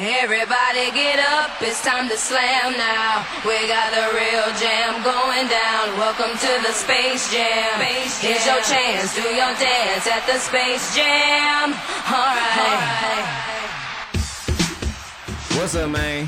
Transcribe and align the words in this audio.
Everybody 0.00 0.92
get 0.92 1.18
up, 1.18 1.60
it's 1.60 1.82
time 1.82 2.08
to 2.08 2.16
slam 2.16 2.72
now. 2.78 3.26
We 3.44 3.66
got 3.66 3.90
the 3.90 4.14
real 4.14 4.46
jam 4.54 5.02
going 5.02 5.48
down. 5.48 5.98
Welcome 5.98 6.38
to 6.38 6.62
the 6.62 6.72
Space 6.72 7.32
Jam. 7.32 7.80
space 7.80 8.20
Here's 8.20 8.46
your 8.46 8.62
chance, 8.62 9.16
do 9.16 9.22
your 9.22 9.52
dance 9.58 10.06
at 10.06 10.24
the 10.24 10.38
Space 10.38 10.94
Jam. 10.94 11.74
Alright. 12.06 13.26
What's 15.58 15.74
up, 15.74 15.90
man? 15.90 16.26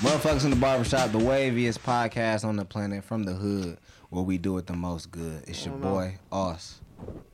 Motherfuckers 0.00 0.44
in 0.46 0.50
the 0.50 0.56
barbershop, 0.56 1.12
the 1.12 1.18
waviest 1.18 1.80
podcast 1.80 2.42
on 2.42 2.56
the 2.56 2.64
planet 2.64 3.04
from 3.04 3.24
the 3.24 3.34
hood, 3.34 3.76
where 4.08 4.22
we 4.22 4.38
do 4.38 4.56
it 4.56 4.66
the 4.66 4.72
most 4.72 5.10
good. 5.10 5.44
It's 5.46 5.66
your 5.66 5.76
boy, 5.76 6.16
Oz. 6.32 6.80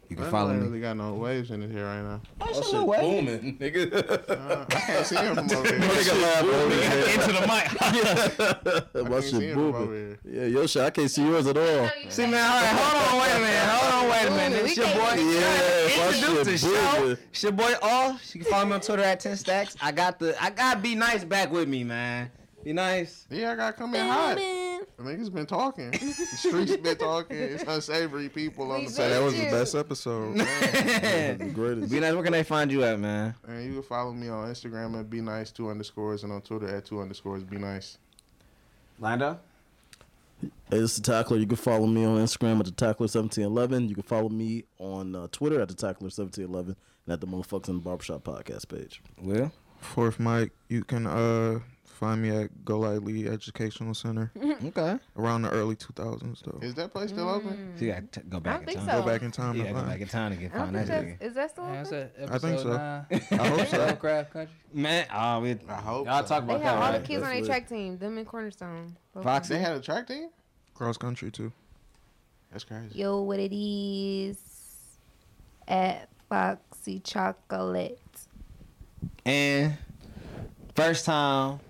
You 0.09 0.17
can 0.17 0.25
I 0.25 0.31
follow 0.31 0.49
don't 0.51 0.61
me. 0.61 0.67
really 0.69 0.81
got 0.81 0.97
no 0.97 1.13
waves 1.15 1.51
in 1.51 1.63
it 1.63 1.71
here 1.71 1.85
right 1.85 2.01
now. 2.03 2.21
Oh, 2.41 2.47
shit, 2.55 3.01
booming, 3.01 3.59
nigga. 3.59 3.93
Uh, 4.31 4.65
I 4.71 4.75
can't 4.81 5.07
see 5.07 5.17
him 5.17 5.35
from 5.35 5.51
over 5.51 5.69
here. 5.69 5.79
Nigga 5.81 6.23
laugh 6.23 6.45
over 6.45 6.75
here. 6.75 7.05
Into 7.15 7.33
the 7.33 7.41
mic. 7.47 9.05
My 9.05 9.11
can't 9.11 9.25
see 9.25 9.31
shit 9.31 9.43
him 9.43 9.53
from 9.55 9.63
over 9.65 9.79
booming. 9.85 10.19
here. 10.25 10.43
Yeah, 10.43 10.47
your 10.47 10.67
shit. 10.67 10.83
I 10.83 10.91
can't 10.91 11.11
see 11.11 11.23
yours 11.25 11.47
at 11.47 11.59
all. 11.59 11.91
See, 12.09 12.27
man, 12.27 12.35
all 12.43 12.61
right, 12.61 12.69
hold 12.73 13.03
on, 13.03 13.21
wait 13.21 13.37
a 13.37 13.41
minute, 13.41 13.69
hold 13.69 13.93
on, 14.05 14.11
wait 14.11 14.27
a 14.27 14.31
minute. 14.31 14.65
It's 14.67 14.77
your 14.79 14.87
boy. 14.87 15.15
Yeah, 15.19 15.97
my 15.99 16.15
Introduce 16.17 16.47
the 16.47 16.59
shit 16.59 16.61
show. 16.61 17.01
booming. 17.01 17.19
It's 17.31 17.43
your 17.43 17.53
boy 17.53 17.73
All. 17.83 18.13
You 18.33 18.41
can 18.41 18.51
follow 18.51 18.65
me 18.65 18.73
on 18.73 18.81
Twitter 18.81 19.03
at 19.03 19.21
10 19.21 19.37
stacks. 19.37 19.77
I 19.83 19.93
got 19.93 20.19
the, 20.19 20.43
I 20.43 20.49
got 20.51 20.83
Be 20.83 20.95
Nice 20.95 21.23
back 21.25 21.53
with 21.53 21.69
me, 21.69 21.85
man. 21.85 22.31
Be 22.65 22.73
nice. 22.73 23.27
Yeah, 23.31 23.53
I 23.53 23.57
gotta 23.57 23.73
come 23.75 23.95
in 23.95 24.07
hot. 24.07 24.37
The 24.99 25.05
niggas 25.05 25.33
been 25.33 25.47
talking. 25.47 25.93
The 25.93 25.99
streets 26.37 26.77
been 26.77 26.97
talking. 26.99 27.37
It's 27.37 27.63
unsavory 27.63 28.29
people 28.29 28.73
on 28.73 28.85
the 28.85 28.91
Say 28.91 29.09
that 29.11 29.23
was 29.23 29.33
the 29.35 29.45
best 29.45 29.77
episode. 29.77 30.37
That 30.39 31.39
was 31.39 31.49
the 31.49 31.55
greatest. 31.55 31.93
Be 31.93 32.01
nice. 32.01 32.15
Where 32.15 32.25
can 32.25 32.33
they 32.33 32.43
find 32.43 32.71
you 32.73 32.83
at, 32.83 32.99
man? 32.99 33.33
And 33.47 33.65
you 33.65 33.75
can 33.75 33.83
follow 33.85 34.13
me 34.13 34.29
on 34.29 34.49
Instagram 34.49 34.99
at 34.99 35.09
be 35.09 35.21
nice 35.21 35.53
two 35.53 35.71
underscores 35.71 36.25
and 36.25 36.33
on 36.33 36.43
Twitter 36.43 36.67
at 36.75 36.85
two 36.85 37.01
underscores 37.01 37.45
be 37.45 37.59
nice. 37.59 37.99
Lando. 38.99 39.39
Hey, 40.41 40.51
this 40.71 40.91
is 40.93 40.97
the 40.97 41.03
Tackler. 41.13 41.37
You 41.37 41.47
can 41.47 41.57
follow 41.57 41.87
me 41.87 42.05
on 42.05 42.17
Instagram 42.19 42.59
at 42.59 42.67
the 42.67 42.73
Tackler1711. 42.73 43.89
You 43.89 43.95
can 43.95 44.03
follow 44.03 44.29
me 44.29 44.65
on 44.79 45.15
uh, 45.15 45.29
Twitter 45.31 45.61
at 45.61 45.69
the 45.69 45.75
Tackler1711 45.75 46.67
and 46.67 46.77
at 47.13 47.21
the 47.21 47.27
Motherfuckers 47.29 47.69
in 47.69 47.77
the 47.77 47.83
Barbershop 47.83 48.25
podcast 48.25 48.69
page. 48.69 49.01
Will. 49.23 49.53
Fourth 49.79 50.19
Mike, 50.19 50.51
you 50.69 50.83
can 50.83 51.07
uh 51.07 51.61
find 51.99 52.23
me 52.23 52.31
at 52.31 52.65
Golightly 52.65 53.29
Educational 53.29 53.93
Center 53.95 54.31
Okay. 54.65 54.99
around 55.17 55.43
the 55.43 55.51
early 55.51 55.77
2000s 55.77 56.43
though. 56.45 56.59
Is 56.67 56.75
that 56.77 56.93
place 56.93 57.11
still 57.11 57.29
open? 57.29 57.51
Mm. 57.75 57.79
So 57.79 57.85
you 57.85 57.93
got 57.93 58.13
to 58.13 58.21
go 58.21 58.37
I 58.39 58.41
back 58.41 58.53
don't 58.55 58.61
in 58.63 58.67
think 58.67 58.79
time. 58.79 58.89
so. 58.89 59.01
Go 59.03 59.07
back 59.07 59.23
in 59.23 59.31
time 59.31 59.57
You 59.57 59.63
to 59.65 59.69
gotta 59.73 59.75
go 59.75 59.81
back 59.81 59.91
find. 59.91 60.03
in 60.03 60.09
time 60.09 60.31
to 60.33 60.37
get 60.39 60.55
I 60.55 60.59
find 60.59 60.73
think 60.77 60.87
that 60.87 60.95
that's, 60.95 61.05
nigga. 61.23 61.23
is 61.29 61.35
that 61.35 61.51
still 61.51 61.65
Yeah, 61.65 61.71
open? 61.71 61.81
it's 61.81 61.93
a 62.31 62.35
I 62.35 62.39
think 62.39 62.59
so. 62.61 62.77
nine. 62.77 63.41
I 63.41 63.47
hope 63.49 63.67
so. 63.69 63.95
Craft 64.01 64.33
Country. 64.33 64.55
Man, 64.73 65.07
oh, 65.15 65.41
we, 65.41 65.57
I 65.69 65.73
hope 65.75 66.07
y'all 66.07 66.23
so. 66.23 66.29
talk 66.29 66.47
They 66.47 66.55
about 66.55 66.63
have 66.65 66.79
that, 66.79 66.83
all 66.87 66.93
the 66.93 66.99
right? 66.99 67.07
kids 67.07 67.23
on 67.23 67.29
That's 67.31 67.47
their 67.47 67.57
track 67.59 67.69
team. 67.69 67.99
Them 67.99 68.19
in 68.19 68.25
Cornerstone. 68.25 68.97
Both 69.15 69.25
Fox- 69.25 69.49
They 69.49 69.59
had 69.59 69.77
a 69.77 69.81
track 69.81 70.07
team? 70.07 70.29
Cross 70.75 70.97
country 70.99 71.31
too. 71.31 71.53
That's 72.53 72.65
crazy. 72.65 72.99
Yo, 72.99 73.21
what 73.23 73.39
it 73.41 73.53
is 73.55 74.39
at 75.67 76.09
Foxy 76.29 77.01
Chocolate. 77.01 77.99
And 79.27 79.77
first 80.75 81.05
time, 81.05 81.61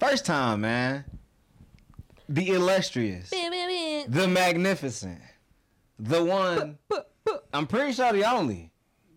first 0.00 0.24
time, 0.24 0.62
man. 0.62 1.04
The 2.28 2.50
illustrious, 2.50 3.30
the 3.30 4.28
magnificent, 4.28 5.20
the 5.98 6.22
one. 6.22 6.78
I'm 7.54 7.66
pretty 7.66 7.92
sure 7.92 8.12
the 8.12 8.30
only. 8.30 8.70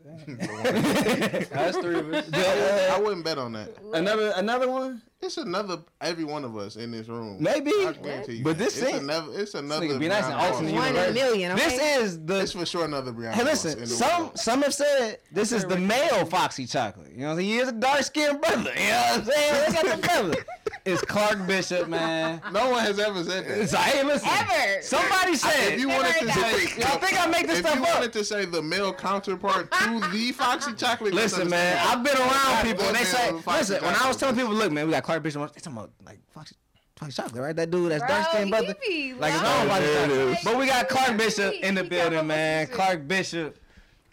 That's 0.27 1.77
three 1.77 1.99
of 1.99 2.13
us. 2.13 2.33
I 2.33 2.99
wouldn't 2.99 3.25
bet 3.25 3.37
on 3.37 3.53
that. 3.53 3.75
Another, 3.93 4.33
another 4.35 4.69
one. 4.69 5.01
It's 5.23 5.37
another 5.37 5.77
every 6.01 6.23
one 6.23 6.43
of 6.43 6.57
us 6.57 6.75
in 6.77 6.91
this 6.91 7.07
room. 7.07 7.37
Maybe. 7.39 7.69
I 7.71 7.93
guarantee 8.01 8.37
you 8.37 8.43
But 8.43 8.57
this 8.57 8.77
it's 8.77 8.87
ain't- 8.87 9.03
another. 9.03 9.27
It's 9.39 9.53
another. 9.53 9.85
nigga 9.85 9.99
be 9.99 10.07
nice 10.07 10.23
and 10.25 10.33
Brianna 10.33 10.51
alternate 10.51 10.73
One 10.73 10.87
in 10.87 10.95
a 10.95 10.99
universe. 10.99 11.13
million, 11.13 11.51
okay? 11.51 11.63
This 11.69 11.81
is 12.01 12.25
the. 12.25 12.39
It's 12.41 12.51
for 12.53 12.65
sure 12.65 12.85
another 12.85 13.11
Brianna. 13.11 13.33
Hey, 13.33 13.43
Ross 13.43 13.65
in 13.65 13.71
listen. 13.71 13.79
the 13.81 13.87
Some 13.87 14.21
world. 14.23 14.39
some 14.39 14.61
have 14.63 14.73
said 14.73 15.17
this 15.31 15.51
is 15.51 15.63
the 15.65 15.77
male 15.77 16.25
Foxy 16.25 16.65
Chocolate. 16.65 17.11
You 17.13 17.19
know, 17.19 17.25
what 17.27 17.31
I'm 17.33 17.37
saying? 17.39 17.49
he 17.49 17.57
is 17.59 17.67
a 17.67 17.71
dark 17.73 18.01
skinned 18.03 18.41
brother. 18.41 18.71
You 18.75 18.87
know 18.87 19.01
what 19.01 19.19
I'm 19.19 19.25
saying? 19.25 19.65
Look 19.73 19.85
at 19.85 20.01
the 20.01 20.07
brother. 20.07 20.45
It's 20.83 21.01
Clark 21.03 21.45
Bishop, 21.45 21.87
man. 21.87 22.41
No 22.51 22.71
one 22.71 22.79
has 22.83 22.97
ever 22.97 23.23
said 23.23 23.45
that. 23.45 23.59
It's 23.59 23.73
like, 23.73 23.83
hey, 23.93 24.03
listen. 24.03 24.27
Ever. 24.31 24.81
Somebody 24.81 25.35
said. 25.35 25.73
If 25.73 25.79
you 25.79 25.89
wanted 25.89 26.15
to 26.19 26.31
say, 26.31 26.81
Y'all 26.81 26.97
think 26.97 27.21
I 27.23 27.27
make 27.27 27.45
this 27.45 27.59
if 27.59 27.65
stuff 27.67 27.77
you 27.77 27.83
up? 27.85 27.93
wanted 27.95 28.13
to 28.13 28.25
say 28.25 28.45
the 28.45 28.61
male 28.63 28.91
counterpart 28.91 29.71
to 29.71 29.99
the 30.11 30.31
Foxy 30.31 30.73
Chocolate, 30.73 31.13
Listen, 31.21 31.47
man. 31.49 31.77
I've 31.85 32.03
been 32.03 32.17
around 32.17 32.63
people 32.65 32.85
and 32.85 32.95
they 32.95 33.03
damn, 33.03 33.41
say, 33.43 33.57
listen, 33.59 33.83
when 33.85 33.93
I 33.93 34.07
was 34.07 34.17
telling 34.17 34.35
people, 34.35 34.53
look, 34.53 34.71
man, 34.71 34.87
we 34.87 34.93
got 34.93 35.03
Clark 35.11 35.23
Bishop, 35.23 35.53
they 35.53 35.59
talking 35.59 35.77
about, 35.77 35.91
like, 36.05 36.19
Foxy, 36.31 36.55
Foxy 36.95 37.21
Chocolate, 37.21 37.41
right? 37.43 37.55
That 37.55 37.69
dude, 37.69 37.91
that's 37.91 37.99
Bro, 38.01 38.07
dark 38.07 38.27
skinned 38.29 38.45
he 38.45 38.49
brother. 38.51 38.75
be 38.87 39.13
Like, 39.13 39.33
it's 39.33 39.43
lying. 39.43 39.67
not 39.67 39.75
Foxy 39.75 39.85
There 39.85 40.05
it 40.05 40.07
Chocolate. 40.35 40.37
But 40.45 40.57
we 40.57 40.65
got 40.67 40.87
Clark 40.89 41.17
Bishop 41.17 41.53
in 41.55 41.75
the 41.75 41.83
he 41.83 41.89
building, 41.89 42.27
man. 42.27 42.67
Clark 42.67 43.07
Bishop. 43.07 43.57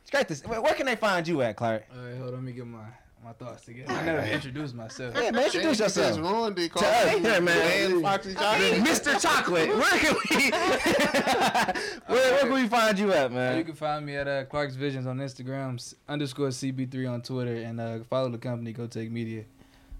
It's 0.02 0.10
great 0.10 0.26
to 0.28 0.34
see. 0.34 0.46
Where, 0.48 0.60
where 0.60 0.74
can 0.74 0.86
they 0.86 0.96
find 0.96 1.28
you 1.28 1.40
at, 1.42 1.54
Clark? 1.56 1.84
All 1.96 2.04
right, 2.04 2.16
hold 2.16 2.28
on. 2.30 2.34
Let 2.34 2.42
me 2.42 2.50
get 2.52 2.66
my, 2.66 2.78
my 3.24 3.32
thoughts 3.32 3.64
together. 3.64 3.92
I 3.92 4.04
never 4.04 4.22
introduced 4.22 4.74
myself. 4.74 5.14
Yeah, 5.14 5.30
man, 5.30 5.44
introduce 5.44 5.78
He 5.78 5.84
just 5.84 5.96
yourself. 5.96 6.18
ruined 6.18 6.58
it. 6.58 6.72
To 6.74 6.84
us, 6.84 7.20
yeah, 7.20 7.38
man. 7.38 8.02
Foxy 8.02 8.34
Chocolate. 8.34 8.72
Mr. 8.82 9.20
Chocolate, 9.22 9.68
where 9.68 9.98
can 10.00 10.16
we, 10.30 10.50
where, 12.06 12.32
where 12.32 12.38
can 12.40 12.52
we 12.52 12.66
find 12.66 12.98
you 12.98 13.12
at, 13.12 13.30
man? 13.30 13.56
You 13.58 13.62
can 13.64 13.74
find 13.74 14.04
me 14.04 14.16
at 14.16 14.26
uh, 14.26 14.44
Clark's 14.46 14.74
Visions 14.74 15.06
on 15.06 15.18
Instagram, 15.18 15.94
underscore 16.08 16.48
CB3 16.48 17.08
on 17.12 17.22
Twitter, 17.22 17.54
and 17.54 17.80
uh, 17.80 17.98
follow 18.10 18.28
the 18.30 18.38
company 18.38 18.72
Go 18.72 18.88
Take 18.88 19.12
Media 19.12 19.44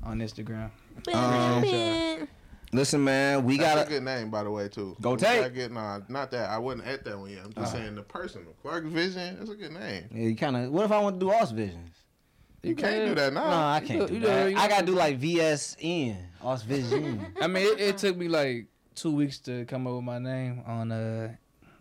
on 0.03 0.19
Instagram. 0.21 0.71
Um, 1.15 2.29
listen, 2.73 3.03
man, 3.05 3.45
we 3.45 3.57
got 3.59 3.87
a 3.87 3.89
good 3.89 4.03
name, 4.03 4.31
by 4.31 4.43
the 4.45 4.51
way, 4.51 4.69
too. 4.69 4.97
Go 5.01 5.13
We 5.13 5.17
Take. 5.19 5.41
gotta 5.41 5.51
Get, 5.55 5.73
nah, 5.73 6.01
not 6.09 6.31
that. 6.33 6.51
I 6.51 6.59
wasn't 6.59 6.87
at 6.87 7.05
that 7.05 7.19
one 7.19 7.31
yet. 7.31 7.41
I'm 7.45 7.53
just 7.53 7.73
saying 7.73 7.95
the 7.95 8.03
personal. 8.03 8.53
Clark 8.63 8.85
Vision. 8.85 9.37
That's 9.39 9.51
a 9.51 9.55
good 9.55 9.73
name. 9.73 10.05
Yeah, 10.13 10.23
you 10.29 10.37
kind 10.37 10.57
of. 10.57 10.71
What 10.71 10.85
if 10.85 10.93
I 10.93 11.01
want 11.01 11.19
to 11.19 11.27
do 11.27 11.33
Os 11.33 11.51
Visions? 11.51 11.91
You 12.63 12.75
can't 12.75 13.09
do 13.09 13.15
that 13.15 13.33
now. 13.33 13.51
No, 13.51 13.57
I 13.57 13.81
can't 13.81 14.01
do- 14.01 14.07
do 14.09 14.15
you 14.15 14.21
do- 14.21 14.27
that. 14.27 14.51
you 14.51 14.57
I 14.57 14.69
gotta 14.69 14.85
do 14.87 14.93
like 14.95 15.21
VSN, 15.21 16.17
Os 16.43 16.63
Vision. 16.63 17.25
I 17.41 17.47
mean, 17.47 17.65
it, 17.65 17.81
it 17.81 17.99
took 17.99 18.17
me 18.17 18.29
like 18.29 18.67
two 18.95 19.13
weeks 19.15 19.39
to 19.41 19.65
come 19.67 19.87
up 19.87 19.95
with 19.95 20.05
my 20.05 20.19
name 20.19 20.63
on 20.67 20.91
uh, 20.91 21.35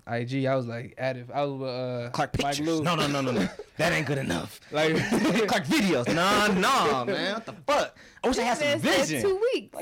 IG. 0.07 0.45
I 0.45 0.55
was 0.55 0.67
like 0.67 0.95
active. 0.97 1.31
I 1.33 1.43
was 1.43 1.51
with 1.53 1.69
uh, 1.69 2.09
Clark 2.11 2.37
Mike 2.41 2.55
Pictures. 2.55 2.67
Lou. 2.67 2.83
No, 2.83 2.95
no, 2.95 3.07
no, 3.07 3.21
no, 3.21 3.31
no. 3.31 3.47
That 3.77 3.93
ain't 3.93 4.07
good 4.07 4.17
enough. 4.17 4.59
Like, 4.71 4.95
Clark 5.47 5.65
Videos. 5.65 6.07
Nah, 6.13 6.47
nah, 6.47 7.05
man. 7.05 7.35
What 7.35 7.45
the 7.45 7.53
fuck? 7.67 7.95
I 8.23 8.27
wish 8.27 8.37
I 8.39 8.41
had 8.41 8.57
some 8.57 8.67
It 8.67 8.81
said 8.81 9.07
vision. 9.07 9.21
Two 9.21 9.39
weeks. 9.53 9.75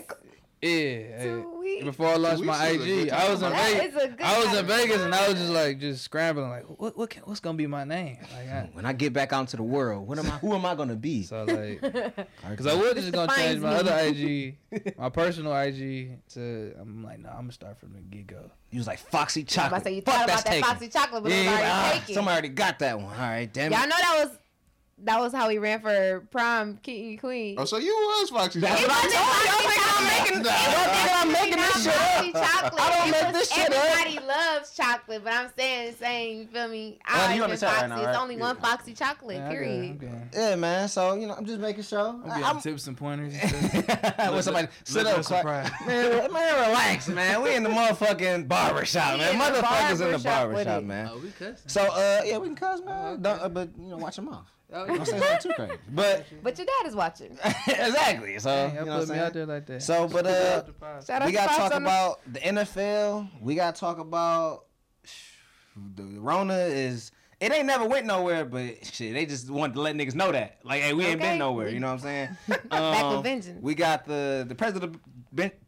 Yeah. 0.62 0.70
hey, 0.70 1.44
Before 1.84 2.08
I 2.08 2.16
launched 2.16 2.44
my 2.44 2.72
weeks 2.72 2.84
is 2.84 2.90
a 2.90 3.02
IG, 3.04 3.10
I 3.10 3.30
was 3.30 3.42
in 3.42 3.52
time. 3.52 3.64
Vegas. 3.64 3.78
That 3.78 3.86
is 3.86 3.96
a 4.04 4.08
good 4.10 4.22
I 4.26 4.40
was 4.40 4.58
in. 4.58 4.66
Vegas 4.66 5.02
and 5.02 5.16
I 5.16 5.28
was 5.30 5.38
just 5.38 5.52
like 5.52 5.80
just 5.80 6.04
scrambling 6.04 6.50
like 6.50 6.64
what 6.80 6.98
what 6.98 7.10
can, 7.10 7.24
what's 7.24 7.40
gonna 7.40 7.58
be 7.58 7.68
my 7.68 7.84
name 7.84 8.18
like 8.34 8.50
I, 8.50 8.70
When 8.74 8.86
I 8.86 8.94
get 8.94 9.14
back 9.14 9.34
out 9.34 9.42
into 9.42 9.58
the 9.58 9.64
world, 9.64 10.08
what 10.08 10.18
am 10.20 10.26
I? 10.28 10.38
Who 10.40 10.54
am 10.54 10.66
I 10.66 10.76
gonna 10.76 10.96
be? 10.96 11.24
so 11.24 11.44
like 11.44 11.82
because 12.50 12.68
I 12.68 12.74
was 12.76 12.94
just 12.94 13.12
gonna 13.12 13.34
change 13.36 13.60
my 13.60 13.72
me. 13.72 13.76
other 13.76 13.98
IG 14.00 14.58
my 14.98 15.10
personal 15.10 15.56
IG 15.56 16.20
to 16.34 16.74
I'm 16.80 17.04
like 17.04 17.20
no 17.20 17.30
I'm 17.30 17.36
gonna 17.42 17.52
start 17.52 17.80
from 17.80 17.94
the 17.94 18.00
get 18.00 18.28
go 18.28 18.50
You 18.72 18.80
was 18.80 18.88
like 18.88 19.00
Foxy 19.00 19.44
Chocolate. 19.44 19.74
I 19.74 19.78
to 19.80 19.84
say 19.84 19.96
you 19.96 20.02
Fuck, 20.02 20.16
thought 20.16 20.26
about 20.26 20.44
that 20.46 20.52
taken. 20.52 20.70
Foxy 20.70 20.88
Chocolate, 20.88 21.24
but 21.24 21.32
yeah, 21.32 21.38
it 21.38 21.46
was 21.46 21.50
already 21.54 21.68
ah, 21.70 21.92
taken. 22.00 22.16
somebody 22.16 22.34
already 22.34 22.50
got 22.50 22.80
that 22.80 22.98
one. 22.98 23.06
All 23.14 23.20
right, 23.20 23.52
damn 23.52 23.72
Y'all 23.72 23.84
it. 23.84 23.88
know 23.90 23.96
that 24.00 24.26
was 24.28 24.38
that 25.04 25.20
was 25.20 25.34
how 25.34 25.50
he 25.50 25.58
ran 25.58 25.82
for 25.82 26.26
prom 26.32 26.78
king 26.78 27.10
and 27.12 27.20
queen. 27.20 27.56
Oh, 27.60 27.66
so 27.66 27.78
you 27.78 27.92
was 27.94 28.30
Foxy 28.30 28.62
That's 28.62 28.80
Chocolate. 28.82 28.96
what 28.96 29.06
I 29.06 29.12
told 29.12 29.44
you. 29.44 29.52
Y'all 29.52 29.70
think 29.70 30.00
I'm 30.00 30.06
making? 30.08 30.46
Y'all 30.46 30.96
think 30.96 31.12
I'm 31.14 31.32
making 31.32 31.58
this 31.58 31.84
shit 31.84 32.36
up? 32.36 32.52
chocolate. 32.72 32.82
I 32.82 32.98
don't 32.98 33.08
It 33.08 33.12
make 33.12 33.24
was- 33.24 33.34
this 33.34 33.52
shit 33.52 33.74
up. 33.74 33.84
Everybody 33.86 34.26
loves 34.26 34.76
chocolate, 34.76 35.24
but 35.24 35.34
I'm 35.34 35.50
saying 35.58 35.92
the 35.92 35.98
same. 35.98 36.38
You 36.40 36.48
feel 36.48 36.68
me? 36.70 37.00
I 37.06 37.36
you 37.36 37.44
on 37.44 37.50
like 37.50 37.60
the 37.60 37.66
chat 37.66 37.74
right 37.74 37.80
Foxy. 37.82 37.90
now, 37.90 37.98
It's 37.98 38.06
right? 38.18 38.22
only 38.24 38.38
one 38.38 38.56
Foxy 38.56 38.94
chocolate. 38.94 39.36
Yeah, 39.38 39.44
I 39.44 39.48
got 39.48 39.54
it, 39.54 39.58
period. 40.00 40.00
I'm 40.02 40.30
Yeah, 40.34 40.56
man. 40.56 40.88
So 40.88 41.14
you 41.16 41.28
know, 41.28 41.34
I'm 41.34 41.46
just 41.46 41.60
making 41.60 41.84
sure. 41.84 42.00
I'm 42.00 42.24
getting 42.24 42.44
I'm, 42.46 42.62
tips 42.62 42.88
and 42.88 42.96
pointers 42.98 43.34
and 43.36 44.34
when 44.34 44.44
somebody 44.44 44.70
sit 44.86 45.06
up, 45.06 45.20
at 45.20 45.26
Clark. 45.26 45.68
surprise. 45.68 45.72
man, 45.88 46.32
man, 46.32 46.70
relax, 46.70 47.08
man. 47.10 47.42
We 47.44 47.54
in 47.54 47.64
the 47.64 47.70
motherfucking 47.70 48.48
barbershop, 48.48 49.14
We 49.16 49.20
man. 49.20 49.36
Motherfuckers 49.42 50.02
in 50.06 50.12
the 50.14 50.20
barbershop 50.20 50.78
with 50.78 50.86
man. 50.86 51.10
oh 51.12 51.18
we 51.18 51.32
cussing 51.32 51.58
So, 51.68 51.82
uh, 51.92 52.22
yeah, 52.24 52.38
we 52.38 52.48
can 52.48 52.56
cuss, 52.56 52.80
man. 52.82 52.96
Oh, 52.98 53.08
okay. 53.14 53.22
Don't, 53.22 53.42
uh, 53.42 53.50
but 53.50 53.70
you 53.78 53.90
know, 53.90 53.98
watch 53.98 54.16
your 54.18 54.26
mouth. 54.26 54.46
Oh, 54.74 54.86
Don't 54.88 55.06
say 55.06 55.20
something 55.20 55.52
too 55.52 55.54
crazy. 55.56 55.80
But 55.90 56.26
But 56.44 56.58
your 56.58 56.66
dad 56.68 56.88
is 56.88 56.96
watching. 56.96 57.32
exactly. 57.68 58.40
So 58.40 58.50
Dang, 58.50 58.76
you 58.76 58.86
know 58.86 58.86
what 58.86 58.94
I'm 58.94 59.00
put 59.08 59.10
me 59.10 59.16
out 59.20 59.34
saying. 59.34 59.34
there 59.34 59.46
like 59.56 59.66
that 59.68 59.84
So, 59.84 60.08
but 60.08 60.26
uh, 60.26 60.64
Shout 61.06 61.26
we 61.26 61.32
gotta 61.32 61.56
talk 61.56 61.74
on 61.76 61.84
the- 61.84 61.90
about 61.90 62.20
the 62.32 62.40
NFL. 62.40 63.30
We 63.42 63.56
gotta 63.56 63.80
talk 63.80 64.00
about 64.00 64.66
the 65.96 66.04
Rona 66.20 66.58
is. 66.58 67.12
It 67.42 67.52
ain't 67.52 67.66
never 67.66 67.86
went 67.86 68.06
nowhere, 68.06 68.46
but 68.46 68.86
shit, 68.86 69.14
they 69.14 69.26
just 69.26 69.50
wanted 69.50 69.74
to 69.74 69.82
let 69.82 69.94
niggas 69.98 70.16
know 70.16 70.32
that. 70.32 70.60
Like, 70.64 70.82
hey, 70.82 70.94
we 70.94 71.06
ain't 71.06 71.20
been 71.20 71.38
nowhere. 71.38 71.68
You 71.68 71.82
know 71.82 71.88
what 71.88 71.94
I'm 71.96 72.00
saying? 72.00 72.30
Back 72.48 72.72
Um, 73.04 73.16
with 73.18 73.24
vengeance. 73.26 73.60
We 73.62 73.76
got 73.76 74.06
the 74.06 74.46
the 74.48 74.56
president 74.56 75.02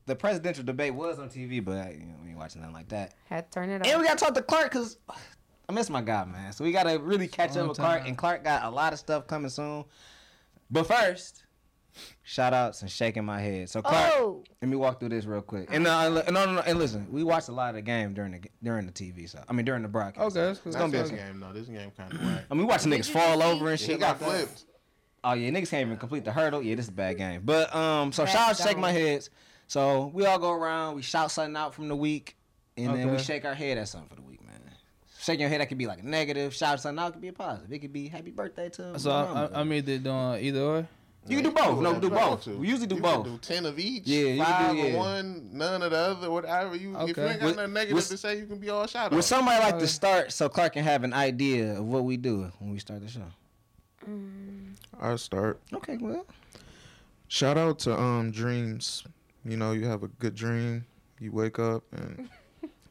the 0.06 0.16
presidential 0.16 0.64
debate 0.64 0.96
was 0.96 1.20
on 1.20 1.30
TV, 1.30 1.64
but 1.64 1.94
you 1.94 2.06
know, 2.06 2.16
we 2.24 2.30
ain't 2.30 2.38
watching 2.38 2.62
nothing 2.62 2.74
like 2.74 2.88
that. 2.90 3.16
Had 3.26 3.52
to 3.52 3.60
turn 3.60 3.70
it 3.70 3.82
on, 3.82 3.86
And 3.86 4.00
we 4.00 4.08
gotta 4.08 4.18
talk 4.18 4.34
to 4.36 4.42
Clark 4.42 4.72
because 4.72 4.98
I 5.70 5.74
miss 5.74 5.90
my 5.90 6.02
guy, 6.02 6.24
man. 6.26 6.54
So 6.54 6.64
we 6.64 6.72
gotta 6.72 6.98
really 7.00 7.28
catch 7.28 7.52
up 7.52 7.58
Long 7.58 7.68
with 7.70 7.78
Clark, 7.78 8.00
time. 8.00 8.08
and 8.08 8.18
Clark 8.18 8.44
got 8.44 8.64
a 8.64 8.70
lot 8.70 8.94
of 8.94 9.00
stuff 9.00 9.28
coming 9.28 9.50
soon. 9.50 9.84
But 10.72 10.88
first, 10.88 11.44
shout 12.24 12.54
outs, 12.54 12.82
and 12.82 12.90
shaking 12.92 13.26
my 13.26 13.40
head. 13.42 13.70
So 13.70 13.82
Clark, 13.82 14.14
Oh, 14.16 14.44
let 14.62 14.70
me 14.70 14.78
walk 14.78 15.00
through 15.00 15.10
this 15.10 15.26
real 15.26 15.42
quick. 15.42 15.68
And 15.72 15.86
uh, 15.86 16.10
no, 16.10 16.24
no, 16.32 16.54
no, 16.54 16.62
and 16.62 16.80
listen, 16.80 17.08
we 17.12 17.24
watched 17.24 17.50
a 17.50 17.52
lot 17.52 17.70
of 17.70 17.76
the 17.76 17.82
game 17.82 18.14
during 18.14 18.32
the 18.32 18.42
during 18.64 18.86
the 18.86 18.92
TV. 18.94 19.30
So 19.30 19.44
I 19.48 19.54
mean 19.54 19.66
during 19.66 19.82
the 19.82 19.88
broadcast. 19.90 20.38
Okay, 20.38 20.46
that's 20.48 20.60
cool. 20.60 20.70
It's 20.72 20.78
gonna 20.80 20.92
be. 20.92 21.00
this 21.00 21.10
A, 21.12 21.16
game 21.16 21.40
though. 21.40 21.52
This 21.54 21.68
game 21.68 21.92
kind 21.98 22.14
of 22.14 22.22
whack. 22.24 22.46
I 22.50 22.54
mean, 22.54 22.64
we 22.64 22.70
watching 22.70 22.92
niggas 22.92 23.10
fall 23.10 23.44
over 23.44 23.70
and 23.70 23.80
He 23.80 23.86
shit. 23.86 24.00
got 24.00 24.22
like 24.22 24.32
that. 24.32 24.38
flipped. 24.48 24.66
Oh 25.24 25.34
yeah, 25.34 25.50
niggas 25.50 25.70
can't 25.70 25.86
even 25.86 25.98
complete 25.98 26.24
the 26.24 26.32
hurdle. 26.32 26.62
Yeah, 26.62 26.76
this 26.76 26.86
is 26.86 26.90
a 26.90 26.94
bad 26.94 27.18
game. 27.18 27.42
But 27.44 27.76
um, 27.76 28.12
so 28.14 28.24
Bad 28.24 28.32
shout 28.32 28.50
out, 28.52 28.56
to 28.58 28.64
shake 28.64 28.78
my 28.78 28.92
heads. 28.94 29.30
So 29.68 30.12
we 30.14 30.26
all 30.26 30.40
go 30.40 30.54
around, 30.54 30.96
we 30.96 31.02
shout 31.02 31.30
something 31.32 31.58
out 31.58 31.74
from 31.74 31.90
the 31.90 31.96
week, 31.96 32.38
and 32.78 32.96
then 32.96 33.12
we 33.12 33.18
shake 33.18 33.44
our 33.44 33.54
head 33.56 33.78
at 33.78 33.90
something 33.90 34.08
for 34.08 34.16
the 34.16 34.22
week, 34.22 34.42
man. 34.46 34.47
Shaking 35.20 35.42
your 35.42 35.50
head 35.50 35.62
that 35.62 35.68
could 35.70 35.78
be 35.78 35.88
like 35.88 36.00
a 36.02 36.08
negative. 36.08 36.54
Shout 36.54 36.74
out 36.74 36.82
something 36.82 37.04
out 37.04 37.14
could 37.14 37.22
be 37.22 37.30
a 37.30 37.34
positive. 37.34 37.72
It 37.72 37.80
could 37.80 37.94
be 37.94 38.08
happy 38.08 38.32
birthday 38.32 38.70
to. 38.70 39.00
So 39.00 39.12
I, 39.12 39.46
I, 39.46 39.60
I'm 39.62 39.74
either 39.74 39.98
doing 39.98 40.36
either 40.44 40.62
or. 40.62 40.88
you 41.28 41.38
can 41.42 41.44
do 41.46 41.52
both. 41.52 41.82
No, 41.82 42.00
do 42.00 42.10
both. 42.10 42.44
to. 42.44 42.52
We 42.58 42.68
usually 42.68 42.88
do 42.88 42.96
you 42.96 43.02
both. 43.02 43.24
Can 43.26 43.34
do 43.34 43.38
ten 43.40 43.66
of 43.66 43.80
each. 43.80 44.04
Yeah, 44.06 44.20
you 44.20 44.36
can 44.38 44.46
five 44.46 44.76
do- 44.76 44.82
of 44.82 44.88
yeah. 44.90 44.96
one, 44.98 45.50
none 45.54 45.82
of 45.82 45.92
the 45.92 45.98
other. 45.98 46.30
Whatever 46.32 46.76
you. 46.76 46.96
If 47.00 47.08
you 47.08 47.14
Okay. 47.14 47.30
ain't 47.32 47.40
got 47.40 47.46
With- 47.48 47.56
nothing 47.58 47.74
negative 47.74 47.96
with- 47.96 48.08
to 48.10 48.18
say, 48.18 48.38
you 48.38 48.46
can 48.46 48.60
be 48.60 48.70
all 48.70 48.86
shout 48.88 49.08
out. 49.08 49.12
Would 49.14 49.24
somebody 49.24 49.60
like 49.64 49.74
Okay. 49.76 49.82
to 49.82 49.88
start 49.88 50.32
so 50.32 50.48
Clark 50.50 50.74
can 50.74 50.84
have 50.84 51.04
an 51.04 51.14
idea 51.14 51.80
of 51.80 51.86
what 51.86 52.04
we 52.06 52.16
do 52.18 52.52
when 52.60 52.72
we 52.72 52.80
start 52.80 53.02
the 53.02 53.08
show? 53.10 53.22
I'll 55.02 55.18
start. 55.18 55.60
Okay, 55.74 55.98
well. 55.98 56.26
Shout 57.28 57.58
out 57.58 57.80
to 57.80 57.98
um 58.00 58.32
dreams. 58.32 59.04
You 59.44 59.58
know, 59.58 59.72
you 59.74 59.86
have 59.86 60.04
a 60.04 60.08
good 60.08 60.36
dream. 60.36 60.86
You 61.20 61.32
wake 61.32 61.60
up 61.60 61.84
and 61.92 62.30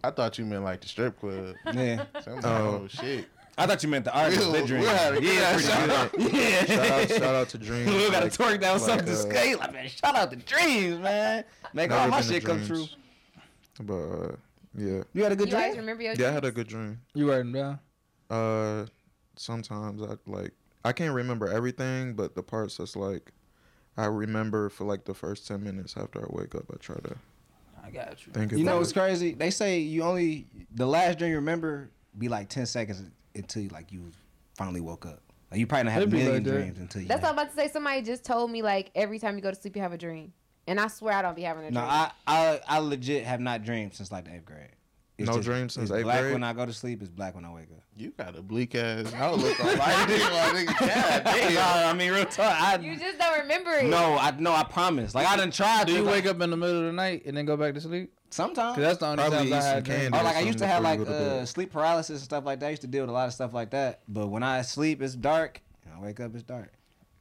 I 0.07 0.11
thought 0.11 0.39
you 0.39 0.45
meant 0.45 0.65
like 0.65 0.81
the 0.81 0.89
strip 0.89 1.19
club. 1.21 1.55
Yeah. 1.75 2.05
So 2.23 2.31
I'm 2.33 2.37
like, 2.37 2.45
Oh. 2.47 2.81
oh 2.85 2.89
shit. 2.89 3.27
I 3.59 3.67
thought 3.67 3.83
you 3.83 3.89
meant 3.89 4.05
the 4.05 4.15
artist. 4.17 4.41
We'll- 4.41 4.53
Big 4.53 4.67
dream. 4.67 4.81
we'll 4.83 4.91
have 4.95 5.15
a 5.17 5.21
good 5.21 5.35
yeah, 5.35 5.59
shout 5.59 6.13
good. 6.13 6.33
Yeah. 6.33 6.65
shout 6.67 6.91
out, 6.91 7.09
shout 7.09 7.35
out 7.35 7.49
to 7.51 7.59
dreams. 7.59 7.91
we 7.91 8.11
gotta 8.11 8.27
Like, 8.27 8.33
twerk 8.35 8.61
down 8.61 8.79
like, 8.79 8.89
something 8.89 9.07
to 9.07 9.13
uh, 9.13 9.17
scale. 9.17 9.59
Like, 9.59 9.73
man, 9.73 9.89
shout 9.89 10.15
out 10.15 10.31
to 10.31 10.37
dreams, 10.37 10.99
man. 11.01 11.45
Make 11.73 11.91
all 11.91 12.09
my 12.09 12.21
shit 12.21 12.45
come 12.45 12.65
true. 12.67 12.85
But 13.81 13.95
uh, 13.95 14.37
yeah, 14.77 15.03
You 15.15 15.23
had 15.23 15.33
a 15.33 15.37
good 15.37 15.49
you 15.49 15.53
guys 15.55 15.71
dream? 15.73 15.79
remember 15.81 16.03
your 16.03 16.15
yeah, 16.15 16.29
I 16.29 16.33
had 16.33 16.45
a 16.45 16.51
good 16.53 16.67
dream. 16.69 17.01
You 17.15 17.31
write 17.31 17.39
them 17.39 17.53
down. 17.53 17.79
Uh, 18.29 18.87
sometimes 19.37 20.03
I 20.03 20.17
like 20.31 20.53
I 20.85 20.93
can't 20.93 21.15
remember 21.15 21.49
everything, 21.51 22.15
but 22.15 22.35
the 22.35 22.43
parts 22.43 22.77
that's 22.77 22.95
like 22.95 23.33
I 23.97 24.05
remember 24.07 24.69
for 24.69 24.85
like 24.85 25.05
the 25.07 25.15
first 25.15 25.47
ten 25.49 25.63
minutes 25.65 25.97
after 25.97 26.21
I 26.21 26.27
wake 26.29 26.55
up. 26.55 26.65
I 26.73 26.77
try 26.77 26.97
to 26.97 27.17
I 27.87 27.91
got 27.91 28.27
you. 28.27 28.33
think 28.33 28.53
You 28.53 28.59
about 28.59 28.65
know 28.71 28.77
it. 28.77 28.81
what's 28.81 28.93
crazy? 28.93 29.35
They 29.35 29.51
say 29.51 29.79
you 29.79 30.03
only 30.03 30.47
the 30.75 30.87
last 30.87 31.19
dream 31.19 31.31
you 31.31 31.37
remember 31.37 31.91
be 32.19 32.29
like 32.29 32.49
ten 32.49 32.67
seconds 32.67 33.03
until 33.35 33.65
like 33.71 33.93
you 33.93 34.11
finally 34.57 34.81
woke 34.81 35.07
up. 35.07 35.21
Like 35.51 35.61
you 35.61 35.67
probably 35.67 35.85
don't 35.85 35.93
have 35.93 36.03
a 36.03 36.07
It'd 36.07 36.13
million 36.15 36.35
like 36.35 36.43
dreams 36.45 36.79
until 36.79 37.03
you. 37.03 37.09
That's 37.09 37.23
what 37.23 37.29
I'm 37.29 37.35
about 37.35 37.51
to 37.51 37.57
say. 37.57 37.69
Somebody 37.69 38.03
just 38.03 38.25
told 38.25 38.51
me 38.51 38.63
like 38.63 38.91
every 38.95 39.19
time 39.19 39.37
you 39.37 39.43
go 39.43 39.51
to 39.51 39.57
sleep, 39.61 39.77
you 39.77 39.83
have 39.83 39.93
a 39.93 39.99
dream, 39.99 40.33
and 40.67 40.81
I 40.81 40.89
swear 40.89 41.15
I 41.15 41.23
don't 41.23 41.37
be 41.37 41.43
having 41.43 41.65
a 41.65 41.71
No, 41.71 41.81
dream. 41.81 41.91
I, 41.93 42.11
I 42.27 42.61
I 42.67 42.79
legit 42.79 43.25
have 43.25 43.41
not 43.41 43.63
dreamed 43.63 43.95
since 43.95 44.11
like 44.11 44.25
the 44.25 44.35
eighth 44.35 44.45
grade. 44.45 44.71
No 45.19 45.41
dreams 45.41 45.73
since 45.75 45.89
it's 45.91 45.97
eighth 45.99 46.05
black 46.05 46.21
grade? 46.21 46.33
when 46.35 46.45
I 46.45 46.53
go 46.53 46.67
to 46.67 46.73
sleep. 46.73 47.01
It's 47.01 47.11
black 47.11 47.35
when 47.35 47.45
I 47.47 47.53
wake 47.53 47.71
up. 47.75 47.83
You 47.97 48.11
got 48.11 48.37
a 48.37 48.43
bleak 48.43 48.75
ass 48.75 49.13
outlook 49.15 49.59
on 49.61 49.79
life. 49.79 50.09
nigga. 50.09 50.31
Like, 50.31 50.67
nigga, 50.77 50.79
God 50.79 51.25
No, 51.25 51.33
damn. 51.55 51.89
I 51.89 51.93
mean 51.99 52.13
real 52.13 52.25
talk. 52.27 52.61
I, 52.61 52.77
you 52.77 52.97
just 52.99 53.19
don't 53.19 53.39
remember 53.41 53.71
it. 53.73 53.87
no, 53.87 54.19
I 54.19 54.33
no, 54.39 54.53
I 54.53 54.65
promise. 54.65 55.15
Like 55.15 55.27
I 55.27 55.37
done 55.37 55.51
tried. 55.51 55.87
To. 55.87 55.93
Do 55.93 55.99
you 55.99 56.05
to 56.05 56.11
wake 56.11 56.27
up 56.27 56.41
in 56.43 56.51
the 56.51 56.57
middle 56.57 56.81
of 56.81 56.85
the 56.85 56.93
night 56.93 57.23
and 57.25 57.35
then 57.37 57.47
go 57.47 57.57
back 57.57 57.73
to 57.75 57.81
sleep? 57.81 58.13
sometimes? 58.29 58.75
Cause 58.75 58.85
that's 58.85 58.99
the 58.99 59.07
only 59.07 59.17
Probably 59.19 59.39
times 59.39 59.53
I 59.53 59.57
eat 59.57 59.63
some 59.63 59.75
had 59.75 59.85
dreams. 59.85 60.01
candy. 60.03 60.19
Or 60.19 60.23
like 60.25 60.37
I 60.37 60.41
used 60.41 60.59
to 60.59 60.67
have 60.67 60.83
like 60.83 60.99
you 60.99 61.05
go 61.07 61.13
to 61.13 61.19
bed. 61.19 61.33
uh, 61.43 61.47
sleep 61.47 61.73
paralysis 61.73 62.19
and 62.19 62.25
stuff 62.25 62.45
like 62.45 62.61
that. 62.61 62.67
I 62.67 62.71
used 62.71 62.83
to 62.83 62.89
deal 62.89 63.03
with 63.05 63.11
a 63.11 63.13
lot 63.15 63.27
of 63.29 63.33
stuff 63.33 63.55
like 63.55 63.71
that. 63.71 64.01
But 64.09 64.27
when 64.27 64.43
I 64.43 64.61
sleep, 64.63 65.01
it's 65.01 65.15
dark. 65.15 65.63
and 65.87 65.95
I 65.95 66.01
wake 66.05 66.21
up, 66.21 66.35
it's 66.35 66.43
dark. 66.43 66.73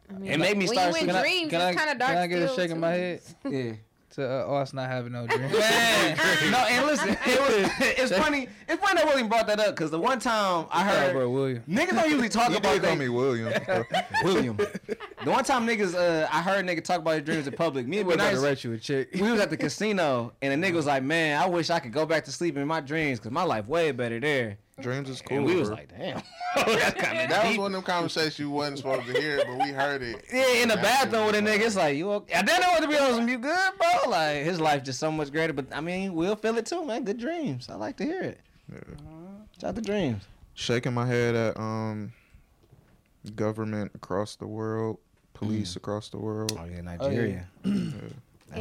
I 0.09 0.13
mean, 0.19 0.31
It 0.31 0.39
made 0.39 0.57
me 0.57 0.65
when 0.67 0.75
start 0.75 0.87
you 0.87 0.89
in 0.89 0.93
sleeping. 1.03 1.15
I- 1.15 1.21
dreams, 1.21 1.49
can 1.51 1.61
I- 1.61 1.69
it's 1.69 1.77
kind 1.79 1.91
of 1.91 1.97
dark. 1.99 2.11
can 2.11 2.21
I 2.21 2.27
get 2.27 2.39
a 2.41 2.47
still, 2.49 2.55
shake 2.57 2.71
in 2.71 2.79
my 2.79 2.91
head? 2.91 3.21
Yeah. 3.49 3.71
To 4.15 4.23
uh, 4.25 4.45
us 4.61 4.71
not 4.71 4.89
having 4.89 5.11
no 5.11 5.27
dreams. 5.27 5.51
Man, 5.59 6.17
no, 6.51 6.57
and 6.57 6.85
listen, 6.85 7.09
it 7.09 7.39
was, 7.39 7.71
it's 7.81 8.17
funny. 8.17 8.47
It's 8.67 8.81
funny 8.81 9.01
that 9.01 9.05
William 9.05 9.27
brought 9.27 9.45
that 9.47 9.59
up 9.59 9.75
because 9.75 9.91
the 9.91 9.99
one 9.99 10.19
time 10.19 10.67
I 10.71 10.83
Shout 10.85 10.95
out, 10.95 11.03
heard 11.07 11.13
bro, 11.13 11.29
William. 11.29 11.63
niggas 11.69 11.89
don't 11.89 12.09
usually 12.09 12.29
talk 12.29 12.49
You 12.51 12.57
about 12.57 12.73
did 12.75 12.81
call 12.83 12.91
they- 12.91 12.99
me 12.99 13.09
William. 13.09 13.51
William. 14.23 14.55
The 14.57 15.31
one 15.31 15.43
time 15.43 15.67
niggas, 15.67 15.95
uh, 15.95 16.27
I 16.31 16.41
heard 16.41 16.65
nigga 16.65 16.81
talk 16.83 16.99
about 16.99 17.15
his 17.15 17.23
dreams 17.23 17.45
in 17.47 17.53
public. 17.55 17.87
Me 17.87 17.99
and 17.99 18.07
We 18.07 18.15
Be 18.15 18.21
about 18.21 18.33
to 18.35 18.39
write 18.39 18.63
you 18.63 18.71
a 18.73 18.77
check. 18.77 19.07
we 19.13 19.29
was 19.31 19.41
at 19.41 19.49
the 19.49 19.57
casino 19.57 20.31
and 20.41 20.63
the 20.63 20.67
nigga 20.67 20.75
was 20.75 20.85
like, 20.85 21.03
"Man, 21.03 21.41
I 21.41 21.47
wish 21.47 21.69
I 21.69 21.79
could 21.79 21.91
go 21.91 22.05
back 22.05 22.23
to 22.25 22.31
sleep 22.31 22.55
in 22.55 22.65
my 22.67 22.79
dreams 22.79 23.19
because 23.19 23.31
my 23.31 23.43
life 23.43 23.67
way 23.67 23.91
better 23.91 24.19
there." 24.19 24.57
Dreams 24.81 25.09
is 25.09 25.21
cool. 25.21 25.37
And 25.37 25.45
we 25.45 25.55
was 25.55 25.69
bro. 25.69 25.77
like, 25.77 25.89
"Damn, 25.97 26.21
that's 26.55 26.93
That 27.01 27.47
was 27.47 27.57
one 27.57 27.67
of 27.67 27.71
them 27.73 27.83
conversations 27.83 28.39
you 28.39 28.49
wasn't 28.49 28.79
supposed 28.79 29.05
to 29.07 29.13
hear, 29.13 29.41
but 29.45 29.57
we 29.65 29.71
heard 29.71 30.01
it. 30.01 30.25
Yeah, 30.33 30.61
in 30.63 30.67
the 30.69 30.75
bathroom 30.75 31.27
with 31.27 31.35
a 31.35 31.39
nigga, 31.39 31.61
it's 31.61 31.77
like 31.77 31.95
you. 31.95 32.11
Okay? 32.11 32.33
I 32.33 32.41
didn't 32.41 32.61
know 32.61 32.67
what 32.71 32.81
to 32.81 32.87
be 32.89 32.97
honest. 32.97 33.29
You 33.29 33.37
good, 33.37 33.69
bro? 33.77 34.09
Like 34.11 34.43
his 34.43 34.59
life 34.59 34.83
just 34.83 34.99
so 34.99 35.09
much 35.11 35.31
greater. 35.31 35.53
But 35.53 35.67
I 35.71 35.79
mean, 35.79 36.13
we'll 36.13 36.35
feel 36.35 36.57
it 36.57 36.65
too, 36.65 36.83
man. 36.85 37.05
Good 37.05 37.19
dreams. 37.19 37.69
I 37.69 37.75
like 37.75 37.95
to 37.97 38.03
hear 38.03 38.21
it. 38.21 38.39
Yeah. 38.71 38.79
Shout 39.61 39.69
out 39.69 39.75
to 39.75 39.81
dreams. 39.81 40.23
shaking 40.55 40.93
my 40.93 41.05
head 41.07 41.35
at 41.35 41.57
um 41.57 42.11
government 43.35 43.91
across 43.95 44.35
the 44.35 44.45
world, 44.47 44.97
police 45.33 45.77
across 45.77 46.09
the 46.09 46.17
world. 46.17 46.51
Oh 46.59 46.65
yeah, 46.65 46.81
Nigeria. 46.81 47.47
That's 47.63 47.75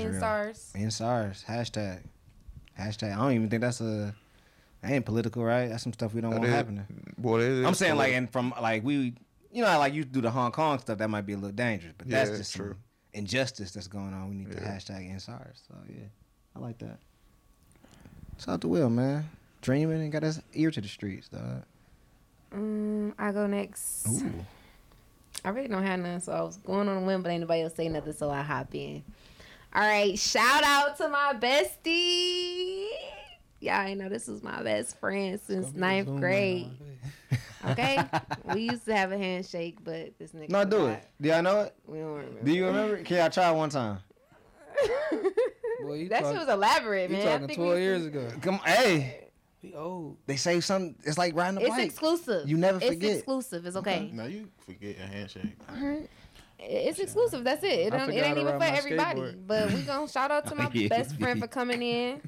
And 0.00 0.10
real. 0.12 0.20
SARS. 0.20 0.72
And 0.76 0.92
SARS. 0.92 1.44
Hashtag. 1.48 2.04
Hashtag. 2.78 3.12
I 3.12 3.16
don't 3.16 3.32
even 3.32 3.50
think 3.50 3.62
that's 3.62 3.80
a. 3.80 4.14
That 4.84 4.92
ain't 4.92 5.04
political, 5.06 5.42
right? 5.42 5.68
That's 5.68 5.82
some 5.82 5.92
stuff 5.94 6.12
we 6.14 6.20
don't 6.20 6.30
That 6.32 6.40
want 6.40 6.48
is- 6.50 6.54
happening. 6.54 6.86
Well, 7.18 7.40
it 7.40 7.48
is 7.48 7.64
I'm 7.66 7.74
saying 7.74 7.96
like, 7.96 8.12
and 8.12 8.30
from 8.30 8.52
like 8.60 8.84
we, 8.84 9.14
you 9.52 9.62
know, 9.62 9.78
like 9.78 9.94
you 9.94 10.04
do 10.04 10.20
the 10.20 10.30
Hong 10.30 10.52
Kong 10.52 10.78
stuff, 10.78 10.98
that 10.98 11.08
might 11.08 11.22
be 11.26 11.32
a 11.32 11.36
little 11.36 11.50
dangerous, 11.52 11.94
but 11.96 12.08
that's 12.08 12.30
Yeah, 12.30 12.36
just 12.36 12.54
true. 12.54 12.76
injustice 13.14 13.72
that's 13.72 13.86
going 13.88 14.12
on. 14.12 14.28
We 14.28 14.34
need 14.36 14.50
to 14.52 14.58
hashtag 14.60 15.08
end 15.10 15.22
SARS. 15.22 15.62
So 15.66 15.74
yeah, 15.88 16.04
I 16.54 16.58
like 16.58 16.78
that. 16.78 16.98
Shout 18.38 18.54
out 18.54 18.60
to 18.62 18.68
Will, 18.68 18.90
man. 18.90 19.28
Dreaming 19.62 20.02
and 20.02 20.12
got 20.12 20.22
his 20.22 20.42
ear 20.52 20.70
to 20.70 20.80
the 20.80 20.88
streets, 20.88 21.28
dog. 21.28 21.62
Mm, 22.52 23.14
I 23.18 23.32
go 23.32 23.46
next. 23.46 24.06
Ooh. 24.08 24.32
I 25.44 25.48
really 25.50 25.68
don't 25.68 25.82
have 25.82 26.00
none, 26.00 26.20
so 26.20 26.32
I 26.32 26.42
was 26.42 26.56
going 26.58 26.88
on 26.88 27.02
a 27.02 27.06
whim, 27.06 27.22
but 27.22 27.30
ain't 27.30 27.40
nobody 27.40 27.62
else 27.62 27.74
say 27.74 27.88
nothing, 27.88 28.12
so 28.12 28.30
I 28.30 28.42
hop 28.42 28.74
in. 28.74 29.02
All 29.74 29.82
right, 29.82 30.18
shout 30.18 30.62
out 30.62 30.96
to 30.98 31.08
my 31.08 31.34
bestie. 31.38 32.86
Y'all 33.64 33.80
ain't 33.86 33.98
know 33.98 34.08
this 34.10 34.26
was 34.28 34.42
my 34.42 34.62
best 34.62 34.98
friend 35.00 35.40
since 35.40 35.72
ninth 35.74 36.08
grade. 36.20 36.70
Okay, 37.70 37.98
we 38.54 38.62
used 38.70 38.84
to 38.84 38.94
have 38.94 39.10
a 39.10 39.16
handshake, 39.16 39.78
but 39.82 40.18
this 40.18 40.32
nigga. 40.32 40.50
No, 40.50 40.64
do 40.64 40.70
forgot. 40.80 40.90
it. 40.98 41.08
Do 41.20 41.28
y'all 41.30 41.42
know 41.42 41.60
it? 41.62 41.74
We 41.86 41.98
don't 41.98 42.12
remember. 42.12 42.40
Do 42.42 42.52
you 42.52 42.66
remember? 42.66 42.96
Can 43.02 43.16
y'all 43.16 43.30
try 43.30 43.50
one 43.52 43.70
time? 43.70 43.98
Boy, 45.82 45.94
you 45.94 46.08
that 46.10 46.22
talk- 46.22 46.32
shit 46.32 46.40
was 46.40 46.48
elaborate, 46.48 47.10
You 47.10 47.16
man. 47.16 47.26
I 47.26 47.30
talking 47.32 47.46
think 47.48 47.58
we 47.58 47.64
12 47.64 47.78
used 47.80 48.02
years 48.02 48.06
ago. 48.06 48.38
Come, 48.42 48.58
hey, 48.66 49.28
We 49.62 49.74
old. 49.74 50.16
they 50.26 50.36
say 50.36 50.60
something. 50.60 50.94
It's 51.04 51.16
like 51.18 51.34
riding 51.34 51.58
a 51.58 51.62
It's 51.62 51.70
bike. 51.70 51.86
exclusive. 51.86 52.48
You 52.48 52.56
never 52.56 52.80
forget. 52.80 53.02
It's 53.02 53.14
exclusive. 53.18 53.66
It's 53.66 53.76
okay. 53.76 54.10
Now 54.12 54.24
you 54.26 54.48
forget 54.66 54.96
a 54.98 55.06
handshake. 55.06 55.56
It's 56.58 56.98
exclusive. 56.98 57.44
That's 57.44 57.62
it. 57.64 57.68
It, 57.68 57.90
don't, 57.90 58.10
it 58.10 58.22
ain't 58.24 58.38
even 58.38 58.58
for 58.58 58.64
everybody. 58.64 59.20
skateboard. 59.20 59.46
But 59.46 59.72
we 59.72 59.82
gonna 59.82 60.08
shout 60.08 60.30
out 60.30 60.46
to 60.46 60.54
my 60.54 60.70
Yeah. 60.72 60.88
best 60.96 61.18
friend 61.18 61.40
for 61.40 61.46
coming 61.48 61.82
in. 61.82 62.22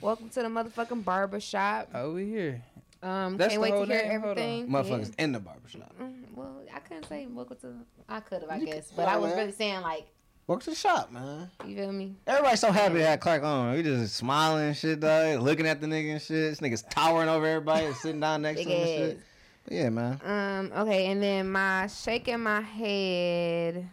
Welcome 0.00 0.28
to 0.30 0.42
the 0.42 0.48
motherfucking 0.48 1.04
barber 1.04 1.40
shop. 1.40 1.88
Oh, 1.94 2.12
we 2.12 2.26
here. 2.26 2.62
Um, 3.02 3.36
That's 3.36 3.52
can't 3.52 3.62
wait 3.62 3.70
to 3.70 3.76
hear 3.78 3.86
name? 3.86 4.10
Everything. 4.12 4.68
Motherfuckers 4.68 5.12
in 5.18 5.32
the 5.32 5.40
barbershop. 5.40 5.92
Yeah. 5.98 6.06
Mm, 6.06 6.22
Well, 6.34 6.60
I 6.72 6.78
couldn't 6.80 7.06
say 7.08 7.26
welcome 7.26 7.56
to. 7.62 7.72
I 8.08 8.20
could 8.20 8.42
have, 8.42 8.50
I 8.50 8.58
guess, 8.60 8.92
but 8.94 9.08
I 9.08 9.16
was 9.16 9.30
man. 9.30 9.38
really 9.38 9.52
saying 9.52 9.80
like, 9.82 10.06
Welcome 10.46 10.64
to 10.64 10.70
the 10.70 10.76
shop, 10.76 11.12
man. 11.12 11.50
you 11.66 11.76
feel 11.76 11.92
me? 11.92 12.14
Everybody's 12.26 12.60
so 12.60 12.72
happy 12.72 12.94
to 12.94 13.06
have 13.06 13.20
Clark 13.20 13.42
on. 13.42 13.74
We 13.74 13.82
just 13.82 14.16
smiling 14.16 14.68
and 14.68 14.76
shit, 14.76 14.98
dog. 15.00 15.40
Looking 15.40 15.66
at 15.66 15.80
the 15.80 15.86
nigga 15.86 16.12
and 16.12 16.22
shit. 16.22 16.50
This 16.50 16.60
nigga's 16.60 16.82
towering 16.88 17.28
over 17.28 17.44
everybody 17.46 17.86
and 17.86 17.94
sitting 17.94 18.20
down 18.20 18.42
next 18.42 18.62
to 18.62 18.68
him 18.68 18.80
and 18.80 18.88
shit. 18.88 19.20
But 19.64 19.72
yeah, 19.74 19.88
man. 19.90 20.20
Um. 20.24 20.72
Okay, 20.82 21.06
and 21.06 21.22
then 21.22 21.50
my 21.52 21.86
shaking 21.88 22.40
my 22.40 22.62
head. 22.62 23.88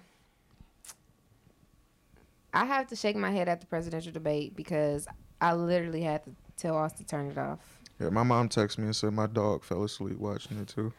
I 2.53 2.63
have 2.63 2.87
to 2.87 2.95
shake 2.95 3.17
my 3.17 3.31
head 3.31 3.49
at 3.49 3.59
the 3.59 3.67
presidential 3.67 4.13
debate 4.13 4.55
because 4.55 5.07
I 5.41 5.53
literally 5.53 6.01
had 6.01 6.23
to 6.25 6.31
tell 6.57 6.77
us 6.77 6.93
to 6.93 7.03
turn 7.03 7.27
it 7.27 7.37
off. 7.37 7.59
Yeah, 7.99 8.09
my 8.09 8.23
mom 8.23 8.49
texted 8.49 8.79
me 8.79 8.85
and 8.85 8.95
said 8.95 9.13
my 9.13 9.27
dog 9.27 9.63
fell 9.63 9.83
asleep 9.83 10.17
watching 10.17 10.59
it 10.59 10.67
too. 10.67 10.91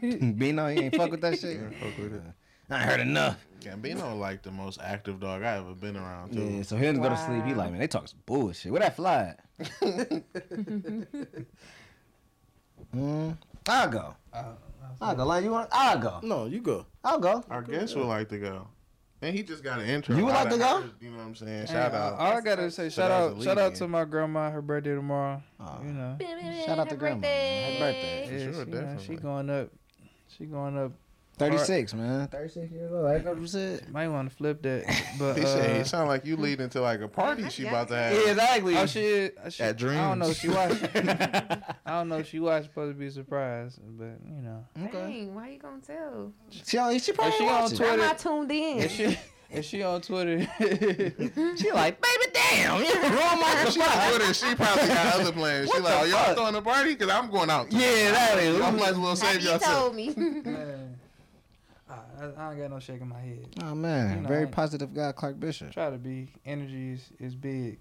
Bino, 0.36 0.68
you 0.68 0.82
ain't 0.82 0.94
fuck 0.94 1.10
with 1.10 1.20
that 1.22 1.38
shit. 1.38 1.56
Yeah, 1.60 1.70
fuck 1.80 1.98
with 1.98 2.14
it. 2.14 2.22
I 2.70 2.76
ain't 2.76 2.84
heard 2.84 3.00
enough. 3.00 3.44
Gambino 3.60 4.16
like 4.18 4.42
the 4.42 4.52
most 4.52 4.78
active 4.80 5.18
dog 5.20 5.42
I 5.42 5.56
ever 5.56 5.74
been 5.74 5.96
around 5.96 6.32
too. 6.32 6.42
Yeah, 6.42 6.62
so 6.62 6.76
he 6.76 6.82
didn't 6.82 7.02
go 7.02 7.08
to 7.08 7.16
sleep. 7.16 7.44
He 7.44 7.54
like, 7.54 7.72
man, 7.72 7.80
they 7.80 7.88
talk 7.88 8.06
some 8.06 8.20
bullshit. 8.24 8.70
Where 8.70 8.80
that 8.80 8.94
fly 8.94 9.34
at? 9.34 9.40
mm, 12.94 13.36
I'll 13.66 13.88
go. 13.90 14.14
I'll 15.00 15.14
go. 15.16 15.24
Like 15.24 15.44
you 15.44 15.50
want? 15.50 15.68
I'll 15.72 15.98
go. 15.98 16.20
No, 16.22 16.46
you 16.46 16.60
go. 16.60 16.86
I'll 17.02 17.18
go. 17.18 17.44
Our 17.50 17.62
guest 17.62 17.96
would 17.96 18.06
like 18.06 18.28
to 18.28 18.38
go. 18.38 18.68
And 19.22 19.36
he 19.36 19.42
just 19.42 19.62
got 19.62 19.80
an 19.80 19.86
intro. 19.86 20.16
You 20.16 20.24
would 20.24 20.34
like 20.34 20.48
to 20.50 20.56
go? 20.58 20.80
heard, 20.80 20.90
You 21.00 21.10
know 21.10 21.18
what 21.18 21.26
I'm 21.26 21.34
saying? 21.34 21.66
Hey, 21.66 21.72
Shout 21.72 21.94
all- 21.94 22.00
out. 22.00 22.18
All 22.18 22.38
I 22.38 22.40
gotta 22.40 22.70
say, 22.70 22.88
shout 22.88 23.10
out, 23.10 23.42
shout 23.42 23.58
out 23.58 23.74
to 23.76 23.86
my 23.88 24.04
grandma. 24.04 24.50
Her 24.50 24.62
birthday 24.62 24.94
tomorrow. 24.94 25.42
Oh. 25.60 25.78
You 25.84 25.92
know, 25.92 26.16
Shout 26.64 26.78
out 26.78 26.88
to 26.88 26.96
grandma, 26.96 27.20
man. 27.20 27.72
Happy 27.72 27.78
birthday. 27.80 28.22
yeah, 28.46 28.52
sure, 28.52 28.64
she, 28.64 28.70
you 28.70 28.76
know, 28.80 28.96
she 29.06 29.14
going 29.16 29.50
up. 29.50 29.68
She 30.38 30.44
going 30.46 30.78
up 30.78 30.92
36, 31.40 31.94
man. 31.94 32.28
36 32.28 32.70
years 32.72 32.92
old. 32.92 33.04
Like 33.04 33.24
what 33.24 33.40
you 33.40 33.46
said. 33.46 33.90
Might 33.92 34.08
want 34.08 34.30
to 34.30 34.36
flip 34.36 34.62
that, 34.62 34.84
but 35.18 35.34
He 35.38 35.44
said 35.44 35.76
uh, 35.76 35.80
it 35.80 35.86
sound 35.86 36.08
like 36.08 36.24
you 36.24 36.36
leading 36.36 36.68
to 36.70 36.80
like 36.80 37.00
a 37.00 37.08
party 37.08 37.48
she 37.50 37.66
about 37.66 37.88
to 37.88 37.96
have. 37.96 38.12
Yeah, 38.12 38.30
exactly. 38.30 38.76
oh 38.76 38.86
shit, 38.86 39.36
she, 39.48 39.62
At 39.62 39.82
I 39.82 39.86
don't 39.86 40.18
know. 40.18 40.24
Dreams. 40.26 40.38
She 40.38 40.48
watched. 40.48 40.96
I 40.96 41.62
don't 41.86 42.08
know. 42.08 42.18
if 42.18 42.28
She 42.28 42.38
watched. 42.40 42.66
Supposed 42.70 42.94
to 42.94 42.98
be 42.98 43.06
a 43.06 43.10
surprise, 43.10 43.78
but 43.82 44.18
you 44.24 44.42
know. 44.42 44.64
Dang, 44.92 45.34
why 45.34 45.48
you 45.50 45.58
gonna 45.58 45.80
tell? 45.80 46.32
She, 46.50 46.62
she 46.98 47.12
probably 47.12 47.32
If 47.32 47.38
she 47.38 47.44
on 47.44 47.62
watching. 47.62 47.76
Twitter- 47.78 47.92
I'm 47.92 47.98
not 47.98 48.18
tuned 48.18 48.52
in. 48.52 48.78
If 48.78 48.92
she, 48.92 49.18
if 49.50 49.64
she 49.64 49.82
on 49.82 50.00
Twitter, 50.00 50.46
She 51.56 51.72
like, 51.72 52.00
baby, 52.00 52.32
damn, 52.32 52.78
you 52.84 52.92
ruined 52.94 53.40
my 53.40 53.64
If 53.66 53.72
she 53.72 53.80
on 53.80 54.08
Twitter, 54.10 54.34
she 54.34 54.54
probably 54.54 54.86
got 54.88 55.14
other 55.20 55.32
plans. 55.32 55.70
She 55.74 55.80
like, 55.80 55.94
oh, 56.00 56.04
y'all 56.04 56.34
throwing 56.34 56.54
a 56.54 56.62
party? 56.62 56.94
Because 56.94 57.08
I'm 57.10 57.30
going 57.30 57.50
out. 57.50 57.72
Yeah, 57.72 58.12
that 58.12 58.38
is. 58.38 58.58
Y'all 58.58 58.70
might 58.72 58.90
as 58.90 58.98
well 58.98 59.08
Have 59.08 59.18
save 59.18 59.42
you 59.42 59.50
yourself. 59.50 59.78
told 59.78 59.94
me? 59.96 60.14
Man, 62.20 62.32
I, 62.36 62.40
I 62.42 62.46
I 62.48 62.50
ain't 62.52 62.60
got 62.60 62.70
no 62.70 62.80
shaking 62.80 63.08
my 63.08 63.18
head. 63.20 63.46
Oh 63.62 63.74
man, 63.74 64.16
You 64.16 64.22
know, 64.22 64.28
very 64.28 64.46
positive 64.46 64.94
guy, 64.94 65.12
Clark 65.12 65.40
Bishop. 65.40 65.72
Try 65.72 65.90
to 65.90 65.98
be. 65.98 66.28
Energy 66.44 66.92
is, 66.92 67.10
is 67.18 67.34
big. 67.34 67.78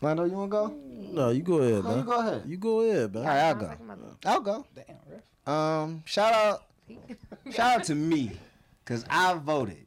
Flando, 0.00 0.28
you 0.28 0.36
wanna 0.36 0.48
go? 0.50 0.74
No, 0.86 1.30
you 1.30 1.42
go 1.42 1.58
ahead, 1.58 1.84
No, 1.84 1.96
you 1.96 2.02
go 2.02 2.20
ahead. 2.20 2.42
You 2.46 2.56
go 2.58 2.80
ahead, 2.80 3.14
man. 3.14 3.22
All 3.22 3.28
right, 3.28 3.38
I'll 3.40 3.54
go. 3.54 3.66
like 3.66 3.80
a 3.80 3.82
mother- 3.82 4.02
I'll 4.26 4.40
go. 4.40 4.66
Damn, 4.74 4.96
ref. 5.10 5.54
Um, 5.54 6.02
shout 6.04 6.34
out, 6.34 6.62
shout 7.50 7.80
out 7.80 7.84
to 7.84 7.94
me, 7.94 8.32
cause 8.84 9.04
I 9.08 9.34
voted 9.34 9.86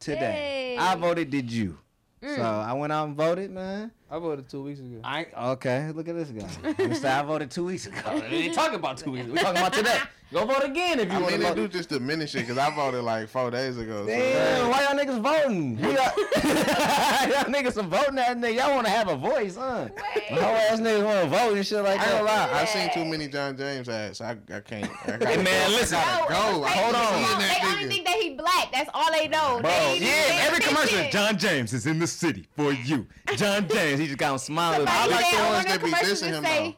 today. 0.00 0.74
Yay. 0.74 0.78
I 0.78 0.96
voted. 0.96 1.30
Did 1.30 1.50
you? 1.52 1.78
So 2.22 2.42
I 2.42 2.72
went 2.72 2.92
out 2.92 3.06
and 3.06 3.16
voted, 3.16 3.52
man. 3.52 3.92
I 4.10 4.18
voted 4.18 4.48
two 4.48 4.62
weeks 4.64 4.80
ago. 4.80 5.00
I 5.04 5.26
okay. 5.52 5.92
Look 5.94 6.08
at 6.08 6.16
this 6.16 6.30
guy. 6.30 7.18
I 7.20 7.22
voted 7.22 7.52
two 7.52 7.66
weeks 7.66 7.86
ago. 7.86 8.00
We 8.30 8.36
ain't 8.36 8.54
talking 8.54 8.74
about 8.74 8.96
two 8.96 9.12
weeks. 9.12 9.26
We 9.26 9.38
talking 9.38 9.58
about 9.60 9.72
today. 9.72 9.98
Go 10.32 10.44
vote 10.44 10.64
again 10.64 10.98
if 10.98 11.06
you 11.08 11.18
I 11.18 11.20
want 11.20 11.32
mean, 11.38 11.40
to 11.42 11.46
they 11.46 11.54
do 11.54 11.68
just 11.68 11.88
diminish 11.88 12.34
it 12.34 12.40
because 12.40 12.58
I 12.58 12.74
voted 12.74 13.04
like 13.04 13.28
four 13.28 13.48
days 13.52 13.78
ago. 13.78 14.04
So 14.04 14.06
Damn, 14.08 14.68
why 14.70 14.82
y'all 14.82 14.98
niggas 14.98 15.20
voting? 15.22 15.76
We 15.76 15.94
got, 15.94 16.16
y'all 16.16 17.44
niggas 17.52 17.76
are 17.76 17.86
voting 17.86 18.16
that 18.16 18.36
nigga. 18.36 18.56
Y'all 18.56 18.74
want 18.74 18.86
to 18.86 18.92
have 18.92 19.08
a 19.08 19.16
voice, 19.16 19.54
huh? 19.56 19.86
Whole 20.30 20.38
ass 20.40 20.80
niggas 20.80 21.04
want 21.04 21.22
to 21.22 21.28
vote 21.38 21.56
and 21.56 21.64
shit 21.64 21.80
like 21.84 22.00
that. 22.00 22.08
I 22.08 22.10
ain't 22.18 22.26
gonna 22.26 22.38
that. 22.38 22.52
lie, 22.52 22.60
I've 22.60 22.68
seen 22.68 22.90
too 22.92 23.04
many 23.04 23.28
John 23.28 23.56
James 23.56 23.88
ads. 23.88 24.20
I, 24.20 24.32
I 24.52 24.60
can't. 24.60 24.90
I 25.04 25.06
gotta 25.18 25.26
Hey, 25.28 25.42
man, 25.42 25.70
go. 25.70 25.76
listen. 25.76 25.98
I 25.98 26.04
gotta 26.04 26.32
go. 26.34 26.64
it's 26.64 26.74
Hold 26.74 26.94
keep 26.94 27.04
on. 27.04 27.38
They 27.38 27.46
that 27.46 27.72
only 27.76 27.88
think 27.88 28.06
that 28.06 28.16
he 28.16 28.34
black. 28.34 28.72
That's 28.72 28.90
all 28.94 29.12
they 29.12 29.28
know. 29.28 29.60
Bro, 29.60 29.70
they 29.70 29.98
yeah, 30.00 30.26
paying 30.26 30.40
every 30.40 30.60
commercial, 30.60 30.98
attention. 30.98 31.12
John 31.12 31.38
James 31.38 31.72
is 31.72 31.86
in 31.86 32.00
the 32.00 32.06
city 32.08 32.48
for 32.56 32.72
you. 32.72 33.06
John 33.36 33.68
James, 33.68 34.00
he 34.00 34.06
just 34.06 34.18
got 34.18 34.32
him 34.32 34.38
smiling. 34.38 34.88
Somebody 34.88 35.12
like 35.12 35.30
the 35.30 35.36
ones 35.44 35.64
that 35.66 35.78
be 35.80 35.84
commercials 35.90 36.22
dissing 36.22 36.26
him, 36.28 36.44
say- 36.44 36.76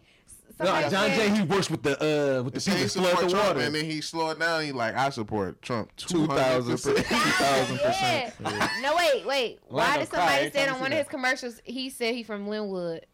No, 0.61 0.67
somebody 0.67 0.91
John 0.91 1.09
said- 1.11 1.17
James, 1.17 1.39
he 1.39 1.45
works 1.45 1.71
with 1.71 1.83
the 1.83 2.39
uh 2.39 2.43
with 2.43 2.55
the 2.55 2.61
Say 2.61 2.73
people 2.73 2.79
he 2.81 2.85
that 2.85 2.93
flood 2.93 3.07
support 3.11 3.25
the 3.25 3.31
Trump, 3.31 3.47
water. 3.49 3.61
and 3.61 3.75
then 3.75 3.85
he 3.85 4.01
slowed 4.01 4.41
down. 4.41 4.65
He 4.65 4.73
like, 4.73 4.95
I 4.97 5.11
support 5.11 5.63
Trump. 5.63 5.91
Two 5.97 6.27
2000%. 6.27 7.05
thousand 7.05 7.81
Yeah. 8.41 8.69
No, 8.83 8.97
wait, 8.97 9.27
wait. 9.27 9.61
Why 9.69 9.83
Orlando 9.83 10.01
did 10.01 10.09
somebody 10.11 10.35
every 10.47 10.51
say 10.51 10.69
on 10.69 10.81
one 10.81 10.91
see 10.91 10.97
of 10.99 10.99
his 11.07 11.09
commercials 11.11 11.61
he 11.65 11.91
said 11.91 12.15
he 12.15 12.23
from 12.23 12.49
Linwood? 12.49 13.07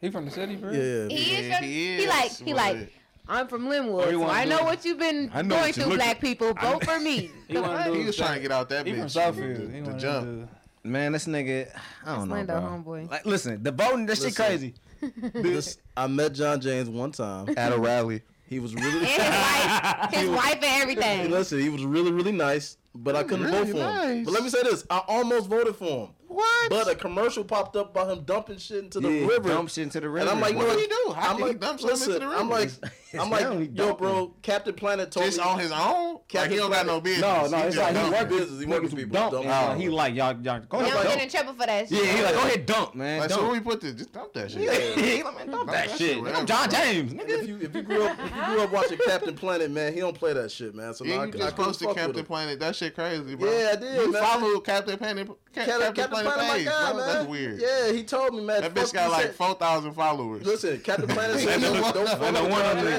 He 0.00 0.10
from 0.10 0.24
the 0.26 0.30
city, 0.30 0.56
bro. 0.56 0.70
Yeah, 0.72 0.78
yeah. 0.82 1.08
He 1.08 1.34
is 1.36 1.54
from. 1.54 1.64
he 1.64 1.70
He, 1.72 1.96
is, 2.04 2.08
like 2.08 2.30
he 2.36 2.52
but- 2.52 2.56
like. 2.56 2.92
I'm 3.30 3.46
from 3.46 3.68
Linwood, 3.68 4.04
Or 4.04 4.06
he 4.06 4.12
so 4.14 4.20
wanna 4.20 4.32
I 4.32 4.44
do- 4.44 4.50
know 4.50 4.62
what 4.64 4.84
you've 4.86 4.98
been 4.98 5.28
going 5.28 5.66
you 5.66 5.72
through, 5.74 5.84
look- 5.84 5.96
black 5.98 6.18
people. 6.18 6.54
Vote 6.54 6.82
for 6.82 6.98
me. 6.98 7.30
He 7.46 7.54
The 7.54 7.60
wanna 7.60 7.76
fuck? 7.76 7.86
do 7.88 7.92
He 7.92 8.06
was 8.06 8.16
trying 8.16 8.36
to 8.36 8.40
get 8.40 8.50
out 8.52 8.70
that 8.70 8.86
He 8.86 8.92
bitch. 8.94 8.98
from 9.00 9.06
Southfield. 9.08 9.66
The, 9.66 9.72
He 9.74 9.80
the 9.80 9.86
wanna 9.86 10.00
jump. 10.00 10.26
do- 10.26 10.48
Man, 10.88 11.12
this 11.12 11.26
nigga, 11.26 11.68
I 12.06 12.16
don't 12.16 12.28
know, 12.30 12.34
Slando 12.36 12.46
bro. 12.46 12.60
homeboy. 12.94 13.10
Like, 13.10 13.26
listen, 13.26 13.62
the 13.62 13.70
voting, 13.70 14.06
that 14.06 14.16
shit 14.16 14.34
crazy. 14.34 14.74
This, 15.32 15.78
I 15.96 16.06
met 16.06 16.32
John 16.34 16.60
James 16.60 16.88
one 16.88 17.12
time. 17.12 17.48
At 17.56 17.72
a 17.72 17.78
rally. 17.78 18.22
He 18.46 18.58
was 18.60 18.74
really. 18.74 19.06
And 19.06 19.06
his 19.06 19.18
wife, 19.18 20.10
his 20.14 20.28
wife 20.30 20.54
and 20.54 20.64
everything. 20.64 21.30
listen, 21.30 21.60
he 21.60 21.68
was 21.68 21.84
really, 21.84 22.10
really 22.12 22.32
nice, 22.32 22.78
but 22.94 23.14
I 23.14 23.22
couldn't 23.22 23.44
Really 23.46 23.72
vote 23.72 23.78
for 23.78 24.08
him. 24.08 24.24
But 24.24 24.32
let 24.32 24.42
me 24.42 24.48
say 24.48 24.62
this: 24.62 24.86
I 24.88 25.02
almost 25.06 25.48
voted 25.48 25.76
for 25.76 26.06
him. 26.06 26.08
What? 26.28 26.70
But 26.70 26.88
a 26.88 26.94
commercial 26.94 27.44
popped 27.44 27.76
up 27.76 27.90
about 27.90 28.10
him 28.16 28.24
dumping 28.24 28.56
shit 28.58 28.84
into 28.84 29.00
the 29.00 29.10
Yeah, 29.10 29.26
river. 29.26 29.48
dump 29.50 29.68
shit 29.70 29.84
into 29.84 30.00
the 30.00 30.08
river. 30.08 30.20
And 30.20 30.30
I'm 30.30 30.40
like, 30.40 30.54
What 30.56 30.66
no, 30.68 30.74
did 30.76 30.80
he 30.80 30.86
do? 30.86 31.12
How 31.14 31.30
I'm 31.30 31.36
can 31.36 31.38
he 31.38 31.44
like, 31.52 31.60
dump 31.60 31.80
something 31.80 31.98
listen, 31.98 32.12
into 32.14 32.20
the 32.24 32.28
river? 32.30 32.40
I'm 32.40 32.48
like, 32.50 32.70
river? 32.70 32.92
I'm 33.18 33.30
like, 33.30 33.70
yo, 33.74 33.94
bro, 33.94 34.34
Captain 34.42 34.74
Planet 34.74 35.10
told 35.10 35.26
Just 35.26 35.38
me 35.38 35.44
on 35.44 35.58
his 35.58 35.72
own? 35.72 36.18
Like 36.34 36.50
he 36.50 36.56
don't 36.56 36.70
got 36.70 36.84
no 36.86 37.00
business. 37.00 37.22
no, 37.22 37.46
no, 37.46 37.66
it's 37.66 37.74
just 37.76 37.78
like 37.78 37.88
he 37.96 38.10
dump. 38.10 38.12
work 38.14 38.28
business. 38.28 38.60
He 38.60 38.66
work 38.66 38.82
with 38.82 38.94
people. 38.96 39.12
Dump. 39.14 39.32
Dump. 39.32 39.44
and, 39.46 39.52
uh, 39.52 39.74
he 39.76 39.88
like 39.88 40.14
y'all, 40.14 40.38
y'all 40.42 40.60
go 40.68 40.78
You 40.80 40.84
ahead, 40.86 40.94
don't 40.94 41.04
get 41.14 41.22
in 41.22 41.28
trouble 41.30 41.52
for 41.54 41.66
that 41.66 41.88
shit. 41.88 42.04
Yeah, 42.04 42.12
he 42.12 42.22
like 42.22 42.34
go 42.34 42.40
ahead, 42.40 42.66
dump, 42.66 42.94
man. 42.94 43.20
Like, 43.20 43.30
so 43.30 43.36
dump. 43.36 43.48
where 43.48 43.58
we 43.58 43.64
put 43.64 43.80
this? 43.80 43.94
Just 43.94 44.12
dump 44.12 44.32
that 44.34 44.50
shit. 44.50 44.60
he 44.98 45.22
like, 45.22 45.36
man, 45.36 45.46
dump 45.46 45.50
Dump 45.58 45.70
that 45.70 45.88
that 45.88 45.98
shit. 45.98 46.18
shit 46.24 46.34
I'm 46.36 46.44
John 46.44 46.70
James, 46.70 47.14
nigga. 47.14 47.28
If 47.30 47.48
you 47.48 47.58
if 47.62 47.74
you 47.74 47.82
grew 47.82 48.04
up 48.06 48.18
if 48.18 48.36
you 48.36 48.44
grew 48.44 48.60
up 48.62 48.72
watching 48.72 48.98
Captain 48.98 49.34
Planet, 49.34 49.70
man, 49.70 49.94
he 49.94 50.00
don't 50.00 50.14
play 50.18 50.34
that 50.34 50.50
shit, 50.50 50.74
man. 50.74 50.92
So 50.92 51.04
now 51.04 51.10
Yeah, 51.12 51.20
I, 51.20 51.24
you 51.24 51.28
I 51.28 51.32
just 51.36 51.56
couldn't 51.56 51.64
posted 51.64 51.94
Captain. 51.94 52.24
Planet. 52.26 52.60
That 52.60 52.76
shit 52.76 52.94
crazy, 52.94 53.34
bro. 53.36 53.50
Yeah, 53.50 53.70
I 53.72 53.76
did, 53.76 54.02
You 54.02 54.12
man. 54.12 54.22
follow 54.22 54.60
Captain 54.60 54.98
Planet. 54.98 55.28
Captain, 55.54 55.80
Captain, 55.80 55.94
Captain 55.94 56.10
Planet, 56.10 56.32
Planet, 56.34 56.48
my 56.50 56.56
page, 56.58 56.66
guy, 56.66 56.92
bro. 56.92 57.00
man. 57.00 57.14
That's 57.14 57.28
weird. 57.28 57.60
Yeah, 57.60 57.92
he 57.92 58.04
told 58.04 58.34
me, 58.34 58.42
man. 58.42 58.60
That 58.60 58.74
bitch 58.74 58.92
got 58.92 59.10
like 59.10 59.26
said- 59.26 59.34
four 59.34 59.54
thousand 59.54 59.92
followers. 59.94 60.44
Listen, 60.44 60.78
Captain 60.80 61.08
Planet 61.08 61.38
said 61.40 61.60
don't, 61.62 61.94
don't 61.94 62.08
And 62.22 62.36
follow 62.36 62.48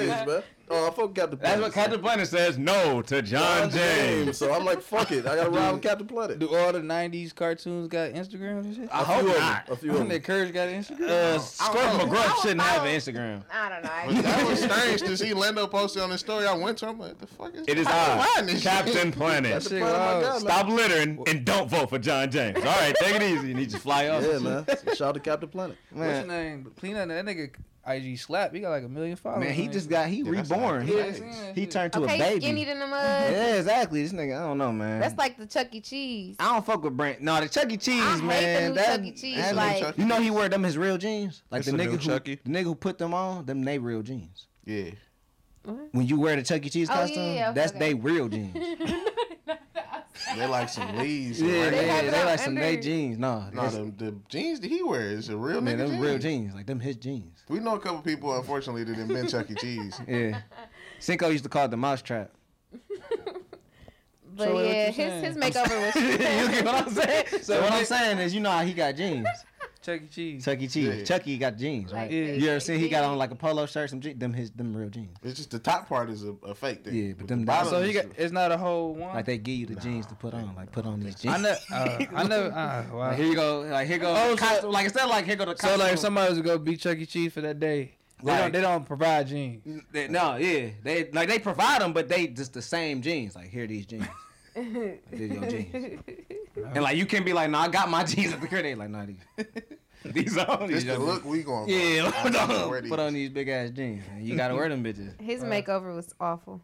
the 0.06 0.08
one 0.08 0.18
John 0.18 0.20
on 0.22 0.25
the- 0.27 0.34
James, 0.34 0.44
man. 0.44 0.44
Oh, 0.72 0.88
I 0.88 0.91
fuck 0.91 1.15
Captain 1.15 1.39
Planet. 1.39 1.41
That's 1.41 1.62
what 1.63 1.74
Captain 1.74 2.00
Planet 2.00 2.27
says. 2.27 2.58
No 2.60 3.01
to 3.01 3.24
John 3.24 3.72
James. 3.72 4.38
So 4.38 4.53
I'm 4.53 4.63
like, 4.65 4.84
fuck 4.84 5.12
it. 5.12 5.25
I 5.25 5.36
gotta 5.36 5.50
ride 5.50 5.72
with 5.72 5.82
Captain 5.82 6.06
Planet. 6.06 6.38
Do 6.38 6.56
all 6.56 6.72
the 6.72 6.79
'90s 6.79 7.34
cartoons 7.34 7.88
got 7.88 8.12
Instagrams 8.12 8.65
and 8.65 8.75
shit? 8.75 8.89
I 8.94 9.01
a 9.01 9.03
hope 9.03 9.22
few 9.22 9.32
of 9.32 9.39
not. 9.39 9.65
them. 9.65 9.74
A 9.74 9.79
few 9.79 9.89
I 9.89 9.94
of 9.94 10.00
them. 10.01 10.10
that 10.10 10.24
Courage 10.24 10.53
got 10.53 10.68
an 10.68 10.84
Instagram. 10.84 11.10
Uh, 11.10 11.39
Squirt 11.39 11.84
McGruff 11.86 12.41
shouldn't 12.44 12.62
have 12.62 12.84
an 12.84 12.89
Instagram. 12.96 13.41
I 13.51 13.70
don't 13.70 13.82
But 13.82 14.13
know. 14.13 14.22
that 14.22 14.48
was 14.48 14.62
strange 14.63 15.01
to 15.01 15.18
see 15.18 15.34
Lando 15.34 15.65
posted 15.65 16.03
on 16.03 16.12
his 16.12 16.20
story. 16.20 16.46
I 16.46 16.53
went 16.53 16.77
to 16.77 16.88
him 16.89 17.00
like, 17.00 17.18
the 17.18 17.25
fuck 17.25 17.56
is 17.56 17.65
It 17.68 17.79
is 17.79 17.88
how 17.88 18.20
I, 18.22 18.41
find 18.44 18.62
Captain? 18.62 19.12
Planet. 19.20 19.51
Captain 19.53 19.70
shit 19.72 19.82
Planet, 19.82 19.98
my 19.98 20.20
wild. 20.22 20.24
man. 20.24 20.39
Stop 20.41 20.68
littering 20.68 21.24
and 21.25 21.46
don't 21.46 21.68
vote 21.68 21.89
for 21.89 21.98
John 21.98 22.29
James. 22.29 22.58
All 22.58 22.63
right, 22.65 22.96
take 23.00 23.15
it 23.15 23.24
easy. 23.24 23.50
And 23.50 23.60
he 23.60 23.65
just 23.65 23.82
fly 23.82 24.08
off. 24.10 24.22
Yeah, 24.24 24.38
man. 24.38 24.65
Shout 24.94 25.01
out 25.01 25.13
to 25.15 25.20
Captain 25.20 25.50
Planet. 25.50 25.77
What's 25.91 26.12
your 26.20 26.27
name? 26.27 26.72
Clean 26.79 26.96
up 26.96 27.08
that 27.08 27.25
nigga. 27.25 27.50
IG 27.89 28.17
slap. 28.19 28.53
He 28.53 28.60
got 28.60 28.69
like 28.69 28.84
a 28.84 28.89
million 28.89 29.15
followers. 29.15 29.43
man, 29.46 29.53
he 29.53 29.67
on 29.67 29.72
just 29.74 29.89
got 29.89 30.08
he 30.10 30.17
Yeah, 30.22 30.29
reborn. 30.31 30.86
He, 30.88 30.93
like- 30.93 31.17
Yeah, 31.19 31.53
he 31.53 31.65
turned 31.65 31.93
to 31.93 32.00
a 32.00 32.03
Okay, 32.03 32.17
baby. 32.19 32.41
skinny 32.41 32.67
in 32.69 32.79
the 32.79 32.88
mud. 32.88 33.01
Yeah, 33.31 33.55
exactly. 33.55 34.03
This 34.03 34.13
nigga, 34.13 34.38
I 34.38 34.43
don't 34.48 34.58
know, 34.58 34.72
man. 34.72 35.00
That's 35.00 35.17
like 35.17 35.38
the 35.38 35.46
Chuck 35.46 35.67
E. 35.74 35.81
Cheese. 35.81 36.36
I 36.39 36.53
don't 36.53 36.65
fuck 36.65 36.84
with 36.84 36.96
Brent. 36.96 37.22
No, 37.22 37.39
the 37.41 37.50
Chuck 37.50 37.72
E. 37.72 37.77
Cheese, 37.77 38.01
I 38.03 38.12
hate 38.13 38.19
the 38.22 38.25
man. 38.27 38.69
new 38.69 38.75
that, 38.75 38.86
Chuck 38.98 39.05
E. 39.05 39.12
Cheese, 39.12 39.36
that- 39.38 39.55
like- 39.55 39.79
Chuck 39.79 39.98
you 39.98 40.05
know, 40.05 40.19
he 40.22 40.29
wear 40.31 40.50
them 40.50 40.63
his 40.63 40.77
real 40.77 40.98
jeans. 40.98 41.43
Like 41.51 41.60
It's 41.60 41.72
the 41.72 41.77
the 41.77 41.84
nigga 41.84 41.91
who, 41.91 41.98
Chucky. 41.98 42.39
the 42.43 42.50
nigga 42.50 42.63
who 42.63 42.75
put 42.75 42.98
them 42.98 43.13
on, 43.13 43.46
them 43.46 43.63
they 43.63 43.77
real 43.79 44.01
jeans. 44.01 44.48
Yeah. 44.65 44.91
When 45.91 46.08
you 46.08 46.19
wear 46.19 46.36
the 46.36 46.43
Chuck 46.43 46.65
E. 46.65 46.69
Cheese 46.69 46.89
Oh, 46.89 46.93
yeah, 46.93 47.00
costume, 47.01 47.24
yeah, 47.36 47.50
okay, 47.50 47.55
that's 47.55 47.72
okay. 47.72 47.79
they 47.79 47.93
real 47.93 48.27
jeans. 48.29 48.55
They 50.35 50.45
like 50.47 50.69
some 50.69 50.97
leaves. 50.97 51.41
yeah, 51.41 51.63
right? 51.63 51.71
they, 51.71 51.88
have 51.88 52.11
they, 52.11 52.19
it 52.19 52.25
like 52.25 52.39
some 52.39 52.55
they 52.55 52.77
jeans. 52.77 53.17
No, 53.17 53.45
No, 53.53 53.61
that's- 53.63 53.73
the, 53.73 54.05
the 54.05 54.15
jeans 54.29 54.59
that 54.59 54.67
he 54.67 54.83
wears 54.83 55.19
is 55.25 55.29
a 55.29 55.38
real 55.38 55.61
man, 55.61 55.77
them 55.77 55.89
jeans. 55.91 56.01
real 56.01 56.17
jeans. 56.17 56.53
Like 56.53 56.65
them 56.65 56.79
his 56.79 56.95
jeans. 56.97 57.43
We 57.47 57.59
know 57.59 57.75
a 57.75 57.79
couple 57.79 58.01
people, 58.01 58.35
unfortunately, 58.35 58.83
that 58.83 58.93
didn't 58.95 59.07
been 59.09 59.27
Chuck 59.27 59.49
E. 59.49 59.55
Cheese. 59.55 59.99
Yeah. 60.07 60.41
Cinco 60.99 61.29
used 61.29 61.43
to 61.45 61.49
call 61.49 61.65
it 61.65 61.71
the 61.71 61.77
mouse 61.77 62.01
trap. 62.01 62.31
But 64.35 64.47
So 64.47 64.61
yeah, 64.61 64.91
his 64.91 65.23
his 65.25 65.38
makeover 65.38 65.85
was. 65.85 65.95
you 65.95 66.17
get 66.17 66.63
what 66.65 66.88
I'm 66.88 66.89
saying? 66.93 67.25
So 67.41 67.61
what 67.61 67.71
I'm 67.73 67.83
saying 67.83 68.19
is, 68.19 68.33
you 68.33 68.39
know 68.39 68.51
how 68.51 68.61
he 68.63 68.73
got 68.73 68.95
jeans. 68.95 69.27
Chuck 69.98 70.01
E. 70.03 70.08
Cheese. 70.08 70.46
Chuck 70.46 70.62
E. 70.62 70.67
Cheese. 70.67 70.96
Yeah. 70.98 71.03
Chucky 71.03 71.38
got 71.38 71.58
jeans, 71.58 71.91
right? 71.93 72.01
Like, 72.03 72.12
Yeah. 72.12 72.34
You 72.34 72.50
ever 72.50 72.60
seen 72.60 72.79
he 72.79 72.89
got 72.89 73.03
on 73.03 73.17
like 73.17 73.31
a 73.31 73.36
polo 73.36 73.65
shirt, 73.65 73.89
some 73.89 74.00
jeans, 74.01 74.19
them 74.19 74.34
his 74.34 74.51
them 74.51 74.75
real 74.75 74.89
jeans. 74.89 75.17
It's 75.24 75.36
just 75.38 75.51
the 75.51 75.60
top 75.60 75.88
part 75.88 76.10
is 76.10 76.24
a, 76.24 76.36
a 76.46 76.53
fake 76.55 76.84
thing. 76.84 76.93
Yeah, 76.96 77.08
but 77.13 77.19
With 77.22 77.27
them 77.29 77.39
the 77.41 77.46
bottom 77.46 77.69
So 77.69 77.81
he 77.84 77.93
got. 77.93 78.05
It's 78.17 78.31
not 78.31 78.51
a 78.51 78.58
whole 78.58 78.93
one. 78.93 79.15
Like 79.15 79.25
they 79.25 79.38
give 79.38 79.55
you 79.55 79.65
the 79.65 79.75
jeans 79.75 80.05
to 80.08 80.15
put 80.15 80.34
on, 80.34 80.53
like 80.55 80.72
put 80.72 80.86
on 80.86 81.00
these 81.00 81.15
jeans. 81.15 81.34
I 81.36 81.38
never. 81.39 81.60
Uh, 81.72 82.05
I 82.15 82.24
never. 82.27 82.48
Uh, 82.51 82.86
wow. 82.91 82.98
Like 83.00 83.17
here 83.17 83.25
you 83.27 83.36
go, 83.36 83.62
like 83.62 83.88
here 83.88 83.98
go, 83.98 84.10
Oh, 84.15 84.31
the 84.36 84.38
so- 84.41 84.46
costume, 84.48 84.72
like 84.72 84.84
instead 84.86 85.03
of 85.03 85.10
like 85.10 85.25
here 85.25 85.36
go 85.36 85.46
the 85.46 85.55
So 85.58 85.75
like 85.77 85.93
if 85.93 86.00
somebody 86.00 86.29
was 86.29 86.38
to 86.38 86.43
go 86.43 86.58
beat 86.58 86.79
Chuck 86.79 86.98
E. 86.98 87.05
Cheese 87.05 87.34
for 87.34 87.41
that 87.41 87.60
day, 87.60 87.96
they 88.24 88.31
Like- 88.31 88.41
don't. 88.41 88.51
They 88.53 88.62
don't 88.62 88.86
provide 88.86 89.27
jeans. 89.27 89.84
They- 89.91 90.08
no, 90.08 90.36
yeah, 90.36 90.69
they 90.84 91.10
like 91.12 91.27
they 91.29 91.39
provide 91.39 91.81
them, 91.81 91.93
but 91.93 92.08
they 92.10 92.27
just 92.27 92.53
the 92.53 92.62
same 92.62 93.01
jeans. 93.01 93.36
Like 93.36 93.50
here 93.50 93.63
are 93.63 93.67
these 93.67 93.86
jeans. 93.86 94.05
These 95.12 95.32
your 95.32 95.46
jeans. 95.50 96.01
And 96.74 96.84
like 96.84 96.98
you 96.98 97.06
can't 97.06 97.25
be 97.25 97.32
like, 97.32 97.50
no, 97.50 97.58
I 97.60 97.70
got 97.70 97.89
my 97.89 98.04
jeans 98.04 98.34
at 98.34 98.42
the 98.42 98.48
crib. 98.48 98.63
They 98.63 98.75
like, 98.75 98.89
no, 98.89 99.06
these, 99.06 99.46
these 100.13 100.38
are 100.38 100.68
This 100.68 100.84
these. 100.84 100.86
the 100.86 100.96
are- 100.96 100.98
look 101.00 101.24
we 101.24 101.42
going 101.44 101.66
for. 101.68 101.72
Yeah, 101.72 102.08
I 102.08 102.12
put 102.22 102.36
on, 102.36 102.89
put 102.89 103.00
on 103.00 103.13
these. 103.13 103.30
these 103.30 103.34
big 103.34 103.48
ass 103.50 103.70
jeans. 103.70 104.04
Man. 104.08 104.25
You 104.25 104.36
gotta 104.36 104.56
wear 104.56 104.68
them 104.68 104.84
bitches. 104.84 105.20
His 105.22 105.42
makeover 105.44 105.96
was 105.96 106.13
awful. 106.20 106.62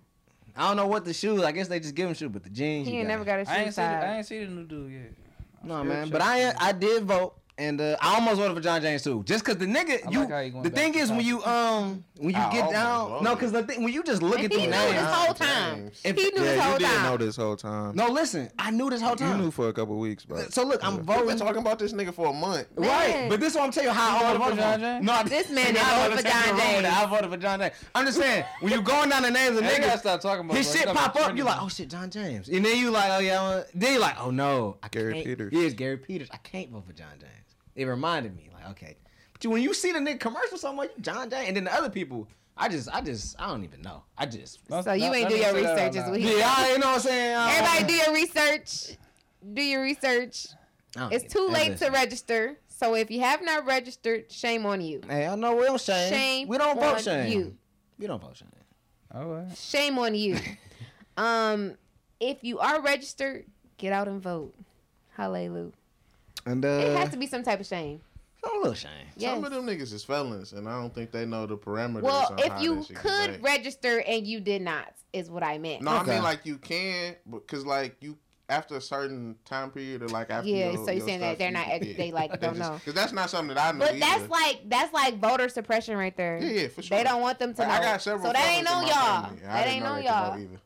I 0.57 0.67
don't 0.67 0.75
know 0.77 0.87
what 0.87 1.05
the 1.05 1.13
shoes. 1.13 1.43
I 1.43 1.51
guess 1.53 1.67
they 1.69 1.79
just 1.79 1.95
give 1.95 2.07
him 2.09 2.13
shoes, 2.15 2.29
but 2.31 2.43
the 2.43 2.49
jeans. 2.49 2.87
He 2.87 2.93
you 2.95 2.99
ain't 2.99 3.07
never 3.07 3.23
gotta- 3.23 3.45
got 3.45 3.51
a 3.51 3.53
I 3.53 3.57
shoe 3.59 3.65
ain't 3.65 3.73
see. 3.75 3.81
The, 3.81 3.87
I 3.87 4.17
ain't 4.17 4.25
see 4.25 4.43
the 4.45 4.51
new 4.51 4.65
dude 4.65 4.91
yet. 4.91 5.01
No 5.63 5.75
Still 5.75 5.83
man, 5.85 6.09
but 6.09 6.21
I. 6.21 6.53
I 6.59 6.71
did 6.73 7.03
vote. 7.05 7.35
And 7.57 7.79
uh, 7.79 7.95
I 8.01 8.15
almost 8.15 8.35
voted 8.37 8.53
for 8.57 8.61
John 8.61 8.81
James 8.81 9.01
too, 9.01 9.23
just 9.23 9.45
cause 9.45 9.55
the 9.57 9.65
nigga. 9.65 10.05
I 10.05 10.11
You, 10.11 10.19
like 10.19 10.29
how 10.29 10.39
you 10.39 10.51
going 10.51 10.63
the 10.63 10.69
thing 10.69 10.93
is 10.95 11.09
when 11.09 11.21
you 11.25 11.41
um 11.45 12.03
when 12.17 12.31
you 12.35 12.41
I 12.41 12.51
get 12.51 12.69
down, 12.69 13.23
no, 13.23 13.33
cause 13.37 13.53
the 13.53 13.63
thing 13.63 13.81
when 13.81 13.93
you 13.93 14.03
just 14.03 14.21
look 14.21 14.39
And 14.39 14.45
at 14.45 14.51
he 14.51 14.57
the 14.57 14.63
knew 14.65 14.71
names. 14.71 14.93
this 14.93 15.13
whole 15.13 15.33
time. 15.33 15.91
If- 16.03 16.17
he 16.17 16.23
knew 16.31 16.43
Yeah, 16.43 16.51
this 16.55 16.61
whole 16.61 16.73
you 16.73 16.79
did 16.79 16.87
time. 16.87 17.03
know 17.03 17.17
this 17.17 17.35
whole 17.37 17.55
time. 17.55 17.95
No, 17.95 18.09
listen, 18.09 18.49
I 18.59 18.71
knew 18.71 18.89
this 18.89 19.01
whole 19.01 19.15
time. 19.15 19.37
you 19.37 19.43
knew 19.45 19.51
for 19.51 19.69
a 19.69 19.73
couple 19.73 19.97
weeks, 19.97 20.25
but 20.25 20.53
so 20.53 20.63
look, 20.65 20.83
I'm 20.83 20.97
We've 20.97 21.05
been 21.05 21.15
voting. 21.15 21.37
talking 21.37 21.61
about 21.61 21.79
this 21.79 21.93
nigga 21.93 22.13
for 22.13 22.27
a 22.27 22.33
month. 22.33 22.67
Right, 22.75 23.27
but 23.29 23.39
this 23.39 23.51
is 23.53 23.55
what 23.55 23.63
I'm 23.67 23.71
telling 23.71 23.87
you 23.87 23.93
how 23.95 24.17
I 24.17 24.19
voted 24.33 24.41
voted 24.41 24.41
for 24.41 24.49
for 24.55 24.61
John 24.61 24.79
John 24.81 24.95
James? 24.97 25.05
No, 25.05 25.13
I- 25.13 25.23
This 25.23 25.49
man 25.49 25.65
didn't 25.73 25.77
I 25.77 25.89
vote 25.95 26.09
voted 26.09 26.17
for 26.25 26.31
John 26.31 26.57
James. 26.59 26.85
I 26.85 27.05
voted 27.05 27.29
for 27.31 27.37
John 27.37 27.59
James. 27.59 27.73
I'm 27.95 28.05
just 28.05 28.17
saying 28.19 28.45
when 28.59 28.73
you 28.73 28.81
going 28.81 29.09
down 29.09 29.23
the 29.23 29.31
names 29.31 29.55
of 29.57 29.63
Hey, 29.63 29.75
you 29.75 29.79
gotta 29.79 29.91
niggas, 29.95 29.99
stop 29.99 30.19
talking 30.19 30.43
about 30.43 30.57
his 30.57 30.69
shit 30.73 30.87
pop 30.87 31.15
up. 31.15 31.37
You 31.37 31.45
like, 31.45 31.61
oh 31.61 31.69
shit, 31.69 31.89
John 31.89 32.09
James, 32.09 32.49
and 32.49 32.65
then 32.65 32.77
you 32.77 32.91
like, 32.91 33.11
oh 33.11 33.19
yeah, 33.19 33.63
then 33.73 33.93
you 33.93 33.99
like, 33.99 34.15
oh 34.19 34.29
no, 34.31 34.75
I 34.83 34.89
Gary 34.89 35.13
can't. 35.13 35.25
Peters. 35.25 35.53
Yeah, 35.53 35.61
it's 35.61 35.73
Gary 35.73 35.95
Peters. 35.97 36.27
I 36.33 36.37
can't 36.37 36.69
vote 36.69 36.85
for 36.85 36.91
John 36.93 37.07
James. 37.17 37.31
It 37.75 37.85
reminded 37.85 38.35
me, 38.35 38.49
like, 38.53 38.69
okay, 38.71 38.97
but 39.33 39.45
when 39.49 39.61
you 39.61 39.73
see 39.73 39.91
the 39.91 39.99
nigga 39.99 40.19
commercial 40.19 40.57
somewhere, 40.57 40.87
you 40.95 41.01
John 41.01 41.29
Jay, 41.29 41.47
and 41.47 41.55
then 41.55 41.65
the 41.65 41.73
other 41.73 41.89
people, 41.89 42.27
I 42.57 42.69
just, 42.69 42.87
I 42.93 43.01
just, 43.01 43.35
I 43.39 43.47
don't 43.47 43.63
even 43.65 43.81
know. 43.81 44.03
I 44.17 44.25
just, 44.25 44.65
Don't- 44.67 44.83
So 44.83 44.93
you 44.93 45.01
don't- 45.01 45.15
ain't 45.15 45.29
don't 45.29 45.39
your 45.39 45.49
even 45.49 45.63
say 45.63 45.75
that 45.75 45.75
research, 45.87 45.97
out 46.01 46.05
is 46.05 46.09
what 46.11 46.19
he 46.21 46.37
yeah, 46.39 46.53
I, 46.57 46.71
you 46.71 46.79
know 46.79 46.87
what 46.87 46.95
I'm 46.95 47.01
saying. 47.01 47.35
I 47.35 47.57
don't- 47.59 47.67
Everybody 47.67 47.93
do 47.93 47.97
your 48.05 48.13
research. 48.13 48.97
Do 49.53 49.61
your 49.61 49.81
research. 49.83 50.47
It's 51.11 51.33
too 51.33 51.47
it. 51.49 51.51
late 51.51 51.77
to 51.79 51.89
register. 51.89 52.57
So 52.67 52.95
if 52.95 53.11
you 53.11 53.19
have 53.21 53.43
not 53.43 53.65
registered, 53.65 54.31
shame 54.31 54.65
on 54.65 54.81
you. 54.81 55.01
Hey, 55.07 55.27
I 55.27 55.35
know 55.35 55.55
we 55.55 55.65
don't 55.65 55.79
shame. 55.79 56.09
Shame 56.11 56.47
we 56.47 56.57
don't 56.57 56.77
on 56.77 56.93
vote 56.95 57.01
shame. 57.01 57.31
you. 57.31 57.57
We 57.99 58.07
don't 58.07 58.21
vote 58.21 58.37
shame. 58.37 58.49
All 59.13 59.25
right. 59.25 59.57
Shame 59.57 59.97
on 59.99 60.15
you. 60.15 60.37
um, 61.17 61.75
if 62.19 62.43
you 62.43 62.59
are 62.59 62.81
registered, 62.81 63.45
get 63.77 63.93
out 63.93 64.07
and 64.07 64.21
vote. 64.21 64.53
Hallelujah. 65.15 65.71
And 66.45 66.63
uh, 66.63 66.67
It 66.67 66.97
has 66.97 67.09
to 67.09 67.17
be 67.17 67.27
some 67.27 67.43
type 67.43 67.59
of 67.59 67.65
shame. 67.65 68.01
a 68.43 68.57
little 68.57 68.73
shame. 68.73 68.91
Yes. 69.17 69.33
Some 69.33 69.43
of 69.43 69.51
them 69.51 69.65
niggas 69.65 69.91
is 69.93 70.03
felons, 70.03 70.53
and 70.53 70.67
I 70.69 70.79
don't 70.79 70.93
think 70.93 71.11
they 71.11 71.25
know 71.25 71.45
the 71.45 71.57
parameters. 71.57 72.01
Well, 72.03 72.27
on 72.31 72.39
if 72.39 72.47
how 72.51 72.61
you 72.61 72.85
could 72.95 73.43
register 73.43 74.01
and 74.01 74.25
you 74.27 74.39
did 74.39 74.61
not, 74.61 74.93
is 75.13 75.29
what 75.31 75.43
I 75.43 75.57
meant. 75.57 75.81
No, 75.81 75.91
I 75.91 76.03
mean 76.03 76.21
like 76.23 76.45
you 76.45 76.57
can, 76.57 77.15
because 77.29 77.65
like 77.65 77.95
you 78.01 78.17
after 78.47 78.75
a 78.75 78.81
certain 78.81 79.35
time 79.43 79.71
period 79.71 80.03
or 80.03 80.07
like 80.09 80.29
after 80.29 80.47
Yeah, 80.47 80.69
your, 80.71 80.85
so 80.85 80.91
you're 80.91 80.93
your 80.99 81.07
saying 81.07 81.19
that 81.21 81.39
they're 81.39 81.49
not 81.49 81.67
ex- 81.67 81.97
they, 81.97 82.11
like, 82.11 82.39
don't 82.41 82.59
know. 82.59 82.75
Because 82.75 82.93
that's 82.93 83.11
not 83.11 83.31
something 83.31 83.55
that 83.55 83.59
I 83.59 83.71
know. 83.71 83.79
But 83.85 83.95
either. 83.95 83.99
that's 84.01 84.29
like 84.29 84.61
that's 84.69 84.93
like 84.93 85.17
voter 85.19 85.49
suppression 85.49 85.97
right 85.97 86.15
there. 86.15 86.37
yeah, 86.39 86.61
yeah, 86.61 86.67
for 86.67 86.83
sure. 86.83 86.95
They 86.95 87.03
don't 87.03 87.21
want 87.21 87.39
them 87.39 87.55
to 87.55 87.65
know. 87.65 87.71
I 87.73 87.79
got 87.81 88.01
several. 88.03 88.27
so 88.27 88.33
that 88.33 88.47
ain't 88.47 88.67
felons 88.67 88.83
on 88.91 88.95
y'all. 88.95 89.23
family, 89.29 89.41
That 89.41 89.67
ain't 89.67 89.83
know 89.83 89.89
on 89.89 89.95
they 89.95 90.01
could 90.03 90.11
vote 90.13 90.19
y'all. 90.27 90.39
either. 90.39 90.59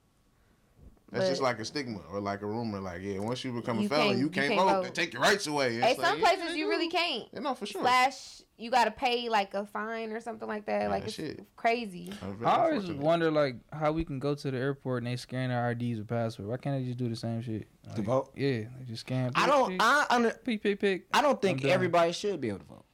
That's 1.11 1.29
just 1.29 1.41
like 1.41 1.59
a 1.59 1.65
stigma 1.65 1.99
or 2.11 2.19
like 2.19 2.41
a 2.41 2.45
rumor. 2.45 2.79
Like, 2.79 3.01
yeah, 3.01 3.19
once 3.19 3.43
you 3.43 3.51
become 3.51 3.79
a 3.79 3.81
You 3.83 3.89
felon, 3.89 4.07
can't- 4.07 4.17
you 4.19 4.23
you 4.25 4.29
can't, 4.29 4.47
can't 4.49 4.59
vote. 4.59 4.69
vote. 4.69 4.83
They 4.83 4.89
take 5.03 5.13
your 5.13 5.21
rights 5.21 5.47
away. 5.47 5.75
It's 5.77 5.85
Hey, 5.85 5.95
like, 5.97 6.05
some 6.05 6.19
yeah, 6.19 6.25
places 6.25 6.51
they 6.53 6.57
you 6.59 6.69
really 6.69 6.89
can't. 6.89 7.25
Yeah, 7.33 7.39
no, 7.39 7.55
for 7.55 7.65
sure. 7.65 7.81
Slash, 7.81 8.41
you 8.57 8.69
gotta 8.69 8.91
pay 8.91 9.27
like 9.29 9.53
a 9.53 9.65
fine 9.65 10.11
or 10.11 10.19
something 10.19 10.47
like 10.47 10.65
that. 10.65 10.83
Yeah, 10.83 10.87
like 10.89 11.05
it's 11.05 11.13
shit. 11.13 11.43
crazy. 11.55 12.11
I'm 12.21 12.37
very 12.37 12.51
I 12.51 12.65
always 12.65 12.91
wonder 12.91 13.31
like 13.31 13.55
how 13.71 13.91
we 13.91 14.03
can 14.05 14.19
go 14.19 14.35
to 14.35 14.51
the 14.51 14.57
airport 14.57 15.03
and 15.03 15.07
they 15.11 15.15
scan 15.15 15.49
our 15.51 15.71
IDs 15.71 15.97
with 15.99 16.07
password. 16.07 16.47
Why 16.47 16.57
can't 16.57 16.79
they 16.79 16.85
just 16.85 16.97
do 16.99 17.09
the 17.09 17.15
same 17.15 17.41
shit? 17.41 17.67
To 17.95 18.01
vote? 18.01 18.31
Yeah, 18.35 18.65
they 18.77 18.85
just 18.87 19.01
scan. 19.01 19.31
I 19.35 19.47
don't. 19.47 19.77
I 19.79 20.05
under, 20.09 20.31
Pick, 20.43 20.61
pick, 20.61 20.79
pick. 20.79 21.07
I 21.13 21.21
don't 21.21 21.41
think 21.41 21.65
everybody 21.65 22.11
should 22.11 22.39
be 22.39 22.49
able 22.49 22.59
to 22.59 22.65
vote. 22.65 22.85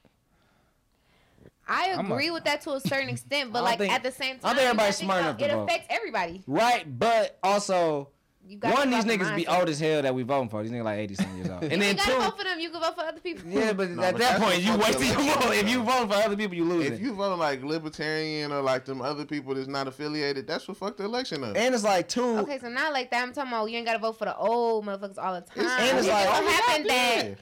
I 1.68 1.88
agree 2.00 2.28
a- 2.28 2.34
with 2.34 2.44
that 2.46 2.62
to 2.62 2.74
a 2.74 2.80
certain 2.80 3.10
extent, 3.10 3.52
but 3.54 3.64
like 3.64 3.80
think- 3.80 3.94
at 3.94 4.04
the 4.04 4.12
same 4.12 4.40
time, 4.40 4.56
don't 4.56 4.56
think 4.56 4.62
you 4.64 4.70
everybody's 4.70 4.78
gotta 4.78 4.94
think 4.94 5.06
smart 5.08 5.22
enough 5.22 5.42
It 5.42 5.52
affects 5.72 5.88
everybody. 5.90 6.44
Right, 6.48 7.00
but 7.00 7.40
also 7.44 8.10
one, 8.48 8.60
think 8.60 8.62
these 8.62 8.70
about 8.70 9.06
the 9.08 9.18
niggas 9.18 9.36
be 9.36 9.46
mindset. 9.46 9.60
old 9.60 9.70
as 9.70 9.80
hell 9.80 10.02
that 10.04 10.14
we 10.14 10.22
voting 10.22 10.50
for. 10.50 10.62
These 10.62 10.72
niggas 10.72 10.84
like 10.84 11.00
eighty 11.00 11.16
something 11.16 11.38
years 11.38 11.50
old. 11.50 11.64
And 11.64 11.72
You 11.72 11.78
then 11.80 11.82
ain't 11.90 11.98
gotta 11.98 12.12
two, 12.12 12.18
vote 12.20 12.38
for 12.38 12.44
them. 12.44 12.60
You 12.60 12.70
can 12.70 12.82
vote 12.82 12.94
for 12.96 13.02
other 13.02 13.20
people. 13.20 13.50
yeah, 13.50 13.74
but 13.74 13.90
No, 13.96 14.04
at 14.04 14.12
but 14.14 14.20
that 14.22 14.40
point 14.40 14.60
you 14.62 14.68
fucked 14.78 15.00
wasting 15.00 15.26
your 15.26 15.36
vote. 15.40 15.54
If 15.56 15.68
you 15.70 15.80
up. 15.82 15.86
vote 15.88 16.10
for 16.16 16.24
other 16.24 16.38
people, 16.38 16.56
you 16.56 16.64
losing. 16.66 16.94
If 16.94 17.02
you 17.02 17.14
vote 17.16 17.40
like 17.40 17.64
libertarian 17.64 18.52
or 18.52 18.62
like 18.62 18.86
them 18.86 19.02
other 19.02 19.26
people 19.26 19.56
that's 19.56 19.68
not 19.68 19.88
affiliated, 19.88 20.46
that's 20.46 20.68
what 20.68 20.78
fucked 20.78 20.98
the 21.00 21.06
election 21.06 21.44
up. 21.44 21.58
and 21.58 21.74
it's 21.74 21.84
like 21.84 22.08
two. 22.08 22.38
Okay, 22.40 22.60
so 22.60 22.70
not 22.70 22.94
like 22.94 23.10
that. 23.10 23.24
I'm 23.24 23.34
talking 23.34 23.52
about 23.52 23.72
you 23.72 23.78
ain't 23.78 23.88
gotta 23.88 23.98
vote 23.98 24.20
for 24.20 24.26
the 24.26 24.38
old 24.38 24.86
motherfuckers 24.86 25.18
all 25.18 25.34
the 25.34 25.42
time. 25.42 25.66
It's- 25.66 25.80
and 25.90 25.98
it's 25.98 26.08
like- 26.08 26.26
just 26.28 26.44
Oh, 26.44 26.48
happened 26.48 26.86
yeah. 26.86 27.34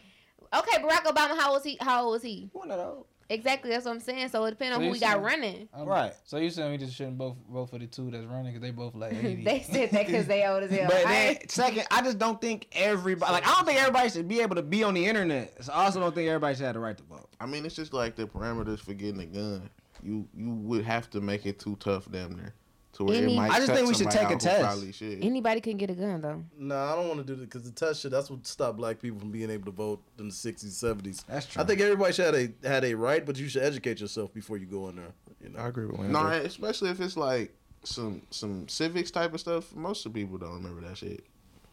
that 0.51 0.60
okay, 0.60 0.82
Barack 0.82 1.03
Obama, 1.12 1.38
how 1.38 1.51
was 1.51 1.63
he? 1.65 1.77
How 1.82 2.03
old 2.03 2.13
was 2.13 2.22
he? 2.24 2.50
One 2.53 2.72
of 2.72 2.77
those. 2.77 3.03
Exactly, 3.30 3.70
that's 3.72 3.86
what 3.86 3.92
I'm 3.92 4.00
saying. 4.00 4.30
So 4.30 4.44
it 4.46 4.51
depends 4.51 4.75
on 4.75 4.80
So 4.80 4.82
who 4.82 4.86
you 4.88 4.92
we 4.94 5.00
got 5.00 5.12
saying- 5.13 5.24
running. 5.24 5.70
Um, 5.74 5.88
Right. 5.88 6.13
So 6.25 6.38
you 6.38 6.50
saying 6.50 6.72
we 6.72 6.77
just 6.77 6.94
shouldn't 6.96 7.18
both 7.18 7.36
vote 7.51 7.70
for 7.70 7.80
the 7.80 7.88
two 7.88 8.12
that's 8.12 8.25
running 8.25 8.48
because 8.53 8.62
they 8.62 8.72
both 8.72 8.96
like 8.96 9.13
eighty? 9.24 9.44
they 9.44 9.62
said 9.62 9.92
that 9.92 10.06
because 10.08 10.27
they 10.27 10.46
old 10.46 10.63
as 10.63 10.72
hell. 10.72 10.88
But 10.89 11.03
then, 11.03 11.36
ain't- 11.38 11.51
second, 11.51 11.84
I 11.92 12.01
just 12.01 12.18
don't 12.20 12.39
think 12.42 12.68
everybody. 12.74 13.32
Like, 13.32 13.48
I 13.48 13.51
don't 13.56 13.65
think 13.65 13.80
everybody 13.80 14.10
should 14.10 14.27
be 14.27 14.42
able 14.42 14.56
to 14.56 14.62
be 14.63 14.84
on 14.84 14.94
the 14.94 15.06
internet. 15.06 15.63
So 15.63 15.74
I 15.74 15.86
also 15.86 16.00
don't 16.00 16.13
think 16.13 16.27
everybody 16.27 16.56
should 16.56 16.65
have 16.65 16.74
the 16.75 16.80
right 16.80 16.98
to 16.98 17.03
vote. 17.03 17.30
I 17.39 17.46
mean, 17.46 17.65
it's 17.65 17.75
just 17.75 17.94
like 17.94 18.16
the 18.16 18.25
parameters 18.27 18.79
for 18.79 18.94
getting 18.94 19.22
a 19.22 19.25
gun. 19.25 19.70
You 20.03 20.27
you 20.36 20.50
would 20.51 20.83
have 20.83 21.09
to 21.12 21.22
make 21.22 21.46
it 21.46 21.59
too 21.59 21.77
tough, 21.79 22.12
damn 22.12 22.36
near, 22.36 22.53
to 22.94 23.03
where 23.03 23.16
Any- 23.18 23.34
it 23.34 23.36
might. 23.38 23.51
I 23.51 23.56
just 23.58 23.68
cut 23.68 23.75
think 23.77 23.88
we 23.88 23.94
should 23.96 24.12
take 24.12 24.29
a 24.29 24.36
test. 24.36 25.01
Anybody 25.01 25.62
can 25.62 25.77
get 25.77 25.90
a 25.90 25.94
gun 25.96 26.22
though. 26.22 26.44
Nah, 26.58 26.94
I 26.94 26.96
don't 26.96 27.08
want 27.08 27.20
to 27.20 27.25
do 27.25 27.36
that 27.36 27.50
because 27.50 27.64
the 27.64 27.72
test 27.72 28.01
shit. 28.01 28.12
That's 28.12 28.29
what 28.29 28.46
stopped 28.46 28.77
black 28.77 29.00
people 29.01 29.20
from 29.20 29.32
being 29.32 29.50
able 29.50 29.66
to 29.66 29.72
vote 29.72 30.01
in 30.20 30.27
the 30.27 30.34
'60s, 30.34 30.66
'70s. 30.84 31.25
That's 31.25 31.46
true. 31.48 31.62
I 31.62 31.66
think 31.66 31.82
everybody 31.82 32.14
should 32.14 32.25
have 32.25 32.36
a 32.64 32.68
had 32.68 32.86
a 32.86 32.94
right, 32.94 33.25
but 33.25 33.38
you 33.38 33.48
should 33.50 33.64
educate 33.64 34.00
yourself 34.00 34.34
before 34.34 34.58
you 34.58 34.66
go 34.66 34.90
in 34.90 34.96
there. 34.98 35.14
You 35.42 35.50
know, 35.50 35.60
I 35.60 35.68
agree 35.68 35.86
with 35.88 36.00
you. 36.00 36.08
no, 36.08 36.20
Andrew. 36.20 36.46
especially 36.46 36.90
if 36.92 37.00
it's 37.01 37.18
like 37.18 37.53
some 37.84 38.22
some 38.29 38.68
civics 38.70 39.12
type 39.12 39.34
of 39.34 39.40
stuff. 39.40 39.75
Most 39.75 40.06
of 40.06 40.14
the 40.14 40.22
people 40.22 40.38
don't 40.38 40.53
remember 40.53 40.88
that 40.88 40.98
shit. 40.98 41.24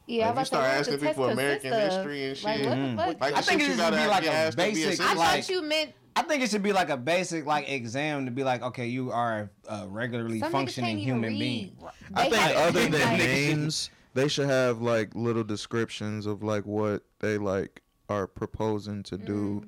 Yeah, 0.07 0.29
Like, 0.31 0.37
I 0.37 0.41
you 0.41 0.45
start 0.47 0.63
was 0.79 0.89
asking 0.89 1.07
people 1.07 1.25
American 1.29 1.73
history 1.73 2.25
and 2.31 2.43
Like 2.43 2.57
shit. 2.59 2.67
what 2.69 2.79
Mhm. 2.79 2.97
the 2.97 3.03
fuck? 3.05 3.21
Like 3.21 3.35
I 3.35 3.41
think 3.43 3.61
it 3.61 3.65
you 3.65 3.71
should 3.71 3.79
gotta 3.79 3.97
be 3.97 4.07
like 4.09 4.25
a 4.27 4.33
asked 4.33 4.57
be 4.57 4.63
basic. 4.65 5.01
I 5.07 5.15
thought 5.15 5.49
you 5.49 5.63
meant 5.63 5.93
I 6.17 6.23
think 6.23 6.43
it 6.43 6.51
should 6.51 6.63
be 6.63 6.73
like 6.73 6.91
a 6.91 6.97
basic 6.97 7.47
like 7.47 7.69
exam 7.71 8.25
to 8.27 8.31
be 8.31 8.45
like, 8.45 8.63
okay, 8.63 8.87
you 8.87 9.11
are 9.13 9.51
a 9.69 9.87
regularly 9.89 10.41
some 10.41 10.53
functioning 10.53 10.99
human 10.99 11.31
read. 11.33 11.39
being. 11.39 11.77
I 12.15 12.23
think 12.29 12.35
have 12.37 12.57
other 12.57 12.89
than 12.89 12.93
like- 13.01 13.19
names, 13.19 13.91
they 14.15 14.29
should 14.29 14.49
have 14.49 14.81
like 14.81 15.15
little 15.15 15.45
descriptions 15.45 16.27
of 16.27 16.43
like 16.43 16.67
what 16.67 17.05
they 17.21 17.39
like 17.39 17.83
are 18.09 18.27
proposing 18.27 19.03
to 19.05 19.17
do, 19.17 19.65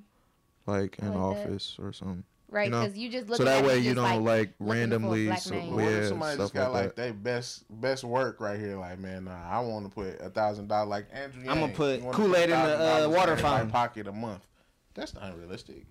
like 0.67 0.99
in 0.99 1.09
Mm. 1.13 1.15
like 1.15 1.15
that. 1.15 1.19
office 1.49 1.77
or 1.81 1.93
something. 1.93 2.25
right 2.49 2.65
you 2.65 2.71
know? 2.71 2.83
because 2.83 2.99
you 2.99 3.09
just 3.09 3.29
look 3.29 3.39
so 3.39 3.45
that 3.45 3.61
at 3.61 3.65
way 3.65 3.79
you 3.79 3.95
don't 3.95 4.25
like, 4.25 4.51
looking 4.51 4.55
for 4.59 4.65
a 4.65 4.77
randomly, 4.77 5.37
so, 5.37 5.55
name. 5.55 5.75
What 5.75 5.85
if 5.85 6.03
yeah, 6.03 6.09
somebody 6.09 6.35
stuff 6.35 6.45
just 6.45 6.55
got 6.55 6.73
like 6.73 6.85
like 6.87 6.95
their 6.97 7.13
best 7.15 7.65
best 7.81 8.03
work 8.05 8.41
right 8.41 8.59
here? 8.59 8.77
Like, 8.77 8.99
man, 8.99 9.25
nah, 9.25 9.49
I 9.49 9.61
want 9.61 9.87
to 9.89 9.91
put 9.95 10.21
a 10.21 10.29
thousand 10.29 10.67
dollars. 10.67 10.89
Like 10.91 11.07
Andrew, 11.13 11.49
I'ma 11.49 11.69
put 11.69 12.03
Kool-Aid 12.13 12.51
in 12.51 12.51
the, 12.51 12.57
$1,000 12.57 13.07
uh, 13.07 13.11
water 13.11 13.33
in 13.33 13.37
my 13.39 13.43
fountain. 13.43 13.71
pocket 13.71 14.07
a 14.09 14.13
month. 14.13 14.45
That's 14.95 15.15
not 15.15 15.39
realistic. 15.39 15.87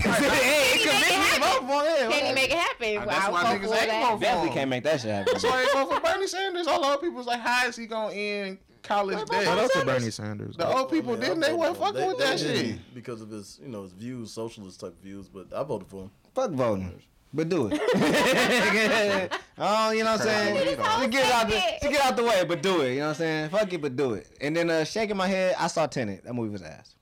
hey, 0.00 0.78
it 0.78 0.82
could 0.82 0.94
make 0.94 1.02
it 1.02 1.08
be 1.08 1.14
happen? 1.14 1.66
vote 1.66 1.68
for 1.68 1.84
it. 1.84 2.10
Can 2.12 2.26
you 2.28 2.34
make 2.34 2.50
it 2.50 2.58
happen? 2.58 2.98
Uh, 2.98 3.04
that's 3.06 3.24
I'll 3.26 3.32
why 3.32 3.42
vote 3.42 3.48
niggas 3.48 3.76
ain't 3.76 3.88
that. 3.88 4.12
for 4.12 4.20
Definitely 4.20 4.50
can't 4.50 4.70
make 4.70 4.84
that 4.84 5.00
shit 5.00 5.10
happen. 5.10 5.38
So 5.38 5.48
I 5.48 5.66
vote 5.72 5.94
for 5.94 6.00
Bernie 6.00 6.26
Sanders. 6.26 6.66
All 6.66 6.80
the 6.80 6.86
old 6.88 7.00
people's 7.00 7.26
like, 7.26 7.40
how 7.40 7.66
is 7.66 7.76
he 7.76 7.86
gonna 7.86 8.14
end 8.14 8.58
college 8.82 9.18
debt? 9.28 9.44
Shout 9.44 9.58
out 9.58 9.70
to 9.72 9.84
Bernie 9.84 10.10
Sanders. 10.10 10.56
The 10.56 10.68
old 10.68 10.90
people 10.90 11.14
I 11.14 11.20
didn't. 11.20 11.40
They 11.40 11.50
voted 11.50 11.60
weren't 11.60 11.76
for 11.76 11.86
him. 11.88 11.94
fucking 11.94 12.08
with 12.08 12.18
that 12.18 12.38
they 12.38 12.54
shit. 12.70 12.94
because 12.94 13.20
of 13.20 13.30
his, 13.30 13.60
you 13.62 13.68
know, 13.68 13.82
his 13.82 13.92
views, 13.92 14.32
socialist 14.32 14.80
type 14.80 15.00
views. 15.02 15.28
But 15.28 15.52
I 15.54 15.62
voted 15.62 15.88
for 15.88 16.02
him. 16.04 16.10
Fuck 16.34 16.50
voting. 16.52 17.02
But 17.34 17.48
do 17.48 17.68
it. 17.72 17.80
oh, 19.58 19.90
you 19.92 20.04
know 20.04 20.12
what 20.12 20.20
I'm 20.20 20.26
saying? 20.26 20.76
To 20.76 21.08
get 21.08 21.32
out 21.32 21.48
the, 21.48 21.62
to 21.80 21.88
get 21.88 22.04
out 22.04 22.16
the 22.16 22.24
way, 22.24 22.44
but 22.44 22.60
do 22.60 22.82
it. 22.82 22.92
You 22.92 22.96
know 23.00 23.06
what 23.06 23.08
I'm 23.10 23.14
saying? 23.16 23.48
Fuck 23.48 23.72
it, 23.72 23.80
but 23.80 23.96
do 23.96 24.14
it. 24.14 24.26
And 24.40 24.54
then 24.54 24.68
uh, 24.68 24.84
shaking 24.84 25.16
my 25.16 25.28
head, 25.28 25.56
I 25.58 25.66
saw 25.68 25.86
Tenet. 25.86 26.24
That 26.24 26.34
movie 26.34 26.50
was 26.50 26.60
ass. 26.62 26.94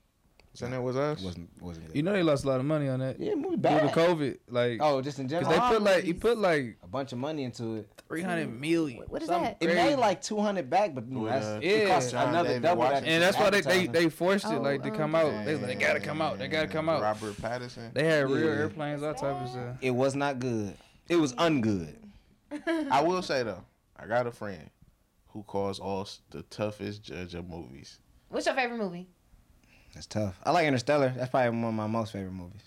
Saying 0.53 0.73
that 0.73 0.83
was 0.83 0.97
us. 0.97 1.23
Wasn't 1.23 1.49
wasn't 1.63 1.87
good. 1.87 1.97
You 1.97 2.03
know 2.03 2.13
they 2.13 2.25
lost 2.25 2.45
a 2.45 2.49
lot 2.49 2.59
of 2.59 2.67
money 2.67 2.89
on 2.89 2.99
that 2.99 3.21
yeah, 3.21 3.37
movie 3.37 3.57
due 3.57 3.63
to. 3.69 3.87
COVID. 3.95 4.39
Like, 4.49 4.79
Oh, 4.81 5.01
just 5.01 5.21
in 5.21 5.29
general. 5.29 5.49
because 5.49 5.63
general. 5.71 5.85
they 5.85 5.91
put 5.93 5.97
like 5.97 6.05
he 6.05 6.13
put 6.13 6.39
like 6.39 6.77
a 6.83 6.89
bunch 6.89 7.13
of 7.13 7.19
money 7.19 7.45
into 7.45 7.77
it. 7.77 7.89
three 8.09 8.21
hundred 8.23 8.61
million. 8.61 9.05
What 9.07 9.23
is 9.23 9.29
Some- 9.29 9.45
that? 9.45 9.59
It 9.61 9.69
made 9.69 9.95
like 9.95 10.21
200 10.21 10.69
back, 10.69 10.93
but 10.93 11.07
you 11.09 11.27
that's, 11.27 11.47
uh, 11.47 11.61
it 11.63 11.83
Yeah. 11.87 11.95
cost 11.95 12.11
John 12.11 12.29
another 12.31 12.49
David 12.49 12.63
double 12.63 12.83
that. 12.83 12.89
Washington. 12.95 13.13
And 13.15 13.23
that's 13.23 13.39
why 13.39 13.51
they, 13.51 13.61
they 13.61 13.87
they 13.87 14.09
forced 14.09 14.45
it 14.47 14.57
Oh, 14.57 14.61
like 14.61 14.83
to 14.83 14.91
um, 14.91 14.97
come 14.97 15.15
out. 15.15 15.45
They 15.45 15.55
like, 15.55 15.67
they 15.67 15.75
gotta 15.77 16.01
come 16.01 16.21
out. 16.21 16.39
They 16.41 16.49
gotta 16.49 16.67
come 16.69 16.89
out. 16.89 17.01
Robert 17.01 17.35
Pattinson. 17.37 17.95
They 17.95 18.05
had 18.05 18.29
real 18.29 18.47
Yeah. 18.47 18.51
airplanes, 18.63 19.05
all 19.05 19.15
type 19.15 19.37
of 19.43 19.49
stuff. 19.51 19.77
It 19.81 19.93
was 19.93 20.17
not 20.17 20.41
good. 20.41 20.75
It 21.09 21.17
was 21.17 21.33
ungood. 21.35 21.95
I 22.91 23.01
will 23.03 23.23
say 23.23 23.45
though, 23.45 23.63
I 23.97 24.07
got 24.07 24.27
a 24.27 24.33
friend 24.33 24.69
who 25.29 25.45
calls 25.45 25.81
us 25.81 26.23
the 26.31 26.43
toughest 26.43 27.05
judge 27.05 27.35
of 27.35 27.49
movies. 27.49 28.01
What's 28.31 28.47
your 28.47 28.57
favorite 28.57 28.79
movie? 28.79 29.07
That's 29.95 30.07
tough. 30.07 30.39
I 30.45 30.51
like 30.53 30.67
Interstellar. 30.67 31.13
That's 31.17 31.31
probably 31.31 31.51
one 31.51 31.65
of 31.69 31.75
my 31.75 31.87
most 31.87 32.13
favorite 32.13 32.33
movies. 32.33 32.63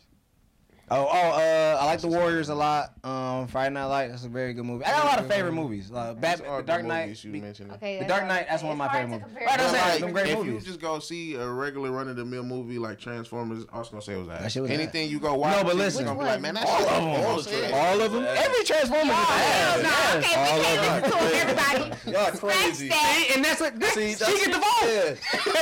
Oh, 0.96 1.08
oh, 1.12 1.32
uh, 1.32 1.78
I 1.82 1.86
like 1.86 2.02
the 2.02 2.08
Warriors 2.08 2.50
a 2.50 2.56
lot. 2.56 2.94
Um, 3.04 3.48
Friday 3.48 3.74
Night 3.74 3.86
Light, 3.86 4.10
that's 4.10 4.26
a 4.26 4.30
very 4.30 4.54
good 4.54 4.64
movie. 4.66 4.86
I 4.86 4.92
got 4.92 5.04
a 5.04 5.08
lot 5.08 5.20
of 5.20 5.28
favorite 5.28 5.54
movies. 5.54 5.92
Uh, 5.92 6.14
These 6.14 6.22
Bat- 6.22 6.38
The 6.44 6.62
Dark 6.62 6.86
Knight. 6.86 7.24
you 7.24 7.32
be- 7.32 7.42
mentioned. 7.42 7.72
Okay, 7.74 7.96
The 7.96 8.02
that's 8.06 8.12
Dark 8.14 8.28
Knight, 8.28 8.46
that's 8.48 8.62
one 8.64 8.74
of 8.74 8.78
my 8.78 8.88
favorite 8.90 9.08
movies. 9.10 9.26
Right, 9.36 9.46
that's 9.58 9.72
them. 9.72 9.76
it. 9.76 9.80
Like, 9.92 10.00
Them 10.02 10.12
great 10.12 10.28
if 10.28 10.38
movies. 10.38 10.54
you 10.54 10.60
just 10.62 10.80
go 10.80 11.00
see 11.00 11.34
a 11.36 11.48
regular 11.48 11.90
run 11.92 12.08
of 12.10 12.16
the 12.16 12.24
mill 12.26 12.44
movie 12.44 12.78
like 12.78 13.00
Transformers, 13.00 13.66
I 13.74 13.80
was 13.80 13.90
gonna 13.90 14.02
say 14.04 14.14
it 14.14 14.18
was 14.20 14.28
That 14.28 14.42
ass. 14.44 14.52
shit 14.52 14.62
was 14.62 14.70
Anything 14.72 15.10
you 15.10 15.20
go 15.20 15.34
watch, 15.36 15.58
No, 15.58 15.64
but 15.64 15.76
listen. 15.76 16.06
gonna 16.06 16.20
be 16.20 16.26
like, 16.26 16.42
man, 16.42 16.54
that 16.56 16.66
All 16.68 16.78
shit 16.80 16.88
of 16.92 17.04
them. 17.04 17.22
bullshit. 17.24 17.74
All 17.74 18.02
of 18.02 18.12
them. 18.12 18.26
Every 18.28 18.64
Transformer 18.64 19.04
is 19.04 19.10
Oh, 19.20 19.24
hell 19.24 19.82
ass. 19.82 19.84
no. 19.84 19.90
Okay, 20.20 20.36
we 20.38 20.44
of 20.44 20.50
can't 20.80 21.04
listen 21.04 21.20
to 21.20 21.36
everybody. 21.36 21.84
Y'all 22.12 22.32
crazy. 22.38 22.90
See, 22.90 23.34
and 23.34 23.44
that's 23.44 23.60
what 23.62 23.80
this, 23.80 23.94
See, 23.94 24.14
she 24.16 24.38
get 24.46 24.52
the 24.52 24.60
vote. 24.60 25.18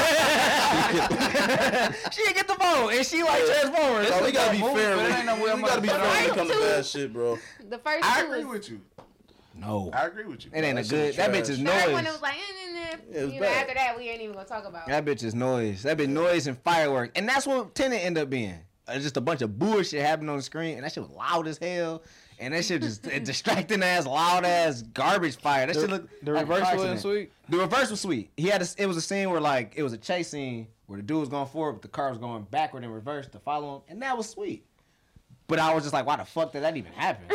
She 2.12 2.34
get 2.34 2.48
the 2.48 2.56
vote, 2.56 2.90
and 2.94 3.06
she 3.06 3.24
like 3.24 3.46
Transformers. 3.46 4.10
No, 4.10 4.24
we 4.24 4.32
gotta 4.32 4.52
be 4.52 4.60
movie, 4.62 4.76
fair. 4.76 4.96
But 5.26 5.38
it 5.38 5.42
We, 5.44 5.50
ain't 5.50 5.50
no 5.50 5.56
way 5.56 5.62
we 5.62 5.68
gotta 5.68 5.82
be 5.82 5.90
I'm 5.90 6.00
fair 6.00 6.10
when 6.10 6.24
it 6.24 6.28
gonna- 6.28 6.36
comes 6.40 6.52
to 6.52 6.60
bad 6.60 6.86
shit, 6.86 7.14
bro. 7.14 7.38
The 7.70 7.78
first 7.80 8.04
I 8.06 8.22
agree 8.24 8.44
was 8.44 8.48
with 8.60 8.70
you. 8.70 8.82
No, 9.56 9.90
I 9.94 10.06
agree 10.08 10.26
with 10.26 10.46
you. 10.46 10.52
it 10.54 10.64
ain't 10.64 10.80
a 10.80 10.82
That 10.82 10.88
shit 10.88 10.90
good. 10.90 11.08
was 11.08 11.16
That 11.18 11.32
bitch 11.32 11.50
is 11.50 11.60
the 11.64 11.66
third 11.70 11.94
one. 11.94 12.04
Noise. 12.06 12.14
was 12.14 12.22
like, 12.22 12.34
eh. 12.36 12.96
It 13.14 13.24
was 13.26 13.34
you 13.34 13.40
know, 13.42 13.48
after 13.48 13.74
that, 13.74 13.98
we 13.98 14.10
ain't 14.10 14.22
even 14.22 14.34
gonna 14.34 14.48
talk 14.48 14.66
about. 14.66 14.88
That 14.88 15.06
bitch 15.06 15.24
is 15.24 15.36
noise. 15.36 15.84
That 15.84 15.98
bitch 15.98 16.08
noise 16.08 16.48
and 16.48 16.58
fireworks, 16.64 17.12
and 17.16 17.28
that's 17.28 17.46
what 17.46 17.76
Tenet 17.76 18.02
ended 18.04 18.24
up 18.24 18.30
being. 18.30 18.58
Uh, 18.88 18.98
just 18.98 19.18
a 19.18 19.22
bunch 19.22 19.42
of 19.42 19.60
bullshit 19.60 20.02
happening 20.02 20.30
on 20.30 20.38
the 20.38 20.42
screen, 20.42 20.76
and 20.76 20.84
that 20.84 20.92
shit 20.94 21.04
was 21.04 21.12
loud 21.12 21.48
as 21.48 21.58
hell. 21.58 22.02
And 22.40 22.54
that 22.56 22.66
shit 22.66 22.82
just 22.82 23.04
distracting 23.04 23.84
ass, 23.84 24.08
loud 24.08 24.46
ass 24.46 24.82
garbage 24.82 25.36
fire. 25.36 25.68
That 25.68 25.76
shit 25.76 25.84
The, 25.84 25.88
looked 25.90 26.26
the 26.26 26.32
like 26.32 26.48
a 26.48 26.50
reverse 26.50 26.76
wasn't 26.76 27.00
sweet. 27.00 27.32
The 27.50 27.58
reverse 27.58 27.92
was 27.92 28.02
sweet. 28.02 28.32
He 28.36 28.48
had 28.48 28.64
a, 28.64 28.68
it 28.80 28.88
was 28.88 28.98
a 28.98 29.02
scene 29.02 29.30
where 29.30 29.40
like 29.42 29.74
it 29.76 29.84
was 29.84 29.94
a 29.94 29.98
chase 29.98 30.30
scene 30.30 30.68
where 30.88 30.98
the 30.98 31.04
dude 31.04 31.20
was 31.20 31.30
going 31.30 31.46
forward, 31.48 31.74
but 31.74 31.82
the 31.84 31.88
car 31.88 32.10
was 32.10 32.18
going 32.18 32.44
backward 32.50 32.84
in 32.84 32.90
reverse 32.90 33.28
to 33.28 33.40
follow 33.40 33.76
him, 33.76 33.82
and 33.90 34.02
that 34.02 34.18
was 34.18 34.28
sweet. 34.28 34.66
But 35.48 35.60
I 35.60 35.74
was 35.74 35.84
just 35.84 35.94
like, 35.94 36.06
why 36.06 36.16
the 36.16 36.26
fuck 36.26 36.54
did 36.54 36.64
that 36.64 36.78
even 36.78 36.94
happen? 36.94 37.26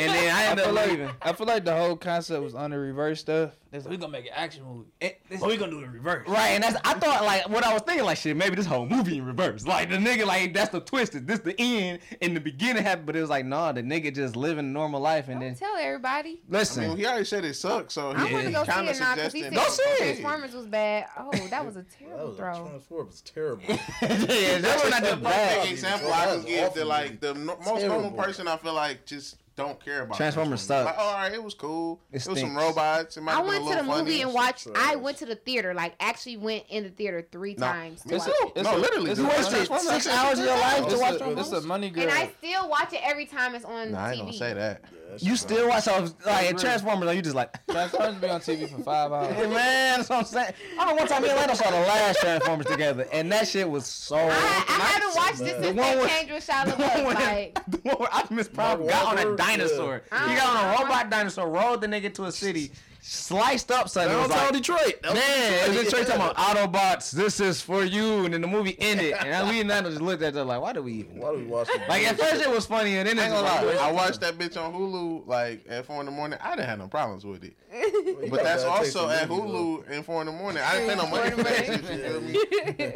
And 0.00 0.12
then 0.12 0.34
I 0.34 0.42
I 0.42 0.44
ended 0.46 0.66
up 0.66 0.74
like 0.74 0.90
leaving. 0.90 1.10
I 1.22 1.32
feel 1.32 1.46
like 1.46 1.64
the 1.64 1.74
whole 1.76 1.96
concept 1.96 2.42
was 2.42 2.54
on 2.54 2.70
the 2.70 2.78
reverse 2.78 3.20
stuff. 3.20 3.50
It's 3.74 3.84
like, 3.84 3.90
we 3.90 3.96
gonna 3.96 4.12
make 4.12 4.26
an 4.26 4.32
action 4.36 4.64
movie. 4.64 4.88
Eh, 5.00 5.06
it- 5.08 5.20
it's- 5.26 5.40
But 5.40 5.48
we 5.48 5.56
gonna 5.56 5.72
do 5.72 5.80
it 5.80 5.84
in 5.84 5.92
reverse. 5.92 6.28
Right, 6.28 6.50
and 6.50 6.62
that's 6.62 6.76
I 6.84 6.94
thought 6.94 7.24
like 7.24 7.48
what 7.48 7.64
I 7.64 7.72
was 7.72 7.82
thinking 7.82 8.04
like 8.04 8.18
shit 8.18 8.36
maybe 8.36 8.54
this 8.56 8.66
whole 8.66 8.86
movie 8.86 9.18
in 9.18 9.26
reverse 9.26 9.66
like 9.66 9.90
the 9.90 9.96
nigga 9.96 10.24
like 10.26 10.54
that's 10.54 10.70
the 10.70 10.80
twist 10.80 11.14
is 11.16 11.24
this 11.24 11.40
the 11.40 11.54
end 11.60 11.98
and 12.22 12.36
the 12.36 12.40
beginning 12.40 12.82
happened 12.84 13.06
but 13.06 13.16
it 13.16 13.20
was 13.20 13.30
like 13.30 13.44
nah 13.44 13.72
the 13.72 13.82
nigga 13.82 14.14
just 14.14 14.36
living 14.36 14.60
a 14.60 14.68
normal 14.68 15.00
life 15.00 15.26
and 15.28 15.40
Don't 15.40 15.48
then 15.50 15.54
tell 15.56 15.76
everybody. 15.76 16.40
I 16.48 16.52
listen 16.56 16.88
mean, 16.88 16.96
he 16.98 17.06
already 17.06 17.24
said 17.24 17.44
it 17.44 17.54
sucks, 17.54 17.94
so 17.94 18.12
I 18.12 18.26
he 18.28 18.32
want 18.34 18.46
to 18.46 18.52
go 18.52 18.64
see 18.64 18.70
kinda 18.70 18.90
it 18.92 19.00
now 19.00 19.14
because 19.16 19.32
he 19.32 19.42
suggesting- 19.42 19.42
said 19.42 19.54
Go 19.54 19.68
see 19.70 19.82
it. 19.82 19.96
Transformers 20.20 20.54
was 20.54 20.66
bad. 20.66 21.06
Oh, 21.18 21.30
that 21.48 21.64
was 21.66 21.76
a 21.76 21.82
terrible 21.84 22.28
was, 22.28 22.36
throw. 22.36 22.52
Transformers 22.66 23.06
was 23.12 23.20
terrible. 23.22 23.62
yeah 23.68 24.58
that's 24.58 24.84
what 24.84 24.92
I 24.92 25.00
the 25.00 25.06
did 25.06 25.22
perfect 25.22 25.22
bad 25.24 25.68
example 25.68 26.12
I 26.12 26.26
can 26.26 26.42
give 26.44 26.64
awful, 26.68 26.74
that 26.76 26.86
like 26.86 27.20
the 27.20 27.34
no, 27.34 27.56
most 27.64 27.86
normal 27.86 28.12
person 28.12 28.46
I 28.48 28.56
feel 28.56 28.74
like 28.74 29.04
just 29.04 29.36
don't 29.56 29.82
care 29.84 30.02
about 30.02 30.16
Transformers 30.16 30.60
stuff. 30.62 30.86
Like, 30.86 30.96
oh, 30.98 31.02
all 31.02 31.14
right, 31.14 31.32
it 31.32 31.42
was 31.42 31.54
cool. 31.54 32.00
It 32.10 32.26
It, 32.26 32.28
was 32.28 32.40
some 32.40 32.56
robots. 32.56 33.16
It 33.16 33.20
might 33.22 33.36
I 33.36 33.40
went 33.40 33.64
to 33.68 33.76
the 33.76 33.84
funny 33.84 34.02
movie 34.02 34.20
and 34.22 34.30
shit. 34.30 34.34
watched. 34.34 34.66
I 34.74 34.96
went 34.96 35.16
to 35.18 35.26
the 35.26 35.36
theater, 35.36 35.74
like 35.74 35.94
actually 36.00 36.36
went 36.38 36.64
in 36.68 36.82
the 36.84 36.90
theater 36.90 37.26
three 37.30 37.54
No, 37.56 37.66
times. 37.66 38.02
to 38.02 38.14
It's 38.16 38.26
watch 38.26 38.36
a- 38.42 38.58
it's 38.58 38.68
no, 38.68 38.76
a- 38.76 38.78
literally. 38.78 39.10
it's 39.12 39.20
the 39.20 39.26
a- 39.26 39.28
wasted 39.28 39.66
six 39.80 40.06
hours 40.08 40.38
of 40.40 40.44
your 40.46 40.58
life 40.58 40.84
It's 40.84 40.94
to 40.94 41.00
watch 41.00 41.14
a, 41.14 41.18
them 41.18 41.38
it's 41.38 41.52
a 41.52 41.60
money 41.60 41.90
grab. 41.90 42.08
And 42.08 42.16
I 42.18 42.30
still 42.38 42.68
watch 42.68 42.92
it 42.92 43.00
every 43.04 43.26
time 43.26 43.54
it's 43.54 43.64
on 43.64 43.92
Nah, 43.92 44.04
I 44.06 44.12
ain't 44.12 44.22
TV. 44.22 44.24
gonna 44.24 44.32
say 44.38 44.54
that. 44.54 44.82
You 45.22 45.36
still 45.36 45.68
watch 45.68 45.84
so 45.84 46.08
like 46.26 46.50
in 46.50 46.56
Transformers 46.56 47.06
like 47.06 47.16
you 47.16 47.22
just 47.22 47.34
like 47.36 47.66
Transformers 47.70 48.14
be 48.16 48.28
on 48.28 48.40
TV 48.40 48.68
for 48.68 48.82
five 48.82 49.12
hours. 49.12 49.34
Hey, 49.34 49.46
man 49.46 49.98
that's 49.98 50.08
what 50.08 50.18
I'm 50.20 50.24
saying 50.24 50.52
I 50.78 50.84
don't 50.86 50.96
one 50.96 51.06
time 51.08 51.22
me 51.22 51.28
and 51.28 51.38
Lando 51.38 51.54
saw 51.54 51.70
the 51.70 51.76
last 51.80 52.20
Transformers 52.20 52.66
together 52.66 53.06
and 53.12 53.30
that 53.32 53.46
shit 53.48 53.68
was 53.68 53.86
so 53.86 54.16
I, 54.16 54.28
I 54.28 54.32
haven't 54.32 55.14
watched 55.16 55.38
this 55.38 55.52
The 55.54 55.64
since 55.64 55.76
one 55.76 55.76
they 55.76 55.96
with- 56.02 56.10
changed 56.10 56.32
with 56.32 56.46
Shia 56.46 56.64
the 56.64 56.70
one 56.82 56.90
LaBeouf. 56.90 57.04
where- 57.06 57.14
Like, 57.14 57.58
the 57.68 57.78
one 57.78 57.96
where 57.98 58.14
Optimus 58.14 58.48
Prime 58.48 58.86
got 58.86 59.06
on 59.06 59.32
a 59.32 59.36
dinosaur. 59.36 60.02
yeah. 60.12 60.28
He 60.28 60.34
got 60.36 60.48
on 60.48 60.56
a 60.56 60.68
Uh-huh. 60.74 60.82
robot 60.84 61.10
dinosaur, 61.10 61.48
rode 61.48 61.80
the 61.80 61.86
nigga 61.86 62.12
to 62.14 62.24
a 62.24 62.32
city, 62.32 62.72
sliced 63.04 63.70
up 63.70 63.88
something. 63.88 64.10
That 64.12 64.18
was 64.18 64.28
was 64.30 64.38
like, 64.38 64.52
Detroit. 64.52 65.02
That 65.02 65.14
Man, 65.14 65.52
it 65.52 65.68
was 65.68 65.84
Detroit. 65.84 66.06
Detroit 66.06 66.06
talking 66.06 66.56
about 66.56 66.72
Autobots. 66.72 67.10
This 67.10 67.38
is 67.38 67.60
for 67.60 67.84
you, 67.84 68.24
and 68.24 68.32
then 68.32 68.40
the 68.40 68.46
movie 68.46 68.76
ended, 68.78 69.12
and 69.12 69.48
we 69.48 69.60
and 69.60 69.68
Nando 69.68 69.90
just 69.90 70.00
looked 70.00 70.22
at 70.22 70.28
each 70.32 70.36
other 70.36 70.44
like, 70.44 70.60
why 70.60 70.72
do 70.72 70.82
we 70.82 70.94
even? 70.94 71.18
Why 71.18 71.32
do 71.32 71.38
we 71.38 71.44
watch 71.44 71.66
this 71.68 71.80
Like 71.88 72.04
at 72.04 72.18
first 72.18 72.42
it 72.42 72.50
was 72.50 72.66
funny, 72.66 72.96
and 72.96 73.06
then 73.06 73.18
it's 73.18 73.26
ain't 73.26 73.34
gonna 73.34 73.66
like. 73.66 73.78
I 73.78 73.92
watched 73.92 74.20
that 74.20 74.38
bitch 74.38 74.56
on 74.56 74.72
Hulu 74.72 75.26
like 75.26 75.64
at 75.68 75.84
four 75.84 76.00
in 76.00 76.06
the 76.06 76.12
morning. 76.12 76.38
I 76.42 76.56
didn't 76.56 76.68
have 76.68 76.78
no 76.78 76.88
problems 76.88 77.24
with 77.24 77.44
it. 77.44 77.54
But 78.30 78.42
that's 78.42 78.64
also 78.64 79.08
at 79.10 79.28
Hulu 79.28 79.90
at 79.90 80.04
four 80.04 80.20
in 80.22 80.26
the 80.26 80.32
morning. 80.32 80.62
I 80.64 80.78
didn't 80.78 80.90
pay 80.90 80.96
no 80.96 81.10
money 81.10 81.30
for 81.30 81.42
that 81.42 81.66
shit. 81.66 81.82
You 81.82 82.42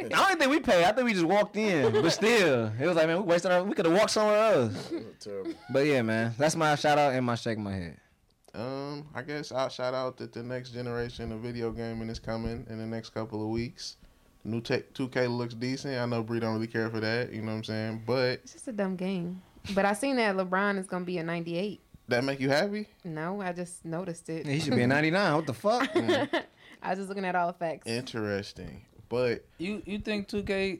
feel? 0.07 0.13
I 0.17 0.29
don't 0.29 0.39
think 0.39 0.51
we 0.51 0.59
paid. 0.59 0.83
I 0.83 0.91
think 0.91 1.05
we 1.05 1.13
just 1.13 1.25
walked 1.25 1.55
in, 1.55 1.91
but 1.91 2.09
still, 2.09 2.71
it 2.79 2.87
was 2.87 2.95
like, 2.95 3.07
man, 3.07 3.17
we 3.17 3.23
wasted 3.23 3.51
our. 3.51 3.63
We 3.63 3.73
could 3.75 3.85
have 3.85 3.95
walked 3.95 4.11
somewhere 4.11 4.53
else. 4.53 4.91
Terrible. 5.19 5.51
But 5.71 5.85
yeah, 5.85 6.01
man, 6.01 6.33
that's 6.37 6.55
my 6.55 6.75
shout 6.75 6.97
out 6.97 7.13
and 7.13 7.25
my 7.25 7.35
shake 7.35 7.57
my 7.57 7.73
head. 7.73 7.97
Um, 8.55 9.07
I 9.13 9.21
guess 9.21 9.51
I'll 9.51 9.69
shout 9.69 9.93
out 9.93 10.17
that 10.17 10.33
the 10.33 10.41
next 10.43 10.71
generation 10.71 11.31
of 11.31 11.39
video 11.39 11.71
gaming 11.71 12.09
is 12.09 12.19
coming 12.19 12.65
in 12.69 12.77
the 12.79 12.85
next 12.85 13.09
couple 13.11 13.43
of 13.43 13.49
weeks. 13.49 13.97
New 14.43 14.61
tech 14.61 14.93
2K 14.93 15.29
looks 15.35 15.53
decent. 15.53 15.99
I 15.99 16.05
know 16.05 16.23
Bree 16.23 16.39
don't 16.39 16.53
really 16.53 16.67
care 16.67 16.89
for 16.89 16.99
that, 16.99 17.31
you 17.31 17.41
know 17.41 17.51
what 17.51 17.57
I'm 17.57 17.63
saying? 17.65 18.03
But 18.07 18.39
it's 18.43 18.53
just 18.53 18.67
a 18.67 18.71
dumb 18.71 18.95
game. 18.95 19.41
But 19.75 19.85
I 19.85 19.93
seen 19.93 20.15
that 20.15 20.35
LeBron 20.35 20.79
is 20.79 20.87
gonna 20.87 21.05
be 21.05 21.17
a 21.19 21.23
98. 21.23 21.79
that 22.07 22.23
make 22.23 22.39
you 22.39 22.49
happy? 22.49 22.87
No, 23.03 23.41
I 23.41 23.51
just 23.53 23.85
noticed 23.85 24.29
it. 24.29 24.47
He 24.47 24.59
should 24.59 24.75
be 24.75 24.81
a 24.81 24.87
99. 24.95 25.35
What 25.35 25.45
the 25.45 25.53
fuck? 25.53 25.89
I 25.95 26.89
was 26.89 26.97
just 26.97 27.09
looking 27.09 27.25
at 27.25 27.35
all 27.35 27.47
the 27.47 27.53
facts. 27.53 27.85
Interesting. 27.87 28.81
But 29.09 29.45
You 29.57 29.81
you 29.85 29.99
think 29.99 30.27
2K 30.29 30.79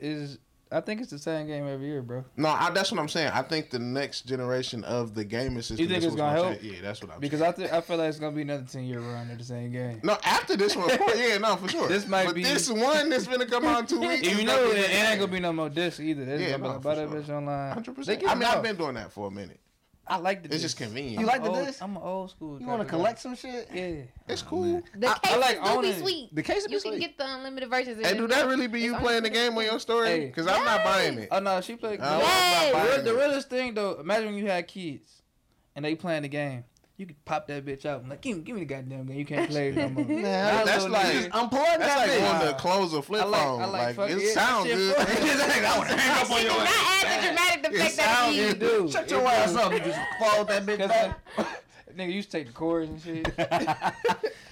is? 0.00 0.38
I 0.72 0.80
think 0.80 1.00
it's 1.00 1.10
the 1.10 1.18
same 1.18 1.46
game 1.46 1.66
every 1.68 1.86
year, 1.86 2.02
bro. 2.02 2.24
no, 2.36 2.48
I, 2.48 2.70
that's 2.70 2.90
what 2.90 3.00
I'm 3.00 3.08
saying. 3.08 3.30
I 3.32 3.42
think 3.42 3.70
the 3.70 3.78
next 3.78 4.22
generation 4.26 4.82
of 4.82 5.14
the 5.14 5.24
gaming 5.24 5.62
system. 5.62 5.78
You 5.78 5.86
think 5.86 5.98
is 5.98 6.06
it's 6.06 6.16
gonna 6.16 6.36
gonna 6.36 6.48
help? 6.50 6.60
change. 6.60 6.74
Yeah, 6.74 6.82
that's 6.82 7.00
what 7.00 7.10
I'm 7.10 7.14
saying. 7.14 7.20
Because 7.20 7.38
saying. 7.38 7.52
I 7.52 7.54
think 7.54 7.72
I 7.72 7.80
feel 7.80 7.96
like 7.98 8.08
it's 8.08 8.18
gonna 8.18 8.34
be 8.34 8.42
another 8.42 8.64
ten 8.70 8.82
year 8.84 8.98
run 9.00 9.30
of 9.30 9.38
the 9.38 9.44
same 9.44 9.70
game. 9.70 10.00
No, 10.02 10.18
after 10.24 10.56
this 10.56 10.74
one, 10.74 10.88
course, 10.98 11.16
yeah, 11.16 11.38
no, 11.38 11.54
for 11.54 11.68
sure. 11.68 11.88
This 11.88 12.08
might 12.08 12.26
but 12.26 12.34
be- 12.34 12.42
this 12.42 12.68
one 12.68 13.08
that's 13.10 13.28
gonna 13.28 13.46
come 13.46 13.64
out 13.64 13.80
in 13.80 13.86
two 13.86 14.00
weeks. 14.08 14.26
You 14.28 14.44
know, 14.44 14.70
it, 14.72 14.90
ain't 14.90 15.20
gonna 15.20 15.30
be 15.30 15.38
no 15.40 15.52
more 15.52 15.68
discs 15.70 16.00
either. 16.00 16.22
It's 16.22 16.42
Yeah, 16.42 16.58
gonna 16.58 16.58
be 16.58 16.68
no, 16.68 16.74
like, 16.74 16.82
for 16.82 16.94
sure. 16.94 17.22
bitch 17.22 17.28
online. 17.36 17.72
Hundred 17.72 17.94
percent. 17.94 18.24
I 18.26 18.34
mean, 18.34 18.44
I've 18.44 18.62
been 18.62 18.76
doing 18.76 18.94
that 18.94 19.12
for 19.12 19.28
a 19.28 19.30
minute. 19.30 19.60
I 20.08 20.18
like 20.18 20.42
the 20.44 20.52
It's 20.54 20.62
just 20.62 20.76
convenient. 20.76 21.18
You 21.20 21.26
like 21.26 21.42
the 21.42 21.50
Old- 21.50 21.66
disc? 21.66 21.82
I'm 21.82 21.96
an 21.96 22.02
old 22.02 22.30
school. 22.30 22.60
You 22.60 22.66
want 22.66 22.80
to 22.80 22.84
type 22.84 22.92
of 22.94 22.98
collect 23.00 23.18
some 23.18 23.34
shit? 23.34 23.68
Yeah. 23.74 24.02
It's 24.28 24.42
oh, 24.42 24.46
cool. 24.48 24.82
The 24.96 25.08
I- 25.08 25.18
case 25.18 25.32
I 25.32 25.36
like 25.36 25.56
do 25.56 25.62
be 25.62 25.68
owning 25.68 25.90
it. 25.90 25.98
sweet. 26.00 26.34
The 26.34 26.42
case 26.42 26.66
You 26.68 26.80
can 26.80 26.98
get 27.00 27.18
the 27.18 27.24
unlimited 27.34 27.68
versions. 27.70 28.06
Hey, 28.06 28.16
do 28.16 28.26
that 28.28 28.46
really 28.46 28.68
be 28.68 28.80
you 28.80 28.94
playing 28.96 29.24
the 29.24 29.30
game 29.30 29.58
on 29.58 29.64
your 29.64 29.80
story? 29.80 30.08
Hey. 30.08 30.26
Because 30.26 30.46
I'm 30.46 30.64
not 30.64 30.84
buying 30.84 31.18
it. 31.18 31.28
Oh 31.32 31.40
no, 31.40 31.60
she 31.60 31.74
played. 31.76 32.00
I'm 32.00 32.20
Yes. 32.20 32.72
not 32.72 32.72
The, 32.72 32.78
real, 32.78 32.86
buying 32.94 33.04
the 33.04 33.10
it. 33.10 33.18
realest 33.18 33.50
thing 33.50 33.74
though, 33.74 33.98
imagine 34.00 34.26
when 34.26 34.36
you 34.36 34.46
had 34.46 34.68
kids 34.68 35.22
and 35.74 35.84
they 35.84 35.94
playing 35.96 36.22
the 36.22 36.28
game. 36.28 36.64
You 36.98 37.04
could 37.04 37.22
pop 37.26 37.46
that 37.48 37.64
bitch 37.66 37.84
out. 37.84 38.00
and 38.00 38.08
like, 38.08 38.22
give 38.22 38.38
me, 38.38 38.42
give 38.42 38.54
me 38.54 38.62
the 38.62 38.66
goddamn 38.74 39.04
game. 39.06 39.18
You 39.18 39.26
can't 39.26 39.50
play 39.50 39.68
it 39.68 39.74
no 39.76 39.90
more. 39.90 40.04
Nah, 40.08 40.22
that's 40.64 40.84
little 40.84 40.90
like- 40.92 41.06
nigga- 41.08 41.28
Unplug 41.30 41.50
That's 41.50 41.78
that 41.78 41.98
like 41.98 42.10
bitch. 42.10 42.32
wanting 42.32 42.48
to 42.48 42.54
close 42.54 42.94
a 42.94 43.02
flip 43.02 43.22
I 43.22 43.24
like- 43.26 43.42
phone. 43.42 43.60
I 43.62 43.64
like 43.66 43.72
Like, 43.72 43.96
fuck- 43.96 44.10
it 44.22 44.28
sounds 44.32 44.66
good. 44.66 44.96
fun. 44.96 45.06
I 45.06 45.78
want 45.78 45.88
to 45.90 45.96
hang 45.96 46.22
up 46.24 46.30
on 46.30 46.42
your 46.42 46.50
did 46.52 46.58
not 46.58 46.68
add 46.68 47.22
the 47.22 47.26
dramatic 47.26 47.64
It 47.64 47.74
effect 47.76 47.96
that 47.98 48.16
sounds 48.18 48.34
he 48.36 48.40
It 48.42 48.58
do. 48.58 48.90
Shut 48.90 49.10
your 49.10 49.26
ass 49.28 49.54
up. 49.56 49.72
You 49.72 49.78
just 49.80 49.98
fold 50.18 50.48
that 50.48 50.64
bitch 50.64 50.88
back. 50.88 51.20
like, 51.36 51.46
nigga 51.96 52.12
used 52.14 52.30
to 52.30 52.38
take 52.38 52.46
the 52.46 52.52
chords 52.54 52.88
and 52.90 53.02
shit. 53.02 53.26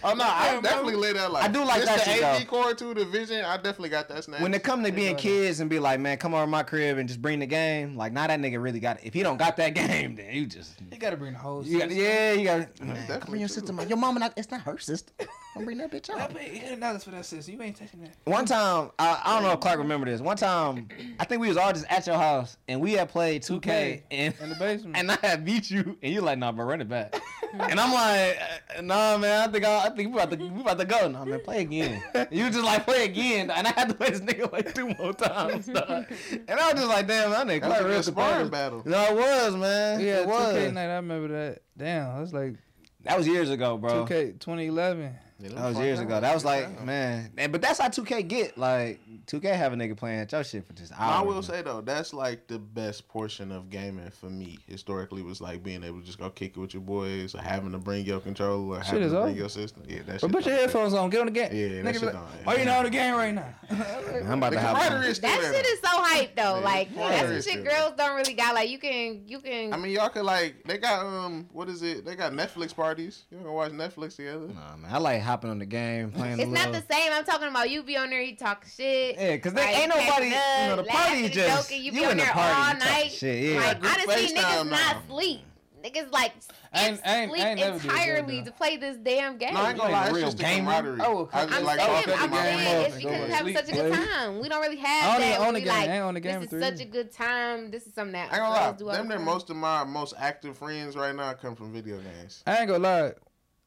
Oh 0.06 0.12
no, 0.14 0.24
I 0.24 0.60
definitely 0.60 0.96
lay 0.96 1.14
that 1.14 1.32
like 1.32 1.44
I 1.44 1.48
do 1.48 1.64
like 1.64 1.80
this 1.80 1.88
that 1.88 2.04
the 2.04 2.10
shit, 2.12 2.22
AV 2.22 2.40
though. 2.40 2.44
core 2.44 2.74
to 2.74 2.92
the 2.94 3.06
Vision. 3.06 3.42
I 3.44 3.56
definitely 3.56 3.88
got 3.88 4.08
that 4.10 4.24
snap. 4.24 4.42
When 4.42 4.52
it 4.52 4.62
come 4.62 4.84
to 4.84 4.92
being 4.92 5.16
kids 5.16 5.60
and 5.60 5.70
be 5.70 5.78
like, 5.78 5.98
man, 5.98 6.18
come 6.18 6.34
over 6.34 6.46
my 6.46 6.62
crib 6.62 6.98
and 6.98 7.08
just 7.08 7.22
bring 7.22 7.38
the 7.38 7.46
game. 7.46 7.96
Like, 7.96 8.12
now 8.12 8.26
that 8.26 8.38
nigga 8.38 8.62
really 8.62 8.80
got 8.80 8.98
it. 8.98 9.04
If 9.06 9.14
he 9.14 9.22
don't 9.22 9.38
got 9.38 9.56
that 9.56 9.70
game, 9.74 10.14
then 10.14 10.34
you 10.34 10.44
just. 10.46 10.74
You 10.92 10.98
gotta 10.98 11.16
bring 11.16 11.32
the 11.32 11.38
whole. 11.38 11.64
You 11.64 11.78
got, 11.78 11.88
system. 11.88 12.04
yeah, 12.04 12.32
you 12.32 12.44
got. 12.44 12.80
Man, 12.80 12.94
definitely 12.96 13.30
bring 13.30 13.40
your 13.40 13.48
true. 13.48 13.54
sister. 13.54 13.72
man. 13.72 13.88
Your 13.88 13.98
mama, 13.98 14.20
not, 14.20 14.34
it's 14.36 14.50
not 14.50 14.60
her 14.60 14.78
sister. 14.78 15.12
Don't 15.54 15.64
bring 15.64 15.78
that 15.78 15.90
bitch 15.90 16.10
I 16.10 16.20
out. 16.20 16.34
pay 16.34 16.62
eight 16.70 16.80
dollars 16.80 17.04
for 17.04 17.10
that 17.12 17.24
system. 17.24 17.54
You 17.54 17.62
ain't 17.62 17.76
touching 17.76 18.00
that. 18.02 18.14
One 18.24 18.44
time, 18.44 18.90
I, 18.98 19.20
I 19.24 19.34
don't 19.34 19.44
know 19.44 19.52
if 19.52 19.60
Clark 19.60 19.78
remember 19.78 20.06
this. 20.06 20.20
One 20.20 20.36
time, 20.36 20.88
I 21.20 21.24
think 21.24 21.40
we 21.40 21.48
was 21.48 21.56
all 21.56 21.72
just 21.72 21.86
at 21.88 22.06
your 22.06 22.16
house 22.16 22.56
and 22.66 22.80
we 22.80 22.92
had 22.94 23.08
played 23.08 23.42
2K, 23.42 23.60
2K 23.60 24.02
and 24.10 24.34
in 24.40 24.48
the 24.48 24.56
basement. 24.56 24.96
and 24.98 25.12
I 25.12 25.18
had 25.22 25.44
beat 25.44 25.70
you 25.70 25.96
and 26.02 26.12
you 26.12 26.20
like, 26.20 26.38
nah, 26.38 26.50
bro, 26.50 26.64
run 26.66 26.80
it 26.80 26.88
back. 26.88 27.14
and 27.52 27.78
I'm 27.78 27.92
like, 27.92 28.38
nah, 28.82 29.16
man, 29.16 29.48
I 29.48 29.52
think 29.52 29.64
I, 29.64 29.86
I 29.86 29.90
think 29.96 30.14
we 30.14 30.20
about 30.20 30.30
to 30.30 30.36
we 30.36 30.60
about 30.60 30.78
to 30.78 30.84
go. 30.84 31.08
Nah, 31.08 31.24
man, 31.24 31.40
play 31.40 31.60
again. 31.62 32.02
you 32.30 32.50
just 32.50 32.64
like 32.64 32.84
play 32.84 33.04
again, 33.04 33.50
and 33.50 33.66
I 33.66 33.70
had 33.72 33.88
to 33.88 33.94
play 33.94 34.10
this 34.10 34.20
nigga 34.20 34.52
like 34.52 34.74
two 34.74 34.88
more 34.98 35.12
times. 35.12 35.66
dog. 35.66 36.06
and 36.30 36.50
I 36.60 36.72
was 36.72 36.82
just 36.82 36.88
like, 36.88 37.06
damn, 37.06 37.30
that 37.30 37.46
nigga 37.46 37.60
That 37.62 37.68
was 37.68 37.78
Clark 37.78 37.80
a 37.80 37.84
real 37.88 37.96
good 37.98 38.04
sparring 38.04 38.48
battle. 38.50 38.82
No, 38.84 39.02
it 39.04 39.14
was, 39.16 39.56
man. 39.56 40.00
Yeah, 40.00 40.20
it 40.20 40.26
was. 40.26 40.54
2K 40.54 40.72
night. 40.72 40.90
I 40.90 40.96
remember 40.96 41.28
that. 41.28 41.62
Damn, 41.76 42.18
that's 42.18 42.32
like 42.32 42.54
That 43.02 43.16
was 43.18 43.26
years 43.26 43.50
ago, 43.50 43.76
bro. 43.78 44.04
2K 44.04 44.40
2011. 44.40 45.14
Yeah, 45.44 45.60
That 45.60 45.68
was 45.68 45.78
years 45.78 46.00
ago. 46.00 46.20
That 46.20 46.32
was 46.34 46.44
like, 46.44 46.64
times. 46.64 46.86
man, 46.86 47.30
but 47.50 47.60
that's 47.60 47.78
how 47.78 47.88
2K 47.88 48.26
get. 48.26 48.56
Like, 48.58 49.00
2K 49.26 49.54
have 49.54 49.72
a 49.72 49.76
nigga 49.76 49.96
playing 49.96 50.20
at 50.20 50.32
your 50.32 50.42
shit 50.44 50.66
for 50.66 50.72
just 50.72 50.92
hours. 50.92 51.00
I 51.16 51.22
will 51.22 51.42
say 51.42 51.62
though, 51.62 51.80
that's 51.80 52.14
like 52.14 52.46
the 52.46 52.58
best 52.58 53.08
portion 53.08 53.52
of 53.52 53.68
gaming 53.70 54.10
for 54.10 54.30
me. 54.30 54.58
Historically, 54.66 55.22
was 55.22 55.40
like 55.40 55.62
being 55.62 55.84
able 55.84 56.00
to 56.00 56.06
just 56.06 56.18
go 56.18 56.30
kick 56.30 56.56
it 56.56 56.60
with 56.60 56.72
your 56.74 56.82
boys, 56.82 57.34
or 57.34 57.40
having 57.42 57.72
to 57.72 57.78
bring 57.78 58.04
your 58.06 58.20
controller, 58.20 58.78
or 58.78 58.84
Shit 58.84 58.86
having 58.94 59.02
is 59.02 59.12
to 59.12 59.18
bring 59.20 59.30
over. 59.32 59.38
your 59.38 59.48
system. 59.48 59.82
Yeah, 59.86 59.98
that 60.06 60.20
But 60.20 60.32
put 60.32 60.46
your 60.46 60.54
headphones 60.54 60.94
on. 60.94 61.10
Get 61.10 61.20
on 61.20 61.26
the 61.26 61.32
game. 61.32 61.50
Yeah, 61.52 61.82
that 61.82 61.84
Nigga 61.84 61.92
shit 61.94 62.02
like, 62.04 62.12
don't- 62.14 62.44
Why 62.44 62.56
you 62.56 62.64
not 62.64 62.78
on 62.78 62.84
the 62.84 62.90
game 62.90 63.14
right 63.14 63.34
now? 63.34 63.54
I'm 63.70 64.38
about 64.38 64.50
The 64.50 64.56
to 64.56 64.60
have. 64.62 64.76
camaraderie 64.76 65.10
is 65.10 65.16
still 65.18 65.30
That 65.30 65.54
shit 65.54 65.66
is 65.66 65.80
so 65.80 65.88
hype 65.90 66.36
though. 66.36 66.58
Yeah, 66.58 66.64
like 66.64 66.88
yeah. 66.94 67.08
that's 67.26 67.44
some 67.46 67.58
Yeah. 67.58 67.64
shit 67.64 67.70
girls 67.70 67.92
don't 67.96 68.16
really 68.16 68.34
got. 68.34 68.54
Like 68.54 68.68
you 68.70 68.78
can 68.78 69.22
you 69.26 69.40
can 69.40 69.72
I 69.72 69.76
mean, 69.76 69.92
y'all 69.92 70.08
could 70.08 70.24
like 70.24 70.62
they 70.64 70.78
got 70.78 71.04
um 71.04 71.48
what 71.52 71.68
is 71.68 71.82
it? 71.82 72.04
They 72.04 72.14
got 72.16 72.32
Netflix 72.32 72.74
parties. 72.74 73.24
You 73.30 73.38
can 73.38 73.50
watch 73.52 73.72
Netflix 73.72 74.16
together. 74.16 74.48
Nah, 74.48 74.76
man, 74.76 74.90
I 74.92 74.98
like 74.98 75.20
hopping 75.34 75.50
on 75.50 75.58
the 75.58 75.66
game, 75.66 76.12
playing. 76.12 76.38
It's 76.38 76.44
the 76.48 76.54
not 76.54 76.70
little- 76.70 76.80
the 76.88 76.94
same. 76.94 77.12
I'm 77.12 77.24
talking 77.24 77.48
about 77.48 77.68
you 77.68 77.82
be 77.82 77.96
on 77.96 78.08
there, 78.08 78.22
you 78.22 78.36
talk 78.36 78.64
shit. 78.76 79.16
Yeah, 79.18 79.36
cause 79.38 79.52
they 79.52 79.62
like, 79.62 79.78
ain't 79.78 79.88
nobody. 79.88 80.32
up, 80.32 80.60
You 80.62 80.68
know, 80.68 80.76
the 80.76 80.84
party 80.84 81.24
is 81.24 81.30
just 81.32 81.68
joking. 81.68 81.78
You, 81.84 81.86
you 81.86 81.92
be 81.92 82.04
on 82.04 82.12
in 82.12 82.18
the 82.18 82.24
party 82.24 82.54
all 82.80 82.88
night. 82.88 83.10
shit, 83.10 83.42
yeah. 83.42 83.60
Like 83.60 83.80
Good 83.80 83.90
honestly, 83.90 84.26
niggas 84.28 84.34
now. 84.36 84.62
not 84.62 84.96
sleep. 85.08 85.40
Niggas 85.82 86.10
like 86.12 86.32
I 86.72 86.86
ain't- 86.88 87.00
I 87.04 87.16
ain't- 87.18 87.30
sleep 87.30 87.42
I 87.44 87.48
ain't 87.50 87.60
never 87.60 87.78
did 87.78 87.90
that, 87.90 87.94
entirely 87.94 88.42
to 88.42 88.50
play 88.52 88.76
this 88.78 88.96
damn 88.96 89.36
game. 89.36 89.52
No, 89.54 89.60
I 89.60 89.68
ain't 89.70 89.78
gonna 89.78 89.92
lie, 89.92 90.04
it's 90.06 90.14
real 90.14 90.24
just 90.24 90.36
the 90.38 90.42
gamer. 90.44 90.70
camaraderie. 90.72 91.00
Oh, 91.02 91.28
I 91.32 91.44
just 91.44 91.58
I'm 91.58 91.64
like 91.64 91.80
saying, 91.80 92.18
I'm 92.18 92.30
the 92.30 92.36
saying 92.36 92.86
it's 92.86 92.96
because 92.96 93.02
to 93.02 93.06
we're 93.20 93.26
having 93.28 93.54
sleep, 93.54 93.56
such 93.56 93.68
a 93.68 93.72
good 93.82 93.92
play. 93.92 94.06
time. 94.06 94.40
We 94.40 94.48
don't 94.48 94.62
really 94.62 94.76
have 94.76 95.14
only 95.16 95.28
that. 95.28 95.38
own 95.40 95.44
when 95.46 95.54
the 95.54 95.60
game. 95.60 95.68
like, 95.68 95.88
I 95.90 96.12
the 96.12 96.20
game 96.20 96.40
this 96.40 96.52
in 96.52 96.62
is 96.62 96.68
such 96.78 96.86
a 96.86 96.88
good 96.88 97.12
time. 97.12 97.70
This 97.70 97.86
is 97.86 97.92
something 97.92 98.12
that 98.12 98.32
I 98.32 98.36
ain't 98.36 98.44
gonna 98.44 98.48
lie, 98.54 98.72
do 98.72 98.86
all 98.88 98.92
them 98.94 99.02
the 99.02 99.08
they're 99.10 99.18
time. 99.18 99.26
most 99.26 99.50
of 99.50 99.56
my 99.56 99.84
most 99.84 100.14
active 100.16 100.56
friends 100.56 100.96
right 100.96 101.14
now 101.14 101.34
come 101.34 101.54
from 101.54 101.70
video 101.72 101.98
games. 101.98 102.42
I 102.46 102.56
ain't 102.58 102.68
gonna 102.68 102.78
lie. 102.78 103.12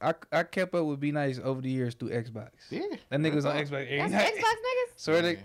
I, 0.01 0.13
I 0.31 0.43
kept 0.43 0.75
up 0.75 0.85
with 0.85 0.99
Be 0.99 1.11
Nice 1.11 1.39
over 1.43 1.61
the 1.61 1.69
years 1.69 1.95
through 1.95 2.09
Xbox. 2.09 2.49
Yeah. 2.69 2.81
That 3.09 3.19
nigga 3.19 3.35
was 3.35 3.45
on 3.45 3.55
Xbox 3.55 3.85
every 3.85 3.97
That's 3.97 4.11
night. 4.11 4.33
Xbox 4.35 4.41
niggas. 4.43 4.91
Swear 4.95 5.21
to 5.21 5.37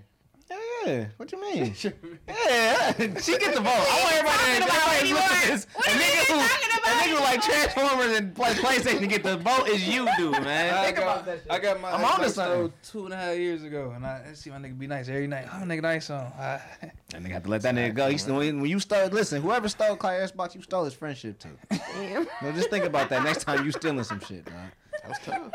Yeah, 0.87 1.07
what 1.17 1.31
you 1.33 1.41
mean? 1.41 1.75
yeah, 2.29 2.93
she 3.21 3.39
get 3.39 3.55
the 3.55 3.61
vote. 3.61 3.71
I 3.71 4.03
want 4.03 4.15
everybody 4.15 4.59
to 4.59 4.69
talking 4.69 4.69
about 4.69 4.95
everybody 4.95 5.09
to 5.09 5.19
at 5.19 5.45
this. 5.47 5.67
What 5.75 5.87
a 5.87 5.91
are 5.91 5.97
we 5.97 6.03
nigga 6.03 6.23
even 6.23 6.37
who, 6.37 6.49
talking 6.49 6.73
a 6.83 6.89
nigga 6.89 7.17
who 7.17 7.21
like? 7.21 7.43
Transformers 7.43 8.19
and 8.19 8.35
play 8.35 8.53
PlayStation 8.53 8.99
to 9.01 9.07
get 9.07 9.23
the 9.23 9.37
vote 9.37 9.69
is 9.69 9.87
you, 9.89 10.09
dude, 10.17 10.33
man. 10.43 10.75
I 10.75 10.85
Think 10.85 10.97
got, 10.97 11.03
about 11.03 11.27
that 11.27 11.39
shit. 11.43 11.51
I 11.51 11.59
got 11.59 11.81
my 11.81 11.93
I'm 11.93 12.05
on 12.05 12.21
to 12.21 12.27
Xbox 12.27 12.73
two 12.83 13.05
and 13.05 13.15
a 13.15 13.17
half 13.17 13.37
years 13.37 13.63
ago, 13.63 13.93
and 13.95 14.05
I 14.05 14.33
see 14.35 14.51
my 14.51 14.57
nigga 14.57 14.79
Be 14.79 14.87
Nice 14.87 15.09
every 15.09 15.27
night. 15.27 15.47
Oh, 15.53 15.65
nigga, 15.65 15.83
nice 15.83 16.07
song. 16.07 16.33
I, 16.39 16.61
That 17.11 17.23
nigga 17.23 17.33
have 17.33 17.43
to 17.45 17.51
let 17.51 17.63
that 17.63 17.75
nigga 17.75 17.95
go. 17.95 18.09
He 18.09 18.19
still, 18.19 18.37
when 18.37 18.65
you 18.65 18.81
stole, 18.81 19.09
listen, 19.09 19.43
whoever 19.43 19.69
stole 19.69 19.97
Clay 19.97 20.15
Xbox, 20.21 20.55
you 20.55 20.63
stole 20.63 20.85
his 20.85 20.95
friendship 20.95 21.39
too. 21.39 21.57
Damn. 21.71 22.27
No, 22.43 22.53
just 22.53 22.71
think 22.71 22.85
about 22.85 23.09
that 23.11 23.23
next 23.23 23.45
time 23.45 23.65
you 23.65 23.71
stealing 23.73 24.03
some 24.05 24.21
shit, 24.21 24.45
dog. 24.47 24.55
That 25.03 25.09
was 25.09 25.19
tough. 25.25 25.53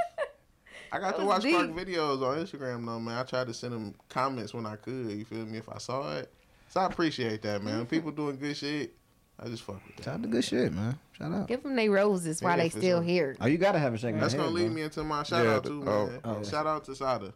I 0.92 1.00
got 1.00 1.12
That 1.16 1.20
to 1.22 1.26
was 1.26 1.44
watch 1.44 1.52
Clark 1.54 1.76
deep. 1.76 1.88
videos 1.88 2.22
on 2.22 2.38
Instagram 2.46 2.86
though, 2.86 3.00
man. 3.00 3.18
I 3.18 3.24
tried 3.24 3.48
to 3.48 3.54
send 3.54 3.74
him 3.74 3.96
comments 4.10 4.54
when 4.54 4.66
I 4.66 4.76
could. 4.76 5.12
You 5.12 5.26
feel 5.26 5.46
me? 5.46 5.58
If 5.58 5.70
I 5.70 5.78
saw 5.78 6.18
it, 6.18 6.32
so 6.70 6.80
I 6.82 6.86
appreciate 6.86 7.42
that, 7.44 7.64
man. 7.64 7.78
When 7.78 7.86
people 7.86 8.12
doing 8.12 8.38
good 8.38 8.56
shit, 8.58 8.94
I 9.40 9.48
just 9.48 9.64
fuck 9.64 9.82
with 9.86 9.98
that. 9.98 10.04
Shout 10.06 10.14
out 10.16 10.24
to 10.24 10.28
good 10.30 10.44
shit, 10.44 10.74
man. 10.74 10.98
Shout 11.14 11.32
out. 11.32 11.48
Give 11.48 11.62
them 11.64 11.76
they 11.76 11.90
roses 11.90 12.42
while 12.42 12.58
Yeah, 12.58 12.64
they 12.64 12.70
still 12.70 13.00
sure. 13.00 13.04
here. 13.04 13.38
Oh, 13.42 13.48
you 13.48 13.58
gotta 13.58 13.80
have 13.80 13.94
a 13.94 13.98
shaking. 13.98 14.20
That's 14.20 14.34
gonna 14.34 14.50
lead 14.50 14.66
bro. 14.68 14.74
me 14.76 14.82
into 14.84 15.04
my 15.04 15.24
shout 15.24 15.46
Yeah, 15.46 15.56
out 15.56 15.64
the- 15.64 15.70
too, 15.70 15.84
oh, 15.88 16.08
man. 16.08 16.20
oh. 16.24 16.44
Shout 16.44 16.66
out 16.68 16.84
to 16.86 16.96
Sada. 16.96 17.34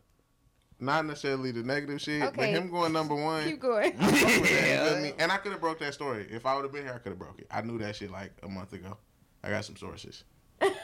Not 0.79 1.05
necessarily 1.05 1.51
the 1.51 1.61
negative 1.61 2.01
shit, 2.01 2.21
but 2.21 2.29
Okay. 2.33 2.51
him 2.53 2.71
going 2.71 2.91
number 2.91 3.13
one. 3.13 3.43
Keep 3.43 3.59
going. 3.59 3.93
I 3.99 4.11
fuck 4.11 4.41
with 4.41 4.49
that, 4.49 4.83
you 4.89 4.89
feel 4.95 5.03
me? 5.03 5.13
And 5.19 5.31
I 5.31 5.37
could 5.37 5.51
have 5.51 5.61
broke 5.61 5.77
that 5.79 5.93
story. 5.93 6.25
If 6.31 6.45
I 6.47 6.55
would 6.55 6.63
have 6.63 6.71
been 6.73 6.83
here, 6.85 6.93
I 6.95 6.97
could 6.97 7.09
have 7.11 7.19
broke 7.19 7.37
it. 7.39 7.45
I 7.51 7.61
knew 7.61 7.77
that 7.77 7.95
shit 7.95 8.09
like 8.09 8.31
a 8.41 8.47
month 8.47 8.73
ago. 8.73 8.97
I 9.43 9.49
got 9.51 9.63
some 9.63 9.75
sources. 9.77 10.23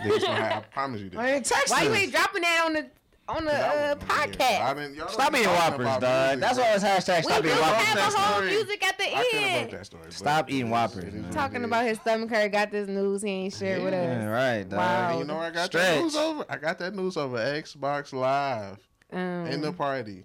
This 0.03 0.23
gonna. 0.23 0.55
I 0.55 0.59
promise 0.71 1.01
you 1.01 1.09
this. 1.09 1.19
I 1.19 1.29
ain't 1.31 1.45
texting. 1.45 1.71
Why 1.71 1.83
you 1.83 1.93
ain't 1.93 2.11
dropping 2.11 2.41
that 2.41 2.63
on 2.65 2.73
the 2.73 2.89
on 3.29 3.43
the 3.45 3.51
uh, 3.51 3.95
wasn't 3.97 4.07
gonna 4.07 4.27
be 4.27 4.37
here. 4.37 4.47
I 4.47 4.71
podcast? 4.71 4.75
didn't, 4.75 4.95
y'all 4.95 5.07
Stop 5.09 5.31
don't 5.31 5.41
being 5.43 5.53
whoppers, 5.55 5.85
dog. 5.85 6.01
music, 6.37 6.39
That's 6.39 6.57
why 6.59 6.73
it's 6.75 6.83
hashtag 7.09 7.17
We 7.17 7.23
stop 7.23 7.37
do 7.37 7.43
being 7.43 7.55
have 7.61 7.97
whoppers. 7.97 8.13
a 8.13 8.17
whole 8.17 8.33
story. 8.35 8.49
music 8.51 8.87
at 8.87 8.97
the 8.97 9.03
I 9.03 9.07
could 9.09 9.15
have 9.17 9.31
broke 9.31 9.43
end. 9.43 9.71
that 9.71 9.85
story. 9.85 10.03
but 10.05 10.13
Stop 10.13 10.49
eating 10.49 10.69
Whoppers, 10.69 11.03
it 11.03 11.07
is 11.09 11.13
man. 11.13 11.23
what 11.23 11.31
it 11.31 11.33
Talking 11.33 11.61
is. 11.61 11.65
about 11.65 11.85
his 11.85 11.97
stomach 11.99 12.29
hurt, 12.29 12.51
got 12.53 12.71
this 12.71 12.87
news 12.87 13.21
he 13.21 13.29
ain't 13.29 13.53
shared 13.53 13.83
with 13.83 13.93
Yeah, 13.93 13.99
us. 13.99 14.25
right, 14.29 14.69
dog. 14.69 14.77
Wow. 14.79 15.09
And 15.09 15.19
you 15.19 15.25
know 15.25 15.35
where 15.35 15.43
I 15.43 15.51
got 15.51 15.65
Stretch. 15.65 15.95
that 15.95 16.01
news 16.01 16.15
over? 16.15 16.45
I 16.49 16.55
got 16.57 16.79
that 16.79 16.95
news 16.95 17.17
over 17.17 17.37
Xbox 17.37 18.13
Live 18.13 18.77
in 19.11 19.61
the 19.61 19.67
Um, 19.69 19.73
party. 19.73 20.23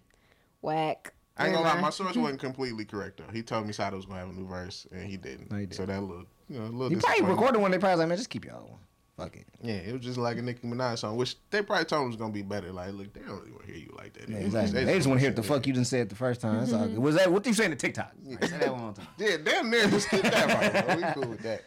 whack. 0.60 1.12
I 1.36 1.46
ain't 1.46 1.54
gonna 1.54 1.66
lie, 1.66 1.80
my 1.80 1.90
source 1.90 2.14
wasn't 2.14 2.40
completely 2.40 2.84
correct 2.84 3.18
though. 3.18 3.32
He 3.32 3.42
told 3.42 3.66
me 3.66 3.72
Sada 3.72 3.96
was 3.96 4.06
gonna 4.06 4.20
have 4.20 4.28
a 4.28 4.32
new 4.32 4.46
verse, 4.46 4.86
and 4.92 5.02
he 5.10 5.16
didn't. 5.16 5.50
No, 5.50 5.56
he 5.56 5.62
didn't. 5.66 5.74
So 5.76 5.86
that 5.86 6.00
little, 6.00 6.24
you 6.48 6.58
know, 6.60 6.66
a 6.66 6.66
little. 6.66 6.88
He 6.90 6.96
probably 6.96 6.96
disappointing. 6.96 7.26
recorded 7.26 7.58
one. 7.60 7.70
They 7.72 7.78
probably 7.78 7.94
was 7.94 7.98
like, 8.00 8.08
man, 8.10 8.16
just 8.18 8.30
keep 8.30 8.44
your 8.44 8.54
old 8.54 8.70
one. 8.70 8.78
Fuck 9.16 9.36
it. 9.36 9.46
Yeah, 9.62 9.74
it 9.74 9.92
was 9.92 10.00
just 10.02 10.16
like 10.16 10.38
a 10.38 10.42
Nicki 10.42 10.66
Minaj 10.66 10.98
song, 10.98 11.16
which 11.16 11.36
they 11.50 11.60
probably 11.62 11.84
told 11.84 12.02
him 12.02 12.06
was 12.08 12.16
gonna 12.16 12.32
be 12.32 12.40
better. 12.42 12.72
Like, 12.72 12.92
look, 12.94 13.12
they 13.12 13.20
don't 13.20 13.38
really 13.40 13.50
want 13.52 13.66
to 13.66 13.72
hear 13.72 13.76
you 13.76 13.94
like 13.96 14.14
that. 14.14 14.28
Yeah, 14.28 14.38
They 14.38 14.44
exactly. 14.46 14.84
They 14.84 14.94
just 14.96 15.06
want 15.06 15.18
to 15.18 15.20
hear 15.20 15.30
what 15.30 15.36
the 15.36 15.42
fuck 15.42 15.66
you 15.66 15.72
didn't 15.74 15.86
say 15.86 16.00
it 16.00 16.08
the 16.08 16.14
first 16.14 16.40
time. 16.40 16.60
That's 16.60 16.72
all 16.72 16.86
good. 16.86 16.98
Was 16.98 17.16
that 17.16 17.30
what 17.30 17.44
you 17.46 17.52
saying 17.52 17.70
to 17.70 17.76
TikTok? 17.76 18.12
Like, 18.24 18.44
say 18.46 18.58
that 18.58 18.72
one 18.72 18.80
more 18.80 18.92
time. 18.94 19.06
Yeah, 19.18 19.36
damn 19.44 19.68
near 19.70 19.86
just 19.88 20.06
skip 20.06 20.22
that 20.22 20.86
right. 20.86 20.96
We 20.96 21.02
cool 21.22 21.30
with 21.30 21.42
that. 21.42 21.62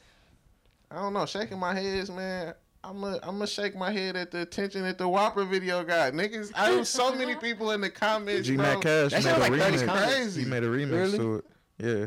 I 0.89 0.95
don't 0.95 1.13
know, 1.13 1.25
shaking 1.27 1.59
my 1.59 1.73
heads, 1.75 2.09
man. 2.09 2.53
I'm 2.83 3.01
gonna 3.01 3.17
I'm 3.23 3.35
gonna 3.35 3.47
shake 3.47 3.75
my 3.75 3.91
head 3.91 4.15
at 4.15 4.29
the 4.31 4.41
attention 4.41 4.83
that 4.83 4.97
the 4.97 5.07
Whopper 5.07 5.43
video 5.45 5.83
got. 5.83 6.13
Niggas, 6.13 6.51
I 6.55 6.69
know 6.71 6.83
so 6.83 7.13
many 7.15 7.35
people 7.35 7.71
in 7.71 7.81
the 7.81 7.89
comments, 7.89 8.47
G 8.47 8.55
bro. 8.55 8.65
Mac 8.65 8.81
Cash 8.81 9.11
That 9.11 9.23
made 9.23 9.31
a 9.35 9.39
like 9.39 9.51
remix. 9.53 9.85
comments. 9.85 10.35
He 10.35 10.45
made 10.45 10.63
a 10.63 10.67
remix 10.67 10.91
Really? 10.91 11.17
to 11.17 11.35
it. 11.35 11.45
Yeah. 11.79 12.05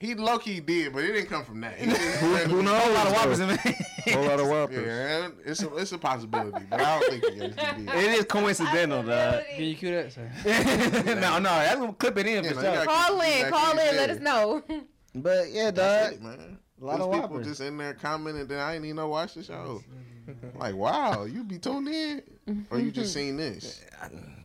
He 0.00 0.14
low 0.14 0.38
key 0.38 0.60
did, 0.60 0.94
but 0.94 1.04
it 1.04 1.12
didn't 1.12 1.28
come 1.28 1.44
from 1.44 1.60
that. 1.60 1.74
He 1.74 1.84
just 1.90 2.00
Who, 2.00 2.26
who 2.28 2.34
randomly- 2.34 2.62
knows? 2.64 2.86
A 2.86 2.90
lot 2.90 3.06
of 3.06 3.12
whoppers 3.12 3.38
though? 3.38 3.48
in 3.50 3.58
there. 3.62 4.14
Whole 4.14 4.24
lot 4.24 4.40
of 4.40 4.48
whoppers. 4.48 4.86
Yeah, 4.86 5.28
it's 5.44 5.62
a 5.62 5.76
it's 5.76 5.92
a 5.92 5.98
possibility, 5.98 6.64
but 6.70 6.80
I 6.80 6.98
don't 7.00 7.10
think 7.20 7.24
he 7.34 7.44
actually 7.44 7.84
did. 7.84 7.94
It 7.94 8.18
is 8.18 8.24
coincidental, 8.24 9.02
dog. 9.02 9.42
can 9.54 9.62
you 9.64 9.74
cue 9.76 9.90
that? 9.90 10.12
Say? 10.12 10.26
no, 11.20 11.38
no, 11.38 11.42
that's 11.42 11.76
gonna 11.76 11.92
clip 11.92 12.16
it 12.16 12.26
in 12.26 12.44
Yeah, 12.44 12.52
for 12.54 12.60
sure. 12.62 12.74
you 12.80 12.86
Call 12.88 13.20
in, 13.20 13.50
call 13.50 13.72
in, 13.72 13.96
let 13.96 14.10
us 14.10 14.18
know. 14.20 14.62
But 15.14 15.50
yeah, 15.50 15.70
That's 15.72 16.10
dog. 16.10 16.12
it, 16.14 16.22
man. 16.22 16.58
A 16.80 16.84
lot 16.84 16.92
There's 16.98 17.06
of 17.08 17.12
people 17.12 17.28
whoppers. 17.30 17.46
just 17.48 17.60
in 17.60 17.76
there 17.76 17.92
commenting 17.94 18.46
that 18.46 18.58
I 18.60 18.76
ain't 18.76 18.84
even 18.84 18.96
know 18.96 19.08
watch 19.08 19.34
the 19.34 19.42
show. 19.42 19.82
like, 20.54 20.74
wow, 20.76 21.24
you 21.24 21.42
be 21.44 21.58
tuned 21.58 21.88
in, 21.88 22.22
or 22.70 22.78
you 22.78 22.90
just 22.90 23.12
seen 23.14 23.36
this? 23.36 23.80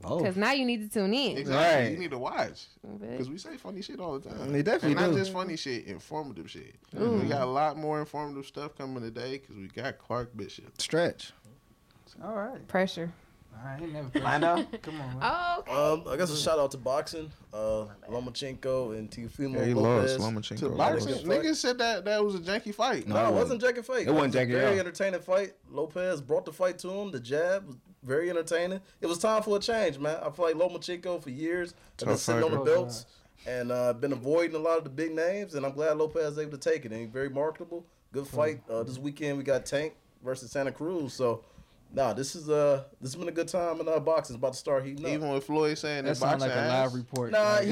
Because 0.02 0.36
now 0.36 0.52
you 0.52 0.66
need 0.66 0.82
to 0.82 0.94
tune 1.00 1.14
in. 1.14 1.38
Exactly. 1.38 1.84
Right. 1.84 1.92
You 1.92 1.98
need 1.98 2.12
to 2.12 2.18
watch 2.18 2.66
because 3.00 3.30
we 3.30 3.38
say 3.38 3.58
funny 3.58 3.82
shit 3.82 4.00
all 4.00 4.20
the 4.20 4.30
time. 4.30 4.52
They 4.52 4.62
definitely 4.62 4.92
and 4.98 5.02
not 5.02 5.12
do. 5.14 5.18
just 5.20 5.34
funny 5.34 5.56
shit, 5.56 5.86
informative 5.86 6.50
shit. 6.50 6.76
We 6.94 7.26
got 7.28 7.42
a 7.42 7.46
lot 7.46 7.78
more 7.78 8.00
informative 8.00 8.46
stuff 8.46 8.78
coming 8.78 9.02
today 9.04 9.40
because 9.40 9.56
we 9.56 9.68
got 9.68 9.98
Clark 9.98 10.36
Bishop. 10.38 10.80
Stretch. 10.80 11.32
All 12.24 12.36
right. 12.36 12.66
Pressure. 12.68 13.12
I 13.64 13.78
ain't 13.82 13.94
never 13.94 14.10
played. 14.10 14.24
Lando? 14.26 14.64
Come 14.82 15.00
on, 15.02 15.18
man. 15.18 15.18
Oh, 15.22 15.56
okay. 15.60 15.72
Um, 15.72 16.14
I 16.14 16.18
guess 16.18 16.30
a 16.30 16.36
shout 16.38 16.60
out 16.60 16.72
to 16.72 16.78
boxing, 16.78 17.32
uh, 17.54 17.86
Lomachenko 18.10 18.98
and 18.98 19.10
Teofimo 19.10 19.56
Yeah, 19.56 19.66
he 19.66 19.74
Lopez. 19.74 20.20
lost 20.20 20.34
Lomachenko. 20.36 20.60
To 20.60 20.70
Boxing. 20.70 21.12
boxing, 21.14 21.28
niggas 21.30 21.56
said 21.56 21.78
that 21.78 22.04
that 22.04 22.24
was 22.24 22.36
a 22.36 22.40
janky 22.40 22.76
fight. 22.76 23.08
No, 23.08 23.16
No, 23.16 23.26
it 23.26 23.30
it 23.30 23.34
wasn't 23.34 23.62
Jackie 23.62 23.82
fight. 23.82 24.08
It 24.08 24.12
wasn't 24.12 24.36
was 24.36 24.44
a 24.44 24.46
Very 24.46 24.74
all. 24.74 24.80
entertaining 24.80 25.22
fight. 25.22 25.54
Lopez 25.72 26.20
brought 26.22 26.44
the 26.46 26.52
fight 26.52 26.78
to 26.80 26.90
him. 26.92 27.12
The 27.12 27.20
jab 27.22 27.66
was 27.66 27.78
very 28.06 28.30
entertaining. 28.30 28.82
It 29.02 29.08
was 29.08 29.18
time 29.18 29.44
for 29.44 29.58
a 29.58 29.60
change, 29.60 30.00
man. 30.00 30.18
I 30.24 30.30
played 30.30 30.56
like 30.56 30.72
Lomachenko 30.72 31.22
for 31.22 31.30
years 31.30 31.74
have 32.00 32.10
been 32.10 32.18
sitting 32.18 32.44
on 32.44 32.52
the 32.52 32.60
belts 32.60 33.06
and 33.48 33.72
uh, 33.72 33.94
been 33.94 34.14
avoiding 34.14 34.56
a 34.56 34.60
lot 34.60 34.78
of 34.78 34.84
the 34.84 34.90
big 34.90 35.14
names, 35.14 35.56
and 35.56 35.66
I'm 35.66 35.74
glad 35.74 35.98
Lopez 35.98 36.30
was 36.30 36.40
able 36.40 36.58
to 36.58 36.70
take 36.70 36.86
it. 36.86 36.92
And 36.92 37.02
he's 37.02 37.10
very 37.10 37.30
marketable. 37.30 37.86
Good 38.12 38.28
fight. 38.28 38.62
Uh, 38.70 38.84
this 38.84 38.98
weekend 38.98 39.38
we 39.38 39.44
got 39.44 39.66
Tank 39.66 39.94
versus 40.24 40.52
Santa 40.52 40.72
Cruz. 40.72 41.14
So, 41.14 41.44
nah, 41.96 42.14
this 42.14 42.36
is 42.36 42.50
uh 42.50 42.84
this 43.02 43.14
has 43.14 43.16
been 43.16 43.30
a 43.30 43.32
good 43.32 43.48
time 43.48 43.80
in 43.80 43.88
uh, 43.88 44.00
boxing. 44.00 44.36
It's 44.36 44.40
about 44.40 44.54
to 44.54 44.60
start 44.60 44.86
heating 44.86 45.06
up. 45.06 45.12
Even 45.12 45.30
with 45.30 45.44
Floyd 45.46 45.78
saying 45.78 46.04
That 46.04 46.12
that, 46.12 46.16
sounds 46.18 46.44
boxing 46.44 46.50
like 46.60 46.66
a 46.66 46.70
live 46.70 46.94
report. 46.94 47.32
Nah, 47.32 47.54
Like, 47.56 47.64
he, 47.64 47.72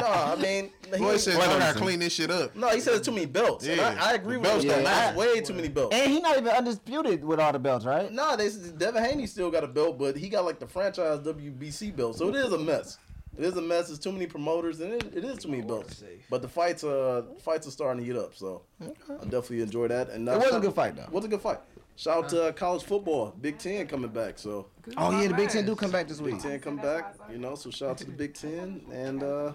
nah, 0.00 0.32
I 0.32 0.36
mean, 0.40 0.70
he, 0.90 0.96
Floyd 0.96 1.20
said, 1.20 1.38
Wait 1.38 1.48
"I 1.48 1.56
a 1.56 1.58
gotta 1.58 1.78
clean 1.78 1.98
this 2.00 2.12
shit 2.12 2.30
up." 2.30 2.56
no, 2.56 2.68
he 2.70 2.80
said 2.80 2.94
it's 2.94 3.04
too 3.06 3.12
many 3.12 3.26
belts. 3.26 3.66
And 3.66 3.76
Yeah, 3.76 3.96
I, 4.00 4.10
I 4.10 4.14
agree 4.14 4.34
the 4.34 4.40
with 4.40 4.48
belts 4.48 4.64
him. 4.64 4.84
don't 4.84 5.16
way 5.16 5.40
too 5.40 5.54
many 5.54 5.68
belts. 5.68 5.94
And 5.94 6.10
he 6.10 6.20
not 6.20 6.36
even 6.38 6.48
undisputed 6.48 7.24
with 7.24 7.38
all 7.38 7.52
the 7.52 7.58
belts, 7.58 7.84
right? 7.84 8.10
No, 8.10 8.36
they 8.36 8.48
Devin 8.76 9.04
Haney 9.04 9.26
still 9.26 9.50
got 9.50 9.64
a 9.64 9.68
belt, 9.68 9.98
but 9.98 10.16
he 10.16 10.28
got 10.28 10.44
like 10.44 10.58
the 10.58 10.66
franchise 10.66 11.20
WBC 11.20 11.94
belt, 11.94 12.16
so 12.16 12.28
it 12.28 12.36
is 12.36 12.52
a 12.52 12.58
mess. 12.58 12.98
It 13.38 13.44
is 13.44 13.56
a 13.56 13.62
mess. 13.62 13.86
There's 13.86 13.98
too 13.98 14.12
many 14.12 14.26
promoters, 14.26 14.80
and 14.80 14.92
it, 14.92 15.14
it 15.14 15.24
is 15.24 15.38
too 15.38 15.48
many 15.48 15.62
belts. 15.62 16.02
But 16.28 16.42
the 16.42 16.48
fights, 16.48 16.82
uh, 16.82 17.22
fights 17.40 17.66
are 17.66 17.70
starting 17.70 18.04
to 18.04 18.12
heat 18.12 18.18
up, 18.18 18.34
so 18.34 18.62
I 18.82 19.24
definitely 19.24 19.62
enjoy 19.62 19.88
that. 19.88 20.10
And 20.10 20.28
uh, 20.28 20.32
It 20.32 20.38
was 20.38 20.54
a 20.54 20.60
good 20.60 20.74
fight, 20.74 20.96
though. 20.96 21.04
It 21.04 21.12
was 21.12 21.24
a 21.24 21.28
good 21.28 21.40
fight. 21.40 21.58
Shout 21.96 22.24
out 22.24 22.28
to 22.30 22.44
uh, 22.44 22.52
college 22.52 22.82
football, 22.84 23.34
Big 23.40 23.58
Ten 23.58 23.86
coming 23.86 24.10
back. 24.10 24.38
So 24.38 24.66
Oh 24.96 25.10
yeah, 25.20 25.28
the 25.28 25.34
Big 25.34 25.50
Ten 25.50 25.66
do 25.66 25.76
come 25.76 25.90
back 25.90 26.08
this 26.08 26.20
week. 26.20 26.34
Big 26.34 26.42
Ten 26.42 26.60
come 26.60 26.76
back, 26.76 27.14
you 27.30 27.38
know. 27.38 27.54
So 27.54 27.70
shout 27.70 27.90
out 27.90 27.98
to 27.98 28.04
the 28.06 28.12
Big 28.12 28.34
Ten, 28.34 28.82
and 28.92 29.22
uh, 29.22 29.52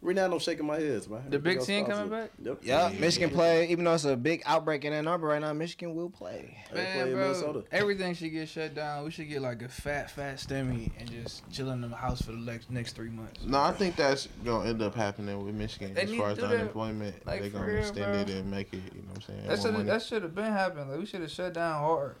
right 0.00 0.14
now 0.16 0.24
I'm 0.26 0.38
shaking 0.38 0.66
my 0.66 0.78
head, 0.78 1.08
man. 1.08 1.24
The 1.28 1.38
Big 1.38 1.60
Ten 1.60 1.84
coming 1.86 2.08
back? 2.08 2.30
Yep. 2.42 2.58
Yeah, 2.62 2.92
Michigan 2.98 3.30
play. 3.30 3.68
Even 3.68 3.84
though 3.84 3.94
it's 3.94 4.04
a 4.04 4.16
big 4.16 4.42
outbreak 4.46 4.84
in 4.84 4.92
Ann 4.92 5.06
Arbor 5.08 5.28
right 5.28 5.40
now, 5.40 5.52
Michigan 5.52 5.94
will 5.94 6.10
play. 6.10 6.56
They 6.72 6.84
play 6.84 7.04
Man, 7.04 7.12
bro, 7.12 7.22
Minnesota. 7.28 7.64
everything 7.72 8.14
should 8.14 8.32
get 8.32 8.48
shut 8.48 8.74
down. 8.74 9.04
We 9.04 9.10
should 9.10 9.28
get 9.28 9.42
like 9.42 9.62
a 9.62 9.68
fat, 9.68 10.10
fat 10.10 10.36
stemmy 10.36 10.90
and 10.98 11.10
just 11.10 11.48
chill 11.50 11.70
in 11.70 11.80
the 11.80 11.88
house 11.94 12.22
for 12.22 12.32
the 12.32 12.38
next 12.38 12.70
next 12.70 12.94
three 12.94 13.10
months. 13.10 13.44
No, 13.44 13.60
I 13.60 13.72
think 13.72 13.96
that's 13.96 14.28
gonna 14.44 14.68
end 14.68 14.82
up 14.82 14.94
happening 14.94 15.44
with 15.44 15.54
Michigan 15.54 15.94
They 15.94 16.02
as 16.02 16.14
far 16.14 16.30
as 16.30 16.38
the 16.38 16.46
that, 16.46 16.54
unemployment. 16.60 17.26
like, 17.26 17.40
They're 17.40 17.50
gonna 17.50 17.66
real, 17.66 17.78
extend 17.78 18.04
bro. 18.04 18.14
it 18.14 18.30
and 18.30 18.50
make 18.50 18.72
it. 18.72 18.76
You 18.94 19.02
know 19.02 19.08
what 19.14 19.16
I'm 19.16 19.22
saying? 19.22 19.46
That 19.48 19.60
should 19.60 19.86
that 19.86 20.02
should 20.02 20.22
have 20.22 20.34
been 20.34 20.52
happening. 20.52 20.88
Like 20.90 20.98
we 21.00 21.06
should 21.06 21.20
have 21.22 21.30
shut 21.30 21.54
down 21.54 21.80
hard. 21.80 22.16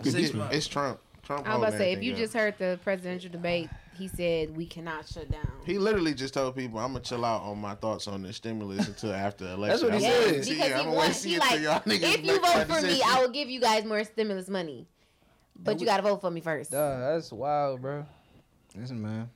It's- 0.00 0.14
Six. 0.14 0.30
It's 0.52 0.66
Trump. 0.68 1.00
Trump. 1.24 1.46
I 1.46 1.50
was 1.56 1.58
about 1.58 1.70
to 1.72 1.78
say, 1.78 1.92
if 1.92 2.02
you 2.02 2.12
up. 2.12 2.18
just 2.18 2.32
heard 2.32 2.54
the 2.58 2.78
presidential 2.82 3.30
debate, 3.30 3.68
he 3.98 4.08
said 4.08 4.56
we 4.56 4.66
cannot 4.66 5.06
shut 5.08 5.30
down. 5.30 5.46
He 5.64 5.78
literally 5.78 6.14
just 6.14 6.34
told 6.34 6.56
people, 6.56 6.78
"I'm 6.78 6.92
gonna 6.92 7.04
chill 7.04 7.24
out 7.24 7.42
on 7.42 7.58
my 7.58 7.74
thoughts 7.74 8.06
on 8.08 8.22
the 8.22 8.32
stimulus 8.32 8.86
until 8.86 9.12
after 9.12 9.44
the 9.44 9.52
election." 9.54 9.90
That's 9.90 9.92
what 9.92 9.94
he 9.94 10.00
said. 10.00 10.26
wait 10.26 10.34
and 10.36 10.44
because 10.46 10.72
I'm 10.72 10.78
he 10.78 10.84
gonna 10.84 10.96
wants, 10.96 11.18
see 11.18 11.30
he 11.30 11.38
like, 11.38 11.60
y'all 11.60 11.80
niggas 11.80 12.14
if 12.14 12.24
you 12.24 12.40
vote 12.40 12.66
for 12.66 12.82
me. 12.86 13.02
I 13.04 13.20
will 13.20 13.30
give 13.30 13.48
you 13.50 13.60
guys 13.60 13.84
more 13.84 14.04
stimulus 14.04 14.48
money. 14.48 14.86
But 15.60 15.80
you 15.80 15.86
gotta 15.86 16.02
vote 16.02 16.20
for 16.20 16.30
me 16.30 16.40
first. 16.40 16.70
Dog, 16.70 17.00
that's 17.00 17.32
wild, 17.32 17.82
bro. 17.82 18.06
Listen, 18.76 19.02
man. 19.02 19.28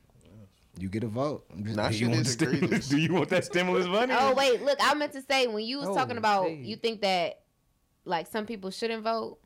You 0.78 0.88
get 0.88 1.04
a 1.04 1.08
vote. 1.08 1.44
I'm 1.52 1.64
just- 1.64 1.76
Nah, 1.76 1.90
do 1.90 1.96
you 1.96 2.08
want 2.08 2.26
stimulus? 2.26 2.88
Do 2.90 2.96
you 2.96 3.12
want 3.12 3.28
that 3.28 3.44
stimulus 3.44 3.86
money? 3.86 4.14
Oh 4.16 4.32
wait, 4.34 4.62
look, 4.62 4.78
I 4.80 4.94
meant 4.94 5.12
to 5.12 5.20
say 5.22 5.46
when 5.46 5.64
you 5.64 5.78
was 5.80 5.88
Oh, 5.88 5.94
talking 5.94 6.16
about 6.16 6.48
hey. 6.48 6.54
you 6.62 6.76
think 6.76 7.02
that 7.02 7.40
like 8.06 8.26
some 8.26 8.46
people 8.46 8.70
shouldn't 8.70 9.02
vote. 9.02 9.38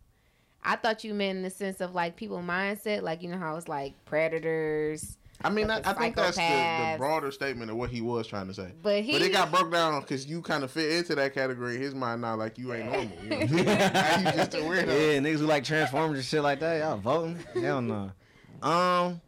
I 0.67 0.75
thought 0.75 1.05
you 1.05 1.15
meant 1.15 1.37
in 1.37 1.43
the 1.45 1.51
sense 1.51 1.81
of 1.81 1.95
like 1.95 2.17
people 2.17 2.39
mindset, 2.39 3.03
like 3.03 3.23
you 3.23 3.31
know 3.31 3.39
how 3.39 3.57
it's 3.57 3.69
like 3.69 3.95
predators. 4.05 5.17
I 5.45 5.51
mean, 5.51 5.71
I, 5.71 5.75
Like 5.75 5.83
the 5.85 5.91
I 5.91 5.93
think 5.93 6.17
that's 6.17 6.37
the, 6.37 6.43
the 6.43 6.99
broader 6.99 7.31
statement 7.31 7.71
of 7.71 7.77
what 7.77 7.91
he 7.91 8.01
was 8.01 8.27
trying 8.27 8.49
to 8.49 8.55
say. 8.55 8.73
But 8.83 9.03
he 9.03 9.13
But 9.13 9.23
it 9.23 9.33
got 9.33 9.53
broke 9.53 9.71
down 9.71 10.01
because 10.01 10.27
you 10.27 10.43
kind 10.43 10.65
of 10.65 10.71
fit 10.71 10.91
into 10.91 11.15
that 11.15 11.35
category. 11.35 11.77
His 11.77 11.95
mind 11.95 12.23
now, 12.23 12.37
like 12.37 12.59
you 12.59 12.73
ain't 12.75 12.91
normal. 12.91 13.11
You 13.23 13.47
know? 13.47 13.63
now 13.65 14.19
you 14.19 14.25
just 14.33 14.55
a 14.55 14.59
weirdo. 14.59 14.87
Yeah, 14.87 15.21
niggas 15.21 15.39
who 15.39 15.47
like 15.47 15.63
Transformers 15.63 16.19
and 16.19 16.27
shit 16.27 16.43
like 16.43 16.59
that, 16.61 16.79
y'all 16.81 16.97
voting? 16.97 17.39
Hell 17.55 17.83
no. 17.83 18.11
Um. 18.63 19.21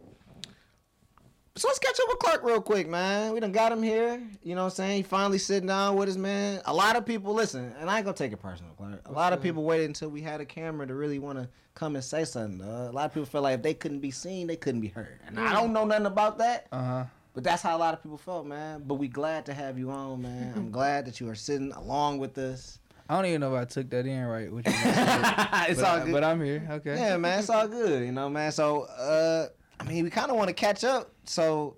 So 1.59 1.67
let's 1.67 1.81
catch 1.81 1.99
up 2.01 2.07
with 2.09 2.19
Clark 2.21 2.45
real 2.45 2.61
quick, 2.61 2.89
man. 2.89 3.33
We 3.35 3.41
done 3.41 3.51
got 3.51 3.73
him 3.73 3.83
here. 3.83 4.23
You 4.45 4.55
know 4.55 4.63
what 4.63 4.71
I'm 4.73 4.77
saying? 4.77 4.97
He 4.99 5.03
finally 5.03 5.39
sitting 5.39 5.67
down 5.67 5.97
with 5.97 6.09
us, 6.09 6.17
man. 6.17 6.61
A 6.67 6.73
lot 6.73 6.95
of 6.95 7.05
people 7.05 7.35
listen, 7.35 7.75
and 7.81 7.91
I 7.91 7.97
ain't 7.97 8.05
gonna 8.05 8.17
take 8.17 8.31
it 8.33 8.37
personal, 8.37 8.73
Clark. 8.75 9.01
A 9.07 9.13
lot 9.13 9.33
of 9.33 9.43
people 9.43 9.65
waited 9.65 9.87
until 9.87 10.09
we 10.09 10.23
had 10.23 10.41
a 10.41 10.45
camera 10.45 10.87
to 10.87 10.95
really 10.95 11.19
want 11.19 11.37
to 11.39 11.49
come 11.75 11.97
and 11.97 12.05
say 12.05 12.25
something. 12.25 12.61
Uh, 12.67 12.89
a 12.91 12.93
lot 12.93 13.07
of 13.07 13.13
people 13.15 13.27
feel 13.27 13.43
like 13.43 13.57
if 13.57 13.63
they 13.63 13.75
couldn't 13.75 13.99
be 13.99 14.13
seen, 14.13 14.47
they 14.47 14.55
couldn't 14.57 14.81
be 14.83 14.89
heard. 14.89 15.19
And 15.27 15.39
I 15.41 15.53
don't 15.53 15.73
know 15.73 15.85
nothing 15.85 16.07
about 16.07 16.39
that. 16.39 16.69
Uh 16.71 16.83
huh. 16.85 17.05
But 17.35 17.43
that's 17.43 17.63
how 17.63 17.77
a 17.77 17.79
lot 17.79 17.93
of 17.93 18.03
people 18.05 18.19
felt, 18.19 18.47
man. 18.47 18.85
But 18.87 18.95
we 18.95 19.09
glad 19.09 19.45
to 19.47 19.53
have 19.55 19.79
you 19.81 19.91
on, 19.91 20.23
man. 20.23 20.53
I'm 20.57 20.71
glad 20.73 21.07
that 21.07 21.19
you 21.19 21.29
are 21.29 21.35
sitting 21.35 21.73
along 21.73 22.19
with 22.19 22.39
us. 22.39 22.79
I 23.09 23.17
don't 23.17 23.27
even 23.27 23.41
know 23.41 23.57
if 23.57 23.63
I 23.63 23.65
took 23.65 23.91
that 23.91 24.07
in 24.07 24.25
right. 24.27 24.49
You 24.49 24.59
it's 24.65 25.81
but, 25.81 25.85
all 25.85 25.97
I- 25.97 26.05
good. 26.05 26.13
but 26.13 26.23
I'm 26.23 26.41
here. 26.41 26.67
Okay. 26.71 26.95
Yeah, 26.95 27.17
man, 27.17 27.39
it's 27.41 27.51
all 27.51 27.67
good, 27.67 28.05
you 28.05 28.13
know, 28.13 28.29
man. 28.29 28.53
So, 28.53 28.83
uh, 28.83 29.49
I 29.81 29.85
mean, 29.85 30.05
we 30.05 30.11
kind 30.11 30.31
of 30.31 30.37
want 30.37 30.49
to 30.49 30.55
catch 30.55 30.85
up. 30.85 31.13
So, 31.25 31.77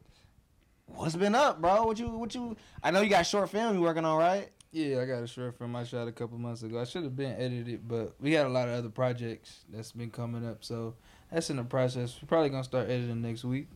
what's 0.86 1.16
been 1.16 1.34
up, 1.34 1.60
bro? 1.60 1.84
What 1.84 1.98
you, 1.98 2.08
what 2.08 2.34
you? 2.34 2.56
I 2.82 2.90
know 2.90 3.00
you 3.00 3.10
got 3.10 3.26
short 3.26 3.50
film 3.50 3.74
you 3.74 3.82
working 3.82 4.04
on, 4.04 4.18
right? 4.18 4.50
Yeah, 4.72 5.00
I 5.00 5.04
got 5.04 5.22
a 5.22 5.26
short 5.26 5.58
film 5.58 5.74
I 5.74 5.82
shot 5.82 6.06
a 6.06 6.12
couple 6.12 6.38
months 6.38 6.62
ago. 6.62 6.80
I 6.80 6.84
should 6.84 7.02
have 7.02 7.16
been 7.16 7.32
edited, 7.32 7.88
but 7.88 8.14
we 8.20 8.32
had 8.32 8.46
a 8.46 8.48
lot 8.48 8.68
of 8.68 8.74
other 8.74 8.88
projects 8.88 9.60
that's 9.68 9.90
been 9.90 10.10
coming 10.10 10.46
up, 10.46 10.64
so 10.64 10.94
that's 11.32 11.50
in 11.50 11.56
the 11.56 11.64
process. 11.64 12.16
We're 12.22 12.28
probably 12.28 12.50
gonna 12.50 12.62
start 12.62 12.88
editing 12.88 13.20
next 13.20 13.44
week. 13.44 13.68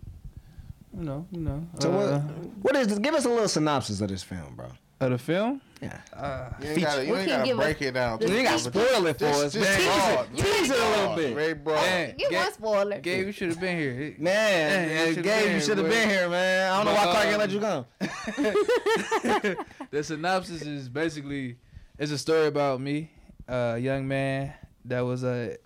You 0.96 1.02
know, 1.02 1.26
you 1.32 1.40
know. 1.40 1.66
So, 1.80 1.92
uh, 1.92 2.20
what? 2.20 2.46
What 2.62 2.76
is? 2.76 2.86
This? 2.86 2.98
Give 3.00 3.14
us 3.14 3.24
a 3.24 3.28
little 3.28 3.48
synopsis 3.48 4.00
of 4.00 4.08
this 4.08 4.22
film, 4.22 4.54
bro. 4.54 4.68
Of 5.00 5.10
the 5.10 5.18
film? 5.18 5.60
Yeah. 5.82 6.00
Uh, 6.14 6.48
You 6.62 6.68
ain't 6.68 6.80
gotta, 6.82 7.04
you 7.06 7.16
ain't 7.16 7.28
gotta 7.28 7.54
break 7.56 7.82
it 7.82 7.92
down. 7.92 8.20
You 8.22 8.28
ain't 8.28 8.48
got 8.48 8.58
to 8.58 8.64
spoil 8.64 9.06
it 9.06 9.18
for 9.18 9.24
us. 9.26 9.52
Just, 9.52 9.54
just 9.54 9.78
Tease 9.78 10.14
it, 10.40 10.44
tease 10.44 10.70
it 10.70 10.78
a 10.78 10.88
little 11.00 11.16
bit. 11.16 11.34
Very 11.34 11.54
broad. 11.54 11.82
man, 11.82 12.14
Give 12.16 12.30
Gabe, 12.30 12.38
one 12.38 12.52
spoiler. 12.54 13.00
Gabe, 13.00 13.26
you 13.26 13.32
should 13.32 13.48
have 13.50 13.60
been 13.60 13.76
here. 13.78 14.14
Man, 14.18 14.88
Yeah, 14.88 15.04
you 15.04 15.20
uh, 15.20 15.22
Gabe, 15.22 15.52
you 15.54 15.60
should 15.60 15.76
have 15.78 15.86
boy. 15.86 15.92
been 15.92 16.08
here, 16.08 16.28
man. 16.30 16.72
I 16.72 16.76
don't 16.76 16.86
know 16.86 16.94
why 16.94 17.02
Clark 17.02 17.26
um, 17.26 17.30
ain't 17.30 17.38
let 17.38 17.50
you 17.50 17.60
come. 17.60 17.84
the 19.90 20.02
synopsis 20.02 20.62
is 20.62 20.88
basically 20.88 21.56
it's 21.98 22.12
a 22.12 22.18
story 22.18 22.46
about 22.46 22.80
me, 22.80 23.10
a 23.48 23.78
young 23.78 24.08
man 24.08 24.54
that 24.86 25.00
was 25.00 25.22
a. 25.24 25.56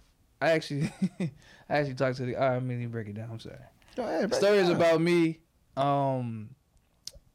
I 0.41 0.51
actually, 0.51 0.91
I 1.21 1.31
actually 1.69 1.95
talked 1.95 2.17
to 2.19 2.25
the. 2.27 2.37
All 2.37 2.43
right, 2.49 2.55
let 2.55 2.63
me 2.63 2.87
break 2.87 3.09
it 3.09 3.15
down. 3.15 3.29
I'm 3.33 3.41
sorry. 3.41 3.57
Go 3.97 4.03
ahead, 4.05 4.31
The 4.31 4.37
story 4.37 4.59
is 4.59 4.69
about 4.69 5.01
me. 5.01 5.39
Um, 5.77 6.51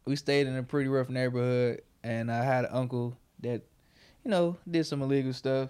we 0.06 0.16
stayed 0.16 0.48
in 0.48 0.56
a 0.56 0.63
pretty 0.63 0.89
rough 0.89 1.10
neighborhood, 1.10 1.82
and 2.04 2.32
I 2.32 2.44
had 2.44 2.66
an 2.66 2.72
uncle 2.74 3.18
that, 3.42 3.62
you 4.24 4.32
know, 4.32 4.58
did 4.70 4.86
some 4.86 5.02
illegal 5.02 5.34
stuff. 5.34 5.70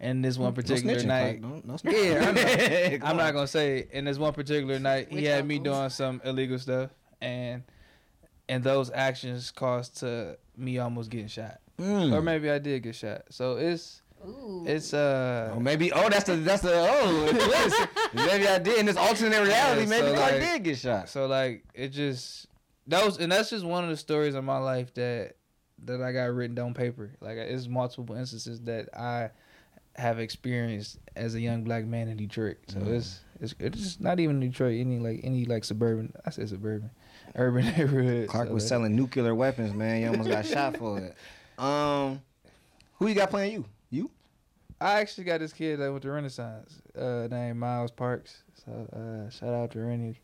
And 0.00 0.24
this 0.24 0.36
one 0.36 0.52
particular 0.52 1.00
night, 1.04 1.40
Yeah, 1.84 2.32
I 2.34 2.96
know. 2.98 3.06
I'm 3.06 3.16
not 3.16 3.32
gonna 3.34 3.46
say. 3.46 3.86
And 3.92 4.06
this 4.08 4.18
one 4.18 4.32
particular 4.32 4.80
night, 4.80 5.08
he 5.10 5.16
Which 5.16 5.26
had 5.26 5.46
me 5.46 5.60
doing 5.60 5.90
some 5.90 6.20
illegal 6.24 6.58
stuff, 6.58 6.90
and 7.20 7.62
and 8.48 8.64
those 8.64 8.90
actions 8.92 9.52
caused 9.52 9.98
to 9.98 10.36
me 10.56 10.78
almost 10.78 11.08
getting 11.08 11.28
shot, 11.28 11.60
Mm. 11.78 12.12
or 12.12 12.20
maybe 12.20 12.50
I 12.50 12.58
did 12.58 12.82
get 12.82 12.96
shot. 12.96 13.22
So 13.30 13.56
it's 13.58 14.02
Ooh. 14.26 14.64
it's 14.66 14.92
uh 14.92 15.52
Oh, 15.54 15.60
maybe. 15.60 15.92
Oh, 15.92 16.08
that's 16.08 16.24
the 16.24 16.34
that's 16.34 16.62
the 16.62 16.72
oh. 16.74 17.86
maybe 18.12 18.48
I 18.48 18.58
did 18.58 18.78
in 18.80 18.86
this 18.86 18.96
alternate 18.96 19.40
reality. 19.46 19.82
Yeah, 19.82 19.88
maybe 19.88 20.08
so, 20.08 20.14
Clark 20.14 20.32
like- 20.32 20.40
did 20.40 20.64
get 20.64 20.78
shot. 20.78 21.08
so 21.10 21.26
like 21.26 21.62
it 21.74 21.88
just 21.90 22.48
that 22.88 23.04
was 23.04 23.18
and 23.18 23.30
that's 23.30 23.50
just 23.50 23.64
one 23.64 23.84
of 23.84 23.90
the 23.90 23.96
stories 23.96 24.34
in 24.34 24.44
my 24.44 24.58
life 24.58 24.92
that 24.94 25.36
that 25.84 26.00
I 26.02 26.12
got 26.12 26.32
written 26.34 26.54
down 26.54 26.74
paper. 26.74 27.10
Like 27.20 27.36
it's 27.36 27.66
multiple 27.68 28.14
instances 28.16 28.60
that 28.62 28.88
I 28.96 29.30
have 29.96 30.18
experienced 30.18 30.98
as 31.16 31.34
a 31.34 31.40
young 31.40 31.64
black 31.64 31.84
man 31.84 32.08
in 32.08 32.16
Detroit. 32.16 32.56
So 32.68 32.80
Mm. 32.80 32.96
it's 32.96 33.20
it's 33.40 33.54
it's 33.58 34.00
not 34.00 34.20
even 34.20 34.40
Detroit. 34.40 34.78
Any 34.78 34.98
like 34.98 35.20
any 35.24 35.44
like 35.44 35.64
suburban. 35.64 36.12
I 36.24 36.30
said 36.30 36.48
suburban, 36.48 36.90
urban 37.34 37.64
neighborhood. 37.66 38.28
Clark 38.28 38.48
So 38.48 38.54
was 38.54 38.66
selling 38.66 38.94
nuclear 38.96 39.34
weapons, 39.34 39.74
man. 39.74 40.00
You 40.02 40.08
almost 40.08 40.30
got 40.30 40.46
shot 40.46 40.76
for 40.76 40.98
it. 40.98 41.16
Um, 41.58 42.22
who 42.94 43.06
you 43.06 43.14
got 43.14 43.30
playing 43.30 43.52
you? 43.52 43.64
You? 43.90 44.10
I 44.80 45.00
actually 45.00 45.24
got 45.24 45.38
this 45.38 45.52
kid 45.52 45.78
that 45.78 45.90
went 45.92 46.02
to 46.02 46.10
Renaissance, 46.10 46.80
uh, 46.98 47.28
named 47.30 47.58
Miles 47.58 47.90
Parks. 47.92 48.42
So 48.64 48.72
uh, 48.92 49.30
shout 49.30 49.50
out 49.54 49.70
to 49.72 49.80
Rennie. 49.80 50.18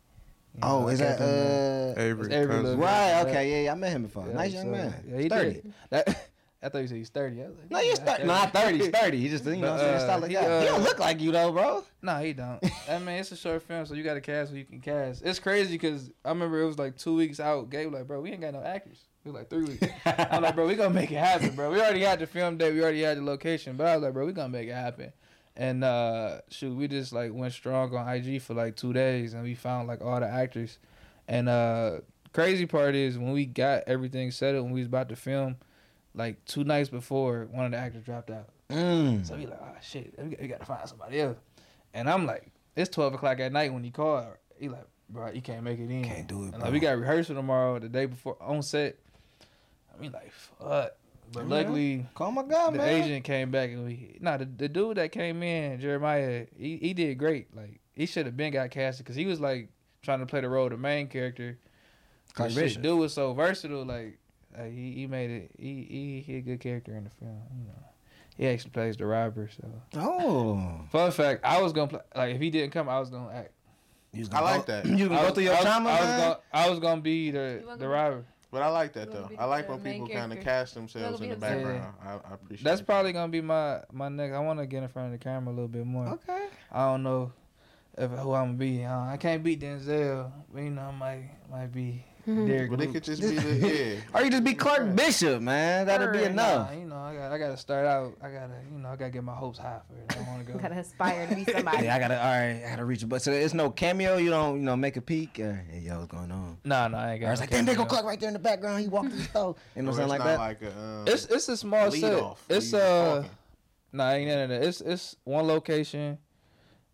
You 0.55 0.59
Oh, 0.63 0.81
know, 0.81 0.87
is 0.89 0.99
that 0.99 1.21
uh? 1.21 1.99
Avery, 1.99 2.33
Avery 2.33 2.75
Right. 2.75 3.21
Okay. 3.27 3.49
Yeah, 3.51 3.61
yeah. 3.65 3.71
I 3.71 3.75
met 3.75 3.91
him 3.91 4.03
before. 4.03 4.25
Yeah, 4.27 4.33
nice 4.33 4.53
young 4.53 4.65
so, 4.65 4.71
man. 4.71 5.03
Yeah, 5.07 5.17
he 5.19 5.29
Thirty. 5.29 5.61
That, 5.89 6.25
I 6.61 6.67
thought 6.67 6.79
you 6.79 6.87
said 6.89 6.97
he's 6.97 7.07
thirty. 7.09 7.41
I 7.41 7.47
was 7.47 7.55
like, 7.57 7.71
No, 7.71 7.79
you're 7.79 7.95
"Nah, 7.99 8.03
thirty. 8.05 8.23
No, 8.23 8.33
not 8.33 8.53
thirty. 8.53 8.77
He's 8.79 8.87
thirty. 8.89 9.17
He 9.21 9.29
just 9.29 9.45
you 9.45 9.51
know 9.55 9.61
But, 9.61 9.71
what 9.71 9.71
I'm 9.73 9.79
saying. 9.79 9.95
uh, 9.95 9.99
Style 9.99 10.19
like 10.19 10.29
he, 10.31 10.35
that. 10.35 10.61
he 10.61 10.67
don't 10.67 10.81
uh, 10.81 10.83
look 10.83 10.99
like 10.99 11.21
you 11.21 11.31
though, 11.31 11.51
bro. 11.53 11.83
No, 12.01 12.17
he 12.17 12.33
don't. 12.33 12.61
I 12.89 12.99
mean, 12.99 13.15
it's 13.15 13.31
a 13.31 13.37
short 13.37 13.61
film, 13.61 13.85
so 13.85 13.93
you 13.93 14.03
got 14.03 14.15
to 14.15 14.21
cast 14.21 14.51
who 14.51 14.57
you 14.57 14.65
can 14.65 14.81
cast. 14.81 15.21
It's 15.23 15.39
crazy 15.39 15.75
because 15.75 16.11
I 16.25 16.29
remember 16.29 16.59
it 16.61 16.65
was 16.65 16.77
like 16.77 16.97
two 16.97 17.15
weeks 17.15 17.39
out. 17.39 17.69
Gabe 17.69 17.93
like, 17.93 18.07
bro, 18.07 18.19
we 18.19 18.31
ain't 18.31 18.41
got 18.41 18.51
no 18.53 18.61
actors. 18.61 18.97
It 19.23 19.29
was 19.29 19.35
like 19.35 19.49
three 19.49 19.63
weeks. 19.65 19.87
I'm 20.05 20.41
like, 20.41 20.55
bro, 20.55 20.67
we 20.67 20.75
gonna 20.75 20.93
make 20.93 21.11
it 21.11 21.15
happen, 21.15 21.55
bro. 21.55 21.71
We 21.71 21.79
already 21.79 22.01
had 22.01 22.19
the 22.19 22.27
film 22.27 22.57
date, 22.57 22.73
we 22.73 22.81
already 22.81 23.03
had 23.03 23.17
the 23.17 23.23
location, 23.23 23.77
but 23.77 23.87
I 23.87 23.95
was 23.95 24.03
like, 24.03 24.13
bro, 24.13 24.25
we 24.25 24.33
gonna 24.33 24.49
make 24.49 24.67
it 24.67 24.73
happen. 24.73 25.13
And 25.55 25.83
uh 25.83 26.41
shoot, 26.49 26.75
we 26.75 26.87
just 26.87 27.11
like 27.11 27.33
went 27.33 27.53
strong 27.53 27.93
on 27.95 28.07
IG 28.07 28.41
for 28.41 28.53
like 28.53 28.75
two 28.75 28.93
days, 28.93 29.33
and 29.33 29.43
we 29.43 29.55
found 29.55 29.87
like 29.87 30.01
all 30.01 30.19
the 30.19 30.27
actors. 30.27 30.79
And 31.27 31.49
uh 31.49 31.99
crazy 32.33 32.65
part 32.65 32.95
is 32.95 33.17
when 33.17 33.31
we 33.31 33.45
got 33.45 33.83
everything 33.87 34.31
settled, 34.31 34.65
when 34.65 34.73
we 34.73 34.79
was 34.79 34.87
about 34.87 35.09
to 35.09 35.15
film, 35.15 35.57
like 36.13 36.43
two 36.45 36.63
nights 36.63 36.89
before, 36.89 37.47
one 37.51 37.65
of 37.65 37.71
the 37.71 37.77
actors 37.77 38.03
dropped 38.03 38.29
out. 38.29 38.49
Mm. 38.69 39.25
So 39.25 39.35
we 39.35 39.47
like, 39.47 39.59
oh 39.61 39.75
shit, 39.81 40.13
we 40.17 40.29
got, 40.29 40.41
we 40.41 40.47
got 40.47 40.59
to 40.59 40.65
find 40.65 40.87
somebody 40.87 41.19
else. 41.19 41.37
And 41.93 42.09
I'm 42.09 42.25
like, 42.25 42.51
it's 42.75 42.89
twelve 42.89 43.13
o'clock 43.13 43.39
at 43.39 43.51
night 43.51 43.73
when 43.73 43.83
he 43.83 43.91
called. 43.91 44.27
He 44.57 44.69
like, 44.69 44.85
bro, 45.09 45.31
you 45.31 45.41
can't 45.41 45.63
make 45.63 45.79
it 45.79 45.89
in. 45.89 46.03
Can't 46.03 46.27
do 46.27 46.45
it, 46.45 46.57
like, 46.57 46.71
we 46.71 46.79
got 46.79 46.97
rehearsal 46.97 47.35
tomorrow, 47.35 47.79
the 47.79 47.89
day 47.89 48.05
before 48.05 48.37
on 48.39 48.61
set. 48.61 48.95
I 49.93 50.01
mean, 50.01 50.11
like, 50.11 50.31
fuck. 50.31 50.91
But 51.31 51.43
Yeah. 51.43 51.49
luckily, 51.55 52.05
Call 52.15 52.31
my 52.31 52.43
God, 52.43 52.73
the 52.73 52.77
man. 52.79 53.03
agent 53.03 53.23
came 53.23 53.51
back 53.51 53.69
and 53.69 53.85
we. 53.85 54.17
Nah, 54.19 54.37
the, 54.37 54.45
the 54.45 54.67
dude 54.69 54.97
that 54.97 55.11
came 55.11 55.43
in, 55.43 55.79
Jeremiah, 55.79 56.45
he, 56.57 56.77
he 56.77 56.93
did 56.93 57.17
great. 57.17 57.55
Like, 57.55 57.79
he 57.95 58.05
should 58.05 58.25
have 58.25 58.35
been 58.37 58.51
got 58.53 58.71
casted 58.71 59.05
because 59.05 59.15
he 59.15 59.25
was 59.25 59.39
like 59.39 59.69
trying 60.01 60.19
to 60.19 60.25
play 60.25 60.41
the 60.41 60.49
role 60.49 60.65
of 60.65 60.71
the 60.71 60.77
main 60.77 61.07
character. 61.07 61.57
Clark 62.33 62.49
But 62.49 62.53
shit, 62.55 62.63
Bishop. 62.63 62.81
dude 62.83 62.99
was 62.99 63.13
so 63.13 63.33
versatile. 63.33 63.85
Like, 63.85 64.17
like 64.57 64.71
he, 64.73 64.91
he 64.93 65.07
made 65.07 65.29
it. 65.29 65.51
He, 65.57 65.87
he 65.89 66.23
he 66.25 66.37
a 66.37 66.41
good 66.41 66.59
character 66.59 66.95
in 66.95 67.03
the 67.03 67.09
film. 67.11 67.41
You 67.57 67.65
know, 67.67 67.83
he 68.37 68.47
actually 68.47 68.71
plays 68.71 68.97
the 68.97 69.05
robber. 69.05 69.49
So 69.55 69.67
Oh. 69.99 70.81
fun 70.91 71.11
fact, 71.11 71.41
I 71.43 71.61
was 71.61 71.73
gonna 71.73 71.87
play. 71.89 71.99
Like, 72.15 72.35
if 72.35 72.41
he 72.41 72.49
didn't 72.49 72.71
come, 72.71 72.87
I 72.89 72.99
was 72.99 73.09
gonna 73.09 73.31
act. 73.33 73.51
You 74.13 74.21
was 74.21 74.29
I 74.29 74.33
gonna 74.39 74.45
like 74.45 74.65
that. 74.67 74.85
You 74.87 74.93
I 74.93 74.97
can 74.97 75.09
go 75.09 75.23
was, 75.25 75.33
through 75.33 75.43
your 75.43 75.53
I 75.53 75.55
was, 75.57 75.65
trauma, 75.65 75.89
I 75.89 75.99
was 75.99 76.07
man. 76.07 76.19
gonna 76.19 76.39
I 76.53 76.69
was 76.69 76.79
gonna 76.79 77.01
be 77.01 77.29
the 77.31 77.63
the 77.73 77.77
to- 77.77 77.87
robber. 77.87 78.25
But 78.51 78.63
I 78.63 78.69
like 78.69 78.93
that 78.93 79.11
though. 79.11 79.29
I 79.37 79.45
like 79.45 79.69
when 79.69 79.79
people 79.81 80.07
kind 80.07 80.33
of 80.33 80.39
cast 80.39 80.73
themselves 80.73 81.21
in 81.21 81.29
the 81.29 81.35
wanna 81.35 81.39
be 81.39 81.45
himself? 81.47 81.75
background. 81.75 81.95
I, 82.25 82.31
I 82.31 82.33
appreciate. 82.33 82.63
That's 82.63 82.79
that. 82.81 82.85
probably 82.85 83.13
gonna 83.13 83.31
be 83.31 83.41
my 83.41 83.81
my 83.91 84.09
next. 84.09 84.33
I 84.35 84.39
want 84.39 84.59
to 84.59 84.65
get 84.65 84.81
in 84.81 84.89
front 84.89 85.13
of 85.13 85.19
the 85.19 85.23
camera 85.23 85.53
a 85.53 85.55
little 85.55 85.67
bit 85.67 85.85
more. 85.85 86.07
Okay. 86.07 86.47
I 86.71 86.85
don't 86.87 87.03
know 87.03 87.31
if 87.97 88.09
who 88.11 88.33
I'm 88.33 88.47
gonna 88.47 88.53
be. 88.53 88.83
Uh, 88.83 89.01
I 89.05 89.17
can't 89.17 89.43
beat 89.43 89.59
Denzel, 89.61 90.31
but 90.51 90.61
you 90.61 90.71
know, 90.71 90.81
I 90.81 90.91
might 90.91 91.29
might 91.51 91.71
be 91.71 92.03
Derek 92.47 92.69
But 92.71 92.81
it 92.81 92.91
could 92.93 93.03
just 93.03 93.21
be 93.21 93.35
the 93.35 93.67
yeah. 93.67 93.99
Or 94.13 94.23
you 94.23 94.29
just 94.29 94.43
be 94.43 94.53
Clark 94.53 94.95
Bishop, 94.95 95.41
man. 95.41 95.85
That'd 95.87 96.11
be 96.13 96.23
enough. 96.23 96.71
Nah, 96.71 96.77
you 96.77 96.85
know, 96.85 96.97
I 96.97 97.15
got 97.15 97.31
I 97.31 97.37
gotta 97.37 97.57
start 97.57 97.85
out. 97.85 98.15
I 98.21 98.29
gotta 98.29 98.53
you 98.71 98.77
know 98.79 98.89
I 98.89 98.95
gotta 98.95 99.11
get 99.11 99.23
my 99.23 99.33
hopes 99.35 99.57
high 99.59 99.79
first. 99.89 100.19
I 100.19 100.29
want 100.29 100.45
to 100.45 100.53
go. 100.53 100.59
Gotta 100.59 100.79
aspire 100.79 101.27
to 101.27 101.35
be 101.35 101.43
somebody. 101.51 101.85
Yeah, 101.85 101.95
I 101.95 101.99
gotta. 101.99 102.17
All 102.21 102.31
right, 102.31 102.63
I 102.65 102.69
gotta 102.69 102.85
reach 102.85 103.03
it. 103.03 103.07
But 103.07 103.21
so 103.21 103.31
it's 103.31 103.53
no 103.53 103.69
cameo. 103.69 104.17
You 104.17 104.29
don't, 104.29 104.57
you 104.57 104.63
know, 104.63 104.75
make 104.75 104.97
a 104.97 105.01
peek. 105.01 105.39
Or, 105.39 105.63
hey, 105.71 105.79
yo, 105.79 105.99
what's 105.99 106.11
going 106.11 106.31
on? 106.31 106.57
Nah, 106.65 106.87
nah, 106.87 106.97
I 106.99 107.13
ain't 107.13 107.23
Or 107.23 107.25
got. 107.27 107.31
it's 107.33 107.39
no 107.41 107.43
like, 107.43 107.49
damn, 107.51 107.65
they 107.65 107.73
go 107.73 107.77
cameo. 107.83 107.89
Clark 107.89 108.05
right 108.05 108.19
there 108.19 108.29
in 108.29 108.33
the 108.33 108.39
background. 108.39 108.81
He 108.81 108.87
walked 108.87 109.09
through 109.09 109.17
the 109.19 109.23
store. 109.25 109.55
You 109.75 109.81
know, 109.83 109.89
Or 109.91 109.93
something 109.93 110.03
it's 110.15 110.19
like 110.19 110.23
that. 110.23 110.39
like 110.39 110.61
a 110.61 110.79
um, 110.79 111.03
It's 111.07 111.25
it's 111.25 111.49
a 111.49 111.57
small 111.57 111.87
lead 111.89 112.01
set. 112.01 112.13
off. 112.19 112.43
It's 112.49 112.71
where 112.73 112.81
you 112.81 112.87
uh. 112.87 113.15
talking. 113.15 113.29
Nah, 113.91 114.11
ain't 114.11 114.29
none 114.29 114.39
of 114.43 114.49
that. 114.49 114.63
It's 114.63 114.81
it's 114.81 115.15
one 115.23 115.47
location, 115.47 116.17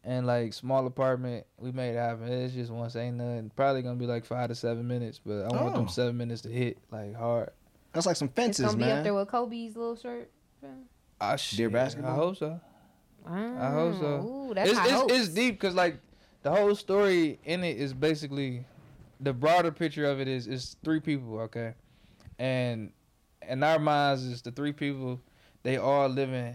and 0.05 0.25
like 0.25 0.53
small 0.53 0.85
apartment. 0.87 1.45
We 1.57 1.71
made 1.73 1.95
it 1.95 1.97
happen. 1.97 2.27
It's 2.31 2.53
just 2.53 2.71
once 2.71 2.95
ain't 2.95 3.17
nothing. 3.17 3.51
Probably 3.55 3.81
gonna 3.81 3.95
be 3.95 4.05
like 4.05 4.23
five 4.23 4.47
to 4.49 4.55
seven 4.55 4.87
minutes, 4.87 5.19
but 5.25 5.41
I 5.43 5.47
want 5.61 5.75
Oh. 5.75 5.79
them 5.79 5.87
seven 5.89 6.15
minutes 6.15 6.41
to 6.43 6.49
hit 6.49 6.77
like 6.91 7.15
hard. 7.15 7.49
That's 7.91 8.05
like 8.05 8.15
some 8.15 8.29
fences, 8.29 8.59
It's 8.65 8.73
fences, 8.73 8.75
gonna 8.79 8.85
be 8.93 8.97
up 8.99 9.03
there 9.03 9.13
with 9.13 9.27
Kobe's 9.27 9.75
little 9.75 9.95
shirt. 9.95 10.29
Ah, 11.19 11.35
shit. 11.35 11.57
Dear 11.57 11.69
basketball? 11.69 12.11
I 12.11 12.15
hope 12.15 12.37
so. 12.37 12.59
I 13.27 13.71
hope 13.71 13.95
so. 13.99 14.05
Ooh, 14.49 14.53
that's 14.53 14.69
it's, 14.69 14.79
it's, 14.79 15.13
it's 15.13 15.27
deep 15.29 15.59
because 15.59 15.73
like 15.75 15.97
the 16.43 16.51
whole 16.51 16.75
story 16.75 17.39
in 17.43 17.63
it 17.63 17.77
is 17.77 17.93
basically 17.93 18.65
the 19.19 19.33
broader 19.33 19.71
picture 19.71 20.05
of 20.05 20.19
it 20.19 20.27
is 20.27 20.45
is 20.45 20.75
three 20.83 20.99
people 20.99 21.39
okay 21.39 21.73
and 22.37 22.91
in 23.47 23.63
our 23.63 23.79
minds 23.79 24.23
is 24.23 24.41
the 24.43 24.51
three 24.51 24.73
people 24.73 25.19
they 25.63 25.77
all 25.77 26.07
living 26.09 26.53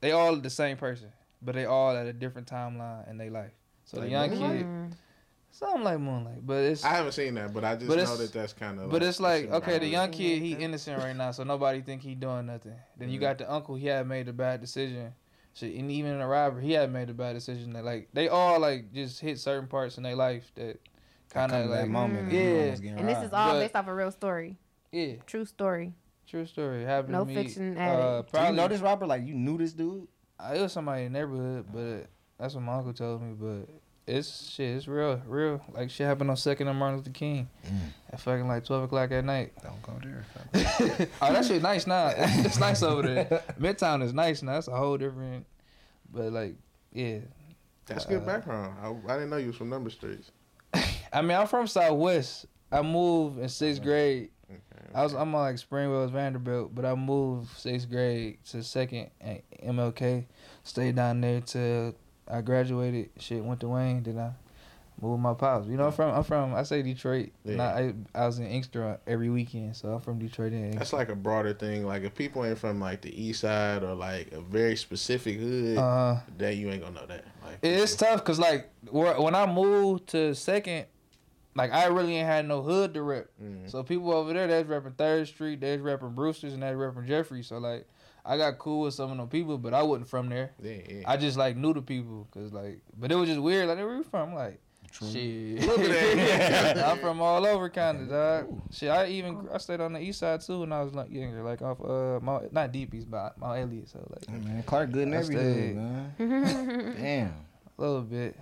they 0.00 0.12
all 0.12 0.36
the 0.36 0.48
same 0.48 0.76
person 0.76 1.08
but 1.42 1.54
they 1.54 1.64
all 1.64 1.96
at 1.96 2.06
a 2.06 2.12
different 2.12 2.48
timeline 2.48 3.08
in 3.10 3.16
their 3.18 3.30
life 3.30 3.52
so 3.84 4.00
the 4.00 4.08
young 4.08 4.30
Moonlight? 4.30 4.58
kid 4.58 4.66
Mm. 4.66 4.92
something 5.50 5.82
like 5.82 5.98
moonlight 5.98 6.46
but 6.46 6.58
it's 6.64 6.84
I 6.84 6.90
haven't 6.90 7.12
seen 7.12 7.34
that, 7.34 7.52
but 7.52 7.64
I 7.64 7.74
just 7.76 7.88
But 7.88 7.98
know 7.98 8.16
that 8.16 8.32
that's 8.32 8.52
kind 8.52 8.78
of. 8.80 8.90
but 8.90 9.02
it's 9.02 9.18
like 9.20 9.44
shit 9.44 9.52
okay, 9.52 9.78
the 9.78 9.86
young 9.86 10.10
kid 10.10 10.40
he 10.42 10.52
innocent 10.52 10.98
right 11.02 11.16
now, 11.16 11.30
so 11.32 11.42
nobody 11.44 11.80
think 11.82 12.02
he 12.02 12.14
doing 12.14 12.46
nothing. 12.46 12.74
Then 12.96 13.08
you 13.10 13.18
got 13.18 13.38
the 13.38 13.50
uncle, 13.52 13.74
he 13.76 13.86
had 13.86 14.06
made 14.06 14.28
a 14.28 14.32
bad 14.32 14.60
decision. 14.60 15.12
Shit, 15.54 15.74
and 15.74 15.90
even 15.90 16.12
in 16.12 16.18
the 16.20 16.26
robbery, 16.26 16.62
he 16.64 16.72
had 16.72 16.92
made 16.92 17.10
a 17.10 17.14
bad 17.14 17.32
decision. 17.32 17.72
That 17.72 17.84
like 17.84 18.08
they 18.12 18.28
all 18.28 18.60
like 18.60 18.92
just 18.92 19.18
hit 19.20 19.40
certain 19.40 19.66
parts 19.68 19.96
in 19.96 20.04
their 20.04 20.14
life 20.14 20.52
that 20.54 20.78
kind 21.30 21.50
of 21.50 21.62
to 21.64 21.68
that 21.68 21.80
like 21.82 21.88
moment. 21.90 22.30
Yeah. 22.30 22.40
you 22.40 22.60
almost 22.66 22.82
And 22.84 23.08
this 23.08 23.18
is 23.24 23.32
all 23.32 23.52
But- 23.54 23.60
based 23.60 23.74
off 23.74 23.88
a 23.88 23.94
real 23.94 24.12
story, 24.12 24.56
yeah, 24.92 25.14
true 25.26 25.44
story. 25.44 25.94
true 26.28 26.44
story 26.46 26.84
happened 26.84 27.12
No 27.14 27.20
to 27.24 27.24
me. 27.24 27.34
fiction 27.34 27.76
added. 27.76 28.00
Uh, 28.02 28.22
Do 28.22 28.46
you 28.50 28.52
know 28.52 28.68
this 28.68 28.80
rapper? 28.80 29.06
Like 29.06 29.24
you 29.26 29.34
knew 29.34 29.58
this 29.58 29.72
dude? 29.72 30.06
It 30.54 30.60
was 30.60 30.72
somebody 30.72 31.04
in 31.04 31.12
the 31.12 31.18
neighborhood, 31.18 31.66
but 31.72 32.06
that's 32.38 32.54
what 32.54 32.62
my 32.62 32.74
uncle 32.74 32.92
told 32.92 33.22
me. 33.22 33.34
But 33.38 33.68
it's 34.06 34.50
shit, 34.50 34.76
it's 34.76 34.88
real, 34.88 35.20
real. 35.26 35.60
Like 35.72 35.90
shit 35.90 36.06
happened 36.06 36.30
on 36.30 36.36
Second 36.36 36.68
and 36.68 36.78
Martin 36.78 36.98
Luther 36.98 37.10
King 37.10 37.48
at 38.12 38.20
fucking 38.20 38.46
like 38.48 38.64
twelve 38.64 38.84
o'clock 38.84 39.10
at 39.12 39.24
night. 39.24 39.52
Don't 39.62 39.82
go 39.82 39.92
there. 40.02 40.24
oh, 41.22 41.32
that 41.32 41.44
shit 41.44 41.60
nice 41.62 41.86
now. 41.86 42.12
It's 42.16 42.58
nice 42.58 42.82
over 42.82 43.02
there. 43.02 43.42
Midtown 43.60 44.02
is 44.02 44.14
nice 44.14 44.42
now. 44.42 44.52
That's 44.54 44.68
a 44.68 44.76
whole 44.76 44.96
different. 44.96 45.44
But 46.12 46.32
like, 46.32 46.54
yeah. 46.92 47.18
That's 47.86 48.04
good 48.06 48.22
Uh, 48.22 48.26
background. 48.26 48.74
I, 48.82 49.12
I 49.12 49.16
didn't 49.16 49.30
know 49.30 49.36
you 49.38 49.48
was 49.48 49.56
from 49.56 49.70
number 49.70 49.90
streets. 49.90 50.30
I 51.12 51.22
mean, 51.22 51.36
I'm 51.36 51.46
from 51.46 51.66
Southwest. 51.66 52.46
I 52.70 52.82
moved 52.82 53.38
in 53.38 53.48
sixth 53.48 53.82
grade. 53.82 54.28
Okay, 54.50 54.60
I 54.94 55.02
was 55.02 55.12
I'm 55.12 55.34
on 55.34 55.42
like 55.42 55.56
Springwells 55.56 56.10
Vanderbilt, 56.10 56.74
but 56.74 56.84
I 56.84 56.94
moved 56.94 57.56
sixth 57.56 57.90
grade 57.90 58.38
to 58.50 58.62
second 58.62 59.10
at 59.20 59.42
MLK. 59.62 60.24
Stayed 60.64 60.96
down 60.96 61.20
there 61.20 61.40
till 61.40 61.94
I 62.26 62.40
graduated. 62.40 63.10
Shit, 63.18 63.44
went 63.44 63.60
to 63.60 63.68
Wayne. 63.68 64.02
Then 64.02 64.18
I 64.18 64.32
moved 65.00 65.22
my 65.22 65.34
pops. 65.34 65.68
You 65.68 65.76
know, 65.76 65.86
I'm 65.86 65.92
from 65.92 66.14
I'm 66.14 66.24
from 66.24 66.54
I 66.54 66.62
say 66.62 66.82
Detroit. 66.82 67.30
Yeah. 67.44 67.62
I 67.62 67.94
I 68.14 68.26
was 68.26 68.38
in 68.38 68.46
Inkster 68.46 68.98
every 69.06 69.30
weekend, 69.30 69.76
so 69.76 69.94
I'm 69.94 70.00
from 70.00 70.18
Detroit. 70.18 70.52
And 70.52 70.74
That's 70.74 70.92
like 70.92 71.08
a 71.08 71.16
broader 71.16 71.52
thing. 71.52 71.86
Like 71.86 72.02
if 72.02 72.14
people 72.14 72.44
ain't 72.44 72.58
from 72.58 72.80
like 72.80 73.02
the 73.02 73.22
east 73.22 73.40
side 73.40 73.82
or 73.82 73.94
like 73.94 74.32
a 74.32 74.40
very 74.40 74.76
specific 74.76 75.38
hood, 75.38 75.78
uh, 75.78 76.16
then 76.36 76.56
you 76.56 76.70
ain't 76.70 76.82
gonna 76.82 77.00
know 77.00 77.06
that. 77.06 77.24
Like 77.44 77.58
It's 77.62 77.94
tough 77.94 78.24
because 78.24 78.38
like 78.38 78.70
when 78.90 79.34
I 79.34 79.46
moved 79.46 80.08
to 80.08 80.34
second, 80.34 80.86
like 81.54 81.72
I 81.72 81.86
really 81.86 82.16
ain't 82.16 82.26
had 82.28 82.46
no 82.46 82.62
hood 82.62 82.94
to 82.94 83.02
rep. 83.02 83.28
Mhm. 83.42 83.70
So 83.70 83.82
people 83.82 84.12
over 84.12 84.32
there, 84.32 84.46
that's 84.46 84.68
repping 84.68 84.96
Third 84.96 85.26
Street, 85.28 85.60
that's 85.60 85.82
repping 85.82 86.14
Brewster's, 86.14 86.52
and 86.54 86.62
that's 86.62 86.76
repping 86.76 87.06
Jeffrey. 87.06 87.42
So 87.42 87.58
like 87.58 87.86
I 88.24 88.36
got 88.36 88.58
cool 88.58 88.82
with 88.82 88.94
some 88.94 89.10
of 89.10 89.16
them 89.16 89.28
people, 89.28 89.56
but 89.58 89.72
I 89.74 89.82
wasn't 89.82 90.08
from 90.08 90.28
there. 90.28 90.52
yeah, 90.62 90.72
yeah. 90.88 91.02
I 91.06 91.16
just 91.16 91.36
like 91.38 91.56
knew 91.56 91.72
the 91.72 91.82
people, 91.82 92.26
cause 92.30 92.52
like, 92.52 92.80
but 92.98 93.10
it 93.10 93.14
was 93.14 93.28
just 93.28 93.40
weird. 93.40 93.68
Like 93.68 93.78
where 93.78 93.96
you 93.96 94.02
from? 94.04 94.34
Like. 94.34 94.60
True. 94.90 95.10
Shit, 95.12 95.66
Look 95.66 95.80
at 95.80 95.88
that. 95.90 96.78
I'm 96.88 96.98
from 96.98 97.20
all 97.20 97.44
over, 97.46 97.68
kind 97.68 98.00
of 98.00 98.08
dog. 98.08 98.62
Shit, 98.72 98.88
I 98.90 99.06
even 99.08 99.46
I 99.52 99.58
stayed 99.58 99.82
on 99.82 99.92
the 99.92 100.00
east 100.00 100.18
side 100.20 100.40
too 100.40 100.60
when 100.60 100.72
I 100.72 100.82
was 100.82 100.94
like 100.94 101.10
younger, 101.10 101.42
like 101.42 101.60
off 101.60 101.78
uh 101.84 102.18
Mount, 102.24 102.50
not 102.54 102.72
Deep 102.72 102.94
East, 102.94 103.10
but 103.10 103.36
Mount 103.38 103.58
Elliott. 103.60 103.90
So 103.90 103.98
like 104.08 104.28
Man, 104.30 104.62
Clark 104.62 104.90
good 104.92 105.02
in 105.08 105.12
I 105.12 105.18
every 105.18 105.34
stayed. 105.36 105.74
hood, 105.74 105.76
man. 105.76 106.94
Damn. 106.98 107.34
a 107.78 107.80
little 107.82 108.00
bit. 108.00 108.36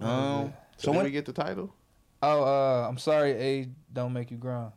a 0.00 0.02
little 0.02 0.18
Um, 0.18 0.44
bit. 0.46 0.54
so 0.78 0.82
so 0.84 0.90
when 0.92 0.96
when 0.96 1.04
we 1.04 1.10
get 1.12 1.26
the 1.26 1.32
title, 1.34 1.74
Oh, 2.22 2.44
uh, 2.44 2.88
I'm 2.88 2.98
sorry, 2.98 3.32
age 3.32 3.68
don't 3.92 4.12
make 4.12 4.30
you 4.30 4.36
grown. 4.36 4.72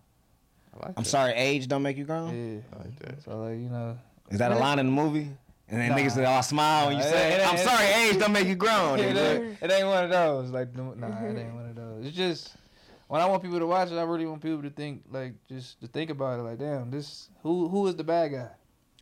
I 0.74 0.88
like 0.88 0.93
I'm 0.98 1.04
that. 1.04 1.10
sorry, 1.10 1.34
age 1.34 1.68
don't 1.68 1.84
make 1.84 1.98
you 1.98 2.06
grown. 2.06 2.30
Yeah. 2.36 2.60
I 2.74 2.84
like 2.84 3.00
that. 3.00 3.24
So 3.24 3.39
like 3.39 3.60
you 3.60 3.70
know, 3.70 3.98
Is 4.30 4.39
that 4.39 4.52
a 4.52 4.56
line 4.56 4.80
in 4.80 4.88
the 4.88 4.91
movie? 4.91 5.30
And 5.68 5.82
then 5.82 5.89
Nah. 5.89 5.98
niggas 5.98 6.12
say, 6.12 6.26
"Oh, 6.26 6.41
smile 6.41 6.88
when 6.88 6.98
you 6.98 7.04
Nah, 7.04 7.10
say, 7.10 7.34
it 7.34 7.39
ain't- 7.41 7.50
I'm 7.50 7.56
it 7.56 7.60
sorry, 7.60 7.86
ain't- 7.86 8.14
age 8.16 8.20
don't 8.20 8.32
make 8.34 8.48
you 8.48 8.56
grown." 8.56 9.00
it, 9.00 9.16
nigga. 9.16 9.39
ain't, 9.52 9.58
it 9.64 9.72
ain't 9.72 9.88
one 9.88 10.04
of 10.04 10.10
those. 10.12 10.50
Like 10.52 10.76
no- 10.76 10.93
nah, 10.93 11.08
it 11.24 11.38
ain't 11.38 11.54
one 11.56 11.66
of 11.70 11.76
those. 11.76 12.06
It's 12.08 12.16
just 12.16 12.56
when 13.08 13.22
I 13.22 13.26
want 13.26 13.41
people 13.41 13.60
to 13.60 13.66
watch 13.68 13.91
it, 13.91 13.98
I 13.98 14.04
really 14.04 14.26
want 14.28 14.41
people 14.43 14.62
to 14.64 14.70
think 14.70 15.04
like 15.12 15.34
just 15.48 15.80
to 15.82 15.88
think 15.88 16.10
about 16.12 16.39
it. 16.39 16.43
Like 16.43 16.60
damn, 16.60 16.91
this 16.91 17.30
who 17.41 17.68
who 17.68 17.88
is 17.88 17.96
the 17.96 18.04
bad 18.04 18.32
guy? 18.32 18.50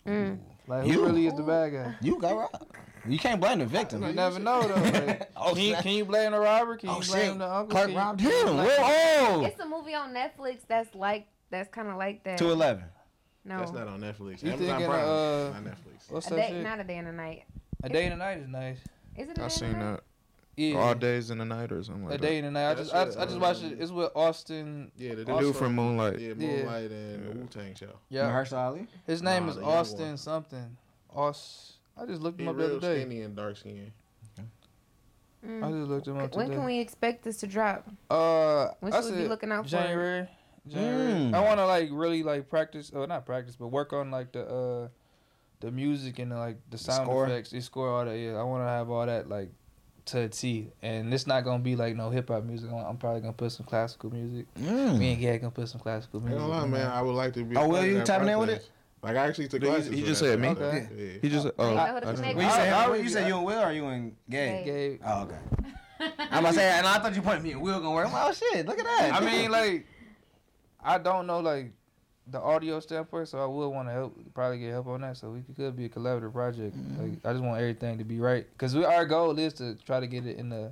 Mm. 0.05 0.39
Like 0.67 0.83
who 0.83 0.91
You. 0.91 1.05
really 1.05 1.27
is 1.27 1.33
the 1.33 1.43
bad 1.43 1.73
guy? 1.73 1.95
You 2.01 2.19
got 2.19 2.35
robbed. 2.37 2.65
You 3.07 3.19
can't 3.19 3.41
blame 3.41 3.59
the 3.59 3.65
victim. 3.65 4.01
You 4.03 4.13
never 4.13 4.39
know 4.39 4.61
though. 4.67 4.75
Like, 5.07 5.29
Oh, 5.35 5.53
can, 5.53 5.61
you, 5.63 5.75
can 5.75 5.91
you 5.91 6.05
blame 6.05 6.31
the 6.31 6.39
robber? 6.39 6.77
Can 6.77 6.89
Oh, 6.89 7.01
you 7.01 7.05
blame 7.05 7.29
shit. 7.31 7.37
the 7.39 7.53
uncle? 7.53 7.67
Clark 7.71 7.93
robbed 7.95 8.21
him. 8.21 8.31
blame- 8.45 8.55
Well, 8.57 9.39
oh. 9.41 9.45
It's 9.45 9.59
a 9.59 9.65
movie 9.67 9.93
on 9.93 10.13
Netflix 10.13 10.59
that's 10.67 10.93
like 10.95 11.27
that's 11.49 11.69
kind 11.69 11.89
of 11.89 11.97
like 11.97 12.23
that. 12.23 12.37
Two 12.37 12.51
eleven. 12.51 12.85
No, 13.45 13.59
That's 13.59 13.73
not 13.73 13.87
on 13.89 13.99
Netflix. 13.99 14.41
You 14.41 14.51
Amazon 14.53 14.57
thinking, 14.67 14.85
Prime, 14.87 15.05
uh, 15.05 15.49
not 15.49 15.63
Netflix. 15.65 16.09
What's 16.11 16.27
a 16.27 16.29
that 16.29 16.35
day, 16.37 16.47
shit? 16.49 16.63
not 16.63 16.79
a 16.79 16.83
day 16.85 16.97
and 16.97 17.07
a 17.09 17.11
night. 17.11 17.43
A 17.83 17.89
day 17.89 18.05
and 18.05 18.13
a 18.13 18.17
night 18.17 18.37
is 18.37 18.47
nice. 18.47 18.77
Is 19.17 19.27
it? 19.29 19.37
A 19.37 19.41
I 19.43 19.47
day 19.49 19.53
seen 19.53 19.67
and 19.71 19.75
a 19.75 19.79
night? 19.85 19.93
that. 19.95 20.03
Yeah. 20.55 20.75
All 20.77 20.95
days 20.95 21.29
in 21.29 21.39
the 21.39 21.45
night 21.45 21.71
or 21.73 21.83
something 21.83 22.05
A 22.05 22.09
like 22.11 22.21
day 22.21 22.39
that. 22.39 22.47
and 22.47 22.57
a 22.57 22.59
night. 22.61 22.71
I 22.71 22.75
just 22.75 22.93
I, 22.95 23.01
it, 23.03 23.15
I 23.19 23.25
just 23.25 23.39
watched 23.39 23.63
it. 23.63 23.81
It's 23.81 23.91
with 23.91 24.11
Austin. 24.15 24.91
Yeah, 24.95 25.15
the, 25.15 25.25
The 25.25 25.33
dude 25.33 25.39
dude 25.41 25.55
from 25.57 25.75
Moonlight. 25.75 26.19
yeah, 26.19 26.33
Yeah. 26.37 26.55
Moonlight 26.57 26.91
and 26.91 27.25
the 27.27 27.31
Wu 27.39 27.47
Tang 27.47 27.75
show. 27.75 27.87
Yeah. 28.07 28.29
Mahershala 28.29 28.67
Ali. 28.67 28.87
His 29.05 29.21
name 29.21 29.47
Nah, 29.47 29.51
is 29.51 29.57
Austin 29.57 30.15
something. 30.15 30.77
Aus. 31.13 31.72
I 31.97 32.05
just 32.05 32.21
looked 32.21 32.39
He 32.39 32.43
him 32.45 32.49
up 32.49 32.57
the 32.57 32.65
other 32.65 32.79
day. 32.79 33.01
skinny 33.01 33.21
and 33.21 33.35
dark 33.35 33.57
skin. 33.57 33.91
I 34.37 35.45
Mm. 35.45 35.77
just 35.79 35.89
looked 35.89 36.07
him 36.07 36.15
up 36.17 36.21
When 36.21 36.29
today. 36.29 36.45
When 36.47 36.51
can 36.59 36.65
we 36.65 36.79
expect 36.79 37.23
this 37.23 37.37
to 37.37 37.47
drop? 37.47 37.85
Uh, 38.09 38.69
When 38.79 38.93
I 38.93 39.01
should 39.01 39.05
we 39.11 39.11
be 39.17 39.21
said 39.23 39.29
looking 39.29 39.51
out 39.51 39.63
for 39.69 39.75
it? 39.75 39.79
January. 39.81 40.29
January. 40.67 41.11
Mm. 41.13 41.33
I 41.33 41.39
want 41.41 41.59
to 41.59 41.65
like 41.65 41.89
really 41.91 42.23
like 42.23 42.47
practice, 42.49 42.91
or 42.95 43.05
not 43.07 43.25
practice, 43.25 43.57
but 43.57 43.67
work 43.67 43.91
on 43.91 44.09
like 44.09 44.31
the 44.31 44.47
uh 44.47 44.87
the 45.59 45.69
music 45.71 46.19
and 46.19 46.31
the, 46.31 46.37
like 46.37 46.57
the 46.69 46.77
sound 46.77 47.05
score? 47.07 47.25
effects. 47.25 47.49
The 47.51 47.59
score, 47.61 47.89
all 47.89 48.05
that. 48.05 48.17
Yeah, 48.17 48.35
I 48.37 48.43
want 48.43 48.63
to 48.63 48.69
have 48.69 48.89
all 48.89 49.05
that 49.05 49.27
like 49.27 49.49
to 50.05 50.21
a 50.21 50.29
T. 50.29 50.69
And 50.81 51.13
it's 51.13 51.27
not 51.27 51.41
gonna 51.43 51.61
be 51.61 51.75
like 51.75 51.97
no 51.97 52.09
hip 52.09 52.29
hop 52.29 52.45
music. 52.45 52.69
I'm 52.71 52.77
I'm 52.85 52.97
probably 52.97 53.19
gonna 53.19 53.33
put 53.33 53.51
some 53.51 53.65
classical 53.65 54.11
music. 54.11 54.45
Mm. 54.55 54.97
Me 54.97 55.11
and 55.11 55.21
Gag 55.21 55.41
gonna 55.41 55.51
put 55.51 55.67
some 55.67 55.81
classical 55.81 56.21
music. 56.21 56.39
ain't 56.39 56.49
gonna 56.49 56.61
lie, 56.61 56.67
man. 56.67 56.89
I 56.89 57.01
would 57.01 57.15
like 57.15 57.33
to 57.33 57.43
be. 57.43 57.57
Oh, 57.57 57.67
will 57.67 57.85
you 57.85 58.01
tapping 58.03 58.29
in 58.29 58.39
with 58.39 58.47
process. 58.49 58.69
Like 59.03 59.17
I 59.17 59.27
actually 59.27 59.49
took 59.49 59.61
He- 59.61 59.67
classes. 59.67 59.91
he 59.93 60.01
for 60.01 60.07
just 60.07 60.21
that 60.21 60.27
said 60.27 60.39
me? 60.39 60.47
Okay. 60.49 60.87
Yeah. 60.95 61.19
He 61.21 61.29
just 61.29 61.47
oh, 61.59 61.69
You 61.69 61.75
know 61.75 61.85
who 61.93 61.99
to 61.99 62.07
I 62.07 62.33
When 62.33 62.45
you 62.45 62.51
say 62.51 62.69
I- 62.69 62.79
I 62.79 62.83
him, 62.83 62.89
already- 62.89 63.03
you 63.03 63.09
say 63.09 63.27
you 63.27 63.35
and 63.37 63.45
Will 63.45 63.61
or 63.61 63.71
you 63.73 63.85
and 63.87 64.15
Gay? 64.29 64.61
Gabe. 64.65 65.01
Oh, 65.05 65.23
okay. 65.23 65.37
I'm 66.31 66.39
about 66.39 66.49
to 66.49 66.55
say, 66.55 66.69
and 66.71 66.87
I 66.87 66.99
thought 66.99 67.15
you 67.15 67.21
pointed 67.21 67.43
me 67.43 67.51
and 67.51 67.61
Will 67.61 67.79
gonna 67.79 67.91
work. 67.91 68.07
I'm 68.07 68.13
like, 68.13 68.23
oh 68.29 68.31
shit, 68.33 68.65
look 68.65 68.79
at 68.79 68.85
that. 68.85 69.13
I 69.13 69.19
mean, 69.25 69.51
like, 69.59 69.85
I 70.83 70.97
don't 70.97 71.27
know 71.27 71.39
like 71.39 71.71
the 72.27 72.39
audio 72.41 72.79
standpoint, 72.79 73.27
so 73.27 73.39
I 73.39 73.45
would 73.45 73.67
want 73.67 73.89
to 73.89 73.93
help, 73.93 74.17
probably 74.33 74.59
get 74.59 74.71
help 74.71 74.87
on 74.87 75.01
that. 75.01 75.17
So 75.17 75.29
we 75.31 75.41
could, 75.41 75.55
could 75.55 75.75
be 75.75 75.85
a 75.85 75.89
collaborative 75.89 76.31
project. 76.33 76.75
Like, 76.99 77.25
I 77.25 77.33
just 77.33 77.43
want 77.43 77.59
everything 77.59 77.97
to 77.97 78.03
be 78.05 78.19
right, 78.19 78.45
cause 78.57 78.73
we, 78.75 78.85
our 78.85 79.05
goal 79.05 79.37
is 79.37 79.53
to 79.55 79.75
try 79.85 79.99
to 79.99 80.07
get 80.07 80.25
it 80.25 80.37
in 80.37 80.47
the 80.49 80.71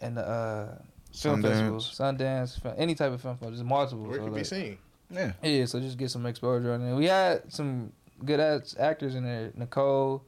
in 0.00 0.14
the 0.16 0.22
uh, 0.28 0.74
film 1.12 1.42
Sundance. 1.42 1.78
festival, 1.78 1.78
Sundance, 1.80 2.74
any 2.76 2.94
type 2.96 3.12
of 3.12 3.20
film 3.22 3.34
festival, 3.36 3.52
just 3.52 3.64
multiple. 3.64 4.04
Where 4.04 4.16
it 4.16 4.20
so 4.20 4.24
can 4.24 4.34
be 4.34 4.44
seen. 4.44 4.78
Yeah. 5.10 5.32
yeah, 5.42 5.64
so 5.64 5.80
just 5.80 5.98
get 5.98 6.10
some 6.10 6.26
exposure 6.26 6.72
on 6.72 6.82
it. 6.82 6.94
We 6.94 7.06
had 7.06 7.52
some 7.52 7.92
good 8.24 8.40
ass 8.40 8.76
actors 8.78 9.14
in 9.14 9.24
there, 9.24 9.52
Nicole. 9.54 10.24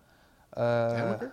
Uh, 0.56 0.60
Amaker? 0.60 1.32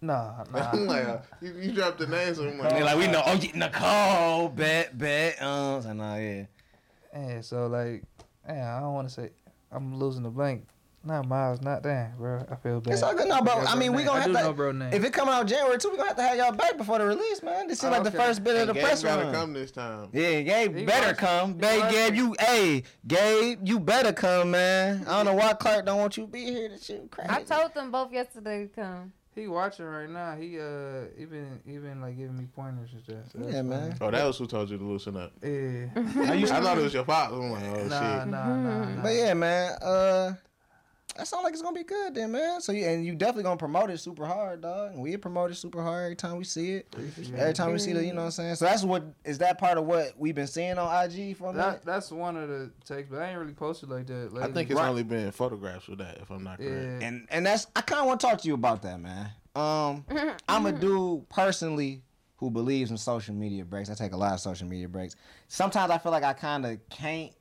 nah, 0.00 0.44
nah. 0.52 0.72
Like, 0.74 1.04
uh, 1.06 1.18
you, 1.40 1.54
you 1.54 1.72
dropped 1.72 1.98
the 1.98 2.06
names. 2.06 2.38
and 2.38 2.50
I'm 2.50 2.58
like, 2.58 2.80
like 2.82 2.98
we 2.98 3.06
know. 3.06 3.22
Oh, 3.24 3.34
yeah, 3.34 3.50
Nicole, 3.54 4.48
bet, 4.48 4.96
bet. 4.96 5.42
Um, 5.42 5.82
so 5.82 5.92
nah, 5.92 6.16
yeah. 6.16 6.44
Yeah, 7.14 7.40
so 7.40 7.66
like, 7.66 8.04
yeah, 8.46 8.76
I 8.76 8.80
don't 8.80 8.94
want 8.94 9.08
to 9.08 9.14
say 9.14 9.30
I'm 9.70 9.98
losing 9.98 10.22
the 10.22 10.30
blank. 10.30 10.66
Not 11.04 11.26
Miles, 11.28 11.62
not 11.62 11.82
damn, 11.84 12.16
bro. 12.18 12.44
I 12.50 12.56
feel 12.56 12.80
bad. 12.80 12.92
It's 12.92 13.02
all 13.02 13.14
good 13.14 13.28
now, 13.28 13.40
bro. 13.40 13.54
got 13.62 13.68
I 13.74 13.78
mean, 13.78 13.92
we 13.92 13.98
name. 13.98 14.06
gonna 14.08 14.18
I 14.18 14.22
have 14.22 14.30
do 14.32 14.36
to- 14.36 14.42
know 14.42 14.52
bro 14.52 14.72
name. 14.72 14.92
If 14.92 15.04
it 15.04 15.12
coming 15.12 15.32
out 15.32 15.46
January 15.46 15.78
too, 15.78 15.90
we 15.90 15.96
gonna 15.96 16.08
have 16.08 16.16
to 16.16 16.22
have 16.22 16.36
y'all 16.36 16.52
back 16.52 16.76
before 16.76 16.98
the 16.98 17.06
release, 17.06 17.42
man. 17.42 17.68
This 17.68 17.78
is 17.78 17.84
Oh, 17.84 17.90
like 17.90 18.02
the 18.04 18.10
first 18.10 18.42
bit 18.44 18.56
of 18.56 18.60
and 18.62 18.70
the 18.70 18.74
Gabe 18.74 18.82
press 18.82 19.02
gotta 19.04 19.22
run. 19.22 19.32
come 19.34 19.52
this 19.52 19.70
time. 19.70 20.08
Yeah, 20.12 20.42
Gabe 20.42 20.76
He 20.76 20.84
better 20.84 21.06
watching. 21.06 21.16
come. 21.16 21.48
He 21.54 21.60
Babe, 21.60 21.80
watching. 21.80 21.94
Gabe, 21.98 22.14
you, 22.16 22.36
hey, 22.40 22.82
Gabe, 23.06 23.60
you 23.66 23.78
better 23.80 24.12
come, 24.12 24.50
man. 24.50 25.04
I 25.06 25.16
don't 25.22 25.26
know 25.26 25.34
why 25.34 25.52
Clark 25.54 25.86
don't 25.86 25.98
want 25.98 26.16
you 26.16 26.24
to 26.24 26.30
be 26.32 26.44
here 26.44 26.68
to 26.68 26.76
shoot 26.78 27.10
crazy. 27.10 27.30
I 27.30 27.42
told 27.42 27.72
them 27.74 27.90
both 27.92 28.12
yesterday 28.12 28.64
to 28.64 28.68
come. 28.68 29.12
he 29.34 29.46
watching 29.46 29.86
right 29.86 30.10
now. 30.10 30.34
He 30.36 30.58
uh 30.58 31.04
even 31.16 31.60
even 31.64 32.00
like 32.02 32.18
giving 32.18 32.36
me 32.36 32.48
pointers 32.54 32.90
and 32.92 33.02
stuff. 33.04 33.32
So 33.32 33.48
Yeah, 33.48 33.62
man. 33.62 33.96
Oh, 34.00 34.10
that 34.10 34.24
was 34.26 34.36
who 34.36 34.46
told 34.48 34.68
you 34.68 34.76
to 34.76 34.84
loosen 34.84 35.16
up. 35.16 35.32
funny. 35.40 35.90
Are 36.28 36.34
you 36.34 36.46
I 36.46 36.60
thought 36.60 36.76
it 36.78 36.82
was 36.82 36.92
your 36.92 37.04
father. 37.04 37.36
I'm 37.36 37.52
like, 37.52 37.62
oh 37.62 37.76
Yeah. 37.78 37.86
Nah, 37.86 38.18
shit. 38.18 38.28
nah, 38.28 38.56
nah, 38.56 38.84
nah. 38.96 39.02
But 39.02 39.14
yeah, 39.14 39.34
man. 39.34 39.72
Uh, 39.80 40.32
that 41.18 41.26
sounds 41.28 41.44
like 41.44 41.52
it's 41.52 41.60
gonna 41.62 41.74
be 41.74 41.84
good 41.84 42.14
then, 42.14 42.32
man. 42.32 42.60
So 42.62 42.72
you 42.72 42.86
and 42.86 43.04
you 43.04 43.14
definitely 43.14 43.42
gonna 43.42 43.56
promote 43.58 43.90
it 43.90 43.98
super 43.98 44.24
hard, 44.24 44.62
dog. 44.62 44.92
And 44.92 45.02
we 45.02 45.16
promote 45.18 45.50
it 45.50 45.56
super 45.56 45.82
hard 45.82 46.04
every 46.04 46.16
time 46.16 46.36
we 46.38 46.44
see 46.44 46.72
it. 46.76 46.94
Every 47.36 47.52
time 47.52 47.72
we 47.72 47.78
see 47.78 47.92
the, 47.92 48.02
you 48.04 48.12
know 48.12 48.20
what 48.20 48.24
I'm 48.26 48.30
saying. 48.30 48.54
So 48.54 48.64
that's 48.64 48.84
what 48.84 49.04
is 49.24 49.36
that 49.38 49.58
part 49.58 49.76
of 49.76 49.84
what 49.84 50.14
we've 50.16 50.34
been 50.34 50.46
seeing 50.46 50.78
on 50.78 51.04
IG 51.10 51.36
for 51.36 51.50
a. 51.50 51.52
That, 51.52 51.84
that's 51.84 52.10
one 52.10 52.36
of 52.36 52.48
the 52.48 52.70
takes, 52.86 53.08
but 53.10 53.20
I 53.20 53.30
ain't 53.30 53.38
really 53.38 53.52
posted 53.52 53.90
like 53.90 54.06
that. 54.06 54.30
I 54.40 54.50
think 54.52 54.70
it's 54.70 54.78
Right. 54.78 54.88
only 54.88 55.02
been 55.02 55.30
photographs 55.32 55.88
with 55.88 55.98
that, 55.98 56.18
if 56.22 56.30
I'm 56.30 56.44
not 56.44 56.58
correct. 56.58 56.72
yeah. 57.02 57.06
and 57.08 57.26
and 57.30 57.44
that's 57.44 57.66
I 57.76 57.80
kind 57.82 58.00
of 58.00 58.06
want 58.06 58.20
to 58.20 58.26
talk 58.26 58.40
to 58.40 58.48
you 58.48 58.54
about 58.54 58.82
that, 58.82 59.00
man. 59.00 59.30
Um, 59.56 60.04
I'm 60.48 60.66
a 60.66 60.72
dude 60.72 61.28
personally 61.28 62.02
who 62.36 62.48
believes 62.50 62.92
in 62.92 62.96
social 62.96 63.34
media 63.34 63.64
breaks. 63.64 63.90
I 63.90 63.94
take 63.94 64.12
a 64.12 64.16
lot 64.16 64.32
of 64.34 64.38
social 64.40 64.68
media 64.68 64.88
breaks. 64.88 65.16
Sometimes 65.48 65.90
I 65.90 65.98
feel 65.98 66.12
like 66.12 66.22
I 66.22 66.32
kind 66.32 66.64
of 66.64 66.78
can't, 66.88 67.32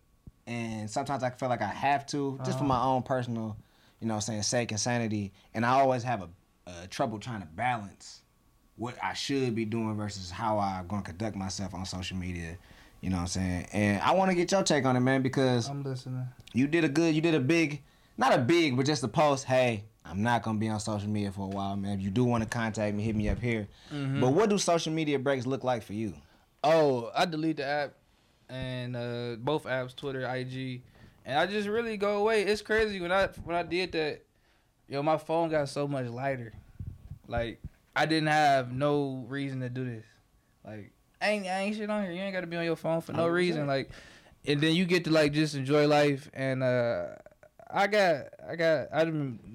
and 0.48 0.90
sometimes 0.90 1.22
I 1.22 1.30
feel 1.30 1.50
like 1.50 1.62
I 1.62 1.68
have 1.68 2.08
to, 2.08 2.40
just 2.44 2.58
for 2.58 2.64
my 2.64 2.82
own 2.82 3.04
personal, 3.04 3.56
you 4.00 4.08
know, 4.08 4.14
what 4.14 4.18
I'm 4.18 4.22
saying 4.22 4.44
sake 4.44 4.72
and 4.72 4.80
sanity. 4.80 5.32
And 5.54 5.66
I 5.66 5.70
always 5.80 6.04
have 6.04 6.22
a, 6.22 6.30
a 6.84 6.88
trouble 6.88 7.20
trying 7.20 7.42
to 7.42 7.48
balance 7.48 8.22
what 8.76 8.96
I 9.04 9.14
should 9.14 9.56
be 9.56 9.66
doing 9.66 9.96
versus 9.96 10.30
how 10.30 10.60
I'm 10.60 10.88
gonna 10.88 11.02
conduct 11.02 11.36
myself 11.36 11.74
on 11.74 11.86
social 11.86 12.18
media. 12.18 12.58
You 13.02 13.10
know 13.10 13.18
what 13.18 13.22
I'm 13.24 13.28
saying? 13.28 13.68
And 13.74 14.02
I 14.02 14.12
want 14.14 14.30
to 14.32 14.36
get 14.36 14.52
your 14.52 14.64
take 14.64 14.86
on 14.86 14.96
it, 14.96 15.00
man, 15.02 15.22
because 15.22 15.70
I'm 15.70 15.84
listening. 15.84 16.28
you 16.54 16.68
did 16.68 16.84
a 16.84 16.90
good, 16.90 17.14
you 17.16 17.22
did 17.22 17.36
a 17.36 17.40
big, 17.40 17.82
not 18.18 18.34
a 18.34 18.38
big, 18.40 18.76
but 18.78 18.86
just 18.86 19.04
a 19.04 19.08
post. 19.08 19.46
Hey, 19.46 19.84
I'm 20.06 20.24
not 20.24 20.42
gonna 20.44 20.58
be 20.60 20.68
on 20.70 20.80
social 20.80 21.10
media 21.10 21.32
for 21.32 21.42
a 21.46 21.50
while, 21.50 21.76
man. 21.76 21.98
If 21.98 22.02
you 22.04 22.10
do 22.10 22.24
want 22.24 22.44
to 22.44 22.50
contact 22.50 22.96
me, 22.96 23.04
hit 23.04 23.16
me 23.16 23.30
up 23.30 23.40
here. 23.40 23.68
But 23.92 24.34
what 24.34 24.50
do 24.50 24.58
social 24.58 24.94
media 24.94 25.20
breaks 25.20 25.46
look 25.46 25.64
like 25.64 25.84
for 25.84 25.94
you? 25.94 26.14
Oh, 26.64 27.12
I 27.16 27.26
delete 27.26 27.58
the 27.58 27.66
app 27.66 27.94
and 28.50 28.96
uh, 28.96 29.36
both 29.40 29.66
apps, 29.66 29.96
Twitter, 29.96 30.22
IG, 30.28 30.82
and 31.28 31.38
I 31.38 31.46
just 31.46 31.68
really 31.68 31.98
go 31.98 32.20
away. 32.20 32.44
It's 32.44 32.62
crazy 32.62 33.02
when 33.02 33.12
I 33.12 33.28
when 33.44 33.56
I 33.56 33.62
did 33.62 33.92
that. 33.92 34.24
Yo, 34.88 35.04
my 35.04 35.18
phone 35.18 35.50
got 35.50 35.68
so 35.68 35.86
much 35.86 36.08
lighter. 36.08 36.54
Like 37.28 37.62
I 37.94 38.06
didn't 38.06 38.30
have 38.30 38.72
no 38.72 39.26
reason 39.28 39.60
to 39.60 39.70
do 39.70 39.84
this. 39.84 40.06
Like 40.66 40.94
I 41.22 41.30
ain't 41.32 41.46
I 41.46 41.60
ain't 41.60 41.76
shit 41.76 41.90
on 41.90 42.04
here. 42.04 42.14
You 42.14 42.22
ain't 42.22 42.34
got 42.34 42.42
to 42.42 42.48
be 42.48 42.56
on 42.56 42.64
your 42.64 42.78
phone 42.78 43.02
for 43.02 43.12
no 43.12 43.28
reason. 43.28 43.68
Like, 43.68 43.90
and 44.46 44.62
then 44.62 44.74
you 44.74 44.86
get 44.86 45.04
to 45.04 45.12
like 45.12 45.34
just 45.34 45.54
enjoy 45.54 45.86
life. 45.86 46.32
And 46.34 46.64
uh, 46.64 47.08
I 47.70 47.88
got 47.88 48.28
I 48.50 48.56
got 48.56 48.88
I 48.94 49.04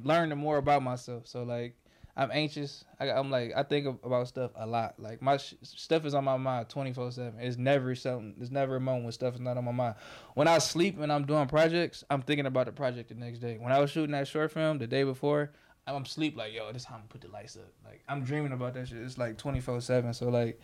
learned 0.05 0.37
more 0.37 0.59
about 0.59 0.83
myself. 0.83 1.27
So 1.27 1.43
like. 1.43 1.75
I'm 2.16 2.30
anxious. 2.30 2.84
I, 3.00 3.10
I'm 3.10 3.30
like 3.30 3.52
I 3.56 3.62
think 3.62 3.86
about 4.04 4.28
stuff 4.28 4.50
a 4.56 4.66
lot. 4.66 4.94
Like 4.98 5.22
my 5.22 5.38
sh- 5.38 5.54
stuff 5.62 6.04
is 6.04 6.14
on 6.14 6.24
my 6.24 6.36
mind 6.36 6.68
24 6.68 7.12
seven. 7.12 7.34
It's 7.40 7.56
never 7.56 7.94
something. 7.94 8.34
There's 8.36 8.50
never 8.50 8.76
a 8.76 8.80
moment 8.80 9.04
when 9.04 9.12
stuff 9.12 9.34
is 9.34 9.40
not 9.40 9.56
on 9.56 9.64
my 9.64 9.72
mind. 9.72 9.94
When 10.34 10.46
I 10.46 10.58
sleep 10.58 10.98
and 11.00 11.10
I'm 11.12 11.24
doing 11.24 11.46
projects, 11.46 12.04
I'm 12.10 12.20
thinking 12.22 12.46
about 12.46 12.66
the 12.66 12.72
project 12.72 13.08
the 13.08 13.14
next 13.14 13.38
day. 13.38 13.56
When 13.58 13.72
I 13.72 13.78
was 13.80 13.90
shooting 13.90 14.12
that 14.12 14.28
short 14.28 14.52
film 14.52 14.78
the 14.78 14.86
day 14.86 15.04
before, 15.04 15.52
I'm 15.86 16.04
sleep 16.04 16.36
like 16.36 16.52
yo, 16.52 16.70
this 16.72 16.84
how 16.84 16.96
I'm 16.96 17.00
gonna 17.00 17.08
put 17.08 17.20
the 17.22 17.28
lights 17.28 17.56
up. 17.56 17.72
Like 17.84 18.02
I'm 18.08 18.22
dreaming 18.24 18.52
about 18.52 18.74
that 18.74 18.88
shit. 18.88 18.98
It's 18.98 19.16
like 19.16 19.38
24 19.38 19.80
seven. 19.80 20.12
So 20.12 20.28
like 20.28 20.60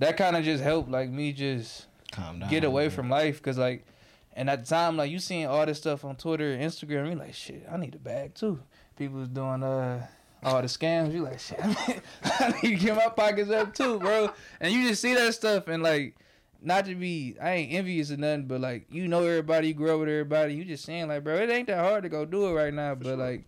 that 0.00 0.16
kind 0.16 0.36
of 0.36 0.44
just 0.44 0.62
helped 0.64 0.90
like 0.90 1.10
me 1.10 1.32
just 1.32 1.86
Calm 2.10 2.40
down. 2.40 2.50
get 2.50 2.64
away 2.64 2.88
from 2.88 3.08
life 3.08 3.36
because 3.38 3.56
like 3.58 3.86
and 4.32 4.48
at 4.50 4.64
the 4.64 4.68
time 4.68 4.96
like 4.96 5.10
you 5.10 5.18
seeing 5.18 5.46
all 5.46 5.64
this 5.66 5.78
stuff 5.78 6.04
on 6.04 6.14
twitter 6.16 6.52
and 6.52 6.62
instagram 6.62 7.10
you 7.10 7.16
like 7.16 7.34
shit 7.34 7.66
i 7.70 7.76
need 7.76 7.94
a 7.94 7.98
bag 7.98 8.34
too 8.34 8.58
people 8.96 9.18
was 9.18 9.28
doing 9.28 9.62
uh 9.62 10.06
all 10.42 10.60
the 10.60 10.68
scams. 10.68 11.12
You 11.12 11.22
like 11.22 11.40
shit 11.40 11.58
i 12.24 12.54
need 12.62 12.78
to 12.78 12.84
get 12.86 12.96
my 12.96 13.08
pockets 13.08 13.50
up 13.50 13.74
too 13.74 13.98
bro. 13.98 14.30
And 14.60 14.72
you 14.72 14.88
just 14.88 15.02
see 15.02 15.14
that 15.14 15.34
stuff 15.34 15.68
and 15.68 15.82
like 15.82 16.16
not 16.60 16.86
to 16.86 16.94
be 16.94 17.36
i 17.40 17.50
ain't 17.52 17.72
envious 17.72 18.10
or 18.10 18.16
nothing 18.16 18.46
but 18.46 18.60
like 18.60 18.86
you 18.90 19.06
know 19.06 19.22
everybody 19.22 19.68
you 19.68 19.74
grow 19.74 19.98
with 19.98 20.08
everybody. 20.08 20.54
You 20.54 20.64
just 20.64 20.84
saying 20.84 21.08
like 21.08 21.24
bro 21.24 21.36
it 21.36 21.50
ain't 21.50 21.68
that 21.68 21.84
hard 21.84 22.02
to 22.04 22.08
go 22.08 22.24
do 22.24 22.46
it 22.46 22.52
right 22.52 22.74
now 22.74 22.94
but 22.94 23.18
like 23.18 23.44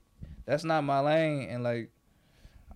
that's 0.47 0.65
not 0.65 0.83
my 0.85 1.01
lane. 1.01 1.49
And 1.49 1.63
like 1.63 1.91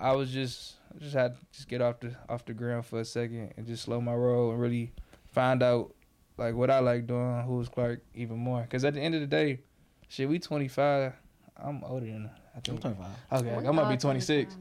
i 0.00 0.12
was 0.12 0.30
just 0.30 0.76
I 0.94 0.98
just 0.98 1.14
had 1.14 1.34
to 1.34 1.40
just 1.52 1.68
get 1.68 1.82
off 1.82 2.00
the 2.00 2.14
off 2.28 2.44
the 2.44 2.54
ground 2.54 2.86
for 2.86 3.00
a 3.00 3.04
second 3.04 3.54
and 3.56 3.66
just 3.66 3.84
slow 3.84 4.00
my 4.00 4.14
roll 4.14 4.50
and 4.52 4.60
really 4.60 4.92
find 5.32 5.62
out 5.62 5.94
like 6.36 6.54
what 6.54 6.70
I 6.70 6.80
like 6.80 7.06
doing, 7.06 7.42
who's 7.42 7.68
Clark 7.68 8.02
even 8.14 8.38
more. 8.38 8.66
Cause 8.70 8.84
at 8.84 8.94
the 8.94 9.00
end 9.00 9.14
of 9.14 9.20
the 9.20 9.26
day, 9.26 9.60
shit, 10.08 10.28
we 10.28 10.38
25. 10.38 11.12
I'm 11.56 11.84
older 11.84 12.06
than 12.06 12.30
her, 12.54 12.60
I 12.66 12.70
I'm 12.70 12.78
25. 12.78 13.06
Okay, 13.32 13.66
I'm 13.68 13.76
gonna 13.76 13.88
be 13.90 13.96
26 13.96 14.56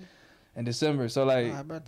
in 0.55 0.65
December. 0.65 1.09
So 1.09 1.23
like, 1.25 1.53
I 1.53 1.61
bet 1.63 1.87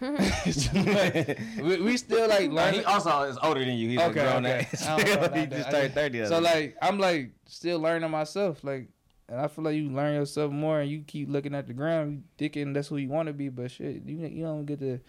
we, 0.00 1.80
we 1.82 1.96
still 1.98 2.26
like 2.26 2.30
Like, 2.30 2.40
he 2.40 2.48
learning. 2.80 2.84
also 2.86 3.20
is 3.22 3.38
older 3.42 3.60
than 3.64 3.74
you. 3.76 3.90
He's 3.90 3.98
Okay, 4.00 4.20
a 4.20 4.30
grown 4.30 4.46
okay. 4.46 4.66
ass. 4.72 4.86
I 4.86 4.96
don't 4.96 5.06
know 5.06 5.12
about 5.26 5.36
he 5.36 5.44
that. 5.46 5.50
just 5.58 5.70
turned 5.70 5.92
30. 5.94 6.18
the 6.20 6.26
So 6.26 6.34
other 6.36 6.44
like, 6.44 6.76
I'm 6.80 6.98
like 6.98 7.32
still 7.46 7.80
learning 7.80 8.10
myself. 8.10 8.64
Like, 8.64 8.88
and 9.28 9.38
I 9.40 9.46
feel 9.48 9.64
like 9.64 9.76
you 9.76 9.90
learn 9.90 10.14
yourself 10.14 10.50
more, 10.52 10.80
and 10.80 10.90
you 10.90 11.02
keep 11.06 11.28
looking 11.28 11.54
at 11.54 11.66
the 11.66 11.74
ground. 11.74 12.12
You 12.12 12.22
thinking 12.38 12.72
that's 12.72 12.88
who 12.88 12.96
you 12.96 13.08
want 13.08 13.26
to 13.28 13.32
be, 13.34 13.48
but 13.50 13.70
shit, 13.70 14.02
you 14.06 14.26
you 14.26 14.42
don't 14.44 14.64
get 14.64 14.80
to 14.80 15.00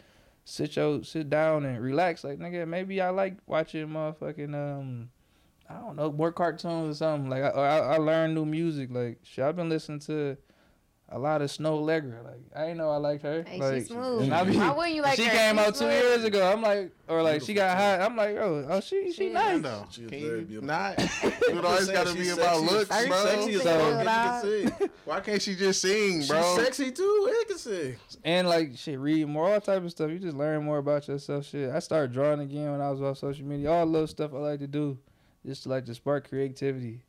sit 0.44 0.76
your 0.76 1.04
sit 1.04 1.30
down 1.30 1.66
and 1.66 1.82
relax. 1.82 2.24
Like 2.26 2.38
nigga, 2.40 2.68
maybe 2.68 3.00
I 3.02 3.10
like 3.10 3.38
watching 3.48 3.88
motherfucking 3.88 4.54
um. 4.54 5.10
I 5.78 5.80
don't 5.82 5.96
know, 5.96 6.12
more 6.12 6.32
cartoons 6.32 6.96
or 6.96 6.98
something. 6.98 7.30
Like 7.30 7.44
I, 7.44 7.48
I, 7.50 7.78
I 7.78 7.98
learned 7.98 8.36
new 8.36 8.46
music. 8.46 8.90
Like 8.92 9.20
shit, 9.24 9.44
I've 9.46 9.56
been 9.56 9.70
listening 9.70 10.00
to 10.02 10.38
a 11.14 11.20
lot 11.20 11.42
of 11.42 11.50
Snoh 11.52 11.82
Aalegra. 11.82 12.24
Like 12.24 12.40
I 12.56 12.62
didn't 12.68 12.78
know 12.78 12.90
I 12.90 12.96
liked 12.96 13.24
her. 13.24 13.44
Hey, 13.44 13.60
like, 13.60 13.74
she's 13.80 13.88
smooth. 13.90 14.22
and 14.24 14.34
I 14.34 14.44
be- 14.46 14.56
Why 14.58 14.72
wouldn't 14.72 14.96
you 14.96 15.02
like 15.02 15.18
she 15.18 15.26
her? 15.26 15.32
came 15.32 15.58
She's 15.58 15.66
out 15.68 15.74
two 15.74 15.80
smooth. 15.80 15.92
years 15.92 16.24
ago. 16.24 16.50
I'm 16.52 16.62
like, 16.62 16.92
or 17.10 17.22
like 17.22 17.42
she 17.42 17.54
got 17.54 17.78
hot. 17.78 18.00
I'm 18.02 18.16
like, 18.16 18.38
oh, 18.38 18.66
oh, 18.70 18.80
she 18.80 19.08
she 19.12 19.14
She- 19.14 19.30
I 19.36 19.56
nice. 19.58 19.62
know. 19.62 19.88
She 19.92 20.04
is 20.04 20.10
Can 20.10 20.22
very 20.22 20.40
you 20.40 20.46
beautiful. 20.46 20.68
not? 20.68 20.96
It 20.98 21.66
always 21.66 21.90
got 21.90 22.08
to 22.08 22.14
be 22.14 22.20
She's 22.24 22.34
about 22.38 22.62
looks, 22.62 22.96
She's 22.98 23.08
bro. 23.08 23.26
Sexy 23.26 23.54
as 23.56 23.62
So- 23.64 23.80
fuck, 23.80 24.08
and 24.08 24.62
she 24.62 24.72
can 24.72 24.74
sing. 24.80 24.90
Why 25.04 25.20
can't 25.20 25.42
she 25.42 25.56
just 25.56 25.82
sing, 25.82 26.26
bro? 26.28 26.42
She's 26.56 26.66
sexy 26.66 26.92
too. 26.92 27.28
and 27.38 27.48
can 27.48 27.58
sing. 27.58 27.96
And 28.24 28.48
like 28.48 28.78
shit, 28.78 28.98
read 28.98 29.28
more, 29.28 29.52
all 29.54 29.60
type 29.60 29.84
of 29.84 29.92
stuff. 29.92 30.10
You 30.12 30.20
just 30.20 30.38
learn 30.38 30.64
more 30.64 30.78
about 30.78 31.10
yourself. 31.10 31.46
Shit, 31.46 31.70
I 31.72 31.80
started 31.80 32.14
drawing 32.14 32.40
again 32.40 32.72
when 32.72 32.80
I 32.82 32.90
was 32.90 33.02
off 33.02 33.18
social 33.18 33.46
media. 33.46 33.70
All 33.70 33.86
the 33.86 33.92
little 33.92 34.08
stuff 34.08 34.34
I 34.34 34.38
like 34.38 34.60
to 34.62 34.68
do, 34.68 34.98
just 35.46 35.66
like 35.66 35.86
to 35.86 35.96
spark 35.96 36.30
creativity. 36.30 37.02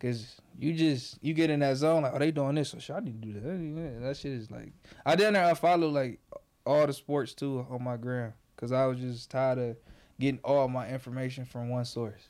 Cause 0.00 0.40
you 0.58 0.72
just 0.72 1.18
you 1.22 1.34
get 1.34 1.50
in 1.50 1.60
that 1.60 1.76
zone 1.76 2.02
like, 2.02 2.12
oh 2.14 2.18
they 2.18 2.30
doing 2.30 2.54
this, 2.54 2.70
so 2.70 2.78
shit, 2.78 2.96
I 2.96 3.00
need 3.00 3.20
to 3.20 3.28
do 3.28 3.32
that. 3.34 4.00
That 4.02 4.16
shit 4.16 4.32
is 4.32 4.50
like, 4.50 4.72
I 5.04 5.14
didn't. 5.14 5.36
I 5.36 5.52
follow 5.52 5.88
like 5.88 6.20
all 6.64 6.86
the 6.86 6.94
sports 6.94 7.34
too 7.34 7.66
on 7.68 7.84
my 7.84 7.98
gram, 7.98 8.32
cause 8.56 8.72
I 8.72 8.86
was 8.86 8.98
just 8.98 9.30
tired 9.30 9.58
of 9.58 9.76
getting 10.20 10.38
all 10.44 10.68
my 10.68 10.88
information 10.88 11.44
from 11.44 11.68
one 11.68 11.84
source. 11.84 12.28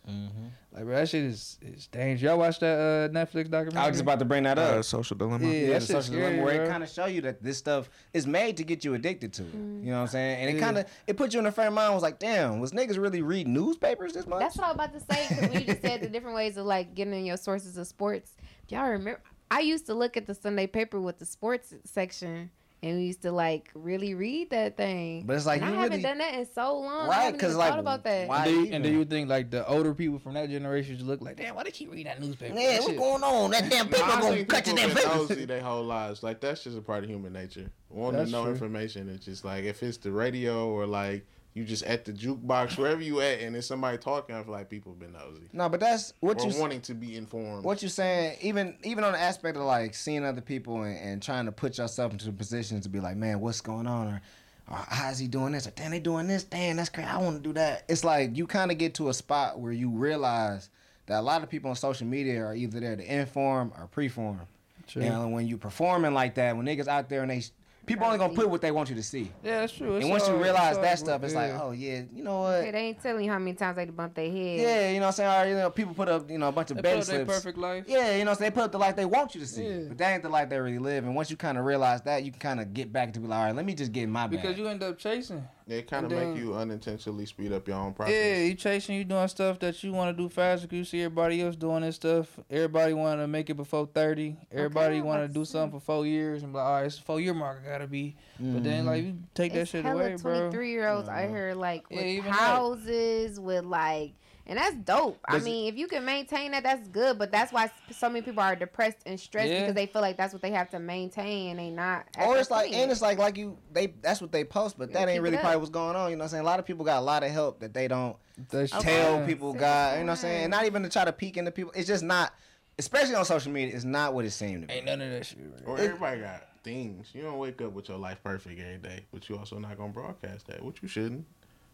Like, 0.72 0.84
bro, 0.84 0.94
that 0.94 1.08
shit 1.08 1.24
is 1.24 1.58
is 1.60 1.88
dangerous. 1.88 2.22
Y'all 2.22 2.38
watch 2.38 2.58
that 2.60 2.78
uh, 2.78 3.08
Netflix 3.12 3.50
documentary? 3.50 3.78
I 3.82 3.86
was 3.88 3.94
just 3.96 4.02
about 4.02 4.20
to 4.20 4.24
bring 4.24 4.44
that 4.44 4.58
up. 4.58 4.76
Uh, 4.76 4.82
social 4.82 5.16
dilemma. 5.16 5.46
Yeah, 5.46 5.52
Yeah, 5.52 5.66
that 5.66 5.80
the 5.80 5.80
shit's 5.80 5.86
social 6.06 6.14
dilemma 6.14 6.32
scary, 6.36 6.44
where 6.44 6.64
it 6.64 6.68
kind 6.70 6.82
of 6.82 6.88
show 6.88 7.06
you 7.06 7.20
that 7.22 7.42
this 7.42 7.58
stuff 7.58 7.90
is 8.14 8.26
made 8.26 8.56
to 8.56 8.64
get 8.64 8.84
you 8.84 8.94
addicted 8.94 9.32
to 9.34 9.42
it. 9.42 9.54
Mm. 9.54 9.84
You 9.84 9.90
know 9.90 9.96
what 9.96 10.02
I'm 10.02 10.08
saying? 10.08 10.40
And 10.40 10.50
it 10.50 10.54
Yeah. 10.58 10.64
kind 10.64 10.78
of 10.78 10.86
it 11.06 11.16
put 11.16 11.34
you 11.34 11.40
in 11.40 11.46
a 11.46 11.52
frame 11.52 11.68
of 11.68 11.74
mind. 11.74 11.92
Was 11.92 12.02
like, 12.02 12.18
damn, 12.18 12.60
was 12.60 12.72
niggas 12.72 12.96
really 12.98 13.20
read 13.20 13.46
newspapers 13.48 14.14
this 14.14 14.26
much? 14.26 14.38
That's 14.40 14.56
what 14.56 14.64
I 14.64 14.68
was 14.68 14.74
about 14.76 14.92
to 14.94 15.00
say 15.00 15.26
because 15.28 15.48
when 15.50 15.60
you 15.60 15.66
just 15.66 15.82
said 15.82 16.00
the 16.00 16.08
different 16.08 16.36
ways 16.36 16.56
of 16.56 16.64
like 16.64 16.94
getting 16.94 17.12
in 17.14 17.26
your 17.26 17.36
sources 17.36 17.76
of 17.76 17.86
sports. 17.86 18.36
Y'all 18.68 18.88
remember? 18.88 19.20
I 19.50 19.60
used 19.60 19.86
to 19.86 19.94
look 19.94 20.16
at 20.16 20.26
the 20.28 20.34
Sunday 20.34 20.68
paper 20.68 21.00
with 21.00 21.18
the 21.18 21.26
sports 21.26 21.74
section, 21.84 22.50
and 22.82 22.96
we 22.96 23.04
used 23.04 23.22
to 23.22 23.32
like 23.32 23.70
really 23.74 24.14
read 24.14 24.50
that 24.50 24.76
thing. 24.76 25.24
But 25.26 25.36
it's 25.36 25.46
like, 25.46 25.60
And 25.62 25.70
you 25.70 25.76
I 25.76 25.82
haven't 25.82 25.98
really- 25.98 26.02
done 26.02 26.18
that 26.18 26.34
in 26.34 26.46
so 26.46 26.78
long. 26.78 27.08
Right, 27.08 27.18
I 27.18 27.22
haven't 27.24 27.40
'cause, 27.40 27.50
even 27.50 27.58
like, 27.58 27.70
thought 27.70 27.78
about 27.78 28.04
that. 28.04 28.28
why- 28.28 28.36
And 28.38 28.44
do, 28.46 28.60
you, 28.62 28.72
and 28.72 28.84
do 28.84 28.90
you 28.90 29.04
think 29.04 29.28
like 29.28 29.50
the 29.50 29.66
older 29.68 29.94
people 29.94 30.18
from 30.18 30.34
that 30.34 30.48
generation 30.50 30.94
just 30.96 31.06
look 31.06 31.20
like, 31.20 31.36
damn, 31.36 31.54
why 31.54 31.64
they 31.64 31.70
keep 31.70 31.90
reading 31.90 32.06
that 32.06 32.20
newspaper? 32.20 32.58
yeah, 32.58 32.80
what's 32.80 32.96
going 32.96 33.22
on? 33.22 33.50
That 33.50 33.70
damn 33.70 33.88
paper 33.88 34.02
I 34.04 34.20
gonna 34.20 34.34
think 34.36 34.48
cut 34.48 34.66
your 34.66 34.76
damn 34.76 34.88
been 34.88 34.96
fingers. 34.98 35.28
nosy 35.30 35.44
their 35.44 35.60
whole 35.62 35.84
lives. 35.84 36.22
Like 36.22 36.40
that's 36.40 36.64
just 36.64 36.78
a 36.78 36.80
part 36.80 37.04
of 37.04 37.10
human 37.10 37.32
nature. 37.32 37.70
Wanting 37.90 38.24
to 38.24 38.30
know 38.30 38.44
true. 38.44 38.52
information. 38.52 39.08
It's 39.08 39.24
just 39.24 39.44
like 39.44 39.64
if 39.64 39.82
it's 39.82 39.98
the 39.98 40.12
radio 40.12 40.68
or 40.68 40.86
like 40.86 41.26
you 41.54 41.64
just 41.64 41.82
at 41.82 42.04
the 42.04 42.12
jukebox 42.12 42.78
wherever 42.78 43.02
you 43.02 43.20
at 43.20 43.40
and 43.40 43.54
there's 43.54 43.66
somebody 43.66 43.98
talking. 43.98 44.34
I 44.36 44.42
feel 44.42 44.52
like 44.52 44.68
people 44.70 44.92
have 44.92 45.00
been 45.00 45.12
nosy 45.12 45.48
No, 45.52 45.68
but 45.68 45.80
that's 45.80 46.12
what 46.20 46.40
or 46.40 46.48
you 46.48 46.60
wanting 46.60 46.80
to 46.82 46.94
be 46.94 47.16
informed. 47.16 47.64
what 47.64 47.82
you 47.82 47.88
saying. 47.88 48.38
Even 48.40 48.76
even 48.84 49.04
on 49.04 49.12
the 49.12 49.20
aspect 49.20 49.56
of 49.56 49.64
like 49.64 49.94
seeing 49.94 50.24
other 50.24 50.40
people 50.40 50.82
and, 50.82 50.96
and 50.98 51.22
trying 51.22 51.46
to 51.46 51.52
put 51.52 51.78
yourself 51.78 52.12
into 52.12 52.26
the 52.26 52.32
position 52.32 52.80
to 52.80 52.88
be 52.88 53.00
like, 53.00 53.16
man, 53.16 53.40
what's 53.40 53.60
going 53.60 53.86
on? 53.86 54.06
Or, 54.08 54.22
or 54.70 54.76
how's 54.88 55.18
he 55.18 55.26
doing 55.26 55.52
this? 55.52 55.66
Or 55.66 55.70
damn, 55.70 55.90
they 55.90 55.98
doing 56.00 56.28
this. 56.28 56.44
Damn, 56.44 56.76
that's 56.76 56.88
crazy. 56.88 57.08
I 57.08 57.18
want 57.18 57.36
to 57.36 57.42
do 57.42 57.52
that. 57.54 57.84
It's 57.88 58.04
like 58.04 58.36
you 58.36 58.46
kind 58.46 58.70
of 58.70 58.78
get 58.78 58.94
to 58.94 59.08
a 59.08 59.14
spot 59.14 59.58
where 59.58 59.72
you 59.72 59.90
realize 59.90 60.70
that 61.06 61.18
a 61.18 61.22
lot 61.22 61.42
of 61.42 61.50
people 61.50 61.70
on 61.70 61.76
social 61.76 62.06
media 62.06 62.44
are 62.44 62.54
either 62.54 62.78
there 62.78 62.94
to 62.94 63.14
inform 63.20 63.72
or 63.76 63.88
preform. 63.94 64.38
True. 64.86 65.02
And 65.02 65.32
when 65.32 65.46
you 65.48 65.56
performing 65.56 66.14
like 66.14 66.34
that, 66.36 66.56
when 66.56 66.66
niggas 66.66 66.86
out 66.88 67.08
there 67.08 67.22
and 67.22 67.30
they 67.30 67.42
people 67.86 68.06
only 68.06 68.18
gonna 68.18 68.34
put 68.34 68.48
what 68.48 68.60
they 68.60 68.70
want 68.70 68.88
you 68.88 68.94
to 68.96 69.02
see. 69.02 69.30
Yeah, 69.42 69.60
that's 69.60 69.72
true. 69.72 69.96
It's 69.96 70.04
and 70.04 70.10
once 70.10 70.28
you 70.28 70.34
realize 70.36 70.76
all- 70.76 70.82
that 70.82 70.98
stuff, 70.98 71.22
it's 71.24 71.34
yeah. 71.34 71.40
like, 71.40 71.62
oh 71.62 71.70
yeah, 71.72 72.02
you 72.14 72.22
know 72.22 72.40
what? 72.42 72.64
Yeah, 72.64 72.70
they 72.72 72.78
ain't 72.88 73.02
telling 73.02 73.24
you 73.24 73.30
how 73.30 73.38
many 73.38 73.54
times 73.54 73.76
they 73.76 73.84
bump 73.86 74.14
their 74.14 74.30
head. 74.30 74.60
Yeah, 74.60 74.90
you 74.90 75.00
know 75.00 75.06
what 75.06 75.06
I'm 75.08 75.12
saying? 75.12 75.46
Or, 75.46 75.50
you 75.50 75.56
know, 75.62 75.70
people 75.70 75.94
put 75.94 76.08
up, 76.08 76.30
you 76.30 76.38
know, 76.38 76.48
a 76.48 76.52
bunch 76.52 76.70
of 76.70 76.76
They 76.76 76.82
betting 76.82 77.00
put 77.00 77.08
up 77.08 77.14
their 77.14 77.24
slips. 77.26 77.38
perfect 77.42 77.58
life. 77.58 77.84
Yeah, 77.88 78.16
you 78.16 78.24
know, 78.24 78.34
so 78.34 78.40
they 78.40 78.50
put 78.50 78.64
up 78.64 78.72
the 78.72 78.78
life 78.78 78.96
they 78.96 79.04
want 79.06 79.34
you 79.34 79.40
to 79.40 79.46
see, 79.46 79.66
Yeah. 79.66 79.78
but 79.88 79.98
that 79.98 80.12
ain't 80.12 80.22
the 80.22 80.28
life 80.28 80.48
they 80.48 80.58
really 80.58 80.78
live. 80.78 81.04
And 81.04 81.14
once 81.16 81.30
you 81.30 81.36
kind 81.36 81.58
of 81.58 81.64
realize 81.64 82.02
that, 82.02 82.22
you 82.24 82.30
can 82.30 82.40
kind 82.40 82.60
of 82.60 82.72
get 82.74 82.92
back 82.92 83.12
to 83.14 83.20
be 83.20 83.26
like, 83.26 83.38
all 83.38 83.44
right, 83.46 83.54
let 83.56 83.64
me 83.64 83.74
just 83.74 83.92
get 83.92 84.04
in 84.04 84.10
my 84.10 84.26
bag. 84.26 84.40
Because 84.42 84.58
you 84.58 84.66
end 84.68 84.82
up 84.82 84.98
chasing. 84.98 85.46
They 85.70 85.82
kind 85.82 86.04
of 86.04 86.10
make 86.10 86.36
you 86.36 86.56
unintentionally 86.56 87.26
speed 87.26 87.52
up 87.52 87.68
your 87.68 87.76
own 87.76 87.94
process. 87.94 88.12
Yeah, 88.12 88.42
you 88.42 88.54
chasing, 88.54 88.96
you 88.96 89.04
doing 89.04 89.28
stuff 89.28 89.60
that 89.60 89.80
you 89.84 89.92
want 89.92 90.16
to 90.16 90.20
do 90.20 90.28
faster. 90.28 90.66
'cause 90.66 90.76
you 90.76 90.84
see 90.84 91.02
everybody 91.02 91.40
else 91.40 91.54
doing 91.54 91.82
this 91.82 91.94
stuff. 91.94 92.40
Everybody 92.50 92.92
want 92.92 93.20
to 93.20 93.28
make 93.28 93.50
it 93.50 93.54
before 93.54 93.86
thirty. 93.86 94.36
Everybody 94.50 94.96
Okay, 94.96 95.02
want 95.02 95.22
to 95.28 95.32
do 95.32 95.44
something 95.44 95.78
for 95.78 95.84
four 95.84 96.04
years 96.06 96.42
and 96.42 96.52
be 96.52 96.56
like, 96.58 96.66
all 96.66 96.72
right, 96.72 96.86
it's 96.86 96.98
a 96.98 97.02
four 97.02 97.20
year 97.20 97.34
mark. 97.34 97.62
I 97.64 97.70
gotta 97.70 97.86
be. 97.86 98.16
But 98.40 98.64
then 98.64 98.86
like 98.86 99.04
you 99.04 99.18
take 99.32 99.52
that 99.52 99.68
shit 99.68 99.84
hella 99.84 100.00
away, 100.02 100.16
bro. 100.16 100.38
23 100.50 100.70
year 100.72 100.88
olds 100.88 101.08
out 101.08 101.16
uh-huh. 101.18 101.28
here 101.28 101.54
like 101.54 101.88
with 101.88 102.00
even 102.00 102.32
that. 102.32 102.36
houses 102.40 103.38
with 103.38 103.64
like 103.64 104.14
and 104.46 104.58
that's 104.58 104.74
dope. 104.76 105.18
I 105.24 105.34
Does 105.34 105.42
it- 105.42 105.44
mean, 105.46 105.68
if 105.72 105.78
you 105.78 105.86
can 105.86 106.04
maintain 106.04 106.50
that, 106.52 106.62
that's 106.62 106.88
good. 106.88 107.18
But 107.18 107.30
that's 107.30 107.52
why 107.52 107.70
so 107.90 108.08
many 108.08 108.22
people 108.22 108.42
are 108.42 108.56
depressed 108.56 108.98
and 109.06 109.18
stressed 109.18 109.48
Yeah. 109.50 109.60
because 109.60 109.74
they 109.74 109.86
feel 109.86 110.02
like 110.02 110.16
that's 110.16 110.32
what 110.32 110.42
they 110.42 110.50
have 110.50 110.70
to 110.70 110.78
maintain 110.78 111.50
and 111.50 111.58
they 111.58 111.70
not. 111.70 112.06
Or 112.18 112.36
it's 112.38 112.50
like, 112.50 112.72
and 112.72 112.90
it's 112.90 113.02
like, 113.02 113.18
like 113.18 113.36
you, 113.36 113.56
they, 113.72 113.88
that's 114.02 114.20
what 114.20 114.32
they 114.32 114.44
post, 114.44 114.78
but 114.78 114.92
that 114.92 115.08
ain't 115.08 115.22
really 115.22 115.36
up. 115.36 115.42
probably 115.42 115.58
what's 115.58 115.70
going 115.70 115.96
on. 115.96 116.10
You 116.10 116.16
know 116.16 116.20
what 116.20 116.24
I'm 116.26 116.30
saying? 116.30 116.42
A 116.42 116.46
lot 116.46 116.58
of 116.58 116.66
people 116.66 116.84
got 116.84 116.98
a 116.98 117.04
lot 117.04 117.22
of 117.22 117.30
help 117.30 117.60
that 117.60 117.72
they 117.74 117.86
don't 117.88 118.16
That 118.50 118.70
shit- 118.70 118.80
tell 118.80 119.20
Yeah. 119.20 119.26
people 119.26 119.52
God. 119.52 119.94
You 119.94 120.00
know 120.00 120.06
what 120.06 120.10
I'm 120.12 120.16
saying? 120.16 120.44
And 120.44 120.50
not 120.50 120.64
even 120.66 120.82
to 120.82 120.88
try 120.88 121.04
to 121.04 121.12
peek 121.12 121.36
into 121.36 121.50
people. 121.50 121.72
It's 121.76 121.86
just 121.86 122.02
not, 122.02 122.32
especially 122.78 123.14
on 123.14 123.24
social 123.24 123.52
media, 123.52 123.74
it's 123.74 123.84
not 123.84 124.14
what 124.14 124.24
it 124.24 124.30
seemed 124.30 124.62
to 124.62 124.66
be. 124.68 124.74
Ain't 124.74 124.86
none 124.86 125.00
of 125.00 125.10
that 125.10 125.26
shit. 125.26 125.64
Bro. 125.64 125.74
Or 125.74 125.78
everybody 125.78 126.20
got 126.22 126.44
things. 126.62 127.08
You 127.14 127.22
don't 127.22 127.38
wake 127.38 127.60
up 127.62 127.72
with 127.72 127.88
your 127.88 127.96
life 127.98 128.18
perfect 128.22 128.60
every 128.60 128.76
day, 128.78 129.06
but 129.12 129.28
you 129.28 129.38
also 129.38 129.58
not 129.58 129.76
gonna 129.78 129.92
broadcast 129.92 130.46
that, 130.48 130.62
which 130.64 130.82
you 130.82 130.88
shouldn't. 130.88 131.26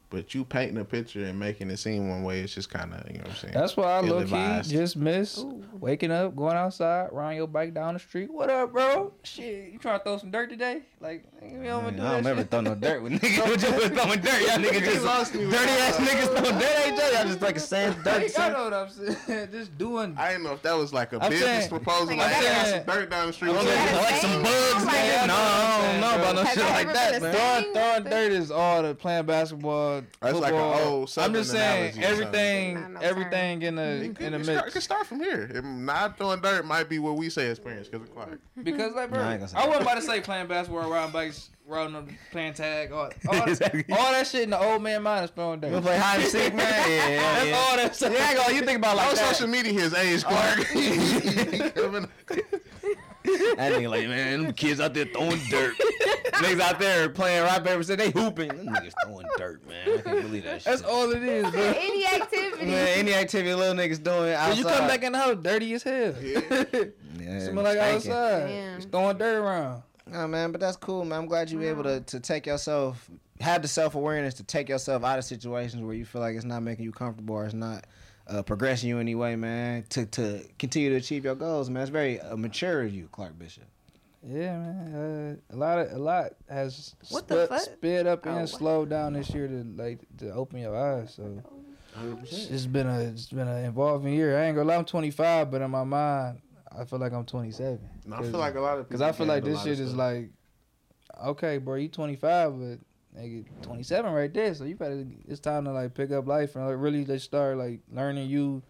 But 0.09 0.35
you 0.35 0.45
painting 0.45 0.79
a 0.79 0.85
picture 0.85 1.25
and 1.25 1.39
making 1.39 1.69
it 1.69 1.79
seem 1.79 2.09
one 2.09 2.23
way, 2.23 2.41
it's 2.41 2.55
just 2.55 2.71
kind 2.71 2.95
of 2.95 3.05
you 3.11 3.15
know 3.19 3.23
what 3.25 3.31
I'm 3.31 3.37
saying. 3.37 3.55
That's 3.55 3.77
why 3.77 3.85
I 3.97 4.01
low 4.01 4.23
key 4.25 4.63
just 4.71 4.97
miss 4.97 5.45
waking 5.73 6.13
up, 6.13 6.37
going 6.37 6.57
outside, 6.57 7.09
riding 7.11 7.39
your 7.39 7.49
bike 7.49 7.75
down 7.75 7.95
the 7.95 8.01
street. 8.01 8.31
What 8.31 8.49
up, 8.49 8.73
bro? 8.73 9.13
Shit, 9.25 9.73
you 9.73 9.81
trying 9.81 9.99
to 9.99 10.05
throw 10.05 10.19
some 10.19 10.31
dirt 10.31 10.49
today? 10.49 10.83
Like, 11.01 11.25
you 11.43 11.61
don't 11.65 11.87
I 11.87 11.91
do 11.91 11.97
don't 11.97 12.27
ever 12.27 12.45
throw 12.45 12.61
no 12.61 12.77
dirt 12.77 13.03
with 13.03 13.15
niggas. 13.21 13.39
What 13.49 13.63
you 13.63 13.73
was 13.75 13.89
throwing 13.89 14.21
dirt? 14.21 14.43
Y'all 14.43 14.59
niggas 14.59 14.85
just 14.85 15.05
lost 15.05 15.35
me 15.35 15.47
with 15.47 15.55
dirty 15.55 15.73
ass 15.73 15.97
niggas 15.97 16.37
throwing 16.39 16.59
dirt, 16.61 16.87
ain't 16.87 16.97
y'all? 16.99 17.13
Y'all 17.13 17.25
just 17.25 17.43
like 17.43 17.59
sand 17.59 17.97
dirt. 18.05 18.15
I 18.23 18.27
sand. 18.29 18.55
know 18.55 18.65
what 18.65 18.75
I'm 18.75 18.89
saying. 18.89 19.49
just 19.53 19.77
doing. 19.77 20.15
I 20.17 20.31
didn't 20.31 20.45
know 20.45 20.53
if 20.53 20.63
that 20.63 20.75
was 20.77 20.93
like 20.93 21.13
a 21.15 21.23
I'm 21.23 21.31
business 21.31 21.51
saying- 21.51 21.69
proposal. 21.69 22.17
Like, 22.17 22.19
Like, 22.19 22.37
I'm 22.37 22.43
I 22.43 22.45
got 22.55 22.67
some 22.69 22.85
dirt 22.95 23.11
down 23.11 23.27
the 23.27 23.33
street. 23.33 23.51
I 23.51 23.55
don't 23.55 23.65
know, 23.65 23.71
Yeah, 23.73 23.97
like 23.97 24.15
some 24.21 24.31
same. 24.31 24.43
bugs, 24.45 24.85
Like, 24.87 24.97
nigga. 24.97 25.27
No, 25.27 25.35
I 25.35 25.83
don't 25.93 26.01
know 26.01 26.15
about 26.23 26.35
no 26.37 26.45
shit 26.45 26.59
like 26.65 26.93
that, 26.93 27.23
man. 27.23 27.35
Throwing, 27.35 27.75
throwing 27.75 28.05
dirt 28.05 28.33
is 28.33 28.51
all 28.53 28.83
the 28.85 28.95
playing 28.95 29.27
basketball. 29.27 29.96
That's 30.21 30.39
like 30.39 30.53
a 30.53 30.57
football. 30.57 30.87
old 30.87 31.13
I'm 31.19 31.33
just 31.35 31.51
saying 31.51 31.95
analogy 31.99 32.05
everything, 32.05 32.75
Not 32.75 32.91
no 32.93 33.01
everything 33.01 33.63
in 33.63 33.75
the 33.77 33.83
It 33.83 34.21
in 34.21 34.33
the 34.33 34.39
it 34.41 34.45
start, 34.45 34.69
it 34.69 34.73
could 34.73 34.83
start 34.83 35.07
from 35.07 35.21
here. 35.21 35.51
It, 35.55 35.65
not 35.65 36.19
throwing 36.19 36.41
dirt 36.41 36.65
might 36.65 36.89
be 36.89 36.99
what 36.99 37.17
we 37.17 37.31
say 37.31 37.49
experience 37.51 37.89
because 37.89 38.09
of 38.09 38.15
Clark. 38.15 38.41
Because 38.63 38.95
like, 38.95 39.11
bro, 39.11 39.21
Nah, 39.21 39.29
I 39.29 39.33
ain't 39.33 39.41
gonna 39.41 39.49
say 39.49 39.57
I 39.59 39.67
wasn't 39.67 39.83
about 39.83 39.95
to 39.97 40.03
say 40.03 40.21
playing 40.21 40.47
basketball, 40.47 40.91
riding 40.91 41.13
bikes, 41.13 41.51
riding 41.67 41.97
up, 41.97 42.09
playing 42.33 42.55
tag, 42.55 42.93
all, 42.93 43.11
all, 43.29 43.43
Exactly. 43.49 43.85
all 43.91 44.13
that 44.13 44.27
shit 44.27 44.43
in 44.43 44.51
the 44.51 44.59
old 44.61 44.83
man 44.83 45.03
mind 45.03 45.25
is 45.25 45.31
throwing 45.31 45.61
dirt. 45.61 45.73
You 45.73 45.81
play 45.81 45.99
hide 45.99 46.21
and 46.21 46.29
seek, 46.29 46.55
man? 46.55 46.67
Yeah, 46.91 47.09
yeah, 47.09 47.21
That's 47.21 47.47
yeah. 47.47 47.57
all 47.57 47.77
that 47.77 47.97
shit. 47.97 48.13
Yeah, 48.13 48.35
go. 48.35 48.53
You 48.53 48.63
think 48.63 48.79
about 48.79 48.97
like 48.97 49.09
On 49.09 49.15
that. 49.15 49.35
social 49.35 49.49
media, 49.49 49.73
his 49.73 49.95
age, 49.95 50.25
Clark. 50.25 50.67
He 53.27 53.37
coming- 53.39 53.57
That 53.57 53.73
nigga 53.73 53.91
like, 53.91 54.09
man, 54.09 54.43
them 54.45 54.53
kids 54.53 54.81
out 54.81 54.95
there 54.95 55.05
throwing 55.07 55.39
dirt. 55.51 55.75
niggas 56.35 56.61
out 56.61 56.79
there 56.79 57.09
playing 57.09 57.43
rock 57.45 57.65
paper 57.65 57.83
scissors, 57.83 57.97
they 57.97 58.11
hooping. 58.11 58.49
Them 58.49 58.67
niggas 58.69 58.93
throwing 59.05 59.27
dirt, 59.37 59.67
man. 59.69 59.99
I 59.99 60.03
can't 60.03 60.23
believe 60.23 60.45
that 60.45 60.63
shit. 60.63 60.65
That's 60.65 60.83
all 60.83 61.11
it 61.13 61.23
is, 61.23 61.51
bro. 61.51 61.61
any 61.63 62.07
activity. 62.07 62.67
Man, 62.67 62.89
any 62.99 63.15
activity 63.15 63.55
little 63.55 63.75
niggas 63.75 64.03
doing 64.03 64.33
outside. 64.33 64.49
When 64.49 64.59
you 64.59 64.65
come 64.65 64.87
back 64.89 65.03
in 65.03 65.13
the 65.13 65.19
house, 65.19 65.37
dirty 65.43 65.75
as 65.75 65.83
hell. 65.83 66.15
Yeah. 66.23 66.41
yeah, 67.21 67.41
Smell 67.41 67.65
like 67.65 67.77
stinking. 67.79 67.95
outside. 68.13 68.47
Damn. 68.47 68.77
Just 68.77 68.91
throwing 68.91 69.19
dirt 69.19 69.39
around. 69.43 69.83
Nah, 70.09 70.27
man, 70.29 70.53
but 70.53 70.61
that's 70.61 70.77
cool, 70.77 71.05
man. 71.05 71.19
I'm 71.21 71.27
glad 71.27 71.51
you 71.51 71.59
were 71.59 71.65
able 71.65 71.83
to, 71.83 72.01
to 72.01 72.21
take 72.21 72.47
yourself, 72.47 73.11
have 73.41 73.63
the 73.63 73.69
self 73.69 73.95
awareness 73.97 74.35
to 74.35 74.45
take 74.45 74.69
yourself 74.69 75.03
out 75.03 75.19
of 75.19 75.25
situations 75.25 75.83
where 75.83 75.95
you 75.95 76.05
feel 76.05 76.21
like 76.21 76.37
it's 76.37 76.45
not 76.45 76.63
making 76.63 76.85
you 76.85 76.93
comfortable 76.93 77.35
or 77.35 77.45
it's 77.45 77.55
not 77.55 77.85
uh, 78.29 78.43
progressing 78.43 78.89
you 78.89 78.99
anyway, 78.99 79.37
man. 79.37 79.85
To 79.91 80.07
to 80.07 80.43
continue 80.59 80.91
to 80.91 80.97
achieve 80.97 81.25
your 81.25 81.35
goals, 81.35 81.71
man. 81.71 81.83
It's 81.83 81.91
very 81.91 82.21
uh, 82.21 82.37
mature 82.37 82.83
of 82.83 82.95
you, 82.95 83.09
Clark 83.13 83.39
Bishop. 83.39 83.65
Yeah, 84.23 84.59
man. 84.59 85.39
Uh, 85.51 85.55
a 85.55 85.57
lot 85.57 85.79
of 85.79 85.93
a 85.93 85.99
lot 85.99 86.33
has 86.49 86.95
What 87.11 87.29
the 87.29 87.47
sped, 87.47 87.49
fuck? 87.49 87.61
sped 87.77 88.07
up 88.07 88.27
Oh, 88.27 88.31
and 88.31 88.41
what? 88.41 88.49
slowed 88.49 88.91
down 88.91 89.13
this 89.13 89.31
year 89.31 89.47
to 89.47 89.65
like 89.77 90.01
to 90.19 90.33
open 90.33 90.59
your 90.59 90.77
eyes. 90.77 91.15
So 91.15 91.43
it's 92.25 92.67
been 92.67 92.87
a 92.89 93.01
it's 93.01 93.27
been 93.27 93.49
an 93.49 93.65
involving 93.65 94.15
year. 94.15 94.39
I 94.39 94.47
ain't 94.47 94.57
gonna 94.57 94.69
lie, 94.69 94.77
I'm 94.77 94.85
25, 94.85 95.51
but 95.51 95.63
in 95.63 95.71
my 95.71 95.85
mind, 95.85 96.41
I 96.77 96.85
feel 96.85 96.99
like 96.99 97.13
I'm 97.13 97.25
27. 97.25 97.79
I 98.13 98.23
feel 98.23 98.33
like 98.33 98.55
a 98.57 98.61
lot 98.61 98.79
of 98.79 98.89
Because 98.89 99.01
I 99.03 99.13
feel 99.13 99.27
like 99.27 99.45
this 99.45 99.63
shit 99.63 99.79
is 99.81 99.95
like, 99.95 100.31
okay, 101.25 101.59
bro, 101.59 101.77
you 101.77 101.89
25, 101.89 102.59
but 102.59 102.79
nigga, 103.17 103.45
27 103.63 104.13
right 104.13 104.33
there. 104.33 104.55
So 104.55 104.65
you 104.65 104.77
better, 104.77 105.05
it's 105.27 105.41
time 105.41 105.65
to 105.65 105.73
like 105.73 105.95
pick 105.95 106.11
up 106.13 106.27
life 106.27 106.57
and 106.57 106.67
like 106.67 106.77
really 106.79 107.05
just 107.05 107.25
start 107.25 107.57
like 107.57 107.81
learning 107.93 108.29
you 108.29 108.63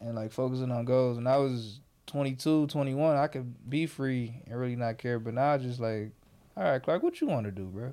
and 0.00 0.14
like 0.14 0.32
focusing 0.32 0.70
on 0.70 0.84
goals. 0.84 1.18
And 1.18 1.28
I 1.28 1.36
was 1.36 1.80
22, 2.06 2.66
21, 2.68 3.16
I 3.16 3.26
could 3.26 3.68
be 3.68 3.86
free 3.86 4.42
and 4.46 4.58
really 4.58 4.76
not 4.76 4.98
care. 4.98 5.18
But 5.18 5.34
now 5.34 5.52
I 5.52 5.58
just 5.58 5.80
like, 5.80 6.10
all 6.56 6.64
right, 6.64 6.82
Clark, 6.82 7.02
what 7.02 7.20
you 7.20 7.26
want 7.26 7.46
to 7.46 7.52
do, 7.52 7.64
bro? 7.64 7.92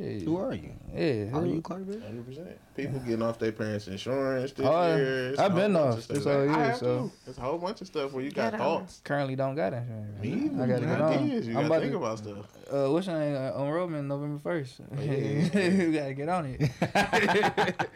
Shit. 0.00 0.22
Who 0.22 0.38
are 0.38 0.54
you? 0.54 0.72
Yeah. 0.94 1.28
How 1.30 1.40
are 1.40 1.46
you 1.46 1.60
Clark 1.60 1.86
Bishop? 1.86 2.02
Hundred 2.04 2.26
percent. 2.26 2.58
People 2.74 3.00
getting 3.00 3.20
off 3.22 3.38
their 3.38 3.52
parents' 3.52 3.86
insurance 3.86 4.52
this 4.52 4.64
Oh, 4.66 4.96
year. 4.96 5.34
I've 5.38 5.54
been 5.54 5.76
off 5.76 5.98
of 5.98 6.04
stuff. 6.04 6.16
this 6.16 6.24
whole 6.24 6.48
I 6.48 6.58
have 6.64 6.76
so- 6.78 6.98
too. 7.00 7.12
There's 7.26 7.36
a 7.38 7.40
whole 7.42 7.58
bunch 7.58 7.80
of 7.82 7.86
stuff 7.86 8.12
where 8.12 8.24
you 8.24 8.30
got 8.30 8.54
thoughts. 8.54 9.00
Currently 9.04 9.36
don't 9.36 9.54
got 9.56 9.74
insurance. 9.74 10.22
Me, 10.22 10.30
man. 10.30 10.60
I 10.62 10.66
gotta 10.72 10.86
get 10.86 11.00
on. 11.02 11.12
ideas. 11.12 11.46
You 11.46 11.52
I'm 11.52 11.54
gotta 11.56 11.66
about 11.66 11.80
think 11.82 11.92
to, 11.92 11.98
about 11.98 12.18
stuff. 12.18 12.46
Uh, 12.72 12.90
what's 12.92 13.06
your 13.08 13.18
name? 13.18 13.36
Uh, 13.36 13.62
enrollment 13.62 14.08
November 14.08 14.50
1st. 14.50 14.80
Oh, 14.80 15.02
yeah, 15.02 15.12
yeah, 15.60 15.68
yeah. 15.68 16.00
gotta 16.00 16.14
get 16.14 16.28
on 16.30 16.46
it. 16.46 16.70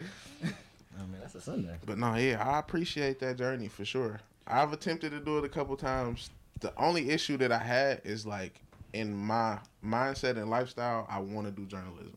I 0.97 1.01
mean, 1.01 1.19
that's 1.19 1.35
a 1.35 1.41
Sunday. 1.41 1.75
But 1.85 1.97
no, 1.97 2.15
yeah, 2.15 2.43
I 2.47 2.59
appreciate 2.59 3.19
that 3.19 3.37
journey 3.37 3.67
for 3.67 3.83
sure. 3.85 4.19
I've 4.47 4.73
attempted 4.73 5.11
to 5.11 5.19
do 5.19 5.39
it 5.39 5.43
a 5.45 5.49
couple 5.49 5.75
times. 5.75 6.29
The 6.59 6.71
only 6.77 7.09
issue 7.09 7.37
that 7.37 7.51
I 7.51 7.57
had 7.57 8.01
is 8.05 8.25
like 8.25 8.61
in 8.95 9.13
my 9.13 9.59
mindset 9.85 10.37
and 10.37 10.49
lifestyle, 10.49 11.05
I 11.09 11.19
want 11.19 11.47
to 11.47 11.51
do 11.51 11.65
journalism. 11.65 12.15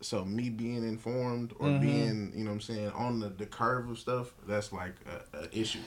So 0.00 0.24
me 0.24 0.50
being 0.50 0.86
informed 0.86 1.52
or 1.58 1.68
Mhm. 1.68 1.80
being, 1.80 2.32
you 2.34 2.44
know 2.44 2.50
what 2.50 2.54
I'm 2.56 2.60
saying, 2.60 2.90
on 2.90 3.18
the, 3.18 3.28
the 3.30 3.46
curve 3.46 3.90
of 3.90 3.98
stuff, 3.98 4.32
that's 4.46 4.72
like 4.72 4.94
a, 5.32 5.38
a 5.38 5.58
issue. 5.58 5.80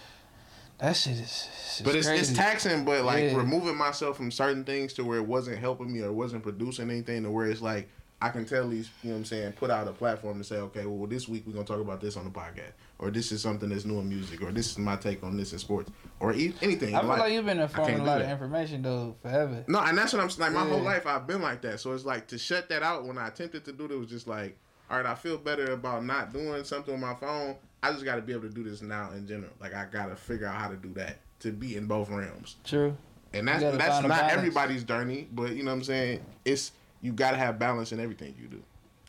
That 0.80 0.96
shit 0.96 1.14
is. 1.20 1.82
But 1.84 1.96
it's, 1.96 2.08
crazy. 2.08 2.22
it's 2.22 2.34
taxing, 2.34 2.86
but 2.86 3.04
like 3.04 3.26
Yeah. 3.26 3.38
removing 3.38 3.76
myself 3.78 4.18
from 4.18 4.32
certain 4.32 4.64
things 4.64 4.94
to 4.94 5.04
where 5.04 5.18
it 5.18 5.26
wasn't 5.26 5.58
helping 5.60 5.92
me 5.94 6.02
or 6.02 6.12
wasn't 6.12 6.44
producing 6.44 6.90
anything 6.90 7.24
to 7.24 7.32
where 7.32 7.48
it's 7.48 7.62
like 7.62 7.90
I 8.22 8.30
can 8.30 8.46
tell 8.46 8.68
these, 8.68 8.90
you 9.02 9.10
know 9.10 9.16
what 9.16 9.20
I'm 9.20 9.26
saying, 9.26 9.54
put 9.54 9.70
out 9.70 9.88
a 9.88 9.94
platform 9.94 10.40
to 10.40 10.44
say, 10.44 10.58
okay, 10.58 10.86
well, 10.86 11.08
this 11.08 11.30
week 11.30 11.44
we're 11.48 11.54
going 11.54 11.66
to 11.66 11.72
talk 11.72 11.82
about 11.82 12.02
this 12.02 12.18
on 12.18 12.26
the 12.26 12.32
podcast. 12.32 12.74
Or 13.00 13.10
this 13.10 13.32
is 13.32 13.41
something 13.41 13.70
that's 13.70 13.86
new 13.86 14.00
in 14.00 14.10
music. 14.10 14.41
Or 14.41 14.52
this 14.52 14.72
is 14.72 14.78
my 14.78 14.97
take 14.97 15.24
on 15.24 15.38
this 15.38 15.54
in 15.54 15.60
sports. 15.60 15.89
Or 16.20 16.34
e- 16.34 16.54
anything. 16.62 16.95
I 16.95 17.00
feel 17.00 17.10
life. 17.10 17.20
like 17.20 17.34
you've 17.34 17.45
been 17.45 17.60
informing 17.60 18.02
a 18.02 18.04
lot 18.04 18.22
of 18.22 18.30
information 18.30 18.82
though 18.82 19.16
forever. 19.22 19.64
No, 19.68 19.80
and 19.80 19.97
that's 19.97 20.12
what 20.14 20.22
I'm 20.22 20.30
like. 20.38 20.52
My 20.52 20.70
whole 20.70 20.82
life 20.82 21.08
I've 21.08 21.26
been 21.26 21.41
like 21.41 21.62
that. 21.62 21.80
So 21.80 21.93
it's 21.93 22.06
like 22.06 22.28
to 22.28 22.38
shut 22.38 22.68
that 22.70 22.84
out 22.84 23.06
when 23.06 23.18
I 23.18 23.30
attempted 23.30 23.64
to 23.66 23.72
do 23.72 23.86
it, 23.86 23.91
it 23.91 23.97
was 23.97 24.10
just 24.10 24.28
like, 24.28 24.58
all 24.91 24.97
right, 24.97 25.06
I 25.06 25.16
feel 25.16 25.38
better 25.38 25.72
about 25.72 26.04
not 26.04 26.34
doing 26.34 26.64
something 26.66 26.93
on 26.93 27.00
my 27.00 27.16
phone. 27.16 27.56
I 27.82 27.91
just 27.93 28.04
got 28.04 28.16
to 28.16 28.22
be 28.22 28.34
able 28.34 28.43
to 28.43 28.54
do 28.54 28.64
this 28.64 28.82
now 28.82 29.12
in 29.12 29.26
general. 29.26 29.52
Like 29.62 29.74
I 29.74 29.86
got 29.86 30.08
to 30.08 30.16
figure 30.16 30.47
out 30.47 30.60
how 30.60 30.68
to 30.68 30.76
do 30.76 30.93
that 30.95 31.20
to 31.39 31.52
be 31.52 31.78
in 31.78 31.86
both 31.88 32.10
realms. 32.10 32.58
True. 32.66 32.97
And 33.34 33.47
that's 33.47 33.62
that's 33.78 34.06
not 34.06 34.32
everybody's 34.32 34.84
journey, 34.84 35.28
but 35.32 35.52
you 35.52 35.64
know 35.64 35.72
what 35.72 35.78
I'm 35.78 35.84
saying. 35.84 36.22
It's 36.43 36.72
you 37.02 37.14
got 37.14 37.32
to 37.32 37.38
have 37.38 37.60
balance 37.60 37.91
in 37.91 38.00
everything 38.00 38.36
you 38.41 38.47
do. 38.47 38.62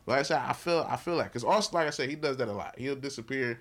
Like 0.06 0.20
I 0.20 0.22
said, 0.22 0.42
I 0.46 0.52
feel 0.52 0.86
I 0.88 0.96
feel 0.96 1.16
that 1.18 1.24
because 1.24 1.44
also 1.44 1.76
like 1.76 1.86
I 1.86 1.90
said, 1.90 2.08
he 2.08 2.16
does 2.16 2.36
that 2.36 2.48
a 2.48 2.52
lot. 2.52 2.74
He'll 2.78 2.96
disappear, 2.96 3.60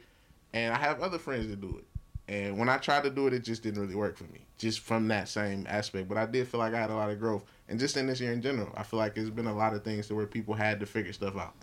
and 0.53 0.73
I 0.73 0.77
have 0.77 1.01
other 1.01 1.19
friends 1.19 1.47
that 1.47 1.61
do 1.61 1.79
it. 1.79 1.85
And 2.31 2.59
when 2.59 2.69
I 2.69 2.77
tried 2.77 3.03
to 3.03 3.09
do 3.09 3.25
it, 3.25 3.33
it 3.33 3.43
just 3.43 3.63
didn't 3.63 3.81
really 3.81 3.95
work 3.95 4.15
for 4.15 4.25
me, 4.25 4.45
just 4.59 4.81
from 4.81 5.07
that 5.07 5.27
same 5.27 5.65
aspect. 5.67 6.07
But 6.07 6.17
I 6.19 6.27
did 6.27 6.47
feel 6.47 6.59
like 6.59 6.73
I 6.75 6.79
had 6.79 6.91
a 6.91 6.95
lot 6.95 7.09
of 7.09 7.19
growth, 7.19 7.43
and 7.67 7.79
just 7.79 7.97
in 7.97 8.05
this 8.05 8.19
year 8.19 8.33
in 8.33 8.41
general, 8.41 8.71
I 8.77 8.83
feel 8.83 8.99
like 8.99 9.17
it's 9.17 9.31
been 9.31 9.47
a 9.47 9.55
lot 9.55 9.73
of 9.73 9.83
things 9.83 10.07
to 10.07 10.15
where 10.15 10.27
people 10.27 10.53
had 10.53 10.79
to 10.79 10.85
figure 10.85 11.13
stuff 11.13 11.35
out. 11.35 11.55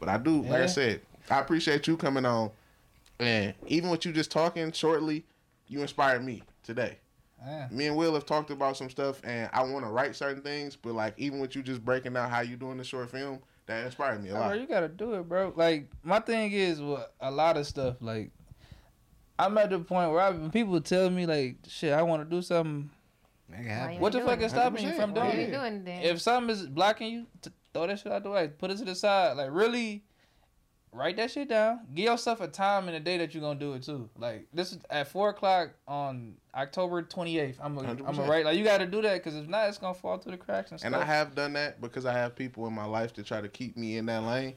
But 0.00 0.08
I 0.08 0.16
do, 0.16 0.42
like 0.42 0.62
I 0.62 0.66
said, 0.66 1.02
I 1.30 1.40
appreciate 1.40 1.86
you 1.86 1.96
coming 1.96 2.24
on, 2.24 2.50
and 3.20 3.52
even 3.66 3.90
with 3.90 4.06
you 4.06 4.12
just 4.12 4.30
talking 4.30 4.72
shortly, 4.72 5.26
you 5.66 5.82
inspired 5.82 6.24
me 6.24 6.42
today 6.62 6.98
Yeah. 7.44 7.68
me 7.70 7.86
and 7.86 7.96
Will 7.96 8.14
have 8.14 8.24
talked 8.24 8.50
about 8.50 8.76
some 8.76 8.88
stuff, 8.90 9.20
and 9.24 9.50
I 9.52 9.62
want 9.64 9.84
to 9.84 9.90
write 9.90 10.16
certain 10.16 10.42
things. 10.42 10.76
But 10.76 10.94
like, 10.94 11.14
even 11.18 11.38
with 11.40 11.54
you 11.54 11.62
just 11.62 11.84
breaking 11.84 12.16
out 12.16 12.30
how 12.30 12.40
you 12.40 12.56
doing 12.56 12.78
the 12.78 12.84
short 12.84 13.10
film, 13.10 13.40
that 13.68 13.84
inspired 13.86 14.22
me 14.22 14.30
a 14.30 14.32
Bro, 14.32 14.40
lot. 14.40 14.60
you 14.60 14.66
gotta 14.66 14.88
do 14.88 15.14
it, 15.14 15.28
bro. 15.28 15.52
Like 15.54 15.88
my 16.02 16.18
thing 16.18 16.50
is 16.52 16.80
with 16.80 17.00
a 17.20 17.30
lot 17.30 17.56
of 17.56 17.66
stuff. 17.66 17.96
Like 18.00 18.30
I'm 19.38 19.56
at 19.58 19.70
the 19.70 19.78
point 19.78 20.10
where 20.10 20.20
I, 20.20 20.30
when 20.30 20.50
people 20.50 20.80
tell 20.80 21.08
me 21.10 21.24
like, 21.26 21.56
shit, 21.68 21.92
I 21.92 22.02
want 22.02 22.28
to 22.28 22.36
do 22.36 22.42
something. 22.42 22.90
Make 23.48 23.60
it 23.60 23.66
Why 23.66 23.72
happen. 23.72 23.94
you 23.94 24.00
What 24.00 24.12
the 24.12 24.20
fuck 24.22 24.40
is 24.42 24.50
stopping 24.50 24.84
you 24.84 24.90
100%. 24.92 24.96
from 24.96 25.14
Why 25.14 25.20
Why 25.26 25.30
doing 25.32 25.46
it? 25.46 25.52
Doing 25.84 25.86
it? 25.86 26.04
If 26.06 26.20
something 26.20 26.50
is 26.54 26.66
blocking 26.66 27.12
you, 27.12 27.26
t- 27.40 27.50
throw 27.72 27.86
that 27.86 27.98
shit 28.00 28.10
out 28.12 28.24
the 28.24 28.30
way. 28.30 28.48
Put 28.48 28.70
it 28.72 28.78
to 28.78 28.84
the 28.84 28.94
side. 28.94 29.36
Like 29.36 29.50
really, 29.52 30.02
write 30.98 31.16
that 31.16 31.30
shit 31.30 31.48
down. 31.48 31.80
Give 31.94 32.06
yourself 32.06 32.40
a 32.40 32.48
time 32.48 32.88
and 32.88 32.96
a 32.96 33.00
day 33.00 33.16
that 33.18 33.32
you're 33.32 33.40
gonna 33.40 33.58
do 33.58 33.74
it 33.74 33.84
too. 33.84 34.08
Like 34.18 34.46
this 34.52 34.72
is 34.72 34.78
at 34.90 35.08
four 35.08 35.30
o'clock 35.30 35.70
on 35.86 36.34
October 36.54 37.02
28th. 37.02 37.56
I'm 37.60 37.74
gonna 37.74 37.90
I'm 37.90 38.16
gonna 38.16 38.24
write 38.24 38.44
like 38.44 38.58
you 38.58 38.64
got 38.64 38.78
to 38.78 38.86
do 38.86 39.00
that 39.02 39.14
because 39.14 39.36
if 39.36 39.48
not, 39.48 39.68
it's 39.68 39.78
gonna 39.78 39.94
fall 39.94 40.18
through 40.18 40.32
the 40.32 40.38
cracks 40.38 40.70
and 40.72 40.80
stuff. 40.80 40.92
And 40.92 41.00
I 41.00 41.04
have 41.04 41.34
done 41.34 41.52
that 41.54 41.80
because 41.80 42.04
I 42.04 42.12
have 42.12 42.34
people 42.34 42.66
in 42.66 42.72
my 42.72 42.84
life 42.84 43.12
to 43.14 43.22
try 43.22 43.40
to 43.40 43.48
keep 43.48 43.76
me 43.76 43.96
in 43.96 44.06
that 44.06 44.24
lane. 44.24 44.54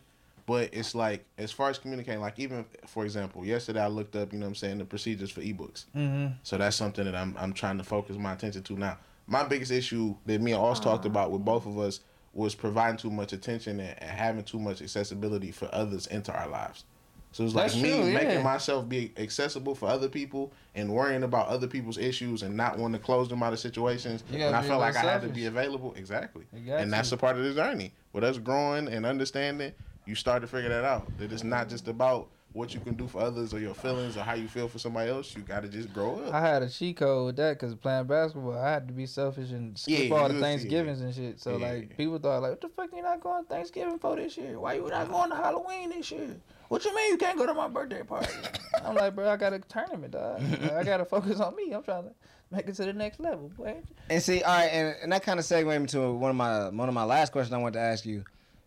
But 0.48 0.72
it's 0.74 0.96
like, 0.96 1.24
as 1.38 1.52
far 1.52 1.70
as 1.70 1.78
communicating, 1.78 2.20
like 2.20 2.40
even 2.40 2.66
for 2.88 3.06
example, 3.06 3.46
yesterday 3.46 3.82
I 3.82 3.88
looked 3.88 4.16
up, 4.16 4.34
you 4.34 4.40
know 4.40 4.46
what 4.46 4.50
I'm 4.50 4.56
saying, 4.56 4.80
the 4.80 4.86
procedures 4.86 5.32
for 5.32 5.42
ebooks. 5.42 5.86
Mm-hmm. 5.96 6.34
So 6.44 6.58
that's 6.58 6.76
something 6.76 7.06
that 7.06 7.16
I'm 7.16 7.36
I'm 7.40 7.54
trying 7.54 7.78
to 7.78 7.84
focus 7.84 8.18
my 8.18 8.34
attention 8.34 8.64
to 8.64 8.74
now. 8.74 8.98
My 9.28 9.44
biggest 9.44 9.72
issue 9.72 10.16
that 10.26 10.42
me 10.42 10.52
and 10.52 10.62
Oz 10.62 10.80
talked 10.80 11.06
about 11.06 11.32
with 11.32 11.46
both 11.46 11.66
of 11.66 11.78
us 11.78 12.02
was 12.34 12.56
providing 12.56 12.98
too 12.98 13.12
much 13.12 13.34
attention 13.34 13.80
and, 13.80 13.96
and 14.02 14.10
having 14.10 14.44
too 14.44 14.60
much 14.60 14.82
accessibility 14.82 15.52
for 15.52 15.70
others 15.74 16.08
into 16.08 16.34
our 16.34 16.48
lives. 16.48 16.86
So 17.34 17.46
it's 17.46 17.54
like 17.54 17.72
That's 17.72 17.82
me 17.82 17.90
true, 17.90 18.08
yeah. 18.08 18.14
making 18.14 18.44
myself 18.44 18.90
be 18.90 19.14
accessible 19.16 19.74
for 19.74 19.88
other 19.88 20.10
people 20.10 20.52
and 20.76 20.92
worrying 20.92 21.24
about 21.24 21.48
other 21.48 21.68
people's 21.68 21.98
issues 21.98 22.44
and 22.44 22.58
not 22.58 22.78
wanting 22.78 23.00
to 23.00 23.06
close 23.06 23.30
them 23.30 23.42
out 23.42 23.54
of 23.54 23.60
situations. 23.60 24.24
And 24.34 24.54
I 24.56 24.62
felt 24.62 24.82
like 24.82 24.98
I 24.98 25.02
had 25.02 25.22
to 25.22 25.30
be 25.30 25.46
available. 25.46 25.94
Exactly. 25.96 26.44
You 26.54 26.76
And 26.76 26.92
that's 26.92 27.10
to. 27.10 27.16
a 27.16 27.18
part 27.18 27.38
of 27.38 27.44
the 27.44 27.54
journey. 27.54 27.94
With 28.12 28.26
us 28.26 28.38
growing 28.38 28.90
and 28.90 29.06
understanding, 29.06 29.72
you 30.06 30.16
start 30.16 30.42
to 30.42 30.48
figure 30.48 30.70
that 30.70 30.84
out. 30.84 31.10
That 31.20 31.32
it's 31.32 31.46
not 31.46 31.70
just 31.70 31.88
about 31.88 32.28
what 32.54 32.74
you 32.74 32.80
can 32.82 32.96
do 32.96 33.08
for 33.08 33.22
others 33.22 33.54
or 33.54 33.60
your 33.60 33.74
feelings 33.74 34.18
or 34.18 34.22
how 34.22 34.34
you 34.34 34.48
feel 34.48 34.68
for 34.68 34.78
somebody 34.78 35.10
else. 35.10 35.34
You 35.36 35.42
got 35.42 35.62
to 35.64 35.70
just 35.70 35.94
grow 35.94 36.16
up. 36.26 36.34
I 36.34 36.42
had 36.42 36.62
a 36.64 36.70
cheat 36.70 36.98
code 36.98 37.26
with 37.28 37.36
that 37.38 37.58
because 37.58 37.74
playing 37.76 38.06
basketball, 38.06 38.58
I 38.58 38.72
had 38.72 38.88
to 38.90 38.94
be 38.94 39.06
selfish 39.06 39.52
and 39.52 39.78
skip 39.78 40.10
Yeah, 40.10 40.16
all 40.16 40.28
the 40.28 40.34
was- 40.36 40.44
Thanksgivings 40.44 41.00
and 41.02 41.16
shit. 41.16 41.40
So 41.40 41.58
Yeah. 41.58 41.68
like 41.72 41.96
people 41.98 42.18
thought 42.20 42.42
like, 42.42 42.52
what 42.52 42.62
the 42.62 42.70
fuck 42.70 42.90
you 42.94 43.02
not 43.04 43.22
going 43.22 43.44
to 43.44 43.50
Thanksgiving 43.50 44.00
for 44.00 44.16
this 44.18 44.36
year? 44.38 44.60
Why 44.60 44.74
you 44.74 44.88
not 44.90 45.10
going 45.10 45.30
to 45.30 45.36
Halloween 45.36 45.90
this 45.92 46.12
year? 46.12 46.36
What 46.68 46.84
you 46.86 46.96
mean 46.96 47.12
you 47.12 47.18
can't 47.18 47.38
go 47.38 47.46
to 47.46 47.54
my 47.54 47.68
birthday 47.68 48.04
party? 48.04 48.28
I'm 48.86 48.96
like, 48.96 49.16
bro, 49.16 49.30
I 49.30 49.36
got 49.38 49.54
a 49.54 49.60
tournament, 49.60 50.12
dog. 50.14 50.42
I 50.72 50.84
got 50.84 50.98
to 50.98 51.06
focus 51.06 51.40
on 51.40 51.56
me. 51.56 51.72
I'm 51.74 51.84
trying 51.84 52.04
to 52.04 52.12
make 52.50 52.68
it 52.68 52.76
to 52.76 52.86
the 52.86 52.94
next 52.94 53.20
level, 53.20 53.50
boy. 53.50 53.78
And 54.10 54.22
see, 54.22 54.42
all 54.44 54.54
right, 54.58 54.68
and, 54.68 54.96
and 55.04 55.12
that 55.12 55.24
kind 55.24 55.38
of 55.40 55.46
segued 55.46 55.68
me 55.68 55.86
to 55.88 56.12
one 56.14 56.30
of 56.32 56.36
my 56.38 56.70
one 56.70 56.88
of 56.90 56.94
my 56.96 57.04
last 57.04 57.32
questions 57.34 57.54
I 57.54 57.58
wanted 57.58 57.74
to 57.74 57.80
ask 57.86 58.06
you, 58.06 58.24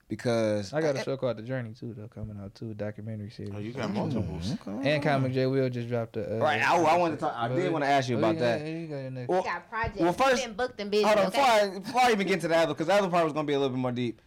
because 0.09 0.73
I 0.73 0.81
got 0.81 0.97
a 0.97 1.03
show 1.03 1.17
called 1.17 1.39
The 1.39 1.43
Journey 1.43 1.73
too, 1.73 1.95
though, 1.97 2.09
coming 2.09 2.39
out 2.43 2.55
too, 2.55 2.71
a 2.71 2.75
documentary 2.75 3.31
series. 3.31 3.53
Oh, 3.55 3.59
you 3.59 3.73
got 3.73 3.91
multiples. 3.91 4.55
and 4.67 5.03
Comic 5.03 5.33
J 5.33 5.47
Will 5.47 5.69
just 5.69 5.89
dropped 5.89 6.17
a. 6.17 6.37
Uh, 6.37 6.39
Right, 6.41 6.63
I, 6.63 6.77
I 6.77 6.97
wanted 6.97 7.17
to 7.17 7.21
talk. 7.21 7.35
I 7.37 7.49
did 7.49 7.73
want 7.73 7.85
to 7.85 7.89
ask 7.91 8.09
you 8.09 8.17
Oh, 8.17 8.19
about 8.19 8.39
that. 8.39 8.67
you 8.67 8.87
got. 8.87 9.29
Well, 9.29 9.43
got 9.43 9.69
projects. 9.69 10.01
well, 10.01 10.13
first- 10.13 10.45
been 10.45 10.55
booked 10.55 10.81
and 10.81 10.91
busy. 10.91 11.05
Hold 11.05 11.19
on, 11.19 11.27
okay? 11.27 11.37
before 11.39 11.51
I, 11.53 11.79
before 11.79 12.01
I 12.03 12.11
even 12.13 12.27
get 12.27 12.41
to 12.43 12.49
the 12.49 12.57
other, 12.57 12.75
because 12.75 12.87
the 12.89 12.95
other 12.95 13.09
part 13.09 13.25
was 13.25 13.33
gonna 13.33 13.47
be 13.47 13.55
a 13.55 13.59
little 13.59 13.75
bit 13.75 13.81
more 13.81 13.93
deep. 13.93 14.21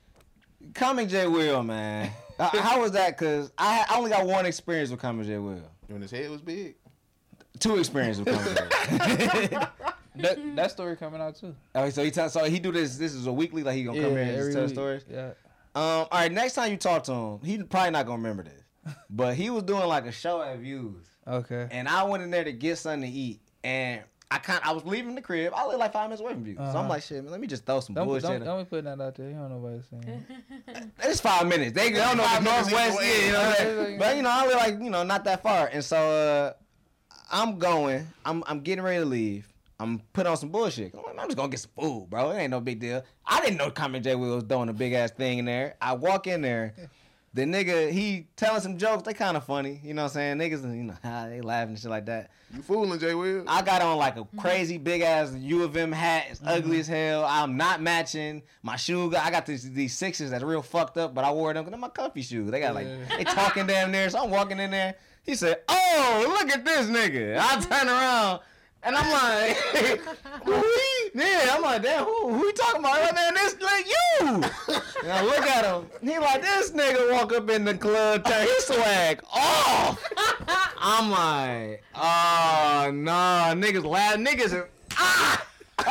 Comic 0.74 1.08
J 1.10 1.28
Will, 1.28 1.64
man, 1.64 2.12
Uh, 2.40 2.50
how 2.62 2.82
was 2.82 2.92
that? 2.92 3.18
Because 3.18 3.52
I, 3.58 3.86
I 3.90 3.98
only 3.98 4.12
got 4.12 4.26
one 4.26 4.46
experience 4.46 4.90
with 4.92 5.00
Comic 5.00 5.26
J 5.28 5.38
Will, 5.38 5.62
When 5.88 6.02
his 6.02 6.12
head 6.12 6.30
was 6.30 6.42
big. 6.42 6.76
two 7.60 7.78
experiences 7.78 8.24
with 8.24 8.36
Comic 8.36 9.32
J. 9.34 9.48
Will. 9.56 9.68
that, 10.18 10.56
that 10.56 10.72
story 10.72 10.96
coming 10.98 11.22
out 11.22 11.36
too. 11.36 11.56
oh, 11.76 11.90
so 11.90 12.04
he 12.04 12.12
tell, 12.12 12.30
so 12.30 12.44
he 12.46 12.60
do 12.60 12.72
this. 12.72 12.98
This 12.98 13.14
is 13.14 13.26
a 13.28 13.34
weekly, 13.34 13.64
like 13.64 13.76
he 13.76 13.84
gonna 13.84 14.02
come 14.02 14.12
here 14.12 14.22
and 14.46 14.54
tell 14.54 14.64
week. 14.66 14.74
stories. 14.74 15.04
Yeah. 15.10 15.32
Um, 15.78 16.08
all 16.12 16.20
right, 16.20 16.32
next 16.32 16.54
time 16.54 16.72
you 16.72 16.78
talk 16.78 17.04
to 17.04 17.12
him, 17.14 17.40
he 17.44 17.62
probably 17.64 17.92
not 17.92 18.06
gonna 18.06 18.18
remember 18.18 18.44
this, 18.44 18.96
but 19.10 19.36
he 19.36 19.50
was 19.50 19.64
doing 19.64 19.86
like 19.88 20.06
a 20.06 20.12
show 20.12 20.42
at 20.42 20.58
Views. 20.60 21.06
Okay. 21.28 21.68
and 21.72 21.88
I 21.90 22.04
went 22.04 22.24
in 22.24 22.32
there 22.32 22.44
to 22.46 22.52
get 22.54 22.78
something 22.78 23.02
to 23.10 23.16
eat, 23.18 23.42
and 23.64 24.02
I 24.32 24.40
kind 24.40 24.60
I 24.64 24.72
was 24.72 24.86
leaving 24.86 25.14
the 25.16 25.22
crib. 25.22 25.54
I 25.56 25.68
live 25.68 25.78
like 25.78 25.94
five 25.94 26.06
minutes 26.06 26.22
away 26.22 26.34
from 26.34 26.46
you, 26.48 26.56
so 26.56 26.62
I'm 26.64 26.76
Uh-huh. 26.76 26.90
like, 26.90 27.04
shit, 27.04 27.22
man, 27.24 27.32
let 27.32 27.40
me 27.40 27.48
just 27.48 27.66
throw 27.66 27.80
some 27.82 27.96
Don't, 27.96 28.08
bullshit. 28.08 28.24
don't, 28.24 28.36
in. 28.38 28.44
don't 28.46 28.64
be 28.64 28.70
putting 28.70 28.86
that 28.86 29.00
out 29.02 29.16
there. 29.16 29.30
You 29.30 29.36
don't 29.36 29.50
know 29.50 29.58
what 29.58 29.74
it's 29.74 29.90
saying. 29.90 30.26
It's 31.04 31.20
five 31.22 31.46
minutes. 31.48 31.74
They, 31.74 31.92
they 31.92 31.98
don't 32.00 32.18
know 32.18 32.24
the 32.24 32.30
Five 32.30 32.44
minutes 32.44 32.72
northwest, 32.72 33.00
either 33.02 33.06
yeah, 33.06 33.18
way. 33.20 33.26
you 33.28 33.32
know 33.32 33.40
what 33.40 33.48
I'm 33.48 33.86
saying? 33.86 34.00
But 34.00 34.16
you 34.18 34.22
know, 34.24 34.30
I 34.32 34.46
live 34.48 34.56
like 34.56 34.74
you 34.82 34.90
know 34.90 35.04
not 35.04 35.24
that 35.26 35.44
far, 35.44 35.68
and 35.72 35.84
so 35.84 35.98
uh, 35.98 36.54
I'm 37.32 37.60
going. 37.60 38.08
I'm 38.26 38.44
I'm 38.48 38.62
getting 38.62 38.84
ready 38.84 39.00
to 39.00 39.06
leave. 39.06 39.48
I'm 39.80 40.00
putting 40.14 40.32
on 40.32 40.38
some 40.38 40.50
bullshit. 40.50 40.94
I'm, 40.96 41.04
like, 41.04 41.20
I'm 41.20 41.28
just 41.28 41.38
gonna 41.38 41.50
get 41.50 41.60
some 41.60 41.72
food, 41.80 42.10
bro. 42.10 42.32
It 42.32 42.40
ain't 42.40 42.52
no 42.52 42.60
big 42.60 42.80
deal. 42.80 43.04
I 43.26 43.42
didn't 43.42 43.58
know 43.58 43.70
Comic 43.70 44.04
J 44.04 44.16
Will 44.16 44.36
was 44.36 44.44
doing 44.44 44.70
a 44.70 44.74
big 44.74 44.94
ass 44.94 45.12
thing 45.12 45.40
in 45.40 45.46
there. 45.46 45.76
I 45.82 45.94
walk 45.94 46.28
in 46.28 46.42
there. 46.42 46.74
The 47.34 47.44
nigga, 47.44 47.92
he 47.92 48.26
telling 48.36 48.62
some 48.62 48.80
jokes. 48.80 49.04
They 49.04 49.14
kind 49.14 49.38
of 49.38 49.44
funny, 49.44 49.80
you 49.84 49.94
know 49.94 50.04
what 50.04 50.16
I'm 50.18 50.38
saying? 50.38 50.38
Niggas, 50.40 50.64
you 50.76 50.86
know, 50.86 50.96
ah, 51.04 51.28
they 51.28 51.42
laughing 51.42 51.72
and 51.72 51.80
shit 51.80 51.92
like 51.92 52.08
that. 52.08 52.32
You 52.52 52.64
fooling, 52.64 53.00
Jay 53.00 53.14
Will. 53.14 53.44
I 53.46 53.62
got 53.62 53.84
on 53.84 53.98
like 53.98 54.16
a 54.16 54.22
mm-hmm. 54.22 54.40
crazy 54.40 54.80
big 54.80 55.02
ass 55.02 55.36
U 55.36 55.62
of 55.62 55.78
M 55.78 55.92
hat. 55.92 56.26
It's 56.32 56.40
mm-hmm. 56.40 56.50
ugly 56.50 56.80
as 56.80 56.88
hell. 56.88 57.26
I'm 57.26 57.56
not 57.56 57.80
matching 57.80 58.42
my 58.64 58.76
shoe. 58.76 59.16
I 59.16 59.30
got 59.30 59.46
these 59.46 59.72
these 59.72 59.96
sixes 59.96 60.32
that's 60.32 60.44
real 60.44 60.64
fucked 60.64 60.98
up, 60.98 61.14
but 61.14 61.26
I 61.26 61.32
wore 61.32 61.54
them 61.54 61.64
because 61.64 61.72
they're 61.72 61.80
my 61.80 61.90
comfy 61.90 62.24
shoes. 62.24 62.50
They 62.50 62.60
got 62.60 62.74
like 62.74 62.88
they 63.16 63.24
talking 63.24 63.68
damn 63.68 63.92
near. 63.92 64.10
So 64.10 64.24
I'm 64.24 64.32
walking 64.32 64.58
in 64.58 64.72
there. 64.72 64.96
He 65.24 65.36
said, 65.36 65.62
"Oh, 65.70 66.26
look 66.40 66.50
at 66.50 66.66
this 66.66 66.88
nigga." 66.88 67.38
I 67.40 67.60
turn 67.60 67.88
around. 67.88 68.40
And 68.84 68.96
I'm 68.96 69.12
like? 69.12 70.02
Yeah, 71.18 71.56
I'm 71.56 71.64
like, 71.64 71.82
damn, 71.82 72.06
who, 72.06 72.30
who 72.30 72.46
you 72.46 72.54
talking 72.54 72.80
about? 72.80 73.00
Right 73.00 73.16
man, 73.16 73.34
this 73.34 73.56
like 73.60 73.88
you. 73.88 74.44
And 75.04 75.12
I 75.12 75.24
look 75.24 75.42
at 75.42 75.66
him. 75.66 75.88
He 76.02 76.20
like, 76.20 76.42
this 76.44 76.70
nigga 76.72 77.12
walk 77.12 77.34
up 77.34 77.50
in 77.50 77.66
the 77.66 77.74
club, 77.74 78.24
turn 78.24 78.46
his 78.46 78.66
swag 78.66 79.24
off. 79.34 80.04
I'm 80.80 81.10
like, 81.10 81.84
oh 81.96 82.92
no, 82.94 83.54
niggas 83.60 83.84
laugh, 83.84 84.18
niggas 84.18 84.54
are 84.54 84.70
ah. 84.92 85.47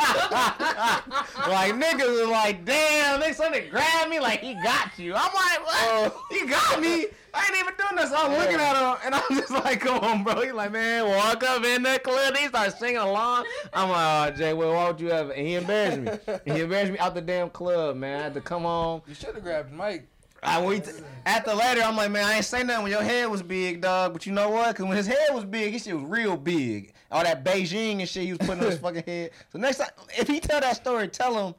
like 1.47 1.73
niggas 1.75 2.23
are 2.23 2.29
like, 2.29 2.65
damn, 2.65 3.21
they 3.21 3.31
something 3.31 3.69
grabbed 3.69 4.09
me 4.09 4.19
like 4.19 4.41
he 4.41 4.53
got 4.55 4.97
you. 4.99 5.13
I'm 5.15 5.33
like, 5.33 5.65
what? 5.65 5.75
Oh. 5.75 6.25
he 6.29 6.45
got 6.45 6.81
me. 6.81 7.07
I 7.33 7.45
ain't 7.45 7.57
even 7.57 7.73
doing 7.77 7.95
this. 7.95 8.09
So 8.09 8.17
I'm 8.17 8.31
looking 8.37 8.59
at 8.59 8.75
him 8.75 8.97
and 9.05 9.15
I'm 9.15 9.21
just 9.39 9.51
like, 9.51 9.79
come 9.79 9.99
on, 9.99 10.23
bro. 10.23 10.41
He's 10.41 10.53
like, 10.53 10.71
man, 10.71 11.07
walk 11.07 11.43
up 11.43 11.63
in 11.63 11.83
the 11.83 11.99
club. 12.03 12.35
He 12.35 12.47
starts 12.47 12.79
singing 12.79 12.97
along. 12.97 13.45
I'm 13.73 13.89
like, 13.89 14.33
oh, 14.33 14.37
Jay, 14.37 14.53
well, 14.53 14.73
why 14.73 14.87
would 14.87 14.99
you 14.99 15.09
have? 15.09 15.29
And 15.29 15.47
he 15.47 15.55
embarrassed 15.55 15.99
me. 15.99 16.35
And 16.45 16.57
he 16.57 16.63
embarrassed 16.63 16.91
me 16.91 16.99
out 16.99 17.15
the 17.15 17.21
damn 17.21 17.49
club, 17.49 17.95
man. 17.95 18.19
I 18.19 18.23
had 18.23 18.33
to 18.33 18.41
come 18.41 18.63
home. 18.63 19.03
You 19.07 19.13
should 19.13 19.35
have 19.35 19.43
grabbed 19.43 19.71
mic. 19.71 20.07
I 20.43 20.61
wait 20.61 20.89
after 21.25 21.53
later. 21.53 21.81
I'm 21.81 21.95
like, 21.95 22.11
man, 22.11 22.25
I 22.25 22.35
ain't 22.35 22.45
say 22.45 22.63
nothing 22.63 22.83
when 22.83 22.91
your 22.91 23.03
head 23.03 23.29
was 23.29 23.41
big, 23.41 23.81
dog. 23.81 24.13
But 24.13 24.25
you 24.25 24.33
know 24.33 24.49
what? 24.49 24.75
Cause 24.75 24.85
when 24.85 24.97
his 24.97 25.07
head 25.07 25.33
was 25.33 25.45
big, 25.45 25.73
his 25.73 25.83
shit 25.83 25.95
was 25.95 26.03
real 26.03 26.37
big. 26.37 26.93
All 27.11 27.23
that 27.23 27.43
Beijing 27.43 27.99
and 27.99 28.07
shit 28.09 28.23
he 28.23 28.33
was 28.33 28.39
putting 28.39 28.63
on 28.63 28.71
his 28.71 28.79
fucking 28.79 29.03
head. 29.05 29.31
So 29.51 29.59
next 29.59 29.77
time, 29.77 29.89
if 30.17 30.27
he 30.27 30.39
tell 30.39 30.61
that 30.61 30.75
story, 30.75 31.07
tell 31.07 31.47
him 31.47 31.55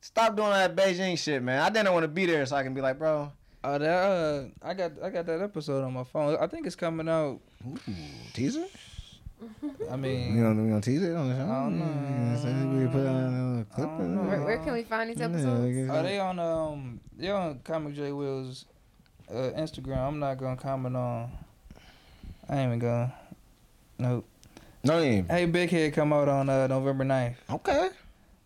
stop 0.00 0.36
doing 0.36 0.48
all 0.48 0.54
that 0.54 0.76
Beijing 0.76 1.18
shit, 1.18 1.42
man. 1.42 1.60
I 1.60 1.70
didn't 1.70 1.92
want 1.92 2.04
to 2.04 2.08
be 2.08 2.26
there 2.26 2.44
so 2.46 2.56
I 2.56 2.62
can 2.62 2.74
be 2.74 2.80
like, 2.80 2.98
bro. 2.98 3.32
Oh, 3.64 3.78
that 3.78 3.88
uh, 3.90 4.44
I 4.62 4.74
got 4.74 4.92
I 5.02 5.10
got 5.10 5.26
that 5.26 5.40
episode 5.42 5.84
on 5.84 5.92
my 5.92 6.04
phone. 6.04 6.36
I 6.40 6.46
think 6.46 6.66
it's 6.66 6.76
coming 6.76 7.08
out. 7.08 7.40
Teaser? 8.32 8.66
I 9.90 9.96
mean, 9.96 10.36
You 10.36 10.42
know, 10.42 10.62
we 10.62 10.68
gonna 10.68 10.80
tease 10.80 11.02
it 11.02 11.14
on 11.14 11.28
the 11.30 11.36
show. 11.36 11.42
I 11.42 11.62
don't 11.64 11.78
know. 11.78 12.80
We 12.80 12.86
put 12.88 13.06
on 13.06 13.60
a 13.60 13.74
clip. 13.74 13.88
I 13.88 13.90
don't 13.98 14.14
know. 14.16 14.22
Where, 14.22 14.42
where 14.44 14.58
can 14.58 14.72
we 14.72 14.82
find 14.82 15.10
these 15.10 15.20
episodes? 15.20 15.90
are 15.90 16.02
they 16.02 16.18
on 16.18 16.38
um? 16.38 17.00
They 17.16 17.30
on 17.30 17.60
Comic 17.64 17.94
J 17.94 18.12
Will's 18.12 18.64
uh, 19.30 19.50
Instagram. 19.56 19.98
I'm 19.98 20.18
not 20.18 20.38
gonna 20.38 20.56
comment 20.56 20.96
on. 20.96 21.30
I 22.48 22.56
ain't 22.58 22.66
even 22.68 22.78
gonna. 22.78 23.14
Nope. 23.98 24.26
No, 24.84 24.98
you 24.98 25.04
ain't. 25.04 25.30
Hey, 25.30 25.44
Big 25.46 25.70
Head 25.70 25.92
come 25.92 26.12
out 26.12 26.28
on 26.28 26.48
uh, 26.48 26.66
November 26.68 27.04
9th. 27.04 27.34
Okay, 27.50 27.88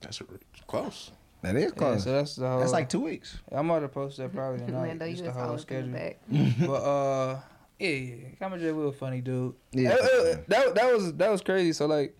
That's 0.00 0.20
r- 0.22 0.26
close. 0.66 1.10
that 1.42 1.54
is 1.56 1.64
Yeah, 1.64 1.68
close. 1.70 2.04
so 2.04 2.12
that's 2.12 2.36
the 2.36 2.48
whole. 2.48 2.58
That's 2.60 2.72
like 2.72 2.88
two 2.88 3.00
weeks. 3.00 3.36
I'm 3.52 3.68
gonna 3.68 3.86
post 3.88 4.16
that 4.16 4.32
probably 4.34 4.64
tonight. 4.64 4.88
Lando, 4.88 5.04
you 5.04 5.12
just 5.12 5.24
just 5.24 5.34
the 5.36 5.40
whole 5.40 5.50
always 5.50 5.64
coming 5.64 5.92
schedule. 5.94 6.48
back. 6.48 6.56
but 6.66 6.82
uh, 6.82 7.40
yeah, 7.88 8.14
yeah, 8.14 8.28
Comic 8.38 8.60
J 8.60 8.72
Will 8.72 8.92
funny 8.92 9.20
dude. 9.20 9.54
Yeah. 9.72 9.90
Uh, 9.90 9.94
uh, 9.94 10.36
that 10.48 10.74
that 10.74 10.92
was 10.92 11.12
that 11.14 11.30
was 11.30 11.42
crazy. 11.42 11.72
So 11.72 11.86
like, 11.86 12.16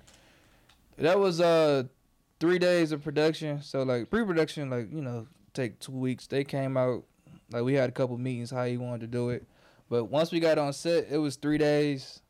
that 0.98 1.18
was 1.18 1.40
uh 1.40 1.84
three 2.40 2.58
days 2.58 2.92
of 2.92 3.02
production. 3.02 3.62
So 3.62 3.82
like 3.82 4.10
pre-production, 4.10 4.70
like 4.70 4.92
you 4.92 5.00
know, 5.00 5.26
take 5.54 5.78
two 5.78 5.92
weeks. 5.92 6.26
They 6.26 6.44
came 6.44 6.76
out 6.76 7.04
like 7.50 7.62
we 7.62 7.74
had 7.74 7.88
a 7.88 7.92
couple 7.92 8.18
meetings 8.18 8.50
how 8.50 8.64
he 8.64 8.76
wanted 8.76 9.02
to 9.02 9.06
do 9.06 9.30
it, 9.30 9.46
but 9.88 10.04
once 10.04 10.32
we 10.32 10.40
got 10.40 10.58
on 10.58 10.72
set, 10.72 11.06
it 11.10 11.18
was 11.18 11.36
three 11.36 11.58
days. 11.58 12.20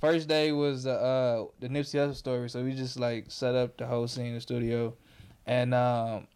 First 0.00 0.28
day 0.28 0.50
was 0.52 0.82
the 0.84 0.94
uh 0.94 1.44
the 1.60 1.68
Nipsey 1.68 1.94
Hussle 1.94 2.16
story. 2.16 2.50
So 2.50 2.62
we 2.62 2.72
just 2.72 2.98
like 2.98 3.26
set 3.30 3.54
up 3.54 3.76
the 3.76 3.86
whole 3.86 4.08
scene 4.08 4.26
in 4.26 4.34
the 4.34 4.40
studio, 4.40 4.94
and 5.46 5.72
um, 5.72 6.26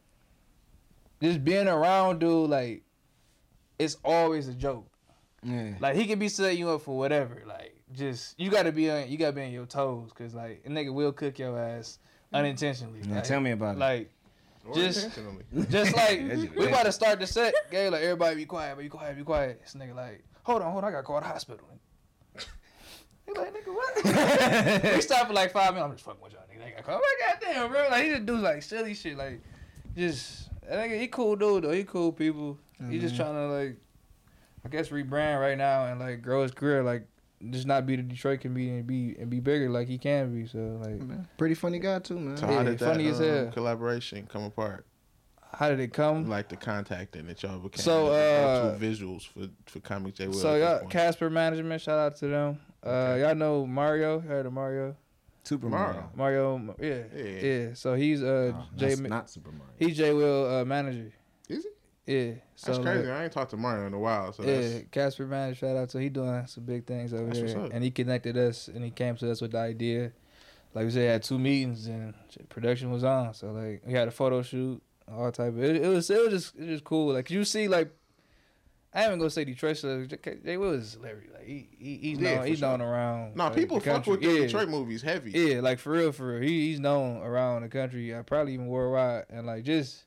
just 1.21 1.45
being 1.45 1.67
around 1.69 2.21
dude 2.21 2.49
like, 2.49 2.83
it's 3.79 3.97
always 4.05 4.49
a 4.49 4.55
joke. 4.55 4.87
Yeah. 5.47 5.74
Like 5.78 5.94
he 5.94 6.07
could 6.07 6.18
be 6.18 6.28
setting 6.28 6.59
you 6.59 6.70
up 6.70 6.82
for 6.82 6.99
whatever. 6.99 7.42
Like 7.47 7.80
just 7.92 8.38
you 8.38 8.51
gotta 8.51 8.72
be 8.72 8.90
on 8.90 9.09
you 9.09 9.16
gotta 9.16 9.32
be 9.32 9.42
on 9.42 9.53
your 9.53 9.66
toes 9.66 10.11
because 10.11 10.34
like 10.34 10.62
a 10.66 10.68
nigga 10.68 10.92
will 10.92 11.12
cook 11.12 11.38
your 11.38 11.59
ass 11.59 11.99
unintentionally. 12.32 13.01
Yeah, 13.07 13.16
like, 13.16 13.24
tell 13.24 13.40
me 13.40 13.53
about 13.53 13.76
it. 13.76 13.78
Like 13.78 14.11
Or 14.66 14.74
Just- 14.74 15.16
just 15.70 15.97
like 15.97 16.20
we 16.57 16.66
about 16.66 16.84
to 16.84 16.92
start 16.92 17.20
the 17.20 17.26
set, 17.26 17.55
gay 17.70 17.88
like 17.88 18.03
everybody 18.03 18.36
be 18.36 18.44
quiet, 18.44 18.74
but 18.74 18.82
be 18.82 18.88
quiet, 18.88 19.16
be 19.16 19.22
quiet. 19.22 19.61
This 19.62 19.74
nigga 19.74 19.94
like, 19.94 20.24
hold 20.42 20.62
on, 20.62 20.72
hold 20.72 20.82
on, 20.82 20.90
I 20.90 20.92
got 20.97 21.05
called 21.05 21.22
the 21.22 21.28
hospital. 21.28 21.68
He 23.26 23.32
like, 23.32 23.55
nigga, 23.55 23.74
what? 23.74 24.94
we 24.94 25.01
stopped 25.01 25.26
for 25.26 25.32
like 25.32 25.53
five 25.53 25.74
minutes. 25.74 25.84
I'm 25.84 25.92
just 25.92 26.05
fucking 26.05 26.22
with 26.22 26.32
y'all, 26.32 26.42
nigga. 26.42 26.64
They 26.64 26.70
got 26.72 26.84
called. 26.84 27.01
I'm 27.03 27.28
like, 27.28 27.40
goddamn, 27.40 27.70
bro. 27.70 27.88
Like 27.90 28.05
he 28.05 28.11
just 28.11 28.26
do 28.26 28.36
like 28.36 28.62
silly 28.62 28.94
shit, 28.94 29.16
like 29.16 29.40
just. 29.97 30.49
That 30.68 30.88
nigga, 30.88 31.01
he 31.01 31.07
cool 31.09 31.36
dude 31.36 31.64
though. 31.64 31.72
He 31.72 31.84
cool 31.84 32.12
people. 32.12 32.59
He 32.90 32.99
just 32.99 33.14
mm-hmm. 33.14 33.22
trying 33.22 33.34
to 33.34 33.47
like 33.47 33.76
I 34.67 34.69
guess 34.69 34.89
rebrand 34.89 35.41
right 35.41 35.57
now 35.57 35.87
and 35.87 36.01
like 36.01 36.23
grow 36.23 36.43
his 36.43 36.51
career, 36.53 36.83
like 36.83 37.07
just 37.51 37.67
not 37.67 37.87
be 37.87 37.97
the 37.97 38.03
Detroit 38.03 38.41
comedian 38.41 38.79
and 38.79 38.87
be 38.87 39.14
and 39.19 39.31
be 39.31 39.41
bigger 39.41 39.71
like 39.71 39.87
he 39.89 39.97
can 39.99 40.35
be. 40.35 40.47
So 40.49 40.59
like, 40.83 41.01
Pretty 41.39 41.55
funny 41.55 41.79
guy 41.79 42.01
too, 42.01 42.19
man. 42.19 42.37
So 42.37 42.47
Yeah, 42.49 42.53
how 42.55 42.62
did 42.64 42.79
that 42.79 42.85
funny 42.85 43.09
as 43.09 43.21
um, 43.21 43.27
hell. 43.27 43.51
collaboration 43.53 44.27
come 44.31 44.45
apart? 44.45 44.85
how 45.53 45.71
did 45.71 45.81
it 45.81 45.93
come? 45.93 46.29
Like 46.29 46.49
the 46.49 46.57
contacting 46.57 47.27
that 47.29 47.43
y'all 47.43 47.59
became. 47.59 47.83
So, 47.83 48.09
uh, 48.09 48.79
two 48.79 48.85
visuals 48.85 49.27
for 49.27 49.49
for 49.67 49.81
Comic 49.81 50.14
J. 50.17 50.27
Will. 50.27 50.35
So 50.35 50.55
at 50.55 50.61
y'all. 50.83 50.89
Casper 50.91 51.31
Management, 51.31 51.81
shout 51.81 51.99
out 51.99 52.17
to 52.17 52.27
them. 52.27 52.59
Uh, 52.85 52.89
Okay. 52.89 53.23
y'all 53.23 53.35
know 53.35 53.67
Mario. 53.67 54.19
Heard 54.21 54.47
of 54.47 54.53
Mario? 54.53 54.97
Super 55.45 55.69
Mario. 55.69 56.11
Mario. 56.14 56.59
Mario, 56.59 56.77
yeah, 56.81 57.03
Yeah. 57.14 57.41
yeah. 57.41 57.75
So 57.75 57.95
he's 57.95 58.23
uh 58.23 58.53
Oh, 58.57 58.64
J. 58.77 58.97
not 58.97 59.31
Super 59.31 59.51
Mario. 59.53 59.73
He's 59.79 59.97
J. 59.97 60.12
Will 60.12 60.47
uh, 60.53 60.64
manager. 60.64 61.12
Yeah. 62.07 62.33
So 62.55 62.73
That's 62.73 62.85
like, 62.85 62.95
crazy. 62.95 63.11
I 63.11 63.25
ain't 63.25 63.33
talked 63.33 63.51
to 63.51 63.57
Mario 63.57 63.87
in 63.87 63.95
a 63.95 63.99
while. 63.99 64.33
So 64.33 64.45
yeah, 64.45 64.81
Casper 64.91 65.27
manager. 65.27 65.67
Shout 65.67 65.77
out 65.77 65.89
to 65.91 66.01
he 66.01 66.09
doing 66.09 66.47
some 66.47 66.65
big 66.65 66.87
things 66.87 67.13
over 67.13 67.33
there, 67.33 67.69
and 67.73 67.83
he 67.83 67.91
connected 67.91 68.37
us, 68.37 68.69
and 68.69 68.85
he 68.85 68.91
came 68.91 69.17
to 69.17 69.31
us 69.31 69.41
with 69.41 69.53
the 69.53 69.59
idea. 69.59 70.13
Like 70.73 70.85
we 70.85 70.91
said, 70.91 71.11
had 71.11 71.23
two 71.23 71.39
meetings, 71.39 71.87
and 71.87 72.15
production 72.49 72.91
was 72.91 73.03
on. 73.03 73.35
So 73.35 73.51
like 73.51 73.83
we 73.85 73.93
had 73.93 74.09
a 74.09 74.13
photo 74.13 74.43
shoot, 74.43 74.81
all 75.11 75.33
type 75.33 75.49
of. 75.49 75.63
It, 75.63 75.77
it 75.77 75.89
was 75.89 76.09
it 76.11 76.21
was 76.21 76.31
just 76.31 76.55
it 76.55 76.61
was 76.61 76.69
just 76.69 76.85
cool. 76.85 77.13
Like 77.13 77.31
you 77.31 77.45
see, 77.45 77.67
like 77.67 77.91
I 78.95 79.01
ain't 79.01 79.09
even 79.09 79.19
gonna 79.19 79.31
say 79.31 79.45
Detroit. 79.45 79.77
So 79.77 80.07
they 80.43 80.57
was 80.57 80.91
celebrity. 80.91 81.29
Like 81.33 81.45
he, 81.47 81.69
he 81.77 81.97
he's 81.99 82.19
Yeah, 82.19 82.37
known 82.37 82.47
he's 82.47 82.59
sure. 82.61 82.69
known 82.69 82.81
around. 82.83 83.37
no 83.37 83.45
like, 83.45 83.55
people 83.55 83.81
fuck 83.81 84.07
with 84.07 84.23
the 84.23 84.29
Yeah. 84.29 84.41
Detroit 84.47 84.69
movies 84.69 85.03
heavy. 85.03 85.33
Yeah, 85.33 85.61
like 85.61 85.81
for 85.81 85.91
real, 85.91 86.13
for 86.13 86.29
real. 86.29 86.43
He, 86.43 86.71
he's 86.71 86.81
known 86.81 87.19
around 87.19 87.63
the 87.63 87.69
country, 87.69 88.15
uh, 88.15 88.23
probably 88.23 88.55
even 88.55 88.69
worldwide, 88.69 89.27
and 89.29 89.47
like 89.47 89.65
just 89.65 90.06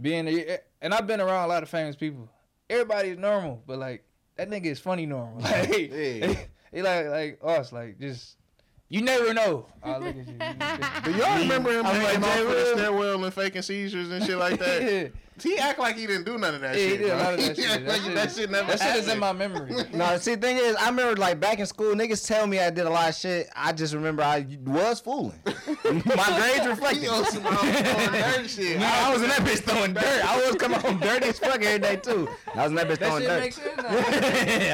being. 0.00 0.28
Eh, 0.28 0.56
and 0.80 0.94
I've 0.94 1.06
been 1.06 1.20
around 1.20 1.44
a 1.44 1.48
lot 1.48 1.62
of 1.62 1.68
famous 1.68 1.96
people. 1.96 2.28
Everybody 2.68 3.10
is 3.10 3.18
normal, 3.18 3.62
but 3.66 3.78
like 3.78 4.04
that 4.36 4.48
nigga 4.50 4.66
is 4.66 4.78
funny 4.80 5.06
normal. 5.06 5.40
Like, 5.42 5.68
Yeah. 5.90 6.34
he 6.72 6.82
like 6.82 7.06
like 7.08 7.38
us, 7.42 7.72
like 7.72 7.98
just 7.98 8.36
you 8.90 9.00
never 9.02 9.32
know. 9.32 9.66
Oh, 9.82 9.92
look 9.98 10.08
at 10.08 11.06
you. 11.06 11.12
Do 11.14 11.18
y'all 11.18 11.38
remember 11.38 11.70
him 11.72 11.86
I'm 11.86 11.94
hanging 12.02 12.20
like, 12.20 12.30
off 12.40 12.46
with 12.48 12.50
the 12.50 12.76
stairwell 12.76 13.24
and 13.24 13.32
faking 13.32 13.62
seizures 13.62 14.10
and 14.10 14.22
shit 14.22 14.36
like 14.36 14.58
that? 14.58 15.10
he 15.42 15.56
act 15.56 15.78
like 15.78 15.96
he 15.96 16.06
didn't 16.06 16.24
do 16.26 16.36
none 16.36 16.54
of 16.54 16.60
that 16.60 16.76
Yeah, 16.76 16.82
he 16.82 16.88
shit. 16.90 16.98
did 17.00 17.10
a 17.10 17.16
lot 17.16 17.32
of 17.32 17.40
that 17.40 17.56
shit. 17.56 17.70
act 17.70 17.86
That 17.86 18.00
shit- 18.02 18.14
that 18.14 18.32
shit 18.32 18.50
never 18.50 18.76
that 18.76 18.78
shit 18.78 18.96
is 18.96 19.08
in 19.08 19.18
my 19.18 19.32
memory. 19.32 19.72
No, 19.94 20.18
see, 20.18 20.34
the 20.34 20.40
thing 20.42 20.58
is, 20.58 20.76
I 20.76 20.90
remember 20.90 21.18
like 21.18 21.40
back 21.40 21.60
in 21.60 21.64
school, 21.64 21.94
niggas 21.94 22.26
tell 22.26 22.46
me 22.46 22.58
I 22.60 22.68
did 22.68 22.84
a 22.84 22.90
lot 22.90 23.08
of 23.08 23.14
shit. 23.14 23.48
I 23.56 23.72
just 23.72 23.94
remember 23.94 24.22
I 24.22 24.46
was 24.66 25.00
fooling. 25.00 25.40
My 25.46 26.36
grades 26.38 26.66
reflected. 26.66 27.02
He 27.04 27.08
on 27.08 27.24
some 27.24 27.42
dirt 27.42 28.50
shit. 28.50 28.78
No, 28.78 28.86
I 28.86 29.10
was 29.14 29.22
in 29.22 29.30
that 29.30 29.40
bitch 29.40 29.60
throwing 29.62 29.94
dirt. 29.94 30.04
I 30.26 30.36
was 30.46 30.56
coming 30.56 30.78
home 30.78 31.00
dirty 31.00 31.28
as 31.28 31.38
fuck 31.38 31.62
every 31.62 31.78
day 31.78 31.96
too. 31.96 32.28
I 32.54 32.64
was 32.64 32.72
in 32.72 32.74
that 32.74 32.86
bitch 32.86 32.98
That 32.98 33.08
throwing 33.08 33.22
shit 33.22 33.30
dirt. 33.30 33.40
makes 33.40 33.56
sense. 33.56 33.80
I 33.82 33.94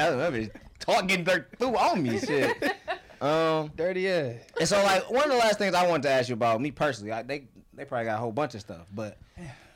was 0.09 0.11
in 0.11 0.17
that 0.17 0.33
bitch 0.33 0.51
talking 0.79 1.23
dirt 1.23 1.47
through 1.57 1.77
on 1.77 2.03
me, 2.03 2.19
shit. 2.19 2.73
Um, 3.21 3.71
Dirty 3.75 4.01
yeah. 4.01 4.33
and 4.59 4.67
so 4.67 4.81
like 4.83 5.09
one 5.09 5.23
of 5.23 5.31
the 5.31 5.37
last 5.37 5.57
things 5.57 5.73
I 5.73 5.87
wanted 5.87 6.03
to 6.03 6.09
ask 6.09 6.29
you 6.29 6.33
about 6.33 6.61
me 6.61 6.71
personally, 6.71 7.11
I, 7.11 7.23
they 7.23 7.47
they 7.73 7.85
probably 7.85 8.05
got 8.05 8.15
a 8.15 8.19
whole 8.19 8.31
bunch 8.31 8.55
of 8.55 8.61
stuff, 8.61 8.87
but 8.93 9.17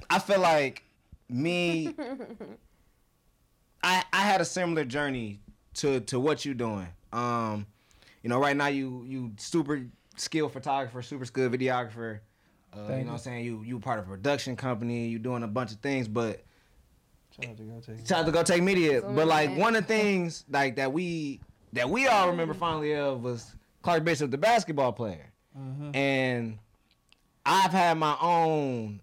I 0.09 0.19
feel 0.19 0.39
like 0.39 0.83
me, 1.29 1.95
I 3.83 4.03
I 4.11 4.21
had 4.21 4.41
a 4.41 4.45
similar 4.45 4.85
journey 4.85 5.39
to 5.75 6.01
to 6.01 6.19
what 6.19 6.45
you're 6.45 6.53
doing. 6.53 6.87
Um, 7.11 7.65
you 8.23 8.29
know, 8.29 8.39
right 8.39 8.55
now 8.55 8.67
you 8.67 9.03
you 9.07 9.31
super 9.37 9.85
skilled 10.17 10.53
photographer, 10.53 11.01
super 11.01 11.25
skilled 11.25 11.53
videographer. 11.53 12.19
Uh, 12.73 12.77
you 12.77 12.81
know 12.81 12.87
Thank 12.87 13.05
what 13.07 13.13
I'm 13.13 13.19
saying? 13.19 13.45
You 13.45 13.63
you 13.63 13.79
part 13.79 13.99
of 13.99 14.05
a 14.05 14.09
production 14.09 14.55
company, 14.55 15.07
you 15.07 15.19
doing 15.19 15.43
a 15.43 15.47
bunch 15.47 15.71
of 15.71 15.79
things, 15.79 16.07
but 16.07 16.43
Shout 17.35 17.51
out 17.51 17.57
to 17.57 17.63
Go 17.63 17.79
Take 17.79 17.99
It. 17.99 18.07
Shout 18.07 18.19
out 18.19 18.25
to 18.25 18.31
Go 18.31 18.43
Take 18.43 18.63
Media. 18.63 19.01
But 19.01 19.27
like 19.27 19.55
one 19.57 19.75
of 19.75 19.87
the 19.87 19.93
things 19.93 20.45
like 20.49 20.75
that 20.75 20.91
we 20.91 21.41
that 21.73 21.89
we 21.89 22.07
all 22.07 22.29
remember 22.29 22.53
fondly 22.53 22.95
of 22.95 23.23
was 23.23 23.55
Clark 23.81 24.03
Bishop, 24.03 24.31
the 24.31 24.37
basketball 24.37 24.93
player. 24.93 25.31
Mhm. 25.57 25.95
And 25.95 26.59
I've 27.45 27.71
had 27.71 27.97
my 27.97 28.15
own 28.21 29.01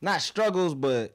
not 0.00 0.20
struggles, 0.22 0.74
but 0.74 1.12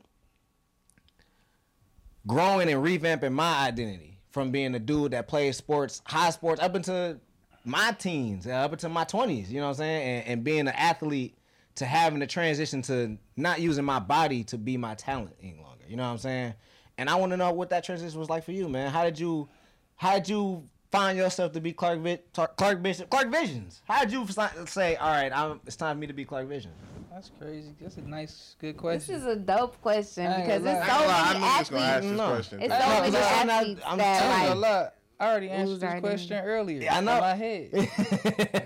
growing 2.27 2.69
and 2.69 2.83
revamping 2.83 3.33
my 3.33 3.65
identity 3.67 4.19
from 4.31 4.51
being 4.51 4.73
a 4.75 4.79
dude 4.79 5.11
that 5.11 5.27
plays 5.27 5.57
sports, 5.57 6.01
high 6.05 6.29
sports, 6.31 6.61
up 6.61 6.75
into 6.75 7.19
my 7.65 7.91
teens, 7.99 8.47
uh, 8.47 8.51
up 8.51 8.73
into 8.73 8.89
my 8.89 9.03
twenties. 9.03 9.51
You 9.51 9.59
know 9.59 9.67
what 9.67 9.71
I'm 9.71 9.77
saying? 9.77 10.01
And, 10.19 10.27
and 10.27 10.43
being 10.43 10.61
an 10.61 10.69
athlete 10.69 11.37
to 11.75 11.85
having 11.85 12.19
to 12.19 12.27
transition 12.27 12.81
to 12.83 13.17
not 13.35 13.59
using 13.59 13.85
my 13.85 13.99
body 13.99 14.43
to 14.45 14.57
be 14.57 14.77
my 14.77 14.95
talent 14.95 15.35
any 15.41 15.55
longer. 15.61 15.83
You 15.87 15.97
know 15.97 16.03
what 16.03 16.09
I'm 16.09 16.17
saying? 16.17 16.53
And 16.97 17.09
I 17.09 17.15
want 17.15 17.31
to 17.31 17.37
know 17.37 17.51
what 17.51 17.69
that 17.71 17.83
transition 17.83 18.19
was 18.19 18.29
like 18.29 18.43
for 18.43 18.51
you, 18.51 18.69
man. 18.69 18.91
How 18.91 19.03
did 19.03 19.17
you, 19.19 19.49
how 19.95 20.15
did 20.15 20.29
you 20.29 20.67
find 20.91 21.17
yourself 21.17 21.51
to 21.53 21.61
be 21.61 21.73
Clark, 21.73 21.99
Vi- 21.99 22.19
Clark 22.33 22.81
Bishop, 22.81 23.09
Clark 23.09 23.29
Visions? 23.31 23.81
How'd 23.87 24.11
you 24.11 24.27
si- 24.27 24.41
say, 24.65 24.95
all 24.97 25.11
right, 25.11 25.31
I'm, 25.35 25.59
it's 25.65 25.75
time 25.75 25.95
for 25.97 26.01
me 26.01 26.07
to 26.07 26.13
be 26.13 26.25
Clark 26.25 26.47
Vision? 26.47 26.71
That's 27.11 27.31
crazy. 27.39 27.73
That's 27.79 27.97
a 27.97 28.01
nice, 28.01 28.55
good 28.59 28.75
question. 28.75 29.13
This 29.13 29.21
is 29.23 29.27
a 29.27 29.35
dope 29.35 29.79
question 29.81 30.25
I 30.27 30.35
ain't 30.37 30.45
because 30.45 30.63
gonna 30.63 30.79
it's 30.79 30.87
lie. 30.89 30.97
so 30.97 31.03
I 31.07 31.33
many 31.33 31.39
knew 31.39 31.45
you 31.45 31.57
was 31.59 31.69
gonna 31.69 31.81
ask 31.85 31.93
athletes. 31.93 32.07
this 32.09 32.17
No. 32.17 32.29
question. 32.33 32.61
It's 32.61 32.69
No, 32.69 32.79
so 32.79 32.87
many 32.89 33.11
'cause 33.11 33.15
I'm 33.31 33.47
not- 33.47 33.61
athletes 33.61 33.81
I'm 33.85 33.97
that 33.99 34.19
telling 34.19 34.33
I 34.35 34.43
you, 34.45 34.49
ain't 34.51 34.59
like. 34.59 34.71
gonna. 34.71 34.91
I 35.19 35.27
already 35.29 35.49
answered 35.51 35.69
Who's 35.71 35.79
this 35.79 35.89
our 35.89 35.99
question 36.01 36.37
earlier. 36.43 36.81
Yeah, 36.81 36.97
I 36.97 37.01
know. 37.01 37.13
In 37.13 37.21
my 37.21 37.35
head. 37.35 37.69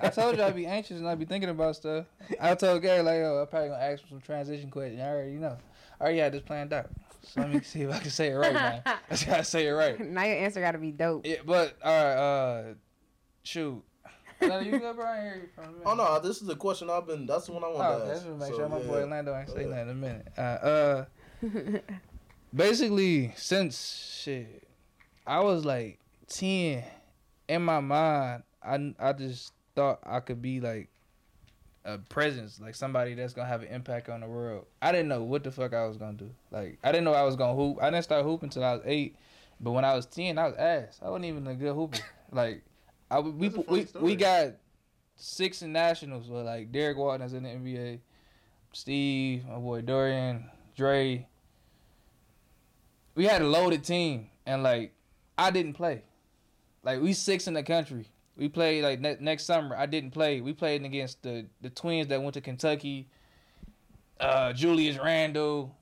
I 0.02 0.10
told 0.10 0.38
you 0.38 0.44
I'd 0.44 0.56
be 0.56 0.66
anxious 0.66 0.98
and 0.98 1.08
I'd 1.08 1.20
be 1.20 1.26
thinking 1.26 1.50
about 1.50 1.76
stuff. 1.76 2.06
I 2.40 2.56
told 2.56 2.82
Gary 2.82 3.04
like, 3.04 3.16
oh, 3.18 3.42
I'm 3.42 3.48
probably 3.48 3.70
gonna 3.70 3.84
ask 3.84 4.02
for 4.04 4.08
some 4.10 4.22
transition 4.22 4.72
questions. 4.72 5.02
I 5.02 5.08
already 5.10 5.32
know. 5.34 5.58
I 6.00 6.04
already 6.04 6.20
had 6.20 6.32
this 6.32 6.42
planned 6.42 6.72
out. 6.74 6.90
So 7.28 7.42
let 7.42 7.50
me 7.50 7.62
see 7.62 7.82
if 7.82 7.94
I 7.94 8.00
can 8.00 8.10
say 8.10 8.30
it 8.32 8.36
right 8.36 8.54
now. 8.54 8.82
I 8.86 8.98
just 9.12 9.26
gotta 9.28 9.44
say 9.44 9.68
it 9.68 9.72
right. 9.72 10.00
Now 10.00 10.24
your 10.24 10.38
answer 10.38 10.62
got 10.62 10.72
to 10.72 10.78
be 10.78 10.92
dope. 10.92 11.26
Yeah, 11.26 11.38
but 11.46 11.78
all 11.84 11.92
right, 11.92 12.14
uh, 12.14 12.74
shoot. 13.44 13.84
No, 14.42 14.60
you 14.60 14.78
good, 14.80 14.96
bro? 14.96 15.06
I 15.06 15.22
hear 15.22 15.36
you 15.42 15.48
from. 15.56 15.76
Oh 15.86 15.96
no, 15.96 16.20
this 16.20 16.42
is 16.42 16.48
the 16.48 16.56
question 16.56 16.90
I've 16.90 17.08
been. 17.08 17.26
That's 17.26 17.48
the 17.48 17.52
one 17.54 17.64
I 17.64 17.68
Oh, 17.68 17.74
want 17.76 17.90
okay, 17.90 18.04
to 18.04 18.10
just 18.10 18.22
ask. 18.26 18.32
to 18.32 18.38
make 18.38 18.50
So, 18.50 18.56
sure 18.58 18.70
my 18.70 18.78
yeah. 18.80 18.88
boy 18.88 19.02
Orlando 19.02 19.36
ain't 19.36 19.50
say 19.50 19.62
Yeah. 19.64 19.68
nothing 19.68 19.82
in 19.82 19.90
a 19.90 19.94
minute. 19.96 20.28
Uh, 20.38 20.42
uh, 20.42 21.06
basically, 22.54 23.34
since 23.36 24.22
shit, 24.24 24.68
I 25.26 25.40
was 25.42 25.66
like 25.66 26.00
ten, 26.28 26.84
in 27.48 27.62
my 27.64 27.80
mind, 27.80 28.44
I 28.64 28.94
I 29.00 29.14
just 29.14 29.54
thought 29.76 30.00
I 30.04 30.20
could 30.20 30.42
be 30.42 30.60
like 30.62 30.90
a 31.88 31.98
presence, 31.98 32.60
like 32.60 32.76
somebody 32.76 33.16
that's 33.16 33.34
gonna 33.34 33.48
have 33.48 33.62
an 33.64 33.70
impact 33.70 34.10
on 34.10 34.20
the 34.20 34.28
world. 34.28 34.66
I 34.82 34.92
didn't 34.92 35.08
know 35.08 35.24
what 35.24 35.44
the 35.44 35.52
fuck 35.52 35.74
I 35.74 35.86
was 35.88 35.98
gonna 35.98 36.18
do. 36.18 36.30
Like 36.52 36.78
I 36.84 36.92
didn't 36.92 37.06
know 37.06 37.14
I 37.14 37.24
was 37.24 37.38
gonna 37.38 37.56
hoop. 37.56 37.78
I 37.82 37.90
didn't 37.90 38.04
start 38.04 38.26
hooping 38.26 38.48
until 38.48 38.64
I 38.66 38.74
was 38.74 38.82
eight. 38.86 39.16
But 39.60 39.72
when 39.72 39.86
I 39.86 39.96
was 39.96 40.06
ten, 40.06 40.38
I 40.38 40.48
was 40.48 40.56
ass. 40.58 41.00
I 41.02 41.10
wasn't 41.10 41.26
even 41.26 41.48
a 41.48 41.56
good 41.56 41.74
hooper. 41.74 41.98
Like 42.30 42.62
I 43.10 43.22
we 43.22 43.48
That's 43.48 43.60
a 43.60 43.64
funny 43.64 43.80
we, 43.80 43.86
story. 43.86 44.04
we 44.04 44.16
got 44.18 44.48
six 45.16 45.62
in 45.62 45.72
nationals 45.72 46.28
with 46.30 46.46
like 46.46 46.74
Derrick 46.74 46.98
Walton's 46.98 47.32
in 47.32 47.44
the 47.44 47.50
NBA, 47.50 48.00
Steve, 48.74 49.46
my 49.48 49.56
boy 49.56 49.82
Dorian, 49.82 50.50
Dre. 50.76 51.26
We 53.16 53.24
had 53.24 53.42
a 53.42 53.48
loaded 53.48 53.86
team, 53.86 54.28
and 54.46 54.62
like 54.62 54.94
I 55.38 55.52
didn't 55.52 55.74
play. 55.74 56.04
Like 56.84 57.02
we 57.02 57.14
six 57.14 57.48
in 57.48 57.54
the 57.54 57.64
country. 57.64 58.08
We 58.38 58.50
played 58.50 58.84
like 58.84 59.00
ne- 59.00 59.18
next 59.20 59.46
summer. 59.46 59.76
I 59.76 59.86
didn't 59.88 60.12
play. 60.12 60.42
We 60.42 60.54
played 60.54 60.84
against 60.84 61.24
the 61.24 61.46
the 61.62 61.70
twins 61.70 62.08
that 62.08 62.22
went 62.22 62.36
to 62.36 62.42
Kentucky. 62.42 63.08
Uh, 64.20 64.54
Julius 64.54 64.98
Randle. 64.98 65.76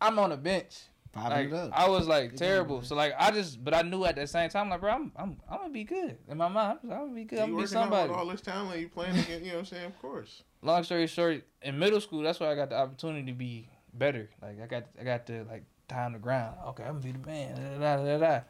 I'm 0.00 0.18
on 0.18 0.30
the 0.30 0.36
bench. 0.36 0.76
Like, 1.14 1.52
up. 1.52 1.70
I 1.72 1.88
was 1.88 2.06
like 2.06 2.36
terrible. 2.36 2.82
So 2.82 2.94
like 2.94 3.14
I 3.18 3.32
just, 3.32 3.62
but 3.64 3.74
I 3.74 3.82
knew 3.82 4.04
at 4.04 4.14
the 4.14 4.26
same 4.26 4.48
time, 4.48 4.68
like 4.70 4.80
bro, 4.80 4.92
I'm 4.92 5.12
I'm 5.16 5.36
I'm 5.50 5.58
gonna 5.58 5.72
be 5.72 5.82
good 5.82 6.16
in 6.28 6.38
my 6.38 6.48
mind. 6.48 6.78
I'm, 6.84 6.92
I'm 6.92 6.98
gonna 6.98 7.14
be 7.14 7.24
good. 7.24 7.38
You 7.38 7.44
I'm 7.44 7.50
gonna 7.50 7.62
be 7.62 7.66
somebody. 7.66 8.12
all 8.12 8.26
this 8.26 8.40
time, 8.40 8.66
talent, 8.66 8.80
you 8.80 8.88
playing 8.88 9.16
against, 9.18 9.30
you 9.30 9.48
know 9.48 9.54
what 9.54 9.58
I'm 9.58 9.64
saying? 9.66 9.86
Of 9.86 10.00
course. 10.00 10.44
Long 10.62 10.84
story 10.84 11.06
short, 11.08 11.42
in 11.62 11.78
middle 11.78 12.00
school, 12.00 12.22
that's 12.22 12.38
where 12.38 12.50
I 12.50 12.54
got 12.54 12.70
the 12.70 12.76
opportunity 12.76 13.26
to 13.26 13.36
be 13.36 13.68
better. 13.92 14.30
Like 14.40 14.60
I 14.62 14.66
got 14.66 14.84
I 15.00 15.04
got 15.04 15.26
to 15.26 15.44
like 15.50 15.64
time 15.88 16.12
the 16.12 16.20
ground. 16.20 16.56
Okay, 16.68 16.84
I'm 16.84 17.00
gonna 17.00 17.12
be 17.12 17.12
the 17.12 17.26
man. 17.26 17.80
Da, 17.80 17.96
da, 17.96 17.96
da, 17.96 18.04
da, 18.04 18.18
da. 18.18 18.40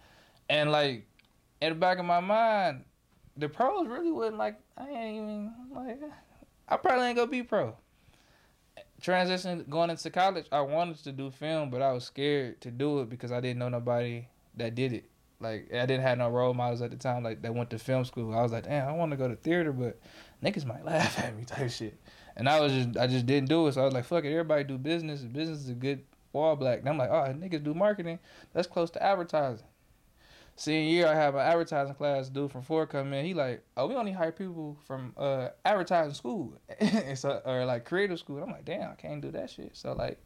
And 0.51 0.71
like 0.71 1.07
in 1.63 1.71
the 1.71 1.75
back 1.77 1.99
of 1.99 2.05
my 2.05 2.21
mind, 2.21 2.85
the 3.41 3.49
pros 3.49 3.89
really 3.89 4.13
wasn't 4.13 4.39
like 4.39 4.61
I 4.77 4.89
ain't 4.89 5.17
even 5.17 5.53
like 5.75 5.99
I 6.69 6.77
probably 6.77 7.07
ain't 7.07 7.17
gonna 7.17 7.31
be 7.31 7.43
pro. 7.43 7.75
Transition 9.01 9.65
going 9.69 9.89
into 9.91 10.11
college, 10.11 10.47
I 10.53 10.61
wanted 10.61 11.03
to 11.05 11.13
do 11.13 11.31
film, 11.31 11.71
but 11.71 11.81
I 11.81 11.93
was 11.93 12.05
scared 12.05 12.61
to 12.61 12.71
do 12.71 13.01
it 13.01 13.09
because 13.09 13.33
I 13.33 13.41
didn't 13.41 13.59
know 13.59 13.71
nobody 13.71 14.27
that 14.57 14.75
did 14.75 14.93
it. 14.93 15.05
Like 15.41 15.73
I 15.73 15.87
didn't 15.87 16.03
have 16.03 16.19
no 16.19 16.29
role 16.29 16.53
models 16.53 16.83
at 16.83 16.91
the 16.91 16.99
time, 16.99 17.23
like 17.23 17.41
that 17.43 17.55
went 17.55 17.71
to 17.71 17.79
film 17.79 18.05
school. 18.05 18.35
I 18.35 18.43
was 18.43 18.53
like, 18.53 18.65
damn, 18.65 18.87
I 18.87 18.93
want 18.93 19.11
to 19.13 19.17
go 19.17 19.27
to 19.27 19.37
theater, 19.37 19.73
but 19.73 19.99
niggas 20.45 20.67
might 20.67 20.85
laugh 20.85 21.19
at 21.25 21.37
me 21.37 21.45
type 21.45 21.71
shit. 21.71 21.99
And 22.37 22.49
I 22.49 22.61
was 22.61 22.73
just 22.73 22.97
I 22.99 23.07
just 23.07 23.25
didn't 23.27 23.49
do 23.49 23.67
it. 23.67 23.73
So 23.73 23.81
I 23.81 23.85
was 23.87 23.95
like, 23.95 24.05
fuck 24.05 24.25
it, 24.25 24.33
everybody 24.33 24.65
do 24.65 24.77
business. 24.77 25.23
Business 25.23 25.61
is 25.61 25.71
a 25.71 25.75
good 25.75 26.05
wall 26.35 26.57
black. 26.57 26.81
And 26.81 26.89
I'm 26.91 26.99
like, 26.99 27.11
oh 27.11 27.33
niggas 27.33 27.65
do 27.65 27.73
marketing. 27.73 28.19
That's 28.53 28.69
close 28.69 28.91
to 28.91 29.03
advertising. 29.03 29.67
Senior 30.61 30.91
year 30.91 31.07
I 31.07 31.15
have 31.15 31.37
an 31.37 31.41
advertising 31.41 31.95
class 31.95 32.29
dude 32.29 32.53
from 32.53 32.61
Ford 32.61 32.91
come 32.91 33.15
in. 33.15 33.25
He 33.25 33.33
like, 33.33 33.65
oh 33.79 33.87
we 33.87 33.95
only 33.95 34.13
hire 34.13 34.31
people 34.31 34.77
from 34.87 35.15
uh 35.17 35.49
advertising 35.65 36.13
school. 36.13 36.53
or 37.47 37.65
like 37.65 37.87
creative 37.87 38.19
school. 38.19 38.43
I'm 38.43 38.51
like, 38.51 38.67
damn, 38.67 38.91
I 38.91 38.95
can't 38.95 39.23
do 39.23 39.31
that 39.31 39.49
shit. 39.49 39.71
So 39.73 39.95
like 39.95 40.19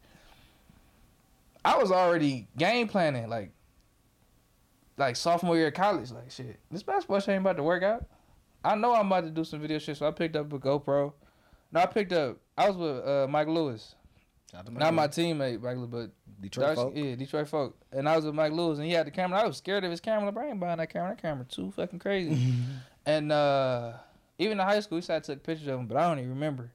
I 1.64 1.78
was 1.78 1.92
already 1.92 2.48
game 2.58 2.88
planning, 2.88 3.28
like 3.28 3.52
like 4.96 5.14
sophomore 5.14 5.56
year 5.56 5.68
of 5.68 5.74
college. 5.74 6.10
Like 6.10 6.32
shit, 6.32 6.58
this 6.68 6.82
basketball 6.82 7.20
shit 7.20 7.28
ain't 7.28 7.42
about 7.42 7.56
to 7.58 7.62
work 7.62 7.84
out. 7.84 8.04
I 8.64 8.74
know 8.74 8.92
I'm 8.92 9.06
about 9.06 9.22
to 9.26 9.30
do 9.30 9.44
some 9.44 9.60
video 9.60 9.78
shit, 9.78 9.98
so 9.98 10.08
I 10.08 10.10
picked 10.10 10.34
up 10.34 10.52
a 10.52 10.58
GoPro. 10.58 11.12
No, 11.70 11.80
I 11.80 11.86
picked 11.86 12.12
up. 12.12 12.38
I 12.58 12.68
was 12.68 12.76
with 12.76 13.06
uh, 13.06 13.28
Mike 13.30 13.46
Lewis, 13.46 13.94
Shout 14.54 14.68
out 14.68 14.72
to 14.72 14.78
not 14.78 14.94
my 14.94 15.08
teammate, 15.08 15.60
Mike 15.60 15.76
Lewis, 15.76 15.88
but 15.90 16.10
Detroit 16.40 16.66
Darcy- 16.66 16.82
folk. 16.82 16.92
Yeah, 16.96 17.14
Detroit 17.16 17.48
folk. 17.48 17.76
And 17.90 18.08
I 18.08 18.14
was 18.14 18.24
with 18.24 18.34
Mike 18.34 18.52
Lewis, 18.52 18.78
and 18.78 18.86
he 18.86 18.92
had 18.92 19.06
the 19.06 19.10
camera. 19.10 19.40
I 19.40 19.46
was 19.46 19.56
scared 19.56 19.82
of 19.82 19.90
his 19.90 20.00
camera. 20.00 20.32
I 20.36 20.50
ain't 20.50 20.60
buying 20.60 20.78
that 20.78 20.90
camera. 20.90 21.10
That 21.10 21.22
camera 21.22 21.44
too 21.44 21.72
fucking 21.72 21.98
crazy. 21.98 22.54
and 23.06 23.32
uh, 23.32 23.94
even 24.38 24.60
in 24.60 24.64
high 24.64 24.78
school, 24.78 24.96
we 24.96 25.02
started 25.02 25.24
took 25.24 25.42
pictures 25.42 25.66
of 25.66 25.80
him, 25.80 25.86
but 25.86 25.96
I 25.96 26.08
don't 26.08 26.18
even 26.18 26.30
remember. 26.30 26.70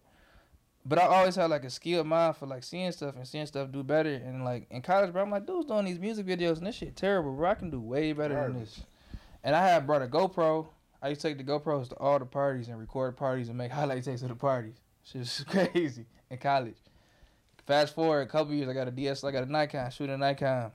But 0.86 1.00
I 1.00 1.04
always 1.04 1.36
had 1.36 1.50
like 1.50 1.64
a 1.64 1.70
skill 1.70 2.04
mind 2.04 2.36
for 2.36 2.48
like 2.48 2.64
seeing 2.64 2.92
stuff 2.92 3.16
and 3.16 3.28
seeing 3.28 3.46
stuff 3.46 3.72
do 3.72 3.84
better. 3.84 4.14
And 4.14 4.44
like 4.44 4.68
in 4.72 4.82
college, 4.82 5.14
bro, 5.14 5.22
I'm 5.22 5.32
like, 5.32 5.46
dude's 5.46 5.66
doing 5.66 5.86
these 5.86 6.00
music 6.00 6.26
videos 6.26 6.58
and 6.58 6.68
this 6.68 6.76
shit 6.76 6.96
terrible, 6.96 7.34
bro. 7.34 7.50
I 7.50 7.56
can 7.56 7.70
do 7.70 7.80
way 7.80 8.12
better 8.12 8.34
than 8.34 8.60
this. 8.60 8.82
And 9.44 9.56
I 9.56 9.68
had 9.68 9.86
brought 9.86 10.02
a 10.02 10.08
GoPro. 10.08 10.68
I 11.02 11.10
used 11.10 11.22
to 11.22 11.30
take 11.30 11.38
the 11.38 11.44
GoPros 11.44 11.90
to 11.90 11.96
all 11.96 12.20
the 12.20 12.26
parties 12.26 12.68
and 12.68 12.78
record 12.78 13.16
parties 13.16 13.48
and 13.48 13.58
make 13.58 13.72
highlight 13.72 14.04
tapes 14.04 14.22
of 14.22 14.30
the 14.30 14.36
parties. 14.36 14.76
Shit's 15.04 15.44
crazy 15.48 16.06
in 16.30 16.38
college. 16.38 16.76
Fast 17.70 17.94
forward 17.94 18.22
a 18.22 18.26
couple 18.26 18.56
years, 18.56 18.68
I 18.68 18.74
got 18.74 18.88
a 18.88 18.92
DS, 18.92 19.24
I 19.24 19.30
got 19.30 19.44
a 19.44 19.52
Nikon, 19.52 19.92
shooting 19.92 20.16
a 20.16 20.18
Nikon. 20.18 20.72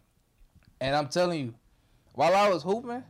And 0.81 0.95
I'm 0.95 1.09
telling 1.09 1.41
you, 1.41 1.55
while 2.13 2.33
I 2.33 2.49
was 2.49 2.63
hooping, 2.63 3.03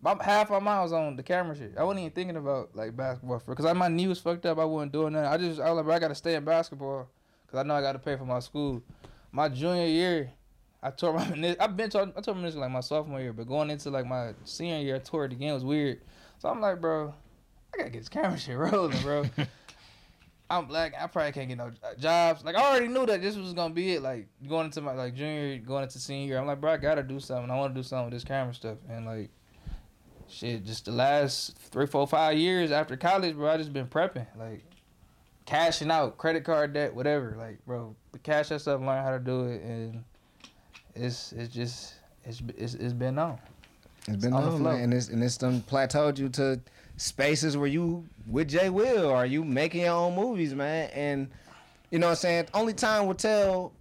my, 0.00 0.16
half 0.18 0.48
my 0.48 0.60
mind 0.60 0.84
was 0.84 0.92
on 0.94 1.14
the 1.14 1.22
camera 1.22 1.54
shit. 1.54 1.74
I 1.76 1.84
wasn't 1.84 2.00
even 2.00 2.12
thinking 2.12 2.38
about 2.38 2.74
like 2.74 2.96
basketball 2.96 3.38
for 3.40 3.54
because 3.54 3.74
my 3.74 3.88
knee 3.88 4.08
was 4.08 4.18
fucked 4.18 4.46
up. 4.46 4.58
I 4.58 4.64
wasn't 4.64 4.92
doing 4.92 5.12
nothing. 5.12 5.30
I 5.30 5.36
just 5.36 5.60
I 5.60 5.70
was 5.70 5.84
like, 5.84 5.94
I 5.94 5.98
gotta 5.98 6.14
stay 6.14 6.36
in 6.36 6.44
basketball 6.46 7.10
because 7.44 7.58
I 7.58 7.64
know 7.64 7.74
I 7.74 7.82
gotta 7.82 7.98
pay 7.98 8.16
for 8.16 8.24
my 8.24 8.38
school. 8.38 8.82
My 9.30 9.50
junior 9.50 9.84
year, 9.84 10.32
I 10.82 10.90
tore 10.90 11.12
my 11.18 11.56
I've 11.60 11.76
been 11.76 11.90
tore, 11.90 12.10
I 12.16 12.20
tore 12.22 12.34
my 12.34 12.48
meniscus 12.48 12.56
like 12.56 12.70
my 12.70 12.80
sophomore 12.80 13.20
year, 13.20 13.34
but 13.34 13.46
going 13.46 13.68
into 13.68 13.90
like 13.90 14.06
my 14.06 14.32
senior 14.44 14.78
year, 14.78 14.96
I 14.96 15.00
tore 15.00 15.26
it 15.26 15.32
again. 15.32 15.50
It 15.50 15.52
was 15.52 15.66
weird. 15.66 16.00
So 16.38 16.48
I'm 16.48 16.62
like, 16.62 16.80
bro, 16.80 17.12
I 17.74 17.76
gotta 17.76 17.90
get 17.90 17.98
this 17.98 18.08
camera 18.08 18.38
shit 18.38 18.56
rolling, 18.56 19.02
bro. 19.02 19.26
I'm 20.50 20.66
black. 20.66 20.94
I 21.00 21.06
probably 21.06 21.30
can't 21.30 21.48
get 21.48 21.58
no 21.58 21.70
jobs. 21.98 22.44
Like 22.44 22.56
I 22.56 22.70
already 22.70 22.88
knew 22.88 23.06
that 23.06 23.22
this 23.22 23.36
was 23.36 23.52
gonna 23.52 23.72
be 23.72 23.92
it. 23.94 24.02
Like 24.02 24.26
going 24.48 24.66
into 24.66 24.80
my 24.80 24.92
like 24.92 25.14
junior, 25.14 25.58
going 25.58 25.84
into 25.84 26.00
senior. 26.00 26.38
I'm 26.38 26.46
like, 26.46 26.60
bro, 26.60 26.72
I 26.72 26.76
gotta 26.76 27.04
do 27.04 27.20
something. 27.20 27.48
I 27.50 27.56
want 27.56 27.72
to 27.72 27.78
do 27.80 27.84
something 27.84 28.06
with 28.06 28.14
this 28.14 28.24
camera 28.24 28.52
stuff. 28.52 28.78
And 28.88 29.06
like, 29.06 29.30
shit, 30.28 30.64
just 30.64 30.86
the 30.86 30.90
last 30.92 31.56
three, 31.56 31.86
four, 31.86 32.04
five 32.06 32.36
years 32.36 32.72
after 32.72 32.96
college, 32.96 33.36
bro, 33.36 33.48
I 33.48 33.58
just 33.58 33.72
been 33.72 33.86
prepping, 33.86 34.26
like 34.36 34.64
cashing 35.46 35.90
out, 35.90 36.18
credit 36.18 36.44
card 36.44 36.72
debt, 36.72 36.94
whatever. 36.94 37.36
Like, 37.38 37.64
bro, 37.64 37.94
cash 38.24 38.48
that 38.48 38.60
stuff, 38.60 38.80
learn 38.80 39.04
how 39.04 39.12
to 39.12 39.20
do 39.20 39.44
it, 39.44 39.62
and 39.62 40.04
it's 40.96 41.30
it's 41.32 41.54
just 41.54 41.94
it's 42.24 42.42
it's, 42.56 42.74
it's 42.74 42.92
been 42.92 43.18
on. 43.18 43.38
It's 44.08 44.16
been 44.16 44.32
on 44.32 44.42
the 44.42 44.50
on, 44.50 44.62
man, 44.64 44.80
and 44.80 44.94
it's 44.94 45.10
and 45.10 45.22
it's 45.22 45.36
done 45.36 45.60
plateaued 45.60 46.18
you 46.18 46.28
to 46.30 46.60
spaces 47.00 47.56
where 47.56 47.66
you 47.66 48.06
with 48.26 48.48
Jay 48.48 48.68
Will 48.68 49.06
or 49.06 49.24
you 49.24 49.42
making 49.42 49.82
your 49.82 49.94
own 49.94 50.14
movies, 50.14 50.54
man. 50.54 50.90
And 50.92 51.28
you 51.90 51.98
know 51.98 52.08
what 52.08 52.12
I'm 52.12 52.16
saying? 52.16 52.48
Only 52.54 52.74
time 52.74 53.06
will 53.06 53.14
tell 53.14 53.72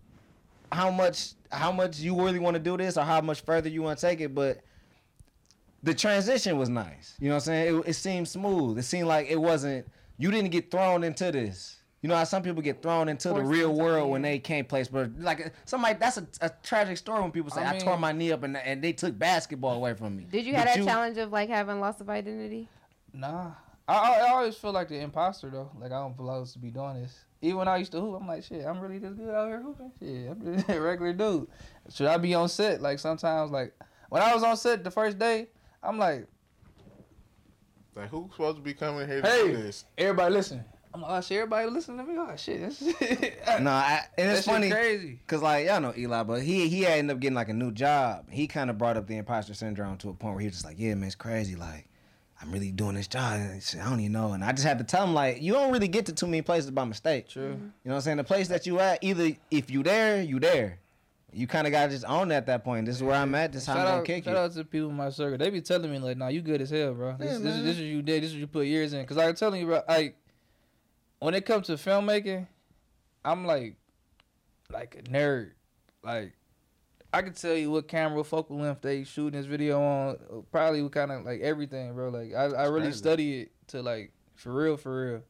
how 0.71 0.89
much 0.89 1.33
how 1.51 1.71
much 1.71 1.99
you 1.99 2.19
really 2.19 2.39
want 2.39 2.55
to 2.55 2.59
do 2.59 2.77
this 2.77 2.97
or 2.97 3.03
how 3.03 3.21
much 3.21 3.41
further 3.41 3.69
you 3.69 3.81
want 3.81 3.99
to 3.99 4.05
take 4.05 4.21
it, 4.21 4.33
but 4.33 4.59
the 5.81 5.93
transition 5.93 6.57
was 6.57 6.69
nice. 6.69 7.15
You 7.19 7.29
know 7.29 7.35
what 7.35 7.41
I'm 7.41 7.45
saying? 7.45 7.79
It, 7.79 7.89
it 7.89 7.93
seemed 7.93 8.27
smooth. 8.27 8.77
It 8.77 8.83
seemed 8.83 9.07
like 9.07 9.27
it 9.29 9.39
wasn't 9.39 9.87
you 10.17 10.31
didn't 10.31 10.51
get 10.51 10.71
thrown 10.71 11.03
into 11.03 11.31
this. 11.31 11.77
You 12.01 12.07
know 12.07 12.15
how 12.15 12.23
some 12.23 12.43
people 12.43 12.61
get 12.61 12.81
thrown 12.81 13.09
into 13.09 13.29
the 13.29 13.41
real 13.41 13.71
into 13.71 13.81
it, 13.81 13.83
world 13.83 14.09
when 14.11 14.21
they 14.21 14.39
can't 14.39 14.69
play 14.69 14.85
sports. 14.85 15.11
Like 15.19 15.53
somebody, 15.65 15.97
that's 15.99 16.17
a, 16.17 16.25
a 16.39 16.49
tragic 16.63 16.95
story 16.95 17.21
when 17.21 17.31
people 17.31 17.51
say 17.51 17.61
I 17.61 17.75
I, 17.75 17.77
tore 17.77 17.97
my 17.97 18.13
knee 18.13 18.31
up 18.31 18.43
and 18.43 18.55
and 18.55 18.81
they 18.81 18.93
took 18.93 19.19
basketball 19.19 19.75
away 19.75 19.93
from 19.95 20.15
me. 20.15 20.25
Did 20.31 20.45
you 20.45 20.53
But 20.53 20.67
have 20.67 20.77
that 20.77 20.85
challenge 20.85 21.17
of 21.17 21.33
like 21.33 21.49
having 21.49 21.81
loss 21.81 21.99
of 21.99 22.09
identity? 22.09 22.69
Nah, 23.13 23.51
I, 23.87 23.93
I 23.95 24.17
I 24.27 24.29
always 24.31 24.55
feel 24.55 24.71
like 24.71 24.87
the 24.89 24.99
imposter 24.99 25.49
though. 25.49 25.71
Like 25.79 25.91
I 25.91 25.95
don't 25.99 26.15
feel 26.15 26.29
I 26.29 26.37
was 26.37 26.53
to 26.53 26.59
be 26.59 26.69
doing 26.71 27.01
this. 27.01 27.25
Even 27.41 27.57
when 27.57 27.67
I 27.69 27.77
used 27.77 27.91
to 27.93 28.01
hoop, 28.01 28.19
I'm 28.21 28.27
like, 28.27 28.43
shit, 28.43 28.65
I'm 28.65 28.79
really 28.81 28.99
this 28.99 29.13
good 29.13 29.33
out 29.33 29.47
here 29.47 29.61
hooping. 29.61 29.91
Shit, 29.99 30.29
I'm 30.29 30.57
just 30.57 30.69
a 30.75 30.79
regular 30.81 31.13
dude. 31.13 31.47
Should 31.89 32.07
I 32.07 32.17
be 32.17 32.33
on 32.35 32.49
set? 32.49 32.81
Like 32.81 32.99
sometimes, 32.99 33.51
like 33.51 33.73
when 34.09 34.21
I 34.21 34.33
was 34.33 34.43
on 34.43 34.57
set 34.57 34.83
the 34.83 34.91
first 34.91 35.17
day, 35.17 35.47
I'm 35.81 35.97
like, 35.97 36.27
Like 37.95 38.09
who's 38.09 38.31
supposed 38.31 38.57
to 38.57 38.63
be 38.63 38.73
coming 38.73 39.07
here 39.07 39.21
Hey. 39.21 39.47
to 39.47 39.51
do 39.51 39.63
this? 39.63 39.85
everybody 39.97 40.33
listen. 40.33 40.63
I'm 40.93 41.01
like, 41.03 41.11
oh 41.11 41.21
shit, 41.21 41.37
everybody 41.37 41.69
listen 41.69 41.97
to 41.97 42.03
me. 42.03 42.15
Oh 42.17 42.33
shit, 42.35 42.61
that's 42.61 42.81
No, 43.61 43.69
I, 43.71 44.01
and 44.17 44.31
it's 44.31 44.45
funny 44.47 44.69
crazy. 44.71 45.19
because 45.25 45.41
like 45.43 45.67
y'all 45.67 45.79
know 45.79 45.93
Eli, 45.95 46.23
but 46.23 46.41
he 46.41 46.67
he 46.67 46.85
ended 46.85 47.15
up 47.15 47.19
getting 47.19 47.35
like 47.35 47.49
a 47.49 47.53
new 47.53 47.71
job. 47.71 48.25
He 48.31 48.47
kind 48.47 48.69
of 48.71 48.77
brought 48.79 48.97
up 48.97 49.05
the 49.07 49.15
imposter 49.17 49.53
syndrome 49.53 49.97
to 49.99 50.09
a 50.09 50.13
point 50.13 50.33
where 50.35 50.41
he 50.41 50.47
was 50.47 50.55
just 50.55 50.65
like, 50.65 50.79
yeah, 50.79 50.95
man, 50.95 51.05
it's 51.07 51.15
crazy. 51.15 51.55
Like 51.55 51.85
I'm 52.41 52.51
really 52.51 52.71
doing 52.71 52.95
this 52.95 53.07
job. 53.07 53.33
And 53.39 53.55
he 53.55 53.59
said, 53.59 53.81
I 53.81 53.89
don't 53.89 53.99
even 53.99 54.13
know. 54.13 54.31
And 54.31 54.43
I 54.43 54.51
just 54.53 54.65
had 54.65 54.77
to 54.77 54.83
tell 54.85 55.03
him 55.03 55.13
like, 55.13 55.41
you 55.41 55.53
don't 55.53 55.71
really 55.73 55.89
get 55.89 56.05
to 56.05 56.13
too 56.13 56.25
many 56.25 56.41
places 56.41 56.71
by 56.71 56.85
mistake. 56.85 57.27
True. 57.27 57.43
Mm-hmm. 57.53 57.63
You 57.63 57.69
know 57.85 57.91
what 57.91 57.95
I'm 57.95 58.01
saying? 58.01 58.17
The 58.17 58.23
place 58.23 58.47
that 58.47 58.65
you 58.65 58.79
at, 58.79 59.03
either 59.03 59.31
if 59.51 59.69
you 59.69 59.83
there, 59.83 60.21
you 60.21 60.39
there. 60.39 60.79
You 61.31 61.45
kind 61.45 61.67
of 61.67 61.71
gotta 61.71 61.91
just 61.91 62.05
own 62.05 62.31
it 62.31 62.35
at 62.35 62.45
that 62.47 62.63
point. 62.63 62.87
This 62.87 62.95
is 62.95 63.03
where 63.03 63.15
I'm 63.15 63.35
at. 63.35 63.51
This 63.51 63.61
is 63.61 63.67
how 63.67 63.73
Shout 63.75 63.81
I'm 63.85 63.87
gonna 63.91 63.99
out, 63.99 64.05
kick 64.05 64.23
shout 64.23 64.33
it. 64.33 64.37
out 64.39 64.51
to 64.53 64.63
people 64.63 64.89
in 64.89 64.95
my 64.95 65.09
circle. 65.11 65.37
They 65.37 65.51
be 65.51 65.61
telling 65.61 65.91
me 65.91 65.99
like, 65.99 66.17
"Nah, 66.17 66.29
you 66.29 66.41
good 66.41 66.59
as 66.59 66.71
hell, 66.71 66.95
bro. 66.95 67.17
This, 67.19 67.27
Yeah, 67.33 67.33
this, 67.37 67.43
man. 67.55 67.65
this 67.65 67.75
is 67.75 67.81
you 67.83 68.01
did. 68.01 68.23
This 68.23 68.29
is 68.31 68.35
what 68.37 68.39
you 68.39 68.47
put 68.47 68.65
years 68.65 68.93
in." 68.93 69.05
Cause 69.05 69.15
I'm 69.19 69.35
telling 69.35 69.59
you, 69.61 69.67
bro, 69.67 69.83
like 69.87 70.15
when 71.19 71.35
it 71.35 71.45
comes 71.45 71.67
to 71.67 71.73
filmmaking, 71.73 72.47
I'm 73.23 73.45
like, 73.45 73.75
like 74.73 74.95
a 74.95 75.03
nerd. 75.03 75.51
Like 76.03 76.33
I 77.11 77.21
can 77.21 77.33
tell 77.33 77.55
you 77.55 77.71
what 77.71 77.87
camera, 77.87 78.23
focal 78.23 78.57
length 78.57 78.81
they 78.81 79.03
shooting 79.03 79.39
this 79.39 79.47
video 79.47 79.81
on. 79.81 80.45
Probably 80.51 80.81
what 80.81 80.91
kind 80.91 81.11
of 81.11 81.25
like 81.25 81.41
everything, 81.41 81.93
bro. 81.93 82.09
Like 82.09 82.33
I, 82.33 82.45
I 82.45 82.67
really 82.67 82.91
study 82.91 83.41
it 83.41 83.51
to 83.67 83.81
like 83.81 84.11
for 84.35 84.53
real, 84.53 84.77
for 84.77 85.05
real. 85.05 85.23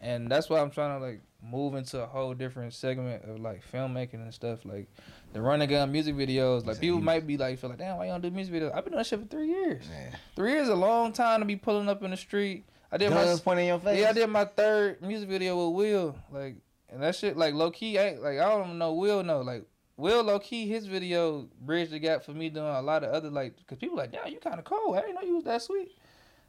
And 0.00 0.30
that's 0.30 0.50
why 0.50 0.60
I'm 0.60 0.70
trying 0.70 0.98
to 0.98 1.04
like 1.04 1.20
move 1.42 1.74
into 1.74 2.02
a 2.02 2.06
whole 2.06 2.34
different 2.34 2.74
segment 2.74 3.24
of 3.24 3.40
like 3.40 3.62
filmmaking 3.72 4.14
and 4.14 4.34
stuff. 4.34 4.64
Like 4.64 4.88
the 5.32 5.40
running 5.40 5.68
gun 5.68 5.92
music 5.92 6.14
videos. 6.14 6.66
Like 6.66 6.80
people 6.80 7.00
might 7.00 7.26
be 7.26 7.36
like, 7.36 7.58
feel 7.58 7.70
like, 7.70 7.78
damn, 7.78 7.96
why 7.96 8.06
you 8.06 8.12
don't 8.12 8.20
do 8.20 8.30
music 8.30 8.54
videos? 8.54 8.74
I've 8.74 8.84
been 8.84 8.92
doing 8.92 8.98
that 8.98 9.06
shit 9.06 9.20
for 9.20 9.26
three 9.26 9.48
years. 9.48 9.84
Yeah. 9.90 10.16
Three 10.36 10.52
years 10.52 10.64
is 10.64 10.70
a 10.70 10.74
long 10.74 11.12
time 11.12 11.40
to 11.40 11.46
be 11.46 11.56
pulling 11.56 11.88
up 11.88 12.02
in 12.02 12.10
the 12.10 12.16
street. 12.16 12.64
I 12.90 12.96
did 12.96 13.10
my 13.10 13.36
pointing 13.42 13.66
your 13.66 13.80
face. 13.80 14.00
yeah, 14.00 14.10
I 14.10 14.12
did 14.12 14.28
my 14.28 14.44
third 14.44 15.02
music 15.02 15.28
video 15.28 15.66
with 15.66 15.76
Will. 15.76 16.16
Like, 16.30 16.56
and 16.90 17.02
that 17.02 17.16
shit, 17.16 17.36
like, 17.36 17.52
low 17.54 17.72
key, 17.72 17.96
ain't 17.96 18.22
like 18.22 18.38
I 18.38 18.48
don't 18.48 18.78
know. 18.78 18.92
Will 18.92 19.24
know, 19.24 19.40
like, 19.40 19.64
Will 19.96 20.24
low 20.24 20.38
key, 20.40 20.66
his 20.66 20.86
video 20.86 21.48
bridged 21.60 21.92
the 21.92 21.98
gap 21.98 22.24
for 22.24 22.32
me 22.32 22.48
doing 22.50 22.66
a 22.66 22.82
lot 22.82 23.04
of 23.04 23.10
other 23.10 23.30
like, 23.30 23.54
cause 23.66 23.78
people 23.78 23.96
like, 23.96 24.10
damn, 24.10 24.32
you 24.32 24.38
kind 24.38 24.58
of 24.58 24.64
cold. 24.64 24.96
I 24.96 25.02
didn't 25.02 25.14
know 25.14 25.22
you 25.22 25.36
was 25.36 25.44
that 25.44 25.62
sweet. 25.62 25.92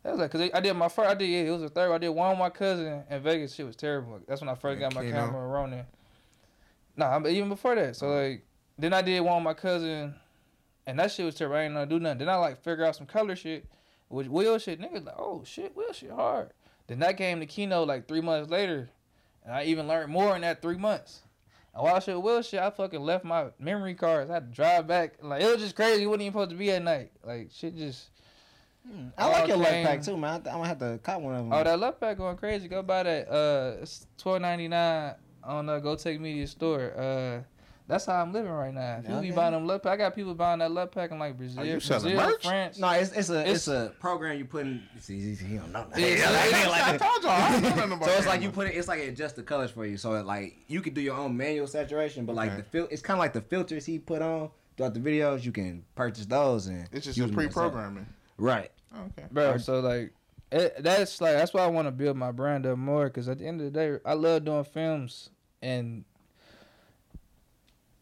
That 0.02 0.12
was 0.12 0.20
like, 0.20 0.32
cause 0.32 0.50
I 0.54 0.60
did 0.60 0.74
my 0.74 0.90
first, 0.90 1.10
I 1.10 1.14
did, 1.14 1.28
yeah, 1.28 1.42
it 1.42 1.52
was 1.52 1.62
a 1.62 1.70
third. 1.70 1.92
I 1.92 1.98
did 2.00 2.10
one 2.10 2.32
with 2.32 2.40
my 2.40 2.50
cousin 2.50 3.04
in 3.10 3.22
Vegas. 3.22 3.54
Shit 3.54 3.68
was 3.68 3.76
terrible. 3.76 4.20
That's 4.28 4.42
when 4.42 4.50
I 4.50 4.56
first 4.56 4.80
Yeah, 4.80 4.90
got 4.90 4.96
my 4.96 5.10
camera 5.10 5.48
Ronin. 5.48 5.86
Nah, 6.98 7.28
even 7.28 7.50
before 7.50 7.76
that. 7.76 7.96
So 7.96 8.08
like, 8.08 8.46
then 8.78 8.94
I 8.94 9.02
did 9.02 9.20
one 9.22 9.36
with 9.36 9.44
my 9.44 9.54
cousin, 9.54 10.16
and 10.88 11.00
that 11.00 11.12
shit 11.12 11.26
was 11.26 11.36
terrible. 11.36 11.58
I 11.58 11.64
didn't 11.64 11.76
know 11.76 11.86
do 11.86 12.00
nothing. 12.00 12.20
Then 12.20 12.30
I 12.30 12.36
like 12.36 12.64
figure 12.64 12.86
out 12.86 12.96
some 12.96 13.06
color 13.06 13.36
shit, 13.36 13.66
with 14.10 14.28
Will 14.28 14.58
shit. 14.58 14.80
Niggas 14.82 15.06
like, 15.06 15.16
oh 15.20 15.44
shit, 15.46 15.76
Will 15.76 15.94
shit 15.94 16.12
hard. 16.12 16.52
Then 16.88 17.00
that 17.00 17.18
came 17.18 17.40
to 17.40 17.46
Kino 17.46 17.84
like 17.84 18.08
three 18.08 18.22
months 18.22 18.50
later, 18.50 18.90
and 19.44 19.54
I 19.54 19.66
even 19.66 19.88
learned 19.88 20.12
more 20.12 20.36
in 20.36 20.42
that 20.42 20.62
three 20.62 20.78
months. 20.78 21.22
I 21.76 22.00
shit 22.00 22.22
Will 22.22 22.42
shit, 22.42 22.62
I 22.62 22.70
fucking 22.70 23.02
left 23.02 23.26
my 23.26 23.48
memory 23.60 23.96
cards. 23.96 24.32
I 24.32 24.36
had 24.36 24.52
to 24.52 24.56
drive 24.56 24.88
back. 24.88 25.16
Like 25.22 25.42
it 25.42 25.52
was 25.52 25.62
just 25.62 25.76
crazy. 25.76 26.04
It 26.04 26.08
wasn't 26.08 26.24
even 26.24 26.34
supposed 26.34 26.52
to 26.52 26.56
be 26.56 26.72
at 26.72 26.84
night. 26.84 27.12
Like 27.24 27.50
shit 27.54 27.76
just. 27.76 28.10
I 29.18 29.30
like 29.30 29.48
your 29.48 29.58
left 29.58 29.86
pack 29.86 30.02
too, 30.04 30.16
man. 30.16 30.36
I'm 30.36 30.44
gonna 30.44 30.68
have 30.68 30.80
to 30.80 31.00
cop 31.02 31.20
one 31.20 31.34
of 31.34 31.44
them. 31.44 31.54
Oh, 31.54 31.64
that 31.64 31.80
left 31.80 32.00
pack 32.00 32.18
going 32.18 32.38
crazy. 32.38 32.68
Go 32.68 32.84
buy 32.84 33.04
that. 33.04 33.30
Uh, 33.30 33.82
it's 33.82 34.08
twelve 34.18 34.42
ninety 34.42 34.68
nine 34.68 35.16
on 35.44 35.68
uh, 35.68 35.80
Go 35.80 35.96
Take 35.96 36.22
Media 36.22 36.48
store. 36.48 36.94
Uh, 36.96 37.42
that's 37.88 38.06
how 38.06 38.22
I'm 38.22 38.34
living 38.34 38.52
right 38.52 38.74
now. 38.74 39.00
People 39.02 39.22
be 39.22 39.32
buying 39.32 39.54
them 39.54 39.68
left 39.68 39.84
pack. 39.84 39.94
I 39.94 39.98
got 39.98 40.16
people 40.16 40.34
buying 40.34 40.60
that 40.60 40.72
love 40.72 40.92
pack 40.92 41.12
in 41.12 41.20
like 41.20 41.38
Brazil, 41.38 41.64
you 41.66 41.74
Brazil, 41.74 42.16
merch? 42.16 42.44
France. 42.44 42.80
No, 42.80 42.90
it's 42.90 43.12
it's 43.12 43.30
a 43.30 43.40
it's, 43.50 43.68
It's- 43.68 43.68
a 43.68 43.92
program 44.00 44.38
you 44.38 44.46
put 44.46 44.66
in. 44.66 44.82
See, 45.00 45.20
he 45.20 45.36
he 45.36 45.58
don't 45.58 45.72
know. 45.72 45.86
that. 45.92 46.00
Yeah, 46.00 46.08
Yeah, 46.08 46.46
it's- 46.46 46.68
like- 46.70 46.82
I 46.84 46.92
like- 46.92 47.02
told 47.02 47.24
y'all. 47.24 47.32
I 47.32 47.60
don't 47.60 47.90
know 47.90 47.96
about 47.96 48.10
So 48.10 48.16
it's 48.18 48.28
like 48.28 48.42
you 48.42 48.50
put 48.50 48.68
it. 48.68 48.76
It's 48.76 48.88
like 48.88 49.00
it 49.02 49.10
adjusts 49.10 49.34
the 49.34 49.44
colors 49.44 49.72
for 49.72 49.86
you. 49.86 49.98
So 49.98 50.14
it, 50.14 50.26
like 50.26 50.56
you 50.68 50.82
could 50.82 50.94
do 50.96 51.02
your 51.02 51.16
own 51.16 51.38
manual 51.38 51.68
saturation, 51.68 52.26
but 52.26 52.36
like 52.36 52.50
Okay. 52.52 52.58
the 52.58 52.64
fil- 52.64 52.88
it's 52.90 53.02
kind 53.02 53.18
of 53.18 53.20
like 53.20 53.34
the 53.34 53.42
filters 53.42 53.86
he 53.86 54.00
put 54.00 54.22
on 54.22 54.50
throughout 54.78 54.94
the 54.94 55.00
videos. 55.00 55.44
You 55.44 55.52
can 55.52 55.84
purchase 55.96 56.26
those 56.26 56.68
and 56.68 56.88
It's 56.92 57.06
just 57.06 57.18
use 57.18 57.26
a 57.26 57.32
them 57.32 57.40
yourself. 57.40 57.54
pre-programming. 57.72 58.08
Right. 58.38 58.72
Okay. 59.18 59.28
bro. 59.32 59.58
So 59.58 59.80
like, 59.82 60.12
it, 60.52 60.76
that's 60.84 61.22
like 61.22 61.36
that's 61.36 61.54
why 61.54 61.62
I 61.62 61.68
want 61.68 61.88
to 61.88 61.92
build 61.92 62.18
my 62.18 62.32
brand 62.32 62.66
up 62.66 62.78
more. 62.78 63.10
Cause 63.10 63.28
at 63.30 63.38
the 63.40 63.46
end 63.48 63.62
of 63.62 63.72
the 63.72 63.80
day, 63.80 64.00
I 64.06 64.14
love 64.14 64.46
doing 64.46 64.64
films, 64.64 65.30
and 65.62 66.04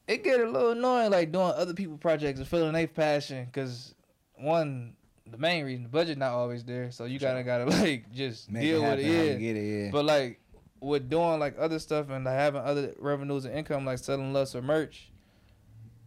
it 0.07 0.23
get 0.23 0.39
a 0.39 0.49
little 0.49 0.71
annoying 0.71 1.11
like 1.11 1.31
doing 1.31 1.53
other 1.55 1.73
people 1.73 1.97
projects 1.97 2.39
and 2.39 2.47
feeling 2.47 2.73
their 2.73 2.87
passion. 2.87 3.47
Cause 3.53 3.95
one, 4.35 4.95
the 5.29 5.37
main 5.37 5.65
reason 5.65 5.83
the 5.83 5.89
budget 5.89 6.17
not 6.17 6.31
always 6.31 6.63
there, 6.63 6.91
so 6.91 7.05
you 7.05 7.19
gotta 7.19 7.43
gotta 7.43 7.65
like 7.81 8.11
just 8.11 8.51
Make 8.51 8.63
deal 8.63 8.83
it 8.83 8.89
with 8.89 8.99
it. 8.99 9.05
Yeah. 9.05 9.33
get 9.35 9.55
it. 9.55 9.83
Yeah. 9.85 9.91
But 9.91 10.05
like 10.05 10.39
with 10.79 11.09
doing 11.09 11.39
like 11.39 11.55
other 11.57 11.79
stuff 11.79 12.09
and 12.09 12.25
like 12.25 12.35
having 12.35 12.61
other 12.61 12.93
revenues 12.99 13.45
and 13.45 13.55
income 13.55 13.85
like 13.85 13.99
selling 13.99 14.33
less 14.33 14.53
or 14.55 14.61
merch, 14.61 15.11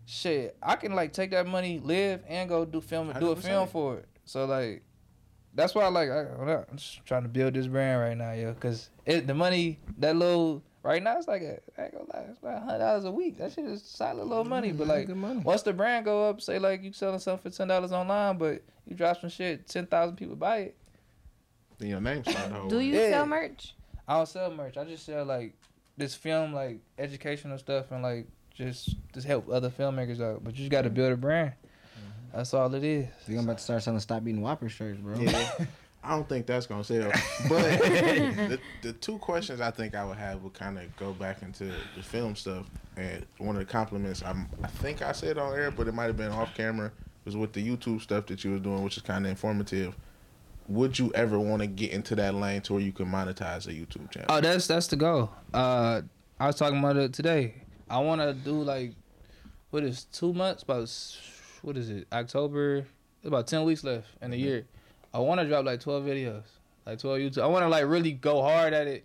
shit, 0.04 0.56
I 0.62 0.76
can 0.76 0.94
like 0.94 1.12
take 1.12 1.30
that 1.30 1.46
money, 1.46 1.80
live, 1.82 2.22
and 2.28 2.48
go 2.48 2.64
do 2.64 2.80
film, 2.80 3.12
do 3.18 3.30
a 3.30 3.36
film 3.36 3.68
for 3.68 3.96
it. 3.96 4.08
So 4.24 4.44
like, 4.44 4.82
that's 5.54 5.74
why 5.74 5.84
I 5.84 5.88
like. 5.88 6.10
I, 6.10 6.26
I'm 6.70 6.76
just 6.76 7.04
trying 7.06 7.22
to 7.22 7.28
build 7.28 7.54
this 7.54 7.66
brand 7.66 8.00
right 8.00 8.16
now, 8.16 8.32
yo. 8.32 8.52
Cause 8.54 8.90
it 9.06 9.26
the 9.26 9.34
money 9.34 9.78
that 9.98 10.14
little 10.14 10.62
right 10.86 11.02
now 11.02 11.18
it's 11.18 11.28
like 11.28 11.42
a, 11.42 11.58
I 11.76 11.84
ain't 11.84 11.92
gonna 11.92 12.04
lie, 12.14 12.26
it's 12.30 12.38
about 12.38 12.62
hundred 12.62 12.78
dollars 12.78 13.04
a 13.04 13.10
week. 13.10 13.38
That 13.38 13.52
shit 13.52 13.64
is 13.64 13.82
solid 13.82 14.24
little 14.24 14.44
money. 14.44 14.72
But 14.72 14.86
like, 14.86 15.08
money. 15.08 15.40
once 15.40 15.62
the 15.62 15.72
brand 15.72 16.04
go 16.04 16.28
up, 16.28 16.40
say 16.40 16.58
like 16.58 16.82
you 16.82 16.92
selling 16.92 17.18
something 17.18 17.50
for 17.50 17.56
ten 17.56 17.68
dollars 17.68 17.92
online, 17.92 18.38
but 18.38 18.62
you 18.86 18.94
drop 18.96 19.20
some 19.20 19.30
shit, 19.30 19.66
ten 19.68 19.86
thousand 19.86 20.16
people 20.16 20.36
buy 20.36 20.58
it. 20.58 20.76
Then 21.78 21.88
your 21.90 22.00
name 22.00 22.24
start 22.24 22.50
the 22.52 22.68
Do 22.68 22.80
you 22.80 22.94
Yeah. 22.94 23.10
sell 23.10 23.26
merch? 23.26 23.74
I 24.08 24.16
don't 24.16 24.28
sell 24.28 24.50
merch. 24.50 24.76
I 24.76 24.84
just 24.84 25.04
sell 25.04 25.24
like 25.24 25.54
this 25.96 26.14
film, 26.14 26.54
like 26.54 26.78
educational 26.98 27.58
stuff, 27.58 27.90
and 27.90 28.02
like 28.02 28.26
just 28.54 28.94
just 29.12 29.26
help 29.26 29.50
other 29.50 29.70
filmmakers 29.70 30.20
out. 30.20 30.44
But 30.44 30.54
you 30.54 30.60
just 30.60 30.70
got 30.70 30.82
to 30.82 30.90
build 30.90 31.12
a 31.12 31.16
brand. 31.16 31.52
Mm-hmm. 31.52 32.36
That's 32.36 32.54
all 32.54 32.72
it 32.74 32.84
is. 32.84 33.08
You 33.26 33.40
about 33.40 33.58
to 33.58 33.64
start 33.64 33.82
selling 33.82 34.00
stop 34.00 34.22
eating 34.22 34.40
Whopper 34.40 34.68
shirts, 34.68 35.00
bro. 35.00 35.18
Yeah. 35.18 35.50
I 36.06 36.10
don't 36.10 36.28
think 36.28 36.46
that's 36.46 36.66
gonna 36.66 36.84
sell. 36.84 37.10
But 37.48 37.80
the, 37.80 38.60
the 38.82 38.92
two 38.92 39.18
questions 39.18 39.60
I 39.60 39.70
think 39.70 39.94
I 39.94 40.04
would 40.04 40.16
have 40.16 40.42
would 40.42 40.54
kind 40.54 40.78
of 40.78 40.94
go 40.96 41.12
back 41.12 41.42
into 41.42 41.64
the 41.96 42.02
film 42.02 42.36
stuff. 42.36 42.66
And 42.96 43.26
one 43.38 43.56
of 43.56 43.60
the 43.66 43.70
compliments 43.70 44.22
I'm, 44.24 44.48
I 44.62 44.68
think 44.68 45.02
I 45.02 45.12
said 45.12 45.36
on 45.36 45.52
air, 45.52 45.70
but 45.70 45.88
it 45.88 45.94
might 45.94 46.06
have 46.06 46.16
been 46.16 46.30
off 46.30 46.54
camera, 46.54 46.92
was 47.24 47.36
with 47.36 47.52
the 47.52 47.66
YouTube 47.66 48.00
stuff 48.00 48.26
that 48.26 48.44
you 48.44 48.52
were 48.52 48.58
doing, 48.58 48.82
which 48.84 48.96
is 48.96 49.02
kind 49.02 49.26
of 49.26 49.30
informative. 49.30 49.96
Would 50.68 50.98
you 50.98 51.12
ever 51.14 51.38
want 51.38 51.62
to 51.62 51.66
get 51.66 51.90
into 51.90 52.14
that 52.16 52.34
lane 52.34 52.60
to 52.62 52.74
where 52.74 52.82
you 52.82 52.92
can 52.92 53.06
monetize 53.06 53.66
a 53.66 53.72
YouTube 53.72 54.10
channel? 54.10 54.26
Oh, 54.28 54.40
that's 54.40 54.66
that's 54.66 54.86
the 54.86 54.96
goal. 54.96 55.30
Uh, 55.52 56.02
I 56.38 56.46
was 56.46 56.56
talking 56.56 56.78
about 56.78 56.96
it 56.96 57.12
today. 57.12 57.54
I 57.88 57.98
want 57.98 58.20
to 58.20 58.32
do 58.32 58.62
like, 58.62 58.92
what 59.70 59.82
is 59.82 60.04
two 60.04 60.32
months? 60.32 60.62
About 60.62 60.88
what 61.62 61.76
is 61.76 61.90
it? 61.90 62.06
October. 62.12 62.86
About 63.24 63.48
ten 63.48 63.64
weeks 63.64 63.82
left 63.82 64.06
in 64.22 64.30
the 64.30 64.36
year. 64.36 64.66
I 65.16 65.20
want 65.20 65.40
to 65.40 65.48
drop 65.48 65.64
like 65.64 65.80
twelve 65.80 66.04
videos, 66.04 66.42
like 66.84 66.98
twelve 66.98 67.18
YouTube. 67.18 67.42
I 67.42 67.46
want 67.46 67.64
to 67.64 67.70
like 67.70 67.86
really 67.86 68.12
go 68.12 68.42
hard 68.42 68.74
at 68.74 68.86
it, 68.86 69.02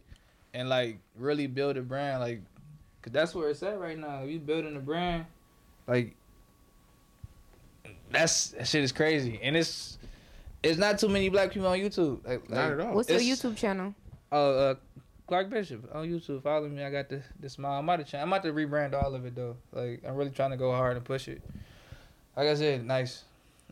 and 0.53 0.67
like 0.67 0.97
really 1.15 1.47
build 1.47 1.77
a 1.77 1.81
brand, 1.81 2.19
like, 2.19 2.41
cause 3.01 3.13
that's 3.13 3.33
where 3.33 3.47
it's 3.47 3.63
at 3.63 3.79
right 3.79 3.97
now. 3.97 4.23
If 4.23 4.29
you 4.29 4.39
building 4.39 4.75
a 4.75 4.81
brand, 4.81 5.25
like, 5.87 6.13
that's 8.09 8.49
that 8.49 8.67
shit 8.67 8.83
is 8.83 8.91
crazy, 8.91 9.39
and 9.41 9.55
it's 9.55 9.97
it's 10.61 10.77
not 10.77 10.99
too 10.99 11.07
many 11.07 11.29
black 11.29 11.53
people 11.53 11.69
on 11.69 11.79
YouTube. 11.79 12.27
Like, 12.27 12.49
Not 12.49 12.57
like, 12.57 12.71
at 12.73 12.79
all. 12.81 12.95
What's 12.95 13.09
your 13.09 13.19
YouTube 13.19 13.55
channel? 13.55 13.95
Oh, 14.33 14.51
uh, 14.51 14.75
Clark 15.27 15.49
Bishop 15.49 15.95
on 15.95 16.09
YouTube. 16.09 16.43
Follow 16.43 16.67
me. 16.67 16.83
I 16.83 16.91
got 16.91 17.07
the 17.07 17.21
the 17.39 17.47
smile. 17.47 17.79
I'm 17.79 17.85
about 17.85 17.99
to 17.99 18.03
change. 18.03 18.21
I'm 18.21 18.27
about 18.27 18.43
to 18.43 18.51
rebrand 18.51 19.01
all 19.01 19.15
of 19.15 19.25
it 19.25 19.33
though. 19.33 19.55
Like 19.71 20.03
I'm 20.05 20.15
really 20.15 20.31
trying 20.31 20.51
to 20.51 20.57
go 20.57 20.73
hard 20.73 20.97
and 20.97 21.05
push 21.05 21.29
it. 21.29 21.41
Like 22.35 22.49
I 22.49 22.55
said, 22.55 22.85
nice. 22.85 23.23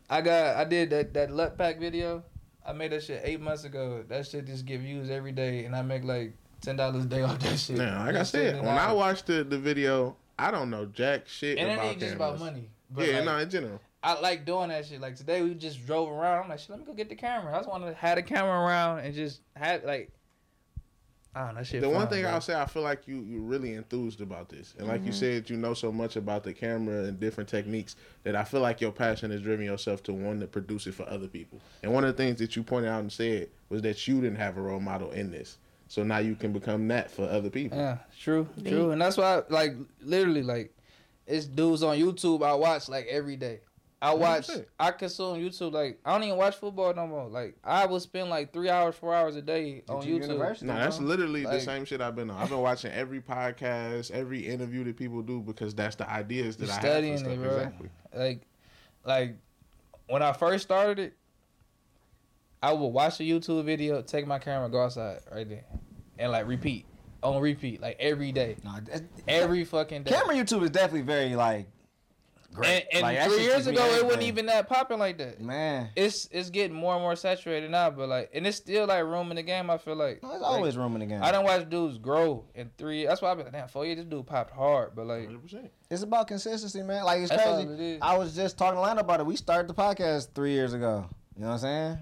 I 0.08 0.22
got. 0.22 0.56
I 0.56 0.64
did 0.64 0.88
that 0.88 1.12
that 1.12 1.30
Lut 1.30 1.58
Pack 1.58 1.78
video. 1.78 2.24
I 2.70 2.72
made 2.72 2.92
that 2.92 3.02
shit 3.02 3.20
eight 3.24 3.40
months 3.40 3.64
ago. 3.64 4.04
That 4.08 4.26
shit 4.26 4.46
just 4.46 4.64
get 4.64 4.80
views 4.80 5.10
every 5.10 5.32
day, 5.32 5.64
and 5.64 5.74
I 5.74 5.82
make 5.82 6.04
like 6.04 6.32
ten 6.60 6.76
dollars 6.76 7.04
a 7.04 7.08
day 7.08 7.22
off 7.22 7.40
that 7.40 7.58
shit. 7.58 7.76
Now, 7.76 8.06
like 8.06 8.14
I 8.14 8.22
said, 8.22 8.56
when 8.62 8.68
I 8.78 8.92
watched 8.92 9.26
the, 9.26 9.42
the 9.42 9.58
video, 9.58 10.16
I 10.38 10.52
don't 10.52 10.70
know 10.70 10.86
jack 10.86 11.26
shit 11.26 11.58
and 11.58 11.68
it 11.68 11.74
about 11.74 11.84
ain't 11.86 11.98
just 11.98 12.16
cameras. 12.16 12.34
about 12.34 12.52
money. 12.52 12.70
But 12.88 13.08
Yeah, 13.08 13.16
like, 13.16 13.24
no, 13.24 13.38
in 13.38 13.50
general. 13.50 13.80
I 14.02 14.18
like 14.20 14.46
doing 14.46 14.68
that 14.68 14.86
shit. 14.86 15.00
Like 15.00 15.16
today, 15.16 15.42
we 15.42 15.54
just 15.54 15.84
drove 15.84 16.10
around. 16.10 16.44
I'm 16.44 16.48
like, 16.48 16.60
shit, 16.60 16.70
let 16.70 16.78
me 16.78 16.84
go 16.84 16.94
get 16.94 17.08
the 17.08 17.16
camera. 17.16 17.52
I 17.52 17.58
just 17.58 17.68
want 17.68 17.84
to 17.84 17.92
have 17.94 18.16
the 18.16 18.22
camera 18.22 18.58
around 18.60 19.00
and 19.00 19.14
just 19.14 19.40
have 19.56 19.84
like. 19.84 20.10
I 21.34 21.52
that 21.52 21.66
Shit 21.66 21.80
The 21.82 21.88
one 21.88 22.08
thing 22.08 22.22
bro. 22.22 22.32
I'll 22.32 22.40
say, 22.40 22.54
I 22.54 22.66
feel 22.66 22.82
like 22.82 23.06
you 23.06 23.20
you 23.20 23.40
really 23.40 23.74
enthused 23.74 24.20
about 24.20 24.48
this, 24.48 24.74
and 24.78 24.88
like 24.88 25.02
you 25.02 25.10
Mm-hmm. 25.10 25.18
said, 25.18 25.50
you 25.50 25.56
know 25.56 25.74
so 25.74 25.92
much 25.92 26.16
about 26.16 26.42
the 26.44 26.52
camera 26.52 27.04
and 27.04 27.20
different 27.20 27.48
techniques 27.48 27.94
that 28.24 28.34
I 28.34 28.42
feel 28.44 28.60
like 28.60 28.80
your 28.80 28.90
passion 28.92 29.30
has 29.30 29.40
driven 29.40 29.64
yourself 29.64 30.02
to 30.04 30.12
want 30.12 30.40
to 30.40 30.46
produce 30.48 30.86
it 30.88 30.94
for 30.94 31.08
other 31.08 31.28
people. 31.28 31.60
And 31.82 31.92
one 31.92 32.04
of 32.04 32.16
the 32.16 32.22
things 32.22 32.38
that 32.40 32.56
you 32.56 32.62
pointed 32.64 32.88
out 32.90 33.00
and 33.00 33.12
said 33.12 33.48
was 33.68 33.82
that 33.82 34.08
you 34.08 34.20
didn't 34.20 34.38
have 34.38 34.56
a 34.56 34.60
role 34.62 34.80
model 34.80 35.10
in 35.12 35.30
this, 35.30 35.58
so 35.86 36.02
now 36.02 36.18
you 36.18 36.34
can 36.34 36.52
become 36.52 36.88
that 36.88 37.10
for 37.10 37.28
other 37.28 37.50
people. 37.50 37.78
Yeah, 37.78 37.98
true, 38.18 38.48
true, 38.66 38.90
and 38.90 39.00
that's 39.00 39.16
why, 39.16 39.42
like, 39.48 39.74
literally, 40.02 40.42
like, 40.42 40.74
it's 41.26 41.46
dudes 41.46 41.84
on 41.84 41.96
YouTube 41.96 42.42
I 42.44 42.54
watch 42.54 42.88
like 42.88 43.06
every 43.08 43.36
day. 43.36 43.60
I 44.02 44.14
watch, 44.14 44.48
100%. 44.48 44.64
I 44.78 44.90
consume 44.92 45.38
YouTube. 45.38 45.72
Like, 45.72 46.00
I 46.04 46.12
don't 46.12 46.22
even 46.22 46.38
watch 46.38 46.56
football 46.56 46.94
no 46.94 47.06
more. 47.06 47.28
Like, 47.28 47.56
I 47.62 47.84
will 47.84 48.00
spend 48.00 48.30
like 48.30 48.50
three 48.52 48.70
hours, 48.70 48.94
four 48.94 49.14
hours 49.14 49.36
a 49.36 49.42
day 49.42 49.82
on 49.88 50.02
YouTube 50.02 50.24
YouTube. 50.24 50.62
No, 50.62 50.74
that's 50.74 50.96
uh-huh. 50.96 51.04
literally 51.04 51.44
the 51.44 51.60
same 51.60 51.84
shit 51.84 52.00
I've 52.00 52.16
been 52.16 52.30
on. 52.30 52.40
I've 52.40 52.48
been 52.48 52.60
watching 52.60 52.92
every 52.92 53.20
podcast, 53.20 54.10
every 54.10 54.46
interview 54.46 54.84
that 54.84 54.96
people 54.96 55.20
do 55.20 55.40
because 55.40 55.74
that's 55.74 55.96
the 55.96 56.08
ideas 56.10 56.56
that 56.56 56.66
You 56.66 56.70
I 56.70 56.74
have 56.74 56.82
studying 56.82 57.18
for 57.18 57.24
stuff. 57.24 57.32
it, 57.32 57.40
bro. 57.42 57.56
Exactly. 57.56 57.90
Like, 58.14 58.42
like 59.04 59.36
when 60.08 60.22
I 60.22 60.32
first 60.32 60.64
started 60.64 60.98
it, 60.98 61.14
I 62.62 62.72
would 62.72 62.88
watch 62.88 63.20
a 63.20 63.22
YouTube 63.22 63.64
video, 63.64 64.02
take 64.02 64.26
my 64.26 64.38
camera, 64.38 64.68
go 64.68 64.82
outside 64.84 65.20
right 65.34 65.48
there, 65.48 65.64
and 66.18 66.32
like 66.32 66.46
repeat 66.46 66.86
on 67.22 67.40
repeat, 67.40 67.80
like 67.80 67.96
every 68.00 68.32
day, 68.32 68.56
No, 68.64 68.72
that's- 68.82 69.02
every 69.28 69.64
fucking 69.64 70.04
day. 70.04 70.10
camera 70.10 70.34
YouTube 70.34 70.62
is 70.62 70.70
definitely 70.70 71.02
very 71.02 71.34
like 71.36 71.66
great. 72.52 72.86
And, 72.92 72.94
and 72.94 73.02
Like, 73.02 73.22
three 73.30 73.42
years 73.42 73.66
ago, 73.66 73.84
it 73.94 74.04
wasn't 74.04 74.22
even 74.24 74.46
that 74.46 74.68
popping 74.68 74.98
like 74.98 75.18
that. 75.18 75.40
man. 75.40 75.90
It's 75.96 76.28
it's 76.30 76.50
getting 76.50 76.76
more 76.76 76.94
and 76.94 77.02
more 77.02 77.16
saturated 77.16 77.70
now, 77.70 77.90
but 77.90 78.08
like, 78.08 78.30
and 78.34 78.46
it's 78.46 78.56
still 78.56 78.86
like 78.86 79.04
room 79.04 79.30
in 79.30 79.36
the 79.36 79.42
game. 79.42 79.70
I 79.70 79.78
feel 79.78 79.96
like 79.96 80.22
No, 80.22 80.30
there's 80.30 80.42
Like, 80.42 80.50
always 80.50 80.76
room 80.76 80.94
in 80.94 81.00
the 81.00 81.06
game. 81.06 81.22
I 81.22 81.32
don't 81.32 81.44
watch 81.44 81.68
dudes 81.68 81.98
grow 81.98 82.44
in 82.54 82.70
three. 82.78 83.06
That's 83.06 83.22
why 83.22 83.30
I've 83.30 83.36
been 83.36 83.46
like, 83.46 83.52
damn, 83.54 83.68
four 83.68 83.84
years. 83.86 83.98
This 83.98 84.06
dude 84.06 84.26
popped 84.26 84.52
hard, 84.54 84.92
but 84.94 85.06
like, 85.06 85.28
100%. 85.28 85.68
It's 85.90 86.02
about 86.02 86.28
consistency, 86.28 86.82
man. 86.82 87.04
Like 87.04 87.20
it's 87.20 87.30
That's 87.30 87.42
crazy. 87.42 87.68
it 87.72 87.80
is. 87.80 87.98
I 88.02 88.16
was 88.16 88.34
just 88.34 88.56
talking 88.58 88.76
to 88.76 88.80
Lando 88.80 89.00
about 89.02 89.20
it. 89.20 89.26
We 89.26 89.36
started 89.36 89.68
the 89.68 89.74
podcast 89.74 90.28
three 90.34 90.52
years 90.52 90.72
ago. 90.72 91.06
You 91.36 91.42
know 91.42 91.48
what 91.48 91.52
I'm 91.54 91.58
saying? 91.60 91.98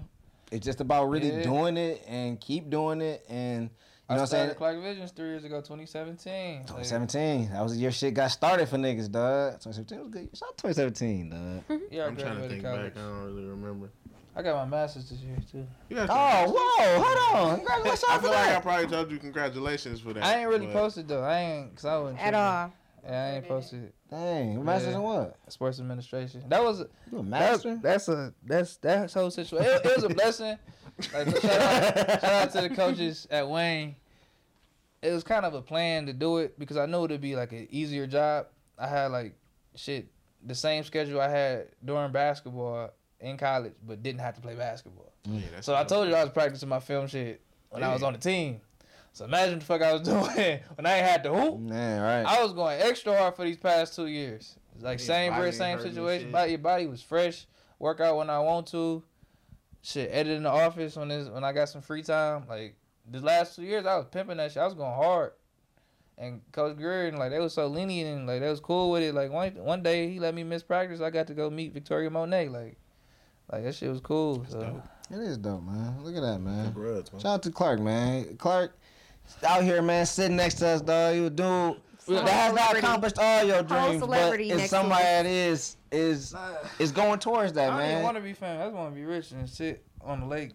It's 0.51 0.65
just 0.65 0.81
about 0.81 1.05
really 1.09 1.29
Yeah. 1.31 1.43
doing 1.43 1.77
it 1.77 2.03
and 2.07 2.39
keep 2.41 2.69
doing 2.71 3.01
it, 3.01 3.23
and 3.29 3.69
you 4.09 4.13
I 4.13 4.17
know 4.17 4.21
what 4.21 4.21
I'm 4.21 4.27
saying. 4.27 4.43
started 4.49 4.57
Clark 4.57 4.81
Visions 4.81 5.11
three 5.11 5.27
years 5.27 5.43
ago, 5.43 5.57
2017. 5.61 6.57
Like, 6.57 6.65
2017. 6.67 7.51
That 7.51 7.61
was 7.63 7.73
the 7.75 7.79
year 7.79 7.91
shit 7.91 8.13
got 8.13 8.31
started 8.31 8.67
for 8.67 8.77
niggas, 8.77 9.11
dog. 9.11 9.53
2017 9.61 9.99
was 9.99 10.09
good. 10.09 10.19
year. 10.21 10.29
Shout 10.33 10.49
out 10.49 10.57
2017, 10.57 11.29
dog. 11.29 11.81
yeah, 11.91 12.03
I 12.03 12.07
I'm 12.07 12.17
trying 12.17 12.41
to 12.41 12.49
think 12.49 12.63
college. 12.63 12.93
back. 12.93 13.03
I 13.03 13.07
don't 13.07 13.25
really 13.25 13.45
remember. 13.45 13.89
I 14.35 14.41
got 14.41 14.69
my 14.69 14.77
master's 14.77 15.09
this 15.09 15.19
year 15.19 15.35
too. 15.51 15.67
You 15.89 15.95
got 15.97 16.09
Oh, 16.09 16.53
whoa, 16.55 17.03
hold 17.03 17.49
on. 17.51 17.55
Congratulations 17.57 18.03
I 18.09 18.15
for 18.15 18.21
feel 18.23 18.31
like 18.31 18.49
I 18.57 18.59
probably 18.61 18.87
told 18.87 19.11
you 19.11 19.17
congratulations 19.17 19.99
for 19.99 20.13
that. 20.13 20.23
I 20.23 20.39
ain't 20.39 20.49
really 20.49 20.67
but- 20.67 20.73
posted 20.75 21.07
though. 21.07 21.23
I 21.23 21.39
ain't 21.39 21.75
cause 21.75 21.85
I 21.85 21.97
wasn't 21.97 22.19
At 22.21 22.33
all. 22.33 22.73
Yeah, 23.03 23.23
I 23.23 23.35
ain't 23.37 23.47
posted 23.47 23.91
Dang, 24.09 24.63
masters 24.65 24.89
Yeah. 24.91 24.95
in 24.97 25.01
what? 25.03 25.35
sports 25.47 25.79
administration. 25.79 26.43
That 26.47 26.63
was 26.63 26.79
You 27.11 27.19
a 27.19 27.21
that, 27.23 27.23
master? 27.23 27.79
that's 27.81 28.07
a 28.07 28.33
that's 28.45 28.77
that 28.77 29.11
whole 29.13 29.31
situation. 29.31 29.67
It, 29.71 29.85
it 29.85 29.95
was 29.95 30.03
a 30.03 30.09
blessing. 30.13 30.57
Like 31.13 31.41
shout 31.41 31.45
out, 31.45 32.21
shout 32.21 32.23
out 32.23 32.51
to 32.53 32.61
the 32.61 32.69
coaches 32.69 33.27
at 33.31 33.49
Wayne. 33.49 33.95
It 35.01 35.11
was 35.11 35.23
kind 35.23 35.45
of 35.45 35.53
a 35.53 35.61
plan 35.61 36.07
to 36.07 36.13
do 36.13 36.39
it 36.39 36.59
because 36.59 36.77
I 36.77 36.85
knew 36.85 37.05
it'd 37.05 37.21
be 37.21 37.35
like 37.35 37.51
an 37.53 37.67
easier 37.71 38.05
job. 38.05 38.47
I 38.77 38.87
had 38.87 39.11
like 39.11 39.35
shit 39.75 40.07
the 40.45 40.55
same 40.55 40.83
schedule 40.83 41.21
I 41.21 41.29
had 41.29 41.67
during 41.83 42.11
basketball 42.11 42.91
in 43.19 43.37
college, 43.37 43.73
but 43.85 44.01
didn't 44.01 44.21
have 44.21 44.35
to 44.35 44.41
play 44.41 44.55
basketball. 44.55 45.11
Yeah, 45.25 45.41
So 45.61 45.75
I 45.75 45.83
told 45.83 46.07
you 46.07 46.15
I 46.15 46.23
was 46.23 46.31
practicing 46.31 46.69
my 46.69 46.79
film 46.79 47.07
shit 47.07 47.41
when 47.69 47.83
I 47.83 47.93
was 47.93 48.03
on 48.03 48.13
the 48.13 48.19
team. 48.19 48.61
So 49.13 49.25
imagine 49.25 49.59
the 49.59 49.65
fuck 49.65 49.81
I 49.81 49.91
was 49.93 50.01
doing 50.03 50.59
when 50.75 50.85
I 50.85 50.97
had 50.97 51.23
to 51.23 51.33
hoop. 51.33 51.59
Man, 51.59 52.01
right. 52.01 52.23
I 52.37 52.41
was 52.41 52.53
going 52.53 52.79
extra 52.81 53.17
hard 53.17 53.35
for 53.35 53.43
these 53.43 53.57
past 53.57 53.95
two 53.95 54.07
years. 54.07 54.55
Like 54.79 54.99
Yeah, 54.99 55.05
same 55.05 55.33
ain't 55.33 55.55
same 55.55 55.79
situation. 55.81 56.31
Body, 56.31 56.51
your 56.51 56.59
body 56.59 56.87
was 56.87 57.01
fresh. 57.01 57.45
Work 57.79 57.99
out 57.99 58.17
when 58.17 58.29
I 58.29 58.39
want 58.39 58.67
to. 58.67 59.03
Shit, 59.81 60.09
edit 60.11 60.33
in 60.33 60.43
the 60.43 60.49
office 60.49 60.95
when 60.95 61.07
this 61.07 61.29
when 61.29 61.43
I 61.43 61.53
got 61.53 61.69
some 61.69 61.81
free 61.81 62.03
time. 62.03 62.45
Like 62.47 62.75
the 63.09 63.19
last 63.21 63.55
two 63.55 63.63
years, 63.63 63.85
I 63.85 63.95
was 63.95 64.05
pimping 64.05 64.37
that 64.37 64.51
shit. 64.51 64.61
I 64.61 64.65
was 64.65 64.73
going 64.73 64.93
hard. 64.93 65.31
And 66.17 66.41
Coach 66.51 66.75
Greer 66.75 67.11
like 67.13 67.31
they 67.31 67.39
was 67.39 67.53
so 67.53 67.67
lenient 67.67 68.17
and 68.17 68.27
like 68.27 68.41
they 68.41 68.49
was 68.49 68.59
cool 68.59 68.91
with 68.91 69.03
it. 69.03 69.15
Like 69.15 69.31
one 69.31 69.51
one 69.55 69.81
day 69.81 70.09
he 70.09 70.19
let 70.19 70.35
me 70.35 70.43
miss 70.43 70.63
practice. 70.63 70.99
I 70.99 71.09
got 71.09 71.27
to 71.27 71.33
go 71.33 71.49
meet 71.49 71.73
Victoria 71.73 72.09
Monet. 72.09 72.49
Like, 72.49 72.77
like 73.51 73.63
that 73.63 73.73
shit 73.73 73.89
was 73.89 74.01
cool. 74.01 74.45
So 74.49 74.81
It 75.09 75.19
is 75.19 75.37
dope, 75.37 75.63
man. 75.63 76.03
Look 76.03 76.15
at 76.15 76.21
that, 76.21 76.39
man. 76.39 76.73
Congrats, 76.73 77.13
man. 77.13 77.21
Shout 77.21 77.33
out 77.35 77.43
to 77.43 77.51
Clark, 77.51 77.79
man. 77.79 78.35
Clark 78.35 78.77
out 79.43 79.63
here, 79.63 79.81
man, 79.81 80.05
sitting 80.05 80.35
next 80.35 80.55
to 80.55 80.67
us, 80.67 80.81
dog. 80.81 81.15
You 81.15 81.27
a 81.27 81.29
dude 81.29 81.77
that 82.15 82.29
has 82.29 82.53
not 82.53 82.77
accomplished 82.77 83.17
all 83.19 83.43
your 83.43 83.63
dreams, 83.63 83.99
but 83.99 84.05
celebrity 84.05 84.51
is 84.51 84.69
somebody 84.69 85.03
that 85.03 85.25
is 85.25 85.77
is 85.91 86.35
is 86.77 86.91
going 86.91 87.19
towards 87.19 87.53
that, 87.53 87.71
I 87.71 87.91
don't 87.93 88.03
want 88.03 88.17
to 88.17 88.21
be 88.23 88.33
famous. 88.33 88.61
I 88.61 88.65
just 88.65 88.75
want 88.75 88.93
to 88.93 88.95
be 88.99 89.05
rich 89.05 89.31
and 89.31 89.49
sit 89.49 89.83
on 90.01 90.19
the 90.21 90.25
lake 90.25 90.51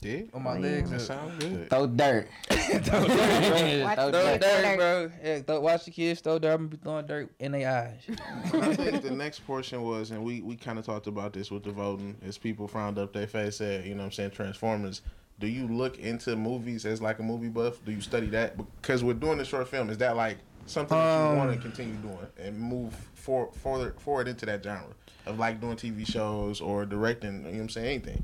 Yeah, 0.00 0.22
with 0.32 0.42
my 0.42 0.58
legs. 0.58 0.90
that 0.90 1.00
sounds 1.00 1.42
good. 1.44 1.68
Throw 1.70 1.86
dirt. 1.86 2.28
throw 2.50 3.06
dirt, 3.06 3.08
bro. 3.48 3.82
Watch 3.82 3.96
throw 3.96 4.10
the 4.10 4.12
dirt, 4.12 4.40
kids 4.40 4.44
throw 4.64 4.76
bro. 4.76 5.10
Yeah, 5.22 5.38
throw, 5.40 5.60
watch 5.60 5.84
the 5.84 5.90
kids 5.90 6.20
throw 6.20 6.38
dirt. 6.38 6.52
I'm 6.52 6.56
gonna 6.58 6.68
be 6.68 6.76
throwing 6.78 7.06
dirt 7.06 7.30
in 7.38 7.52
their 7.52 7.70
eyes. 7.70 8.18
I 8.54 8.74
think 8.74 9.02
the 9.02 9.10
next 9.10 9.40
portion 9.46 9.82
was, 9.82 10.10
and 10.10 10.24
we, 10.24 10.40
we 10.40 10.56
kind 10.56 10.78
of 10.78 10.86
talked 10.86 11.06
about 11.06 11.32
this 11.32 11.50
with 11.50 11.64
the 11.64 11.70
voting, 11.72 12.16
is 12.22 12.38
people 12.38 12.66
frowned 12.66 12.98
up 12.98 13.12
their 13.12 13.26
face, 13.26 13.56
said, 13.56 13.84
you 13.84 13.92
know 13.94 13.98
what 13.98 14.06
I'm 14.06 14.12
saying, 14.12 14.30
Transformers. 14.32 15.02
Do 15.38 15.46
you 15.46 15.66
look 15.68 15.98
into 15.98 16.36
movies 16.36 16.84
as 16.84 17.00
like 17.00 17.18
a 17.18 17.22
movie 17.22 17.48
buff? 17.48 17.82
Do 17.86 17.92
you 17.92 18.02
study 18.02 18.26
that? 18.28 18.56
Because 18.80 19.02
we're 19.02 19.14
doing 19.14 19.38
the 19.38 19.44
short 19.44 19.68
film. 19.68 19.88
Is 19.88 19.96
that 19.98 20.14
like 20.14 20.36
something 20.70 20.96
that 20.96 21.24
you 21.24 21.30
Um, 21.32 21.36
want 21.36 21.52
to 21.52 21.58
continue 21.60 21.94
doing 21.96 22.18
and 22.38 22.58
move 22.58 22.94
for, 23.14 23.52
forward 23.52 24.00
forward 24.00 24.28
into 24.28 24.46
that 24.46 24.62
genre 24.64 24.86
of 25.26 25.38
like 25.38 25.60
doing 25.60 25.76
TV 25.76 26.06
shows 26.06 26.60
or 26.60 26.86
directing. 26.86 27.36
You 27.38 27.40
know 27.42 27.50
what 27.50 27.60
I'm 27.60 27.68
saying? 27.68 27.86
Anything. 27.86 28.22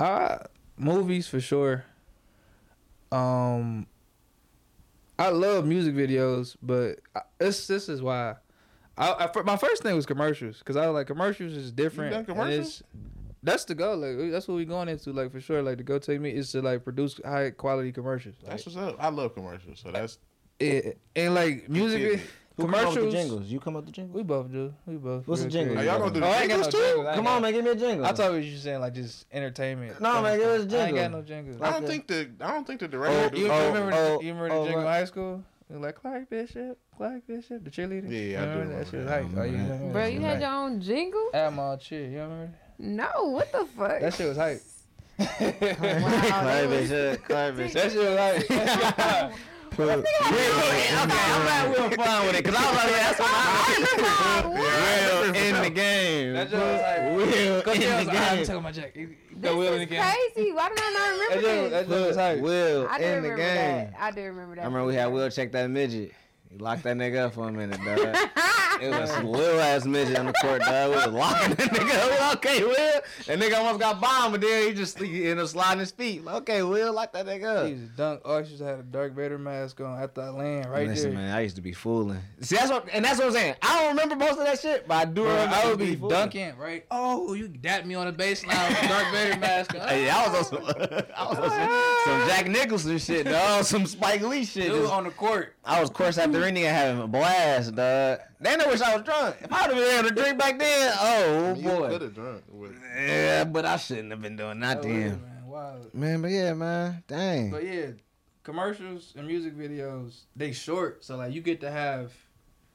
Uh 0.00 0.38
movies 0.76 1.28
for 1.28 1.40
sure. 1.40 1.84
Um, 3.12 3.86
I 5.18 5.28
love 5.28 5.66
music 5.66 5.94
videos, 5.94 6.56
but 6.62 6.98
I, 7.14 7.20
this 7.38 7.66
this 7.66 7.88
is 7.88 8.02
why. 8.02 8.34
I, 8.96 9.28
I 9.36 9.42
my 9.42 9.56
first 9.56 9.82
thing 9.82 9.94
was 9.96 10.06
commercials 10.06 10.58
because 10.58 10.76
I 10.76 10.86
was 10.86 10.94
like 10.94 11.06
commercials 11.06 11.52
is 11.52 11.70
different. 11.72 12.26
commercials? 12.26 12.80
it's- 12.80 12.82
That's 13.42 13.64
the 13.66 13.74
goal. 13.74 13.96
Like 13.98 14.30
that's 14.32 14.48
what 14.48 14.54
we 14.56 14.64
going 14.64 14.88
into. 14.88 15.12
Like 15.12 15.30
for 15.30 15.40
sure. 15.40 15.62
Like 15.62 15.76
the 15.78 15.84
go 15.84 15.98
take 15.98 16.20
me 16.20 16.30
is 16.30 16.50
to 16.52 16.62
like 16.62 16.82
produce 16.82 17.20
high 17.24 17.50
quality 17.50 17.92
commercials. 17.92 18.36
Like, 18.42 18.50
That's 18.52 18.66
what's 18.66 18.78
up. 18.78 18.96
I 18.98 19.08
love 19.10 19.34
commercials, 19.34 19.80
so 19.80 19.90
that's 19.92 20.18
it, 20.60 20.98
and 21.16 21.34
like 21.34 21.68
music 21.68 21.98
Period. 22.00 22.20
vi- 22.20 22.26
Who 22.56 22.62
come 22.64 22.74
up 22.74 22.80
with 22.86 22.94
the 22.94 23.00
commercials. 23.00 23.14
jingles? 23.14 23.46
You 23.46 23.60
come 23.60 23.76
up 23.76 23.80
with 23.84 23.86
the 23.86 23.92
jingles? 23.92 24.14
We 24.16 24.22
both 24.22 24.52
do. 24.52 24.72
We 24.86 24.94
both. 24.96 25.26
What's 25.26 25.42
the 25.42 25.48
jingle? 25.50 25.74
quick. 25.74 25.86
Are 25.86 25.90
y'all 25.90 25.98
gonna 25.98 26.14
do 26.14 26.20
the 26.20 26.26
Oh, 26.26 26.30
I 26.30 26.38
ain't 26.42 26.48
no 26.48 26.54
jingles 26.56 26.74
too? 26.74 26.80
jingles. 26.80 27.14
Come 27.16 27.26
on, 27.26 27.42
man, 27.42 27.52
give 27.52 27.64
me 27.64 27.70
a 27.70 27.74
jingle. 27.76 28.06
I 28.06 28.12
thought 28.12 28.32
what 28.32 28.42
you 28.44 28.56
saying 28.56 28.80
like 28.80 28.94
just 28.94 29.26
entertainment. 29.32 30.00
No, 30.00 30.22
man, 30.22 30.38
give 30.38 30.48
us 30.48 30.72
a 30.72 30.78
I 30.80 30.86
ain't 30.86 30.96
got 30.96 31.10
no 31.10 31.22
jingles. 31.22 31.60
I 31.60 31.70
don't 31.70 31.82
Like 31.82 31.90
think 31.90 32.06
the 32.06 32.30
I 32.40 32.52
don't 32.52 32.66
think 32.66 32.80
the 32.80 32.86
Oh, 32.86 32.90
director. 32.90 33.36
you, 33.36 33.46
oh, 33.46 33.48
that. 33.48 33.66
remember? 33.68 33.92
oh, 33.94 34.18
the, 34.18 34.24
you 34.24 34.32
remember 34.34 34.54
oh, 34.54 34.58
the 34.60 34.64
jingle 34.66 34.80
in 34.82 34.86
high 34.86 35.04
school? 35.04 35.44
It 35.70 35.72
was 35.72 35.82
like 35.82 35.94
Clark 35.96 36.28
Bishop, 36.30 36.78
Clark 36.96 37.26
Bishop, 37.26 37.64
the 37.64 37.70
cheerleader. 37.70 38.08
Yeah, 38.10 38.18
You 38.18 38.36
I 38.36 38.40
do 38.44 38.50
remember 38.50 38.60
remember 38.60 38.84
that 38.84 38.90
shit. 38.90 39.00
was 39.00 39.08
hype. 39.08 39.24
Oh, 39.24 39.42
you 39.42 39.52
remember 39.52 39.72
remember 39.74 39.92
Bro, 39.92 40.06
you 40.06 40.20
had 40.20 40.40
your 40.40 40.50
own 40.50 40.80
jingle? 40.80 41.30
At 41.34 41.52
my 41.54 41.76
cheer. 41.76 42.08
You 42.10 42.20
remember? 42.20 42.50
No, 42.78 43.08
what 43.30 43.50
the 43.50 43.64
fuck? 43.76 44.00
That 44.00 44.14
shit 44.14 44.28
was 44.28 44.36
hype. 44.36 44.60
Wow, 45.18 45.26
that 46.44 47.20
Clark 47.24 47.54
Clarence. 47.56 47.72
That 47.72 47.92
shit 47.92 47.98
was 47.98 48.18
hype. 48.18 49.32
Okay, 49.74 49.92
I'm 50.94 51.08
glad 51.08 51.64
we 51.68 51.82
were 51.82 51.90
fine 52.04 52.26
with 52.26 52.36
it, 52.36 52.44
cause 52.44 52.54
I 52.54 52.70
was 52.70 52.76
like, 52.76 52.90
yeah, 52.90 53.12
that's 53.12 53.18
what 53.18 53.30
I 53.30 54.46
Will 55.24 55.34
in 55.34 55.62
the 55.62 55.70
game. 55.74 56.32
That 56.34 56.50
shit 56.50 56.58
was 56.58 56.80
hype. 56.80 57.12
Will 57.12 57.22
in 57.22 57.30
the 57.30 57.62
was 57.64 58.06
like, 58.06 58.16
I'm 58.16 58.36
game. 58.36 58.46
taking 58.46 58.62
my 58.62 58.72
jacket. 58.72 59.08
This 59.36 59.52
Will 59.54 59.72
in 59.72 59.78
the 59.80 59.86
game. 59.86 60.02
crazy. 60.02 60.52
Why 60.52 60.68
did 60.68 60.78
I 60.80 60.90
not 60.92 61.10
remember 61.10 61.48
shit 61.48 61.70
that 61.72 61.88
shit 61.88 62.06
was 62.06 62.16
hype. 62.16 62.40
Will 62.40 62.86
I 62.88 62.98
do 62.98 63.04
in 63.04 63.10
the 63.22 63.30
remember 63.30 63.36
game. 63.36 63.90
that. 63.90 63.94
I 64.00 64.10
do 64.12 64.22
remember 64.22 64.54
that. 64.54 64.60
I 64.62 64.64
remember 64.66 64.86
we 64.86 64.94
had 64.94 65.06
Will 65.06 65.30
check 65.30 65.50
that 65.52 65.68
midget. 65.70 66.12
He 66.56 66.62
locked 66.62 66.84
that 66.84 66.96
nigga 66.96 67.26
up 67.26 67.34
for 67.34 67.48
a 67.48 67.52
minute, 67.52 67.80
dog. 67.84 68.16
It 68.82 68.90
was 68.90 69.08
a 69.16 69.22
little 69.22 69.60
ass 69.60 69.84
midget 69.86 70.18
on 70.18 70.26
the 70.26 70.32
court, 70.32 70.60
dog. 70.60 70.90
We 70.90 70.96
was 70.96 71.06
locking 71.06 71.54
that 71.54 71.70
nigga 71.70 72.20
up. 72.20 72.34
Okay, 72.38 72.64
Will. 72.64 72.74
That 72.74 73.38
nigga 73.38 73.56
almost 73.56 73.78
got 73.78 74.00
bombed, 74.00 74.32
but 74.32 74.40
then 74.40 74.66
he 74.66 74.74
just 74.74 74.98
he 74.98 75.22
ended 75.30 75.38
up 75.44 75.46
sliding 75.48 75.78
his 75.78 75.92
feet. 75.92 76.22
Okay, 76.26 76.64
Will, 76.64 76.92
lock 76.92 77.12
that 77.12 77.24
nigga 77.24 77.38
He 77.38 77.44
up. 77.46 77.68
used 77.68 77.92
to 77.92 77.96
dunk. 77.96 78.22
Oh, 78.24 78.42
she 78.42 78.50
just 78.50 78.62
had 78.64 78.80
a 78.80 78.82
Darth 78.82 79.12
Vader 79.12 79.38
mask 79.38 79.80
on 79.80 79.96
after 80.02 80.22
I 80.22 80.30
land 80.30 80.70
right 80.72 80.88
Listen, 80.88 81.14
there. 81.14 81.20
man, 81.22 81.34
I 81.36 81.42
used 81.42 81.54
to 81.54 81.62
be 81.62 81.72
fooling. 81.72 82.18
See, 82.40 82.56
that's 82.56 82.68
what, 82.72 82.88
and 82.92 83.04
that's 83.04 83.18
what 83.18 83.28
I'm 83.28 83.32
saying. 83.32 83.54
I 83.62 83.78
don't 83.80 83.90
remember 83.90 84.16
most 84.16 84.38
of 84.40 84.44
that 84.44 84.58
shit, 84.58 84.88
but 84.88 84.94
I 84.96 85.04
do 85.04 85.22
Bro, 85.22 85.30
remember. 85.30 85.54
I 85.54 85.58
used 85.58 85.68
would 85.70 85.78
to 85.78 85.90
be 85.92 85.96
fooling. 85.96 86.10
dunking, 86.16 86.56
right? 86.58 86.84
Oh, 86.90 87.32
you 87.34 87.46
dapped 87.46 87.86
me 87.86 87.94
on 87.94 88.06
the 88.06 88.12
baseline 88.12 88.68
with 88.70 88.80
the 88.82 88.88
Darth 88.88 89.12
Vader 89.12 89.38
mask 89.38 89.72
on. 89.76 89.86
Hey, 89.88 90.10
I 90.10 90.26
was 90.26 90.36
on 90.36 90.44
some, 90.44 90.64
I 91.16 91.28
was 91.28 91.38
on 91.38 91.50
some, 91.50 92.18
some 92.18 92.28
Jack 92.28 92.48
Nicholson 92.48 92.98
shit, 92.98 93.26
dog. 93.26 93.64
Some 93.64 93.86
Spike 93.86 94.22
Lee 94.22 94.44
shit. 94.44 94.64
Dude 94.64 94.80
Just- 94.82 94.92
on 94.92 95.04
the 95.04 95.10
court. 95.10 95.52
I 95.64 95.80
was 95.80 95.88
course 95.88 96.18
after 96.18 96.43
ending 96.44 96.64
and 96.64 96.76
having 96.76 97.02
a 97.02 97.06
blast, 97.06 97.74
dog. 97.74 98.20
They 98.40 98.56
know 98.56 98.68
wish 98.68 98.80
I 98.80 98.94
was 98.96 99.04
drunk. 99.04 99.36
If 99.40 99.52
I 99.52 99.66
would 99.66 99.76
have 99.76 99.84
been 99.86 99.98
able 99.98 100.08
to 100.08 100.14
drink 100.14 100.38
back 100.38 100.58
then, 100.58 100.92
oh 101.00 101.54
You 101.54 101.62
boy. 101.68 101.88
could 101.88 102.02
have 102.02 102.14
drunk. 102.14 102.42
with- 102.48 102.72
Yeah, 102.96 103.44
but 103.44 103.64
I 103.64 103.76
shouldn't 103.76 104.10
have 104.10 104.22
been 104.22 104.36
doing 104.36 104.60
that 104.60 104.78
Oh, 104.78 104.82
then. 104.82 104.92
man, 105.22 105.46
wild. 105.46 105.94
Man, 105.94 106.22
but 106.22 106.30
yeah, 106.30 106.52
man. 106.54 107.02
Dang. 107.08 107.50
But 107.50 107.64
yeah, 107.64 107.86
commercials 108.42 109.12
and 109.16 109.26
music 109.26 109.56
videos, 109.56 110.24
they 110.36 110.52
short. 110.52 111.04
So 111.04 111.16
like 111.16 111.32
you 111.32 111.40
get 111.42 111.60
to 111.62 111.70
have 111.70 112.12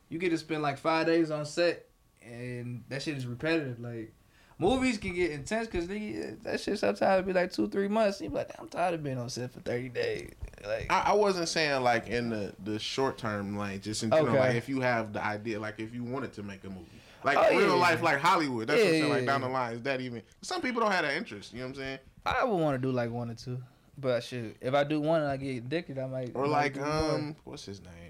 you 0.10 0.18
get 0.20 0.30
to 0.32 0.38
spend 0.38 0.62
like 0.64 0.78
five 0.78 1.06
days 1.06 1.30
on 1.32 1.46
set 1.46 1.86
and 2.22 2.84
that 2.90 3.02
shit 3.04 3.16
is 3.18 3.26
repetitive. 3.28 3.80
Like 3.80 4.14
movies 4.60 4.98
can 5.00 5.16
get 5.16 5.32
intense 5.32 5.68
because 5.68 5.88
that 5.88 6.60
shit 6.60 6.78
sometimes 6.78 7.26
be 7.26 7.34
like 7.34 7.52
two, 7.52 7.68
three 7.70 7.88
months. 7.88 8.22
You 8.22 8.30
be 8.30 8.36
like, 8.36 8.52
I'm 8.60 8.68
tired 8.68 8.94
of 8.94 9.04
being 9.04 9.18
on 9.18 9.30
set 9.30 9.52
for 9.52 9.62
thirty 9.62 9.90
days. 9.90 10.34
Like 10.68 10.88
I, 10.92 11.04
I 11.08 11.14
wasn't 11.14 11.48
saying 11.50 11.82
like 11.82 12.08
in 12.08 12.30
the 12.30 12.54
the 12.64 12.78
short 12.78 13.18
term, 13.18 13.58
like 13.58 13.82
just 13.82 14.04
in 14.04 14.12
general, 14.12 14.30
Okay. 14.36 14.40
like 14.40 14.56
if 14.56 14.68
you 14.70 14.82
have 14.82 15.14
the 15.14 15.24
idea, 15.26 15.60
like 15.60 15.80
if 15.80 15.94
you 15.96 16.04
wanted 16.04 16.34
to 16.34 16.44
make 16.44 16.64
a 16.66 16.70
movie, 16.70 16.86
like 17.24 17.38
Oh, 17.40 17.58
real 17.58 17.70
yeah. 17.70 17.74
life, 17.76 18.02
like 18.04 18.20
Hollywood. 18.20 18.68
That's 18.68 18.82
what 18.84 18.88
I'm 18.90 18.94
Yeah, 18.94 19.00
saying. 19.00 19.10
Like 19.12 19.26
down 19.26 19.42
the 19.42 19.48
line, 19.50 19.74
is 19.76 19.82
that 19.84 20.02
even? 20.02 20.22
Some 20.42 20.62
people 20.62 20.82
don't 20.82 20.92
have 20.92 21.04
that 21.06 21.16
interest. 21.16 21.54
You 21.54 21.60
know 21.60 21.68
what 21.68 21.70
I'm 21.70 21.76
saying? 21.82 22.00
I 22.26 22.44
would 22.44 22.58
want 22.58 22.76
to 22.80 22.86
do 22.88 22.92
like 22.94 23.10
one 23.12 23.32
or 23.32 23.36
two. 23.36 23.58
But 23.98 24.24
shit, 24.24 24.58
if 24.62 24.74
I 24.74 24.84
do 24.86 25.00
one 25.02 25.22
and 25.22 25.30
I 25.30 25.36
get 25.38 25.58
addicted, 25.58 25.98
I 26.00 26.08
might. 26.08 26.32
Or 26.34 26.46
I 26.46 26.48
might 26.48 26.52
like 26.52 26.74
do 26.76 26.80
more. 26.82 27.16
um, 27.16 27.36
what's 27.46 27.66
his 27.66 27.82
name? 27.82 28.09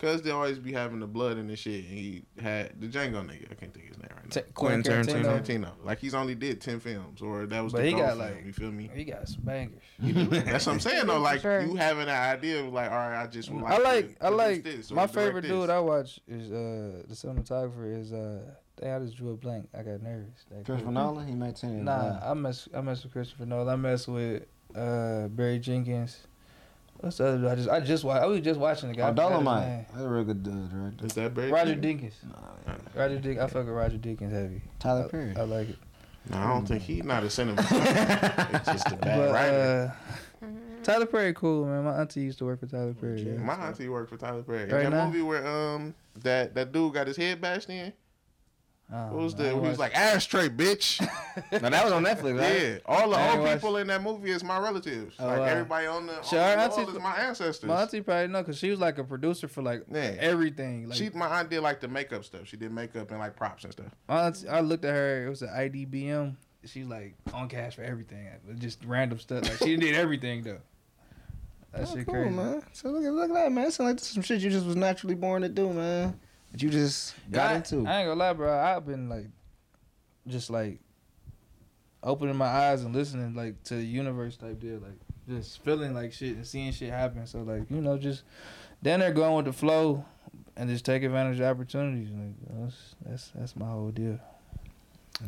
Cause 0.00 0.22
they 0.22 0.30
always 0.30 0.58
be 0.58 0.72
having 0.72 0.98
the 1.00 1.06
blood 1.06 1.36
and 1.36 1.50
the 1.50 1.56
shit. 1.56 1.84
And 1.84 1.98
he 1.98 2.22
had 2.40 2.80
the 2.80 2.86
Django 2.86 3.24
nigga. 3.24 3.50
I 3.50 3.54
can't 3.54 3.72
think 3.74 3.90
of 3.90 3.96
his 3.96 3.98
name 3.98 4.08
right 4.14 4.24
now. 4.24 4.30
T- 4.42 4.50
Quentin 4.54 4.82
Quentin 4.82 5.22
Tarantino. 5.24 5.42
Tarantino. 5.42 5.70
Like 5.84 5.98
he's 5.98 6.14
only 6.14 6.34
did 6.34 6.60
ten 6.60 6.80
films, 6.80 7.20
or 7.20 7.46
that 7.46 7.62
was 7.62 7.72
But 7.72 7.80
the 7.82 7.84
he 7.86 7.90
goal 7.92 8.00
got, 8.00 8.16
film, 8.16 8.18
like- 8.20 8.44
you 8.46 8.52
feel 8.52 8.72
me? 8.72 8.90
He 8.94 9.04
got 9.04 9.28
some 9.28 9.42
bangers. 9.42 9.82
That's 10.00 10.66
what 10.66 10.72
I'm 10.72 10.80
saying 10.80 11.06
though. 11.06 11.20
Like 11.20 11.42
Sure. 11.42 11.60
you 11.60 11.76
having 11.76 12.04
an 12.04 12.08
idea 12.08 12.64
of 12.64 12.72
like, 12.72 12.90
all 12.90 12.96
right, 12.96 13.22
I 13.22 13.26
just 13.26 13.50
would 13.50 13.62
like 13.62 13.72
I 13.72 13.76
to 13.76 13.82
like 13.82 14.16
I 14.22 14.28
like 14.30 14.64
this 14.64 14.90
my 14.90 15.06
favorite 15.06 15.42
this. 15.42 15.50
dude 15.50 15.68
I 15.70 15.80
watch 15.80 16.18
is 16.26 16.50
uh 16.50 17.02
the 17.06 17.14
cinematographer 17.14 18.00
is 18.00 18.12
uh 18.12 18.40
dang, 18.80 18.94
I 18.94 18.98
just 19.04 19.16
drew 19.18 19.32
a 19.32 19.36
blank. 19.36 19.68
I 19.74 19.82
got 19.82 20.02
nervous. 20.02 20.46
That 20.50 20.64
Christopher 20.64 20.82
quick. 20.84 20.94
Nolan, 20.94 21.28
he 21.28 21.34
made 21.34 21.56
ten. 21.56 21.84
Nah, 21.84 22.18
I 22.22 22.32
mess 22.34 22.68
I 22.74 22.80
mess 22.80 23.02
with 23.02 23.12
Christopher 23.12 23.44
Nolan. 23.44 23.68
I 23.68 23.76
mess 23.76 24.08
with 24.08 24.44
uh 24.74 25.28
Barry 25.28 25.58
Jenkins. 25.58 26.26
What's 27.00 27.16
the 27.16 27.26
other? 27.28 27.48
I 27.48 27.54
just 27.54 27.68
I 27.68 27.80
just 27.80 28.04
watched 28.04 28.22
I 28.22 28.26
was 28.26 28.40
just 28.40 28.60
watching 28.60 28.90
the 28.90 28.94
guy. 28.94 29.04
Oh, 29.04 29.06
I 29.06 29.10
forgot 29.10 29.22
his 29.32 29.44
Dolomite. 29.44 29.88
That's 29.92 30.04
a 30.04 30.08
real 30.08 30.24
good 30.24 30.46
uh, 30.46 30.74
director. 30.74 31.06
Is 31.06 31.12
that 31.14 31.34
Barry? 31.34 31.50
Roger 31.50 31.74
Jenkins? 31.74 32.14
Dinkins. 32.24 32.78
Roger 32.94 33.18
Dick 33.18 33.38
I 33.38 33.46
fuck 33.46 33.64
with 33.66 33.68
Roger 33.74 33.96
Dinkins 33.96 34.30
heavy. 34.32 34.60
Tyler 34.78 35.08
Perry. 35.08 35.34
I, 35.36 35.42
like 35.42 35.70
it. 35.70 35.76
No, 36.30 36.36
I 36.36 36.46
don't 36.48 36.66
think 36.66 36.82
he's 36.82 37.02
not 37.04 37.22
a 37.22 37.26
cinematographer. 37.26 38.54
it's 38.54 38.66
just 38.66 38.86
a 38.92 38.96
bad 38.96 39.18
But 39.18 39.32
writer. 39.32 39.94
uh 40.42 40.46
Tyler 40.82 41.06
Perry 41.06 41.32
cool, 41.34 41.66
man. 41.66 41.84
My 41.84 42.00
auntie 42.00 42.20
used 42.20 42.38
to 42.38 42.44
work 42.46 42.60
for 42.60 42.66
Tyler 42.66 42.94
Perry. 42.94 43.22
yeah. 43.22 43.38
My 43.38 43.54
auntie 43.54 43.88
worked 43.88 44.10
for 44.10 44.16
Tyler 44.16 44.42
Perry. 44.42 44.60
Right 44.70 44.82
that 44.84 44.90
now? 44.90 45.06
movie 45.06 45.22
where 45.22 45.46
um 45.46 45.94
that 46.22 46.54
that 46.54 46.72
dude 46.72 46.92
got 46.94 47.06
his 47.06 47.16
head 47.16 47.40
bashed 47.40 47.70
in. 47.70 47.92
I 48.92 49.04
What 49.10 49.22
was 49.22 49.34
the? 49.36 49.50
He 49.50 49.54
was 49.58 49.78
like 49.78 49.94
ashtray, 49.96 50.48
bitch. 50.48 51.00
now 51.52 51.68
that 51.68 51.84
was 51.84 51.92
on 51.92 52.04
Netflix, 52.04 52.38
right? 52.40 52.60
yeah, 52.62 52.78
all 52.86 53.08
the 53.10 53.30
old 53.30 53.40
watched- 53.40 53.54
people 53.60 53.76
in 53.76 53.86
that 53.86 54.02
movie 54.02 54.30
is 54.32 54.42
my 54.42 54.58
relatives. 54.58 55.14
Oh, 55.20 55.26
like 55.26 55.38
wow. 55.38 55.44
everybody 55.44 55.86
on 55.86 56.06
the, 56.08 56.14
on 56.16 56.22
the 56.30 56.38
auntie- 56.40 56.82
is 56.92 56.98
my 56.98 57.16
ancestors. 57.16 57.68
My 57.68 57.82
auntie 57.82 58.00
probably 58.00 58.26
know 58.28 58.40
because 58.42 58.58
she 58.58 58.68
was 58.70 58.80
like 58.80 58.98
a 58.98 59.04
producer 59.04 59.46
for 59.46 59.62
like 59.62 59.84
Yeah. 59.92 60.16
everything. 60.18 60.88
Like 60.88 60.98
she, 60.98 61.08
my 61.10 61.26
aunt 61.28 61.50
did 61.50 61.60
like 61.60 61.80
the 61.80 61.86
makeup 61.88 62.24
stuff. 62.24 62.46
She 62.48 62.56
did 62.56 62.72
makeup 62.72 63.10
and 63.10 63.20
like 63.20 63.36
props 63.36 63.62
and 63.64 63.72
stuff. 63.72 63.94
My 64.08 64.26
auntie- 64.26 64.48
I 64.48 64.60
looked 64.60 64.84
at 64.84 64.92
her. 64.94 65.26
It 65.26 65.28
was 65.30 65.42
an 65.42 65.50
IDBM. 65.50 66.34
She's 66.64 66.86
like 66.86 67.14
on 67.32 67.48
cash 67.48 67.76
for 67.76 67.82
everything, 67.82 68.28
just 68.58 68.84
random 68.84 69.18
stuff. 69.18 69.44
Like 69.44 69.58
she 69.58 69.76
did 69.76 69.94
everything 69.94 70.42
though. 70.42 70.58
That 71.72 71.86
Oh, 71.88 71.94
shit 71.94 72.04
cool, 72.06 72.14
crazy. 72.16 72.30
man. 72.30 72.62
So 72.72 72.88
look 72.90 73.04
at 73.04 73.12
look 73.12 73.30
at 73.30 73.34
that, 73.34 73.52
man. 73.52 73.66
It 73.68 73.72
sounds 73.72 73.88
like 73.92 73.98
some 74.00 74.22
shit 74.24 74.40
you 74.40 74.50
just 74.50 74.66
was 74.66 74.74
naturally 74.76 75.14
born 75.14 75.42
to 75.42 75.48
do, 75.48 75.72
man. 75.72 76.18
That 76.52 76.62
you 76.62 76.70
just 76.70 77.14
got 77.30 77.50
I, 77.50 77.54
into. 77.56 77.86
I 77.86 78.00
ain't 78.00 78.08
gonna 78.08 78.14
lie, 78.14 78.32
bro. 78.32 78.58
I've 78.58 78.86
been 78.86 79.08
like, 79.08 79.26
just 80.26 80.50
like 80.50 80.80
opening 82.02 82.36
my 82.36 82.46
eyes 82.46 82.82
and 82.82 82.94
listening 82.94 83.34
like 83.34 83.62
to 83.64 83.74
the 83.74 83.84
universe 83.84 84.36
type 84.36 84.60
deal, 84.60 84.78
like 84.78 84.98
just 85.28 85.62
feeling 85.62 85.94
like 85.94 86.12
shit 86.12 86.36
and 86.36 86.46
seeing 86.46 86.72
shit 86.72 86.90
happen. 86.90 87.26
So 87.26 87.42
like 87.42 87.70
you 87.70 87.80
know, 87.80 87.98
just 87.98 88.24
then 88.82 89.00
they're 89.00 89.12
going 89.12 89.36
with 89.36 89.46
the 89.46 89.52
flow 89.52 90.04
and 90.56 90.68
just 90.68 90.84
take 90.84 91.02
advantage 91.02 91.40
of 91.40 91.46
opportunities. 91.46 92.10
Like 92.10 92.60
that's 92.60 92.94
that's 93.04 93.30
that's 93.34 93.56
my 93.56 93.68
whole 93.68 93.90
deal. 93.90 94.18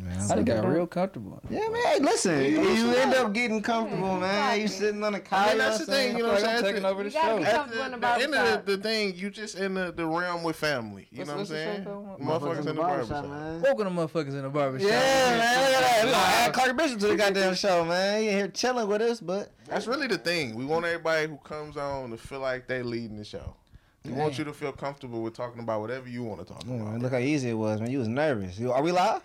Man, 0.00 0.18
I 0.30 0.34
done 0.36 0.44
got 0.44 0.66
real 0.66 0.86
comfortable. 0.86 1.40
Yeah, 1.50 1.68
man. 1.68 2.02
Listen, 2.02 2.42
you 2.44 2.60
end 2.94 3.12
up 3.14 3.32
getting 3.34 3.60
comfortable, 3.60 4.18
man. 4.18 4.60
You 4.60 4.66
sitting 4.68 5.04
on 5.04 5.12
the 5.12 5.20
couch. 5.20 5.48
I 5.48 5.48
mean, 5.50 5.58
that's 5.58 5.78
the 5.80 5.86
thing, 5.86 6.16
you 6.16 6.22
know 6.22 6.30
what 6.32 6.42
I'm 6.42 6.48
I'm 6.48 6.58
saying? 6.62 6.74
taking 6.74 6.84
over 6.86 7.02
the 7.02 7.10
You 7.10 7.12
show. 7.20 7.38
At 7.42 7.70
the, 7.70 7.76
the 7.76 7.98
the 7.98 8.08
end 8.22 8.34
of 8.34 8.64
the, 8.66 8.76
the 8.76 8.82
thing, 8.82 9.14
you 9.16 9.28
just 9.28 9.56
in 9.56 9.74
the, 9.74 9.92
the 9.92 10.06
realm 10.06 10.42
with 10.42 10.56
family. 10.56 11.08
You 11.10 11.18
What's- 11.18 11.28
know 11.28 11.34
what 11.34 11.40
I'm 11.40 11.46
saying? 11.46 11.84
show 11.84 12.16
called? 12.18 12.20
Motherfuckers 12.20 12.58
in 12.60 12.64
the 12.66 12.74
barbershop. 12.74 13.24
Welcome 13.62 13.84
to 13.84 13.90
motherfuckers 13.90 14.28
in 14.28 14.42
the 14.42 14.48
barbershop. 14.48 14.88
Yeah, 14.88 14.98
man. 14.98 15.60
Look 15.60 15.74
at 15.74 15.80
that. 15.80 16.04
We 16.04 16.10
gonna 16.10 16.24
add 16.24 16.52
Carter 16.54 16.72
Bishop 16.74 16.98
to 17.00 17.06
the 17.08 17.16
goddamn 17.16 17.54
show, 17.54 17.84
man. 17.84 18.22
You 18.24 18.30
in 18.30 18.36
here 18.36 18.48
chilling 18.48 18.88
with 18.88 19.02
us, 19.02 19.20
but 19.20 19.52
That's 19.66 19.86
really 19.86 20.06
the 20.06 20.18
thing. 20.18 20.54
We 20.54 20.64
want 20.64 20.84
everybody 20.86 21.28
who 21.28 21.36
comes 21.38 21.76
on 21.76 22.10
to 22.10 22.16
feel 22.16 22.40
like 22.40 22.66
they 22.66 22.82
leading 22.82 23.18
the 23.18 23.24
show. 23.24 23.56
We 24.04 24.12
want 24.12 24.36
you 24.38 24.44
to 24.44 24.52
feel 24.52 24.72
comfortable 24.72 25.22
with 25.22 25.34
talking 25.34 25.62
about 25.62 25.80
whatever 25.80 26.08
you 26.08 26.24
want 26.24 26.40
to 26.40 26.46
talk 26.46 26.62
about. 26.64 26.76
man, 26.78 27.00
look 27.00 27.12
how 27.12 27.18
easy 27.18 27.50
it 27.50 27.54
was, 27.54 27.80
man. 27.80 27.90
You 27.90 28.00
was 28.00 28.08
nervous. 28.08 28.58
You, 28.58 28.72
are 28.72 28.82
we 28.82 28.90
live? 28.90 29.22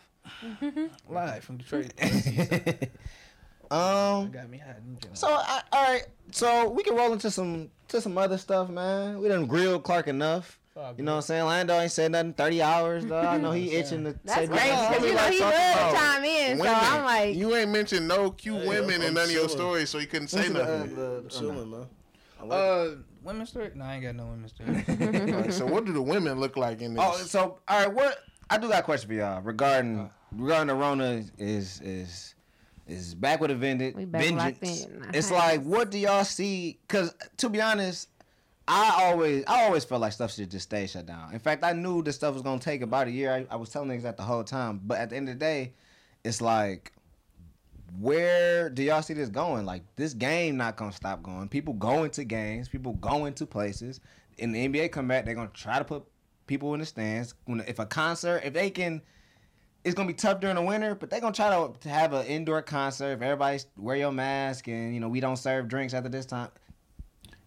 Live 1.09 1.43
from 1.43 1.57
Detroit. 1.57 1.93
um. 3.71 4.31
got 4.31 4.49
me 4.49 4.57
hot. 4.59 4.75
So 5.13 5.27
I, 5.29 5.61
all 5.71 5.83
right. 5.93 6.05
So 6.31 6.69
we 6.69 6.83
can 6.83 6.95
roll 6.95 7.13
into 7.13 7.29
some 7.31 7.69
to 7.89 8.01
some 8.01 8.17
other 8.17 8.37
stuff, 8.37 8.69
man. 8.69 9.19
We 9.19 9.27
done 9.27 9.45
grilled 9.45 9.83
Clark 9.83 10.07
enough. 10.07 10.59
You 10.95 11.03
know 11.03 11.13
what 11.13 11.15
I'm 11.17 11.21
saying? 11.23 11.43
Lando 11.45 11.79
ain't 11.79 11.91
said 11.91 12.11
nothing 12.11 12.33
30 12.33 12.61
hours, 12.61 13.03
though. 13.03 13.17
I 13.19 13.39
know 13.39 13.51
he 13.51 13.71
itching 13.75 14.03
to 14.03 14.15
That's 14.23 14.41
say 14.41 14.47
crazy 14.47 14.69
because 14.69 15.03
you 15.05 15.15
know 15.15 15.27
he 15.31 15.39
Talk 15.39 15.53
to 15.91 15.97
chime 15.97 16.23
in. 16.23 16.57
So 16.57 16.63
Women. 16.65 16.79
I'm 16.79 17.03
like, 17.03 17.35
you 17.35 17.55
ain't 17.55 17.71
mentioned 17.71 18.07
no 18.07 18.29
cute 18.29 18.63
women 18.63 19.01
in 19.01 19.07
I'm 19.07 19.13
none 19.15 19.23
of 19.23 19.31
your 19.31 19.47
chilling. 19.47 19.57
stories, 19.57 19.89
so 19.89 19.97
you 19.97 20.05
couldn't 20.05 20.27
say 20.27 20.49
Listen 20.49 20.53
to, 20.53 20.59
nothing. 20.61 20.93
uh, 20.93 20.95
the- 20.95 21.17
I'm 21.17 21.29
chilling, 21.29 21.71
man. 21.71 21.85
I 22.39 22.43
like 22.43 22.59
it. 22.59 22.63
Uh, 22.93 22.95
women's 23.23 23.49
story? 23.49 23.71
No, 23.73 23.85
I 23.85 23.93
ain't 23.95 24.03
got 24.03 24.15
no 24.17 24.25
women's 24.27 24.51
story. 24.53 25.31
Like, 25.33 25.51
so 25.51 25.65
what 25.65 25.83
do 25.85 25.93
the 25.93 26.01
women 26.01 26.39
look 26.39 26.57
like 26.57 26.79
in 26.81 26.93
this? 26.93 27.03
Oh, 27.03 27.17
so 27.17 27.57
all 27.67 27.79
right, 27.79 27.91
what 27.91 28.19
I 28.49 28.57
do 28.57 28.69
got 28.69 28.80
a 28.80 28.84
question 28.84 29.10
for 29.10 29.14
y'all 29.14 29.41
regarding 29.41 29.99
uh. 29.99 30.10
regarding 30.32 30.68
the 30.68 30.76
Rona 30.76 31.24
is 31.38 31.82
is 31.82 32.36
is 32.88 33.15
back 33.15 33.41
with 33.41 33.52
a 33.52 33.56
vengeance. 33.56 33.95
We 33.95 34.06
back 34.06 34.22
vengeance. 34.22 34.86
in. 34.86 35.10
It's 35.14 35.32
like, 35.32 35.61
what 35.64 35.91
do 35.91 35.98
y'all 35.98 36.24
see? 36.24 36.80
Because 36.88 37.14
to 37.38 37.49
be 37.49 37.61
honest, 37.61 38.10
I 38.68 39.06
always 39.06 39.44
I 39.48 39.64
always 39.64 39.86
felt 39.86 40.02
like 40.02 40.14
stuff 40.14 40.34
should 40.34 40.52
just 40.52 40.64
stay 40.64 40.88
shut 40.88 41.06
down. 41.06 41.34
In 41.34 41.40
fact, 41.40 41.64
I 41.64 41.74
knew 41.74 42.02
this 42.02 42.15
stuff 42.15 42.34
was 42.34 42.44
gonna 42.44 42.60
take 42.60 42.82
about 42.82 43.07
a 43.07 43.11
year. 43.11 43.34
I, 43.34 43.53
I 43.53 43.56
was 43.57 43.69
telling 43.69 43.90
niggas 43.90 44.03
that 44.03 44.18
the 44.18 44.24
whole 44.24 44.44
time. 44.44 44.82
But 44.84 44.99
at 44.99 45.10
the 45.10 45.18
end 45.18 45.30
of 45.30 45.36
the 45.36 45.40
day, 45.40 45.74
it's 46.24 46.41
like, 46.41 46.94
where 47.99 48.69
do 48.69 48.84
y'all 48.84 49.02
see 49.02 49.14
this 49.14 49.30
going? 49.30 49.65
Like 49.65 49.84
this 49.95 50.14
game 50.14 50.57
not 50.57 50.78
gonna 50.78 50.91
stop 50.91 51.22
going. 51.24 51.49
People 51.49 51.74
going 51.74 52.11
to 52.11 52.24
games. 52.24 52.69
People 52.69 52.94
going 52.94 53.34
to 53.36 53.45
places. 53.45 53.99
In 54.38 54.52
the 54.52 54.68
NBA 54.68 54.91
come 54.91 55.07
back, 55.07 55.26
they're 55.26 55.36
gonna 55.36 55.49
try 55.53 55.80
to 55.80 55.86
put 55.86 56.03
people 56.48 56.74
in 56.74 56.80
the 56.80 56.86
stands. 56.86 57.36
When 57.45 57.60
if 57.61 57.80
a 57.80 57.86
concert, 57.86 58.41
if 58.44 58.53
they 58.53 58.69
can, 58.69 59.02
it's 59.84 59.94
gonna 59.94 60.07
be 60.07 60.14
tough 60.14 60.40
during 60.40 60.56
the 60.56 60.61
winter, 60.61 60.95
but 60.95 61.10
they're 61.10 61.22
gonna 61.22 61.34
try 61.34 61.49
to, 61.49 61.74
to 61.82 61.90
have 61.90 62.14
an 62.14 62.26
indoor 62.26 62.61
concert. 62.61 63.11
If 63.14 63.22
everybody 63.22 63.60
wear 63.78 63.95
your 63.98 64.11
mask 64.11 64.68
and 64.68 64.94
you 64.94 64.99
know 64.99 65.10
we 65.10 65.19
don't 65.19 65.38
serve 65.38 65.68
drinks 65.68 65.94
after 65.94 66.10
this 66.10 66.26
time. 66.26 66.49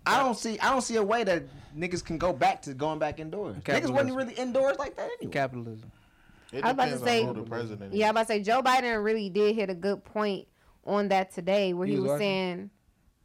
I 0.07 0.19
don't 0.19 0.37
see. 0.37 0.59
I 0.61 0.71
don't 0.71 0.81
see 0.83 0.97
a 0.97 1.03
way 1.03 1.25
that 1.25 1.43
niggas 1.77 2.05
can 2.05 2.17
go 2.19 2.33
back 2.33 2.63
to 2.63 2.75
going 2.75 2.99
back 2.99 3.21
indoors. 3.21 3.57
Niggas 3.57 3.65
Capitalism. 3.65 3.95
wasn't 3.95 4.17
really 4.17 4.35
indoors 4.35 4.79
like 4.79 4.97
that 4.97 5.11
anyway. 5.19 5.33
Capitalism. 5.33 5.91
it 6.53 6.65
I 6.65 6.69
was 6.69 6.73
about 6.73 6.89
to 6.91 6.99
say- 6.99 7.25
who 7.25 7.35
the 7.35 7.43
president. 7.43 7.93
Yeah, 7.95 8.07
I'm 8.09 8.11
is. 8.17 8.23
about 8.23 8.27
to 8.29 8.33
say 8.35 8.43
Joe 8.43 8.63
Biden 8.63 9.05
really 9.05 9.29
did 9.29 9.55
hit 9.55 9.69
a 9.69 9.75
good 9.75 10.03
point 10.05 10.49
on 10.87 11.09
that 11.09 11.33
today, 11.33 11.75
where 11.75 11.87
You 11.87 11.95
he 11.95 11.99
was 12.01 12.05
was 12.05 12.11
watching? 12.13 12.21
saying, 12.27 12.71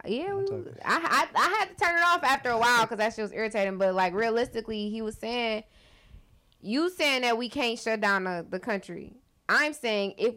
"Yeah, 0.08 0.34
we. 0.34 0.46
I, 0.84 1.26
I 1.26 1.28
I 1.36 1.50
had 1.60 1.70
to 1.70 1.76
turn 1.76 1.98
it 1.98 2.04
off 2.06 2.24
after 2.24 2.50
a 2.50 2.58
while 2.58 2.82
because 2.82 2.98
that 2.98 3.14
shit 3.14 3.24
was 3.24 3.32
irritating." 3.32 3.78
But 3.78 3.94
like 3.94 4.14
realistically, 4.14 4.90
he 4.90 5.02
was 5.02 5.16
saying, 5.18 5.64
"You 6.62 6.90
saying 6.90 7.22
that 7.24 7.38
we 7.38 7.50
can't 7.50 7.78
shut 7.80 8.02
down 8.02 8.26
the, 8.26 8.46
the 8.50 8.60
country? 8.60 9.18
I'm 9.50 9.74
saying 9.74 10.16
if 10.18 10.36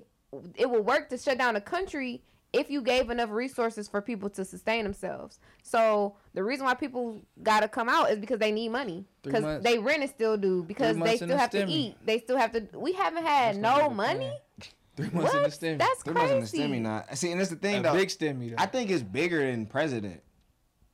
it 0.56 0.68
will 0.70 0.82
work 0.82 1.08
to 1.10 1.18
shut 1.18 1.38
down 1.38 1.54
the 1.54 1.60
country." 1.60 2.22
If 2.50 2.70
you 2.70 2.80
gave 2.80 3.10
enough 3.10 3.28
resources 3.28 3.88
for 3.88 4.00
people 4.00 4.30
to 4.30 4.42
sustain 4.42 4.84
themselves, 4.84 5.38
so 5.62 6.16
the 6.32 6.42
reason 6.42 6.64
why 6.64 6.72
people 6.72 7.20
gotta 7.42 7.68
come 7.68 7.90
out 7.90 8.10
is 8.10 8.18
because 8.18 8.38
they 8.38 8.50
need 8.50 8.70
money, 8.70 9.04
because 9.22 9.62
they 9.62 9.78
rent 9.78 10.00
and 10.00 10.10
still 10.10 10.38
do, 10.38 10.62
because 10.62 10.96
they 10.96 11.16
still 11.16 11.36
have 11.36 11.50
to 11.50 11.66
eat, 11.68 11.96
they 12.06 12.18
still 12.18 12.38
have 12.38 12.52
to. 12.52 12.66
We 12.72 12.94
haven't 12.94 13.26
had 13.26 13.56
That's 13.56 13.58
no 13.58 13.90
money. 13.90 14.32
Plan. 14.98 15.10
Three 15.10 15.20
months 15.20 15.34
in 15.34 15.42
the 15.42 15.48
What? 15.48 15.52
stimmy. 15.52 15.78
That's 15.78 16.02
Three 16.02 16.14
months 16.14 16.30
in 16.32 16.40
the 16.40 16.46
crazy. 16.46 16.58
stimmy 16.58 16.80
not. 16.82 17.16
See, 17.18 17.30
and 17.32 17.40
that's 17.40 17.50
the 17.50 17.56
thing 17.56 17.80
a 17.80 17.82
though. 17.82 17.94
big 17.94 18.08
stimmy. 18.08 18.50
Though. 18.50 18.56
I 18.62 18.66
think 18.66 18.90
it's 18.90 19.02
bigger 19.02 19.50
than 19.50 19.66
president. 19.66 20.22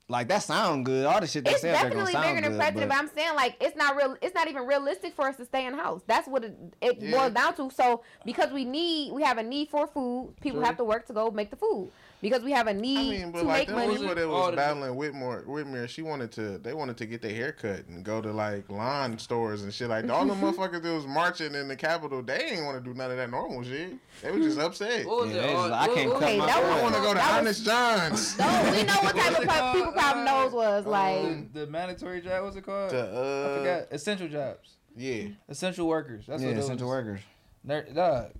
Like 0.07 0.29
that 0.29 0.43
sound 0.43 0.85
good. 0.85 1.07
All 1.07 1.19
the 1.19 1.27
shit 1.27 1.47
they 1.47 1.53
It's 1.53 1.63
say 1.63 1.71
up 1.71 1.81
there 1.81 1.91
gonna 1.91 2.05
definitely 2.05 2.13
sound 2.13 2.25
bigger 2.27 2.41
than 2.43 2.51
good, 2.53 2.59
president, 2.59 2.89
but, 2.91 2.95
but- 2.95 2.99
I'm 3.03 3.09
saying 3.15 3.35
like 3.37 3.57
it's 3.59 3.75
not 3.77 3.97
real. 3.97 4.17
It's 4.21 4.35
not 4.35 4.49
even 4.49 4.67
realistic 4.67 5.15
for 5.15 5.27
us 5.27 5.37
to 5.39 5.47
stay 5.47 5.65
in 5.67 5.73
house. 5.73 6.03
That's 6.07 6.29
what 6.29 6.45
it, 6.45 6.55
it 6.83 6.99
Yeah. 7.01 7.11
boils 7.13 7.33
down 7.33 7.55
to. 7.57 7.71
So 7.75 8.03
because 8.27 8.53
we 8.53 8.67
need, 8.67 9.13
we 9.13 9.23
have 9.23 9.39
a 9.39 9.43
need 9.43 9.71
for 9.71 9.87
food. 9.87 10.35
People 10.43 10.59
True. 10.61 10.67
have 10.67 10.77
to 10.77 10.85
work 10.85 11.07
to 11.07 11.15
go 11.15 11.31
make 11.31 11.49
the 11.51 11.57
food 11.57 11.91
because 12.25 12.43
we 12.43 12.51
have 12.53 12.67
a 12.67 12.75
need 12.75 12.99
I 12.99 13.25
mean, 13.25 13.31
but 13.33 13.43
to 13.43 13.45
like 13.47 13.59
make 13.59 13.67
them 13.69 13.77
money. 13.77 13.99
people 13.99 14.15
that 14.15 14.25
All 14.27 14.41
was 14.41 14.51
the- 14.51 14.57
battling 14.57 14.97
Whitmore, 14.97 15.45
Whitmere, 15.47 15.89
she 15.89 16.01
wanted 16.03 16.33
to. 16.33 16.59
They 16.59 16.73
wanted 16.73 16.97
to 16.97 17.07
get 17.07 17.21
their 17.23 17.35
hair 17.35 17.53
cut 17.53 17.87
and 17.87 18.03
go 18.03 18.21
to 18.23 18.33
like 18.33 18.69
lawn 18.71 19.19
stores 19.19 19.63
and 19.63 19.73
shit. 19.73 19.89
Like 19.91 20.09
all 20.11 20.25
the 20.27 20.35
motherfuckers 20.35 20.83
that 20.83 20.93
was 20.95 21.07
marching 21.07 21.55
in 21.55 21.69
the 21.69 21.77
Capitol, 21.77 22.23
they 22.23 22.43
ain't 22.53 22.65
want 22.65 22.83
to 22.83 22.91
do 22.91 22.97
none 22.97 23.11
of 23.11 23.19
that 23.19 23.31
normal 23.31 23.63
shit. 23.63 23.93
They 24.23 24.31
was 24.31 24.45
just 24.47 24.59
upset. 24.59 25.07
What 25.07 25.27
was 25.27 25.31
Yeah, 25.35 25.43
it? 25.43 25.47
they 25.49 25.55
was 25.55 25.71
like, 25.71 25.91
I 25.91 25.95
can't 25.95 26.11
what- 26.11 26.21
cut 26.21 26.29
Okay, 26.31 26.39
my 26.39 26.47
that 26.47 26.55
hair. 26.57 26.65
was- 26.73 26.79
I 26.79 26.83
want 26.83 26.95
to 26.95 27.01
go 27.03 27.09
to 27.11 27.15
That 27.15 27.31
was- 27.31 27.39
Honest 27.41 27.65
John's. 27.65 28.39
No, 28.39 28.71
we 28.73 28.83
know 28.83 28.95
what 29.03 29.17
type 29.17 29.39
of 29.39 29.45
pro- 29.47 29.73
people 29.75 29.93
problem 29.93 30.27
Uh, 30.27 30.43
those 30.43 30.53
was 30.53 30.87
like. 30.87 31.19
um, 31.25 31.51
the 31.53 31.67
mandatory 31.67 32.21
job. 32.23 32.43
What's 32.45 32.57
it 32.57 32.65
called? 32.65 32.91
To, 32.91 32.97
I 32.99 33.01
uh, 33.03 33.59
forgot. 33.59 33.89
Essential 33.93 34.29
jobs. 34.29 34.77
yeah. 34.97 35.25
Essential 35.49 35.87
workers. 35.87 36.25
That's 36.27 36.41
yeah, 36.43 36.49
what 36.49 36.55
those 36.57 36.65
essential 36.65 36.89
workers. 36.89 37.21
Ner- 37.65 37.87
dog. 37.95 38.31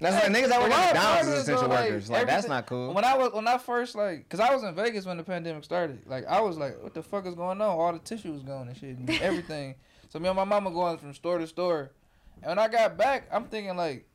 That's 0.00 0.14
like 0.16 0.34
niggas 0.34 0.48
that 0.48 0.60
work 0.60 0.72
at 0.72 0.94
McDonald's 0.94 1.28
is 1.28 1.40
essential 1.40 1.68
workers. 1.68 2.10
Like 2.10 2.26
that's 2.26 2.48
not 2.48 2.66
cool. 2.66 2.94
When 2.94 3.04
I 3.04 3.16
was 3.16 3.32
when 3.32 3.46
I 3.46 3.58
first 3.58 3.94
like, 3.94 4.28
cause 4.28 4.40
I 4.40 4.52
was 4.54 4.62
in 4.62 4.74
Vegas 4.74 5.04
when 5.04 5.18
the 5.18 5.22
pandemic 5.22 5.62
started. 5.62 6.00
Like 6.06 6.26
I 6.26 6.40
was 6.40 6.56
like, 6.56 6.82
what 6.82 6.94
the 6.94 7.02
fuck 7.02 7.26
is 7.26 7.34
going 7.34 7.60
on? 7.60 7.68
All 7.68 7.92
the 7.92 7.98
tissue 7.98 8.32
was 8.32 8.42
gone 8.42 8.68
and 8.68 8.76
shit, 8.76 8.96
and 8.96 9.10
everything. 9.22 9.74
so 10.08 10.18
me 10.18 10.28
and 10.28 10.36
my 10.36 10.44
mama 10.44 10.70
going 10.70 10.96
from 10.96 11.12
store 11.12 11.38
to 11.38 11.46
store, 11.46 11.92
and 12.42 12.48
when 12.50 12.58
I 12.58 12.68
got 12.68 12.96
back, 12.96 13.28
I'm 13.30 13.44
thinking 13.44 13.76
like, 13.76 14.06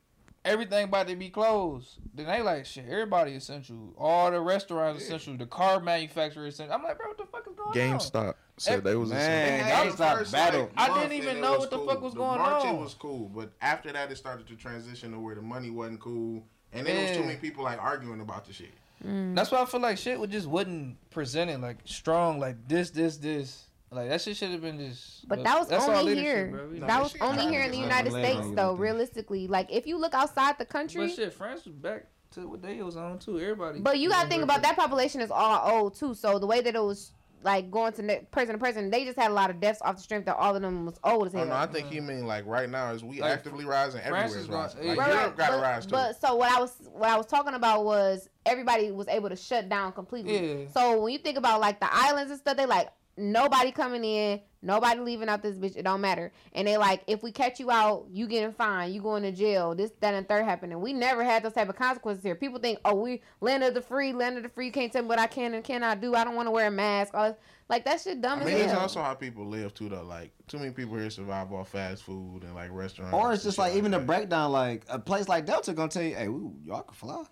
everything 0.46 0.84
about 0.84 1.08
to 1.08 1.16
be 1.16 1.28
closed. 1.28 1.98
Then 2.14 2.26
they 2.26 2.40
like, 2.42 2.64
shit, 2.66 2.86
everybody 2.88 3.32
essential. 3.34 3.92
All 3.98 4.30
the 4.30 4.40
restaurants 4.40 5.02
essential. 5.02 5.36
The 5.36 5.46
car 5.46 5.80
manufacturer 5.80 6.46
essential. 6.46 6.74
I'm 6.74 6.82
like, 6.82 6.96
bro, 6.96 7.08
what 7.08 7.18
the 7.18 7.26
fuck 7.26 7.46
is 7.46 7.54
going 7.54 7.68
on? 7.92 7.98
GameStop 7.98 8.34
said 8.56 8.84
they 8.84 8.94
was 8.94 9.10
Man, 9.10 9.58
They 9.58 9.64
had 9.64 9.88
GameStop 9.88 10.32
battle. 10.32 10.70
like, 10.76 10.90
I 10.90 11.00
didn't 11.00 11.12
even 11.22 11.40
know 11.40 11.52
was 11.52 11.60
what 11.60 11.70
the 11.70 11.76
cool. 11.78 11.86
fuck 11.88 12.00
was 12.02 12.12
The 12.14 12.18
going 12.20 12.38
March, 12.38 12.64
on. 12.64 12.74
It 12.76 12.80
was 12.80 12.94
cool, 12.94 13.28
but 13.34 13.52
after 13.60 13.92
that, 13.92 14.10
it 14.10 14.16
started 14.16 14.46
to 14.48 14.54
transition 14.56 15.12
to 15.12 15.18
where 15.20 15.34
the 15.34 15.42
money 15.42 15.70
wasn't 15.70 16.00
cool, 16.00 16.42
and 16.72 16.86
there 16.86 17.02
was 17.08 17.16
too 17.16 17.24
many 17.24 17.36
people 17.38 17.64
like 17.64 17.78
arguing 17.82 18.20
about 18.20 18.46
the 18.46 18.52
shit. 18.52 18.72
That's 19.04 19.50
why 19.52 19.60
I 19.60 19.66
feel 19.66 19.80
like 19.80 19.98
shit 19.98 20.18
would 20.18 20.30
just 20.30 20.46
wasn't 20.46 20.96
presented 21.10 21.60
like 21.60 21.76
strong, 21.84 22.40
like 22.40 22.56
this, 22.66 22.90
this, 22.90 23.18
this. 23.18 23.65
Like 23.96 24.08
that 24.10 24.20
shit 24.20 24.36
should 24.36 24.50
have 24.50 24.60
been 24.62 24.78
just. 24.78 25.26
But 25.28 25.42
that 25.42 25.58
was 25.58 25.72
only 25.72 26.14
here. 26.16 26.48
bro. 26.48 26.68
We 26.68 26.78
No, 26.78 26.86
that 26.86 27.02
was 27.02 27.12
shit 27.12 27.22
only 27.22 27.46
here 27.48 27.62
in 27.62 27.70
the 27.70 27.78
United 27.78 28.12
I'm 28.14 28.20
States, 28.22 28.46
though. 28.54 28.70
on. 28.72 28.78
Realistically, 28.78 29.46
like 29.48 29.72
if 29.72 29.86
you 29.86 29.96
look 29.98 30.14
outside 30.14 30.58
the 30.58 30.64
country, 30.64 31.00
But 31.02 31.06
country, 31.08 31.24
shit, 31.24 31.32
France 31.34 31.64
was 31.64 31.74
back 31.74 32.06
to 32.32 32.46
what 32.48 32.62
they 32.62 32.82
was 32.82 32.96
on 32.96 33.18
too. 33.18 33.38
Everybody. 33.40 33.80
But 33.80 33.98
you 33.98 34.10
gotta 34.10 34.28
think 34.28 34.42
about 34.42 34.62
that 34.62 34.76
population 34.76 35.20
is 35.20 35.30
all 35.30 35.70
old 35.82 35.94
too. 35.94 36.14
So 36.14 36.38
the 36.38 36.46
way 36.46 36.60
that 36.60 36.74
it 36.74 36.82
was 36.82 37.12
like 37.42 37.70
going 37.70 37.92
to 37.92 38.02
ne- 38.02 38.26
to 38.32 38.58
president, 38.58 38.90
they 38.90 39.04
just 39.04 39.16
had 39.18 39.30
a 39.30 39.34
lot 39.34 39.50
of 39.50 39.60
deaths 39.60 39.80
off 39.82 39.94
the 39.96 40.02
strength 40.02 40.24
that 40.24 40.36
all 40.36 40.56
of 40.56 40.62
them 40.62 40.84
was 40.84 40.98
old 41.04 41.28
as 41.28 41.34
Oh 41.34 41.38
hell. 41.38 41.46
no, 41.46 41.54
I 41.54 41.66
think 41.66 41.88
he 41.88 42.00
mean 42.00 42.26
like 42.26 42.44
right 42.46 42.68
now 42.68 42.90
is 42.92 43.04
we 43.04 43.20
Like, 43.20 43.30
actively 43.30 43.64
rising, 43.64 44.00
France 44.00 44.32
everywhere 44.32 44.38
is 44.38 44.42
is 44.42 44.46
going- 44.48 44.60
rising. 44.62 44.88
Like 44.88 44.98
Right, 44.98 45.08
Europe 45.08 45.26
right. 45.26 45.36
got 45.36 45.46
to 45.48 45.52
but, 45.52 45.62
rise 45.62 45.86
too. 45.86 45.92
But 45.92 46.20
so 46.20 46.34
what 46.34 46.50
I 46.50 46.60
was 46.60 46.72
what 46.92 47.08
I 47.08 47.16
was 47.16 47.26
talking 47.26 47.54
about 47.54 47.84
was 47.84 48.28
everybody 48.44 48.90
was 48.90 49.06
able 49.08 49.28
to 49.28 49.36
shut 49.36 49.68
down 49.68 49.92
completely. 49.92 50.62
Yeah. 50.62 50.66
So 50.74 51.00
when 51.00 51.12
you 51.12 51.18
think 51.20 51.38
about 51.38 51.60
like 51.60 51.78
the 51.78 51.88
islands 51.90 52.32
and 52.32 52.40
stuff, 52.40 52.56
they 52.56 52.66
like 52.66 52.88
nobody 53.16 53.72
coming 53.72 54.04
in, 54.04 54.40
nobody 54.62 55.00
leaving 55.00 55.28
out 55.28 55.42
this 55.42 55.56
bitch. 55.56 55.76
It 55.76 55.82
don't 55.82 56.00
matter. 56.00 56.32
And 56.52 56.68
they 56.68 56.76
like 56.76 57.02
if 57.06 57.22
we 57.22 57.32
catch 57.32 57.58
you 57.60 57.70
out, 57.70 58.06
you 58.10 58.26
getting 58.26 58.52
fined, 58.52 58.94
you 58.94 59.00
going 59.00 59.22
to 59.22 59.32
jail. 59.32 59.74
This, 59.74 59.92
that, 60.00 60.14
and 60.14 60.28
third 60.28 60.44
happening. 60.44 60.80
We 60.80 60.92
never 60.92 61.24
had 61.24 61.42
those 61.42 61.52
type 61.52 61.68
of 61.68 61.76
consequences 61.76 62.22
here. 62.22 62.34
People 62.34 62.58
think, 62.58 62.78
oh, 62.84 62.94
we 62.94 63.22
land 63.40 63.62
of 63.64 63.74
the 63.74 63.80
free, 63.80 64.12
land 64.12 64.36
of 64.36 64.42
the 64.42 64.48
free. 64.48 64.66
You 64.66 64.72
can't 64.72 64.92
tell 64.92 65.02
me 65.02 65.08
what 65.08 65.18
I 65.18 65.26
can 65.26 65.54
and 65.54 65.64
cannot 65.64 66.00
do. 66.00 66.14
I 66.14 66.24
don't 66.24 66.34
want 66.34 66.46
to 66.46 66.52
wear 66.52 66.68
a 66.68 66.70
mask. 66.70 67.14
All 67.14 67.30
this. 67.30 67.38
Like 67.68 67.84
that 67.86 68.00
shit 68.00 68.20
dumb 68.20 68.38
I 68.38 68.42
as 68.42 68.46
mean, 68.46 68.56
it's 68.58 68.72
hell. 68.72 68.82
also 68.82 69.02
how 69.02 69.14
people 69.14 69.44
live 69.44 69.74
too, 69.74 69.88
though. 69.88 70.04
Like 70.04 70.30
too 70.46 70.58
many 70.58 70.70
people 70.70 70.96
here 70.96 71.10
survive 71.10 71.52
off 71.52 71.70
fast 71.70 72.04
food 72.04 72.44
and 72.44 72.54
like 72.54 72.70
restaurants. 72.70 73.12
Or 73.12 73.32
it's 73.32 73.42
just 73.42 73.56
shit 73.56 73.64
like 73.64 73.74
even 73.74 73.90
the 73.90 73.98
breakdown, 73.98 74.52
like 74.52 74.84
a 74.88 74.98
place 74.98 75.28
like 75.28 75.46
Delta 75.46 75.72
gonna 75.72 75.88
tell 75.88 76.02
you, 76.02 76.14
hey, 76.14 76.28
we, 76.28 76.48
y'all 76.64 76.82
can 76.82 76.94
fly. 76.94 77.24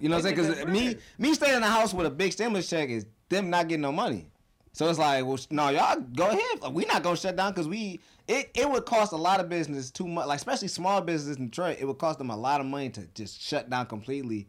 You 0.00 0.08
know 0.08 0.16
what 0.16 0.26
I'm 0.26 0.34
saying? 0.36 0.48
Because 0.48 0.66
me, 0.66 0.96
me 1.18 1.34
staying 1.34 1.56
in 1.56 1.60
the 1.62 1.66
house 1.66 1.94
with 1.94 2.06
a 2.06 2.10
big 2.10 2.32
stimulus 2.32 2.68
check 2.68 2.88
is 2.90 3.06
them 3.28 3.50
not 3.50 3.68
getting 3.68 3.82
no 3.82 3.92
money. 3.92 4.28
So 4.76 4.90
it's 4.90 4.98
like, 4.98 5.24
well, 5.24 5.38
no, 5.50 5.70
y'all 5.70 5.98
go 6.14 6.28
ahead. 6.28 6.60
Like, 6.60 6.74
we 6.74 6.84
not 6.84 7.02
gonna 7.02 7.16
shut 7.16 7.34
down 7.34 7.52
because 7.52 7.66
we 7.66 7.98
it, 8.28 8.50
it 8.54 8.68
would 8.68 8.84
cost 8.84 9.12
a 9.12 9.16
lot 9.16 9.40
of 9.40 9.48
business 9.48 9.90
too 9.90 10.06
much, 10.06 10.26
like 10.26 10.36
especially 10.36 10.68
small 10.68 11.00
business 11.00 11.38
in 11.38 11.46
Detroit. 11.46 11.78
It 11.80 11.86
would 11.86 11.96
cost 11.96 12.18
them 12.18 12.28
a 12.28 12.36
lot 12.36 12.60
of 12.60 12.66
money 12.66 12.90
to 12.90 13.06
just 13.14 13.40
shut 13.40 13.70
down 13.70 13.86
completely 13.86 14.48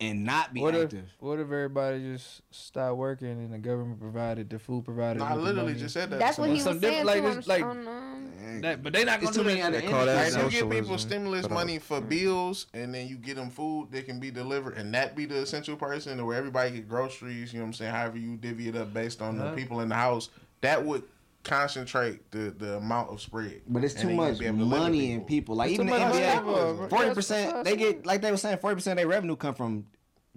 and 0.00 0.24
not 0.24 0.52
be 0.52 0.60
What 0.60 0.74
if 0.74 0.84
active. 0.84 1.04
what 1.20 1.38
if 1.38 1.46
everybody 1.46 2.00
just 2.14 2.42
stopped 2.50 2.96
working 2.96 3.28
and 3.30 3.52
the 3.52 3.58
government 3.58 4.00
provided 4.00 4.50
the 4.50 4.58
food 4.58 4.84
provided? 4.84 5.20
No, 5.20 5.24
I 5.26 5.34
literally 5.36 5.74
just 5.74 5.94
said 5.94 6.10
that. 6.10 6.18
That's 6.18 6.36
to 6.36 6.42
what 6.42 6.50
he 6.50 6.58
somebody. 6.58 6.58
was 6.58 6.64
Some 6.64 6.80
saying. 6.80 7.06
different- 7.06 7.24
like 7.24 7.32
too, 7.32 7.36
this- 7.36 7.46
like- 7.48 7.64
on, 7.64 7.88
um, 7.88 8.60
That, 8.62 8.82
but 8.82 8.92
they 8.92 9.04
not 9.04 9.20
gonna 9.20 9.28
It's 9.28 9.36
do 9.36 9.42
too 9.44 9.48
that. 9.56 9.72
They 9.72 9.82
call 9.82 10.04
that 10.06 10.14
Like, 10.14 10.26
industries. 10.26 10.46
if 10.46 10.52
you 10.54 10.60
give 10.68 10.82
people 10.84 10.98
stimulus 10.98 11.42
but, 11.46 11.54
money 11.54 11.78
for 11.78 12.00
bills, 12.00 12.66
and 12.74 12.92
then 12.94 13.06
you 13.08 13.16
get 13.16 13.36
them 13.36 13.50
food 13.50 13.88
that 13.92 14.04
can 14.06 14.18
be 14.20 14.30
delivered, 14.30 14.76
and 14.76 14.92
that 14.94 15.14
be 15.16 15.24
the 15.26 15.36
essential 15.38 15.76
person, 15.76 16.18
or 16.20 16.26
where 16.26 16.36
everybody 16.38 16.72
get 16.72 16.88
groceries. 16.88 17.52
You 17.52 17.60
know 17.60 17.64
what 17.64 17.68
I'm 17.68 17.72
saying? 17.74 17.92
However 17.92 18.18
you 18.18 18.36
divvy 18.36 18.68
it 18.68 18.76
up 18.76 18.92
based 18.92 19.22
on 19.22 19.36
Yeah. 19.38 19.50
the 19.50 19.56
people 19.56 19.80
in 19.80 19.88
the 19.88 19.94
house, 19.94 20.28
that 20.60 20.84
would 20.84 21.04
concentrate 21.44 22.30
the 22.30 22.54
the 22.56 22.76
amount 22.76 23.10
of 23.10 23.20
spread. 23.20 23.62
But 23.66 23.84
it's 23.84 23.94
too 23.94 24.10
much 24.10 24.38
be 24.38 24.46
to 24.46 24.52
live 24.52 24.58
with 24.58 24.68
money 24.68 25.12
in 25.12 25.22
people. 25.22 25.56
Like 25.56 25.70
It's 25.70 25.74
even 25.74 25.86
the 25.86 25.98
much 25.98 26.14
money, 26.14 26.40
bro. 26.42 26.76
NBA, 26.76 26.90
forty 26.90 27.14
percent 27.14 27.64
they 27.64 27.76
get 27.76 28.06
like 28.06 28.22
they 28.22 28.30
were 28.30 28.36
saying, 28.36 28.58
forty 28.58 28.76
percent 28.76 28.98
of 28.98 29.02
their 29.02 29.08
revenue 29.08 29.36
come 29.36 29.54
from 29.54 29.86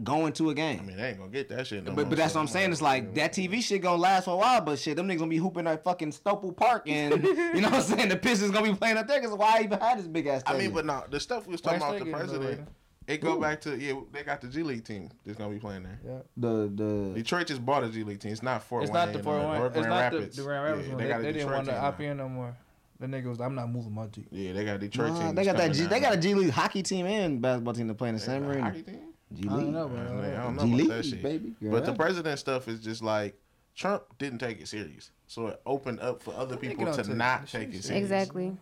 going 0.04 0.34
to 0.34 0.50
a 0.50 0.54
game. 0.54 0.80
I 0.80 0.84
mean, 0.84 0.98
they 0.98 1.10
ain't 1.10 1.18
gonna 1.20 1.32
get 1.32 1.50
that 1.50 1.68
shit. 1.68 1.84
No 1.84 1.94
But, 1.94 2.10
but 2.10 2.18
that's 2.18 2.36
what 2.36 2.42
I'm 2.42 2.48
saying. 2.48 2.72
It's 2.72 2.82
like 2.82 3.16
that 3.16 3.34
TV 3.34 3.64
shit 3.64 3.82
gonna 3.82 4.02
last 4.02 4.26
for 4.26 4.32
a 4.32 4.38
while, 4.38 4.62
but 4.62 4.78
shit, 4.80 4.98
them 4.98 5.08
niggas 5.08 5.20
gonna 5.20 5.30
be 5.30 5.38
hooping 5.38 5.68
at 5.68 5.84
fucking 5.84 6.12
Stoepel 6.12 6.56
Park, 6.56 6.90
and 6.90 7.24
you 7.24 7.62
know 7.62 7.70
what 7.70 7.76
I'm 7.76 7.82
saying. 7.82 8.10
The 8.10 8.18
Pistons 8.18 8.52
gonna 8.52 8.72
be 8.72 8.78
playing 8.78 8.98
up 8.98 9.08
there 9.08 9.20
because 9.22 9.36
why 9.36 9.58
I 9.60 9.64
even 9.64 9.80
had 9.80 10.00
this 10.00 10.08
big 10.08 10.28
ass. 10.28 10.44
I 10.46 10.58
mean, 10.58 10.72
but 10.72 10.86
no, 10.86 11.04
the 11.10 11.20
stuff 11.20 11.48
we 11.48 11.52
was 11.54 11.62
talking 11.62 11.80
Why 11.80 11.96
about 11.96 12.06
the 12.06 12.12
president, 12.12 12.60
lower? 12.60 12.68
It 13.08 13.22
go 13.22 13.40
back 13.40 13.62
to 13.62 13.78
yeah, 13.78 13.94
they 14.12 14.24
got 14.24 14.42
the 14.42 14.48
G 14.48 14.64
League 14.64 14.84
team 14.84 15.10
that's 15.26 15.38
gonna 15.38 15.54
be 15.54 15.60
playing 15.60 15.84
there. 15.84 16.00
Yeah. 16.06 16.20
the 16.38 16.72
the 16.74 17.12
Detroit 17.16 17.48
just 17.48 17.66
bought 17.66 17.84
a 17.84 17.90
G 17.90 18.04
League 18.04 18.20
team. 18.20 18.32
It's 18.32 18.42
not 18.44 18.64
Fort 18.64 18.84
It's 18.84 18.92
Wayne 18.92 19.06
not 19.06 19.14
the 19.14 19.20
or- 19.20 19.24
Fort 19.24 19.42
Wayne. 19.44 19.62
It's 19.62 19.74
Grand 19.74 19.90
not 19.90 20.12
the, 20.12 20.18
Rapids. 20.18 20.38
the 20.38 20.44
Grand 20.44 20.64
Rapids 20.66 20.88
Yeah, 20.88 20.96
they 20.96 21.04
They, 21.04 21.10
got 21.10 21.20
a 21.20 21.24
they 21.24 21.34
didn't 21.34 21.52
want 21.52 21.66
to 21.66 21.72
team 21.72 21.82
opt 21.84 22.02
in 22.02 22.18
no 22.18 22.30
more. 22.30 22.58
The 23.00 23.08
nigga 23.08 23.26
was, 23.26 23.42
I'm 23.42 23.56
not 23.56 23.70
moving 23.70 23.94
my 23.94 24.08
team. 24.08 24.26
Yeah, 24.32 24.54
they 24.54 24.64
got 24.64 24.80
Detroit 24.80 25.12
Nah, 25.14 25.20
team. 25.28 25.36
they 25.36 25.44
got 25.44 25.58
that. 25.58 25.74
G, 25.74 25.86
they 25.86 26.00
got 26.00 26.14
a 26.14 26.18
G 26.18 26.34
League 26.34 26.50
hockey 26.52 26.82
team 26.82 27.06
and 27.06 27.42
basketball 27.42 27.74
team 27.74 27.88
to 27.90 27.94
play 27.94 28.08
in 28.10 28.16
the 28.16 28.20
They 28.22 28.26
same 28.26 28.42
got 28.44 28.48
a 28.48 28.54
arena. 28.54 28.64
hockey 28.68 28.84
team? 28.84 29.00
G 29.34 29.44
I 29.44 29.52
don't 29.52 29.60
League, 29.66 29.74
know, 29.74 29.88
bro. 29.90 30.00
I 30.00 30.04
don't 30.44 30.56
know 30.56 30.62
G 30.64 30.68
about 30.70 30.78
League, 30.78 30.88
that 30.90 31.06
shit. 31.06 31.22
baby. 31.24 31.54
You 31.60 31.72
But 31.72 31.86
the 31.86 31.92
that? 31.92 31.98
president 32.00 32.40
stuff 32.40 32.68
is 32.70 32.80
just 32.80 33.04
like 33.04 33.38
Trump 33.76 34.04
didn't 34.18 34.40
take 34.40 34.62
it 34.62 34.68
serious, 34.70 35.12
so 35.28 35.48
it 35.48 35.62
opened 35.66 36.00
up 36.00 36.24
for 36.24 36.34
other 36.36 36.56
people 36.56 36.86
to 36.94 37.14
not 37.14 37.48
take 37.48 37.74
it 37.74 37.84
serious. 37.84 37.90
Exactly. 38.04 38.56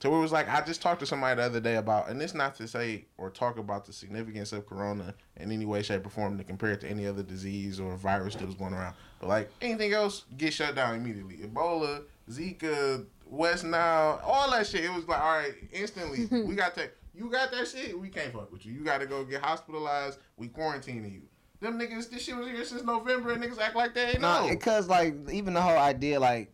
So 0.00 0.14
it 0.16 0.18
was 0.18 0.32
like 0.32 0.48
I 0.48 0.62
just 0.62 0.80
talked 0.80 1.00
to 1.00 1.06
somebody 1.06 1.36
the 1.36 1.42
other 1.42 1.60
day 1.60 1.76
about, 1.76 2.08
and 2.08 2.20
it's 2.22 2.34
not 2.34 2.54
to 2.56 2.66
say 2.66 3.04
or 3.18 3.28
talk 3.28 3.58
about 3.58 3.84
the 3.84 3.92
significance 3.92 4.52
of 4.52 4.66
Corona 4.66 5.14
in 5.36 5.52
any 5.52 5.66
way, 5.66 5.82
shape, 5.82 6.06
or 6.06 6.08
form 6.10 6.38
to 6.38 6.44
compare 6.44 6.70
it 6.72 6.80
to 6.80 6.88
any 6.88 7.06
other 7.06 7.22
disease 7.22 7.78
or 7.78 7.94
virus 7.96 8.34
that 8.36 8.46
was 8.46 8.54
going 8.54 8.72
around. 8.72 8.94
But 9.20 9.28
like 9.28 9.50
anything 9.60 9.92
else, 9.92 10.24
get 10.38 10.54
shut 10.54 10.74
down 10.74 10.94
immediately. 10.94 11.36
Ebola, 11.36 12.02
Zika, 12.30 13.04
West 13.26 13.64
Nile, 13.64 14.20
all 14.24 14.50
that 14.52 14.66
shit. 14.66 14.84
It 14.84 14.92
was 14.92 15.06
like, 15.06 15.20
all 15.20 15.36
right, 15.36 15.52
instantly, 15.70 16.26
we 16.44 16.54
got 16.54 16.74
that. 16.76 16.94
You 17.14 17.28
got 17.28 17.50
that 17.50 17.68
shit, 17.68 17.98
we 17.98 18.08
can't 18.08 18.32
fuck 18.32 18.50
with 18.50 18.64
you. 18.64 18.72
You 18.72 18.80
got 18.80 18.98
to 19.00 19.06
go 19.06 19.24
get 19.24 19.42
hospitalized. 19.42 20.18
We 20.38 20.48
quarantining 20.48 21.12
you. 21.12 21.22
Them 21.60 21.78
niggas, 21.78 22.08
this 22.08 22.22
shit 22.22 22.34
was 22.36 22.46
here 22.46 22.64
since 22.64 22.82
November, 22.84 23.32
and 23.32 23.42
niggas 23.44 23.58
act 23.58 23.76
like 23.76 23.92
they 23.92 24.12
ain't 24.12 24.20
No, 24.22 24.46
know. 24.46 24.48
because 24.54 24.88
like 24.88 25.14
even 25.30 25.52
the 25.52 25.60
whole 25.60 25.76
idea, 25.76 26.18
like, 26.18 26.50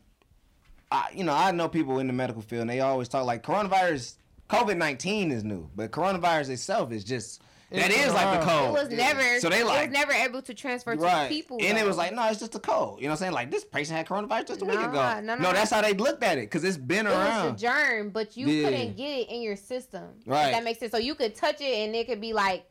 I 0.91 1.09
you 1.15 1.25
know 1.25 1.33
I 1.35 1.51
know 1.51 1.69
people 1.69 1.99
in 1.99 2.07
the 2.07 2.13
medical 2.13 2.43
field, 2.43 2.63
and 2.63 2.71
they 2.71 2.81
always 2.81 3.09
talk 3.09 3.25
like 3.27 3.43
coronavirus, 3.43 4.15
COVID 4.49 4.77
nineteen 4.77 5.31
is 5.33 5.43
new, 5.45 5.69
but 5.75 5.91
coronavirus 5.91 6.51
itself 6.51 6.93
is 6.93 7.03
just 7.05 7.43
that 7.71 7.91
It's 7.91 8.07
is 8.07 8.15
like 8.15 8.41
the 8.41 8.47
around. 8.49 8.65
cold. 8.67 8.77
It 8.77 8.81
was 8.85 8.89
never. 8.91 9.41
So 9.41 9.49
they 9.49 9.61
it 9.63 9.67
like- 9.67 9.89
was 9.91 9.93
never 9.99 10.13
able 10.13 10.41
to 10.43 10.55
transfer 10.55 10.95
to 10.95 11.03
Right, 11.03 11.29
people. 11.29 11.59
and 11.61 11.77
it 11.77 11.85
was 11.85 11.97
like, 11.97 12.15
no, 12.15 12.29
it's 12.29 12.39
just 12.39 12.55
a 12.55 12.61
cold. 12.61 13.01
You 13.01 13.07
know 13.09 13.11
what 13.11 13.15
I'm 13.15 13.19
saying? 13.19 13.33
Like 13.33 13.51
this 13.51 13.65
patient 13.65 13.97
had 13.97 14.07
coronavirus 14.07 14.47
just 14.47 14.63
a 14.63 14.65
week 14.65 14.79
ago. 14.79 14.93
no, 14.93 15.21
no, 15.21 15.35
no, 15.35 15.43
no. 15.43 15.53
that's 15.53 15.73
how 15.73 15.81
they 15.83 15.93
looked 15.93 16.23
at 16.23 16.39
it 16.39 16.43
because 16.43 16.63
it's 16.63 16.77
been 16.77 17.07
It 17.07 17.11
was 17.11 17.19
a 17.19 17.21
around. 17.23 17.59
germ, 17.59 18.11
but 18.11 18.37
you 18.37 18.47
Yeah. 18.47 18.69
couldn't 18.71 18.97
get 18.97 19.09
it 19.19 19.29
in 19.31 19.43
your 19.43 19.57
system. 19.57 20.05
Right. 20.27 20.53
that 20.53 20.63
makes 20.63 20.79
sense. 20.79 20.93
So 20.93 20.99
you 20.99 21.17
could 21.17 21.35
touch 21.35 21.61
it, 21.61 21.65
and 21.85 21.97
it 21.97 22.07
could 22.07 22.21
be 22.21 22.33
like, 22.33 22.67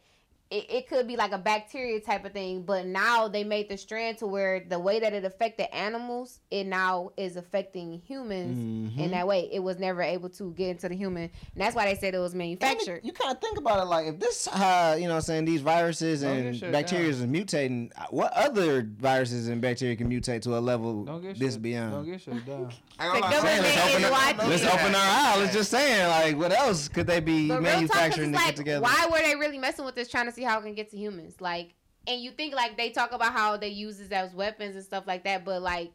it, 0.52 0.66
it 0.70 0.88
could 0.88 1.08
be 1.08 1.16
like 1.16 1.32
a 1.32 1.38
bacteria 1.38 2.00
type 2.00 2.24
of 2.26 2.32
thing. 2.32 2.62
But 2.62 2.86
now 2.86 3.28
they 3.28 3.44
made 3.44 3.68
the 3.70 3.78
strand 3.78 4.20
to 4.20 4.28
where 4.28 4.60
the 4.60 4.78
way 4.80 5.00
that 5.00 5.12
it 5.14 5.26
affected 5.26 5.74
animals, 5.76 6.40
it 6.52 6.66
now 6.66 7.12
is 7.18 7.36
affecting 7.36 8.02
humans 8.06 8.58
Mm-hmm. 8.58 9.00
in 9.00 9.12
that 9.12 9.28
way. 9.28 9.50
It 9.52 9.60
was 9.60 9.80
never 9.80 10.02
able 10.02 10.30
to 10.30 10.52
get 10.54 10.70
into 10.70 10.88
the 10.90 10.96
human, 10.96 11.24
and 11.24 11.32
that's 11.56 11.76
why 11.76 11.86
they 11.86 11.96
said 11.96 12.14
it 12.14 12.20
was 12.20 12.34
And 12.34 12.42
it- 12.42 12.46
manufactured. 12.62 13.02
You 13.04 13.12
kind 13.12 13.34
of 13.36 13.42
think 13.42 13.58
about 13.58 13.82
it 13.82 13.86
like 13.88 14.06
if 14.08 14.20
this, 14.20 14.48
uh, 14.48 14.96
you 14.98 15.06
know, 15.06 15.10
what 15.12 15.16
I'm 15.18 15.22
saying 15.22 15.46
these 15.46 15.62
viruses 15.62 16.22
Don't 16.22 16.38
and 16.38 16.60
get 16.60 16.72
bacteria 16.72 17.12
down. 17.12 17.22
is 17.22 17.26
mutating. 17.46 17.92
uh, 17.98 18.06
What 18.12 18.32
other 18.34 18.84
viruses 18.84 19.48
and 19.48 19.62
bacteria 19.62 19.96
can 19.96 20.10
mutate 20.10 20.42
to 20.44 20.58
a 20.58 20.60
level 20.60 21.06
Don't 21.06 21.22
get 21.22 21.40
this 21.40 21.54
shut, 21.56 21.62
beyond? 21.64 21.92
Don't 21.92 22.06
get 22.06 22.22
shut 22.22 22.46
down. 22.46 22.72
I 22.98 23.08
The 23.08 23.22
lie, 23.22 23.32
Saying, 23.32 23.62
let's 23.62 23.76
government 23.76 23.90
open, 23.90 24.00
is 24.02 24.06
our, 24.06 24.12
watching. 24.12 24.50
let's 24.50 24.64
open 24.64 24.96
our 24.96 25.02
eyes. 25.28 25.38
Let's 25.40 25.54
just 25.54 25.72
saying, 25.72 26.08
like, 26.08 26.38
what 26.38 26.52
else 26.52 26.88
could 26.88 27.08
they 27.08 27.20
be 27.20 27.48
But 27.50 27.62
real 27.62 27.72
talk, 27.72 27.74
'cause 27.74 27.90
manufacturing 27.90 28.30
it's 28.34 28.38
to 28.40 28.44
like, 28.46 28.46
get 28.48 28.56
together? 28.56 28.82
why 28.82 29.08
were 29.12 29.20
they 29.22 29.36
really 29.36 29.58
messing 29.58 29.86
with 29.86 29.96
this, 29.96 30.08
trying 30.08 30.26
to 30.28 30.32
see 30.32 30.44
how 30.44 30.60
it 30.60 30.64
can 30.64 30.74
get 30.76 30.90
to 30.92 30.98
humans? 30.98 31.36
Like, 31.42 31.74
and 32.08 32.22
you 32.22 32.32
think 32.32 32.54
like 32.54 32.78
they 32.78 32.92
talk 32.92 33.12
about 33.12 33.34
how 33.34 33.58
they 33.58 33.68
use 33.70 33.98
this 33.98 34.12
as 34.12 34.34
weapons 34.34 34.76
and 34.76 34.84
stuff 34.86 35.06
like 35.08 35.24
that, 35.26 35.44
but 35.44 35.62
like 35.62 35.92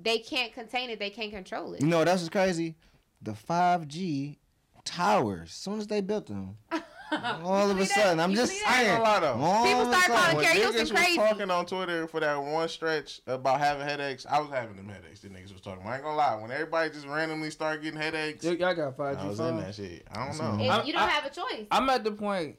they 0.00 0.18
can't 0.18 0.52
contain 0.52 0.88
it, 0.90 0.98
they 0.98 1.10
can't 1.10 1.32
control 1.32 1.74
it. 1.74 1.80
You 1.80 1.88
know, 1.88 2.04
that's 2.04 2.22
what's 2.22 2.30
crazy. 2.30 2.76
The 3.20 3.32
5G 3.32 4.38
towers, 4.84 5.48
as 5.48 5.54
soon 5.54 5.78
as 5.80 5.86
they 5.88 6.00
built 6.00 6.26
them, 6.28 6.56
all 7.12 7.70
of 7.70 7.78
a 7.78 7.86
sudden, 7.86 8.20
I'm 8.20 8.34
just 8.34 8.52
believe 8.52 8.66
saying. 8.66 8.88
gonna 8.98 9.02
lie 9.02 9.26
all 9.28 9.64
People 9.64 9.92
start 9.92 10.04
calling 10.06 10.36
When 10.36 10.44
Keri 10.44 10.58
niggas 10.58 10.74
Hilson 10.76 10.96
was 10.96 11.16
talking 11.16 11.50
on 11.50 11.66
Twitter 11.66 12.06
for 12.08 12.20
that 12.20 12.42
one 12.42 12.68
stretch 12.68 13.20
about 13.26 13.60
having 13.60 13.86
headaches, 13.86 14.26
I 14.28 14.40
was 14.40 14.50
having 14.50 14.76
them 14.76 14.88
headaches. 14.88 15.20
The 15.20 15.28
niggas 15.28 15.52
was 15.52 15.60
talking. 15.60 15.80
about. 15.82 15.92
I 15.92 15.94
ain't 15.96 16.04
gonna 16.04 16.16
lie. 16.16 16.34
When 16.40 16.50
everybody 16.50 16.90
just 16.90 17.06
randomly 17.06 17.50
started 17.50 17.82
getting 17.82 18.00
headaches, 18.00 18.44
Y- 18.44 18.52
Y'all 18.52 18.74
got 18.74 18.96
five 18.96 19.18
I 19.18 19.22
G 19.22 19.28
was 19.28 19.40
in 19.40 19.56
that 19.58 19.74
shit. 19.74 20.06
I 20.12 20.26
don't 20.26 20.38
know. 20.38 20.78
If 20.80 20.86
you 20.86 20.92
don't 20.92 21.02
I- 21.02 21.08
have 21.08 21.24
a 21.24 21.30
choice. 21.30 21.66
I'm 21.70 21.88
at 21.90 22.04
the 22.04 22.12
point 22.12 22.56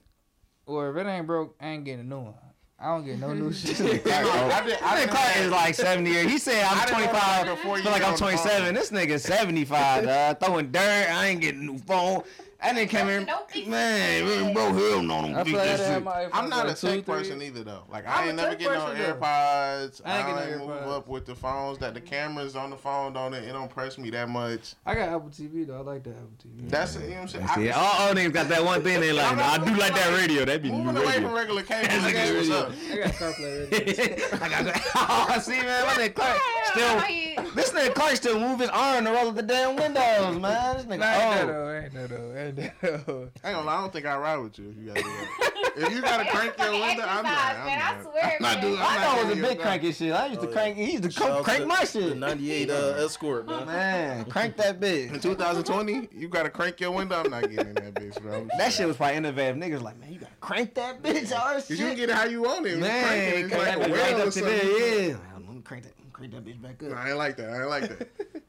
where 0.65 0.91
if 0.91 0.97
it 0.97 1.09
ain't 1.09 1.27
broke, 1.27 1.55
I 1.59 1.67
ain't 1.69 1.85
getting 1.85 2.01
a 2.01 2.03
new 2.03 2.19
one. 2.19 2.33
I 2.81 2.85
don't 2.95 3.05
get 3.05 3.19
no 3.19 3.33
new 3.33 3.51
shit. 3.53 3.77
I 3.81 4.63
did, 4.65 4.77
I 4.81 4.99
did, 5.01 5.09
Clark 5.09 5.35
is 5.37 5.51
like 5.51 5.75
70 5.75 6.09
years. 6.09 6.31
He 6.31 6.37
said 6.37 6.63
I 6.63 6.81
I'm 6.83 6.87
25. 6.87 7.13
like 7.13 7.47
a 7.47 7.61
four 7.61 7.77
I 7.77 7.81
feel 7.81 7.91
like 7.91 8.03
I'm 8.05 8.15
27. 8.15 8.73
This 8.73 8.89
nigga 8.91 9.19
75, 9.19 10.05
dog. 10.05 10.39
Throwing 10.39 10.71
dirt. 10.71 10.79
I 11.11 11.27
ain't 11.27 11.41
getting 11.41 11.61
a 11.61 11.63
new 11.65 11.77
phone. 11.79 12.23
That 12.61 12.75
nigga 12.75 12.89
came 12.89 13.07
here. 13.07 13.21
Nope, 13.25 13.49
fix 13.49 13.67
Man, 13.67 14.27
it. 14.27 14.53
bro, 14.53 14.73
hell 14.73 15.01
no, 15.01 15.21
don't 15.21 15.33
I 15.35 15.43
fix 15.45 15.49
feel 15.49 15.59
like 15.59 15.67
I 15.69 15.71
that 15.71 15.77
done 15.77 15.85
had 15.87 15.93
shit. 15.95 16.03
my 16.03 16.11
iPhone 16.11 16.29
I'm 16.33 16.49
not 16.49 16.67
like 16.67 16.75
a 16.75 16.79
tech 16.79 16.79
three 16.91 17.01
person 17.01 17.39
years. 17.41 17.51
either 17.51 17.63
though. 17.63 17.83
Like 17.89 18.05
I'm 18.05 18.11
I 18.11 18.23
a 18.23 18.27
ain't 18.27 18.35
never 18.35 18.49
tech 18.49 18.59
getting 18.59 18.73
no 18.73 18.85
person, 18.85 18.97
though. 19.01 19.13
AirPods. 19.13 20.01
I 20.03 20.17
ain't 20.17 20.27
I 20.27 20.31
getting 20.35 20.49
ain't 20.53 20.59
no 20.61 20.67
move 20.67 20.77
AirPods. 20.83 20.97
up 20.97 21.07
with 21.07 21.25
the 21.25 21.35
phones 21.35 21.77
that 21.77 21.93
the 21.93 22.01
cameras 22.01 22.55
on 22.57 22.69
the 22.69 22.75
phone 22.75 23.13
don't 23.13 23.33
it 23.33 23.49
don't 23.53 23.69
press 23.69 23.97
me 23.97 24.09
that 24.09 24.27
much. 24.27 24.73
I 24.85 24.93
got 24.93 25.07
Apple 25.07 25.29
TV 25.29 25.65
though. 25.67 25.77
I 25.77 25.81
like 25.81 26.03
the 26.03 26.09
Apple 26.09 26.29
TV. 26.45 26.69
That's 26.69 26.95
it. 26.97 27.03
You 27.03 27.07
know 27.11 27.13
what 27.15 27.21
I'm 27.21 27.27
saying? 27.29 27.47
See, 27.55 27.71
I- 27.71 27.79
all, 27.79 28.07
all 28.09 28.13
niggas 28.13 28.33
got 28.33 28.49
that 28.49 28.65
one 28.65 28.83
thing 28.83 28.99
they 28.99 29.13
like. 29.13 29.31
I'm 29.31 29.39
I 29.39 29.65
do 29.65 29.73
like 29.79 29.93
that 29.95 30.19
radio. 30.19 30.43
That 30.43 30.61
be 30.61 30.69
Moving 30.69 30.95
new 30.95 31.01
away 31.01 31.13
from 31.13 31.23
radio. 31.31 31.35
regular 31.35 31.63
cable. 31.63 31.87
That's 31.87 32.07
a 32.07 32.11
That's 32.13 32.29
good 32.29 32.49
what's 32.49 32.49
radio. 32.49 32.57
up. 32.59 32.91
I 32.91 32.97
got 33.07 33.13
CarPlay. 33.13 33.71
Radio. 33.71 34.25
I 34.33 34.49
got 34.49 34.65
that. 34.65 34.85
Oh, 35.31 35.39
see, 35.39 35.51
man, 35.61 35.85
my 35.85 35.93
nigga 35.93 36.13
Clark 36.13 36.37
still. 36.65 36.99
Still, 36.99 37.51
This 37.55 37.71
nigga 37.71 37.93
Clark 37.95 38.15
still 38.17 38.39
move 38.39 38.59
his 38.59 38.69
arm 38.69 39.05
to 39.05 39.11
roll 39.11 39.29
up 39.29 39.35
the 39.35 39.43
damn 39.43 39.75
windows, 39.77 40.37
man. 40.39 40.77
This 40.77 40.85
Nah, 40.85 40.91
nigga 40.91 40.91
ain't 40.91 40.99
that 40.99 41.39
old. 41.41 41.49
though. 41.49 41.71
Ain't 41.79 41.93
that 41.93 42.09
though. 42.09 42.35
Ain't 42.37 42.48
that 42.55 42.73
though. 42.81 43.29
I 43.43 43.49
ain't 43.49 43.57
gonna 43.57 43.69
I 43.69 43.81
don't 43.81 43.93
think 43.93 44.05
I 44.05 44.17
ride 44.17 44.37
with 44.37 44.57
you 44.59 44.69
if 44.69 44.77
you 44.77 44.85
gotta 44.87 45.01
do 45.01 45.07
that. 45.09 45.73
if 45.77 45.93
you 45.93 46.01
gotta 46.01 46.25
crank 46.29 46.57
your 46.57 46.71
window, 46.71 47.03
I'm 47.07 47.23
not. 47.23 47.55
I'm 47.55 47.65
man. 47.65 47.81
I 47.81 48.01
swear, 48.03 48.23
I'm 48.37 48.41
not 48.41 48.53
man. 48.55 48.61
doing. 48.61 48.79
I 48.79 48.85
I'm 48.95 49.01
know 49.01 49.21
it 49.21 49.25
was 49.29 49.37
a 49.37 49.41
big 49.41 49.55
your 49.57 49.63
cranky 49.65 49.91
shit. 49.91 50.13
I 50.13 50.25
used 50.27 50.41
to 50.41 50.47
Oh, 50.47 50.49
yeah. 50.49 50.55
crank. 50.55 50.77
He 50.77 50.91
used 50.91 51.03
to 51.03 51.11
Shout 51.11 51.23
crank, 51.23 51.37
out 51.39 51.43
crank 51.45 51.61
to 51.61 51.67
my 51.67 51.79
The 51.81 51.85
shit. 51.87 52.17
98 52.17 52.69
uh, 52.69 52.73
Escort, 53.05 53.45
man. 53.47 53.65
Man, 53.67 54.25
crank 54.25 54.57
that 54.57 54.79
bitch. 54.79 55.13
In 55.13 55.19
2020, 55.19 56.09
you 56.13 56.27
gotta 56.27 56.49
crank 56.49 56.79
your 56.79 56.91
window. 56.91 57.21
I'm 57.23 57.29
not 57.31 57.41
getting 57.43 57.59
in 57.67 57.73
that 57.75 57.93
bitch, 57.93 58.21
bro. 58.21 58.47
That 58.57 58.73
shit 58.73 58.87
was 58.87 58.97
probably 58.97 59.17
innovative. 59.17 59.55
Niggas 59.57 59.81
like, 59.81 59.99
man, 59.99 60.13
you 60.13 60.19
gotta 60.19 60.33
crank 60.41 60.73
that 60.75 61.01
bitch. 61.01 61.31
All 61.37 61.53
that 61.55 61.69
You 61.69 61.77
can 61.77 61.87
shit. 61.89 61.97
get 61.97 62.09
it 62.09 62.15
how 62.15 62.25
you 62.25 62.41
want 62.43 62.65
it. 62.65 62.71
It's 62.73 62.79
Man, 62.81 63.03
cranking. 63.05 63.45
It's 63.45 63.53
crank 63.53 63.77
like 63.79 63.79
that 63.79 63.89
a 63.89 63.93
bitch 63.93 64.01
right 64.03 64.13
or 64.13 64.17
up 64.19 64.25
to 64.25 64.31
something. 64.31 64.57
there. 64.57 65.07
Yeah. 65.09 65.15
Let 65.35 65.55
me 65.55 65.61
crank 65.61 65.83
that. 65.83 65.93
Crank 66.13 66.31
that 66.33 66.45
bitch 66.45 66.61
back 66.61 66.81
Nah, 66.81 66.91
up. 66.91 66.97
I 66.97 67.09
ain't 67.09 67.17
like 67.17 67.37
that. 67.37 67.49
I 67.49 67.59
ain't 67.61 67.69
like 67.69 67.97
that. 67.97 68.09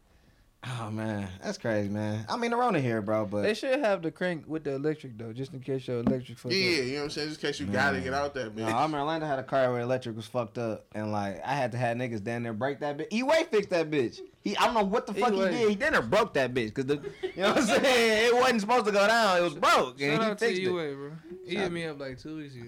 Oh 0.63 0.91
man, 0.91 1.27
that's 1.43 1.57
crazy, 1.57 1.89
man. 1.89 2.27
I 2.29 2.37
mean, 2.37 2.53
around 2.53 2.75
here, 2.75 3.01
bro, 3.01 3.25
but 3.25 3.41
They 3.43 3.55
should 3.55 3.79
have 3.81 4.03
the 4.03 4.11
crank 4.11 4.45
with 4.47 4.63
the 4.65 4.75
electric 4.75 5.17
though, 5.17 5.33
just 5.33 5.55
in 5.55 5.61
case 5.61 5.89
your 5.89 6.01
electric 6.01 6.37
fucked 6.37 6.55
Yeah, 6.55 6.61
up. 6.81 6.85
you 6.85 6.93
know 6.93 6.97
what 6.99 7.05
I'm 7.05 7.11
saying? 7.11 7.29
Just 7.31 7.43
in 7.43 7.49
case 7.49 7.61
you 7.61 7.67
gotta 7.67 8.01
get 8.03 8.13
out 8.13 8.35
that 8.35 8.55
no, 8.55 8.63
bitch. 8.65 8.67
I 8.71 8.83
remember 8.83 8.99
Orlando 8.99 9.27
had 9.27 9.39
a 9.39 9.43
car 9.43 9.73
where 9.73 9.81
electric 9.81 10.17
was 10.17 10.27
fucked 10.27 10.59
up, 10.59 10.85
and 10.95 11.13
like 11.13 11.41
I 11.47 11.55
had 11.55 11.73
to 11.73 11.79
have 11.79 11.97
niggas 11.97 12.23
down 12.23 12.43
there 12.43 12.53
break 12.53 12.81
that 12.81 12.99
bitch. 12.99 13.07
E-Way 13.11 13.45
fixed 13.51 13.71
that 13.71 13.91
bitch. 13.91 14.21
He, 14.45 14.55
I 14.59 14.67
don't 14.67 14.75
know 14.75 14.83
what 14.85 15.07
the 15.07 15.15
fuck 15.15 15.33
E-Way. 15.33 15.51
he 15.53 15.59
did. 15.61 15.69
He 15.71 15.75
down 15.77 15.93
there 15.93 16.03
broke 16.03 16.35
that 16.35 16.53
bitch 16.53 16.75
because 16.75 16.85
the, 16.87 16.97
you 17.23 17.33
know 17.43 17.49
what 17.55 17.59
I'm 17.59 17.65
saying? 17.83 18.27
It 18.27 18.35
wasn't 18.37 18.61
supposed 18.61 18.85
to 18.85 18.93
go 18.93 19.07
down. 19.07 19.39
It 19.39 19.43
was 19.43 19.55
broke, 19.55 19.99
and 20.03 20.13
Shout 20.13 20.23
he 20.25 20.31
out 20.31 20.39
to 20.39 20.45
fixed 20.47 20.61
it. 20.61 20.71
Bro. 20.71 21.13
He 21.47 21.57
hit 21.57 21.73
me 21.73 21.85
up 21.87 21.99
like 21.99 22.19
two 22.19 22.37
weeks 22.37 22.55
ago. 22.55 22.65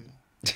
I 0.46 0.50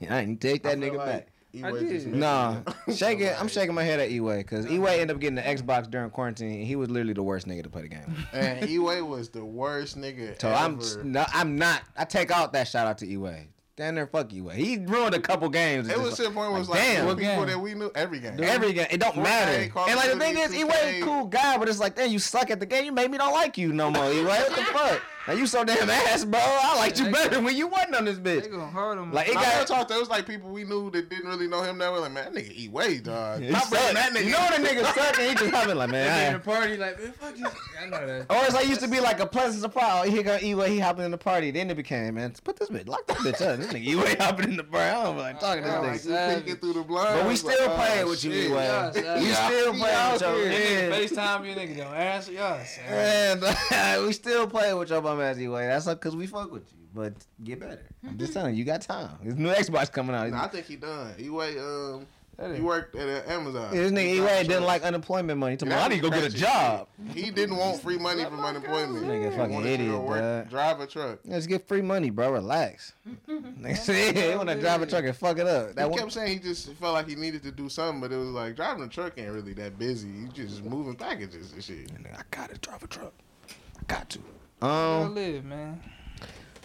did. 0.00 0.10
I 0.10 0.20
didn't 0.24 0.40
take 0.40 0.64
that 0.64 0.72
I 0.72 0.80
nigga 0.80 0.96
like 0.96 1.06
back. 1.06 1.28
E-Way 1.56 1.68
I 1.68 1.72
did. 1.72 1.88
just 1.90 2.06
messed 2.06 2.18
Nah, 2.20 2.52
me 2.52 2.58
up. 2.66 2.76
shaking. 2.96 3.28
I'm 3.38 3.48
shaking 3.48 3.74
my 3.74 3.82
head 3.82 4.00
at 4.00 4.10
E-Way 4.10 4.38
because 4.38 4.66
E-Way 4.70 5.00
ended 5.00 5.14
up 5.16 5.20
getting 5.20 5.36
the 5.36 5.42
Xbox 5.42 5.90
during 5.90 6.10
quarantine. 6.10 6.52
And 6.58 6.66
he 6.66 6.76
was 6.76 6.90
literally 6.90 7.12
the 7.14 7.22
worst 7.22 7.46
nigga 7.48 7.62
to 7.64 7.68
play 7.70 7.82
the 7.82 7.88
game. 7.88 8.04
with. 8.06 8.26
And 8.34 8.68
E-Way 8.68 9.02
was 9.02 9.28
the 9.30 9.44
worst 9.44 9.98
nigga 9.98 10.40
So 10.40 10.48
ever. 10.48 10.56
I'm 10.56 10.80
no, 11.12 11.24
I'm 11.32 11.56
not. 11.56 11.82
I 11.96 12.04
take 12.04 12.30
out 12.30 12.52
that 12.54 12.68
shout 12.68 12.86
out 12.86 12.98
to 12.98 13.06
E-Way. 13.08 13.48
Damn 13.76 13.94
there, 13.94 14.06
fuck 14.06 14.32
E-Way. 14.32 14.56
He 14.56 14.78
ruined 14.78 15.14
a 15.14 15.20
couple 15.20 15.50
games. 15.50 15.86
It 15.90 15.98
was 15.98 16.06
just 16.06 16.16
to 16.16 16.22
the 16.22 16.28
point 16.30 16.48
where 16.50 16.56
it 16.56 16.60
was 16.60 16.68
like, 16.70 16.78
like, 16.80 16.88
damn. 16.88 17.00
the 17.02 17.06
What 17.08 17.18
people 17.18 17.34
game? 17.36 17.46
that 17.48 17.60
we 17.60 17.74
knew 17.74 17.90
every 17.94 18.20
game. 18.20 18.42
Every 18.42 18.72
game, 18.72 18.86
it 18.90 18.98
don't 19.00 19.18
matter. 19.18 19.68
Call 19.70 19.86
And 19.86 19.96
like 19.96 20.10
the 20.12 20.18
thing 20.18 20.38
is, 20.38 20.54
E-Way 20.54 20.70
2K. 20.72 21.02
a 21.02 21.04
cool 21.04 21.26
guy, 21.26 21.58
but 21.58 21.68
it's 21.68 21.78
like, 21.78 21.94
damn, 21.94 22.10
you 22.10 22.18
suck 22.18 22.50
at 22.50 22.58
the 22.58 22.64
game. 22.64 22.86
You 22.86 22.92
made 22.92 23.10
me 23.10 23.18
don't 23.18 23.34
like 23.34 23.58
you 23.58 23.74
no 23.74 23.90
more. 23.90 24.10
E-Way, 24.10 24.24
what 24.24 24.48
the 24.56 24.62
fuck? 24.62 25.02
Now 25.26 25.32
you 25.34 25.46
so 25.46 25.64
damn 25.64 25.90
ass, 25.90 26.24
bro. 26.24 26.38
I 26.40 26.76
liked 26.76 27.00
you 27.00 27.10
better 27.10 27.40
when 27.40 27.56
you 27.56 27.66
wasn't 27.66 27.96
on 27.96 28.04
this 28.04 28.18
They 28.18 28.40
bitch. 28.42 28.50
gonna 28.50 28.66
hard 28.66 28.96
him. 28.98 29.12
Like 29.12 29.28
it 29.28 29.36
I 29.36 29.40
never 29.42 29.58
got. 29.58 29.66
talked 29.66 29.88
to. 29.90 29.96
It 29.96 30.00
was 30.00 30.08
like 30.08 30.24
people 30.26 30.50
we 30.50 30.62
knew 30.64 30.90
that 30.92 31.08
didn't 31.10 31.26
really 31.28 31.48
know 31.48 31.62
him 31.62 31.78
that 31.78 31.90
well. 31.90 32.02
Like, 32.02 32.12
man, 32.12 32.32
that 32.32 32.44
nigga 32.44 32.52
eat 32.54 32.70
way, 32.70 32.98
dog. 32.98 33.40
He 33.42 33.50
Stop 33.50 33.70
bringing 33.70 33.94
that 33.94 34.12
nigga. 34.12 34.24
You 34.24 34.30
know 34.30 34.46
when 34.50 34.64
a 34.64 34.68
nigga 34.68 34.84
suck 34.94 35.18
and 35.18 35.28
he 35.28 35.34
just 35.34 35.54
having 35.54 35.76
like, 35.76 35.90
man. 35.90 36.04
be 36.06 36.10
in 36.10 36.16
man. 36.16 36.32
the 36.34 36.38
party 36.38 36.76
like, 36.76 37.02
man, 37.02 37.12
fuck 37.12 37.36
you. 37.38 37.46
I 37.82 37.86
know 37.86 38.06
that. 38.06 38.26
Or 38.30 38.44
it's 38.44 38.54
like 38.54 38.68
used 38.68 38.80
to 38.82 38.88
be 38.88 39.00
like 39.00 39.18
a 39.20 39.26
pleasant 39.26 39.62
surprise. 39.62 39.86
Oh, 39.86 40.02
he 40.04 40.10
here 40.12 40.22
go 40.22 40.38
E-Way, 40.40 40.70
he 40.70 40.78
hopping 40.78 41.04
in 41.04 41.10
the 41.10 41.18
party. 41.18 41.50
Then 41.50 41.70
it 41.70 41.76
became, 41.76 42.14
man, 42.14 42.32
put 42.44 42.56
this 42.56 42.68
bitch, 42.68 42.86
lock 42.86 43.06
that 43.08 43.16
bitch 43.18 43.40
up. 43.44 43.58
This 43.58 43.66
nigga 43.72 43.84
E-Way 43.84 44.14
hopping 44.20 44.50
in 44.50 44.56
the 44.56 44.64
party. 44.64 44.84
I 44.90 45.02
don't 45.04 45.18
like 45.18 45.40
talking 45.40 45.64
to 45.64 45.80
Like, 45.80 45.92
this 45.94 46.04
you 46.06 46.12
nigga. 46.12 46.36
peeking 46.44 46.56
through 46.56 46.72
the 46.74 46.82
blinds. 46.82 47.12
But 47.14 47.22
we 47.24 47.28
like, 47.30 47.36
still 47.38 47.70
oh, 47.70 47.74
playing 47.76 48.08
with 48.08 48.24
you, 48.24 48.32
shit. 48.32 48.50
E-Way. 48.50 48.64
Yeah, 48.64 48.90
son. 48.92 49.20
We 49.22 49.28
Yeah. 49.28 49.46
still 49.48 49.72
He 49.72 49.78
playing 49.80 50.12
with 50.12 50.20
your 50.22 50.50
here. 50.50 50.90
FaceTime 50.92 51.48
you 51.48 51.54
nigga 51.56 51.76
don't 51.78 51.94
answer 51.94 52.32
y'all. 52.32 52.64
son. 52.64 52.84
And 52.90 54.02
we 54.06 54.12
still 54.12 54.46
playing 54.46 54.76
with 54.78 54.90
your 54.90 55.02
bum 55.16 55.24
ass 55.24 55.38
E-Way. 55.38 55.66
That's 55.66 55.86
because 55.86 56.14
we 56.16 56.26
fuck 56.26 56.50
with 56.52 56.70
you. 56.72 56.78
But 56.94 57.14
get 57.44 57.60
better. 57.60 57.84
I'm 58.06 58.16
just 58.18 58.32
telling 58.32 58.54
you, 58.54 58.58
you 58.60 58.64
got 58.64 58.80
time. 58.80 59.10
There's 59.22 59.36
new 59.36 59.50
Xbox 59.50 59.92
coming 59.92 60.14
out. 60.16 60.30
Nah, 60.30 60.44
I 60.44 60.48
think 60.48 60.66
he 60.66 60.76
done. 60.76 61.14
E-Way, 61.18 61.58
um, 61.58 62.06
he 62.38 62.44
ain't- 62.44 62.62
worked 62.64 62.96
at 62.96 63.06
uh, 63.26 63.30
Amazon. 63.32 63.70
this 63.74 63.92
nigga 63.92 64.02
He 64.08 64.16
E-Way 64.16 64.38
didn't 64.44 64.50
shit. 64.52 64.62
like 64.62 64.82
unemployment 64.82 65.38
money. 65.38 65.52
He 65.52 65.56
told 65.58 65.68
me, 65.70 65.76
Yeah, 65.76 65.84
I 65.84 65.88
need 65.88 65.96
to 65.96 66.02
go 66.02 66.10
get 66.10 66.24
a 66.24 66.30
job. 66.34 66.88
He 67.12 67.30
didn't 67.30 67.56
want 67.58 67.82
free 67.82 67.98
money 67.98 68.24
from 68.24 68.40
unemployment. 68.42 69.04
Nigga 69.04 69.30
He 69.30 69.36
fucking 69.36 69.54
wanted 69.54 69.76
to 69.78 69.84
go 69.84 69.90
idiot, 69.94 70.02
work, 70.02 70.20
dog. 70.20 70.48
Drive 70.50 70.80
a 70.80 70.86
truck. 70.86 71.18
Let's 71.26 71.46
get 71.46 71.68
free 71.68 71.82
money, 71.82 72.08
bro. 72.08 72.32
Relax. 72.32 72.94
Nigga 73.28 73.76
said, 73.76 74.16
he 74.32 74.34
want 74.36 74.48
to 74.48 74.58
drive 74.58 74.80
a 74.80 74.86
truck 74.86 75.04
and 75.04 75.14
fuck 75.16 75.38
it 75.38 75.46
up. 75.46 75.74
That 75.74 75.84
he 75.84 75.90
one, 75.90 75.98
kept 75.98 76.12
saying 76.12 76.28
he 76.32 76.38
just 76.38 76.72
felt 76.74 76.94
like 76.94 77.08
he 77.08 77.14
needed 77.14 77.42
to 77.42 77.50
do 77.52 77.68
something, 77.68 78.00
but 78.00 78.10
it 78.10 78.16
was 78.16 78.28
like 78.28 78.56
driving 78.56 78.84
a 78.84 78.88
truck 78.88 79.18
ain't 79.18 79.32
really 79.32 79.52
that 79.54 79.78
busy. 79.78 80.08
You 80.08 80.28
just 80.28 80.64
moving 80.64 80.94
packages 80.94 81.52
and 81.52 81.62
shit. 81.62 81.88
Nigga, 82.02 82.18
I 82.18 82.22
gotta 82.30 82.56
drive 82.58 82.82
a 82.82 82.86
truck. 82.86 83.12
I 83.50 83.82
got 83.86 84.08
to. 84.10 84.18
Gotta 84.60 85.04
Um. 85.06 85.14
live, 85.14 85.44
man. 85.44 85.80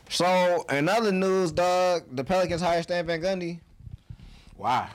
So 0.10 0.66
in 0.70 0.90
other 0.90 1.12
news, 1.12 1.52
dog, 1.52 2.04
the 2.12 2.24
Pelicans 2.24 2.62
hired 2.62 2.84
Stan 2.84 3.06
Van 3.06 3.22
Gundy. 3.22 3.60
Why? 4.58 4.90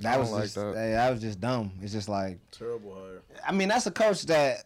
That 0.00 0.14
I 0.14 0.18
was 0.18 0.28
don't 0.28 0.34
like 0.34 0.44
just 0.44 0.54
that. 0.56 0.74
that. 0.74 0.90
that 0.92 1.10
was 1.10 1.20
just 1.20 1.40
dumb. 1.40 1.72
It's 1.82 1.92
just 1.92 2.08
like 2.08 2.38
Terrible 2.50 2.94
hire. 2.94 3.22
I 3.46 3.52
mean 3.52 3.68
that's 3.68 3.86
a 3.86 3.90
coach 3.90 4.22
that 4.26 4.64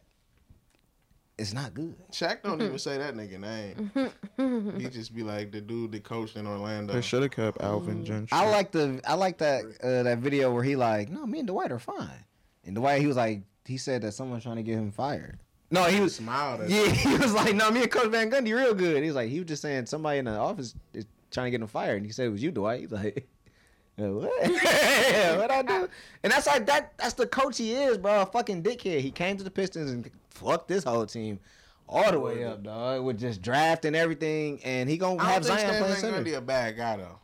is 1.39 1.53
not 1.53 1.75
good. 1.75 1.95
Shaq 2.13 2.43
don't 2.43 2.61
even 2.63 2.79
say 2.79 2.97
that 2.99 3.15
nigga 3.15 3.39
name. 3.41 4.79
he 4.79 4.89
just 4.91 5.15
be 5.15 5.23
like 5.23 5.53
the 5.53 5.61
dude 5.61 5.93
that 5.93 6.05
coached 6.05 6.37
in 6.37 6.47
Orlando. 6.47 6.95
They 6.95 7.03
should 7.03 7.23
have 7.23 7.33
kept 7.33 7.61
Alvin 7.63 8.05
Gentry. 8.05 8.29
I 8.37 8.49
like 8.51 8.71
the 8.73 9.01
I 9.07 9.15
like 9.15 9.39
that 9.39 9.65
uh, 9.83 10.03
that 10.05 10.19
video 10.19 10.53
where 10.53 10.63
he 10.63 10.77
like 10.77 11.11
no 11.11 11.27
me 11.27 11.41
and 11.41 11.49
Dwight 11.49 11.73
are 11.73 11.79
fine, 11.79 12.25
and 12.65 12.75
Dwight 12.75 13.01
he 13.01 13.07
was 13.07 13.17
like 13.17 13.43
he 13.67 13.77
said 13.79 14.03
that 14.03 14.13
someone's 14.13 14.43
trying 14.45 14.57
to 14.57 14.63
get 14.63 14.75
him 14.77 14.91
fired. 14.91 15.39
No, 15.71 15.85
he 15.85 16.01
was 16.01 16.15
smiled 16.15 16.61
at 16.61 16.71
yeah 16.71 16.87
he 16.91 17.17
was 17.17 17.33
like 17.33 17.55
no 17.55 17.71
me 17.71 17.83
and 17.83 17.91
Coach 17.91 18.11
Van 18.11 18.31
Gundy 18.31 18.55
real 18.55 18.75
good. 18.75 19.03
He 19.03 19.09
was 19.09 19.17
like 19.17 19.29
he 19.31 19.41
was 19.41 19.49
just 19.49 19.63
saying 19.63 19.87
somebody 19.87 20.19
in 20.19 20.27
the 20.27 20.37
office 20.37 20.75
is 20.93 21.07
trying 21.31 21.47
to 21.47 21.51
get 21.51 21.61
him 21.61 21.67
fired, 21.67 21.97
and 21.97 22.07
he 22.07 22.13
said 22.13 22.27
it 22.27 22.31
was 22.31 22.43
you 22.43 22.51
Dwight. 22.51 22.81
He's 22.81 22.93
like. 22.93 23.17
"Uh, 23.19 23.23
What? 23.99 24.31
what 24.43 25.51
I 25.51 25.63
do? 25.67 25.89
And 26.23 26.31
that's 26.31 26.47
like 26.47 26.67
that. 26.67 26.93
That's 26.99 27.15
the 27.15 27.27
coach 27.27 27.57
he 27.57 27.73
is, 27.73 27.97
bro. 27.97 28.21
A 28.21 28.27
fucking 28.27 28.63
dickhead. 28.63 29.01
He 29.01 29.11
came 29.11 29.39
to 29.39 29.43
the 29.45 29.51
Pistons 29.51 29.91
and 29.91 30.11
fucked 30.29 30.69
this 30.69 30.85
whole 30.85 31.07
team 31.07 31.41
all 31.89 32.13
the 32.13 32.21
way 32.21 32.45
up, 32.45 32.63
dog. 32.63 33.05
With 33.05 33.19
just 33.19 33.41
draft 33.41 33.87
and 33.87 33.97
everything, 33.97 34.61
and 34.65 34.91
he 34.91 34.99
gonna 34.99 35.25
have 35.25 35.45
Zion 35.45 35.83
playing 35.83 35.97
center. 35.97 36.23
Gundy 36.23 36.37
a 36.37 36.43
bad 36.43 36.77
guy 36.77 36.99
though. 36.99 37.19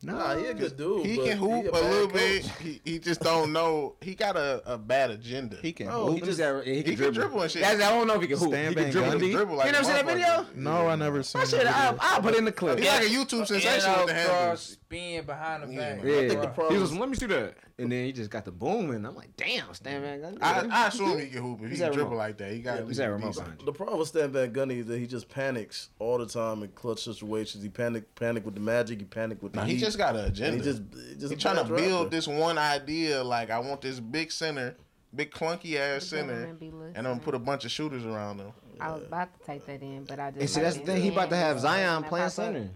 Nah, 0.00 0.36
he 0.36 0.46
a 0.46 0.54
good 0.54 0.76
dude. 0.76 1.04
He 1.04 1.16
but 1.16 1.26
can 1.26 1.38
hoop 1.38 1.64
a 1.66 1.68
a, 1.70 1.80
little 1.82 2.06
coach. 2.08 2.12
bit. 2.12 2.44
He, 2.60 2.80
he 2.84 2.98
just 3.00 3.20
don't 3.20 3.52
know. 3.52 3.96
He 4.00 4.14
got 4.14 4.36
a, 4.36 4.62
a 4.64 4.78
bad 4.78 5.10
agenda. 5.10 5.56
He 5.60 5.72
can. 5.72 5.88
Oh, 5.88 6.06
hoop. 6.06 6.14
he 6.16 6.20
just 6.20 6.38
got, 6.38 6.64
he, 6.64 6.82
can 6.84 6.96
can 6.96 7.12
dribble 7.12 7.42
and 7.42 7.50
shit. 7.50 7.62
That's, 7.62 7.82
I 7.82 7.90
don't 7.90 8.06
know 8.06 8.14
if 8.14 8.22
he 8.22 8.28
can 8.28 8.38
hoop. 8.38 8.48
Stan 8.50 8.68
he 8.68 8.74
can 8.76 8.84
Van 8.84 8.92
dribble. 8.92 9.10
Gundy? 9.18 9.26
You 9.26 9.32
Dribble 9.32 9.56
like 9.56 9.72
never 9.72 9.82
a 9.82 9.84
seen 9.84 9.94
that 9.94 10.06
video? 10.06 10.46
no, 10.54 10.86
I 10.88 10.94
never 10.94 11.22
seen. 11.24 11.42
I 11.42 11.44
should. 11.46 11.60
that 11.62 11.74
I'll. 11.74 11.96
I'll 12.00 12.22
put 12.22 12.36
in 12.36 12.44
the 12.44 12.52
clip. 12.52 12.78
He 12.78 12.86
like 12.86 13.02
a 13.02 13.06
YouTube 13.06 13.46
sensation 13.48 13.92
with 13.98 14.06
the 14.06 14.14
handles. 14.14 14.77
Spin 14.88 15.24
behind 15.26 15.62
the 15.64 15.72
Yeah. 15.74 15.94
back. 15.96 16.04
Yeah, 16.04 16.12
I 16.16 16.28
think 16.28 16.54
the 16.56 16.68
he 16.70 16.78
was. 16.78 16.92
is- 16.92 16.98
Let 16.98 17.08
me 17.10 17.16
see 17.16 17.26
that. 17.26 17.54
And 17.78 17.92
then 17.92 18.06
he 18.06 18.12
just 18.12 18.30
got 18.30 18.44
the 18.44 18.50
boom, 18.50 18.90
and 18.90 19.06
I'm 19.06 19.14
like, 19.14 19.36
damn, 19.36 19.72
Stan 19.74 20.00
Van 20.02 20.20
Gundy. 20.20 20.38
I, 20.42 20.66
I 20.84 20.88
assume 20.88 21.18
he 21.20 21.26
can 21.28 21.42
hoop 21.42 21.60
if 21.62 21.70
he 21.70 21.76
can 21.76 21.92
dribble 21.92 22.16
like 22.16 22.36
that. 22.38 22.52
He 22.52 22.60
got 22.60 22.76
Yeah, 22.76 22.80
at 22.82 22.86
he's 22.88 22.98
at 23.00 23.06
remote 23.06 23.34
behind 23.36 23.60
you. 23.60 23.66
The 23.66 23.72
problem 23.72 23.98
with 23.98 24.08
Stan 24.08 24.32
Van 24.32 24.52
Gundy 24.52 24.80
is 24.80 24.86
that 24.86 24.98
he 24.98 25.06
just 25.06 25.28
panics 25.28 25.90
all 25.98 26.18
the 26.18 26.26
time 26.26 26.62
in 26.62 26.70
clutch 26.70 27.04
situations. 27.04 27.62
He 27.62 27.68
panic, 27.68 28.14
panic 28.14 28.44
with 28.44 28.54
the 28.54 28.60
Magic. 28.60 28.98
He 28.98 29.04
panic 29.04 29.42
with 29.42 29.52
the 29.52 29.60
Nah, 29.60 29.66
he 29.66 29.76
just 29.76 29.98
got 29.98 30.14
an 30.16 30.22
And 30.24 30.28
agenda. 30.32 30.56
he 30.56 30.62
just, 30.62 30.82
he 31.08 31.14
just 31.16 31.32
He's 31.34 31.42
trying 31.42 31.56
to 31.56 31.64
bad 31.64 31.72
drafter. 31.72 31.76
build 31.76 32.10
this 32.10 32.26
one 32.26 32.58
idea. 32.58 33.22
Like 33.22 33.50
I 33.50 33.58
want 33.60 33.80
this 33.82 34.00
big 34.00 34.32
center, 34.32 34.74
big 35.14 35.30
clunky 35.30 35.76
ass 35.76 36.06
center, 36.06 36.44
and 36.60 36.96
I'm 36.96 37.04
gonna 37.04 37.20
put 37.20 37.34
a 37.34 37.38
bunch 37.38 37.64
of 37.64 37.70
shooters 37.70 38.04
around 38.04 38.40
him. 38.40 38.52
I 38.80 38.92
was 38.92 39.02
about 39.04 39.38
to 39.38 39.46
take 39.46 39.66
that 39.66 39.82
in, 39.82 40.04
but 40.04 40.18
I 40.18 40.30
just. 40.30 40.40
And 40.40 40.50
see, 40.50 40.60
that's 40.62 40.76
the 40.78 40.84
thing. 40.84 41.02
He 41.02 41.08
about 41.10 41.30
to 41.30 41.36
have 41.36 41.60
Zion 41.60 42.02
playing 42.04 42.30
center. 42.30 42.70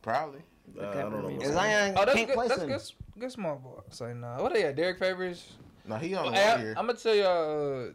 Probably. 0.00 0.40
Nah, 0.74 0.90
I 0.90 0.94
don't 1.02 1.38
know. 1.38 1.38
Zion 1.52 1.94
Oh, 1.96 2.04
that's 2.04 2.14
can't 2.16 2.26
good. 2.28 2.34
play 2.36 2.48
That's 2.48 2.60
center. 2.60 2.78
good. 2.78 3.20
Good 3.20 3.32
small 3.32 3.56
ball. 3.56 3.84
Say 3.90 4.14
nah. 4.14 4.40
What 4.42 4.52
they 4.54 4.62
got? 4.62 4.74
Derrick 4.76 4.98
Favors. 4.98 5.52
No, 5.86 5.96
he 5.96 6.14
on 6.14 6.32
the 6.32 6.38
Hey, 6.38 6.50
I, 6.52 6.58
here. 6.58 6.74
I'm 6.76 6.86
gonna 6.86 6.98
tell 6.98 7.14
y'all. 7.14 7.86
Uh, 7.88 7.90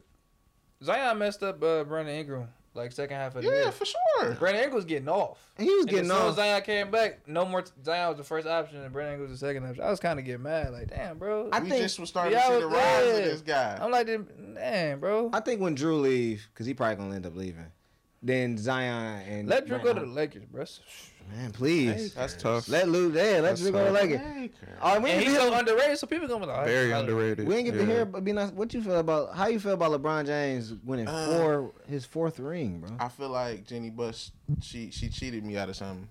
Zion 0.83 1.17
messed 1.17 1.43
up 1.43 1.61
uh, 1.63 1.83
Brandon 1.83 2.15
Ingram 2.15 2.47
like 2.75 2.91
second 2.91 3.17
half 3.17 3.35
of 3.35 3.43
the 3.43 3.49
Yeah, 3.49 3.55
year. 3.63 3.71
for 3.71 3.83
sure. 3.85 4.35
Brandon 4.35 4.63
Ingram 4.63 4.75
was 4.75 4.85
getting 4.85 5.09
off. 5.09 5.39
He 5.57 5.65
was 5.65 5.81
And 5.81 5.89
getting 5.89 6.11
as 6.11 6.17
soon 6.17 6.27
off. 6.27 6.35
Zion 6.35 6.61
came 6.61 6.91
back, 6.91 7.27
no 7.27 7.43
more. 7.45 7.65
Zion 7.83 8.09
was 8.09 8.17
the 8.17 8.23
first 8.23 8.47
option, 8.47 8.81
and 8.81 8.93
Brandon 8.93 9.15
Ingram 9.15 9.29
was 9.31 9.39
the 9.41 9.45
second 9.45 9.65
option. 9.65 9.83
I 9.83 9.89
was 9.89 9.99
kind 9.99 10.19
of 10.19 10.23
getting 10.25 10.43
mad, 10.43 10.71
like, 10.71 10.87
damn, 10.87 11.17
bro. 11.17 11.49
I 11.51 11.59
we 11.59 11.69
think- 11.69 11.81
just 11.81 11.99
was 11.99 12.07
starting 12.09 12.33
Yeah, 12.33 12.43
to 12.43 12.47
see 12.47 12.53
I 12.55 12.59
the 12.59 12.67
was 12.67 12.77
rise 12.77 13.17
of 13.17 13.25
this 13.25 13.41
guy. 13.41 13.77
I'm 13.81 13.91
like, 13.91 14.07
damn, 14.55 14.99
bro. 15.01 15.31
I 15.33 15.39
think 15.41 15.59
when 15.59 15.75
Jrue 15.75 15.99
leave, 15.99 16.47
because 16.53 16.65
he 16.67 16.73
probably 16.73 16.95
gonna 16.95 17.15
end 17.15 17.25
up 17.25 17.35
leaving, 17.35 17.65
then 18.21 18.57
Zion 18.57 19.21
and 19.27 19.49
Let 19.49 19.65
Jrue 19.65 19.83
go 19.83 19.93
to 19.93 19.99
the 20.01 20.05
Lakers, 20.05 20.45
bro. 20.45 20.63
Man, 21.29 21.51
please. 21.51 22.13
That's 22.13 22.33
tough. 22.35 22.67
Let 22.67 22.89
Lou, 22.89 23.11
yeah, 23.11 23.21
let 23.39 23.41
That's 23.41 23.61
Jrue 23.61 23.71
go 23.71 23.79
to 23.79 23.85
tough. 23.85 23.93
Lakers. 23.93 24.49
All 24.81 24.93
right, 24.93 25.01
we 25.03 25.09
And 25.11 25.19
ain't 25.21 25.29
he's 25.29 25.37
so 25.37 25.49
to 25.51 25.57
underrated, 25.59 25.97
so 25.99 26.07
people 26.07 26.27
gonna 26.27 26.45
be 26.45 26.51
like, 26.51 26.65
Very 26.65 26.91
underrated. 26.91 27.47
we 27.47 27.55
ain't 27.55 27.65
get 27.65 27.71
to 27.73 27.79
Yeah. 27.79 27.85
hear, 27.85 28.05
but 28.05 28.23
be 28.25 28.31
nice. 28.33 28.51
What 28.51 28.73
you 28.73 28.81
feel 28.81 28.97
about 28.97 29.35
how 29.35 29.47
you 29.47 29.59
feel 29.59 29.73
about 29.73 29.91
LeBron 29.91 30.25
James 30.25 30.73
winning 30.83 31.07
Uh, 31.07 31.25
four 31.37 31.71
his 31.87 32.05
fourth 32.05 32.39
ring, 32.39 32.79
bro? 32.79 32.89
I 32.99 33.09
feel 33.09 33.29
like 33.29 33.65
Jeanie 33.67 33.89
Buss 33.91 34.31
she 34.61 34.89
she 34.91 35.09
cheated 35.09 35.43
me 35.45 35.55
out 35.57 35.69
of 35.69 35.75
something. 35.75 36.09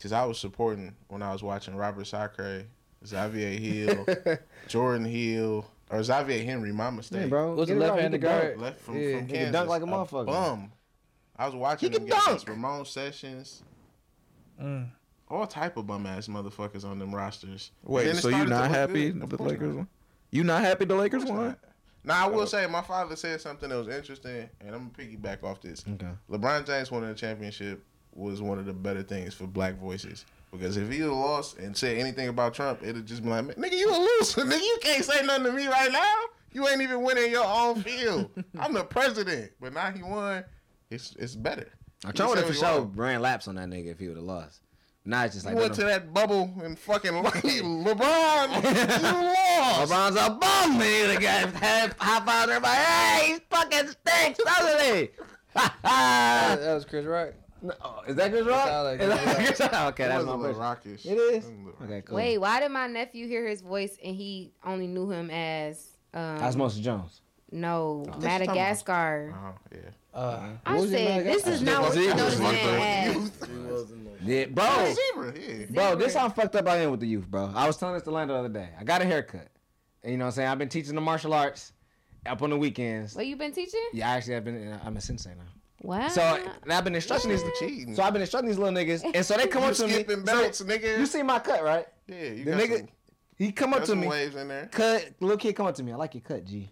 Cause 0.00 0.12
I 0.12 0.24
was 0.24 0.38
supporting 0.38 0.94
when 1.08 1.20
I 1.22 1.30
was 1.32 1.42
watching 1.42 1.76
Robert 1.76 2.06
Sacre, 2.06 2.64
Xavier 3.06 3.50
Hill, 3.50 4.06
Jordan 4.68 5.04
Hill, 5.04 5.66
or 5.90 6.02
Xavier 6.02 6.42
Henry. 6.42 6.72
My 6.72 6.88
mistake. 6.88 7.20
Yeah, 7.22 7.26
bro. 7.26 7.54
Was 7.54 7.68
Get 7.68 7.74
the 7.78 7.84
it 7.84 7.88
right, 7.88 7.90
left-handed 7.94 8.22
he 8.22 8.26
can 8.26 8.30
dunk. 8.30 8.42
guard? 8.44 8.60
Left 8.60 8.80
from, 8.80 8.94
Yeah. 8.98 9.18
from 9.18 9.26
He 9.26 9.32
Kansas. 9.34 9.44
can 9.44 9.52
dunk 9.52 9.68
like 9.68 9.82
a 9.82 9.86
motherfucker. 9.86 10.26
Bum. 10.26 10.72
I 11.36 11.44
was 11.46 11.54
watching 11.54 11.90
He 11.90 11.96
him 11.98 12.06
can 12.06 12.12
against 12.18 12.46
dunk. 12.46 12.48
Ramon 12.48 12.84
Sessions. 12.86 13.62
Mm. 14.60 14.88
All 15.28 15.46
type 15.46 15.76
of 15.76 15.86
bum 15.86 16.06
ass 16.06 16.26
motherfuckers 16.26 16.84
on 16.84 16.98
them 16.98 17.14
rosters. 17.14 17.70
Wait, 17.84 18.16
so 18.16 18.28
you 18.28 18.46
not 18.46 18.70
happy. 18.70 19.10
The 19.10 19.42
Lakers 19.42 19.74
won? 19.74 19.88
You 20.30 20.44
not 20.44 20.62
happy 20.62 20.84
the 20.84 20.94
Lakers 20.94 21.24
won? 21.24 21.56
Now 22.02 22.26
I 22.26 22.28
will 22.28 22.46
say 22.46 22.66
my 22.66 22.82
father 22.82 23.14
said 23.14 23.40
something 23.40 23.68
that 23.68 23.76
was 23.76 23.88
interesting, 23.88 24.48
and 24.60 24.74
I'm 24.74 24.90
gonna 24.90 25.10
piggyback 25.10 25.44
off 25.44 25.60
this. 25.60 25.84
Okay. 25.86 26.08
LeBron 26.30 26.66
James 26.66 26.90
winning 26.90 27.10
the 27.10 27.14
championship 27.14 27.84
was 28.14 28.42
one 28.42 28.58
of 28.58 28.66
the 28.66 28.72
better 28.72 29.02
things 29.02 29.34
for 29.34 29.46
black 29.46 29.76
voices. 29.76 30.24
Because 30.50 30.76
if 30.76 30.90
he 30.90 31.04
lost 31.04 31.58
and 31.58 31.76
said 31.76 31.98
anything 31.98 32.28
about 32.28 32.54
Trump, 32.54 32.80
it'd 32.82 33.06
just 33.06 33.22
be 33.22 33.28
like, 33.28 33.44
nigga, 33.44 33.72
you 33.72 33.88
a 33.88 33.94
loser. 33.94 34.40
nigga, 34.44 34.60
you 34.60 34.78
can't 34.82 35.04
say 35.04 35.24
nothing 35.24 35.44
to 35.44 35.52
me 35.52 35.68
right 35.68 35.92
now. 35.92 36.14
You 36.52 36.66
ain't 36.66 36.80
even 36.80 37.02
winning 37.02 37.30
your 37.30 37.46
own 37.46 37.82
field. 37.82 38.30
I'm 38.58 38.72
the 38.72 38.82
president. 38.82 39.52
But 39.60 39.74
now 39.74 39.92
he 39.92 40.02
won. 40.02 40.44
It's 40.90 41.14
it's 41.18 41.36
better. 41.36 41.68
I 42.04 42.12
Trump 42.12 42.30
would 42.30 42.38
have 42.38 42.46
for 42.46 42.52
He 42.52 42.58
sure 42.58 42.80
ran 42.94 43.20
laps 43.20 43.48
on 43.48 43.56
that 43.56 43.68
nigga 43.68 43.90
if 43.92 43.98
he 43.98 44.08
would 44.08 44.16
have 44.16 44.24
lost. 44.24 44.60
Now 45.04 45.24
it's 45.24 45.34
just 45.34 45.46
he 45.48 45.54
like 45.54 45.62
went 45.62 45.74
to 45.74 45.84
that 45.84 46.12
bubble 46.12 46.52
and 46.62 46.78
fucking 46.78 47.12
LeBron, 47.12 47.42
you 47.56 47.62
lost. 47.62 49.90
LeBron's 49.92 50.16
a 50.16 50.30
bum, 50.30 50.78
man. 50.78 51.14
The 51.14 51.20
guy 51.20 51.46
had 51.58 51.94
high 51.98 52.24
five 52.24 52.48
everybody. 52.48 52.76
Hey, 52.76 53.32
he 53.34 53.40
fucking 53.50 53.88
stinks, 53.88 54.40
doesn't 54.44 54.96
he? 54.96 55.08
That, 55.54 56.56
that 56.60 56.74
was 56.74 56.84
Chris 56.84 57.06
Rock. 57.06 57.30
No, 57.62 57.74
is 58.06 58.16
that 58.16 58.30
Chris 58.30 58.46
Rock? 58.46 58.66
sound 58.66 58.84
like 58.86 58.98
that 59.00 59.36
Chris 59.46 59.60
Rock? 59.60 59.72
Okay, 59.92 60.04
It 60.04 60.08
that's 60.08 60.18
was 60.18 60.26
my 60.26 60.32
a 60.32 60.36
little 60.36 60.54
question. 60.54 60.90
rockish. 60.92 61.06
It 61.06 61.18
is? 61.18 61.44
was 61.44 61.52
a 61.52 61.56
little 61.64 61.84
Okay, 61.84 62.02
cool. 62.06 62.16
Wait, 62.16 62.38
why 62.38 62.60
did 62.60 62.70
my 62.70 62.86
nephew 62.86 63.26
hear 63.26 63.46
his 63.46 63.60
voice 63.62 63.98
and 64.02 64.14
he 64.16 64.52
only 64.64 64.86
knew 64.86 65.10
him 65.10 65.30
as 65.30 65.96
um, 66.14 66.38
Osmosis 66.42 66.80
Jones. 66.80 67.20
no 67.50 68.04
That's 68.06 68.22
Madagascar? 68.24 69.34
Oh, 69.36 69.54
yeah. 69.72 69.80
Uh, 70.12 70.48
I 70.66 70.72
What 70.74 70.80
was 70.82 70.90
said 70.90 71.24
this 71.24 71.46
is 71.46 71.62
not 71.62 71.82
what 71.82 71.90
Was 71.90 71.96
you 71.98 72.10
he- 72.10 72.16
know 72.16 72.24
was 72.24 72.40
man 72.40 72.54
as. 72.56 73.14
He 73.14 73.58
wasn't 73.72 74.04
no- 74.04 74.10
Yeah, 74.24 74.46
bro. 74.46 74.64
Oh, 74.68 74.94
Zebra, 74.94 75.40
yeah. 75.40 75.66
Bro, 75.70 75.96
this 75.96 76.14
how 76.14 76.28
fucked 76.28 76.56
up 76.56 76.66
I 76.68 76.78
am 76.78 76.90
with 76.90 77.00
the 77.00 77.06
youth, 77.06 77.26
bro. 77.28 77.52
I 77.54 77.66
was 77.66 77.76
telling 77.76 77.94
this 77.94 78.02
to 78.04 78.10
Lando 78.10 78.34
the 78.34 78.40
other 78.40 78.48
day. 78.48 78.70
I 78.78 78.82
got 78.84 79.02
a 79.02 79.04
haircut. 79.04 79.48
And 80.02 80.12
you 80.12 80.18
know 80.18 80.24
what 80.24 80.28
I'm 80.30 80.34
saying? 80.34 80.48
I've 80.48 80.58
been 80.58 80.68
teaching 80.68 80.94
the 80.94 81.00
martial 81.00 81.32
arts 81.32 81.72
up 82.26 82.42
on 82.42 82.50
the 82.50 82.56
weekends. 82.56 83.14
What 83.14 83.26
you 83.26 83.36
been 83.36 83.52
teaching? 83.52 83.80
Yeah, 83.92 84.10
actually 84.10 84.36
I've 84.36 84.44
been. 84.44 84.78
I'm 84.84 84.96
a 84.96 85.00
sensei 85.00 85.30
now. 85.30 85.44
Wow. 85.82 86.08
So 86.08 86.20
and 86.62 86.72
I've 86.72 86.84
been 86.84 86.94
instructing 86.94 87.30
these. 87.30 87.42
cheating. 87.58 87.94
So 87.94 88.02
I've 88.02 88.12
been 88.12 88.20
instructing 88.22 88.48
these 88.50 88.58
little 88.58 88.74
niggas, 88.76 89.08
and 89.14 89.24
so 89.24 89.36
they 89.36 89.46
come 89.46 89.62
up 89.64 89.74
to 89.74 89.86
me. 89.86 89.92
skipping 89.94 90.18
so- 90.18 90.24
belts, 90.24 90.60
nigga. 90.62 90.98
you 90.98 91.06
see 91.06 91.22
my 91.22 91.38
cut, 91.38 91.62
right? 91.62 91.86
yeah, 92.08 92.22
you 92.24 92.44
The 92.44 92.50
got 92.50 92.60
nigga, 92.60 92.76
some, 92.78 92.88
he 93.36 93.52
come 93.52 93.72
up 93.72 93.78
got 93.80 93.84
to 93.86 93.90
some 93.92 94.00
me. 94.00 94.08
waves 94.08 94.34
in 94.36 94.48
there. 94.48 94.66
Cut, 94.72 95.12
little 95.20 95.36
kid 95.38 95.54
come 95.54 95.66
up 95.66 95.74
to 95.76 95.82
me. 95.82 95.92
I 95.92 95.96
like 95.96 96.14
your 96.14 96.20
cut, 96.22 96.44
G. 96.44 96.68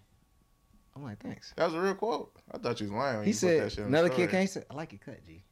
I'm 0.97 1.05
like, 1.05 1.19
thanks. 1.21 1.55
That 1.57 1.67
was 1.67 1.75
a 1.75 1.81
real 1.81 1.95
quote. 1.95 2.35
I 2.53 2.59
thought 2.59 2.81
you 2.81 2.87
was 2.87 2.93
lying 2.93 3.17
when 3.19 3.27
He 3.27 3.33
you 3.33 3.37
put 3.37 3.47
that 3.47 3.59
said, 3.59 3.73
shit 3.73 3.87
another 3.87 4.09
kid 4.09 4.31
came. 4.31 4.47
Said, 4.47 4.67
I 4.71 4.75
like 4.75 4.93
your 4.93 5.01
cut, 5.05 5.25
G. 5.27 5.45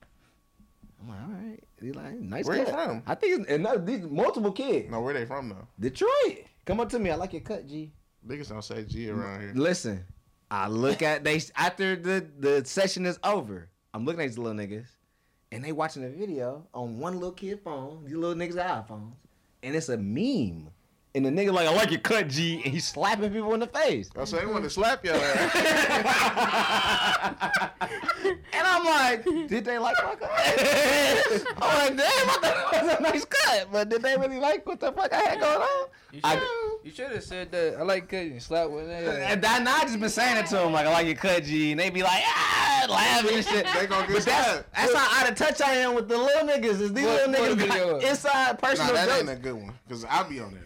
I'm 1.01 1.09
like, 1.09 1.21
all 1.21 1.49
right. 1.49 1.65
He 1.81 1.93
like, 1.93 2.15
nice 2.21 2.47
Where 2.47 2.59
you 2.59 2.67
from? 2.67 3.03
I 3.07 3.15
think 3.15 3.41
it's 3.41 3.51
another, 3.51 3.85
these 3.85 4.03
multiple 4.03 4.53
kids. 4.53 4.91
No, 4.91 5.01
where 5.01 5.15
they 5.15 5.27
from 5.27 5.51
though? 5.51 5.67
Detroit. 5.79 6.47
Come 6.65 6.81
up 6.81 6.89
to 6.91 6.99
me. 6.99 7.11
I 7.11 7.17
like 7.17 7.33
your 7.33 7.43
cut, 7.43 7.67
G. 7.67 7.93
Niggas 8.27 8.49
don't 8.49 8.63
say 8.63 8.85
G 8.85 9.11
around 9.11 9.41
here. 9.41 9.53
Listen, 9.55 10.05
I 10.51 10.69
look 10.69 11.03
at 11.03 11.23
they 11.23 11.41
after 11.55 11.97
the 11.97 12.27
the 12.39 12.65
session 12.65 13.07
is 13.07 13.19
over. 13.23 13.69
I'm 13.95 14.05
looking 14.05 14.21
at 14.21 14.29
these 14.29 14.39
little 14.39 14.59
niggas, 14.59 14.87
and 15.53 15.63
they 15.63 15.73
watching 15.73 16.05
a 16.05 16.09
video 16.09 16.67
on 16.75 16.99
one 16.99 17.15
little 17.15 17.33
kid 17.33 17.61
phone. 17.63 18.05
These 18.05 18.17
little 18.17 18.35
niggas 18.35 18.57
got 18.57 18.89
iPhones, 18.89 19.13
and 19.63 19.77
it's 19.77 19.89
a 19.89 19.97
meme. 19.97 20.71
And 21.17 21.25
the 21.25 21.31
nigga 21.31 21.51
like, 21.51 21.67
I 21.67 21.73
like 21.73 21.91
your 21.91 22.01
cut, 22.01 22.29
G, 22.29 22.61
and 22.63 22.75
he's 22.75 22.87
slapping 22.87 23.33
people 23.33 23.55
in 23.55 23.61
the 23.61 23.67
face. 23.67 24.11
I 24.19 24.25
say 24.27 24.41
they 24.41 24.45
want 24.47 24.65
to 24.65 24.71
slap 24.71 25.03
your 25.03 25.15
ass. 25.15 25.53
And 28.53 28.67
I'm 28.67 28.85
like, 28.85 29.25
did 29.49 29.65
they 29.65 29.79
like 29.79 29.97
my 30.03 30.15
cut? 30.17 30.31
I'm 31.63 31.79
like, 31.79 31.97
damn, 31.97 32.01
I 32.01 32.39
thought 32.41 32.75
it 32.75 32.87
was 32.87 32.97
a 32.99 33.03
nice 33.03 33.25
cut, 33.25 33.69
but 33.71 33.89
did 33.89 34.03
they 34.03 34.17
really 34.17 34.39
like 34.39 34.67
what 34.67 34.81
the 34.81 34.91
fuck 34.93 35.13
I 35.13 35.17
had 35.17 35.41
going 35.41 35.57
on? 35.63 35.87
you 36.13 36.21
should 36.25 36.43
you 36.85 36.91
should 36.91 37.11
have 37.13 37.23
said 37.23 37.53
that. 37.53 37.77
I 37.79 37.83
like 37.83 38.09
cutting 38.09 38.33
and 38.33 38.43
slap 38.43 38.71
with 38.71 38.89
that. 38.89 39.31
And 39.31 39.43
that, 39.43 39.63
now 39.63 39.77
I 39.77 39.83
just 39.83 40.01
been 40.01 40.09
saying 40.09 40.39
it 40.39 40.47
to 40.47 40.57
them 40.57 40.73
like 40.73 40.87
I 40.87 40.93
like 40.93 41.07
your 41.07 41.15
cut, 41.17 41.45
G, 41.45 41.71
and 41.73 41.81
they 41.81 41.91
be 41.91 42.03
like, 42.03 42.23
ah, 42.27 42.87
laughing 42.89 43.37
and 43.37 43.45
shit. 43.47 43.67
They 43.75 43.87
gonna 43.87 44.07
get 44.07 44.17
But 44.17 44.25
that's 44.25 44.49
slapped. 44.49 44.75
that's 44.75 44.95
how 44.95 45.21
out 45.23 45.31
of 45.31 45.37
touch 45.37 45.61
I 45.63 45.75
am 45.77 45.95
with 45.95 46.09
the 46.09 46.17
little 46.19 46.49
niggas. 46.49 46.81
Is 46.81 46.93
these 46.93 47.05
What- 47.07 47.29
little 47.31 47.55
niggas 47.55 47.59
video? 47.59 48.01
got 48.01 48.09
inside 48.09 48.47
nah, 48.53 48.69
personal 48.69 48.95
that 48.95 49.21
ain't 49.21 49.29
a 49.31 49.37
good 49.37 49.55
one. 49.55 49.73
Cause 49.89 50.05
I 50.05 50.23
be 50.25 50.41
on 50.41 50.51
the 50.53 50.57
internet. 50.57 50.66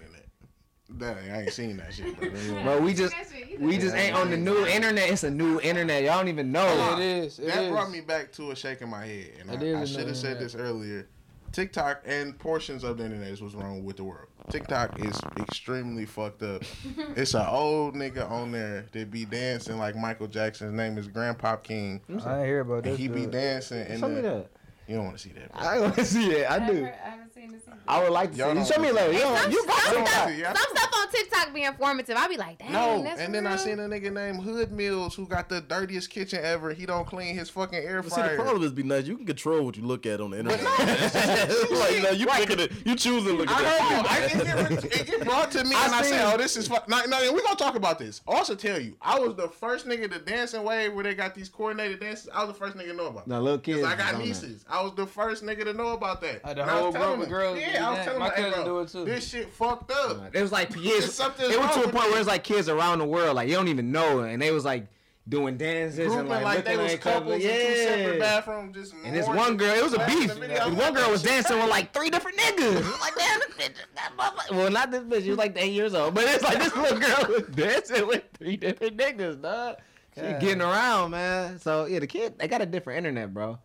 That 0.99 1.17
I 1.19 1.43
ain't 1.43 1.53
seen 1.53 1.77
that 1.79 1.95
shit. 1.95 2.19
Bro. 2.19 2.63
Bro, 2.63 2.81
we 2.81 2.95
just 2.95 3.15
we 3.59 3.79
just 3.79 3.95
ain't 3.95 4.15
on 4.17 4.31
the 4.31 4.37
new 4.37 4.67
internet. 4.67 5.09
It's 5.11 5.25
a 5.25 5.31
new 5.31 5.61
internet. 5.61 6.03
Y'all 6.05 6.19
don't 6.19 6.29
even 6.29 6.53
know. 6.53 6.67
Yeah, 6.67 6.97
it 6.99 7.03
is. 7.25 7.39
It 7.39 7.47
that 7.47 7.65
is. 7.65 7.71
brought 7.71 7.91
me 7.91 8.01
back 8.01 8.33
to 8.33 8.51
a 8.51 8.57
shaking 8.57 8.89
my 8.91 9.07
head. 9.07 9.31
And 9.41 9.51
It 9.51 9.61
I, 9.61 9.65
is 9.65 9.77
I 9.79 9.83
a 9.83 9.87
should 9.99 10.09
have 10.09 10.17
said 10.17 10.39
this 10.39 10.55
earlier. 10.55 11.09
TikTok 11.53 12.03
and 12.07 12.39
portions 12.39 12.85
of 12.85 12.99
the 12.99 13.05
internet 13.05 13.29
is 13.29 13.43
what's 13.43 13.55
wrong 13.55 13.83
with 13.85 13.97
the 13.97 14.05
world. 14.05 14.29
TikTok 14.51 15.05
is 15.05 15.21
extremely 15.39 16.07
fucked 16.07 16.43
up. 16.45 16.63
it's 17.17 17.35
an 17.35 17.47
old 17.47 17.95
nigga 17.97 18.29
on 18.31 18.53
there 18.53 18.87
that 18.93 19.11
be 19.11 19.25
dancing 19.25 19.77
like 19.79 19.97
Michael 19.97 20.29
Jackson. 20.29 20.69
His 20.69 20.77
name 20.77 20.97
is 20.97 21.09
Grandpa 21.09 21.57
King. 21.57 22.01
I 22.09 22.13
didn't 22.13 22.45
hear 22.45 22.61
about 22.61 22.75
And 22.75 22.85
this. 22.85 22.99
he 22.99 23.09
be 23.09 23.27
dancing 23.27 23.81
and 23.83 24.01
me 24.15 24.21
that. 24.21 24.47
You 24.91 24.97
don't 24.97 25.05
want 25.05 25.17
to 25.19 25.23
see 25.23 25.31
that. 25.31 25.53
Bro. 25.53 25.63
I 25.63 25.79
want 25.79 25.95
to 25.95 26.05
see 26.05 26.33
it. 26.33 26.51
I 26.51 26.59
do. 26.67 26.85
I 26.85 27.09
haven't 27.11 27.33
seen 27.33 27.53
this 27.53 27.63
either. 27.69 27.79
I 27.87 28.03
would 28.03 28.11
like 28.13 28.33
to 28.33 28.37
Y'all 28.39 28.49
see. 28.51 28.55
don't 28.57 28.67
Show 28.67 28.81
me 28.83 28.89
a 28.89 28.93
wanna 28.95 29.07
little. 29.09 29.31
You 29.31 29.37
Some, 29.39 29.53
You 29.53 29.61
some, 29.63 29.71
I 29.71 30.05
stuff, 30.05 30.29
see 30.29 30.43
some 30.43 30.77
stuff 30.77 30.91
on 30.99 31.11
TikTok 31.13 31.55
be 31.55 31.63
informative. 31.63 32.17
I 32.17 32.27
be 32.29 32.37
like, 32.37 32.59
dang, 32.59 32.73
No, 32.73 33.03
that's 33.05 33.21
and 33.21 33.33
then 33.33 33.47
I 33.47 33.55
seen 33.57 33.79
a 33.79 33.83
nigga 33.89 34.13
named 34.13 34.43
Hood 34.43 34.73
Mills 34.73 35.15
who 35.15 35.27
got 35.27 35.49
the 35.49 35.61
dirtiest 35.61 36.11
kitchen 36.11 36.41
ever. 36.43 36.73
He 36.73 36.87
don't 36.87 37.07
clean 37.07 37.37
his 37.37 37.49
fucking 37.51 37.79
air 37.79 38.03
But 38.03 38.13
see, 38.13 38.23
the 38.23 38.29
problem 38.37 38.65
is 38.65 38.73
be 38.73 38.83
nice. 38.83 39.07
You 39.07 39.17
can 39.17 39.27
control 39.27 39.65
what 39.65 39.77
you 39.77 39.85
look 39.85 40.07
at 40.07 40.21
on 40.21 40.33
the 40.33 40.41
internet. 40.41 40.61
like, 41.71 41.93
you 41.95 42.03
know, 42.03 42.11
you 42.11 42.27
picking 42.27 42.59
it, 42.61 42.73
you 42.85 42.97
choosing 42.97 43.29
to 43.37 43.43
look 43.43 43.49
I 43.51 43.55
at 43.55 43.63
know. 43.63 44.03
that. 44.03 44.07
I, 44.11 44.25
it, 44.25 44.83
get, 44.91 45.01
it 45.01 45.07
get 45.07 45.25
brought 45.25 45.51
to 45.53 45.65
me, 45.65 45.71
I 45.77 45.85
and 45.87 45.95
I 45.95 46.03
seen- 46.03 46.13
say, 46.15 46.23
"Oh, 46.33 46.37
this 46.37 46.57
is 46.57 46.67
fun." 46.69 46.81
No, 46.89 47.01
no, 47.07 47.33
we 47.33 47.41
gonna 47.43 47.57
talk 47.57 47.77
about 47.77 47.99
this. 47.99 48.21
I 48.29 48.35
also 48.35 48.55
tell 48.57 48.81
you, 48.81 48.97
I 49.01 49.19
was 49.19 49.35
the 49.37 49.49
first 49.49 49.87
nigga 49.87 50.11
to 50.11 50.19
dance 50.19 50.55
and 50.55 50.65
wave 50.65 50.93
where 50.95 51.05
they 51.05 51.15
got 51.15 51.35
these 51.35 51.49
coordinated 51.49 52.01
dances. 52.01 52.29
I 52.35 52.45
was 52.45 52.53
the 52.53 52.59
first 52.59 52.77
nigga 52.77 52.89
to 52.91 52.95
know 52.95 53.07
about. 53.09 53.27
No, 53.29 53.41
little 53.41 53.59
kids. 53.59 53.83
Cause 53.83 53.93
I 53.93 53.97
got 53.97 54.19
nieces. 54.19 54.65
I 54.69 54.80
was 54.83 54.95
the 54.95 55.07
first 55.07 55.45
nigga 55.45 55.65
to 55.65 55.73
know 55.73 55.89
about 55.95 56.21
that. 56.23 56.41
Uh, 56.45 56.55
the 56.55 56.63
And 56.63 56.71
I 56.71 56.75
was 56.75 56.83
whole 56.83 56.93
telling 56.93 57.09
group 57.09 57.13
of 57.15 57.21
them, 57.21 57.31
girls 57.31 57.59
Yeah, 57.61 57.89
I 57.89 57.91
was 57.91 58.05
telling 58.05 58.19
My 58.21 58.29
them, 58.29 58.37
hey, 58.37 58.43
cousin 58.51 58.65
bro, 58.65 58.73
do 58.75 58.81
it 58.81 58.89
too. 58.89 59.05
This 59.05 59.29
shit 59.29 59.49
fucked 59.51 59.91
up. 59.91 60.35
It 60.35 60.41
was 60.43 60.53
like 60.53 60.75
kids. 60.83 61.13
something's 61.15 61.51
It 61.55 61.59
went 61.59 61.73
to 61.73 61.81
a 61.81 61.89
point 61.89 61.95
where 62.11 62.17
it. 62.17 62.21
it's 62.21 62.29
like 62.29 62.45
kids 62.45 62.69
around 62.69 62.99
the 63.01 63.05
world, 63.07 63.37
like 63.37 63.49
you 63.49 63.55
don't 63.55 63.69
even 63.69 63.93
know, 63.93 64.21
and 64.21 64.41
they 64.41 64.51
was 64.51 64.65
like 64.65 64.87
doing 65.29 65.57
dances 65.57 66.13
and 66.13 66.29
like, 66.29 66.43
like, 66.43 66.65
they 66.65 66.77
was 66.77 66.87
at 66.93 66.95
each 66.95 67.01
couples 67.03 67.35
in 67.35 67.41
two 67.43 67.77
separate 67.77 68.19
bathrooms. 68.19 68.75
Just 68.75 68.95
And 69.05 69.15
this 69.15 69.27
more 69.27 69.37
one 69.37 69.57
girl, 69.57 69.75
it 69.75 69.83
was 69.85 69.93
a 69.93 69.99
Back 69.99 70.11
in 70.11 70.19
beef. 70.19 70.35
the 70.35 70.41
This 70.41 70.71
one 70.73 70.95
girl 70.95 71.11
was 71.11 71.23
dancing 71.23 71.57
with 71.59 71.69
like 71.71 71.93
three 71.93 72.11
different 72.11 72.37
niggas. 72.39 73.01
Like, 73.01 73.15
damn, 73.17 73.39
this 73.39 73.49
bitch, 73.69 73.75
that 73.95 74.11
motherfucker- 74.19 74.57
well, 74.57 74.71
not 74.71 74.91
this 74.91 75.03
bitch. 75.03 75.23
She 75.23 75.29
was 75.29 75.39
like 75.39 75.57
eight 75.57 75.73
years 75.73 75.95
old, 75.95 76.15
but 76.15 76.25
it's 76.25 76.43
like 76.43 76.59
this 76.59 76.75
little 76.75 76.99
girl 76.99 77.27
was 77.29 77.43
dancing 77.55 78.07
with 78.09 78.25
three 78.39 78.57
different 78.57 78.97
niggas, 78.97 79.41
dog. 79.41 79.77
She 80.17 80.23
Yeah. 80.23 80.39
getting 80.41 80.63
around, 80.63 81.13
man. 81.13 81.61
So 81.61 81.85
yeah, 81.85 82.01
the 82.01 82.09
kid, 82.09 82.37
they 82.39 82.49
got 82.49 82.61
a 82.63 82.67
different 82.67 82.99
internet, 82.99 83.33
bro. 83.33 83.59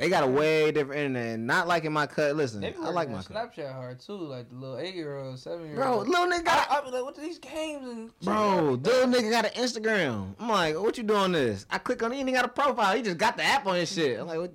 They 0.00 0.08
got 0.08 0.24
a 0.24 0.26
way 0.26 0.72
different 0.72 0.98
internet. 0.98 1.34
And 1.34 1.46
Not 1.46 1.68
liking 1.68 1.92
my 1.92 2.06
cut. 2.06 2.34
Listen, 2.34 2.64
I 2.64 2.90
like 2.90 3.08
on 3.08 3.14
my 3.16 3.22
cut. 3.22 3.54
Snapchat 3.54 3.72
hard 3.72 4.00
too, 4.00 4.16
like 4.16 4.48
the 4.48 4.56
little 4.56 4.78
eight 4.78 4.94
year 4.94 5.18
old, 5.18 5.38
seven 5.38 5.66
year 5.66 5.74
old. 5.74 5.76
Bro, 5.76 5.94
old. 5.94 6.08
little 6.08 6.26
nigga 6.26 6.44
got 6.46 6.70
I 6.70 6.80
be 6.80 6.90
like, 6.90 7.04
what 7.04 7.18
are 7.18 7.20
these 7.20 7.38
games 7.38 7.86
and? 7.86 8.18
Bro, 8.22 8.80
little 8.82 9.12
nigga 9.12 9.30
got 9.30 9.44
an 9.44 9.62
Instagram. 9.62 10.34
I'm 10.40 10.48
like, 10.48 10.78
what 10.80 10.96
you 10.96 11.04
doing 11.04 11.32
this? 11.32 11.66
I 11.70 11.76
click 11.76 12.02
on 12.02 12.12
it, 12.12 12.14
he 12.14 12.20
ain't 12.22 12.32
got 12.32 12.46
a 12.46 12.48
profile. 12.48 12.96
He 12.96 13.02
just 13.02 13.18
got 13.18 13.36
the 13.36 13.42
app 13.42 13.66
on 13.66 13.76
his 13.76 13.92
shit. 13.92 14.18
I'm 14.18 14.26
like, 14.26 14.38
what, 14.38 14.52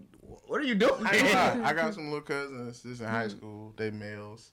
what 0.47 0.61
are 0.61 0.65
you 0.65 0.75
doing? 0.75 1.05
I, 1.05 1.15
ain't 1.15 1.35
I 1.65 1.73
got 1.73 1.93
some 1.93 2.05
little 2.05 2.21
cousins. 2.21 2.81
This 2.81 2.99
in 2.99 3.05
high 3.05 3.27
school. 3.27 3.73
They 3.77 3.91
males. 3.91 4.51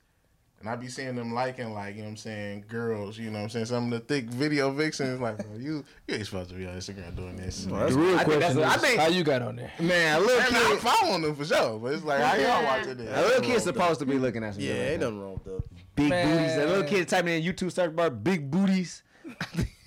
And 0.63 0.71
I 0.71 0.77
be 0.77 0.87
seeing 0.87 1.17
them 1.17 1.35
liking, 1.35 1.75
like, 1.75 1.97
you 1.97 2.03
know 2.03 2.05
what 2.05 2.11
I'm 2.13 2.17
saying, 2.19 2.67
girls, 2.69 3.19
you 3.19 3.31
know 3.31 3.39
what 3.39 3.43
I'm 3.47 3.51
saying? 3.51 3.65
Some 3.67 3.85
of 3.87 3.91
the 3.91 3.99
thick 3.99 4.27
video 4.27 4.71
vixens, 4.71 5.21
like, 5.21 5.39
bro, 5.39 5.57
you, 5.59 5.85
you 6.07 6.15
ain't 6.15 6.25
supposed 6.25 6.51
to 6.51 6.55
be 6.55 6.67
on 6.67 6.75
Instagram 6.77 7.17
doing 7.17 7.37
this. 7.37 7.67
Well, 7.67 7.81
that's- 7.81 7.95
The 7.97 8.01
real 8.01 8.17
I 8.19 8.23
question 8.25 8.41
that's 8.41 8.55
is, 8.55 8.63
I 8.63 8.77
think, 8.77 9.01
how 9.01 9.07
you 9.09 9.25
got 9.25 9.43
on 9.43 9.57
there. 9.57 9.73
man, 9.81 10.19
a 10.19 10.21
little 10.21 10.41
And 10.41 10.57
I'm 10.57 10.79
following 10.79 11.23
them 11.23 11.35
for 11.35 11.45
sure, 11.45 11.81
but 11.81 11.95
it's 11.95 12.05
like, 12.05 12.23
how 12.23 12.37
y'all 12.37 12.63
watching 12.63 12.93
a 12.93 12.95
this? 12.95 13.27
little 13.27 13.43
kid's 13.43 13.65
supposed 13.65 13.99
to 13.99 14.07
be 14.07 14.19
looking 14.19 14.45
at 14.45 14.55
some 14.55 14.63
Yeah, 14.63 14.69
shit 14.69 14.79
like 14.79 14.89
ain't 14.93 15.01
that. 15.01 15.07
nothing 15.07 15.21
wrong 15.21 15.33
with 15.35 15.45
that. 15.47 15.63
big 15.97 16.11
Man. 16.11 16.37
booties. 16.37 16.55
That 16.57 16.69
little 16.69 16.85
kid 16.85 17.09
typing 17.09 17.43
in 17.43 17.53
YouTube 17.53 17.73
search 17.73 17.97
bar, 17.97 18.11
big 18.11 18.49
booties. 18.49 19.03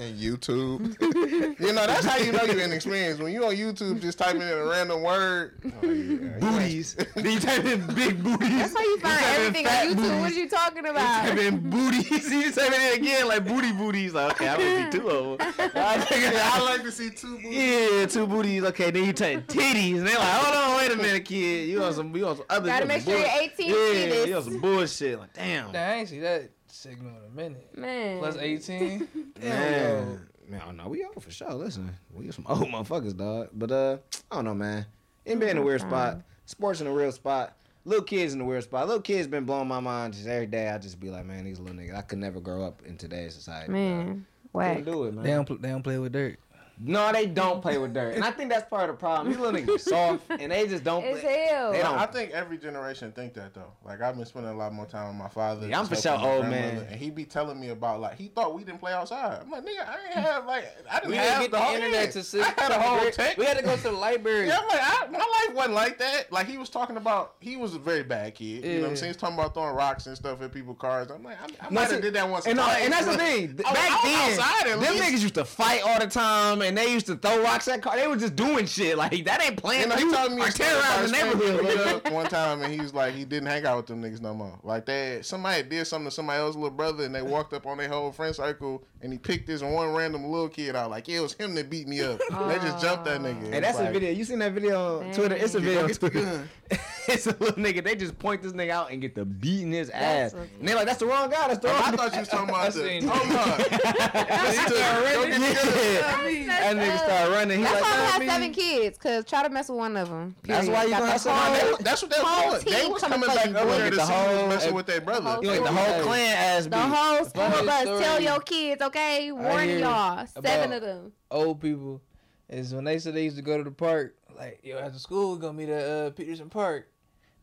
And 0.00 0.18
YouTube. 0.18 0.96
You 1.60 1.74
know, 1.74 1.86
that's 1.86 2.06
how 2.06 2.16
you 2.16 2.32
know 2.32 2.42
you're 2.44 2.62
inexperienced. 2.62 3.22
When 3.22 3.32
you 3.32 3.44
on 3.44 3.54
YouTube 3.54 4.00
just 4.00 4.18
typing 4.18 4.40
in 4.40 4.48
a 4.48 4.64
random 4.64 5.02
word, 5.02 5.60
oh, 5.82 5.90
yeah. 5.90 6.38
Booties. 6.38 6.94
then 7.14 7.32
you 7.32 7.38
type 7.38 7.64
in 7.64 7.86
big 7.94 8.22
booties. 8.22 8.48
That's 8.48 8.74
how 8.74 8.82
you 8.82 8.98
find 8.98 9.20
type 9.20 9.38
in 9.38 9.46
everything 9.46 9.66
on 9.66 9.72
YouTube. 9.72 9.96
booties. 9.96 10.20
What 10.20 10.32
are 10.32 10.34
you 10.34 10.48
talking 10.48 10.84
You 10.84 10.90
about? 10.90 11.22
type 11.28 11.38
in 11.38 11.70
booties. 11.70 12.30
You 12.30 12.52
type 12.52 12.72
it 12.72 12.98
in 12.98 13.02
again 13.02 13.28
like 13.28 13.46
booty 13.46 13.72
booties. 13.72 14.14
Like, 14.14 14.32
okay, 14.32 14.48
I 14.48 14.56
don't 14.56 14.92
see 14.92 14.98
two 14.98 15.08
of 15.10 15.38
them. 15.38 15.70
I 15.76 16.60
like 16.64 16.82
to 16.82 16.92
see 16.92 17.10
two 17.10 17.36
booties. 17.36 17.52
Yeah, 17.54 18.06
two 18.06 18.26
booties. 18.26 18.64
Okay, 18.64 18.90
then 18.90 19.04
you 19.04 19.12
take 19.12 19.46
titties, 19.48 19.98
and 19.98 20.06
they're 20.06 20.18
like, 20.18 20.28
hold 20.28 20.56
on, 20.56 20.76
wait 20.78 20.92
a 20.92 20.96
minute, 20.96 21.24
kid. 21.26 21.68
You 21.68 21.82
on 21.82 21.92
some, 21.92 22.16
you 22.16 22.26
on 22.26 22.36
some 22.36 22.46
other. 22.48 22.68
Gotta 22.68 22.84
you 22.84 22.88
make 22.88 23.02
some 23.02 23.12
sure 23.12 23.20
you're 23.20 23.42
18 23.42 23.68
Yeah, 23.68 24.24
you 24.24 24.36
on 24.36 24.42
some 24.44 24.60
bullshit. 24.60 25.20
Like, 25.20 25.34
damn, 25.34 25.72
Damn, 25.72 25.90
I 25.90 25.94
ain't 25.96 26.08
see 26.08 26.20
that 26.20 26.48
signal 26.80 27.12
in 27.18 27.24
a 27.30 27.36
minute. 27.36 27.76
Man. 27.76 28.18
Plus 28.18 28.36
18. 28.36 29.08
Damn, 29.40 29.50
man. 29.50 30.26
Man, 30.48 30.62
oh, 30.66 30.72
no, 30.72 30.88
we 30.88 31.04
old 31.04 31.22
for 31.22 31.30
sure. 31.30 31.52
Listen, 31.52 31.94
we 32.12 32.30
some 32.32 32.46
old 32.48 32.66
motherfuckers, 32.68 33.16
dog. 33.16 33.50
But 33.52 33.70
uh, 33.70 33.98
I 34.30 34.36
don't 34.36 34.46
know, 34.46 34.54
man. 34.54 34.86
NBA 35.26 35.50
in 35.50 35.58
a 35.58 35.62
weird 35.62 35.82
spot. 35.82 36.22
Sports 36.46 36.80
in 36.80 36.88
a 36.88 36.92
real 36.92 37.12
spot. 37.12 37.56
Little 37.84 38.04
kids 38.04 38.34
in 38.34 38.40
a 38.40 38.44
weird 38.44 38.64
spot. 38.64 38.88
Little 38.88 39.02
kids 39.02 39.28
been 39.28 39.44
blowing 39.44 39.68
my 39.68 39.80
mind 39.80 40.14
just 40.14 40.26
every 40.26 40.46
day. 40.46 40.68
I 40.68 40.78
just 40.78 40.98
be 40.98 41.08
like, 41.08 41.24
man, 41.24 41.44
these 41.44 41.60
little 41.60 41.76
niggas. 41.76 41.96
I 41.96 42.02
could 42.02 42.18
never 42.18 42.40
grow 42.40 42.64
up 42.64 42.82
in 42.84 42.96
today's 42.96 43.34
society. 43.34 43.70
Man. 43.70 44.26
Couldn't 44.52 44.84
do 44.84 45.04
it, 45.04 45.14
man. 45.14 45.24
They 45.24 45.30
don't, 45.30 45.44
pl- 45.44 45.58
they 45.58 45.68
don't 45.68 45.82
play 45.82 45.98
with 45.98 46.12
dirt. 46.12 46.40
No, 46.82 47.12
they 47.12 47.26
don't 47.26 47.60
play 47.60 47.78
with 47.78 47.94
dirt, 47.94 48.14
and 48.14 48.24
I 48.24 48.30
think 48.32 48.50
that's 48.50 48.68
part 48.68 48.88
of 48.88 48.96
the 48.96 49.00
problem. 49.00 49.28
These 49.28 49.38
little 49.38 49.60
niggas 49.60 49.80
soft, 49.80 50.24
and 50.30 50.50
they 50.50 50.66
just 50.66 50.82
don't. 50.82 51.04
As 51.04 51.20
play. 51.20 51.46
hell. 51.48 51.72
They 51.72 51.78
don't. 51.78 51.98
I 51.98 52.06
think 52.06 52.32
every 52.32 52.58
generation 52.58 53.12
think 53.12 53.34
that 53.34 53.54
though. 53.54 53.72
Like 53.84 54.00
I've 54.00 54.16
been 54.16 54.26
spending 54.26 54.52
a 54.52 54.56
lot 54.56 54.72
more 54.72 54.86
time 54.86 55.08
with 55.08 55.16
my 55.16 55.28
father. 55.28 55.68
Yeah, 55.68 55.80
I'm 55.80 55.86
for 55.86 55.96
sure 55.96 56.18
old 56.18 56.46
man. 56.46 56.86
And 56.90 56.96
he 56.96 57.10
be 57.10 57.24
telling 57.24 57.60
me 57.60 57.68
about 57.68 58.00
like 58.00 58.16
he 58.16 58.28
thought 58.28 58.54
we 58.54 58.64
didn't 58.64 58.80
play 58.80 58.92
outside. 58.92 59.40
I'm 59.42 59.50
like, 59.50 59.64
nigga, 59.64 59.88
I 59.88 59.96
didn't 59.96 60.24
mm. 60.24 60.32
have 60.32 60.46
like 60.46 60.64
I 60.90 61.00
didn't 61.00 61.10
We 61.10 61.16
have 61.16 61.40
didn't 61.40 61.42
get 61.42 61.50
the 61.50 61.56
the 61.60 61.62
whole 61.62 61.74
internet 61.74 62.04
yeah. 62.06 62.10
to 62.10 62.22
see. 62.22 62.40
I 62.40 62.54
had 62.56 62.70
a 62.72 62.80
whole 62.80 63.10
tech. 63.10 63.36
We 63.36 63.44
had 63.44 63.58
to 63.58 63.62
go 63.62 63.76
to 63.76 63.82
the 63.82 63.92
library. 63.92 64.48
Yeah, 64.48 64.58
I'm 64.60 64.68
like, 64.68 64.80
I, 64.80 65.06
my 65.10 65.18
life 65.18 65.54
wasn't 65.54 65.74
like 65.74 65.98
that. 65.98 66.32
Like 66.32 66.46
he 66.46 66.58
was 66.58 66.70
talking 66.70 66.96
about, 66.96 67.34
he 67.40 67.56
was 67.56 67.74
a 67.74 67.78
very 67.78 68.02
bad 68.02 68.34
kid. 68.34 68.64
You 68.64 68.76
know 68.76 68.82
what 68.82 68.90
I'm 68.90 68.96
saying? 68.96 69.10
He's 69.10 69.16
talking 69.16 69.38
about 69.38 69.54
throwing 69.54 69.74
rocks 69.74 70.06
and 70.06 70.16
stuff 70.16 70.42
at 70.42 70.52
people's 70.52 70.78
cars. 70.78 71.10
I'm 71.10 71.22
like, 71.22 71.40
I, 71.40 71.44
I 71.44 71.70
No, 71.70 71.74
might 71.74 71.88
see, 71.88 71.94
have 71.94 72.02
did 72.02 72.14
that 72.14 72.28
once. 72.28 72.46
And, 72.46 72.56
no, 72.56 72.66
and 72.66 72.92
that's 72.92 73.06
the 73.06 73.12
but 73.12 73.20
thing. 73.20 73.42
I 73.64 73.70
was- 73.70 73.80
Back 73.80 73.90
I 73.90 73.94
was 73.94 74.36
then, 74.36 74.40
outside 74.40 74.66
them 74.66 74.80
niggas 75.00 75.22
used 75.22 75.34
to 75.34 75.44
fight 75.44 75.82
all 75.82 75.98
the 75.98 76.06
time, 76.06 76.62
and 76.62 76.69
they 76.76 76.92
used 76.92 77.06
to 77.06 77.16
throw 77.16 77.42
rocks 77.42 77.68
at 77.68 77.82
cars. 77.82 78.00
They 78.00 78.06
were 78.06 78.16
just 78.16 78.36
doing 78.36 78.66
shit 78.66 78.96
like 78.96 79.24
that. 79.24 79.42
Ain't 79.42 79.56
playing. 79.56 79.82
You 79.82 79.88
know, 79.88 79.96
you 79.96 80.10
he 80.10 80.16
told 80.16 80.32
me 80.32 80.42
are 80.42 80.50
terrorizing 80.50 81.12
the 81.12 81.18
neighborhood. 81.18 81.60
picked 81.60 81.62
me 81.62 81.84
nigga. 81.84 82.06
up 82.06 82.12
one 82.12 82.26
time, 82.26 82.62
and 82.62 82.72
he 82.72 82.80
was 82.80 82.94
like, 82.94 83.14
he 83.14 83.24
didn't 83.24 83.48
hang 83.48 83.64
out 83.66 83.76
with 83.78 83.86
them 83.86 84.02
niggas 84.02 84.20
no 84.20 84.34
more. 84.34 84.58
Like 84.62 84.86
that, 84.86 85.24
somebody 85.24 85.62
did 85.62 85.86
something 85.86 86.08
to 86.08 86.10
somebody 86.10 86.40
else's 86.40 86.56
little 86.56 86.70
brother, 86.70 87.04
and 87.04 87.14
they 87.14 87.22
walked 87.22 87.52
up 87.52 87.66
on 87.66 87.78
their 87.78 87.88
whole 87.88 88.12
friend 88.12 88.34
circle, 88.34 88.84
and 89.02 89.12
he 89.12 89.18
picked 89.18 89.46
this 89.46 89.62
one 89.62 89.92
random 89.94 90.30
little 90.30 90.48
kid 90.48 90.76
out. 90.76 90.90
Like, 90.90 91.08
yeah, 91.08 91.18
it 91.18 91.22
was 91.22 91.32
him 91.32 91.54
that 91.54 91.70
beat 91.70 91.88
me 91.88 92.00
up. 92.02 92.18
they 92.30 92.56
just 92.56 92.80
jumped 92.82 93.04
that 93.06 93.20
nigga. 93.20 93.52
Hey, 93.52 93.60
that's 93.60 93.78
It's 93.78 93.88
a 93.88 93.92
video. 93.92 94.10
You 94.12 94.24
seen 94.24 94.38
that 94.40 94.52
video 94.52 95.00
on 95.00 95.12
Twitter? 95.12 95.34
It's 95.36 95.54
a 95.54 95.58
Dang. 95.60 95.66
video 95.68 95.84
on 95.84 95.90
Twitter. 95.90 96.48
it's 97.08 97.26
a 97.26 97.30
little 97.38 97.56
nigga. 97.62 97.82
They 97.82 97.96
just 97.96 98.18
point 98.18 98.42
this 98.42 98.52
nigga 98.52 98.70
out 98.70 98.90
and 98.92 99.00
get 99.00 99.14
the 99.14 99.24
beating 99.24 99.72
his 99.72 99.90
ass. 99.90 100.34
what's- 100.34 100.48
And 100.58 100.68
they 100.68 100.74
like, 100.74 100.86
that's 100.86 100.98
the 100.98 101.06
wrong 101.06 101.30
guy. 101.30 101.48
That's 101.48 101.60
the 101.60 101.68
Oh, 101.68 101.72
wrong. 101.72 101.82
I 101.82 101.90
thought 101.96 102.12
you 102.12 102.18
was 102.20 102.28
talking 102.28 102.48
about 102.50 102.72
the. 102.72 102.88
seen 102.88 103.04
Oh 103.04 103.14
my! 103.14 104.50
He 104.50 104.54
started 104.56 105.04
running. 105.04 105.40
Yeah. 105.40 106.46
That 106.60 106.76
nigga 106.76 106.98
started 106.98 107.32
running. 107.32 107.58
He 107.58 107.64
That's 107.64 107.74
like, 107.80 107.82
why 107.82 107.88
"Nah, 107.90 108.02
I 108.04 108.06
have 108.06 108.22
seven 108.34 108.52
kids, 108.52 108.98
cause 108.98 109.24
try 109.24 109.42
to 109.42 109.48
mess 109.48 109.68
with 109.68 109.78
one 109.78 109.96
of 109.96 110.08
them. 110.08 110.34
That's 110.42 110.68
why 110.68 110.84
you 110.84 110.90
Got 110.90 111.00
gonna 111.00 111.12
have 111.12 111.20
some- 111.20 111.36
whole- 111.36 111.76
That's 111.80 112.02
what 112.02 112.10
they 112.10 112.20
was 112.22 112.62
doing. 112.64 112.74
They 112.76 112.82
team 112.82 112.92
was 112.92 113.02
coming 113.02 113.20
coming 113.20 113.34
back 113.36 113.46
you, 113.50 113.56
up 113.56 113.64
boy. 113.64 113.70
there 113.70 113.84
Get 113.84 113.90
to 113.90 113.96
the 113.96 114.06
see 114.06 114.12
whole- 114.12 114.48
messing 114.48 114.74
with 114.74 114.86
their 114.86 115.00
brother. 115.00 115.38
You 115.42 115.50
like 115.50 115.62
the 115.62 115.72
whole 115.72 116.02
clan 116.04 116.36
ass 116.36 116.64
beat. 116.64 116.70
The 116.70 116.78
whole 116.78 117.24
school 117.24 117.66
bus. 117.66 117.84
Tell 118.02 118.20
your 118.20 118.40
kids, 118.40 118.82
okay? 118.90 119.32
Warning 119.32 119.68
hear 119.68 119.78
y'all. 119.80 120.26
Seven 120.26 120.72
of 120.72 120.82
them. 120.82 121.12
Old 121.30 121.60
people 121.60 122.02
is 122.48 122.74
when 122.74 122.84
they 122.84 122.98
said 122.98 123.14
they 123.14 123.24
used 123.24 123.36
to 123.36 123.42
go 123.42 123.56
to 123.56 123.64
the 123.64 123.70
park. 123.70 124.16
Like, 124.36 124.60
yo, 124.62 124.78
after 124.78 124.98
school, 124.98 125.34
we 125.34 125.40
gonna 125.40 125.52
meet 125.52 125.68
at 125.68 125.88
uh, 125.88 126.10
Peterson 126.10 126.50
Park. 126.50 126.88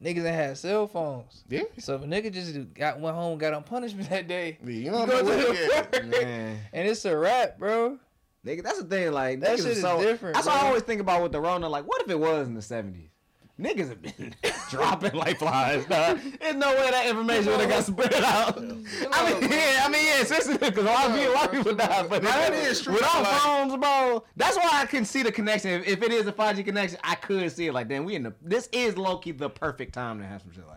Niggas 0.03 0.18
ain't 0.18 0.28
had 0.36 0.57
cell 0.57 0.86
phones. 0.86 1.44
Yeah. 1.49 1.64
So 1.80 1.95
if 1.95 2.03
a 2.03 2.06
nigga 2.06 2.32
just 2.32 2.74
got 2.76 2.99
went 2.99 3.15
home 3.15 3.32
and 3.32 3.40
got 3.40 3.53
on 3.53 3.64
punishment 3.64 4.10
that 4.11 4.28
day, 4.28 4.57
Yeah, 4.64 4.72
You 4.72 4.91
know 4.91 5.06
what 5.06 5.95
I'm 5.95 6.11
saying? 6.11 6.57
and 6.72 6.88
it's 6.88 7.03
a 7.06 7.18
wrap, 7.18 7.57
bro. 7.57 7.98
Nigga, 8.45 8.64
that's 8.64 8.80
the 8.80 8.86
thing. 8.86 9.11
Like 9.11 9.40
That 9.40 9.57
shit 9.57 9.68
is 9.68 9.78
is 9.78 9.82
so 9.82 10.02
different, 10.02 10.36
That's 10.36 10.45
what 10.45 10.56
I 10.56 10.68
always 10.68 10.84
think 10.84 11.02
about 11.02 11.24
with 11.24 11.32
the 11.32 11.41
Rona. 11.41 11.68
Like, 11.68 11.88
what 11.88 12.02
if 12.03 12.10
it 12.10 12.19
was 12.19 12.48
in 12.48 12.53
the 12.53 12.61
seventies? 12.61 13.10
Niggas 13.59 13.89
have 13.89 14.01
been 14.03 14.35
dropping 14.69 15.13
like 15.13 15.39
flies. 15.39 15.84
Dog. 15.85 16.19
There's 16.39 16.55
no 16.55 16.69
way 16.75 16.91
that 16.91 17.07
information 17.07 17.47
would 17.47 17.61
have 17.61 17.69
got 17.69 17.84
spread 17.84 18.13
out. 18.23 18.57
I 18.59 18.61
mean, 18.61 19.51
yeah, 19.51 19.81
I 19.84 19.89
mean, 19.89 20.05
yeah, 20.05 20.21
especially 20.21 20.57
because 20.59 20.77
a 20.77 20.81
lot 20.84 21.09
of 21.09 21.15
people, 21.15 21.31
a 21.31 21.35
lot 21.35 21.45
of 21.45 21.51
people 21.51 21.73
die. 21.75 22.05
But 22.07 22.21
That 22.21 22.53
is 22.53 22.81
true, 22.81 22.93
Without 22.93 23.23
like- 23.23 23.31
phones, 23.41 23.75
bro, 23.77 24.23
that's 24.35 24.57
why 24.57 24.69
I 24.73 24.85
can 24.85 25.05
see 25.05 25.23
the 25.23 25.31
connection. 25.31 25.71
If, 25.71 25.88
if 25.88 26.03
it 26.03 26.11
is 26.11 26.27
a 26.27 26.31
5G 26.34 26.65
connection, 26.65 26.99
I 27.03 27.15
could 27.15 27.51
see 27.51 27.65
it. 27.67 27.73
Like, 27.73 27.88
damn, 27.88 28.05
we 28.05 28.13
in 28.13 28.23
the. 28.23 28.34
This 28.43 28.69
is 28.71 28.95
low 28.95 29.17
key 29.17 29.31
the 29.31 29.49
perfect 29.49 29.93
time 29.93 30.19
to 30.19 30.25
have 30.25 30.41
some 30.41 30.51
shit 30.51 30.67
like 30.67 30.77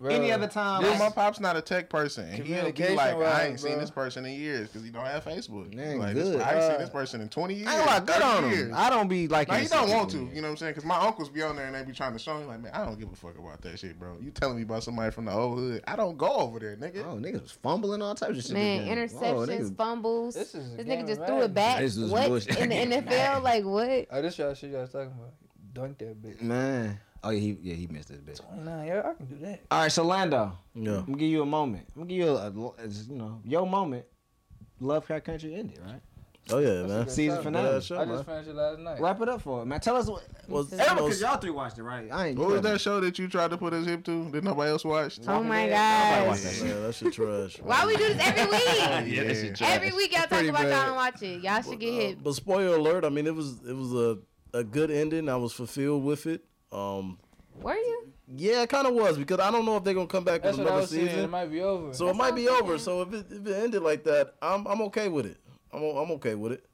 Bro, 0.00 0.14
Any 0.14 0.32
other 0.32 0.46
time, 0.46 0.80
Well, 0.82 0.92
like- 0.92 0.98
my 0.98 1.10
pop's 1.10 1.40
not 1.40 1.58
a 1.58 1.60
tech 1.60 1.90
person. 1.90 2.24
And 2.24 2.32
he'll 2.36 2.42
be 2.44 2.48
Communication 2.72 2.96
like, 2.96 3.10
I 3.10 3.18
wise, 3.18 3.46
ain't 3.48 3.60
seen 3.60 3.78
this 3.78 3.90
person 3.90 4.24
in 4.24 4.32
years 4.32 4.68
because 4.68 4.82
he 4.82 4.90
don't 4.90 5.04
have 5.04 5.22
Facebook. 5.26 5.76
Dang, 5.76 5.98
like, 5.98 6.14
good. 6.14 6.38
This, 6.38 6.42
I 6.42 6.48
ain't 6.54 6.58
Uh, 6.62 6.70
seen 6.70 6.78
this 6.80 6.88
person 6.88 7.20
in 7.20 7.28
20 7.28 7.52
years. 7.54 7.68
I 7.68 7.72
ain't 7.76 7.80
gonna 7.84 7.90
lie, 7.90 7.98
good 8.06 8.14
30 8.22 8.24
on 8.46 8.50
years. 8.50 8.68
him. 8.70 8.74
I 8.76 8.88
don't 8.88 9.08
be 9.08 9.28
like. 9.28 9.48
No, 9.48 9.54
he 9.56 9.68
don't 9.68 9.90
want 9.90 10.10
to. 10.12 10.16
You 10.16 10.36
know 10.36 10.42
what 10.42 10.48
I'm 10.52 10.56
saying? 10.56 10.70
Because 10.72 10.86
my 10.86 10.96
uncles 10.96 11.28
be 11.28 11.42
on 11.42 11.54
there 11.54 11.66
and 11.66 11.74
they 11.74 11.82
be 11.84 11.92
trying 11.92 12.14
to 12.14 12.18
show 12.18 12.38
me 12.38 12.46
like, 12.46 12.62
man, 12.62 12.72
I 12.72 12.82
don't 12.82 12.98
give 12.98 13.12
a 13.12 13.14
fuck 13.14 13.38
about 13.38 13.60
that 13.60 13.78
shit, 13.78 13.98
bro. 13.98 14.16
You 14.22 14.30
telling 14.30 14.56
me 14.56 14.62
about 14.62 14.84
somebody 14.84 15.10
from 15.10 15.26
the 15.26 15.32
old 15.32 15.58
hood? 15.58 15.82
I 15.86 15.96
don't 15.96 16.16
go 16.16 16.30
over 16.34 16.58
there, 16.58 16.76
nigga. 16.76 17.04
Oh, 17.06 17.16
niggas 17.16 17.42
was 17.42 17.50
fumbling 17.52 18.00
all 18.00 18.14
types 18.14 18.38
of 18.38 18.44
shit. 18.44 18.52
Man, 18.52 18.86
interceptions, 18.88 19.20
Whoa, 19.34 19.46
niggas- 19.46 19.76
fumbles. 19.76 20.34
This 20.34 20.54
is 20.54 20.76
This 20.78 20.86
nigga 20.86 21.06
just 21.06 21.20
of 21.20 21.26
threw 21.26 21.42
it 21.42 21.52
back. 21.52 21.80
This 21.80 21.98
was 21.98 22.10
What 22.10 22.46
in 22.58 22.70
the 22.70 22.74
NFL? 23.02 23.42
Like 23.42 23.64
what? 23.66 24.06
Oh, 24.10 24.22
this 24.22 24.38
y'all 24.38 24.54
shit 24.54 24.70
y'all 24.70 24.80
was 24.80 24.90
talking 24.92 25.08
about. 25.12 25.34
Dunk 25.74 25.98
that 25.98 26.20
bitch. 26.22 26.40
Man, 26.40 26.98
Oh 27.22 27.30
yeah, 27.30 27.40
he 27.40 27.58
yeah 27.62 27.74
he 27.74 27.86
missed 27.86 28.08
his 28.08 28.20
bitch. 28.20 28.40
Twenty 28.40 28.62
nine, 28.62 28.86
yeah, 28.86 29.02
I 29.04 29.14
can 29.14 29.26
do 29.26 29.36
that. 29.44 29.60
All 29.70 29.82
right, 29.82 29.92
so 29.92 30.04
Lando, 30.04 30.58
yeah, 30.74 30.98
I'm 30.98 31.04
gonna 31.04 31.18
give 31.18 31.30
you 31.30 31.42
a 31.42 31.46
moment. 31.46 31.86
I'm 31.94 32.02
gonna 32.02 32.08
give 32.08 32.18
you 32.18 32.28
a, 32.28 32.46
a 32.46 32.88
you 32.88 33.14
know 33.14 33.40
your 33.44 33.66
moment. 33.66 34.06
Lovecraft 34.80 35.26
Country 35.26 35.54
ended, 35.54 35.78
right? 35.84 36.00
Oh 36.52 36.58
yeah, 36.58 36.82
man. 36.86 37.08
Season 37.08 37.42
finale. 37.42 37.68
Yeah, 37.68 37.76
I 37.76 37.78
just 37.78 37.90
man. 37.90 38.24
finished 38.24 38.48
it 38.48 38.56
last 38.56 38.78
night. 38.80 39.00
Wrap 39.00 39.20
it 39.20 39.28
up 39.28 39.42
for 39.42 39.62
it, 39.62 39.66
man. 39.66 39.80
Tell 39.80 39.96
us 39.96 40.08
what. 40.08 40.24
Well, 40.48 40.64
because 40.64 41.20
y'all 41.20 41.36
three 41.36 41.50
watched 41.50 41.78
it, 41.78 41.82
right? 41.82 42.08
I 42.10 42.28
ain't. 42.28 42.38
What 42.38 42.48
was 42.48 42.62
that 42.62 42.80
show 42.80 43.00
that 43.00 43.18
you 43.18 43.28
tried 43.28 43.50
to 43.50 43.58
put 43.58 43.72
us 43.72 43.86
hip 43.86 44.04
to 44.04 44.30
Did 44.30 44.42
nobody 44.42 44.70
else 44.70 44.84
watch? 44.84 45.20
Oh 45.28 45.42
my 45.42 45.68
god. 45.68 46.28
Watched 46.28 46.44
that 46.44 46.66
yeah, 46.66 46.80
that's 46.80 47.02
your 47.02 47.10
trash. 47.12 47.60
Why 47.62 47.86
we 47.86 47.96
do 47.96 48.08
this 48.14 48.18
every 48.20 48.50
week? 48.50 48.62
yeah, 48.78 49.04
yeah. 49.04 49.24
That's 49.24 49.58
trash. 49.58 49.70
Every 49.70 49.92
week 49.92 50.12
y'all 50.12 50.26
talk 50.26 50.42
about 50.44 50.62
bad. 50.62 50.70
y'all 50.70 50.86
don't 50.86 50.96
watch 50.96 51.22
it. 51.22 51.42
Y'all 51.42 51.62
should 51.62 51.78
get 51.78 51.90
uh, 51.90 52.00
hit. 52.00 52.22
But 52.22 52.34
spoiler 52.34 52.76
alert! 52.76 53.04
I 53.04 53.10
mean, 53.10 53.26
it 53.26 53.34
was 53.34 53.60
it 53.68 53.76
was 53.76 53.92
a 53.92 54.18
a 54.52 54.64
good 54.64 54.90
ending. 54.90 55.28
I 55.28 55.36
was 55.36 55.52
fulfilled 55.52 56.02
with 56.02 56.26
it. 56.26 56.44
Um, 56.72 57.18
were 57.60 57.74
you? 57.74 58.12
Yeah, 58.36 58.62
it 58.62 58.68
kind 58.68 58.86
of 58.86 58.94
was 58.94 59.18
because 59.18 59.40
I 59.40 59.50
don't 59.50 59.64
know 59.64 59.76
if 59.76 59.84
they're 59.84 59.94
gonna 59.94 60.06
come 60.06 60.24
back 60.24 60.42
That's 60.42 60.56
with 60.56 60.66
another 60.66 60.86
season. 60.86 61.08
Saying. 61.08 61.24
It 61.24 61.30
might 61.30 61.50
be 61.50 61.60
over. 61.60 61.92
So 61.92 62.06
That's 62.06 62.16
it 62.16 62.18
might 62.18 62.34
be 62.34 62.48
over. 62.48 62.78
So 62.78 63.02
if 63.02 63.12
it, 63.12 63.26
if 63.30 63.46
it 63.46 63.56
ended 63.56 63.82
like 63.82 64.04
that, 64.04 64.34
I'm 64.40 64.66
I'm 64.66 64.80
okay 64.82 65.08
with 65.08 65.26
it. 65.26 65.36
I'm 65.72 65.82
I'm 65.82 66.10
okay 66.12 66.34
with 66.34 66.52
it. 66.52 66.64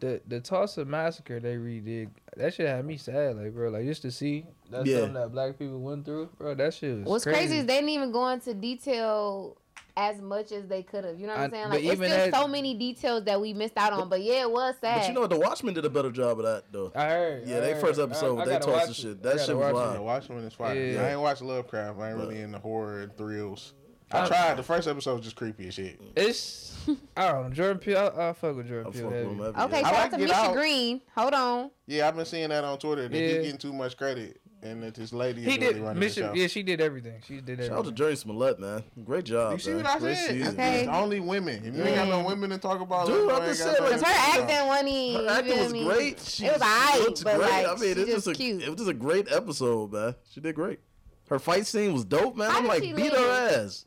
The 0.00 0.20
the 0.26 0.40
Tulsa 0.40 0.84
massacre 0.84 1.40
they 1.40 1.54
redid 1.54 2.10
that 2.36 2.54
shit 2.54 2.66
had 2.66 2.84
me 2.84 2.96
sad 2.96 3.36
like 3.36 3.54
bro 3.54 3.70
like 3.70 3.84
just 3.84 4.02
to 4.02 4.10
see 4.10 4.44
that's 4.68 4.86
yeah. 4.86 4.96
something 4.96 5.14
that 5.14 5.30
black 5.30 5.58
people 5.58 5.80
went 5.80 6.04
through 6.04 6.28
bro 6.38 6.54
that 6.54 6.74
shit 6.74 6.98
was 6.98 7.04
what's 7.04 7.24
crazy. 7.24 7.38
crazy. 7.38 7.58
is 7.58 7.66
they 7.66 7.76
didn't 7.76 7.90
even 7.90 8.10
go 8.10 8.26
into 8.28 8.52
detail 8.52 9.56
as 9.96 10.20
much 10.20 10.52
as 10.52 10.66
they 10.66 10.82
could 10.82 11.04
have. 11.04 11.18
You 11.18 11.26
know 11.26 11.34
what 11.34 11.40
I, 11.40 11.44
am 11.44 11.50
saying? 11.50 11.68
Like, 11.68 11.84
it's 11.84 11.92
still 11.94 12.08
that, 12.08 12.34
so 12.34 12.48
many 12.48 12.74
details 12.74 13.24
that 13.24 13.40
we 13.40 13.52
missed 13.52 13.76
out 13.76 13.92
on. 13.92 14.00
But, 14.00 14.10
but 14.10 14.22
yeah, 14.22 14.42
it 14.42 14.50
was 14.50 14.74
sad. 14.80 15.00
But 15.00 15.08
you 15.08 15.14
know 15.14 15.20
what? 15.20 15.30
The 15.30 15.38
Watchmen 15.38 15.74
did 15.74 15.84
a 15.84 15.90
better 15.90 16.10
job 16.10 16.38
of 16.38 16.44
that, 16.44 16.64
though. 16.70 16.92
I 16.94 17.08
heard. 17.08 17.48
Yeah, 17.48 17.60
they 17.60 17.80
first 17.80 18.00
episode, 18.00 18.38
I, 18.38 18.42
I 18.42 18.44
they 18.46 18.58
tossed 18.58 18.88
the 18.88 18.94
shit. 18.94 19.22
That 19.22 19.40
shit 19.40 19.56
was 19.56 19.72
wild. 19.72 19.96
The 19.96 20.02
Watchmen 20.02 20.44
is 20.44 20.54
fire. 20.54 20.74
Yeah. 20.74 21.02
I 21.02 21.10
ain't 21.10 21.20
watched 21.20 21.42
Lovecraft. 21.42 21.98
I 21.98 22.10
ain't 22.10 22.18
really 22.18 22.40
into 22.40 22.58
horror 22.58 23.02
and 23.02 23.16
thrills. 23.16 23.74
I 24.10 24.26
tried. 24.26 24.56
The 24.56 24.62
first 24.62 24.88
episode 24.88 25.16
was 25.16 25.24
just 25.24 25.36
creepy 25.36 25.68
as 25.68 25.74
shit. 25.74 26.00
It's 26.16 26.76
I 27.16 27.32
don't 27.32 27.48
know. 27.48 27.54
Jordan 27.54 27.78
Peele. 27.78 28.12
I, 28.16 28.28
I 28.28 28.32
fuck 28.32 28.56
with 28.56 28.68
Jordan 28.68 28.92
Peele. 28.92 29.06
Okay, 29.08 29.54
yeah. 29.56 29.58
shout 29.58 29.82
like 29.82 29.94
out 29.94 30.10
to 30.10 30.18
Misha 30.18 30.52
Green. 30.52 31.00
Hold 31.16 31.34
on. 31.34 31.70
Yeah, 31.86 32.08
I've 32.08 32.16
been 32.16 32.26
seeing 32.26 32.50
that 32.50 32.64
on 32.64 32.78
Twitter. 32.78 33.08
They 33.08 33.22
yeah. 33.22 33.32
keep 33.32 33.42
getting 33.42 33.58
too 33.58 33.72
much 33.72 33.96
credit 33.96 34.40
and 34.62 34.82
that 34.82 34.94
this 34.94 35.12
lady 35.12 35.42
he 35.42 35.58
did 35.58 35.76
really 35.76 35.94
mission. 35.94 36.34
Yeah, 36.34 36.46
she 36.46 36.62
did 36.62 36.80
everything. 36.80 37.20
She 37.26 37.40
did 37.40 37.60
everything. 37.60 37.68
Shout 37.68 37.86
out 37.86 37.96
to 37.96 38.02
Jurnee 38.02 38.16
Smollett, 38.16 38.60
man. 38.60 38.84
Great 39.04 39.24
job. 39.24 39.54
You 39.54 39.58
see 39.58 39.70
man. 39.70 39.84
what 39.84 39.86
I 39.86 39.98
Great 39.98 40.16
said? 40.16 40.30
Season. 40.30 40.54
Okay. 40.54 40.86
Only 40.86 41.20
women. 41.20 41.64
If 41.64 41.74
you 41.74 41.82
yeah. 41.82 41.88
ain't 41.88 41.96
got 41.96 42.08
no 42.08 42.24
women 42.24 42.50
to 42.50 42.58
talk 42.58 42.80
about, 42.80 43.06
dude, 43.06 43.30
I 43.30 43.46
just 43.46 43.62
said 43.62 43.80
like, 43.80 44.00
her 44.00 44.06
acting 44.06 44.66
wasn't 44.66 44.88
even. 44.88 45.24
Her 45.24 45.30
acting 45.30 45.58
was 45.58 45.72
great. 45.72 46.40
It 46.40 46.52
was 46.52 46.62
alright, 46.62 47.20
but 47.24 47.36
great. 47.36 47.50
like, 47.50 47.66
I 47.66 47.74
mean, 47.74 47.90
it's 47.90 48.00
just, 48.00 48.10
just 48.12 48.26
a, 48.28 48.34
cute. 48.34 48.62
It 48.62 48.68
was 48.68 48.78
just 48.78 48.90
a 48.90 48.94
great 48.94 49.30
episode, 49.32 49.92
man. 49.92 50.14
She 50.30 50.40
did 50.40 50.54
great. 50.54 50.80
Her 51.28 51.38
fight 51.38 51.66
scene 51.66 51.92
was 51.92 52.04
dope, 52.04 52.36
man. 52.36 52.50
How 52.50 52.58
I'm 52.58 52.66
like, 52.66 52.82
beat 52.82 52.94
live? 52.94 53.14
her 53.14 53.62
ass. 53.64 53.86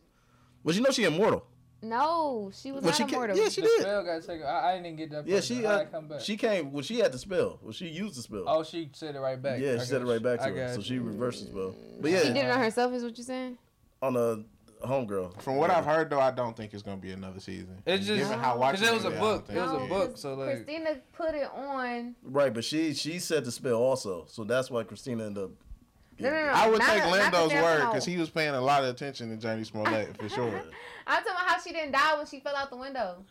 But 0.64 0.76
you 0.76 0.82
know 0.82 0.90
she 0.92 1.04
immortal. 1.04 1.46
No, 1.90 2.52
she 2.54 2.72
was 2.72 2.82
well, 2.82 2.92
not 2.92 2.98
she 2.98 3.04
immortal. 3.04 3.36
Came, 3.36 3.44
yeah, 3.44 3.50
she 3.50 3.62
the 3.62 3.68
did. 3.68 3.82
Spell 3.82 4.04
got 4.04 4.22
taken. 4.24 4.46
I, 4.46 4.74
I 4.74 4.82
didn't 4.82 4.98
get 4.98 5.12
that. 5.12 5.28
Yeah, 5.28 5.40
she. 5.40 5.66
I, 5.66 5.74
uh, 5.74 5.86
come 5.86 6.08
back. 6.08 6.22
She 6.22 6.36
came. 6.38 6.72
Well, 6.72 6.84
she 6.84 7.00
had 7.00 7.12
the 7.12 7.20
spell. 7.20 7.60
Well, 7.62 7.74
she 7.74 7.88
used 7.88 8.16
the 8.16 8.22
spell. 8.22 8.46
Oh, 8.48 8.64
she 8.64 8.90
said 8.94 9.16
it 9.16 9.20
right 9.20 9.42
back. 9.42 9.60
Yeah, 9.60 9.74
I 9.74 9.78
she 9.80 9.86
said 9.86 10.02
it 10.02 10.06
right 10.06 10.22
back 10.22 10.40
to 10.40 10.50
her. 10.50 10.74
So 10.74 10.82
she 10.82 11.00
reversed 11.00 11.46
the 11.46 11.52
spell. 11.52 11.76
But 12.02 12.12
yeah, 12.12 12.22
she 12.22 12.28
did 12.28 12.46
it 12.46 12.52
on 12.52 12.60
herself. 12.60 12.94
Is 12.94 13.04
what 13.04 13.18
you're 13.18 13.26
saying? 13.26 13.58
On 14.02 14.16
a 14.16 14.44
homegirl. 14.86 15.42
From 15.42 15.58
what 15.58 15.70
yeah. 15.70 15.78
I've 15.78 15.86
heard, 15.86 16.10
though, 16.10 16.20
I 16.20 16.32
don't 16.32 16.56
think 16.56 16.74
it's 16.74 16.84
gonna 16.84 16.98
be 16.98 17.12
another 17.12 17.40
season. 17.40 17.82
It's 17.86 18.06
just 18.06 18.20
given 18.20 18.40
how 18.40 18.58
watching 18.58 18.88
it 18.88 18.94
was 18.94 19.06
a 19.06 19.12
book. 19.12 19.46
It 19.50 19.56
was 19.56 19.72
a 19.72 19.86
book. 19.88 20.18
So 20.18 20.34
like 20.36 20.66
Christina 20.66 20.98
put 21.14 21.36
it 21.36 21.50
on. 21.54 22.16
Right, 22.24 22.54
but 22.54 22.64
she 22.64 22.94
she 22.94 23.20
said 23.20 23.46
the 23.46 23.52
spell 23.52 23.76
also, 23.76 24.26
so 24.28 24.44
that's 24.44 24.72
why 24.72 24.84
Christina 24.84 25.26
ended 25.26 25.44
up 25.44 25.52
no, 26.20 26.30
no, 26.30 26.46
no, 26.46 26.52
I 26.54 26.70
would 26.70 26.82
take 26.82 27.06
Lando's 27.06 27.54
word 27.54 27.88
because 27.88 28.06
he 28.06 28.18
was 28.18 28.30
paying 28.30 28.54
a 28.54 28.62
lot 28.62 28.84
of 28.84 28.90
attention 28.90 29.38
to 29.38 29.48
Jurnee 29.48 29.66
Smollett 29.66 30.18
for 30.18 30.30
sure. 30.30 30.48
I'm 31.08 31.24
talking 31.24 31.32
about 31.32 31.48
how 31.48 31.60
she 31.60 31.72
didn't 31.72 31.92
die 31.92 32.18
when 32.18 32.26
she 32.26 32.40
fell 32.40 32.56
out 32.56 32.70
the 32.70 32.78
window. 32.78 33.24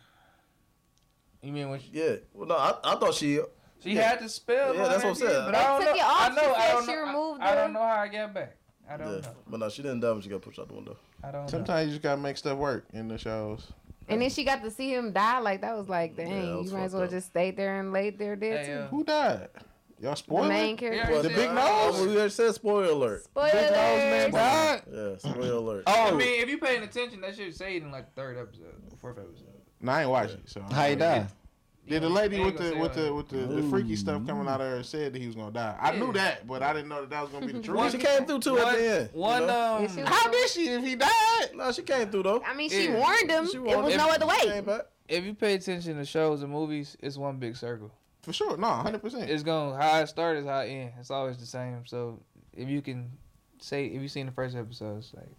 You 1.41 1.51
mean 1.51 1.69
when? 1.69 1.79
She, 1.79 1.89
yeah. 1.93 2.15
Well, 2.33 2.47
no, 2.47 2.55
I, 2.55 2.75
I 2.83 2.95
thought 2.95 3.13
she. 3.13 3.39
She 3.83 3.91
yeah. 3.91 4.09
had 4.09 4.19
to 4.19 4.29
spell. 4.29 4.73
Yeah, 4.73 4.87
that's 4.87 5.03
what 5.03 5.09
I'm 5.11 5.15
saying. 5.15 5.45
But 5.45 5.55
I 5.55 5.63
don't 5.63 5.81
took 5.81 5.89
know. 5.89 5.95
It 5.95 6.01
off. 6.01 6.31
I 6.31 6.35
know. 6.35 6.53
I 6.53 6.71
don't 6.71 6.85
she 6.85 6.91
know. 6.93 7.05
removed. 7.05 7.41
I, 7.41 7.51
I, 7.51 7.55
don't 7.55 7.73
know 7.73 7.79
how 7.81 7.97
I 7.97 8.07
got 8.07 8.33
back. 8.33 8.55
I 8.89 8.97
don't 8.97 9.07
yeah. 9.07 9.19
know. 9.19 9.35
But 9.47 9.59
no, 9.59 9.69
she 9.69 9.81
didn't 9.83 9.99
die 9.99 10.11
when 10.11 10.21
she 10.21 10.29
got 10.29 10.41
pushed 10.41 10.59
out 10.59 10.67
the 10.67 10.73
window. 10.73 10.97
I 11.23 11.31
don't. 11.31 11.49
Sometimes 11.49 11.69
know. 11.69 11.81
you 11.81 11.89
just 11.89 12.01
gotta 12.01 12.21
make 12.21 12.37
stuff 12.37 12.57
work 12.57 12.85
in 12.93 13.07
the 13.07 13.17
shows. 13.17 13.67
And 14.07 14.21
then 14.21 14.29
she 14.29 14.43
got 14.43 14.63
to 14.63 14.71
see 14.71 14.93
him 14.93 15.11
die. 15.11 15.39
Like 15.39 15.61
that 15.61 15.75
was 15.75 15.89
like, 15.89 16.15
dang, 16.15 16.31
yeah, 16.31 16.55
was 16.55 16.71
you 16.71 16.77
might 16.77 16.85
as 16.85 16.93
well 16.93 17.03
up. 17.03 17.09
just 17.09 17.27
stay 17.27 17.51
there 17.51 17.79
and 17.79 17.91
laid 17.91 18.17
there 18.17 18.35
dead 18.35 18.65
hey, 18.65 18.73
too. 18.73 18.79
Uh, 18.79 18.87
Who 18.87 19.03
died? 19.03 19.49
Y'all 20.01 20.15
spoiling? 20.15 20.49
The 20.49 20.53
main 20.53 20.77
character. 20.77 21.13
Yeah, 21.13 21.21
the 21.21 21.29
big 21.29 21.51
nose. 21.51 21.95
Oh, 21.95 22.23
we 22.23 22.29
said 22.29 22.53
spoiler 22.53 22.85
alert. 22.85 23.23
Spoiler 23.23 23.51
big 23.51 24.33
man. 24.33 24.81
Yeah, 24.91 25.17
spoiler 25.17 25.53
alert. 25.53 25.83
Oh, 25.87 26.07
I 26.07 26.11
mean, 26.11 26.41
if 26.41 26.49
you 26.49 26.57
paying 26.57 26.83
attention, 26.83 27.21
that 27.21 27.35
should 27.35 27.55
say 27.55 27.77
it 27.77 27.83
in 27.83 27.91
like 27.91 28.13
the 28.13 28.21
third 28.21 28.37
episode, 28.37 28.75
fourth 28.99 29.17
episode. 29.17 29.47
No, 29.81 29.91
I 29.91 30.01
ain't 30.01 30.09
watching. 30.09 30.41
So 30.45 30.61
how 30.61 30.87
he 30.87 30.95
die? 30.95 31.27
Yeah, 31.87 31.99
the 31.99 32.09
lady 32.09 32.39
with 32.39 32.57
the, 32.57 32.75
with 32.75 32.95
the, 32.95 33.13
with 33.13 33.29
the 33.29 33.37
the, 33.37 33.61
freaky 33.69 33.95
stuff 33.95 34.25
coming 34.25 34.47
out 34.47 34.59
of 34.59 34.67
her 34.67 34.81
said 34.81 35.13
that 35.13 35.19
he 35.19 35.27
was 35.27 35.35
gonna 35.35 35.51
die. 35.51 35.77
I 35.79 35.93
yeah. 35.93 35.99
knew 35.99 36.13
that, 36.13 36.47
but 36.47 36.63
I 36.63 36.73
didn't 36.73 36.89
know 36.89 37.01
that 37.01 37.11
that 37.11 37.21
was 37.21 37.29
gonna 37.29 37.45
be 37.45 37.53
the 37.53 37.59
truth. 37.63 37.77
well, 37.77 37.89
she 37.91 37.99
came 37.99 38.25
through 38.25 38.39
too 38.39 38.57
at 38.57 38.75
the 38.75 38.99
end. 39.01 39.09
One, 39.13 39.41
you 39.41 39.47
know? 39.47 39.75
um, 39.75 39.87
yeah, 39.95 40.09
how 40.09 40.31
did 40.31 40.49
she? 40.49 40.69
If 40.69 40.83
he 40.83 40.95
died, 40.95 41.51
no, 41.53 41.71
she 41.71 41.83
came 41.83 42.09
through 42.09 42.23
though. 42.23 42.41
I 42.43 42.55
mean, 42.55 42.71
she 42.71 42.89
warned 42.89 43.29
him. 43.29 43.47
She 43.47 43.59
warned 43.59 43.81
it 43.81 43.83
was 43.83 43.97
no 43.97 44.09
other 44.09 44.25
way. 44.25 44.83
If 45.07 45.23
you 45.23 45.35
pay 45.35 45.53
attention 45.53 45.97
to 45.97 46.05
shows 46.05 46.41
and 46.41 46.51
movies, 46.51 46.97
it's 46.99 47.17
one 47.17 47.37
big 47.37 47.55
circle. 47.55 47.91
For 48.25 48.33
sure, 48.33 48.57
no, 48.57 48.67
hundred 48.67 49.03
percent. 49.03 49.29
It's 49.29 49.43
going 49.43 49.79
how 49.79 49.99
it 49.99 50.07
start 50.07 50.37
is 50.37 50.45
how 50.47 50.61
it. 50.61 50.93
It's 50.99 51.11
always 51.11 51.37
the 51.37 51.45
same. 51.45 51.85
So 51.85 52.19
if 52.53 52.67
you 52.67 52.81
can 52.81 53.11
say 53.59 53.85
if 53.85 54.01
you 54.01 54.07
seen 54.07 54.25
the 54.25 54.31
first 54.31 54.55
episodes, 54.55 55.13
like 55.15 55.29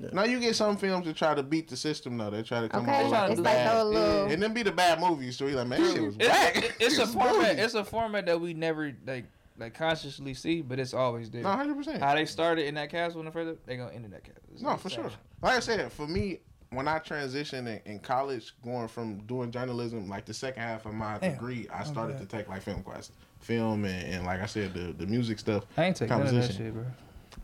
yeah. 0.00 0.08
Now 0.12 0.24
you 0.24 0.40
get 0.40 0.56
some 0.56 0.76
films 0.76 1.06
that 1.06 1.14
try 1.14 1.34
to 1.34 1.42
beat 1.44 1.68
the 1.68 1.76
system 1.76 2.18
though. 2.18 2.30
They 2.30 2.42
try 2.42 2.60
to 2.62 2.68
come 2.68 2.82
okay, 2.82 3.06
like, 3.06 3.30
it's 3.30 3.40
like 3.40 3.54
bad, 3.54 3.92
yeah. 3.92 4.26
and 4.26 4.42
then 4.42 4.52
be 4.52 4.64
the 4.64 4.72
bad 4.72 4.98
movies. 4.98 5.36
So 5.36 5.46
you 5.46 5.54
like, 5.54 5.68
man, 5.68 5.78
Dude, 5.78 5.92
shit 5.92 6.02
was 6.02 6.16
it's, 6.18 6.58
it's, 6.58 6.76
it's 6.80 6.98
a 6.98 7.06
format. 7.06 7.58
It's 7.60 7.74
a 7.74 7.84
format 7.84 8.26
that 8.26 8.40
we 8.40 8.54
never 8.54 8.92
like 9.06 9.26
like 9.56 9.74
consciously 9.74 10.34
see, 10.34 10.62
but 10.62 10.80
it's 10.80 10.94
always 10.94 11.30
there. 11.30 11.42
No, 11.42 11.50
hundred 11.50 11.76
percent. 11.76 12.02
How 12.02 12.16
they 12.16 12.24
started 12.24 12.66
in 12.66 12.74
that 12.74 12.90
castle 12.90 13.20
in 13.20 13.26
the 13.26 13.30
first, 13.30 13.64
they 13.66 13.76
gonna 13.76 13.92
end 13.92 14.04
in 14.04 14.10
that 14.10 14.24
castle. 14.24 14.42
It's 14.52 14.62
no, 14.62 14.76
for 14.76 14.88
sad. 14.88 14.96
sure. 14.96 15.10
Like 15.40 15.58
I 15.58 15.60
said, 15.60 15.92
for 15.92 16.08
me, 16.08 16.40
when 16.72 16.88
I 16.88 16.98
transitioned 16.98 17.66
in, 17.68 17.80
in, 17.84 17.98
college, 17.98 18.54
going 18.64 18.88
from 18.88 19.18
doing 19.20 19.50
journalism, 19.50 20.08
like 20.08 20.24
the 20.24 20.34
second 20.34 20.62
half 20.62 20.86
of 20.86 20.94
my 20.94 21.18
Damn. 21.18 21.32
degree, 21.32 21.68
I 21.72 21.82
oh, 21.82 21.84
started 21.84 22.16
okay. 22.16 22.24
to 22.24 22.36
take 22.36 22.48
like 22.48 22.62
film 22.62 22.82
classes, 22.82 23.12
film 23.40 23.84
and, 23.84 24.14
and, 24.14 24.24
like 24.24 24.40
I 24.40 24.46
said, 24.46 24.74
the, 24.74 24.92
the 24.92 25.06
music 25.06 25.38
stuff. 25.38 25.64
I 25.76 25.84
ain't 25.84 25.96
taking 25.96 26.18
that 26.18 26.52
shit, 26.52 26.72
bro. 26.72 26.84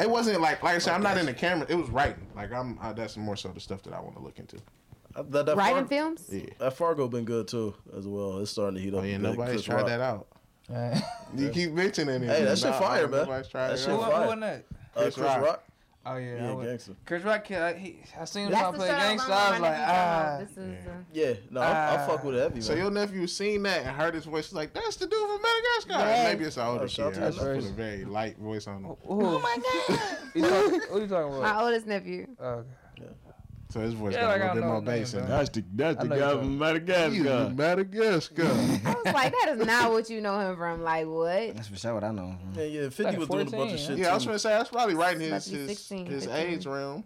It 0.00 0.08
wasn't 0.08 0.40
like 0.40 0.62
like 0.62 0.76
I 0.76 0.78
said, 0.78 0.90
like 0.90 0.96
I'm 0.98 1.02
not 1.02 1.18
in 1.18 1.26
the 1.26 1.34
camera. 1.34 1.66
It 1.68 1.74
was 1.74 1.88
writing. 1.90 2.26
Like 2.36 2.52
I'm 2.52 2.78
I, 2.80 2.92
that's 2.92 3.16
more 3.16 3.36
so 3.36 3.48
the 3.48 3.60
stuff 3.60 3.82
that 3.82 3.94
I 3.94 4.00
want 4.00 4.16
to 4.16 4.22
look 4.22 4.38
into. 4.38 4.58
Uh, 5.16 5.24
writing 5.56 5.56
Far- 5.56 5.86
films. 5.86 6.28
Yeah, 6.30 6.42
that 6.58 6.74
Fargo 6.74 7.08
been 7.08 7.24
good 7.24 7.48
too 7.48 7.74
as 7.96 8.06
well. 8.06 8.38
It's 8.38 8.50
starting 8.50 8.76
to 8.76 8.82
heat 8.82 8.94
up. 8.94 9.00
Oh, 9.00 9.04
yeah, 9.04 9.16
nobody's 9.16 9.62
tried 9.62 9.86
that 9.86 10.00
out. 10.00 10.28
Right. 10.68 11.02
you 11.36 11.48
keep 11.48 11.72
mentioning 11.72 12.22
it. 12.22 12.28
Hey, 12.28 12.44
that 12.44 12.58
shit 12.58 12.74
fire, 12.74 13.08
man. 13.08 13.26
That 13.28 13.44
shit 13.44 13.52
fire. 13.52 13.76
Who, 13.76 14.30
who 14.32 14.40
that? 14.40 14.64
Uh, 14.94 15.02
Chris, 15.02 15.18
Rock. 15.18 15.64
Oh 16.10 16.16
yeah, 16.16 16.56
yeah, 16.56 16.64
gangster. 16.64 16.96
Chris 17.04 17.22
Rock, 17.22 17.50
I, 17.50 17.74
he, 17.74 17.96
I 18.18 18.24
seen 18.24 18.46
him 18.46 18.52
trying 18.52 18.72
play 18.72 18.88
gangster. 18.88 19.30
I 19.30 19.50
was 19.50 19.60
like, 19.60 19.78
ah, 19.78 20.36
this 20.40 20.56
is 20.56 20.86
uh, 20.86 20.90
yeah, 21.12 21.34
no, 21.50 21.60
I, 21.60 21.94
I 21.94 22.06
fuck 22.06 22.24
with 22.24 22.36
everybody. 22.36 22.62
So 22.62 22.74
your 22.74 22.90
nephew 22.90 23.26
seen 23.26 23.62
that 23.64 23.84
and 23.84 23.90
heard 23.90 24.14
his 24.14 24.24
voice, 24.24 24.46
she's 24.46 24.54
like, 24.54 24.72
that's 24.72 24.96
the 24.96 25.06
dude 25.06 25.18
from 25.18 25.42
Madagascar. 25.42 26.08
Yeah. 26.08 26.32
Maybe 26.32 26.44
it's 26.44 26.56
an 26.56 26.66
older 26.66 26.84
oh, 26.84 27.10
kid. 27.10 27.22
I 27.22 27.30
put 27.30 27.40
a 27.40 27.60
very 27.72 28.04
light 28.06 28.38
voice 28.38 28.66
on 28.66 28.84
him. 28.84 28.86
Oh, 28.86 28.98
oh 29.08 29.38
my 29.40 29.56
god, 29.56 29.98
what 30.90 30.90
are 30.92 31.00
you 31.00 31.08
talking 31.08 31.34
about? 31.34 31.42
My 31.42 31.62
oldest 31.62 31.86
nephew. 31.86 32.26
Oh, 32.40 32.46
okay. 32.46 32.68
So 33.70 33.80
his 33.80 33.92
voice 33.92 34.14
yeah, 34.14 34.22
got 34.22 34.36
a 34.36 34.38
little 34.38 34.54
bit 34.54 34.64
more 34.64 34.80
bass 34.80 35.12
in. 35.12 35.26
That's 35.26 35.50
the 35.50 35.62
that's 35.74 36.02
the 36.02 36.08
guy 36.08 36.30
from 36.30 36.56
Madagascar. 36.56 37.50
Madagascar. 37.54 38.42
I 38.46 38.94
was 39.04 39.14
like, 39.14 39.32
that 39.32 39.56
is 39.58 39.66
not 39.66 39.92
what 39.92 40.08
you 40.08 40.22
know 40.22 40.40
him 40.40 40.56
from. 40.56 40.82
Like 40.82 41.06
what? 41.06 41.54
That's 41.54 41.68
for 41.68 41.76
sure 41.76 41.94
what 41.94 42.04
I 42.04 42.10
know. 42.10 42.34
Yeah, 42.56 42.62
yeah. 42.62 42.82
Fifty 42.84 43.04
like 43.04 43.18
was 43.18 43.28
14, 43.28 43.46
doing 43.46 43.62
a 43.62 43.64
bunch 43.66 43.78
of 43.78 43.86
shit. 43.86 43.98
Yeah, 43.98 44.04
too. 44.06 44.10
I 44.10 44.14
was 44.14 44.24
gonna 44.24 44.38
say 44.38 44.50
that's 44.50 44.70
probably 44.70 44.94
right 44.94 45.14
in 45.14 45.20
his 45.20 45.44
16, 45.44 46.06
his, 46.06 46.24
his 46.24 46.32
age 46.32 46.64
realm. 46.64 47.04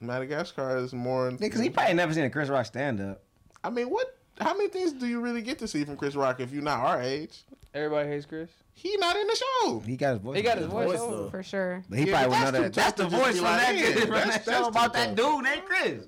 Madagascar 0.00 0.78
is 0.78 0.92
more 0.92 1.32
because 1.32 1.58
yeah, 1.58 1.64
he 1.64 1.70
probably 1.70 1.94
never 1.94 2.14
seen 2.14 2.24
a 2.24 2.30
Chris 2.30 2.48
Rock 2.48 2.66
stand 2.66 3.00
up. 3.00 3.22
I 3.64 3.70
mean, 3.70 3.90
what? 3.90 4.16
How 4.40 4.56
many 4.56 4.68
things 4.68 4.92
do 4.92 5.06
you 5.06 5.20
really 5.20 5.42
get 5.42 5.58
to 5.58 5.68
see 5.68 5.84
from 5.84 5.96
Chris 5.96 6.14
Rock 6.14 6.40
if 6.40 6.52
you're 6.52 6.62
not 6.62 6.78
our 6.78 7.02
age? 7.02 7.42
Everybody 7.74 8.08
hates 8.08 8.24
Chris. 8.24 8.50
He 8.80 8.96
not 8.96 9.14
in 9.14 9.26
the 9.26 9.36
show. 9.36 9.80
He 9.80 9.94
got 9.94 10.14
his 10.14 10.22
voice. 10.22 10.36
He 10.38 10.42
got 10.42 10.56
his 10.56 10.66
voice, 10.66 10.88
voice 10.88 11.00
though. 11.00 11.28
for 11.28 11.42
sure. 11.42 11.84
But 11.90 11.98
he 11.98 12.08
yeah, 12.08 12.26
probably. 12.26 12.68
That's 12.70 12.92
the 12.94 13.08
voice 13.08 13.36
from 13.36 13.44
that 13.44 13.74
kid 13.74 13.98
from 14.00 14.10
that 14.10 14.42
show 14.42 14.68
about 14.68 14.94
that 14.94 15.14
dude 15.14 15.44
named 15.44 15.64
Chris. 15.66 16.06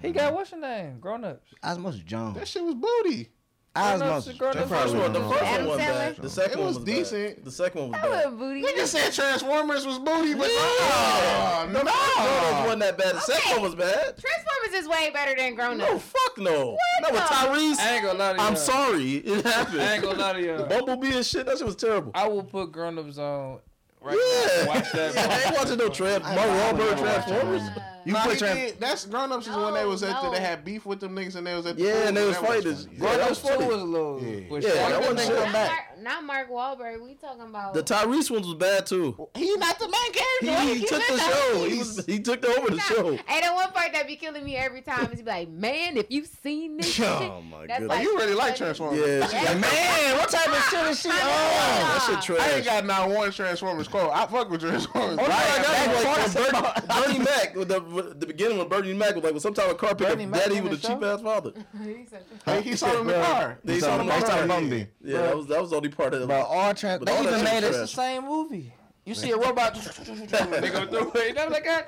He 0.00 0.10
got 0.10 0.32
what's 0.32 0.50
your 0.50 0.60
name? 0.60 1.00
Grown 1.00 1.22
ups. 1.24 1.52
Osmosis 1.62 2.00
Jones. 2.00 2.36
That 2.36 2.48
shit 2.48 2.64
was 2.64 2.76
booty. 2.76 3.28
As 3.76 4.00
much. 4.00 4.08
most. 4.08 4.26
The 4.26 4.66
first 4.68 4.94
one, 4.94 5.12
the 5.12 5.20
first 5.20 5.42
one 5.42 5.66
was 5.66 5.78
bad. 5.78 6.16
The 6.16 6.30
second 6.30 6.58
one 6.58 6.68
was 6.68 6.78
decent. 6.78 7.44
The 7.44 7.50
second 7.50 7.80
one 7.80 7.90
was 7.90 8.00
bad. 8.00 8.38
Booty. 8.38 8.62
Nigga 8.62 8.86
said 8.86 9.12
Transformers 9.12 9.84
was 9.84 9.98
booty, 9.98 10.34
but 10.34 10.46
no, 10.46 11.66
no, 11.72 11.82
no, 11.82 12.62
wasn't 12.64 12.80
that 12.80 12.96
bad. 12.96 13.16
The 13.16 13.20
second 13.20 13.52
one 13.52 13.62
was 13.62 13.74
bad. 13.74 14.16
Transformers 14.16 14.74
is 14.74 14.88
way 14.88 15.10
better 15.12 15.34
than 15.36 15.54
Grown 15.56 15.80
Ups. 15.80 15.90
No, 15.90 15.98
fuck 15.98 16.38
no. 16.38 16.70
What? 16.70 16.78
No, 17.02 17.10
with 17.10 17.22
Tyrese. 17.22 17.78
I 17.80 17.94
ain't 17.94 18.04
gonna 18.04 18.18
lie 18.18 18.32
to 18.34 18.38
you. 18.40 18.46
I'm 18.46 18.56
sorry, 18.56 19.12
it 19.16 19.44
happened. 19.44 19.80
I 19.80 19.94
ain't 19.94 20.02
gonna 20.04 20.18
lie 20.18 20.32
to 20.34 20.40
you. 20.40 20.66
Bumblebee 20.68 21.16
and 21.16 21.26
shit, 21.26 21.46
that 21.46 21.58
shit 21.58 21.66
was 21.66 21.76
terrible. 21.76 22.12
I 22.14 22.28
will 22.28 22.44
put 22.44 22.70
Grown 22.70 22.96
Ups 22.98 23.18
on. 23.18 23.58
Right 24.00 24.16
yeah. 24.16 24.64
Now. 24.64 24.68
Watch 24.68 24.92
that. 24.92 25.14
Yeah, 25.14 25.26
I 25.28 25.48
ain't 25.48 25.56
watching 25.58 25.78
no 25.78 25.88
Trans. 25.88 26.22
Mark 26.22 26.36
Wahlberg 26.38 26.98
Transformers. 26.98 27.62
You 28.04 28.12
nah, 28.12 28.24
put 28.24 28.38
that's 28.78 29.06
grown 29.06 29.32
ups 29.32 29.46
is 29.46 29.56
no, 29.56 29.64
when 29.64 29.74
they 29.74 29.84
was 29.84 30.02
at 30.02 30.12
no. 30.12 30.30
the, 30.30 30.36
they 30.36 30.44
had 30.44 30.64
beef 30.64 30.84
with 30.84 31.00
them 31.00 31.16
niggas 31.16 31.36
and 31.36 31.46
they 31.46 31.54
was 31.54 31.64
at 31.66 31.76
the 31.76 31.82
yeah 31.82 32.08
and 32.08 32.16
they 32.16 32.26
was 32.26 32.36
fighters. 32.36 32.86
Yeah, 32.92 32.98
grown 32.98 33.20
ups 33.20 33.40
too 33.40 33.58
was 33.58 33.80
a 33.80 33.84
little 33.84 34.22
yeah, 34.22 34.48
was 34.50 34.64
yeah 34.64 34.88
that 34.88 35.00
wasn't 35.00 35.52
back. 35.52 35.94
Not, 36.00 36.24
Mark, 36.24 36.50
Wahlberg. 36.50 37.02
We 37.02 37.14
talking 37.14 37.46
about 37.46 37.72
the 37.72 37.82
Tyrese 37.82 38.30
ones 38.30 38.46
was 38.46 38.56
bad 38.56 38.84
too. 38.84 39.28
He 39.34 39.56
not 39.56 39.78
the 39.78 39.88
main 39.88 40.12
character. 40.12 40.62
He, 40.62 40.74
he, 40.74 40.80
he 40.80 40.86
took 40.86 41.02
the 41.06 41.18
show. 41.18 41.64
He, 41.64 42.12
he 42.12 42.20
took 42.20 42.42
the 42.42 42.48
over 42.48 42.70
the 42.70 42.76
not, 42.76 42.86
show. 42.86 43.08
And 43.08 43.44
the 43.44 43.54
one 43.54 43.70
part 43.70 43.92
that 43.94 44.06
be 44.06 44.16
killing 44.16 44.44
me 44.44 44.56
every 44.56 44.82
time 44.82 45.10
is 45.12 45.22
be 45.22 45.30
like, 45.30 45.48
man, 45.48 45.96
if 45.96 46.10
you 46.10 46.26
seen 46.42 46.76
this, 46.76 46.86
oh 47.00 47.18
shit, 47.20 47.30
oh 47.30 47.40
my 47.42 47.66
god, 47.66 47.82
like, 47.84 48.02
you 48.02 48.16
really 48.18 48.34
like 48.34 48.56
Transformers? 48.56 49.00
Yeah, 49.00 49.30
yeah. 49.30 49.48
Like, 49.48 49.60
man, 49.60 50.18
what 50.18 50.28
type 50.28 50.48
of 50.48 50.62
shit 50.64 50.86
is 50.88 51.00
she 51.00 51.08
on? 51.08 51.14
that's 51.16 52.08
a 52.08 52.20
trash. 52.20 52.40
I 52.40 52.56
ain't 52.56 52.64
got 52.64 52.84
not 52.84 53.08
one 53.08 53.30
Transformers 53.30 53.88
quote. 53.88 54.10
I 54.12 54.26
fuck 54.26 54.50
with 54.50 54.60
Transformers. 54.60 55.18
Oh 55.18 55.26
no, 55.26 55.32
I 55.32 55.62
got 55.62 56.84
one. 56.84 57.04
Bernie 57.04 57.18
Mac 57.18 57.54
with 57.54 57.68
the 57.68 57.80
the 58.02 58.26
beginning 58.26 58.58
when 58.58 58.68
Bernie 58.68 58.94
Mac 58.94 59.14
was 59.14 59.24
like, 59.24 59.32
"Well, 59.32 59.40
sometimes 59.40 59.72
a 59.72 59.74
car 59.74 59.94
pickup 59.94 60.18
daddy 60.18 60.60
with 60.60 60.72
a 60.72 60.76
cheap 60.76 61.02
ass 61.02 61.20
father." 61.20 61.52
he 61.84 62.06
said, 62.06 62.24
hey, 62.44 62.62
he 62.62 62.76
saw 62.76 62.92
him 62.92 63.00
in 63.00 63.06
the 63.08 63.26
car. 63.26 63.58
They 63.64 63.80
saw 63.80 63.94
him 63.94 64.00
in 64.02 64.06
the 64.20 64.26
car. 64.26 64.60
Yeah, 64.60 64.84
yeah 65.02 65.22
that 65.22 65.36
was 65.36 65.46
that 65.46 65.60
was 65.60 65.70
the 65.70 65.76
only 65.76 65.88
part 65.88 66.14
of 66.14 66.22
it. 66.22 66.28
But 66.28 66.46
all 66.46 66.74
trans, 66.74 67.00
but 67.00 67.06
they 67.06 67.16
all 67.16 67.26
even 67.26 67.44
made 67.44 67.64
it 67.64 67.72
the 67.72 67.86
same 67.86 68.24
movie. 68.24 68.72
You 69.06 69.14
see 69.14 69.32
a 69.32 69.36
robot, 69.36 69.74
they 69.74 70.70
go 70.70 70.86
through 70.86 71.12
it. 71.20 71.38
I'm 71.38 71.52
like, 71.52 71.66
Yeah, 71.66 71.82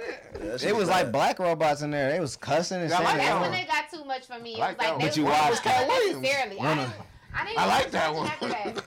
it 0.68 0.76
was 0.76 0.88
bad. 0.88 1.04
like 1.04 1.12
black 1.12 1.38
robots 1.38 1.80
in 1.80 1.90
there. 1.90 2.12
They 2.12 2.20
was 2.20 2.36
cussing 2.36 2.82
and 2.82 2.90
yeah, 2.90 2.98
saying. 2.98 3.18
That's 3.18 3.40
when 3.40 3.54
it 3.54 3.68
got 3.68 3.90
too 3.90 4.04
much 4.04 4.26
for 4.26 4.38
me. 4.38 4.52
It 4.52 4.58
was 4.58 4.60
like, 4.60 4.78
"That's 4.78 5.02
what 5.02 5.16
you 5.16 5.24
watch." 5.24 5.64
Necessarily. 5.64 6.58
I, 7.36 7.54
I 7.58 7.66
like 7.66 7.90
that 7.90 8.14
one. 8.14 8.30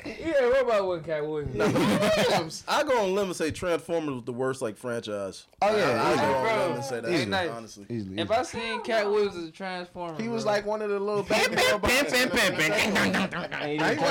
yeah, 0.06 0.34
everybody 0.40 0.84
with 0.84 1.06
Katt 1.06 1.26
Williams. 1.28 2.64
I 2.68 2.84
go 2.84 3.04
on 3.04 3.14
limb 3.14 3.28
and 3.28 3.36
say 3.36 3.52
Transformers 3.52 4.16
was 4.16 4.24
the 4.24 4.34
worst 4.34 4.62
like 4.62 4.76
franchise. 4.76 5.46
Oh 5.62 5.76
yeah, 5.76 6.02
I, 6.04 6.14
I 6.14 6.16
go 6.16 6.22
on 6.34 6.44
bro. 6.44 6.68
limb 6.68 6.76
and 6.76 6.84
say 6.84 7.00
that. 7.00 7.12
Easily. 7.12 7.26
Nice. 7.28 7.50
Honestly, 7.50 7.86
easily. 7.90 8.20
if 8.20 8.32
I 8.32 8.44
seen 8.44 8.82
Katt 8.82 9.06
Williams 9.10 9.38
as 9.38 9.46
a 9.46 9.52
Transformer, 9.52 10.18
he 10.18 10.24
bro. 10.24 10.34
was 10.34 10.46
like 10.46 10.66
one 10.66 10.82
of 10.82 10.90
the 10.90 11.00
little 11.00 11.24
baby 11.24 11.56
pimp, 11.56 11.84
pimp. 11.84 11.84
wasn't 11.84 12.10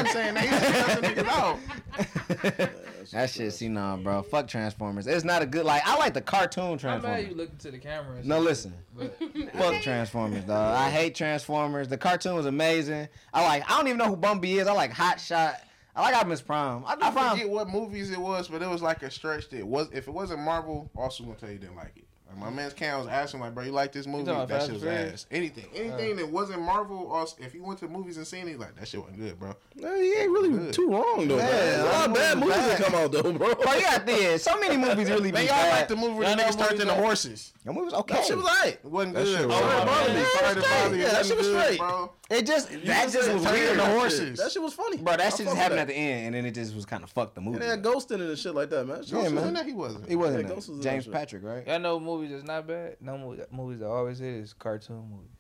saying 0.09 0.35
that. 0.35 0.44
He 0.44 0.51
was 0.51 1.02
nothing 1.02 1.27
out. 1.27 2.70
that 3.13 3.31
shit, 3.31 3.61
you 3.61 3.69
know, 3.71 3.99
bro. 4.03 4.23
Fuck 4.23 4.49
Transformers. 4.49 5.07
It's 5.07 5.25
not 5.25 5.43
a 5.43 5.47
good 5.47 5.65
like. 5.65 5.87
I 5.87 5.97
like 5.97 6.15
the 6.15 6.21
cartoon 6.21 6.79
Transformers. 6.79 7.05
I'm 7.05 7.11
mad 7.25 7.31
you 7.31 7.35
looking 7.37 7.57
to 7.59 7.71
the 7.71 7.79
camera. 7.79 8.21
No, 8.23 8.39
listen. 8.41 8.75
But. 8.97 9.19
fuck 9.55 9.81
Transformers, 9.83 10.45
dog. 10.45 10.77
I 10.77 10.91
hate 10.91 11.15
Transformers. 11.15 11.89
The 11.89 11.99
cartoon 11.99 12.35
was 12.35 12.47
amazing. 12.47 13.09
I 13.33 13.45
like. 13.45 13.71
I 13.71 13.77
don't 13.77 13.87
even 13.87 13.99
know 13.99 14.09
who 14.09 14.17
Bumby 14.17 14.61
is. 14.61 14.67
I 14.67 14.73
like 14.73 14.93
Hot 14.93 15.21
Shot. 15.21 15.61
I 15.95 16.03
like 16.03 16.15
Optimus 16.15 16.41
Prime. 16.41 16.85
I, 16.87 16.97
I 17.01 17.11
forget 17.11 17.49
what 17.49 17.69
movies 17.69 18.11
it 18.13 18.21
was, 18.21 18.47
but 18.47 18.63
it 18.63 18.69
was 18.69 18.83
like 18.83 19.03
a 19.03 19.11
stretch 19.11 19.49
that 19.51 19.67
was. 19.67 19.89
If 19.93 20.07
it 20.07 20.13
wasn't 20.13 20.41
Marvel, 20.41 20.91
also 20.97 21.25
gonna 21.25 21.37
tell 21.37 21.51
you 21.51 21.59
didn't 21.59 21.77
like 21.77 21.93
it. 21.97 22.08
Like 22.29 22.39
my 22.39 22.51
man's 22.51 22.75
Cam 22.75 22.99
was 22.99 23.09
asking, 23.09 23.41
like, 23.41 23.55
bro, 23.55 23.65
you 23.65 23.73
like 23.73 23.93
this 23.93 24.07
movie? 24.07 24.25
That 24.25 24.63
shit 24.63 24.75
was 24.75 24.85
ass. 24.85 25.27
Anything, 25.31 25.65
anything 25.75 26.13
uh, 26.13 26.17
that 26.17 26.29
wasn't 26.29 26.61
Marvel, 26.61 26.99
or 26.99 27.27
if 27.39 27.55
you 27.55 27.63
went 27.63 27.79
to 27.81 27.89
movies 27.89 28.19
and 28.19 28.27
seen 28.27 28.49
it, 28.49 28.59
like 28.59 28.77
that 28.77 28.87
shit 28.87 29.01
wasn't 29.01 29.19
good, 29.19 29.39
bro. 29.39 29.55
No, 29.77 29.95
he 29.95 30.13
ain't 30.15 30.31
really 30.31 30.51
good. 30.51 30.73
too 30.73 30.91
wrong 30.91 31.27
though. 31.27 31.37
Man, 31.37 31.81
a 31.81 31.85
lot 31.85 32.09
of 32.09 32.15
bad 32.15 32.39
movies 32.39 32.57
that 32.57 32.81
come 32.83 32.95
out 32.95 33.13
though, 33.13 33.33
bro. 33.33 33.55
Oh, 33.67 33.75
you 33.75 33.83
got. 33.83 34.41
So 34.41 34.59
many 34.59 34.77
movies 34.77 35.09
really. 35.09 35.33
Man, 35.39 35.47
y'all 35.47 35.71
like 35.71 35.89
the 35.89 35.97
movie 35.97 36.15
where 36.15 36.37
the 36.37 36.43
niggas 36.43 36.59
turned 36.59 36.81
into 36.81 36.95
horses. 36.95 37.53
The 37.65 37.73
movie 37.73 37.87
was 37.87 37.95
okay. 37.95 38.15
That 38.15 38.25
shit 38.25 38.37
was 38.37 38.47
alright. 38.47 38.79
It 38.83 38.85
wasn't 38.85 39.15
that 39.15 39.25
good. 39.25 39.39
Shit 39.39 39.49
was 39.49 39.57
oh, 39.57 39.63
right. 39.63 39.87
yeah, 39.87 40.15
yeah, 40.15 40.55
that, 40.55 40.93
yeah, 40.93 40.97
yeah, 40.97 41.09
that 41.11 41.27
shit 41.27 41.37
was 41.37 41.47
straight, 41.49 41.79
bro. 41.79 42.13
It 42.31 42.47
just 42.47 42.71
you 42.71 42.81
that 42.81 43.11
just 43.11 43.33
was 43.33 43.43
weird. 43.43 43.79
The 43.79 43.87
horses. 43.87 44.39
That 44.39 44.53
shit 44.53 44.63
was 44.63 44.75
funny, 44.75 44.99
bro. 44.99 45.17
That 45.17 45.35
shit 45.35 45.47
just 45.47 45.57
happened 45.57 45.81
at 45.81 45.89
the 45.89 45.95
end, 45.95 46.27
and 46.27 46.35
then 46.35 46.45
it 46.45 46.55
just 46.55 46.75
was 46.75 46.85
kind 46.85 47.03
of 47.03 47.11
fucked 47.11 47.35
the 47.35 47.41
movie. 47.41 47.55
And 47.55 47.63
they 47.63 47.69
had 47.69 47.83
ghost 47.83 48.11
in 48.11 48.21
it 48.21 48.29
and 48.29 48.39
shit 48.39 48.55
like 48.55 48.69
that, 48.71 48.87
man. 48.87 49.03
Yeah, 49.07 49.29
man. 49.31 49.67
He 49.67 49.73
wasn't. 49.73 50.09
He 50.09 50.17
wasn't. 50.17 50.83
James 50.83 51.07
Patrick, 51.07 51.43
right? 51.43 51.69
I 51.69 51.79
know 51.79 51.99
movie 51.99 52.18
movies 52.19 52.32
is 52.32 52.45
not 52.45 52.66
bad, 52.66 52.97
no 53.01 53.16
movies 53.51 53.81
that 53.81 53.89
always 53.89 54.19
hit 54.19 54.35
is 54.35 54.53
cartoon 54.53 55.09
movies. 55.11 55.31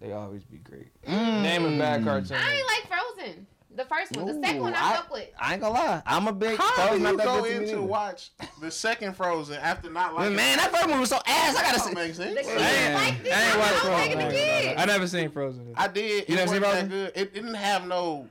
They 0.00 0.12
always 0.12 0.44
be 0.44 0.58
great. 0.58 0.88
Mm. 1.04 1.42
Name 1.42 1.64
a 1.64 1.78
bad 1.78 2.04
cartoon. 2.04 2.36
I 2.36 2.54
ain't 2.54 2.66
like 2.66 2.86
Frozen. 2.86 3.46
The 3.74 3.84
first 3.84 4.16
one. 4.16 4.28
Ooh, 4.28 4.32
the 4.32 4.46
second 4.46 4.60
one 4.62 4.74
I, 4.74 4.90
I 4.90 4.96
fuck 4.96 5.12
with. 5.12 5.28
I 5.38 5.52
ain't 5.52 5.62
gonna 5.62 5.74
lie. 5.74 6.02
I'm 6.06 6.26
a 6.26 6.32
big 6.32 6.56
How 6.56 6.70
Frozen. 6.72 7.04
How 7.04 7.10
you 7.12 7.18
go 7.18 7.44
in 7.44 7.68
to 7.68 7.82
watch 7.82 8.30
the 8.60 8.70
second 8.70 9.14
Frozen 9.14 9.56
after 9.56 9.90
not 9.90 10.14
liking 10.14 10.36
Man, 10.36 10.58
it? 10.58 10.62
that 10.62 10.72
first 10.72 10.88
movie 10.88 11.00
was 11.00 11.10
so 11.10 11.20
ass. 11.26 11.56
I 11.56 11.62
gotta 11.62 11.80
see. 11.80 11.94
Makes 11.94 12.16
sense. 12.16 12.34
The 12.46 13.32
I 13.32 14.74
I 14.76 14.84
never 14.84 15.06
seen 15.06 15.30
Frozen. 15.30 15.72
I 15.76 15.88
did. 15.88 16.28
You 16.28 16.34
it 16.34 16.38
never 16.38 16.50
seen 16.52 16.60
Frozen? 16.60 16.88
That 16.88 16.94
good. 16.94 17.12
It 17.14 17.34
didn't 17.34 17.54
have 17.54 17.86
no 17.86 18.28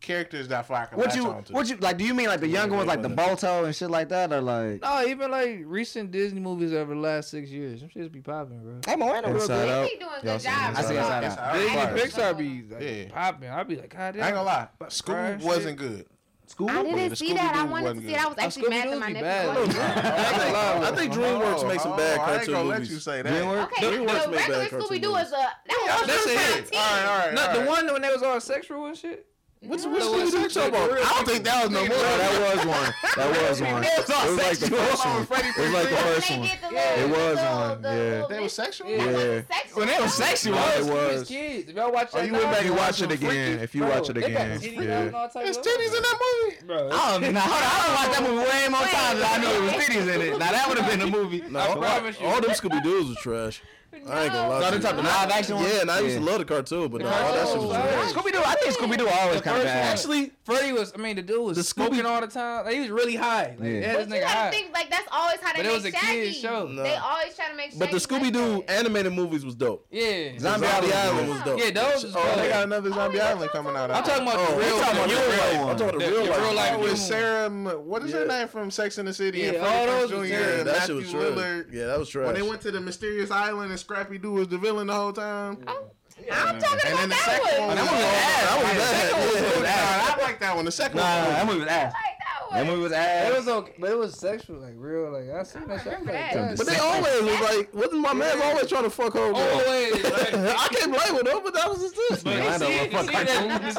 characters 0.00 0.48
that 0.48 0.66
Fly 0.66 0.86
can 0.86 0.98
what 0.98 1.14
you, 1.14 1.26
on 1.26 1.44
What 1.50 1.68
you 1.68 1.76
like? 1.76 1.98
Do 1.98 2.04
you 2.04 2.14
mean 2.14 2.28
like 2.28 2.40
the 2.40 2.48
younger 2.48 2.72
yeah, 2.72 2.78
ones, 2.78 2.88
like 2.88 3.02
the 3.02 3.08
Balto 3.08 3.64
and 3.64 3.74
shit 3.74 3.90
like 3.90 4.08
that, 4.10 4.32
or 4.32 4.40
like? 4.40 4.82
No, 4.82 5.04
even 5.06 5.30
like 5.30 5.62
recent 5.64 6.10
Disney 6.10 6.40
movies 6.40 6.72
over 6.72 6.94
the 6.94 7.00
last 7.00 7.30
six 7.30 7.50
years, 7.50 7.80
them 7.80 7.90
shits 7.94 8.10
be 8.10 8.20
popping, 8.20 8.60
bro. 8.60 8.80
Hey, 8.86 8.96
Moana, 8.96 9.32
real 9.32 9.46
good. 9.46 9.88
He 9.88 9.98
doing 9.98 10.10
good 10.22 10.40
job. 10.40 10.74
I 10.76 10.82
see 10.82 10.96
Inside 10.96 11.24
Out. 11.24 11.54
Disney 11.54 11.76
Pixar 11.76 12.38
be 12.38 12.62
like, 12.74 12.82
yeah. 12.82 13.04
popping. 13.10 13.50
I 13.50 13.62
be 13.62 13.76
like, 13.76 13.90
God 13.90 14.14
damn. 14.14 14.22
I 14.22 14.26
ain't 14.26 14.34
gonna 14.34 14.46
lie, 14.46 14.68
but 14.78 14.92
School 14.92 15.36
wasn't 15.42 15.78
good. 15.78 16.06
School? 16.46 16.70
I 16.70 16.82
didn't 16.84 16.98
yeah, 16.98 17.14
see 17.14 17.32
that. 17.32 17.56
I 17.56 17.64
wanted 17.64 17.94
to 17.94 18.00
see 18.02 18.06
that. 18.12 18.24
I 18.24 18.28
was 18.28 18.38
actually 18.38 18.68
mad 18.68 18.86
at 18.86 18.98
my 19.00 19.10
nephew. 19.10 19.80
I 19.80 20.92
think 20.94 21.12
oh, 21.12 21.16
DreamWorks 21.16 21.64
oh, 21.64 21.68
makes 21.68 21.82
some 21.82 21.96
bad 21.96 22.20
oh, 22.20 22.22
cartoon 22.22 22.36
I 22.36 22.42
ain't 22.42 22.50
gonna 22.52 22.68
Let 22.68 22.88
you 22.88 22.98
say 23.00 23.22
that. 23.22 23.32
DreamWorks, 23.32 23.64
okay, 23.64 23.86
DreamWorks 23.86 24.24
the 24.24 24.30
regular 24.30 24.64
Scooby 24.66 25.02
Doo 25.02 25.10
was 25.10 25.32
a 25.32 25.32
that 25.32 25.52
was 25.68 26.08
yeah, 26.08 26.46
that's 26.54 26.70
team. 26.70 26.80
All 26.80 26.96
right, 26.96 27.06
all 27.06 27.18
right. 27.18 27.34
Not 27.34 27.54
the 27.54 27.64
one 27.64 27.92
when 27.92 28.02
they 28.02 28.10
was 28.10 28.22
all 28.22 28.40
sexual 28.40 28.86
and 28.86 28.96
shit. 28.96 29.26
Which 29.62 29.84
what 29.84 30.02
so 30.02 30.12
Scooby 30.12 30.30
Doo 30.30 30.48
talking 30.48 30.68
about? 30.68 30.90
I 30.92 31.14
don't 31.16 31.28
think 31.28 31.44
that 31.44 31.62
was 31.64 31.70
no 31.72 31.80
more. 31.80 31.88
No, 31.88 31.96
that 31.96 32.56
was 32.56 32.66
one. 32.66 32.94
That 33.16 33.48
was 33.48 33.62
one. 33.62 33.84
it 33.84 33.98
was 34.06 34.36
like 34.36 34.58
the 34.58 34.76
first 34.76 35.04
one. 35.04 35.22
It 35.22 35.58
was 35.58 35.72
like 35.72 35.88
the 35.88 35.96
first 35.96 36.30
one. 36.30 36.42
It 36.44 37.10
was 37.10 37.36
one. 37.36 37.82
Yeah. 37.82 38.26
They 38.28 38.40
were 38.40 38.48
sexual. 38.48 38.88
Yeah. 38.90 39.42
When 39.72 39.88
they 39.88 39.98
were 39.98 40.08
sexual, 40.08 40.58
it 40.58 40.84
was. 40.84 41.28
Kids, 41.28 41.70
if 41.70 41.76
y'all 41.76 41.90
watch 41.90 42.12
you 42.14 42.32
went 42.32 42.44
back 42.44 42.64
and 42.66 42.76
watch 42.76 43.00
it 43.02 43.10
again. 43.10 43.58
If 43.60 43.74
you 43.74 43.82
watch 43.82 44.10
it 44.10 44.18
again, 44.18 44.60
yeah. 44.62 45.28
There's 45.34 45.58
titties 45.58 45.96
in 45.96 46.02
that 46.02 46.18
movie. 46.20 46.56
Bro. 46.66 46.90
Oh, 46.92 47.18
now 47.18 47.40
hold 47.40 47.62
on. 47.62 47.66
I 47.66 47.86
don't 47.86 47.94
watch 47.96 48.16
that 48.16 48.22
movie 48.22 48.44
way 48.44 48.68
more 48.68 48.86
times 48.86 49.20
than 49.20 49.28
I 49.28 49.38
knew 49.38 49.52
there 49.52 49.62
was 49.62 49.84
titties 49.84 50.14
in 50.14 50.20
it. 50.20 50.38
Now 50.38 50.52
that 50.52 50.68
would 50.68 50.78
have 50.78 50.90
been 50.90 51.00
the 51.00 51.06
movie. 51.06 51.42
No, 51.48 51.60
all 51.60 52.40
them 52.40 52.50
Scooby 52.52 52.82
Doo's 52.82 53.08
were 53.08 53.14
trash. 53.16 53.62
I 54.08 54.24
ain't 54.24 54.32
gonna 54.32 54.48
lie. 54.48 54.70
Live 54.70 55.30
action 55.30 55.56
one. 55.56 55.64
Yeah, 55.64 55.80
and 55.80 55.90
I 55.90 56.00
used 56.00 56.16
to 56.18 56.22
love 56.22 56.38
the 56.38 56.44
cartoon, 56.44 56.88
but 56.88 57.00
no, 57.00 57.08
all 57.08 57.32
that 57.32 57.48
shit 57.48 57.58
was. 57.58 58.12
Scooby 58.12 58.32
Doo. 58.32 58.42
I 58.44 58.54
think 58.54 58.76
Scooby 58.76 58.98
Doo 58.98 59.08
always 59.08 59.40
kind 59.40 59.58
of 59.58 59.64
bad. 59.64 59.92
Actually, 59.92 60.32
Freddie 60.46 60.70
was, 60.70 60.92
I 60.94 60.98
mean, 60.98 61.16
the 61.16 61.22
dude 61.22 61.44
was 61.44 61.56
the 61.56 61.64
smoking 61.64 61.98
Scooby- 61.98 62.04
all 62.04 62.20
the 62.20 62.28
time. 62.28 62.64
Like, 62.64 62.74
he 62.74 62.80
was 62.80 62.90
really 62.90 63.16
high. 63.16 63.56
Like, 63.58 63.62
yeah. 63.62 63.66
yeah 63.66 63.80
this 63.80 64.06
but 64.06 64.08
nigga 64.08 64.14
you 64.14 64.20
gotta 64.20 64.38
high. 64.38 64.50
think, 64.50 64.72
like, 64.72 64.90
that's 64.90 65.08
always 65.10 65.40
how 65.40 65.52
they 65.52 65.58
but 65.58 65.64
make 65.64 65.72
it 65.72 65.74
was 65.74 65.84
a 65.86 65.90
Kid's 65.90 66.36
show. 66.36 66.68
No. 66.68 66.84
They 66.84 66.94
always 66.94 67.34
try 67.34 67.48
to 67.48 67.56
make 67.56 67.72
Shaggy 67.72 67.80
But 67.80 67.90
the 67.90 67.96
Scooby 67.96 68.32
Doo 68.32 68.58
like 68.58 68.70
animated 68.70 69.12
movies 69.12 69.44
was 69.44 69.56
dope. 69.56 69.88
Yeah. 69.90 70.38
Zombie 70.38 70.68
Island, 70.68 71.30
was 71.30 71.42
dope. 71.42 71.58
Yeah, 71.58 71.70
those 71.72 72.04
was 72.04 72.12
dope. 72.12 72.22
Oh, 72.24 72.36
they 72.36 72.48
got 72.48 72.62
another 72.62 72.90
oh, 72.90 72.94
Zombie 72.94 73.20
oh, 73.20 73.26
Island 73.26 73.50
coming 73.50 73.74
out. 73.74 73.90
I'm 73.90 74.04
talking 74.04 74.22
about 74.22 74.36
oh, 74.38 74.52
the 74.52 74.58
real, 74.60 74.76
one. 74.76 74.84
I'm 74.84 75.76
talking 75.76 75.96
about 75.96 75.98
the, 75.98 76.10
real, 76.12 76.30
one. 76.30 76.54
Like 76.54 76.80
With 76.80 76.96
Sarah, 76.96 77.50
what 77.50 78.04
is 78.04 78.12
her 78.12 78.24
name 78.24 78.46
from 78.46 78.70
Sex 78.70 78.98
and 78.98 79.08
the 79.08 79.14
City? 79.14 79.40
Yeah, 79.40 79.66
all 79.66 80.08
those 80.08 80.30
Yeah, 80.30 80.62
that 80.62 80.86
shit 80.86 80.94
was 80.94 81.10
true. 81.10 81.64
Yeah, 81.72 81.86
that 81.86 81.98
was 81.98 82.08
trash. 82.08 82.26
When 82.26 82.36
they 82.36 82.48
went 82.48 82.60
to 82.60 82.70
the 82.70 82.80
mysterious 82.80 83.32
island 83.32 83.72
and 83.72 83.80
Scrappy 83.80 84.18
Doo 84.18 84.30
was 84.30 84.46
the 84.46 84.58
villain 84.58 84.86
the 84.86 84.94
whole 84.94 85.12
time. 85.12 85.58
Oh. 85.66 85.90
I'm 86.32 86.58
talking 86.58 86.80
and 86.86 86.94
about 86.94 87.08
that, 87.10 87.42
second, 87.44 87.66
one. 87.66 87.76
That 87.76 87.86
one 87.86 87.94
was 87.94 88.04
ass. 88.04 89.56
One 89.56 89.66
ass. 89.66 90.18
I 90.18 90.22
like 90.22 90.40
that 90.40 90.56
one. 90.56 90.64
The 90.64 90.72
second 90.72 90.96
one. 90.98 91.04
Nah, 91.06 91.28
that 91.28 91.46
one 91.46 91.58
was 91.60 91.68
ass. 91.68 91.92
Like, 91.92 92.15
and 92.56 92.68
we 92.72 92.78
was 92.78 92.92
ass. 92.92 93.30
It 93.30 93.36
was 93.36 93.48
okay, 93.48 93.72
but 93.78 93.90
it 93.90 93.98
was 93.98 94.14
sexual, 94.18 94.58
like 94.60 94.74
real, 94.76 95.10
like 95.12 95.30
I 95.30 95.42
seen 95.42 95.66
that 95.68 95.82
shit. 95.82 96.04
Like, 96.04 96.34
God, 96.34 96.56
But 96.56 96.66
they 96.66 96.76
always 96.76 97.22
was 97.22 97.40
like, 97.56 97.74
wasn't 97.74 98.00
my 98.00 98.12
man 98.12 98.40
always 98.42 98.68
trying 98.68 98.84
to 98.84 98.90
fuck 98.90 99.14
her? 99.14 99.32
Bro. 99.32 99.40
Always. 99.40 100.02
Like, 100.02 100.34
I 100.34 100.68
can't 100.72 100.92
blame 100.92 101.26
him 101.26 101.42
but 101.42 101.54
that 101.54 101.68
was 101.68 101.82
his 101.82 101.96
list. 101.96 102.24
But 102.24 102.34
I 102.34 102.56
know 102.56 102.68
what 102.68 102.90
fuck 102.92 103.14
I 103.14 103.24
don't 103.24 103.48
blame 103.48 103.60
him. 103.60 103.74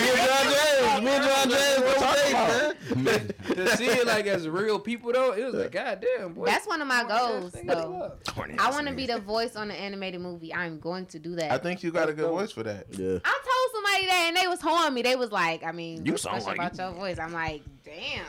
Me 0.00 0.10
and 0.10 0.26
John 0.26 0.46
James, 0.52 1.02
me 1.04 1.10
and 1.10 1.24
John 1.24 1.50
James, 1.50 1.82
what's 1.84 2.02
up, 2.02 2.96
man. 2.96 3.30
To 3.50 3.76
see 3.76 3.86
it 3.86 4.06
like 4.06 4.26
as 4.26 4.48
real 4.48 4.78
people 4.78 5.12
though, 5.12 5.32
it 5.32 5.44
was 5.44 5.54
like, 5.54 5.72
goddamn, 5.72 6.34
boy. 6.34 6.46
That's 6.46 6.66
one 6.66 6.80
of 6.80 6.88
my 6.88 7.04
goals 7.04 7.52
though. 7.64 8.12
I 8.58 8.70
want 8.70 8.86
to 8.86 8.94
be 8.94 9.06
the 9.06 9.18
voice 9.18 9.56
on 9.56 9.68
the 9.68 9.74
animated 9.74 10.20
movie. 10.20 10.54
I'm 10.54 10.78
going 10.78 11.06
to 11.06 11.18
do 11.18 11.34
that. 11.36 11.50
I 11.50 11.58
think 11.58 11.82
you 11.82 11.90
got 11.90 12.08
a 12.08 12.12
good 12.12 12.28
voice 12.30 12.52
for 12.52 12.62
that. 12.62 12.86
Yeah. 12.90 13.18
I 13.24 13.40
told 13.44 13.59
somebody 13.80 14.06
that 14.06 14.24
and 14.28 14.36
they 14.36 14.46
was 14.46 14.60
hoeing 14.60 14.94
me. 14.94 15.02
They 15.02 15.16
was 15.16 15.32
like, 15.32 15.64
I 15.64 15.72
mean, 15.72 16.04
you 16.04 16.16
sound 16.16 16.44
like 16.44 16.56
about 16.56 16.76
you. 16.76 16.84
your 16.84 16.92
voice. 16.92 17.18
I'm 17.18 17.32
like, 17.32 17.62
damn. 17.84 18.24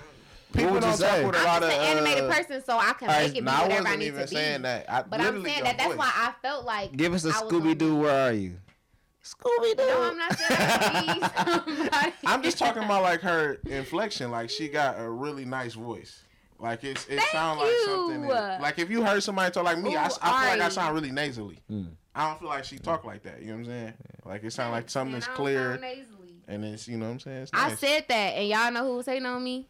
People 0.53 0.80
don't 0.80 0.98
say? 0.98 1.26
With 1.26 1.36
a 1.36 1.44
lot 1.44 1.64
I'm 1.64 1.69
just 1.69 1.78
of, 1.78 1.82
an 1.82 1.98
animated 1.98 2.23
uh, 2.26 2.34
person, 2.34 2.64
so 2.64 2.78
I 2.78 2.94
can 2.94 3.07
right, 3.07 3.28
make 3.28 3.38
it 3.38 3.44
nah, 3.44 3.57
be 3.57 3.69
whatever 3.69 3.88
I, 3.88 3.94
I 3.94 3.95
need 3.95 4.15
to 4.15 4.28
be. 4.28 4.38
I 4.38 5.03
but 5.03 5.22
I'm 5.22 5.44
saying 5.44 5.64
that. 5.64 5.78
Voice. 5.78 5.88
That's 5.88 5.98
why 5.98 6.11
I 6.14 6.34
felt 6.41 6.65
like. 6.65 6.95
Give 6.95 7.14
us 7.14 7.23
a 7.23 7.32
Scooby 7.32 7.78
Doo. 7.78 7.95
Where 7.95 8.28
are 8.28 8.34
you? 8.34 8.57
Scooby 9.23 9.78
Doo. 9.78 9.86
No, 9.86 10.02
I'm 10.03 10.18
not 10.18 10.38
saying 10.38 11.19
that. 11.22 12.14
I'm 12.26 12.44
just 12.44 12.57
talking 12.57 12.84
about 12.84 13.03
like 13.03 13.22
her 13.22 13.60
inflection. 13.65 14.30
Like 14.30 14.49
she 14.49 14.68
got 14.68 14.99
a 14.99 15.10
really 15.10 15.45
nice 15.45 15.73
voice. 15.73 16.23
Like 16.60 16.84
it's 16.84 17.07
it 17.07 17.22
sounds 17.32 17.61
like 17.61 17.72
something. 17.86 18.28
That, 18.28 18.61
like 18.61 18.78
if 18.78 18.90
you 18.90 19.03
heard 19.03 19.23
somebody 19.23 19.52
talk 19.52 19.64
like 19.64 19.80
me, 19.80 19.95
Ooh, 19.95 19.98
I, 19.98 20.06
I 20.06 20.10
feel 20.10 20.60
like 20.60 20.61
I 20.61 20.69
sound 20.69 20.94
really 20.94 21.11
nasally. 21.11 21.60
Mm. 21.72 21.91
I 22.14 22.30
don't 22.30 22.40
feel 22.40 22.50
like 22.50 22.66
she 22.66 22.78
talk 22.78 23.06
like 23.06 23.24
that. 23.24 23.42
You 23.42 23.48
know 23.48 23.54
what 23.54 23.60
I'm 23.60 23.66
saying? 23.66 23.94
Like 24.26 24.44
it 24.44 24.52
sounds 24.52 24.72
like 24.72 24.90
something 24.90 25.14
Man, 25.14 25.20
that's 25.22 25.28
I 25.28 25.36
don't 25.36 25.38
clear 25.38 25.80
and 26.52 26.66
it's 26.66 26.88
you 26.88 26.98
know 26.98 27.06
what 27.06 27.12
I'm 27.14 27.20
saying. 27.20 27.42
It's 27.44 27.52
I 27.54 27.76
said 27.76 28.06
that, 28.10 28.36
and 28.36 28.48
y'all 28.48 28.72
know 28.72 28.84
who 28.86 28.98
was 28.98 29.06
hating 29.06 29.26
on 29.26 29.44
me? 29.44 29.68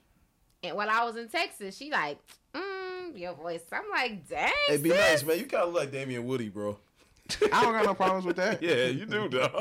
And 0.64 0.76
while 0.76 0.90
I 0.90 1.04
was 1.06 1.16
in 1.16 1.28
Texas, 1.28 1.78
she 1.78 1.92
like, 1.92 2.20
mm, 2.54 3.18
your 3.18 3.34
voice. 3.34 3.62
I'm 3.72 3.90
like, 3.92 4.28
dang. 4.28 4.52
Hey, 4.68 4.78
be 4.78 4.90
sis. 4.90 5.00
nice, 5.00 5.24
man. 5.24 5.40
You 5.40 5.46
kind 5.46 5.64
of 5.64 5.74
look 5.74 5.84
like 5.84 5.92
Damien 5.92 6.26
Woody, 6.26 6.50
bro. 6.50 6.78
I 7.54 7.64
don't 7.64 7.74
got 7.74 7.86
no 7.86 7.94
problems 7.94 8.26
with 8.26 8.36
that. 8.38 8.62
Yeah, 8.62 8.86
you 8.86 9.06
do, 9.06 9.28
dog. 9.30 9.52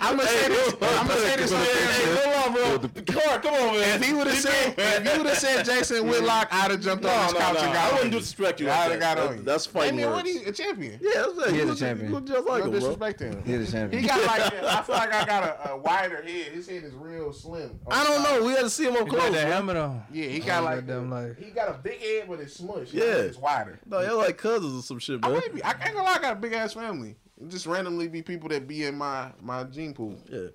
I'm 0.00 0.16
gonna 0.16 0.28
say 0.28 0.48
this. 0.48 0.74
I'm 0.80 1.06
gonna 1.06 1.20
say 1.20 1.36
this. 1.36 1.52
on 1.52 1.64
camera. 1.64 2.22
Come 2.22 2.32
on, 2.44 2.52
bro. 2.88 3.02
Car, 3.20 3.38
come 3.40 3.54
on, 3.54 3.74
man. 3.80 4.00
If 4.02 4.06
he 4.08 4.12
would 4.14 4.26
have 4.26 4.36
said, 4.38 4.74
if 4.78 5.12
he 5.12 5.18
would 5.18 5.26
have 5.26 5.38
said 5.38 5.64
Jason 5.64 6.06
Whitlock, 6.08 6.48
I'd 6.50 6.70
have 6.70 6.80
jumped 6.80 7.04
on 7.04 7.10
No, 7.14 7.22
his 7.24 7.32
no, 7.34 7.38
couch 7.38 7.54
no. 7.54 7.60
and 7.60 7.70
I 7.70 7.72
got 7.74 7.92
wouldn't 7.92 8.14
on 8.14 8.20
disrespect 8.20 8.60
you. 8.60 8.70
I'd 8.70 8.82
Like 8.82 8.90
have 8.92 9.00
got 9.00 9.18
on 9.18 9.36
you. 9.38 9.42
That's 9.42 9.66
fighting 9.66 9.96
Damien 9.96 10.10
words. 10.12 10.28
Woody, 10.32 10.44
a 10.44 10.52
champion. 10.52 10.98
Yeah, 11.02 11.10
that's 11.14 11.36
right. 11.38 11.50
He 11.54 11.60
a 11.60 11.74
champion. 11.74 12.08
You 12.08 12.14
look 12.14 12.26
just 12.26 12.46
like 12.48 12.58
No 12.60 12.64
him, 12.64 12.70
bro. 12.70 12.78
disrespect 12.80 13.18
to 13.20 13.24
him. 13.26 13.42
He 13.44 13.56
the 13.56 13.70
champion. 13.72 14.02
He 14.02 14.08
got 14.08 14.20
like 14.26 14.52
I 14.64 14.82
feel 14.82 14.94
like 14.96 15.14
I 15.14 15.24
got 15.24 15.42
a, 15.44 15.70
a 15.72 15.76
wider 15.76 16.22
head. 16.22 16.52
His 16.52 16.68
head 16.68 16.84
is 16.84 16.94
real 16.94 17.32
slim. 17.32 17.78
I 17.90 18.04
don't 18.04 18.22
know. 18.22 18.44
We 18.46 18.52
had 18.52 18.62
to 18.62 18.70
see 18.70 18.84
him 18.86 18.96
up 18.96 19.04
He 19.04 19.10
got 19.10 19.20
close. 19.20 19.32
that 19.34 19.46
helmet 19.52 19.76
on. 19.76 20.02
Yeah, 20.12 20.26
he 20.26 20.40
got 20.40 20.64
like 20.64 20.86
goddamn 20.86 21.10
life. 21.10 21.36
he 21.38 21.50
got 21.50 21.68
a 21.68 21.74
big 21.74 22.00
head, 22.00 22.24
but 22.28 22.40
it's 22.40 22.60
smushed. 22.60 22.92
Yeah. 22.92 23.02
it's 23.04 23.38
wider. 23.38 23.78
No, 23.86 24.00
y'all 24.00 24.16
like 24.18 24.36
cousins 24.38 24.78
or 24.78 24.82
some 24.82 24.98
shit, 24.98 25.20
I 25.22 25.28
man. 25.28 25.40
I 25.64 25.72
ain't 25.86 25.94
gonna 25.94 26.04
lie. 26.06 26.14
I 26.16 26.18
got 26.20 26.32
a 26.34 26.40
big 26.40 26.52
ass 26.52 26.74
family. 26.74 27.16
It 27.40 27.48
just 27.48 27.66
randomly 27.66 28.08
be 28.08 28.22
people 28.22 28.48
that 28.50 28.66
be 28.68 28.84
in 28.84 28.96
my 28.96 29.32
my 29.40 29.64
gene 29.64 29.94
pool. 29.94 30.16
Yeah. 30.30 30.48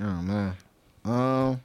Oh 0.00 0.22
man. 0.22 0.54
Um. 1.04 1.60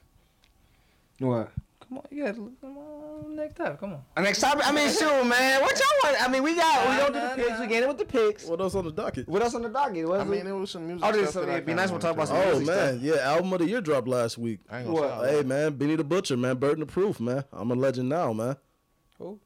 What? 1.20 1.50
Come 1.88 1.98
on, 1.98 2.04
you 2.10 2.22
got 2.24 2.34
to 2.34 2.42
look. 2.42 2.60
come 2.60 2.76
on 2.76 3.34
next 3.36 3.58
up. 3.60 3.80
Come 3.80 3.94
on. 3.94 4.02
Uh, 4.16 4.20
Next 4.20 4.40
topic. 4.40 4.68
I 4.68 4.72
mean, 4.72 4.90
shoot, 4.90 5.24
man. 5.24 5.62
What 5.62 5.78
y'all 5.78 5.88
want? 6.12 6.22
I 6.22 6.28
mean, 6.30 6.42
we 6.42 6.54
got. 6.54 6.86
we 6.86 6.94
Nah, 6.94 6.98
don't 7.08 7.12
do 7.14 7.42
the 7.42 7.48
picks. 7.48 7.60
We 7.60 7.66
get 7.66 7.82
it 7.82 7.88
with 7.88 7.98
the 7.98 8.04
picks. 8.04 8.44
What 8.44 8.60
else 8.60 8.74
on 8.74 8.84
the 8.84 8.92
docket? 8.92 9.26
What 9.26 9.42
else 9.42 9.54
on 9.54 9.62
the 9.62 9.70
docket? 9.70 10.06
What 10.06 10.20
I 10.20 10.24
is 10.24 10.28
mean, 10.28 10.40
it? 10.40 10.50
it 10.50 10.52
was 10.52 10.70
some 10.70 10.86
music. 10.86 11.04
Oh, 11.06 11.12
this- 11.12 11.30
stuff 11.30 11.46
that 11.46 11.48
it'd 11.48 11.54
I 11.54 11.60
be 11.60 11.66
kinda 11.70 11.82
nice 11.82 11.90
we'll 11.90 11.98
talk 12.00 12.16
wanted 12.16 12.32
about 12.34 12.40
to- 12.40 12.46
some 12.46 12.52
Oh 12.52 12.58
music 12.58 12.76
man, 12.76 13.00
yeah, 13.00 13.30
album 13.32 13.52
of 13.54 13.58
the 13.60 13.66
year 13.68 13.80
dropped 13.80 14.06
last 14.06 14.36
week. 14.38 14.60
I 14.70 14.78
ain't 14.80 14.86
gonna 14.88 15.00
What? 15.00 15.08
tell 15.08 15.24
Hey 15.24 15.42
man, 15.44 15.76
Benny 15.76 15.96
the 15.96 16.04
Butcher, 16.04 16.36
man, 16.36 16.56
Burden 16.58 16.82
of 16.82 16.88
Proof, 16.88 17.20
man. 17.20 17.42
I'm 17.52 17.70
a 17.70 17.74
legend 17.74 18.10
now, 18.10 18.32
man. 18.34 18.56
Who? 19.18 19.40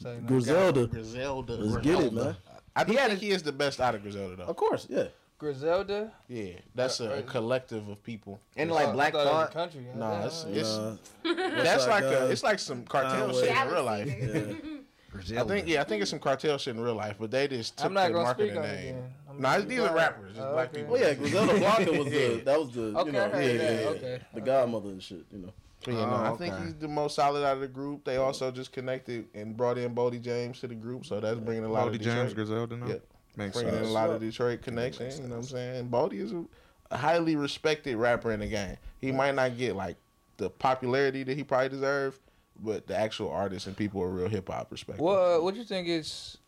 Say 0.00 0.18
no. 0.20 0.28
Griselda, 0.28 0.86
Griselda. 0.88 1.52
let's 1.54 1.82
get 1.82 1.98
it, 2.00 2.12
man. 2.12 2.36
I 2.76 2.84
do 2.84 2.92
He 2.92 2.98
had 2.98 3.08
think 3.10 3.20
he 3.22 3.30
is 3.30 3.42
the 3.42 3.52
best 3.52 3.80
out 3.80 3.94
of 3.94 4.02
Griselda 4.02 4.36
though. 4.36 4.44
Of 4.44 4.56
course, 4.56 4.86
yeah. 4.88 5.04
Griselda. 5.38 6.12
Yeah, 6.28 6.52
that's 6.74 7.00
a, 7.00 7.14
Uh, 7.16 7.18
a 7.18 7.22
collective 7.22 7.88
of 7.88 8.02
people. 8.02 8.40
And 8.56 8.70
like 8.70 8.92
Black 8.92 9.12
thought 9.12 9.26
it 9.26 9.26
was 9.26 9.50
country. 9.52 9.86
Nah, 9.94 10.26
it's, 10.26 10.44
Uh, 10.44 10.48
it's 10.52 10.76
Nah, 11.24 11.34
that's 11.62 11.86
What's 11.86 11.88
like 11.88 12.04
a 12.04 12.30
it's 12.30 12.42
like 12.42 12.58
some 12.58 12.84
cartel 12.84 13.26
Conway. 13.26 13.42
shit 13.48 13.56
in 13.56 13.68
real 13.68 13.84
life. 13.84 14.06
yeah. 14.06 15.40
I 15.40 15.44
think 15.44 15.66
yeah, 15.66 15.80
I 15.80 15.84
think 15.84 16.02
it's 16.02 16.10
some 16.10 16.18
cartel 16.20 16.58
shit 16.58 16.74
in 16.76 16.80
real 16.82 16.94
life, 16.94 17.16
but 17.18 17.30
they 17.30 17.48
just 17.48 17.76
took 17.78 17.86
I'm 17.86 17.94
not 17.94 18.08
the 18.12 18.18
marketing 18.22 18.50
speak 18.52 18.62
name. 18.62 18.94
then. 18.96 19.12
I'm 19.30 19.40
Nah, 19.40 19.56
it's 19.56 19.64
these 19.66 19.80
are 19.80 19.94
rappers, 19.94 20.30
it's 20.32 20.40
Oh, 20.40 20.52
black 20.52 20.68
okay. 20.68 20.78
people. 20.80 20.92
Well, 20.94 21.02
yeah, 21.02 21.14
Griselda 21.14 21.58
Blanco 21.58 21.98
was 21.98 22.06
the 22.12 22.18
Yeah. 22.36 22.44
that 22.44 22.58
was 22.60 22.70
the 22.74 22.82
Okay, 22.82 23.06
you 23.06 23.12
know 23.12 23.24
I 23.32 23.40
yeah, 23.40 23.52
yeah, 23.52 23.80
yeah. 23.80 23.86
Okay. 23.88 24.20
the 24.34 24.40
godmother 24.42 24.88
and 24.90 25.02
shit, 25.02 25.24
you 25.32 25.38
know. 25.38 25.52
But 25.86 25.94
yeah, 25.94 26.00
no, 26.04 26.10
Oh, 26.16 26.34
I 26.34 26.36
think 26.36 26.54
he's 26.62 26.74
the 26.74 26.88
most 26.88 27.14
solid 27.14 27.44
out 27.46 27.54
of 27.54 27.60
the 27.60 27.68
group. 27.68 28.04
They 28.04 28.16
also 28.16 28.50
just 28.50 28.72
connected 28.72 29.26
and 29.34 29.56
brought 29.56 29.78
in 29.78 29.94
Boldy 29.94 30.20
James 30.20 30.60
to 30.60 30.66
the 30.66 30.74
group, 30.74 31.06
so 31.06 31.20
that's 31.20 31.38
bringing 31.38 31.64
a 31.64 31.68
lot 31.68 31.86
Boldy 31.88 31.94
of 31.94 32.00
James 32.02 32.30
Detroit, 32.30 32.34
Griselda 32.34 32.76
now. 32.76 32.86
Yeah. 32.88 32.94
Makes 33.36 33.54
bringing 33.56 33.74
in 33.74 33.82
a 33.84 33.88
lot 33.88 34.10
of 34.10 34.20
Detroit 34.20 34.62
connection. 34.62 35.10
You 35.10 35.22
know 35.24 35.28
what 35.28 35.36
I'm 35.36 35.42
saying? 35.44 35.88
Boldy 35.88 36.20
is 36.20 36.32
a, 36.32 36.44
a 36.90 36.96
highly 36.96 37.36
respected 37.36 37.96
rapper 37.96 38.32
in 38.32 38.40
the 38.40 38.46
game. 38.48 38.76
He 39.00 39.12
might 39.12 39.34
not 39.34 39.56
get 39.56 39.76
like 39.76 39.96
the 40.38 40.50
popularity 40.50 41.22
that 41.22 41.36
he 41.36 41.44
probably 41.44 41.68
deserves, 41.68 42.18
but 42.58 42.86
the 42.86 42.96
actual 42.96 43.30
artists 43.30 43.66
and 43.68 43.76
people 43.76 44.02
are 44.02 44.08
real 44.08 44.28
hip 44.28 44.48
hop 44.48 44.72
respect. 44.72 44.98
him. 44.98 45.04
What 45.04 45.18
uh, 45.18 45.38
What 45.40 45.54
you 45.54 45.64
think 45.64 45.86
is 45.86 46.38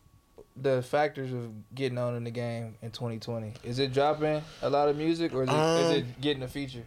the 0.57 0.81
factors 0.81 1.31
of 1.31 1.51
getting 1.75 1.97
on 1.97 2.15
in 2.15 2.23
the 2.25 2.31
game 2.31 2.75
in 2.81 2.91
2020? 2.91 3.53
Is 3.63 3.79
it 3.79 3.93
dropping 3.93 4.41
a 4.63 4.69
lot 4.69 4.89
of 4.89 4.97
music, 4.97 5.33
or 5.33 5.43
is 5.43 5.49
it, 5.49 5.53
is 5.53 5.85
Um, 5.91 5.95
it 5.95 6.21
getting 6.21 6.43
a 6.43 6.47
feature? 6.47 6.83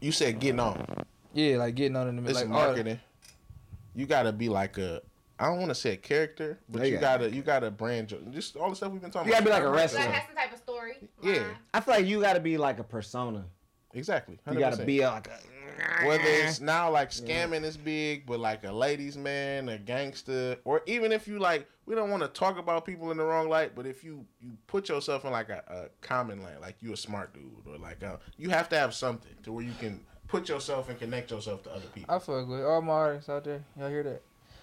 You 0.00 0.12
said 0.12 0.38
getting 0.38 0.60
on. 0.60 0.84
Yeah, 1.36 1.58
like 1.58 1.74
getting 1.74 1.96
on 1.96 2.08
in 2.08 2.16
the 2.16 2.30
It's 2.30 2.40
like 2.40 2.48
marketing. 2.48 2.98
You 3.94 4.06
gotta 4.06 4.32
be 4.32 4.48
like 4.48 4.78
a. 4.78 5.02
I 5.38 5.46
don't 5.48 5.58
want 5.58 5.68
to 5.68 5.74
say 5.74 5.92
a 5.92 5.96
character, 5.98 6.58
but 6.68 6.80
Yeah, 6.80 6.86
you 6.86 6.94
you 6.94 6.98
gotta 7.00 7.30
you 7.30 7.42
gotta 7.42 7.70
brand 7.70 8.10
your, 8.10 8.20
just 8.30 8.56
all 8.56 8.70
the 8.70 8.76
stuff 8.76 8.90
we've 8.90 9.02
been 9.02 9.10
talking 9.10 9.28
You 9.30 9.34
about. 9.38 9.44
gotta 9.50 9.60
be 9.60 9.64
like 9.64 9.68
a 9.68 9.70
Like, 9.70 9.76
wrestler. 9.76 10.00
have 10.00 10.22
some 10.26 10.34
type 10.36 10.52
of 10.52 10.58
story. 10.58 10.96
Yeah. 11.22 11.32
line. 11.42 11.56
I 11.74 11.80
feel 11.80 11.94
like 11.94 12.06
you 12.06 12.20
got 12.22 12.32
to 12.34 12.40
be 12.40 12.56
like 12.56 12.78
a 12.78 12.84
persona. 12.84 13.44
Exactly. 13.92 14.38
You 14.50 14.58
got 14.58 14.74
to 14.74 14.84
be 14.84 15.06
like 15.06 15.28
a. 15.28 16.06
whether 16.06 16.22
it's 16.24 16.60
now 16.74 16.90
like 16.90 17.10
scamming 17.10 17.64
is 17.64 17.76
big, 17.76 18.24
but 18.24 18.40
like 18.40 18.64
a 18.64 18.72
ladies 18.72 19.18
man, 19.18 19.68
a 19.68 19.76
gangster, 19.78 20.56
or 20.64 20.82
even 20.86 21.12
if 21.12 21.28
you 21.28 21.38
like, 21.38 21.66
we 21.84 21.94
don't 21.94 22.10
want 22.10 22.22
to 22.22 22.28
talk 22.28 22.58
about 22.58 22.86
people 22.86 23.10
in 23.10 23.18
the 23.18 23.24
wrong 23.24 23.48
light, 23.50 23.74
but 23.74 23.86
if 23.86 24.02
you 24.02 24.24
you 24.40 24.52
put 24.66 24.88
yourself 24.88 25.26
in 25.26 25.32
like 25.32 25.50
a, 25.50 25.62
a 25.68 26.06
common 26.06 26.42
lane, 26.42 26.60
like 26.62 26.76
you 26.80 26.94
a 26.94 26.96
smart 26.96 27.34
dude, 27.34 27.44
or 27.66 27.76
like 27.78 28.02
uh 28.02 28.16
you 28.38 28.48
have 28.48 28.70
to 28.70 28.78
have 28.78 28.94
something 28.94 29.32
to 29.42 29.52
where 29.52 29.64
you 29.64 29.72
can 29.78 30.00
put 30.28 30.48
yourself 30.48 30.88
and 30.88 30.98
connect 30.98 31.30
yourself 31.30 31.62
to 31.64 31.70
other 31.72 31.86
people. 31.94 32.14
I 32.14 32.18
fuck 32.18 32.48
with 32.48 32.64
all 32.64 32.82
my 32.82 32.92
artists 32.92 33.28
out 33.28 33.44
there. 33.44 33.62
Y'all 33.78 33.88
hear 33.88 34.02
that? 34.02 34.22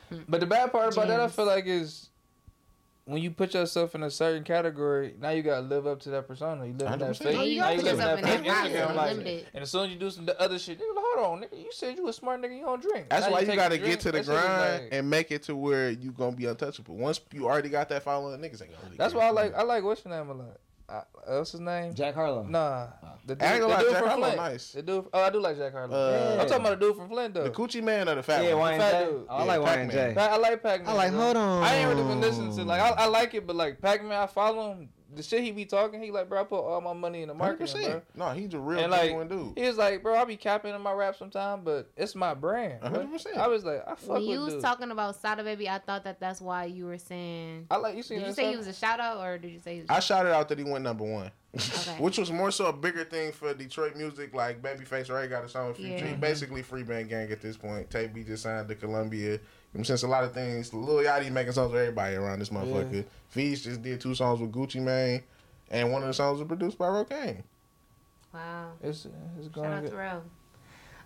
Hmm. 0.09 0.23
But 0.27 0.39
the 0.41 0.45
bad 0.47 0.71
part 0.71 0.93
about 0.93 1.07
that, 1.07 1.19
I 1.19 1.27
feel 1.27 1.45
like 1.45 1.65
is 1.65 2.09
when 3.05 3.21
you 3.21 3.31
put 3.31 3.53
yourself 3.53 3.95
in 3.95 4.03
a 4.03 4.09
certain 4.09 4.43
category, 4.45 5.13
now 5.19 5.31
you 5.31 5.43
gotta 5.43 5.61
live 5.65 5.85
up 5.87 5.99
to 6.01 6.09
that 6.11 6.25
persona. 6.27 6.65
You 6.65 6.73
live 6.73 6.91
in 6.93 6.99
that 6.99 7.09
100%. 7.11 7.17
fake. 7.17 7.35
Yeah, 7.35 7.43
you 7.43 7.59
gotta 7.59 7.75
put 7.75 7.85
yourself 7.85 8.19
in 8.19 8.25
that 8.25 8.43
Instagram 8.43 8.95
life. 8.95 9.11
limited. 9.17 9.47
And 9.53 9.61
as 9.63 9.71
soon 9.71 9.85
as 9.85 9.91
you 9.91 9.97
do 9.99 10.09
some 10.09 10.25
the 10.25 10.39
other 10.39 10.57
shit, 10.57 10.79
they 10.79 10.85
be 10.85 10.91
like, 10.95 11.03
hold 11.15 11.43
on, 11.43 11.49
nigga, 11.49 11.59
you 11.61 11.71
said 11.73 11.97
you 11.97 12.07
a 12.07 12.13
smart 12.13 12.41
nigga, 12.41 12.57
you 12.57 12.63
don't 12.63 12.81
drink. 12.81 13.09
That's 13.09 13.25
Now 13.25 13.33
why 13.33 13.39
you 13.41 13.45
take 13.47 13.55
got 13.57 13.71
a 13.73 13.75
to 13.77 13.81
drink, 13.83 13.93
get 13.95 13.99
to 14.01 14.11
the 14.13 14.17
that 14.19 14.25
grind 14.25 14.83
like- 14.83 14.89
and 14.93 15.09
make 15.09 15.31
it 15.31 15.43
to 15.43 15.55
where 15.55 15.89
you 15.89 16.11
gonna 16.11 16.35
be 16.35 16.45
untouchable. 16.45 16.95
Once 16.95 17.19
you 17.33 17.45
already 17.45 17.67
got 17.69 17.89
that 17.89 18.03
following, 18.03 18.39
niggas 18.39 18.61
ain't 18.61 18.71
gonna. 18.71 18.83
really 18.85 18.97
That's 18.97 19.13
why 19.13 19.25
I 19.25 19.29
like 19.31 19.53
I 19.53 19.63
like 19.63 19.83
what's 19.83 20.05
your 20.05 20.13
name 20.17 20.29
a 20.29 20.33
lot. 20.33 20.57
Uh, 20.93 21.01
what's 21.37 21.51
his 21.53 21.61
name? 21.61 21.93
Jack 21.95 22.13
Harlow. 22.13 22.43
Nah, 22.43 22.87
the 23.25 23.33
dude, 23.35 23.43
I 23.43 23.53
ain't 23.53 23.61
gonna 23.61 23.77
the 23.77 23.83
lie, 23.85 23.91
Jack 23.93 24.03
Harlow 24.05 24.23
Flint. 24.25 24.37
nice. 24.37 24.71
The 24.73 24.81
dude, 24.83 25.05
oh, 25.11 25.21
I 25.21 25.29
do 25.31 25.39
like 25.39 25.57
Jack 25.57 25.71
Harlow. 25.71 25.95
Uh, 25.95 26.37
I'm 26.41 26.47
talking 26.47 26.65
about 26.65 26.79
the 26.79 26.85
dude 26.85 26.95
from 26.97 27.09
Flint 27.09 27.33
though. 27.33 27.43
The 27.45 27.49
coochie 27.49 27.81
man 27.83 28.07
or 28.09 28.15
the 28.15 28.23
fat 28.23 28.43
Yeah, 28.43 28.53
one? 28.53 28.73
YN 28.73 28.79
Jay. 28.79 28.91
Fat 28.91 29.05
dude. 29.09 29.25
Oh, 29.29 29.35
I 29.37 29.43
like 29.43 29.61
Yeah, 29.61 29.81
YN 29.81 29.89
Jay. 29.89 30.13
Pac-Man. 30.15 30.29
I, 30.29 30.33
I 30.33 30.37
like 30.37 30.63
Pac 30.63 30.79
Man. 30.85 30.89
I 30.89 30.93
like, 30.93 31.11
hold 31.13 31.37
on. 31.37 31.63
I 31.63 31.75
ain't 31.75 31.89
really 31.89 32.03
been 32.03 32.21
listening 32.21 32.55
to 32.55 32.63
like 32.63 32.81
I, 32.81 32.89
I 32.89 33.05
like 33.07 33.33
it, 33.33 33.47
but 33.47 33.55
like 33.55 33.81
Pac 33.81 34.03
Man, 34.03 34.11
I 34.21 34.27
follow 34.27 34.73
him. 34.73 34.89
The 35.15 35.23
shit 35.23 35.43
he 35.43 35.51
be 35.51 35.65
talking, 35.65 36.01
he 36.01 36.11
like, 36.11 36.29
bro, 36.29 36.41
I 36.41 36.43
put 36.43 36.59
all 36.61 36.81
my 36.81 36.93
money 36.93 37.21
in 37.21 37.27
the 37.27 37.33
Hundred 37.35 37.59
marketing, 37.59 37.81
bro. 37.81 37.85
percent. 37.85 38.03
No, 38.15 38.29
he's 38.31 38.53
a 38.53 38.59
real 38.59 38.79
And 38.79 38.91
like, 38.91 39.01
genuine 39.03 39.27
dude. 39.27 39.57
he 39.57 39.65
was 39.67 39.77
like, 39.77 40.01
bro, 40.03 40.15
I 40.15 40.25
be 40.25 40.37
capping 40.37 40.73
in 40.73 40.81
my 40.81 40.91
rap 40.93 41.15
sometime, 41.15 41.61
but 41.63 41.89
it's 41.97 42.15
my 42.15 42.33
brand. 42.33 42.81
bro. 42.81 42.89
100%. 42.91 43.37
I 43.37 43.47
was 43.47 43.63
like, 43.65 43.83
I 43.87 43.95
fuck 43.95 44.09
When 44.09 44.21
with 44.21 44.29
you 44.29 44.39
was 44.41 44.53
dude. 44.53 44.61
talking 44.63 44.91
about 44.91 45.15
Sada 45.15 45.43
Baby, 45.43 45.69
I 45.69 45.79
thought 45.79 46.03
that 46.05 46.19
that's 46.19 46.41
why 46.41 46.65
you 46.65 46.85
were 46.85 46.97
saying. 46.97 47.67
I 47.69 47.77
like 47.77 47.95
you 47.95 48.03
seen 48.03 48.19
Did 48.19 48.27
you 48.27 48.33
say 48.33 48.49
he 48.51 48.57
was 48.57 48.67
a 48.67 48.73
shout 48.73 48.99
out 48.99 49.17
or 49.25 49.37
did 49.37 49.51
you 49.51 49.59
say 49.59 49.75
he 49.75 49.81
was? 49.81 49.89
I 49.89 49.99
shouted 49.99 50.33
out 50.33 50.49
that 50.49 50.57
he 50.57 50.63
went 50.63 50.83
number 50.83 51.03
one, 51.03 51.31
Okay. 51.55 51.95
which 51.99 52.17
was 52.17 52.31
more 52.31 52.49
so 52.51 52.65
a 52.65 52.73
bigger 52.73 53.03
thing 53.03 53.31
for 53.31 53.53
Detroit 53.53 53.95
music. 53.95 54.33
Like 54.33 54.61
Babyface 54.61 55.09
Ray 55.13 55.27
got 55.27 55.43
a 55.43 55.49
song 55.49 55.67
with 55.67 55.77
Future. 55.77 56.05
Yeah. 56.07 56.15
Basically 56.15 56.61
free 56.63 56.83
band 56.83 57.09
gang 57.09 57.31
at 57.31 57.41
this 57.41 57.57
point. 57.57 57.89
Tape 57.89 58.13
B 58.13 58.23
just 58.23 58.43
signed 58.43 58.67
to 58.69 58.75
Columbia. 58.75 59.39
Since 59.81 60.03
a 60.03 60.07
lot 60.07 60.23
of 60.23 60.33
things, 60.33 60.73
Lil 60.73 61.03
Yachty 61.03 61.31
making 61.31 61.53
songs 61.53 61.71
with 61.71 61.81
everybody 61.81 62.15
around 62.15 62.39
this 62.39 62.49
motherfucker. 62.49 63.05
Fees 63.29 63.63
just 63.63 63.81
did 63.81 63.99
two 63.99 64.13
songs 64.13 64.39
with 64.39 64.51
Gucci 64.51 64.79
Mane, 64.81 65.23
and 65.71 65.91
one 65.91 66.03
of 66.03 66.07
the 66.07 66.13
songs 66.13 66.39
was 66.39 66.47
produced 66.47 66.77
by 66.77 66.87
Rocaine. 66.87 67.43
Wow. 68.31 68.73
It's, 68.81 69.07
it's 69.37 69.45
Shout 69.45 69.53
going 69.53 69.71
out 69.71 69.85
to 69.87 69.95
Ro. 69.95 70.21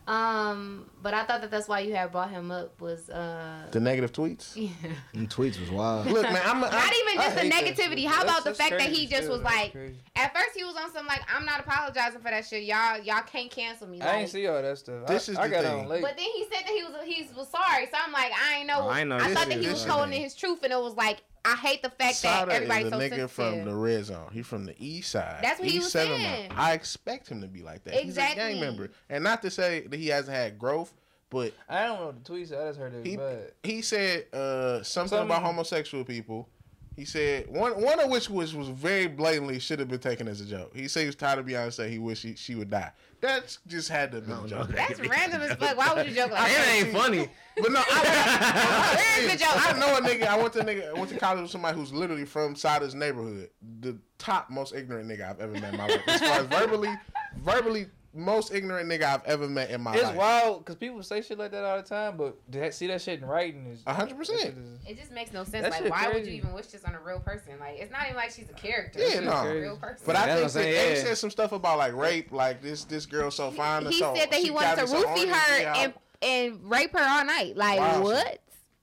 Um, 0.07 0.89
but 1.03 1.13
I 1.13 1.25
thought 1.25 1.41
that 1.41 1.51
that's 1.51 1.67
why 1.67 1.81
you 1.81 1.93
had 1.93 2.11
brought 2.13 2.29
him 2.31 2.49
up 2.49 2.79
was 2.79 3.09
uh. 3.09 3.67
The 3.71 3.79
negative 3.79 4.13
tweets. 4.13 4.53
Yeah. 4.55 4.69
Them 5.13 5.27
tweets 5.27 5.59
was 5.59 5.69
wild. 5.69 6.05
Look, 6.07 6.23
man, 6.23 6.41
I'm, 6.45 6.61
Not 6.61 6.73
I'm 6.73 6.91
even 6.93 7.15
just 7.21 7.35
the 7.35 7.49
negativity. 7.49 8.01
shit. 8.03 8.09
How 8.09 8.23
That's- 8.23 8.39
about 8.39 8.43
the 8.45 8.53
fact 8.53 8.71
that 8.71 8.79
crazy 8.87 9.01
he 9.01 9.07
just 9.07 9.29
was 9.29 9.41
like, 9.41 9.73
crazy. 9.73 9.95
at 10.15 10.33
first 10.33 10.55
he 10.55 10.63
was 10.63 10.75
on 10.77 10.93
some 10.93 11.05
like, 11.07 11.21
I'm 11.33 11.45
not 11.45 11.59
apologizing 11.59 12.21
for 12.21 12.31
that 12.31 12.45
shit. 12.45 12.63
Y'all, 12.63 12.99
y'all 13.01 13.21
can't 13.23 13.51
cancel 13.51 13.87
me. 13.87 13.99
I 14.01 14.19
ain't 14.21 14.29
see 14.29 14.47
all 14.47 14.61
that 14.61 14.77
stuff. 14.77 15.07
This 15.07 15.27
I, 15.27 15.31
is 15.33 15.37
I 15.37 15.47
the 15.47 15.53
got 15.55 15.63
thing. 15.65 15.79
on 15.81 15.87
late. 15.89 16.01
But 16.01 16.15
then 16.17 16.25
he 16.33 16.43
said 16.43 16.63
that 16.65 16.69
he 16.69 16.83
was 16.83 16.93
he 17.05 17.27
was 17.37 17.49
sorry. 17.49 17.85
So 17.87 17.97
I'm 18.05 18.13
like, 18.13 18.31
I 18.33 18.59
ain't 18.59 18.67
know. 18.67 18.79
Oh, 18.83 18.87
I 18.87 19.01
ain't 19.01 19.09
know 19.09 19.17
I 19.17 19.27
this 19.27 19.37
thought 19.37 19.47
that 19.49 19.57
he 19.57 19.65
this 19.65 19.73
was 19.73 19.81
is 19.83 19.87
holding 19.89 20.21
his 20.21 20.35
truth, 20.35 20.63
and 20.63 20.71
it 20.71 20.79
was 20.79 20.95
like, 20.95 21.21
I 21.47 21.55
hate 21.55 21.81
the 21.81 21.89
fact 21.89 22.15
Sada 22.15 22.51
that 22.51 22.55
everybody's 22.63 22.87
is 22.87 22.91
a 22.91 22.95
so 22.95 22.97
nigga 22.97 23.09
sensitive. 23.09 23.31
from 23.31 23.65
the 23.65 23.75
red 23.75 24.05
zone. 24.05 24.29
He's 24.33 24.45
from 24.47 24.65
the 24.65 24.75
east 24.77 25.11
side. 25.11 25.39
That's 25.41 25.59
what 25.59 25.69
he 25.69 25.79
was 25.79 25.91
seven 25.91 26.17
saying. 26.17 26.49
mile. 26.49 26.57
I 26.59 26.73
expect 26.73 27.29
him 27.29 27.41
to 27.41 27.47
be 27.47 27.63
like 27.63 27.83
that. 27.85 27.93
He's 27.95 28.17
a 28.17 28.35
gang 28.35 28.59
member, 28.59 28.91
and 29.09 29.23
not 29.23 29.41
to 29.43 29.49
say 29.49 29.87
that 29.87 29.97
he 29.97 30.07
hasn't 30.07 30.35
had 30.35 30.59
growth, 30.59 30.93
but 31.29 31.53
I 31.69 31.85
don't 31.85 31.99
know 31.99 32.11
the 32.11 32.19
tweets. 32.31 32.51
I 32.51 32.67
just 32.67 32.79
heard 32.79 32.93
it 32.93 33.05
he 33.05 33.17
bad. 33.17 33.51
he 33.63 33.81
said 33.81 34.25
uh, 34.33 34.83
something 34.83 35.09
Some- 35.17 35.27
about 35.27 35.41
homosexual 35.43 36.03
people. 36.03 36.49
He 36.97 37.05
said 37.05 37.47
one 37.47 37.79
one 37.79 37.99
of 37.99 38.09
which 38.09 38.27
was 38.27 38.55
was 38.55 38.69
very 38.69 39.05
blatantly 39.05 39.59
should 39.59 39.77
have 39.77 39.87
been 39.87 39.99
taken 39.99 40.27
as 40.27 40.41
a 40.41 40.45
joke. 40.45 40.75
He 40.75 40.87
said 40.87 41.01
he 41.01 41.05
was 41.05 41.15
tired 41.15 41.37
of 41.37 41.45
Beyonce. 41.45 41.87
He 41.91 41.99
wished 41.99 42.23
he, 42.23 42.33
she 42.35 42.55
would 42.55 42.71
die. 42.71 42.91
That's 43.21 43.59
just 43.67 43.87
had 43.89 44.11
to 44.13 44.21
be 44.21 44.31
a 44.31 44.47
joke. 44.47 44.69
That's 44.69 44.99
random 44.99 45.43
as 45.43 45.53
fuck. 45.57 45.77
Why 45.77 45.93
would 45.93 46.07
you 46.07 46.15
joke 46.15 46.31
like 46.31 46.39
that? 46.51 46.51
It 46.51 46.55
that? 46.55 46.87
ain't 46.87 46.97
funny. 46.97 47.27
But 47.55 47.71
no, 47.71 47.83
I, 47.87 48.95
Where 48.95 49.25
is 49.25 49.31
the 49.31 49.37
joke? 49.37 49.53
I 49.53 49.79
know 49.79 49.95
a 49.97 50.01
nigga. 50.01 50.27
I 50.27 50.37
went 50.37 50.53
to 50.53 50.61
a 50.61 50.63
nigga. 50.63 50.89
I 50.89 50.93
went 50.93 51.09
to 51.09 51.19
college 51.19 51.43
with 51.43 51.51
somebody 51.51 51.77
who's 51.77 51.93
literally 51.93 52.25
from 52.25 52.55
Sada's 52.55 52.95
neighborhood. 52.95 53.51
The 53.81 53.95
top 54.17 54.49
most 54.49 54.73
ignorant 54.73 55.07
nigga 55.07 55.29
I've 55.29 55.39
ever 55.39 55.53
met 55.53 55.73
in 55.73 55.77
my 55.77 55.87
life. 55.87 56.01
As 56.07 56.19
far 56.19 56.39
as 56.39 56.45
verbally, 56.47 56.89
verbally 57.37 57.87
most 58.13 58.53
ignorant 58.53 58.89
nigga 58.89 59.03
I've 59.03 59.23
ever 59.25 59.47
met 59.47 59.69
in 59.69 59.81
my 59.81 59.93
It's 59.93 60.03
life. 60.03 60.11
It's 60.11 60.17
wild 60.17 60.59
because 60.59 60.75
people 60.75 61.03
say 61.03 61.21
shit 61.21 61.37
like 61.37 61.51
that 61.51 61.63
all 61.63 61.77
the 61.77 61.83
time, 61.83 62.17
but 62.17 62.35
to 62.51 62.63
ha- 62.63 62.71
see 62.71 62.87
that 62.87 63.01
shit 63.01 63.21
in 63.21 63.25
writing 63.27 63.65
is 63.67 63.83
A 63.85 63.93
hundred 63.93 64.17
percent. 64.17 64.55
It 64.87 64.97
just 64.97 65.11
makes 65.11 65.33
no 65.33 65.43
sense. 65.43 65.63
That 65.63 65.71
like, 65.71 65.81
shit 65.83 65.91
why 65.91 66.09
would 66.11 66.25
you 66.25 66.33
even 66.33 66.53
wish 66.53 66.67
this 66.67 66.83
on 66.83 66.95
a 66.95 66.99
real 66.99 67.19
person? 67.19 67.53
Like, 67.59 67.77
it's 67.79 67.91
not 67.91 68.05
even 68.05 68.15
like 68.15 68.31
she's 68.31 68.49
a 68.49 68.53
character. 68.53 68.99
Yeah, 68.99 69.09
she's 69.09 69.21
no. 69.21 69.31
a 69.31 69.53
real 69.59 69.77
person. 69.77 70.03
But 70.05 70.15
I 70.15 70.25
think 70.25 70.35
what 70.35 70.43
that 70.43 70.49
saying, 70.51 70.73
they 70.73 70.95
yeah. 70.97 71.03
said 71.03 71.17
some 71.17 71.29
stuff 71.29 71.51
about 71.51 71.77
like 71.77 71.93
rape. 71.93 72.31
Like 72.31 72.61
this, 72.61 72.83
this 72.85 73.05
girl 73.05 73.29
so 73.29 73.51
fine. 73.51 73.83
and 73.83 73.93
he 73.93 73.99
so 73.99 74.15
said 74.15 74.31
that 74.31 74.39
he 74.39 74.45
she 74.45 74.51
wanted 74.51 74.75
to 74.77 74.81
me 74.83 74.87
so 74.87 75.03
roofie 75.07 75.29
her 75.29 75.63
and 75.75 75.93
and 76.21 76.59
rape 76.69 76.93
her 76.93 77.03
all 77.03 77.25
night. 77.25 77.55
Like 77.55 77.79
Wow. 77.79 78.01
what? 78.01 78.15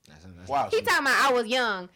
That's- 0.07 0.23
that's- 0.23 0.49
Wow. 0.49 0.69
He 0.71 0.81
talking 0.83 1.07
about 1.07 1.31
I 1.31 1.33
was 1.33 1.47
young. 1.47 1.89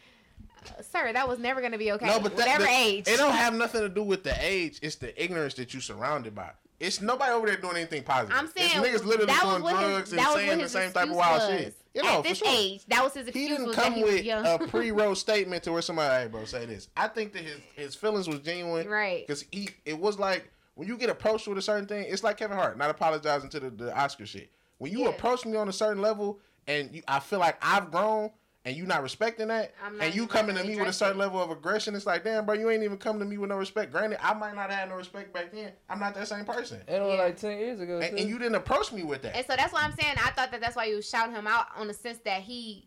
Sir, 0.83 1.13
that 1.13 1.29
was 1.29 1.39
never 1.39 1.61
gonna 1.61 1.79
be 1.79 1.93
okay. 1.93 2.07
No, 2.07 2.21
but 2.21 2.37
that, 2.37 2.47
whatever 2.47 2.65
the- 2.65 2.71
age. 2.71 3.09
it 3.09 3.17
don't 3.17 3.33
have 3.35 3.55
nothing 3.55 3.81
to 3.83 3.89
do 3.89 4.03
with 4.03 4.23
the 4.25 4.35
age. 4.45 4.79
It's 4.83 4.97
the 4.97 5.23
ignorance 5.23 5.55
that 5.55 5.73
you 5.73 5.81
surrounded 5.81 6.35
by. 6.35 6.51
It's 6.81 7.01
nobody 7.01 7.33
over 7.33 7.47
there 7.47 7.57
doing 7.57 7.77
anything 7.77 8.05
positive. 8.05 8.37
I'm 8.39 8.47
saying 8.49 8.71
it's 8.75 9.03
niggas 9.03 9.05
literally 9.05 9.33
doing 9.41 9.63
what 9.63 9.77
his- 9.77 9.89
drugs 9.91 10.13
and 10.13 10.21
saying 10.35 10.59
the 10.59 10.69
same 10.69 10.93
type 10.93 11.09
of 11.09 11.17
wild 11.17 11.41
was. 11.51 11.61
shit. 11.61 11.75
You 11.95 12.03
know, 12.05 12.19
At 12.19 12.25
this 12.25 12.39
sure. 12.39 12.49
age, 12.49 12.85
that 12.87 13.03
was 13.03 13.15
his 13.15 13.27
excuse. 13.27 13.49
He 13.49 13.57
didn't 13.57 13.73
come 13.73 13.95
he 13.95 14.05
with 14.05 14.25
a 14.27 14.67
pre-roll 14.71 15.17
statement 15.17 15.65
to 15.65 15.73
where 15.73 15.83
somebody, 15.83 16.23
hey, 16.23 16.29
bro, 16.29 16.45
say 16.45 16.65
this. 16.67 16.89
I 16.97 17.09
think 17.09 17.33
that 17.33 17.43
his 17.43 17.57
his 17.75 17.95
feelings 17.97 18.29
was 18.29 18.39
genuine, 18.41 18.87
Right. 18.89 19.27
Because 19.27 19.45
he, 19.51 19.71
it 19.85 19.99
was 19.99 20.19
like 20.19 20.49
when 20.75 20.87
you 20.87 20.97
get 20.97 21.11
approached 21.11 21.49
with 21.49 21.59
a 21.59 21.63
certain 21.63 21.87
thing, 21.89 22.07
it's 22.09 22.23
like 22.23 22.37
Kevin 22.37 22.57
Hart 22.57 22.79
not 22.79 22.91
apologizing 22.91 23.51
to 23.51 23.59
the, 23.61 23.71
the 23.71 23.99
Oscar 23.99 24.27
shit. 24.27 24.53
When 24.77 24.93
you 24.93 25.01
Yeah. 25.01 25.09
approach 25.09 25.45
me 25.45 25.57
on 25.57 25.69
a 25.69 25.73
certain 25.73 26.01
level, 26.01 26.39
and 26.69 26.95
you, 26.95 27.03
I 27.09 27.19
feel 27.19 27.41
like 27.41 27.57
I've 27.63 27.91
grown. 27.91 28.31
And 28.69 28.77
you 28.77 28.85
not 28.85 29.03
respecting 29.03 29.49
that, 29.49 29.73
not 29.83 30.03
and 30.03 30.15
you 30.15 30.27
coming 30.27 30.55
to 30.55 30.63
me 30.63 30.77
with 30.77 30.89
a 30.89 30.93
certain 30.93 31.17
level 31.17 31.43
of 31.43 31.51
aggression, 31.51 31.95
it's 31.95 32.05
like, 32.05 32.23
damn, 32.23 32.45
bro, 32.45 32.55
you 32.55 32.69
ain't 32.69 32.83
even 32.83 32.99
come 32.99 33.19
to 33.19 33.25
me 33.25 33.39
with 33.39 33.49
no 33.49 33.57
respect. 33.57 33.91
Granted, 33.91 34.19
I 34.23 34.35
might 34.35 34.55
not 34.55 34.69
have 34.71 34.81
had 34.81 34.89
no 34.91 34.97
respect 34.97 35.33
back 35.33 35.51
then. 35.53 35.73
I'm 35.89 35.99
not 35.99 36.15
that 36.17 36.29
same 36.29 36.45
person, 36.45 36.83
It 36.87 37.01
was 37.01 37.15
Yeah. 37.17 37.23
like 37.23 37.37
ten 37.39 37.59
years 37.59 37.81
ago. 37.81 37.99
and, 38.01 38.19
and 38.19 38.29
you 38.29 38.39
didn't 38.39 38.57
approach 38.57 38.93
me 38.93 39.05
with 39.05 39.23
that. 39.23 39.35
And 39.35 39.47
so 39.47 39.55
that's 39.57 39.73
why 39.73 39.83
I'm 39.85 39.93
saying 39.99 40.17
I 40.19 40.31
thought 40.33 40.51
that 40.51 40.61
that's 40.61 40.77
why 40.77 40.85
you 40.85 40.97
was 40.97 41.09
shouting 41.09 41.35
him 41.35 41.47
out 41.47 41.69
on 41.77 41.87
the 41.89 41.95
sense 41.95 42.19
that 42.27 42.43
he, 42.43 42.87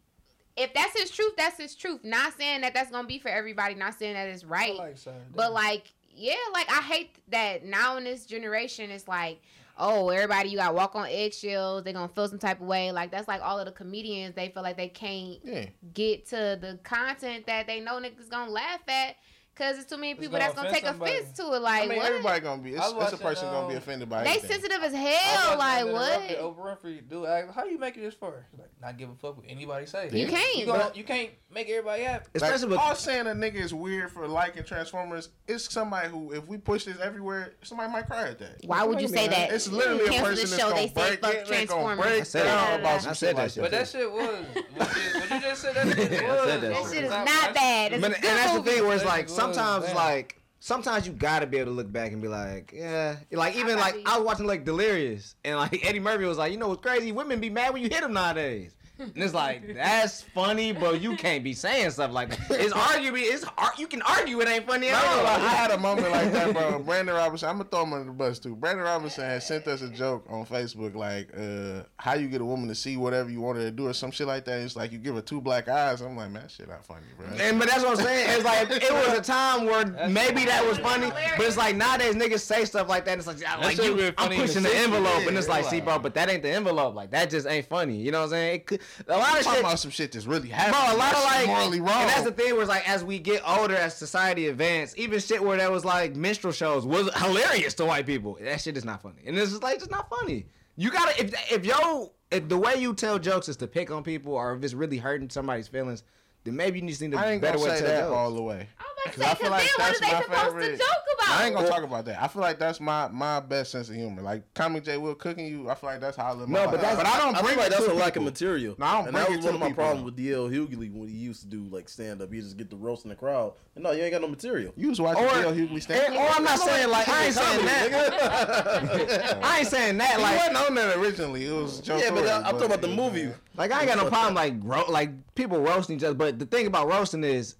if 0.55 0.71
that's 0.75 0.95
his 0.99 1.09
truth, 1.09 1.33
that's 1.35 1.57
his 1.57 1.73
truth. 1.75 2.01
Not 2.03 2.37
saying 2.37 2.61
that 2.61 2.75
that's 2.75 2.91
gonna 2.91 3.07
be 3.07 3.17
for 3.17 3.29
everybody. 3.29 3.73
Not 3.73 3.97
saying 3.97 4.13
that 4.13 4.27
it's 4.27 4.43
I 4.43 4.47
right. 4.47 4.75
like 4.75 4.97
Sarah 4.99 5.15
But 5.35 5.51
like, 5.51 5.91
yeah, 6.13 6.35
like 6.53 6.69
I 6.71 6.81
hate 6.81 7.15
that 7.29 7.65
now 7.65 7.97
in 7.97 8.03
this 8.03 8.27
generation, 8.27 8.91
it's 8.91 9.07
like, 9.07 9.41
oh, 9.77 10.09
everybody 10.09 10.49
you 10.49 10.57
got 10.57 10.69
to 10.69 10.73
walk 10.73 10.95
on 10.95 11.07
eggshells. 11.07 11.83
They're 11.83 11.93
gonna 11.93 12.07
feel 12.13 12.27
some 12.27 12.39
type 12.39 12.61
of 12.61 12.67
way. 12.67 12.91
Like 12.91 13.11
that's 13.11 13.27
like 13.27 13.41
all 13.41 13.59
of 13.59 13.65
the 13.65 13.71
comedians. 13.71 14.35
They 14.35 14.49
feel 14.49 14.63
like 14.63 14.77
they 14.77 14.89
can't 14.89 15.39
yeah, 15.43 15.65
get 15.93 16.25
to 16.27 16.57
the 16.59 16.79
content 16.83 17.45
that 17.47 17.67
they 17.67 17.79
know 17.79 17.99
niggas 17.99 18.29
gonna 18.29 18.51
laugh 18.51 18.81
at. 18.87 19.15
Cause 19.53 19.77
it's 19.77 19.85
too 19.89 19.97
many 19.97 20.15
people 20.15 20.31
gonna 20.31 20.45
that's 20.45 20.55
gonna 20.55 20.71
take 20.71 20.85
somebody. 20.85 21.11
offense 21.17 21.37
to 21.37 21.43
it. 21.53 21.61
Like 21.61 21.83
I 21.83 21.87
mean, 21.87 21.97
what? 21.97 22.07
everybody 22.07 22.39
gonna 22.39 22.61
be. 22.61 22.71
It's, 22.71 22.79
I 22.81 22.85
it's 22.85 22.93
a 22.93 22.97
watching, 22.97 23.19
person 23.19 23.47
gonna 23.49 23.67
be 23.67 23.73
um, 23.73 23.77
offended 23.79 24.09
by 24.09 24.21
it. 24.21 24.23
they 24.23 24.29
anything. 24.31 24.49
sensitive 24.49 24.81
as 24.81 24.93
hell. 24.93 25.49
was 25.51 25.59
Like 25.59 25.83
watching 25.85 25.91
what? 25.93 26.21
Interrupted 26.31 26.37
Oprah 26.39 26.77
Winfrey 26.81 27.09
do 27.09 27.25
act. 27.25 27.51
How 27.53 27.65
you 27.65 27.77
making 27.77 28.03
this 28.03 28.13
for? 28.13 28.45
Like 28.57 28.69
not 28.81 28.97
give 28.97 29.09
a 29.09 29.15
fuck 29.15 29.37
what 29.37 29.45
anybody 29.49 29.85
say. 29.85 30.09
You 30.11 30.27
can't. 30.27 30.55
You, 30.55 30.65
gonna, 30.65 30.91
you 30.95 31.03
can't 31.03 31.31
make 31.53 31.69
everybody 31.69 32.03
happy. 32.03 32.27
Especially 32.33 32.69
like, 32.69 32.69
with 32.71 32.79
all 32.79 32.95
saying 32.95 33.27
a 33.27 33.31
nigga 33.31 33.55
is 33.55 33.73
weird 33.73 34.09
for 34.11 34.25
liking 34.27 34.63
Transformers. 34.63 35.29
It's 35.47 35.71
somebody 35.71 36.07
who, 36.07 36.31
if 36.31 36.47
we 36.47 36.57
push 36.57 36.85
this 36.85 36.97
everywhere, 36.99 37.53
somebody 37.61 37.91
might 37.91 38.07
cry 38.07 38.29
at 38.29 38.39
that. 38.39 38.61
Why 38.65 38.83
would 38.85 39.01
you 39.01 39.09
say 39.09 39.27
that? 39.27 39.51
It's 39.51 39.69
literally 39.69 40.05
a 40.05 40.09
Cancel 40.09 40.27
person 40.27 40.43
the 40.45 40.49
that's 40.49 40.61
show. 40.61 40.69
gonna 40.69 40.81
They 40.81 40.87
say 40.87 40.93
break 40.93 41.21
fuck 41.21 41.33
it, 41.33 41.45
they 41.47 41.65
gonna 41.65 41.65
Transformers. 41.65 41.99
break 41.99 42.21
I 42.21 42.23
said 42.23 42.43
down 42.45 42.55
that. 42.55 42.79
about 42.79 42.93
I 42.93 42.97
some 42.99 43.13
shit 43.13 43.35
that 43.35 43.41
like 43.41 43.51
shit. 43.51 43.63
But 43.63 43.71
that 43.71 43.87
shit 43.89 44.11
was. 44.11 44.45
What 44.75 44.97
you, 45.31 45.39
just 45.41 45.61
said, 45.61 45.75
that 45.75 45.87
shit 45.97 46.11
was. 46.27 46.45
that 46.47 46.61
That 46.61 46.75
shit. 46.83 46.93
shit 46.93 47.03
is 47.03 47.09
not 47.11 47.53
bad. 47.53 47.91
It's 47.93 48.01
But, 48.01 48.13
and 48.15 48.23
that's 48.23 48.53
the 48.53 48.63
thing 48.63 48.83
where 48.85 48.95
it's 48.95 49.05
like 49.05 49.25
was 49.27 49.35
sometimes 49.41 49.85
bad. 49.85 49.95
like 49.95 50.41
sometimes 50.59 51.07
you 51.07 51.13
gotta 51.13 51.47
be 51.47 51.57
able 51.57 51.71
to 51.71 51.75
look 51.75 51.91
back 51.91 52.11
and 52.11 52.21
be 52.21 52.27
like, 52.27 52.71
yeah, 52.75 53.17
like 53.31 53.55
even 53.55 53.77
like 53.77 53.93
probably- 53.93 54.05
I 54.05 54.17
was 54.17 54.25
watching 54.25 54.47
like 54.47 54.63
Delirious 54.65 55.35
and 55.43 55.57
like 55.57 55.85
Eddie 55.85 55.99
Murphy 55.99 56.25
was 56.25 56.37
like, 56.37 56.51
you 56.51 56.57
know 56.57 56.67
what's 56.69 56.81
crazy? 56.81 57.11
Women 57.11 57.39
be 57.39 57.49
mad 57.49 57.73
when 57.73 57.81
you 57.81 57.89
hit 57.89 58.01
them 58.01 58.13
nowadays. 58.13 58.71
And 59.01 59.23
it's 59.23 59.33
like 59.33 59.73
that's 59.73 60.21
funny, 60.21 60.71
but 60.71 61.01
you 61.01 61.15
can't 61.17 61.43
be 61.43 61.53
saying 61.53 61.89
stuff 61.91 62.11
like 62.11 62.29
that. 62.29 62.59
It's 62.61 62.73
arguably 62.73 63.21
it's 63.23 63.43
ar- 63.57 63.73
you 63.77 63.87
can 63.87 64.01
argue 64.03 64.39
it 64.41 64.47
ain't 64.47 64.67
funny 64.67 64.89
at 64.89 64.95
I, 64.95 65.07
all. 65.07 65.15
gonna 65.23 65.45
I 65.45 65.49
had 65.49 65.71
a 65.71 65.77
moment 65.79 66.11
like 66.11 66.31
that, 66.31 66.53
bro. 66.53 66.79
Brandon 66.79 67.15
Robinson, 67.15 67.49
I'm 67.49 67.57
gonna 67.57 67.69
throw 67.69 67.83
him 67.83 67.93
under 67.93 68.05
the 68.05 68.11
bus 68.11 68.39
too. 68.39 68.55
Brandon 68.55 68.85
Robinson 68.85 69.23
had 69.25 69.41
sent 69.43 69.67
us 69.67 69.81
a 69.81 69.89
joke 69.89 70.25
on 70.29 70.45
Facebook, 70.45 70.95
like 70.95 71.29
uh, 71.37 71.83
how 71.97 72.13
you 72.13 72.27
get 72.27 72.41
a 72.41 72.45
woman 72.45 72.67
to 72.69 72.75
see 72.75 72.97
whatever 72.97 73.29
you 73.29 73.41
want 73.41 73.57
her 73.57 73.63
to 73.65 73.71
do 73.71 73.87
or 73.87 73.93
some 73.93 74.11
shit 74.11 74.27
like 74.27 74.45
that. 74.45 74.59
It's 74.61 74.75
like 74.75 74.91
you 74.91 74.97
give 74.99 75.15
her 75.15 75.21
two 75.21 75.41
black 75.41 75.67
eyes. 75.67 76.01
I'm 76.01 76.15
like, 76.15 76.29
man, 76.31 76.43
that 76.43 76.51
shit 76.51 76.67
not 76.69 76.85
funny, 76.85 77.01
bro. 77.17 77.27
And 77.39 77.57
but 77.59 77.67
that's 77.69 77.83
what 77.83 77.97
I'm 77.99 78.05
saying. 78.05 78.29
It's 78.35 78.45
like 78.45 78.69
it 78.69 78.91
was 78.91 79.17
a 79.17 79.21
time 79.21 79.65
where 79.65 79.85
maybe 80.09 80.45
that 80.45 80.63
was 80.65 80.77
funny, 80.77 81.09
but 81.37 81.45
it's 81.45 81.57
like 81.57 81.75
nowadays 81.75 82.15
niggas 82.15 82.41
say 82.41 82.65
stuff 82.65 82.87
like 82.87 83.05
that. 83.05 83.11
And 83.13 83.19
it's 83.19 83.27
like, 83.27 83.43
I- 83.45 83.57
like 83.61 83.75
shit 83.77 83.85
you, 83.85 83.95
been 83.95 84.13
I'm 84.17 84.25
funny 84.29 84.35
in 84.35 84.41
the 84.41 84.47
pushing 84.47 84.63
the 84.63 84.69
60s, 84.69 84.83
envelope, 84.83 85.27
and 85.27 85.37
it's 85.37 85.47
like, 85.47 85.61
it's 85.61 85.69
see, 85.69 85.81
bro, 85.81 85.99
but 85.99 86.13
that 86.15 86.29
ain't 86.29 86.43
the 86.43 86.49
envelope. 86.51 86.93
Like 86.95 87.11
that 87.11 87.29
just 87.29 87.47
ain't 87.47 87.65
funny. 87.67 87.97
You 87.97 88.11
know 88.11 88.19
what 88.19 88.25
I'm 88.25 88.29
saying? 88.31 88.55
It 88.55 88.65
could, 88.67 88.81
a 89.07 89.17
lot 89.17 89.37
of 89.37 89.43
talking 89.43 89.51
shit. 89.51 89.59
about 89.59 89.79
some 89.79 89.91
shit 89.91 90.11
that's 90.11 90.25
really 90.25 90.49
happening. 90.49 90.79
Bro, 90.79 90.95
a 90.95 90.97
lot 90.97 91.13
of 91.15 91.23
like, 91.23 91.47
morally 91.47 91.81
wrong. 91.81 92.01
and 92.01 92.09
that's 92.09 92.23
the 92.23 92.31
thing. 92.31 92.53
Where 92.53 92.61
it's 92.61 92.69
like, 92.69 92.87
as 92.87 93.03
we 93.03 93.19
get 93.19 93.41
older, 93.47 93.75
as 93.75 93.95
society 93.95 94.47
advances, 94.47 94.95
even 94.97 95.19
shit 95.19 95.43
where 95.43 95.57
that 95.57 95.71
was 95.71 95.85
like 95.85 96.15
minstrel 96.15 96.53
shows 96.53 96.85
was 96.85 97.09
hilarious 97.15 97.73
to 97.75 97.85
white 97.85 98.05
people. 98.05 98.37
That 98.41 98.61
shit 98.61 98.77
is 98.77 98.85
not 98.85 99.01
funny, 99.01 99.21
and 99.25 99.37
it's 99.37 99.51
just 99.51 99.63
like 99.63 99.77
it's 99.77 99.89
not 99.89 100.09
funny. 100.09 100.45
You 100.75 100.89
gotta 100.91 101.19
if 101.21 101.51
if 101.51 101.65
yo 101.65 102.13
if 102.31 102.47
the 102.47 102.57
way 102.57 102.75
you 102.75 102.93
tell 102.93 103.19
jokes 103.19 103.49
is 103.49 103.57
to 103.57 103.67
pick 103.67 103.91
on 103.91 104.03
people, 104.03 104.33
or 104.33 104.53
if 104.55 104.63
it's 104.63 104.73
really 104.73 104.97
hurting 104.97 105.29
somebody's 105.29 105.67
feelings, 105.67 106.03
then 106.43 106.55
maybe 106.55 106.79
you 106.79 106.87
just 106.87 107.01
need 107.01 107.13
a 107.13 107.19
I 107.19 107.31
ain't 107.33 107.41
better 107.41 107.57
gonna 107.57 107.69
way 107.69 107.75
to 107.75 107.79
say 107.79 107.85
tell 107.87 107.95
that 107.95 108.01
jokes. 108.07 108.15
all 108.15 108.31
the 108.31 108.41
way. 108.41 108.67
I'm 108.79 108.85
about 109.05 109.13
to 109.13 109.19
'Cause 109.19 109.23
say, 109.23 109.25
I 109.25 109.29
'cause 109.33 109.37
feel 109.41 109.51
like 109.51 109.61
then 109.61 109.69
what 109.77 109.87
that's 109.87 109.97
are 109.97 110.01
they 110.01 110.11
my 110.11 110.21
supposed 110.21 110.43
favorite- 110.45 110.71
to 110.71 110.77
joke 110.77 110.87
about? 111.15 111.29
I 111.39 111.45
ain't 111.45 111.55
gonna 111.55 111.67
talk 111.69 111.83
about 111.83 112.05
that. 112.05 112.21
I 112.21 112.27
feel 112.27 112.41
like 112.41 112.59
that's 112.59 112.79
my 112.79 113.07
my 113.07 113.39
best 113.39 113.71
sense 113.71 113.89
of 113.89 113.95
humor. 113.95 114.21
Like 114.21 114.53
Comic 114.53 114.83
J 114.83 114.97
Will 114.97 115.15
cooking 115.15 115.45
you. 115.47 115.69
I 115.69 115.75
feel 115.75 115.89
like 115.89 116.01
that's 116.01 116.17
how 116.17 116.25
I 116.25 116.33
live 116.33 116.49
my 116.49 116.59
No, 116.59 116.65
life. 116.65 116.71
but 116.71 116.81
that's- 116.81 116.97
but 116.97 117.05
I 117.07 117.17
don't 117.19 117.35
I 117.35 117.41
bring 117.41 117.53
feel 117.55 117.63
like 117.63 117.71
it 117.71 117.77
that's 117.77 117.87
a 117.87 117.93
lack 117.93 118.15
of 118.17 118.23
material. 118.23 118.75
No, 118.77 118.85
I 118.85 118.93
don't 118.97 119.07
and 119.07 119.15
that 119.15 119.29
was 119.29 119.37
it 119.39 119.43
one 119.45 119.53
of 119.55 119.59
my 119.61 119.71
problems 119.71 120.03
with 120.05 120.15
DL 120.17 120.49
Hughley 120.49 120.91
when 120.93 121.07
he 121.07 121.15
used 121.15 121.41
to 121.41 121.47
do 121.47 121.63
like 121.73 121.87
stand 121.89 122.21
up. 122.21 122.31
He 122.33 122.41
just 122.41 122.57
get 122.57 122.69
the 122.69 122.75
roast 122.75 123.05
in 123.05 123.09
the 123.09 123.15
crowd. 123.15 123.53
And 123.75 123.83
no, 123.83 123.91
you 123.91 124.03
ain't 124.03 124.11
got 124.11 124.21
no 124.21 124.27
material. 124.27 124.73
You 124.75 124.89
was 124.89 124.99
watching 124.99 125.23
Or- 125.23 125.29
DL 125.29 125.53
Hughley 125.53 125.81
stand. 125.81 126.13
And- 126.13 126.17
or 126.17 126.27
I'm 126.29 126.43
not 126.43 126.59
saying 126.59 126.89
like 126.89 127.07
I 127.09 127.25
ain't 127.25 127.35
saying 127.35 127.65
that. 127.65 129.39
I 129.43 129.59
ain't 129.59 129.67
saying 129.67 129.97
that 129.99 130.19
Like 130.19 130.33
He 130.33 130.37
like 130.39 130.53
wasn't 130.53 130.69
on 130.69 130.75
that 130.75 130.97
originally. 130.97 131.45
It 131.45 131.51
was 131.53 131.79
Joe 131.79 131.97
Yeah, 131.97 132.11
but 132.11 132.25
uh, 132.25 132.37
I'm 132.45 132.51
talking 132.53 132.65
about 132.67 132.81
the 132.81 132.87
movie. 132.89 133.29
Like 133.55 133.71
I 133.71 133.79
ain't 133.81 133.87
got 133.87 133.97
no 133.97 134.09
problem 134.09 134.33
like 134.35 134.53
ro- 134.61 134.89
like 134.89 135.09
people 135.35 135.59
roasting 135.61 135.97
each 135.97 136.03
other, 136.03 136.15
but 136.15 136.39
the 136.39 136.45
thing 136.45 136.67
about 136.67 136.87
roasting 136.87 137.23
is, 137.23 137.55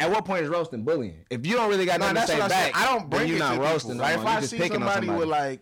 at 0.00 0.10
what 0.10 0.24
point 0.24 0.42
is 0.42 0.48
roasting 0.48 0.82
bullying? 0.82 1.24
If 1.30 1.46
you 1.46 1.54
don't 1.54 1.68
really 1.68 1.84
got 1.84 2.00
No, 2.00 2.10
nothing 2.10 2.36
to 2.36 2.40
say 2.40 2.40
I 2.40 2.48
back, 2.48 2.76
I 2.76 2.86
don't 2.86 3.08
bring 3.10 3.28
you 3.28 3.38
not 3.38 3.58
roasting. 3.58 3.98
Like 3.98 4.18
if 4.18 4.24
I 4.24 4.40
see 4.40 4.58
somebody, 4.58 5.06
somebody. 5.06 5.10
with 5.10 5.28
like, 5.28 5.60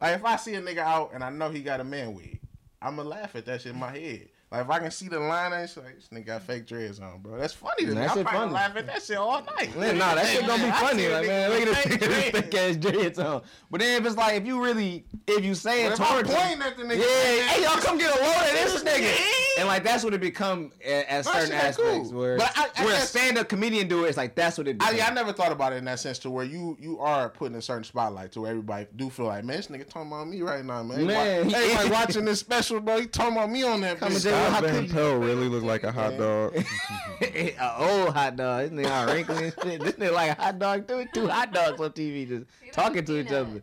like 0.00 0.16
if 0.16 0.24
I 0.24 0.36
see 0.36 0.54
a 0.54 0.62
nigga 0.62 0.78
out 0.78 1.12
and 1.14 1.24
I 1.24 1.30
know 1.30 1.50
he 1.50 1.60
got 1.60 1.80
a 1.80 1.84
man 1.84 2.14
wig, 2.14 2.38
I'ma 2.80 3.02
laugh 3.02 3.34
at 3.34 3.46
that 3.46 3.62
shit 3.62 3.72
in 3.72 3.78
my 3.78 3.90
head. 3.90 4.28
Like 4.50 4.62
if 4.64 4.70
I 4.70 4.78
can 4.78 4.90
see 4.90 5.08
the 5.08 5.20
line 5.20 5.52
and 5.52 5.68
shit, 5.68 5.84
like 5.84 5.96
this 5.96 6.08
nigga 6.10 6.24
got 6.26 6.42
fake 6.42 6.66
dreads 6.66 7.00
on, 7.00 7.20
bro. 7.20 7.36
That's 7.36 7.52
funny 7.52 7.82
to 7.84 7.88
me. 7.88 7.94
That 7.96 8.16
I'm 8.16 8.24
probably 8.24 8.38
funny. 8.40 8.52
laugh 8.54 8.76
at 8.76 8.86
that 8.86 9.02
shit 9.02 9.18
all 9.18 9.42
night. 9.44 9.76
Man, 9.76 9.98
nah, 9.98 10.14
that 10.14 10.26
shit 10.26 10.46
gonna 10.46 10.64
be 10.64 10.70
funny. 10.72 11.08
Like, 11.08 11.26
man, 11.26 11.50
look 11.50 11.76
at 11.76 11.84
this 11.84 11.98
dreads. 12.08 12.30
thick 12.30 12.54
ass 12.54 12.76
dreads 12.76 13.18
on. 13.18 13.42
But 13.70 13.80
then 13.80 14.00
if 14.00 14.06
it's 14.06 14.16
like, 14.16 14.36
if 14.40 14.46
you 14.46 14.64
really, 14.64 15.04
if 15.26 15.44
you 15.44 15.54
say 15.54 15.84
it 15.84 15.90
But 15.90 16.00
if 16.00 16.00
I'm 16.00 16.12
towards 16.14 16.30
him, 16.30 16.36
pointing 16.36 16.62
at 16.62 16.76
the 16.78 16.82
nigga, 16.84 16.98
yeah, 16.98 17.46
hey, 17.48 17.62
y'all 17.62 17.76
come 17.76 17.98
get 17.98 18.10
a 18.18 18.22
load 18.22 18.36
of 18.36 18.52
this 18.52 18.82
nigga. 18.84 19.14
And 19.58 19.68
like 19.68 19.84
that's 19.84 20.02
what 20.02 20.14
it 20.14 20.20
become 20.22 20.72
at, 20.82 21.06
at 21.08 21.24
certain 21.26 21.52
aspects. 21.52 22.08
cool. 22.10 22.18
Where, 22.18 22.38
But 22.38 22.50
I- 22.56 22.68
I 22.78 22.84
where 22.86 22.94
a 22.96 23.00
stand-up 23.00 23.48
comedian 23.50 23.86
do 23.88 24.04
it, 24.04 24.08
it's 24.08 24.16
like 24.16 24.34
that's 24.34 24.56
what 24.56 24.66
it. 24.68 24.76
I. 24.80 24.98
I 25.00 25.10
never 25.12 25.32
thought 25.32 25.52
about 25.52 25.72
it 25.74 25.76
in 25.76 25.84
that 25.86 25.98
sense 26.00 26.18
to 26.20 26.30
where 26.30 26.44
you 26.44 26.76
you 26.80 27.00
are 27.00 27.28
putting 27.28 27.56
a 27.56 27.60
certain 27.62 27.82
spotlight 27.84 28.32
to 28.32 28.42
where 28.42 28.50
everybody 28.52 28.86
do 28.96 29.10
feel 29.10 29.26
like, 29.26 29.44
man, 29.44 29.56
this 29.56 29.66
nigga 29.66 29.86
talking 29.88 30.08
about 30.12 30.28
me 30.28 30.40
right 30.42 30.64
now, 30.64 30.82
man. 30.84 31.06
Man, 31.06 31.46
Man, 31.48 31.54
everybody 31.54 31.90
watching 31.90 32.24
this 32.24 32.38
special, 32.40 32.78
bro. 32.80 33.00
He 33.00 33.06
talking 33.06 33.32
about 33.36 33.50
me 33.50 33.62
on 33.64 33.80
that. 33.80 33.98
Bitch. 34.38 34.46
and 34.46 34.66
say, 34.66 34.70
how 34.72 34.80
Van? 34.80 34.88
Pelt 34.88 35.22
really 35.22 35.48
look 35.48 35.62
like 35.64 35.84
a 35.84 35.92
hot 35.92 36.16
dog. 36.18 36.54
an 37.20 37.52
old 37.78 38.14
hot 38.14 38.36
dog. 38.36 38.70
This 38.70 38.86
nigga 38.86 38.90
all 38.90 39.06
wrinkly 39.14 39.44
and 39.44 39.54
shit. 39.62 39.80
This 39.80 39.92
nigga 39.94 40.12
like 40.12 40.38
a 40.38 40.40
hot 40.42 40.58
dog 40.58 40.88
too. 40.88 41.06
Two 41.12 41.28
hot 41.28 41.52
dogs 41.52 41.80
on 41.80 41.90
TV 41.92 42.26
just 42.28 42.46
talking 42.72 43.04
to 43.04 43.18
each 43.18 43.30
other. 43.32 43.62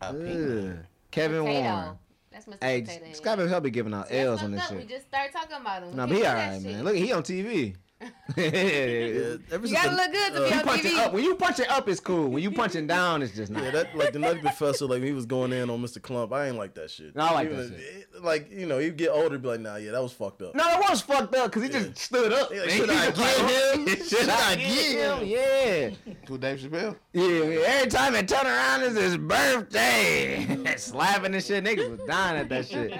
Ugh. 0.00 0.76
Kevin 1.10 1.42
Potato. 1.44 1.44
Warren. 1.44 1.98
That's 2.32 2.46
Mr. 2.46 2.56
Hey, 2.62 2.80
Potato 2.80 3.04
Head. 3.04 3.16
Scott 3.16 3.38
Van 3.38 3.48
Pelt 3.48 3.62
be 3.62 3.70
giving 3.70 3.92
out 3.94 4.08
See, 4.08 4.16
L's 4.18 4.42
on 4.42 4.52
this 4.52 4.62
up. 4.64 4.70
We 4.72 4.78
shit. 4.80 4.88
just 4.88 5.06
started 5.06 5.32
talking 5.32 5.56
about 5.60 5.82
him. 5.82 5.94
Nah, 5.96 6.06
We 6.06 6.10
but 6.12 6.18
he 6.18 6.26
alright, 6.26 6.62
man. 6.62 6.74
shit. 6.74 6.84
Look, 6.84 6.96
he 6.96 7.12
on 7.12 7.22
TV. 7.22 7.74
Yeah, 8.36 9.36
ever 9.52 9.66
You 9.66 9.74
gotta 9.74 9.90
the- 9.90 9.96
look 9.96 10.12
good 10.12 10.32
to 10.34 10.38
uh, 10.38 10.44
be 10.44 10.48
You 10.54 10.54
on 10.60 10.64
punching 10.64 10.90
TV. 10.92 10.98
up. 10.98 11.12
When 11.12 11.24
you 11.24 11.34
punching 11.34 11.66
up, 11.68 11.88
it's 11.88 12.00
cool. 12.00 12.28
When 12.28 12.42
you 12.42 12.50
punching 12.50 12.86
down, 12.86 13.22
it's 13.22 13.34
just 13.34 13.50
not. 13.52 13.62
Yeah, 13.64 13.70
that 13.72 13.96
like 13.96 14.12
the 14.12 14.18
Nutty 14.18 14.40
Professor, 14.42 14.86
like 14.86 14.98
when 15.00 15.06
he 15.08 15.12
was 15.12 15.26
going 15.26 15.52
in 15.52 15.68
on 15.70 15.82
Mr. 15.82 15.98
Klump, 15.98 16.32
I 16.32 16.46
ain't 16.48 16.56
like 16.56 16.74
that 16.74 16.90
shit. 16.90 17.14
No, 17.14 17.24
I 17.24 17.32
like 17.32 17.46
Even 17.48 17.58
that 17.58 17.72
if- 17.74 17.80
it- 18.14 18.22
Like 18.22 18.50
you 18.50 18.66
know, 18.66 18.78
you 18.78 18.90
get 18.90 19.10
older, 19.10 19.38
be 19.38 19.48
like, 19.48 19.60
nah, 19.60 19.76
yeah, 19.76 19.92
that 19.92 20.02
was 20.02 20.12
fucked 20.12 20.42
up. 20.42 20.54
No, 20.54 20.64
it 20.66 20.78
was 20.90 21.00
fucked 21.02 21.34
up 21.34 21.50
because 21.52 21.62
he 21.62 21.68
just 21.68 21.96
stood 21.98 22.32
up. 22.32 22.50
Yeah, 22.52 22.60
like, 22.62 22.70
should 22.70 22.90
I 22.90 23.08
was 23.10 23.18
like, 23.18 23.36
get 23.36 23.74
him? 23.78 23.86
Should, 23.88 24.06
Should 24.06 24.28
I 24.28 24.50
I 24.52 24.56
get 24.56 24.68
get 24.68 25.22
him? 25.22 25.28
Yeah. 25.28 26.14
Who 26.28 26.38
Dave 26.38 26.58
Chappelle? 26.60 26.96
Yeah, 27.12 27.22
every 27.66 27.90
time 27.90 28.14
it 28.14 28.28
turn 28.28 28.46
around, 28.46 28.82
it's 28.82 28.96
his 28.96 29.16
birthday. 29.18 30.76
Slapping 30.76 31.34
and 31.34 31.42
shit. 31.44 31.64
Niggas 31.64 31.90
was 31.90 32.00
dying 32.06 32.38
at 32.38 32.48
that 32.48 32.66
shit. 32.66 32.92
I 32.92 32.98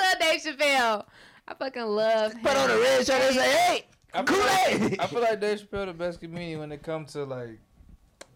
love 0.00 0.20
Dave 0.20 0.40
Chappelle. 0.42 1.04
I 1.46 1.54
fucking 1.54 1.82
love 1.82 2.32
him. 2.34 2.40
Put 2.42 2.56
on 2.56 2.68
the 2.68 2.76
red 2.76 3.06
shirt 3.06 3.22
and 3.22 3.34
say, 3.34 3.50
hey, 3.56 3.86
I 4.14 4.24
feel, 4.24 4.38
like, 4.90 5.00
I 5.00 5.06
feel 5.06 5.20
like 5.20 5.40
Dave 5.40 5.60
Chappelle 5.60 5.86
the 5.86 5.92
best 5.92 6.20
comedian 6.20 6.60
when 6.60 6.72
it 6.72 6.82
comes 6.82 7.12
to 7.12 7.24
like 7.24 7.58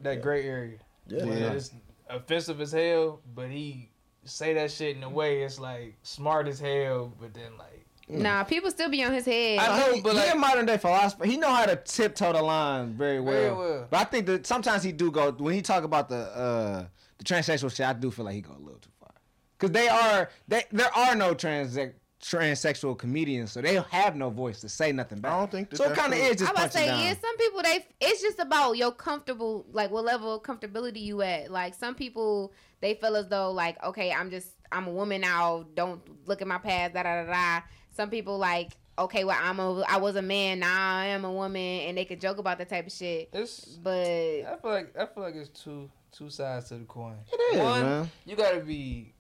that 0.03 0.21
gray 0.23 0.47
area. 0.47 0.79
Yeah, 1.09 1.25
Where 1.25 1.41
man. 1.41 1.57
It's 1.57 1.71
offensive 2.09 2.61
as 2.61 2.73
hell, 2.73 3.21
but 3.35 3.49
he 3.49 3.91
say 4.25 4.55
that 4.55 4.71
shit 4.71 4.97
in 4.97 5.03
a 5.03 5.09
way 5.09 5.43
it's 5.43 5.59
like 5.59 5.97
smart 6.03 6.47
as 6.49 6.61
hell, 6.61 7.13
but 7.21 7.35
then 7.35 7.57
like 7.59 7.87
Nah, 8.09 8.45
people 8.45 8.71
still 8.71 8.91
be 8.91 9.03
on 9.05 9.13
his 9.15 9.25
head. 9.25 9.59
I 9.61 9.79
know, 9.79 9.95
he, 9.95 10.01
but 10.03 10.13
he 10.13 10.19
like- 10.19 10.35
a 10.35 10.37
modern 10.37 10.67
day 10.67 10.77
philosopher. 10.77 11.25
He 11.25 11.37
know 11.39 11.49
how 11.51 11.65
to 11.65 11.77
tiptoe 11.77 12.33
the 12.35 12.43
line 12.43 12.93
very 12.95 13.21
well. 13.21 13.33
Very 13.35 13.55
well. 13.55 13.87
But 13.89 14.01
I 14.01 14.05
think 14.05 14.27
that 14.27 14.47
sometimes 14.47 14.83
he 14.83 14.93
do 14.93 15.11
go 15.11 15.31
when 15.33 15.55
he 15.55 15.63
talk 15.63 15.85
about 15.85 16.09
the 16.11 16.17
uh 16.17 16.87
the 17.19 17.25
transsexual 17.25 17.75
shit. 17.75 17.87
I 17.87 17.95
do 17.95 18.11
feel 18.11 18.27
like 18.27 18.35
he 18.35 18.41
go 18.43 18.53
a 18.53 18.59
little 18.61 18.81
too 18.81 18.91
far. 19.01 19.13
because 19.59 19.73
they 19.73 19.89
are 19.89 20.29
they 20.49 20.65
there 20.73 20.95
are 20.95 21.15
no 21.15 21.33
trans 21.33 21.79
transsexual 22.23 22.97
comedians, 22.97 23.53
so 23.53 23.61
they 23.61 23.75
have 23.91 24.17
no 24.17 24.31
voice 24.31 24.61
to 24.61 24.69
say 24.69 24.93
nothing 24.93 25.21
back. 25.21 25.33
I 25.33 25.39
don't 25.41 25.51
think 25.51 25.71
that 25.71 25.77
so. 25.77 25.91
It 25.91 25.97
kind 25.97 26.13
of 26.13 26.19
true. 26.19 26.29
is 26.29 26.37
just 26.37 26.51
I 26.51 26.53
about 26.53 26.71
to 26.71 26.79
say, 26.79 26.87
down. 26.87 27.01
yeah, 27.01 27.15
some 27.21 27.37
people 27.37 27.63
they 27.63 27.87
it's 28.01 28.23
just 28.23 28.39
about 28.39 28.77
your 28.77 28.93
comfortable 28.93 29.67
like 29.73 29.91
what 29.91 30.05
level 30.05 30.35
of 30.35 30.43
comfortability 30.43 31.03
you 31.03 31.21
at. 31.23 31.51
Like 31.51 31.75
some 31.75 31.95
people 31.95 32.53
they 32.81 32.95
feel 32.95 33.17
as 33.17 33.29
though 33.29 33.51
like, 33.51 33.83
okay, 33.85 34.13
I'm 34.13 34.31
just 34.31 34.49
I'm 34.71 34.87
a 34.87 34.91
woman 34.93 35.21
now, 35.21 35.67
don't 35.75 36.01
look 36.27 36.41
at 36.41 36.49
my 36.49 36.59
past, 36.59 36.95
da 36.95 37.03
da 37.03 37.25
da 37.25 37.31
da. 37.33 37.63
Some 37.91 38.09
people 38.09 38.39
like, 38.39 38.71
okay, 38.99 39.25
well 39.25 39.39
I'm 39.41 39.59
a 39.59 39.81
I 39.83 39.97
was 39.99 40.15
a 40.17 40.23
man, 40.23 40.61
now 40.61 40.97
I 40.97 41.07
am 41.07 41.25
a 41.25 41.33
woman 41.33 41.61
and 41.61 41.99
they 41.99 42.05
could 42.05 42.21
joke 42.21 42.39
about 42.39 42.59
that 42.59 42.69
type 42.69 42.87
of 42.87 42.93
shit. 42.93 43.31
It's 43.33 43.65
But 43.65 43.91
I 44.07 44.57
feel 44.63 44.71
like 44.71 44.97
I 44.97 45.07
feel 45.07 45.25
like 45.25 45.35
it's 45.35 45.49
two 45.51 45.91
two 46.13 46.31
sides 46.31 46.69
to 46.69 46.75
the 46.79 46.85
coin. 46.85 47.17
It 47.33 47.37
is, 47.57 47.61
One, 47.61 47.83
man. 47.83 48.11
you 48.25 48.37
gotta 48.37 48.61
be. 48.61 49.12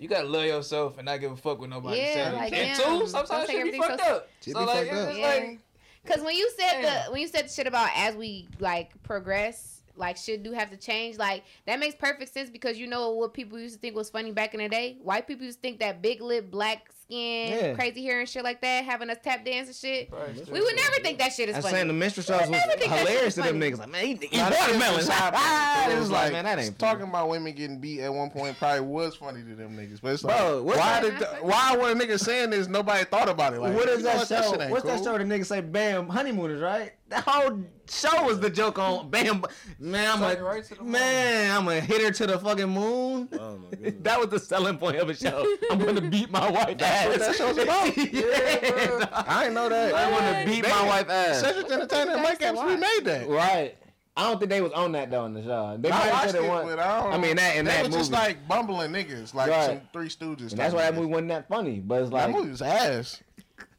You 0.00 0.08
gotta 0.08 0.26
love 0.26 0.44
yourself 0.46 0.96
and 0.98 1.06
not 1.06 1.20
give 1.20 1.30
a 1.30 1.36
fuck 1.36 1.60
with 1.60 1.70
nobody 1.70 1.98
Yeah, 1.98 2.14
says. 2.14 2.34
like, 2.34 2.52
and 2.54 2.78
damn, 2.78 2.98
two, 3.00 3.06
sometimes 3.06 3.28
don't 3.28 3.46
take 3.46 3.56
shit 3.64 3.72
be 3.72 3.78
fucked 3.78 4.00
so- 4.00 4.14
up. 4.16 4.28
Shit 4.42 4.54
so 4.54 4.60
be 4.60 4.66
like, 4.66 4.76
fucked 4.88 4.92
it's 4.92 5.00
up. 5.10 5.16
Yeah. 5.16 5.26
like 5.26 5.58
Cause 6.06 6.20
when 6.22 6.34
you 6.34 6.50
said 6.58 6.80
Damn. 6.80 7.04
the 7.04 7.12
when 7.12 7.20
you 7.20 7.28
said 7.28 7.44
the 7.44 7.48
shit 7.50 7.66
about 7.66 7.90
as 7.94 8.14
we 8.16 8.48
like 8.58 8.90
progress, 9.02 9.82
like 9.96 10.16
shit 10.16 10.42
do 10.42 10.52
have 10.52 10.70
to 10.70 10.78
change. 10.78 11.18
Like 11.18 11.44
that 11.66 11.78
makes 11.78 11.94
perfect 11.94 12.32
sense 12.32 12.48
because 12.48 12.78
you 12.78 12.86
know 12.86 13.10
what 13.10 13.34
people 13.34 13.58
used 13.58 13.74
to 13.74 13.80
think 13.80 13.94
was 13.94 14.08
funny 14.08 14.32
back 14.32 14.54
in 14.54 14.60
the 14.60 14.68
day. 14.70 14.96
White 15.02 15.26
people 15.26 15.44
used 15.44 15.58
to 15.58 15.62
think 15.62 15.80
that 15.80 16.00
big 16.00 16.22
lip, 16.22 16.50
black 16.50 16.90
skin, 17.10 17.52
Yeah. 17.52 17.74
crazy 17.74 18.02
hair 18.04 18.20
and 18.20 18.28
shit 18.28 18.44
like 18.44 18.60
that, 18.60 18.84
having 18.84 19.10
us 19.10 19.18
tap 19.22 19.44
dance 19.44 19.68
and 19.68 19.76
shit. 19.76 20.10
Right. 20.12 20.34
We 20.50 20.60
would 20.60 20.76
never 20.76 20.96
think 21.02 21.18
that 21.18 21.32
shit 21.32 21.48
is 21.48 21.56
I'm 21.56 21.62
funny. 21.62 21.74
saying 21.74 21.88
the 21.88 21.94
minstrel 21.94 22.24
shows 22.24 22.40
was 22.42 22.50
never 22.50 22.72
think 22.72 22.90
that 22.90 22.98
shit 23.00 23.08
hilarious 23.08 23.34
to 23.34 23.42
them 23.42 23.60
niggas. 23.60 23.78
Like, 23.78 23.88
man, 23.88 24.06
he, 24.06 24.14
he 24.30 24.36
Now, 24.36 24.50
that's 24.50 24.66
watermelon. 24.66 25.06
Ah, 25.10 25.86
it 25.88 25.92
it 25.92 25.94
was 25.94 26.00
was 26.02 26.10
like, 26.10 26.32
man, 26.32 26.44
that 26.44 26.58
ain't 26.58 26.78
talking 26.78 27.04
about 27.08 27.28
women 27.28 27.52
getting 27.54 27.78
beat 27.80 28.00
at 28.00 28.12
one 28.12 28.30
point 28.30 28.58
probably 28.58 28.80
was 28.80 29.16
funny 29.16 29.42
to 29.42 29.54
them 29.54 29.76
niggas. 29.76 30.00
But 30.00 30.12
it's 30.14 30.24
like, 30.24 30.36
Bro, 30.38 30.62
why 30.62 30.76
that- 30.76 31.02
did 31.18 31.28
why 31.42 31.76
when 31.76 32.00
a 32.00 32.04
nigga 32.04 32.18
saying 32.18 32.50
this 32.50 32.68
nobody 32.68 33.04
thought 33.04 33.28
about 33.28 33.54
it? 33.54 33.60
Like, 33.60 33.74
what 33.74 33.88
is 33.88 34.02
that 34.04 34.28
That 34.28 34.42
show? 34.44 34.52
shit 34.52 34.60
ain't 34.60 34.70
What's 34.70 34.84
that 34.84 34.96
cool. 34.96 35.04
show? 35.04 35.18
The 35.18 35.24
niggas 35.24 35.46
say 35.46 35.60
"Bam 35.60 36.08
Honeymooners," 36.08 36.60
right? 36.62 36.92
That 37.08 37.24
whole 37.26 37.62
show 37.90 38.24
was 38.24 38.40
the 38.40 38.48
joke 38.50 38.78
on 38.78 39.10
"Bam." 39.10 39.42
Man, 39.78 40.10
I'm 40.10 40.18
Suck 40.20 40.38
a 40.38 40.42
right 40.44 40.64
to 40.64 40.74
the 40.76 40.82
moon. 40.82 40.92
man. 40.92 41.56
I'm 41.56 41.64
gonna 41.64 41.80
hit 41.80 42.00
her 42.02 42.10
to 42.10 42.26
the 42.26 42.38
fucking 42.38 42.68
moon. 42.68 43.28
Oh 43.32 43.58
my. 43.58 43.90
That 44.02 44.18
was 44.20 44.28
the 44.28 44.38
selling 44.38 44.78
point 44.78 44.96
of 44.96 45.08
the 45.08 45.14
show. 45.14 45.46
I'm 45.70 45.78
gonna 45.78 46.00
beat 46.10 46.30
my 46.30 46.50
wife 46.50 46.80
ass. 46.82 47.06
That's 47.06 47.08
what 47.08 47.18
that 47.18 47.36
show's 47.36 47.58
about? 47.58 47.96
yeah, 48.12 48.98
dog. 48.98 49.24
I 49.28 49.44
ain't 49.46 49.54
know 49.54 49.68
that. 49.68 49.94
I'm 49.94 50.10
gonna 50.10 50.44
beat 50.46 50.62
my 50.68 50.86
wife 50.86 51.08
ass. 51.10 51.40
Cedric 51.40 51.70
Entertainment 51.70 52.10
and 52.12 52.22
Mike 52.22 52.38
That's 52.38 52.50
Epps 52.50 52.58
a 52.58 52.62
lot. 52.62 52.68
remade 52.68 53.04
that. 53.04 53.28
Right. 53.28 53.76
I 54.16 54.24
don't 54.28 54.38
think 54.38 54.50
they 54.50 54.60
was 54.60 54.72
on 54.72 54.92
that 54.92 55.10
though 55.10 55.24
in 55.26 55.32
the 55.34 55.42
show. 55.42 55.76
They 55.78 55.90
I 55.90 56.10
watched 56.10 56.34
it, 56.34 56.42
it 56.44 56.48
once. 56.48 56.68
I 56.72 57.00
don't. 57.00 57.12
I 57.12 57.16
mean, 57.18 57.36
that 57.36 57.56
in 57.56 57.64
they 57.64 57.70
that 57.70 57.80
was 57.82 57.90
movie. 57.90 58.00
just 58.00 58.12
like 58.12 58.46
bumbling 58.48 58.90
niggas, 58.92 59.32
like 59.34 59.50
Right. 59.50 59.66
some 59.66 59.80
Three 59.92 60.08
Stooges. 60.08 60.50
and 60.50 60.58
that's 60.58 60.74
why 60.74 60.82
type 60.82 60.94
that 60.94 61.00
movie 61.00 61.12
wasn't 61.12 61.28
that 61.28 61.48
funny. 61.48 61.78
But 61.80 62.02
it's 62.02 62.12
like 62.12 62.26
That 62.26 62.32
like 62.32 62.36
movie 62.36 62.50
was 62.50 62.60
ass. 62.60 63.22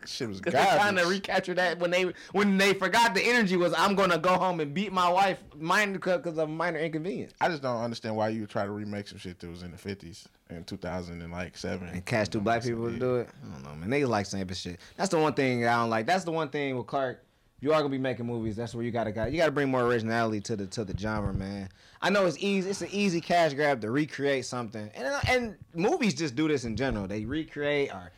Shit 0.06 0.30
was 0.30 0.42
they 0.42 0.52
trying 0.52 0.96
to 0.96 1.06
recapture 1.06 1.54
that 1.54 1.80
when 1.80 1.92
they 1.92 2.12
when 2.32 2.58
they 2.58 2.74
forgot 2.74 3.14
the 3.14 3.22
energy 3.22 3.58
was 3.58 3.74
I'm 3.78 3.96
gonna 3.96 4.18
go 4.18 4.38
home 4.38 4.60
and 4.60 4.74
beat 4.74 4.92
my 4.92 5.10
wife 5.10 5.40
minor 5.56 5.94
because 5.94 6.38
of 6.38 6.50
minor 6.50 6.80
inconvenience. 6.80 7.34
I 7.40 7.50
just 7.50 7.62
don't 7.62 7.82
understand 7.82 8.16
why 8.16 8.30
you 8.30 8.42
would 8.42 8.50
try 8.50 8.66
to 8.66 8.72
remake 8.72 9.08
some 9.08 9.18
shit 9.18 9.40
that 9.40 9.50
was 9.50 9.64
in 9.64 9.72
the 9.72 9.78
fifties 9.78 10.28
in 10.50 10.64
two 10.64 10.78
thousand 10.78 11.22
and 11.22 11.32
like 11.32 11.58
seven. 11.58 11.88
And 11.90 12.06
catch 12.06 12.30
two 12.30 12.42
black 12.42 12.64
people 12.64 12.90
to 12.92 12.98
do 12.98 13.16
it. 13.18 13.30
I 13.44 13.54
don't 13.54 13.64
know, 13.64 13.76
man. 13.76 13.90
Niggas 13.90 14.10
like 14.10 14.26
saying 14.26 14.50
shit. 14.54 14.80
That's 14.98 15.10
the 15.10 15.20
one 15.20 15.34
thing 15.34 15.66
I 15.68 15.76
don't 15.76 15.90
like. 15.90 16.06
That's 16.06 16.24
the 16.24 16.32
one 16.32 16.50
thing 16.50 16.78
with 16.78 16.88
Clark. 16.88 17.24
You 17.62 17.74
are 17.74 17.80
gonna 17.80 17.90
be 17.90 18.00
making 18.00 18.26
movies, 18.26 18.56
that's 18.56 18.74
where 18.74 18.84
you 18.84 18.90
gotta 18.90 19.12
got 19.12 19.32
you 19.32 19.38
gotta 19.38 19.52
bring 19.52 19.70
more 19.70 19.84
originality 19.84 20.42
to 20.42 20.56
the 20.56 20.66
to 20.66 20.84
the 20.84 20.98
genre, 20.98 21.32
man. 21.32 21.70
I 22.02 22.10
know 22.10 22.26
it's 22.26 22.38
easy. 22.40 22.72
It's 22.72 22.82
an 22.82 22.90
easy 22.92 23.22
cash 23.22 23.54
grab 23.54 23.82
to 23.82 23.92
recreate 23.92 24.46
something, 24.46 24.90
and 24.96 25.08
and 25.30 25.56
movies 25.76 26.16
just 26.16 26.36
do 26.36 26.48
this 26.48 26.66
in 26.66 26.76
general. 26.76 27.08
They 27.08 27.24
recreate 27.24 27.94
or. 27.94 28.12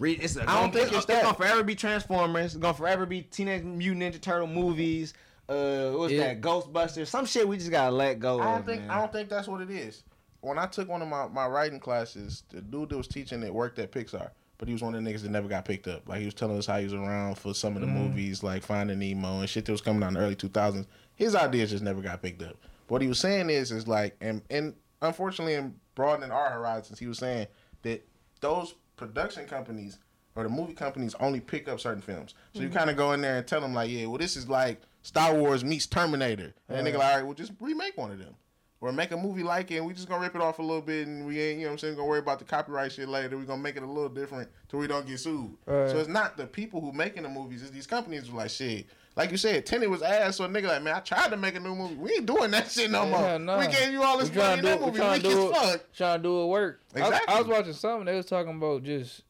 Re, 0.00 0.12
it's 0.14 0.34
a, 0.36 0.50
I 0.50 0.60
don't 0.60 0.72
think 0.72 0.88
it's, 0.88 0.96
it's 0.96 1.06
that. 1.06 1.22
gonna 1.22 1.34
forever 1.34 1.62
be 1.62 1.74
Transformers. 1.74 2.54
It's 2.54 2.56
gonna 2.56 2.74
forever 2.74 3.04
be 3.06 3.20
Teenage 3.22 3.62
Mutant 3.62 4.14
Ninja 4.14 4.20
Turtle 4.20 4.46
movies. 4.48 5.12
Uh, 5.48 5.90
what's 5.90 6.12
Yeah. 6.12 6.28
that? 6.34 6.40
Ghostbusters. 6.40 7.08
Some 7.08 7.26
shit 7.26 7.46
we 7.46 7.58
just 7.58 7.70
gotta 7.70 7.94
let 7.94 8.18
go 8.18 8.40
I 8.40 8.44
don't 8.44 8.60
of, 8.60 8.66
think 8.66 8.80
man. 8.82 8.90
I 8.90 8.98
don't 8.98 9.12
think 9.12 9.28
that's 9.28 9.46
what 9.46 9.60
it 9.60 9.70
is. 9.70 10.02
When 10.40 10.58
I 10.58 10.66
took 10.66 10.88
one 10.88 11.02
of 11.02 11.08
my, 11.08 11.28
my 11.28 11.46
writing 11.46 11.78
classes, 11.78 12.44
the 12.48 12.62
dude 12.62 12.88
that 12.88 12.96
was 12.96 13.08
teaching 13.08 13.42
it 13.42 13.52
worked 13.52 13.78
at 13.78 13.92
Pixar, 13.92 14.30
but 14.56 14.68
he 14.68 14.72
was 14.72 14.82
one 14.82 14.94
of 14.94 15.04
the 15.04 15.10
niggas 15.10 15.20
that 15.20 15.30
never 15.30 15.48
got 15.48 15.66
picked 15.66 15.86
up. 15.86 16.08
Like 16.08 16.20
he 16.20 16.24
was 16.24 16.32
telling 16.34 16.56
us 16.56 16.64
how 16.64 16.78
he 16.78 16.84
was 16.84 16.94
around 16.94 17.36
for 17.36 17.52
some 17.52 17.74
of 17.76 17.82
the 17.82 17.86
movies, 17.86 18.42
like 18.42 18.62
Finding 18.62 18.98
Nemo 19.00 19.40
and 19.40 19.50
shit 19.50 19.66
that 19.66 19.72
was 19.72 19.82
coming 19.82 20.02
out 20.02 20.08
in 20.08 20.14
the 20.14 20.20
early 20.20 20.34
two 20.34 20.48
thousands. 20.48 20.86
His 21.14 21.34
ideas 21.34 21.70
just 21.72 21.84
never 21.84 22.00
got 22.00 22.22
picked 22.22 22.40
up. 22.40 22.56
But 22.86 22.94
what 22.94 23.02
he 23.02 23.08
was 23.08 23.18
saying 23.18 23.50
is, 23.50 23.70
is 23.70 23.86
like, 23.86 24.16
and 24.22 24.40
and 24.48 24.74
unfortunately, 25.02 25.54
in 25.54 25.74
broadening 25.94 26.30
our 26.30 26.48
horizons, 26.48 26.98
he 26.98 27.06
was 27.06 27.18
saying 27.18 27.48
that 27.82 28.02
those 28.40 28.74
production 29.00 29.46
companies 29.46 29.98
or 30.36 30.44
the 30.44 30.48
movie 30.48 30.74
companies 30.74 31.14
only 31.18 31.40
pick 31.40 31.68
up 31.68 31.80
certain 31.80 32.02
films. 32.02 32.34
So 32.52 32.60
you 32.60 32.68
mm-hmm. 32.68 32.76
kind 32.76 32.90
of 32.90 32.96
go 32.96 33.12
in 33.12 33.20
there 33.22 33.38
and 33.38 33.46
tell 33.46 33.60
them 33.60 33.74
like, 33.74 33.90
yeah, 33.90 34.06
well, 34.06 34.18
this 34.18 34.36
is 34.36 34.48
like 34.48 34.82
Star 35.02 35.34
Wars 35.34 35.64
meets 35.64 35.86
Terminator, 35.86 36.54
and 36.68 36.86
they 36.86 36.92
nigga 36.92 36.98
like, 36.98 37.08
all 37.08 37.16
right, 37.16 37.24
well, 37.24 37.34
just 37.34 37.52
remake 37.60 37.96
one 37.96 38.12
of 38.12 38.18
them. 38.18 38.34
Or 38.82 38.92
make 38.92 39.10
a 39.10 39.16
movie 39.16 39.42
like 39.42 39.70
it, 39.70 39.76
and 39.76 39.86
we 39.86 39.92
just 39.92 40.08
gonna 40.08 40.22
rip 40.22 40.34
it 40.34 40.40
off 40.40 40.58
a 40.58 40.62
little 40.62 40.80
bit, 40.80 41.06
and 41.06 41.26
we 41.26 41.38
ain't, 41.38 41.58
you 41.58 41.64
know 41.64 41.70
what 41.70 41.72
I'm 41.72 41.78
saying, 41.78 41.96
gonna 41.96 42.08
worry 42.08 42.18
about 42.18 42.38
the 42.38 42.46
copyright 42.46 42.92
shit 42.92 43.08
later. 43.08 43.36
we 43.36 43.44
gonna 43.44 43.60
make 43.60 43.76
it 43.76 43.82
a 43.82 43.86
little 43.86 44.08
different 44.08 44.48
till 44.68 44.78
we 44.78 44.86
don't 44.86 45.06
get 45.06 45.20
sued. 45.20 45.54
So 45.66 45.98
it's 45.98 46.08
not 46.08 46.38
the 46.38 46.46
people 46.46 46.80
who 46.80 46.92
making 46.92 47.24
the 47.24 47.28
movies, 47.28 47.60
it's 47.60 47.70
these 47.70 47.86
companies 47.86 48.28
who 48.28 48.36
like, 48.38 48.50
shit. 48.50 48.86
Like 49.16 49.30
you 49.32 49.36
said, 49.36 49.66
Tenet 49.66 49.90
was 49.90 50.02
ass, 50.02 50.36
so 50.36 50.44
a 50.44 50.48
nigga 50.48 50.68
like, 50.68 50.82
man, 50.82 50.94
I 50.94 51.00
tried 51.00 51.30
to 51.30 51.36
make 51.36 51.54
a 51.56 51.60
new 51.60 51.74
movie. 51.74 51.94
We 51.96 52.12
ain't 52.12 52.26
doing 52.26 52.50
that 52.52 52.70
shit 52.70 52.90
no 52.90 53.04
Yeah, 53.04 53.10
more. 53.10 53.38
nah. 53.38 53.58
We 53.58 53.66
gave 53.66 53.92
you 53.92 54.02
all 54.02 54.16
this 54.18 54.30
We 54.30 54.36
money 54.36 54.58
in 54.60 54.64
that 54.64 54.74
it- 54.76 54.80
we 54.80 54.86
movie, 54.86 54.98
tryna 55.00 55.22
weak 55.22 55.26
as 55.56 55.70
fuck. 55.72 55.92
trying 55.92 56.18
to 56.18 56.22
do 56.22 56.42
it 56.42 56.46
work. 56.46 56.80
I 56.94 57.08
was- 57.08 57.20
I, 57.28 57.38
was 57.38 57.48
watching 57.48 57.72
something. 57.72 58.06
They 58.06 58.14
was 58.14 58.26
talking 58.26 58.56
about 58.56 58.84
just 58.84 59.22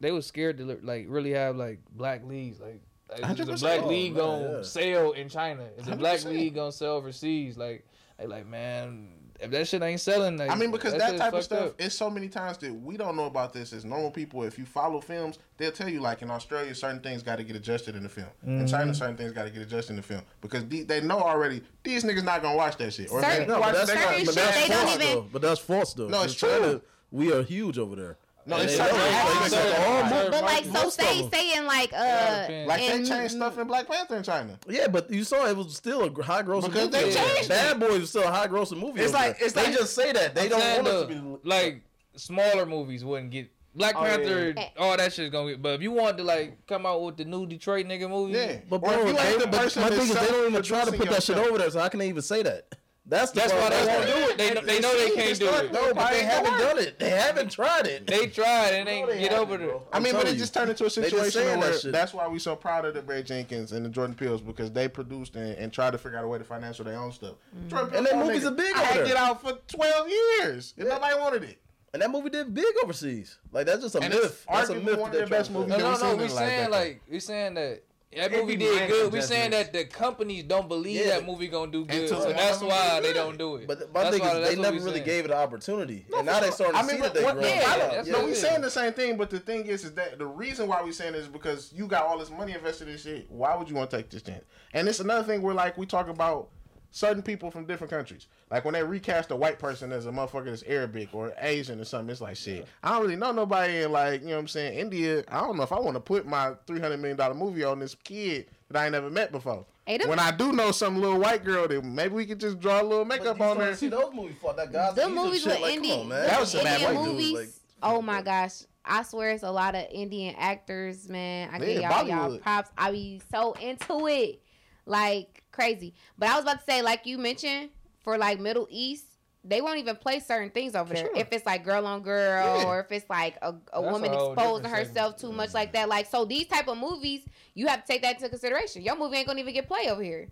they 0.00 0.12
was 0.12 0.26
scared 0.26 0.58
to 0.58 0.78
like 0.82 1.06
really 1.08 1.32
have 1.32 1.56
like 1.56 1.80
black 1.90 2.24
leagues. 2.24 2.60
Like, 2.60 2.80
like 3.20 3.38
is 3.38 3.46
the 3.46 3.54
black 3.56 3.82
Oh, 3.82 3.88
league 3.88 4.14
man, 4.14 4.22
gonna 4.24 4.52
yeah. 4.58 4.62
sell 4.62 5.12
in 5.12 5.28
China? 5.28 5.64
Is 5.78 5.86
the 5.86 5.96
black 5.96 6.20
100%. 6.20 6.24
league 6.30 6.54
gonna 6.54 6.72
sell 6.72 6.94
overseas? 6.94 7.56
Like, 7.58 7.86
like 8.24 8.46
man, 8.46 9.13
if 9.40 9.50
that 9.50 9.66
shit 9.68 9.82
ain't 9.82 10.00
selling, 10.00 10.36
like, 10.36 10.50
I 10.50 10.54
mean, 10.54 10.70
because 10.70 10.92
that 10.94 11.08
shit's 11.10 11.20
type 11.20 11.32
of 11.34 11.42
stuff, 11.44 11.68
up. 11.70 11.74
it's 11.80 11.94
so 11.94 12.08
many 12.08 12.28
times 12.28 12.56
that 12.58 12.72
we 12.72 12.96
don't 12.96 13.16
know 13.16 13.24
about 13.26 13.52
this 13.52 13.72
as 13.72 13.84
normal 13.84 14.10
people. 14.10 14.42
If 14.44 14.58
you 14.58 14.64
follow 14.64 15.00
films, 15.00 15.38
they'll 15.56 15.72
tell 15.72 15.88
you, 15.88 16.00
like 16.00 16.22
in 16.22 16.30
Australia, 16.30 16.74
certain 16.74 17.00
things 17.00 17.22
got 17.22 17.36
to 17.36 17.44
get 17.44 17.56
adjusted 17.56 17.96
in 17.96 18.02
the 18.04 18.08
film. 18.08 18.28
In 18.46 18.58
Mm-hmm. 18.58 18.66
China, 18.66 18.94
certain 18.94 19.16
things 19.16 19.32
got 19.32 19.44
to 19.44 19.50
get 19.50 19.62
adjusted 19.62 19.90
in 19.90 19.96
the 19.96 20.02
film 20.02 20.22
because 20.40 20.66
the, 20.68 20.82
they 20.84 21.00
know 21.00 21.18
already 21.18 21.62
these 21.82 22.04
niggas 22.04 22.24
not 22.24 22.42
gonna 22.42 22.56
watch 22.56 22.76
that 22.78 22.92
shit. 22.92 23.10
Or 23.10 23.20
if 23.20 23.26
Certain- 23.26 23.48
they 23.48 23.52
No, 23.54 23.60
watch 23.60 23.72
but 23.74 23.86
that's, 23.86 23.90
they 23.90 23.96
certain 23.96 24.12
gonna- 24.12 24.24
but 24.24 24.34
shit 24.34 24.44
that's 24.44 24.66
false 24.82 24.94
even- 24.94 25.06
though. 25.14 25.26
But 25.32 25.42
that's 25.42 25.60
false 25.60 25.94
though. 25.94 26.08
No, 26.08 26.22
it's 26.22 26.42
In 26.42 26.48
China, 26.48 26.70
true. 26.70 26.82
We 27.10 27.32
are 27.32 27.42
huge 27.42 27.78
over 27.78 27.96
there. 27.96 28.16
No, 28.46 28.56
it's 28.58 28.72
they 28.72 28.78
certain- 28.78 28.98
don't- 28.98 29.40
like, 29.40 29.52
like, 29.52 29.78
all 29.80 30.30
But 30.30 30.42
like, 30.44 30.64
so 30.64 30.70
most 30.72 31.00
say 31.00 31.20
them. 31.22 31.30
saying 31.32 31.64
like, 31.66 31.92
uh, 31.94 32.46
like 32.66 32.80
they 32.80 32.92
in- 32.94 33.06
changed 33.06 33.34
stuff 33.36 33.58
in 33.58 33.66
Black 33.66 33.86
Panther 33.88 34.16
in 34.16 34.22
China. 34.22 34.58
Yeah, 34.68 34.88
but 34.88 35.10
you 35.10 35.24
saw 35.24 35.46
it 35.46 35.56
was 35.56 35.74
still 35.76 36.02
a 36.04 36.22
high 36.22 36.42
grossing 36.42 36.66
Because 36.66 36.90
movie. 36.90 37.04
they 37.06 37.12
changed 37.14 37.48
Bad 37.48 37.80
Boys 37.80 38.00
was 38.00 38.10
still 38.10 38.24
a 38.24 38.30
high 38.30 38.46
grossing 38.48 38.78
movie. 38.78 39.00
It's 39.00 39.14
like- 39.14 39.38
it's 39.40 39.54
they 39.54 39.64
like- 39.64 39.72
just 39.76 39.94
say 39.94 40.12
that 40.12 40.34
they 40.34 40.42
I'm 40.44 40.48
don't 40.50 40.60
saying 40.60 40.84
want 40.84 41.10
it 41.10 41.14
to 41.14 41.20
be 41.40 41.48
like 41.48 41.82
smaller 42.16 42.66
movies 42.66 43.04
wouldn't 43.04 43.30
get. 43.30 43.50
Black 43.76 43.96
Oh, 43.98 44.04
yeah. 44.04 44.16
Panther, 44.18 44.54
Yeah. 44.56 44.68
all 44.78 44.96
that 44.96 45.12
shit's 45.12 45.32
gonna 45.32 45.50
get. 45.50 45.60
But 45.62 45.70
if 45.70 45.82
you 45.82 45.90
want 45.90 46.16
to 46.18 46.22
like 46.22 46.64
come 46.68 46.86
out 46.86 47.02
with 47.02 47.16
the 47.16 47.24
new 47.24 47.44
Detroit 47.44 47.86
nigga 47.86 48.08
movie, 48.08 48.34
Yeah, 48.34 48.56
But 48.70 48.76
Or 48.76 48.78
bro, 48.80 48.90
if 48.92 48.98
you 48.98 49.06
ain't 49.08 49.18
they, 49.18 49.32
the 49.38 49.46
but 49.48 49.60
person 49.62 49.82
my 49.82 49.88
that's 49.88 50.00
thing 50.00 50.10
is 50.10 50.20
they 50.20 50.26
don't 50.28 50.50
even 50.50 50.62
try 50.62 50.78
to 50.80 50.84
self-producing 50.84 50.98
put 50.98 51.10
that 51.10 51.22
shit 51.24 51.36
over 51.38 51.58
there, 51.58 51.70
so 51.70 51.80
I 51.80 51.88
can 51.88 51.98
they 51.98 52.08
even 52.08 52.22
say 52.22 52.42
that. 52.44 52.68
That's 53.06 53.32
the 53.32 53.40
that's 53.40 53.52
why 53.52 53.68
they 53.68 53.86
won't 53.86 54.06
do 54.06 54.12
it. 54.14 54.38
They, 54.38 54.72
they 54.72 54.80
know 54.80 54.96
they 54.96 55.10
can't 55.14 55.38
do 55.38 55.46
it. 55.48 55.72
No, 55.72 55.88
No, 55.88 55.94
but 55.94 56.10
they 56.10 56.22
haven't 56.24 56.58
done 56.58 56.78
it. 56.78 56.98
They 56.98 57.10
haven't 57.10 57.50
tried 57.50 57.86
it. 57.86 58.06
They 58.06 58.28
tried 58.28 58.72
and 58.72 58.86
No, 58.86 58.90
ain't 58.92 59.08
they 59.08 59.18
get 59.20 59.32
over 59.34 59.58
there. 59.58 59.68
bro. 59.68 59.82
I 59.92 60.00
mean, 60.00 60.14
but 60.14 60.20
telling 60.22 60.34
it 60.36 60.38
just 60.38 60.54
turned 60.54 60.70
into 60.70 60.86
a 60.86 60.90
situation 60.90 61.58
where 61.58 61.70
that 61.70 61.92
that's 61.92 62.14
why 62.14 62.26
we 62.28 62.38
so 62.38 62.56
proud 62.56 62.86
of 62.86 62.94
the 62.94 63.02
Barry 63.02 63.22
Jenkins 63.22 63.72
and 63.72 63.84
the 63.84 63.90
Jordan 63.90 64.14
Peeles 64.16 64.40
because 64.40 64.70
they 64.72 64.88
produced 64.88 65.36
and, 65.36 65.54
and 65.56 65.70
tried 65.70 65.90
to 65.90 65.98
figure 65.98 66.16
out 66.18 66.24
a 66.24 66.28
way 66.28 66.38
to 66.38 66.44
finance 66.44 66.78
their 66.78 66.98
own 66.98 67.12
stuff. 67.12 67.34
Mm. 67.54 67.68
Jordan 67.68 67.86
And 67.88 67.92
Peele 67.92 68.02
their 68.04 68.12
told 68.14 68.26
movies 68.26 68.42
niggas, 68.44 68.46
are 68.46 68.54
big 68.54 68.74
I 68.74 68.78
had 68.80 68.96
there." 68.96 69.06
Get 69.06 69.16
Out 69.18 69.40
for 69.42 69.58
twelve 69.68 70.08
years 70.08 70.72
and 70.78 70.88
nobody 70.88 71.18
wanted 71.20 71.44
it. 71.44 71.58
And 71.92 72.02
that 72.02 72.10
movie 72.10 72.30
did 72.30 72.52
big 72.54 72.64
overseas. 72.82 73.38
Like 73.52 73.66
that's 73.66 73.82
just 73.82 73.94
a 73.96 74.00
And 74.00 74.12
it's 74.14 74.22
myth. 74.22 74.46
That's 74.50 74.70
a 74.70 74.74
myth. 74.76 74.98
one 74.98 75.10
of 75.10 75.16
that 75.18 75.24
the 75.26 75.30
best 75.30 75.50
trying 75.52 75.60
movies 75.68 75.78
No, 75.78 75.92
no, 75.92 75.98
no. 75.98 76.16
We 76.16 76.22
nothing 76.24 76.36
saying 76.36 76.70
like 76.70 77.02
we 77.08 77.20
saying 77.20 77.54
that 77.54 77.82
that 78.16 78.32
It 78.32 78.40
movie 78.40 78.56
did 78.56 78.88
good. 78.88 79.12
We 79.12 79.20
saying 79.20 79.50
that 79.52 79.72
the 79.72 79.84
companies 79.84 80.44
don't 80.44 80.68
believe 80.68 80.96
Yeah. 81.04 81.18
that 81.18 81.26
movie 81.26 81.48
gonna 81.48 81.70
do 81.72 81.84
good, 81.84 82.02
Until 82.02 82.20
so 82.22 82.32
that's 82.32 82.60
why 82.60 83.00
they 83.00 83.12
don't 83.12 83.36
do 83.38 83.56
it. 83.56 83.66
But 83.66 83.92
my 83.92 84.04
That's 84.04 84.16
thing 84.16 84.26
why- 84.26 84.38
is, 84.38 84.48
they 84.56 84.60
never 84.62 84.76
really 84.76 84.92
saying. 84.92 85.04
gave 85.04 85.24
it 85.24 85.30
an 85.30 85.36
opportunity, 85.36 86.06
No, 86.10 86.18
and 86.18 86.26
now 86.26 86.34
for 86.34 86.40
they 86.40 86.46
sure. 86.46 86.54
starting 86.54 86.74
to 86.74 86.78
I 86.78 86.82
see 86.86 86.92
mean, 86.92 87.02
that 87.02 87.14
they 87.14 87.24
what, 87.24 87.34
grow. 87.34 87.46
yeah, 87.46 87.64
I 87.66 87.78
don't- 87.78 87.90
that's 87.92 88.08
no, 88.08 88.18
we 88.20 88.24
it 88.24 88.30
is. 88.32 88.40
saying 88.40 88.60
the 88.60 88.70
same 88.70 88.92
thing, 88.92 89.16
but 89.16 89.30
the 89.30 89.40
thing 89.40 89.66
is, 89.66 89.84
is 89.84 89.92
that 89.94 90.18
the 90.18 90.26
reason 90.26 90.68
why 90.68 90.82
we 90.82 90.92
saying 90.92 91.14
is 91.14 91.26
because 91.28 91.72
you 91.72 91.86
got 91.86 92.06
all 92.06 92.18
this 92.18 92.30
money 92.30 92.52
invested 92.52 92.88
in 92.88 92.96
shit. 92.98 93.30
Why 93.30 93.56
would 93.56 93.68
you 93.68 93.74
want 93.76 93.90
to 93.90 93.96
take 93.96 94.10
this 94.10 94.22
chance? 94.22 94.44
And 94.72 94.88
it's 94.88 95.00
another 95.00 95.24
thing 95.24 95.42
where 95.42 95.54
like 95.54 95.76
we 95.78 95.86
talk 95.86 96.08
about 96.08 96.48
certain 96.94 97.22
people 97.22 97.50
from 97.50 97.66
different 97.66 97.90
countries. 97.90 98.28
Like 98.52 98.64
when 98.64 98.72
they 98.72 98.82
recast 98.82 99.32
a 99.32 99.36
white 99.36 99.58
person 99.58 99.90
as 99.90 100.06
a 100.06 100.10
motherfucker 100.10 100.46
that's 100.46 100.62
Arabic 100.62 101.08
or 101.12 101.32
Asian 101.40 101.80
or 101.80 101.84
something, 101.84 102.08
it's 102.10 102.20
like 102.20 102.36
shit. 102.36 102.66
I 102.84 102.92
don't 102.92 103.02
really 103.02 103.16
know 103.16 103.32
nobody 103.32 103.82
in 103.82 103.90
like 103.90 104.20
you 104.22 104.28
know 104.28 104.34
what 104.34 104.40
I'm 104.42 104.48
saying 104.48 104.78
India. 104.78 105.24
I 105.28 105.40
don't 105.40 105.56
know 105.56 105.64
if 105.64 105.72
I 105.72 105.80
want 105.80 105.96
to 105.96 106.00
put 106.00 106.24
my 106.24 106.52
three 106.68 106.78
hundred 106.78 106.98
million 106.98 107.16
dollar 107.16 107.34
movie 107.34 107.64
on 107.64 107.80
this 107.80 107.96
kid 107.96 108.46
that 108.70 108.78
I 108.80 108.84
ain't 108.84 108.92
never 108.92 109.10
met 109.10 109.32
before. 109.32 109.66
Hey, 109.86 109.98
them- 109.98 110.08
when 110.08 110.20
I 110.20 110.30
do 110.30 110.52
know 110.52 110.70
some 110.70 111.00
little 111.00 111.18
white 111.18 111.44
girl, 111.44 111.66
that 111.66 111.84
maybe 111.84 112.14
we 112.14 112.26
could 112.26 112.38
just 112.38 112.60
draw 112.60 112.80
a 112.80 112.84
little 112.84 113.04
makeup 113.04 113.38
you 113.38 113.44
on 113.44 113.56
her. 113.56 113.74
see 113.74 113.88
those 113.88 114.14
movies 114.14 114.36
fought 114.40 114.56
that 114.56 114.72
guys. 114.72 114.94
The 114.94 115.08
movies 115.08 115.42
shit. 115.42 115.52
with 115.52 115.60
like, 115.62 115.74
Indian- 115.74 115.94
come 115.94 116.02
on, 116.02 116.08
man. 116.10 116.26
That 116.28 116.40
was 116.40 116.50
some 116.52 116.62
bad 116.62 116.80
Indian 116.80 116.94
white 116.94 117.06
movies. 117.08 117.32
Like, 117.34 117.48
Oh 117.82 118.00
my 118.00 118.22
gosh. 118.22 118.62
I 118.84 119.02
swear 119.02 119.30
it's 119.30 119.42
a 119.42 119.50
lot 119.50 119.74
of 119.74 119.86
Indian 119.90 120.34
actors, 120.38 121.08
man. 121.08 121.50
I 121.52 121.58
give 121.58 121.80
y'all 121.82 122.06
y'all 122.06 122.38
props. 122.38 122.70
I 122.78 122.92
be 122.92 123.20
so 123.32 123.52
into 123.54 124.06
it. 124.06 124.40
Like 124.86 125.43
crazy. 125.54 125.94
But 126.18 126.28
I 126.28 126.34
was 126.34 126.42
about 126.44 126.58
to 126.60 126.64
say, 126.70 126.82
like 126.82 127.06
you 127.06 127.16
mentioned, 127.18 127.70
for 128.02 128.18
like 128.18 128.40
Middle 128.40 128.66
East, 128.70 129.06
they 129.46 129.60
won't 129.60 129.78
even 129.78 129.96
play 129.96 130.20
certain 130.20 130.50
things 130.50 130.74
over 130.74 130.92
there. 130.94 131.04
sure. 131.06 131.16
If 131.16 131.28
it's 131.30 131.46
like 131.46 131.64
girl 131.64 131.86
on 131.86 132.02
girl 132.02 132.60
Yeah. 132.60 132.64
or 132.66 132.80
if 132.80 132.90
it's 132.90 133.08
like 133.10 133.36
a, 133.42 133.54
a 133.72 133.80
woman 133.82 134.10
a 134.12 134.30
exposing 134.30 134.70
herself 134.70 135.14
segment. 135.14 135.18
too 135.18 135.32
much 135.32 135.52
like 135.54 135.72
that. 135.74 135.88
Like 135.88 136.06
so 136.06 136.24
these 136.24 136.46
type 136.46 136.66
of 136.68 136.78
movies, 136.78 137.20
you 137.54 137.66
have 137.66 137.82
to 137.84 137.86
take 137.86 138.02
that 138.02 138.16
into 138.16 138.28
consideration. 138.28 138.82
Your 138.82 138.96
movie 138.96 139.16
ain't 139.18 139.26
gonna 139.26 139.40
even 139.40 139.54
get 139.54 139.68
play 139.68 139.88
over 139.90 140.02
here. 140.02 140.28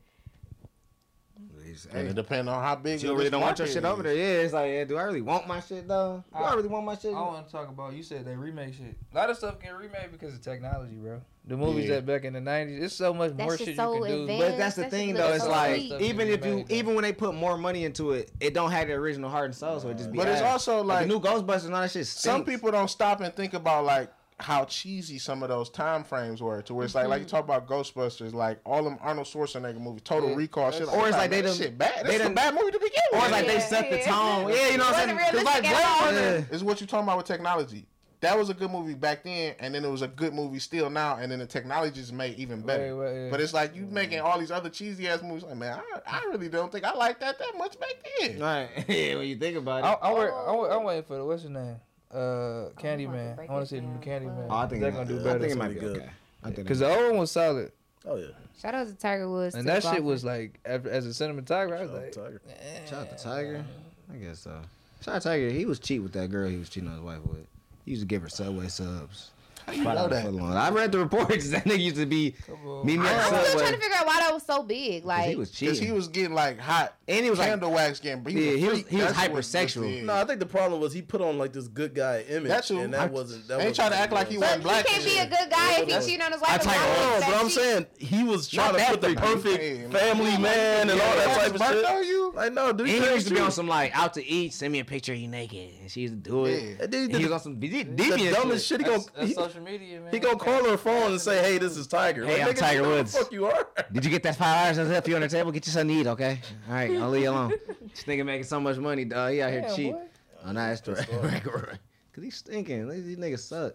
And 1.92 2.08
it 2.08 2.14
depends 2.14 2.48
on 2.50 2.62
how 2.62 2.76
big. 2.76 3.00
You 3.02 3.08
don't 3.08 3.16
really 3.18 3.30
don't 3.30 3.40
want 3.40 3.58
your 3.58 3.66
shit 3.66 3.78
is. 3.78 3.84
over 3.84 4.02
there. 4.02 4.14
Yeah, 4.14 4.42
it's 4.44 4.52
like, 4.52 4.70
yeah, 4.70 4.84
do 4.84 4.96
I 4.98 5.04
really 5.04 5.22
want 5.22 5.46
my 5.46 5.60
shit 5.60 5.88
though? 5.88 6.22
Do 6.32 6.38
I, 6.38 6.50
I- 6.50 6.54
really 6.54 6.68
want 6.68 6.84
my 6.84 6.96
shit? 6.96 7.14
I 7.14 7.20
want 7.20 7.46
to 7.46 7.52
talk 7.52 7.68
about. 7.68 7.94
You 7.94 8.02
said 8.02 8.26
they 8.26 8.36
remake 8.36 8.74
shit. 8.74 8.96
A 9.12 9.16
lot 9.16 9.30
of 9.30 9.36
stuff 9.38 9.58
get 9.60 9.74
remade 9.74 10.10
because 10.12 10.34
of 10.34 10.42
technology, 10.42 10.96
bro. 10.96 11.22
The 11.44 11.56
movies 11.56 11.88
Yeah. 11.88 11.96
that 11.96 12.06
back 12.06 12.24
in 12.24 12.34
the 12.34 12.40
'90s, 12.40 12.80
it's 12.82 12.94
so 12.94 13.12
much 13.12 13.36
That 13.36 13.42
more 13.42 13.58
shit 13.58 13.66
shit 13.68 13.76
so 13.76 13.94
you 13.96 14.02
can 14.04 14.26
do. 14.26 14.38
But 14.38 14.58
that's 14.58 14.76
the 14.76 14.82
That 14.82 14.90
thing 14.92 15.14
though. 15.14 15.32
It's 15.32 15.42
so 15.44 15.50
like 15.50 15.80
even 16.00 16.28
if 16.28 16.44
you 16.46 16.52
Amazing. 16.52 16.66
even 16.76 16.94
when 16.94 17.02
they 17.02 17.12
put 17.12 17.34
more 17.34 17.58
money 17.58 17.84
into 17.84 18.12
it, 18.12 18.30
it 18.38 18.54
don't 18.54 18.70
have 18.70 18.86
the 18.86 18.94
original 18.94 19.28
heart 19.28 19.46
and 19.46 19.54
soul. 19.54 19.80
So 19.80 19.88
it 19.88 19.96
just 19.98 20.12
be. 20.12 20.18
But 20.18 20.28
it's 20.28 20.40
also 20.40 20.82
like 20.84 21.08
the 21.08 21.12
new 21.14 21.20
Ghostbusters 21.20 21.64
and 21.66 21.74
all 21.74 21.82
that 21.82 21.90
shit. 21.90 22.06
some 22.06 22.44
people 22.44 22.70
don't 22.70 22.88
stop 22.88 23.20
and 23.20 23.34
think 23.34 23.54
about 23.54 23.84
like 23.84 24.12
how 24.38 24.64
cheesy 24.64 25.18
some 25.18 25.42
of 25.42 25.48
those 25.48 25.68
time 25.68 26.04
frames 26.04 26.40
were. 26.40 26.62
To 26.62 26.74
where 26.74 26.84
it's 26.84 26.94
like, 26.94 27.06
like 27.08 27.20
you 27.20 27.26
mm-hmm. 27.26 27.36
talk 27.36 27.44
about 27.44 27.66
Ghostbusters, 27.68 28.32
like 28.32 28.60
all 28.64 28.82
them 28.84 28.98
Arnold 29.00 29.26
Schwarzenegger 29.26 29.80
movies, 29.80 30.02
Total 30.04 30.30
Yeah, 30.30 30.36
Recall, 30.36 30.70
shit. 30.70 30.80
that's- 30.80 30.96
like 30.96 31.04
Or 31.04 31.08
it's 31.08 31.16
that. 31.16 31.22
like 31.22 31.30
they 31.30 31.36
Man, 31.42 31.44
done- 31.44 31.56
shit 31.56 31.78
bad. 31.78 31.92
they 31.98 32.02
That's 32.02 32.14
a 32.14 32.24
done- 32.24 32.34
bad 32.34 32.54
movie 32.54 32.70
to 32.72 32.78
begin 32.78 33.02
with. 33.12 33.20
Or 33.20 33.24
it's 33.24 33.32
like 33.32 33.46
they 33.46 33.54
Yeah, 33.54 33.58
set 33.60 33.90
the 33.90 33.98
tone. 33.98 34.48
Yeah, 34.48 34.68
you 34.68 34.78
know 34.78 34.84
what 34.84 34.94
I'm 34.96 35.16
Wasn't 35.16 35.18
saying? 35.18 35.18
'Cause 35.18 35.44
like 35.44 35.62
realistic 35.62 35.70
at 35.70 35.84
all. 36.02 36.10
Blade 36.12 36.24
Runner. 36.34 36.46
is 36.52 36.64
what 36.64 36.80
you're 36.80 36.86
talking 36.88 37.04
about 37.04 37.16
with 37.18 37.26
technology. 37.26 37.86
That 38.22 38.38
was 38.38 38.48
a 38.50 38.54
good 38.54 38.70
movie 38.70 38.94
back 38.94 39.24
then, 39.24 39.54
and 39.58 39.74
then 39.74 39.84
it 39.84 39.90
was 39.90 40.02
a 40.02 40.08
good 40.08 40.32
movie 40.32 40.60
still 40.60 40.88
now, 40.88 41.16
and 41.16 41.30
then 41.30 41.40
the 41.40 41.46
technology 41.46 41.92
just 41.96 42.12
made 42.12 42.38
even 42.38 42.62
better. 42.62 42.96
Wait, 42.96 43.04
wait, 43.12 43.24
yeah. 43.24 43.30
But 43.30 43.40
it's 43.40 43.52
like 43.52 43.74
you 43.74 43.84
making 43.86 44.20
all 44.20 44.38
these 44.38 44.52
other 44.52 44.70
cheesy 44.70 45.08
ass 45.08 45.22
movies. 45.22 45.42
Like, 45.42 45.56
man, 45.56 45.80
I, 46.06 46.18
I 46.20 46.24
really 46.30 46.48
don't 46.48 46.70
think 46.70 46.84
I 46.84 46.94
like 46.94 47.18
that 47.20 47.38
that 47.40 47.58
much 47.58 47.78
back 47.80 47.94
then. 48.20 48.38
Right. 48.38 48.68
yeah, 48.88 49.16
when 49.16 49.26
you 49.26 49.36
think 49.36 49.56
about 49.56 49.80
it. 49.84 49.86
I, 49.86 50.08
I'm, 50.08 50.14
wait, 50.16 50.30
I'm, 50.32 50.58
wait- 50.58 50.70
I'm 50.70 50.84
waiting 50.84 51.02
for 51.02 51.16
the 51.16 51.24
what's 51.24 51.42
his 51.42 51.50
name? 51.50 51.76
Uh, 52.14 52.18
about 52.18 52.76
Candyman. 52.76 53.38
I 53.48 53.52
want 53.52 53.66
to 53.68 53.74
see 53.74 53.80
the 53.80 53.82
new 53.86 53.94
down. 53.94 54.02
Candyman. 54.02 54.46
Oh, 54.48 54.54
I 54.56 54.66
think 54.68 54.82
they're 54.82 54.90
gonna 54.92 55.04
do 55.04 55.16
better. 55.16 55.28
I 55.30 55.32
better. 55.32 55.40
think 55.40 55.52
it 55.52 55.58
might 55.58 55.68
be 55.74 55.80
gonna 55.80 55.92
okay. 55.92 56.10
I 56.44 56.46
think 56.46 56.56
Because 56.58 56.78
the 56.78 56.88
old 56.94 57.10
one 57.10 57.18
was 57.18 57.30
solid, 57.32 57.72
Oh 58.06 58.16
yeah. 58.16 58.26
Shout 58.60 58.74
out 58.74 58.86
to 58.86 58.94
Tiger 58.94 59.28
Woods. 59.28 59.54
and 59.56 59.66
to 59.66 59.72
that 59.72 59.82
shit 59.82 60.04
was 60.04 60.24
like, 60.24 60.60
as 60.64 60.86
as 60.86 61.06
a 61.06 61.24
cinematographer, 61.24 61.76
I 61.78 61.82
was 61.82 61.90
Oh, 61.90 61.94
like, 61.94 62.12
Tiger. 62.12 62.40
Shout 62.88 63.00
out 63.00 63.18
to 63.18 63.24
Tiger. 63.24 63.64
I 64.12 64.16
guess 64.16 64.38
so. 64.40 64.60
Shout 65.04 65.16
out 65.16 65.22
to 65.22 65.28
Tiger. 65.28 65.50
He 65.50 65.64
was 65.64 65.80
cheap 65.80 66.02
with 66.02 66.12
that 66.12 66.30
girl 66.30 66.48
he 66.48 66.56
was 66.58 66.68
cheating 66.68 66.88
on 66.88 66.94
his 66.94 67.02
wife 67.02 67.20
with. 67.26 67.46
He 67.84 67.92
used 67.92 68.02
to 68.02 68.06
give 68.06 68.22
her 68.22 68.28
Subway 68.28 68.68
subs. 68.68 69.31
How 69.66 69.72
you 69.72 69.84
know 69.84 70.08
that? 70.08 70.26
I 70.56 70.70
read 70.70 70.92
the 70.92 70.98
reports. 70.98 71.48
That 71.52 71.64
nigga 71.64 71.80
used 71.80 71.96
to 71.96 72.06
be 72.06 72.34
on. 72.66 72.86
me 72.86 72.98
I'm 72.98 73.04
still 73.44 73.58
trying 73.60 73.72
to 73.74 73.78
figure 73.78 73.96
out 73.96 74.06
why 74.06 74.20
that 74.20 74.32
was 74.32 74.42
so 74.44 74.62
big. 74.62 75.04
Like 75.04 75.28
he 75.28 75.36
was 75.36 75.50
Because 75.50 75.78
cheating. 75.78 75.86
he 75.88 75.92
was 75.92 76.08
getting 76.08 76.34
like 76.34 76.58
hot 76.58 76.94
and 77.06 77.24
he 77.24 77.30
was 77.30 77.38
like, 77.38 77.48
candle 77.48 77.70
wax 77.72 78.00
getting. 78.00 78.22
But 78.22 78.32
he 78.32 78.44
Yeah, 78.46 78.52
was, 78.52 78.60
he 78.60 78.68
was- 78.68 78.88
he 78.88 78.96
was 78.96 79.12
hypersexual. 79.12 79.82
this. 79.82 80.04
No, 80.04 80.14
I 80.14 80.24
think 80.24 80.40
the 80.40 80.46
problem 80.46 80.80
was 80.80 80.92
he 80.92 81.02
put 81.02 81.20
on 81.20 81.36
like 81.38 81.52
this 81.52 81.68
good 81.68 81.94
guy 81.94 82.22
image, 82.28 82.48
That 82.48 82.64
too. 82.64 82.78
and 82.80 82.94
I- 82.94 83.00
that 83.06 83.12
wasn't. 83.12 83.46
That 83.48 83.54
ain't 83.54 83.68
wasn't 83.70 83.76
trying 83.76 83.90
to 83.92 83.96
act 83.98 84.12
like 84.12 84.28
he 84.28 84.38
was. 84.38 84.48
but 84.56 84.64
wasn't 84.64 84.88
he 84.88 84.92
can't 84.94 85.04
be 85.04 85.18
a 85.34 85.38
good 85.38 85.50
guy 85.50 85.72
if 85.80 85.86
he's 85.88 86.06
he 86.06 86.12
cheating 86.12 86.22
on 86.26 86.32
his 86.32 86.42
I 86.42 86.52
wife. 86.52 86.62
tell 86.62 86.74
you 86.74 86.80
and 86.80 86.88
what, 86.90 86.98
all 86.98 87.12
No, 87.14 87.20
that 87.20 87.30
but 87.30 87.40
I'm 87.44 87.50
saying 87.50 87.86
he 87.98 88.24
was 88.24 88.48
trying 88.48 88.74
to 88.76 88.84
put 88.86 89.00
the 89.00 89.14
perfect 89.14 89.92
family 89.92 90.38
man 90.38 90.90
and 90.90 91.00
all 91.00 91.16
that 91.16 91.36
type 91.38 91.54
of 91.54 91.58
Mark, 91.60 91.72
shit. 91.72 91.82
know? 91.82 92.32
Like 92.34 92.52
no, 92.54 92.72
dude, 92.72 92.88
he 92.88 92.96
used 92.96 93.28
to 93.28 93.34
be 93.34 93.40
on 93.40 93.50
some 93.52 93.68
like 93.68 93.96
out 93.96 94.14
to 94.14 94.24
eat. 94.24 94.52
Send 94.54 94.72
me 94.72 94.80
a 94.80 94.84
picture. 94.84 95.12
He 95.14 95.26
naked, 95.26 95.70
and 95.80 95.90
she 95.90 96.00
used 96.02 96.14
to 96.14 96.30
do 96.30 96.46
it. 96.46 96.62
Yeah. 96.62 96.84
And 96.84 96.92
then 96.92 97.02
And 97.04 97.12
he 97.12 97.18
he 97.18 97.24
was 97.24 97.32
on 97.32 97.40
some 97.40 97.60
de- 97.60 97.82
the 97.82 97.84
deviant 97.84 98.32
dumbest 98.34 98.66
shit. 98.66 98.80
He 98.80 98.86
That's, 98.86 99.06
gonna 99.10 99.26
that's 99.26 99.28
he, 99.28 99.34
social 99.52 99.64
media, 99.64 100.00
man. 100.00 100.10
he 100.12 100.18
gonna 100.18 100.36
call 100.38 100.64
her 100.68 100.76
phone 100.76 101.12
and 101.12 101.20
say, 101.20 101.42
"Hey, 101.42 101.58
this 101.58 101.76
is 101.76 101.86
Tiger." 101.86 102.24
Hey, 102.24 102.38
Like, 102.38 102.48
I'm 102.48 102.54
nigga, 102.54 102.58
Tiger 102.58 102.76
you 102.76 102.82
know 102.82 102.88
who 102.88 102.90
the 102.94 102.98
Woods. 103.02 103.18
Fuck 103.18 103.32
you 103.32 103.46
are. 103.46 103.68
Did 103.92 104.04
you 104.04 104.10
get 104.10 104.22
that 104.24 104.36
five 104.36 104.76
hours 104.76 104.88
left 104.88 105.08
you 105.08 105.14
on 105.14 105.20
the 105.20 105.28
table? 105.28 105.52
Get 105.52 105.66
you 105.66 105.72
something 105.72 105.94
to 105.96 106.00
eat, 106.02 106.06
okay? 106.06 106.40
All 106.68 106.74
right, 106.74 106.90
I'll 106.96 107.10
leave 107.10 107.22
you 107.24 107.30
alone. 107.30 107.52
This 107.92 108.04
nigga 108.04 108.24
making 108.24 108.44
so 108.44 108.58
much 108.58 108.78
money, 108.78 109.04
dog. 109.04 109.32
He 109.32 109.42
out 109.42 109.50
here 109.52 109.60
Damn, 109.60 109.76
cheap. 109.76 109.92
boy. 109.92 110.02
Oh, 110.46 110.52
nah, 110.52 110.68
that's 110.68 110.88
right. 110.88 111.12
right, 111.22 111.46
right. 111.46 111.78
Cause 112.14 112.24
he's 112.24 112.36
stinking. 112.36 112.88
These 112.88 113.18
niggas 113.18 113.40
suck. 113.40 113.74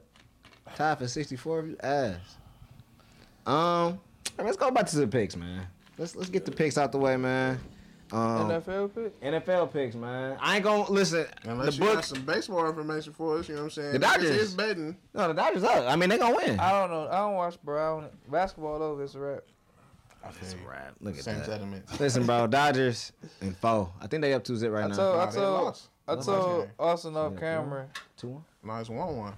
Top 0.75 0.97
for 0.99 1.07
64 1.07 1.59
of 1.59 1.67
you 1.67 1.77
ass. 1.81 2.15
Um, 3.45 3.99
let's 4.39 4.57
go 4.57 4.71
back 4.71 4.87
to 4.87 4.97
the 4.97 5.07
picks, 5.07 5.35
man. 5.35 5.67
Let's 5.99 6.15
let's 6.15 6.29
get 6.31 6.45
the 6.45 6.51
picks 6.51 6.77
out 6.77 6.91
the 6.91 6.97
way, 6.97 7.15
man. 7.15 7.59
Um, 8.11 8.49
NFL 8.49 8.93
pick. 8.95 9.21
NFL 9.21 9.73
picks, 9.73 9.95
man. 9.95 10.37
I 10.41 10.55
ain't 10.55 10.63
gonna 10.63 10.89
listen. 10.89 11.25
Unless 11.43 11.77
the 11.77 11.85
you 11.85 11.93
got 11.93 12.05
some 12.05 12.21
baseball 12.23 12.67
information 12.67 13.11
for 13.13 13.37
us, 13.39 13.49
you 13.49 13.55
know 13.55 13.61
what 13.61 13.65
I'm 13.65 13.71
saying? 13.71 13.91
The 13.93 13.99
Dodgers. 13.99 14.29
is 14.29 14.53
betting. 14.53 14.95
No, 15.13 15.27
the 15.27 15.33
Dodgers 15.33 15.63
up. 15.63 15.85
I 15.89 15.95
mean, 15.95 16.09
they 16.09 16.17
gonna 16.17 16.35
win. 16.35 16.59
I 16.59 16.71
don't 16.71 16.89
know. 16.89 17.07
I 17.11 17.17
don't 17.17 17.35
watch, 17.35 17.57
bro. 17.63 17.97
I 17.97 18.01
don't, 18.01 18.31
basketball 18.31 18.79
though. 18.79 18.99
It's 18.99 19.15
a 19.15 19.19
wrap. 19.19 19.39
That's 20.23 20.53
a 20.53 20.57
wrap. 20.67 20.93
Look 21.01 21.17
at 21.17 21.23
Same 21.23 21.37
that. 21.37 21.45
sentiments. 21.45 21.99
Listen, 21.99 22.25
bro. 22.25 22.47
Dodgers 22.47 23.11
and 23.41 23.55
four. 23.57 23.91
I 24.01 24.07
think 24.07 24.21
they 24.21 24.33
up 24.33 24.43
two 24.43 24.55
zip 24.55 24.71
right 24.71 24.85
I 24.85 24.87
now. 24.87 24.95
told, 24.95 25.19
I 25.19 25.31
told. 25.31 25.79
I 26.07 26.15
told. 26.15 26.69
Austin 26.79 27.15
off 27.17 27.33
Yeah, 27.33 27.39
camera. 27.39 27.87
Two 28.15 28.29
one. 28.29 28.43
No, 28.63 28.75
it's 28.77 28.89
one 28.89 29.17
one. 29.17 29.33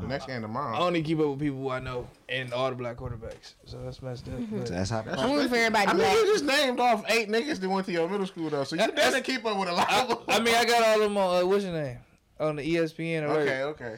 The 0.00 0.06
next 0.06 0.26
game 0.26 0.42
tomorrow. 0.42 0.76
I 0.76 0.80
only 0.80 1.02
keep 1.02 1.18
up 1.20 1.26
with 1.28 1.40
people 1.40 1.58
who 1.58 1.70
I 1.70 1.78
know 1.80 2.08
and 2.28 2.52
all 2.52 2.70
the 2.70 2.76
black 2.76 2.96
quarterbacks. 2.96 3.54
So 3.66 3.80
that's 3.82 4.00
messed 4.02 4.28
up. 4.28 4.34
Mm-hmm. 4.34 4.58
But 4.60 4.68
So 4.68 4.74
that's 4.74 4.90
how. 4.90 5.02
That's 5.02 5.20
I'm 5.20 5.32
rooting 5.32 5.48
for 5.48 5.56
everybody 5.56 5.86
I 5.86 5.92
mean, 5.92 5.98
black. 6.02 6.14
you 6.16 6.26
just 6.32 6.44
named 6.44 6.80
off 6.80 7.04
eight 7.08 7.28
niggas 7.28 7.60
that 7.60 7.68
went 7.68 7.86
to 7.86 7.92
your 7.92 8.08
middle 8.08 8.26
school 8.26 8.50
though, 8.50 8.64
so 8.64 8.76
you 8.76 8.80
That's- 8.80 9.12
better 9.12 9.22
keep 9.22 9.44
up 9.44 9.58
with 9.58 9.68
a 9.68 9.72
lot 9.72 9.92
of 9.92 10.08
them. 10.08 10.18
I 10.28 10.40
mean, 10.40 10.54
I 10.54 10.64
got 10.64 10.82
all 10.82 10.94
of 10.94 11.00
them 11.00 11.16
on 11.16 11.42
uh, 11.42 11.46
what's 11.46 11.64
your 11.64 11.72
name 11.74 11.98
on 12.38 12.56
the 12.56 12.62
ESPN 12.76 13.24
alert. 13.24 13.42
okay, 13.48 13.62
okay. 13.64 13.96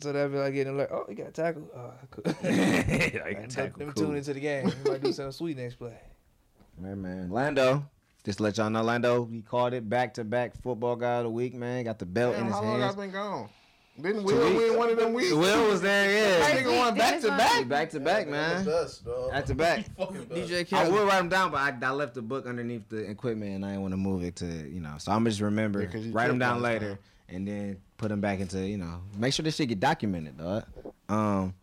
So 0.00 0.12
that'd 0.12 0.30
be 0.32 0.38
like 0.38 0.52
getting 0.52 0.74
alert. 0.74 0.90
Oh, 0.92 1.06
he 1.08 1.14
got 1.14 1.32
tackled. 1.32 1.68
Oh, 1.74 1.92
cool. 2.10 2.24
yeah, 2.42 3.22
Let 3.24 3.50
them 3.78 3.92
tune 3.94 4.16
into 4.16 4.34
the 4.34 4.40
game. 4.40 4.70
He 4.84 4.90
might 4.90 5.02
do 5.02 5.12
something 5.12 5.32
sweet 5.32 5.56
next 5.56 5.76
play. 5.76 5.96
Man, 6.78 7.00
man. 7.00 7.30
Lando. 7.30 7.82
Just 8.24 8.38
to 8.38 8.44
let 8.44 8.58
y'all 8.58 8.68
know, 8.68 8.82
Lando, 8.82 9.24
he 9.24 9.40
called 9.40 9.72
it 9.72 9.88
back 9.88 10.14
to 10.14 10.24
back 10.24 10.60
football 10.60 10.96
guy 10.96 11.18
of 11.18 11.24
the 11.24 11.30
week, 11.30 11.54
man. 11.54 11.84
Got 11.84 11.98
the 12.00 12.06
belt 12.06 12.34
in 12.34 12.40
Damn, 12.40 12.46
his 12.48 12.54
how 12.56 12.62
long 12.62 12.80
hands. 12.80 12.94
I 12.96 13.00
been 13.00 13.10
gone? 13.12 13.48
Didn't 14.00 14.26
Two 14.26 14.34
Will 14.34 14.44
weeks. 14.50 14.60
win 14.70 14.76
one 14.78 14.90
of 14.90 14.96
them 14.98 15.12
weeks? 15.14 15.32
Will 15.32 15.68
was 15.68 15.80
there, 15.80 16.38
That 16.40 16.54
yeah. 16.54 16.60
nigga 16.62 16.78
won 16.78 16.94
back 16.94 17.20
to 17.22 17.28
back. 17.28 17.66
Back 17.68 17.90
to 17.90 18.00
back, 18.00 18.28
man. 18.28 18.64
Best, 18.64 19.04
dog. 19.04 19.30
Back 19.30 19.46
to 19.46 19.54
back. 19.54 19.86
Fucking 19.96 20.24
best. 20.24 20.50
DJ 20.50 20.60
I 20.60 20.64
Khaled. 20.64 20.92
would 20.92 21.08
write 21.08 21.18
them 21.18 21.28
down, 21.30 21.50
but 21.50 21.58
I, 21.58 21.74
I 21.86 21.90
left 21.92 22.14
the 22.14 22.20
book 22.22 22.46
underneath 22.46 22.88
the 22.90 22.98
equipment 23.10 23.54
and 23.54 23.64
I 23.64 23.70
didn't 23.70 23.82
want 23.82 23.92
to 23.92 23.96
move 23.98 24.22
it 24.22 24.36
to, 24.36 24.46
you 24.46 24.80
know. 24.80 24.94
So 24.98 25.12
I'm 25.12 25.20
gonna 25.20 25.30
just 25.30 25.40
remember, 25.40 25.80
Yeah, 25.80 25.86
'cause 25.88 26.04
you 26.06 26.12
write 26.12 26.28
them 26.28 26.38
down 26.38 26.60
later, 26.60 26.90
time. 26.90 26.98
and 27.30 27.48
then 27.48 27.76
put 27.96 28.08
them 28.08 28.20
back 28.20 28.40
into, 28.40 28.58
you 28.66 28.76
know, 28.76 29.00
make 29.16 29.32
sure 29.32 29.42
this 29.42 29.56
shit 29.56 29.68
get 29.70 29.80
documented, 29.80 30.36
dog. 30.36 30.64
Um, 31.08 31.54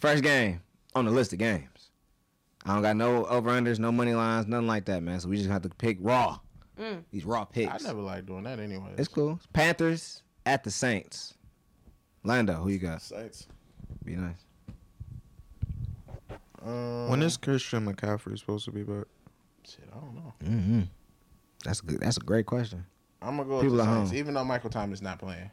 first 0.00 0.22
game 0.22 0.62
on 0.94 1.04
the 1.04 1.10
list 1.10 1.32
of 1.34 1.38
games. 1.38 1.90
I 2.64 2.72
don't 2.72 2.82
got 2.82 2.96
no 2.96 3.26
over 3.26 3.50
unders, 3.50 3.78
no 3.78 3.92
money 3.92 4.14
lines, 4.14 4.46
nothing 4.46 4.66
like 4.66 4.86
that, 4.86 5.02
man. 5.02 5.20
So 5.20 5.28
we 5.28 5.36
just 5.36 5.50
have 5.50 5.60
to 5.62 5.68
pick 5.68 5.98
raw. 6.00 6.38
Mm. 6.80 7.04
These 7.12 7.24
raw 7.26 7.44
picks. 7.44 7.84
I 7.84 7.86
never 7.86 8.00
like 8.00 8.26
doing 8.26 8.44
that 8.44 8.58
anyway. 8.58 8.94
It's 8.96 9.06
cool. 9.06 9.38
Panthers 9.52 10.22
at 10.46 10.64
the 10.64 10.70
Saints. 10.70 11.34
Lando, 12.22 12.54
who 12.54 12.70
you 12.70 12.78
got? 12.78 13.02
Saints. 13.02 13.46
Be 14.04 14.16
nice. 14.16 14.36
Um, 16.64 17.08
When 17.08 17.22
is 17.22 17.36
Christian 17.36 17.86
McCaffrey 17.86 18.38
supposed 18.38 18.64
to 18.66 18.70
be 18.70 18.82
back? 18.82 19.04
shit? 19.66 19.88
I 19.94 19.98
don't 20.00 20.14
know. 20.14 20.34
Mm-hmm. 20.44 20.80
That's 21.64 21.80
good. 21.80 22.00
That's 22.00 22.16
a 22.16 22.20
great 22.20 22.46
question. 22.46 22.84
I'm 23.22 23.36
gonna 23.36 23.48
go 23.48 23.60
People 23.60 23.76
with 23.76 23.86
the 23.86 23.92
Saints, 23.94 24.10
home. 24.10 24.18
even 24.18 24.34
though 24.34 24.44
Michael 24.44 24.70
Thomas 24.70 25.00
not 25.00 25.18
playing. 25.18 25.50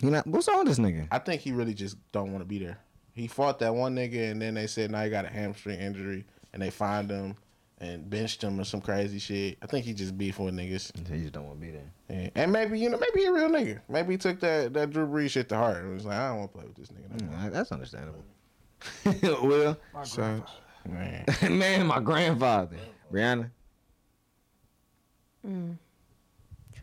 You 0.00 0.10
know 0.12 0.22
what's 0.26 0.46
wrong 0.46 0.58
with 0.64 0.68
this 0.68 0.78
nigga? 0.78 1.08
I 1.10 1.18
think 1.18 1.42
he 1.42 1.50
really 1.50 1.74
just 1.74 1.96
don't 2.12 2.30
want 2.32 2.42
to 2.42 2.46
be 2.48 2.58
there. 2.60 2.78
He 3.12 3.26
fought 3.26 3.58
that 3.58 3.74
one 3.74 3.96
nigga, 3.96 4.30
and 4.30 4.40
then 4.40 4.54
they 4.54 4.68
said 4.68 4.92
now 4.92 5.02
he 5.02 5.10
got 5.10 5.24
a 5.24 5.28
hamstring 5.28 5.80
injury, 5.80 6.24
and 6.52 6.62
they 6.62 6.70
fined 6.70 7.10
him 7.10 7.34
and 7.80 8.08
benched 8.10 8.42
him 8.42 8.58
or 8.60 8.64
some 8.64 8.80
crazy 8.80 9.18
shit. 9.18 9.58
I 9.62 9.66
think 9.66 9.84
he 9.84 9.92
just 9.94 10.16
beefing 10.18 10.44
with 10.46 10.54
niggas, 10.54 10.90
He 11.08 11.20
just 11.22 11.32
don't 11.32 11.46
want 11.46 11.60
to 11.60 11.66
be 11.66 11.72
there. 11.72 11.90
and, 12.08 12.30
and 12.34 12.52
maybe 12.52 12.78
you 12.78 12.88
know 12.90 12.98
maybe 12.98 13.20
he 13.20 13.26
a 13.26 13.32
real 13.32 13.48
nigga. 13.48 13.80
Maybe 13.88 14.14
he 14.14 14.18
took 14.18 14.40
that 14.40 14.72
that 14.74 14.90
Drew 14.90 15.06
Brees 15.06 15.30
shit 15.30 15.48
to 15.50 15.56
heart. 15.56 15.78
and 15.84 15.94
was 15.94 16.04
like, 16.06 16.16
I 16.16 16.28
don't 16.28 16.38
want 16.38 16.52
to 16.52 16.58
play 16.58 16.66
with 16.66 16.76
this 16.76 16.88
nigga. 16.88 17.22
No. 17.22 17.36
Mm, 17.36 17.52
that's 17.52 17.72
understandable. 17.72 18.24
Will, 19.46 19.76
Saints. 20.04 20.50
Man, 20.88 21.24
man, 21.58 21.86
my 21.86 22.00
grandfather, 22.00 22.76
Brianna. 23.12 23.50
Mm. 25.46 25.76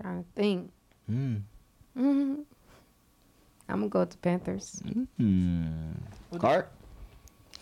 Trying 0.01 0.23
to 0.23 0.29
think. 0.35 0.71
Mm. 1.11 1.41
hmm 1.95 2.35
I'm 3.67 3.79
gonna 3.79 3.87
go 3.89 3.99
with 4.01 4.11
the 4.11 4.17
Panthers. 4.17 4.81
Mm. 5.19 5.95
Cart. 6.39 6.71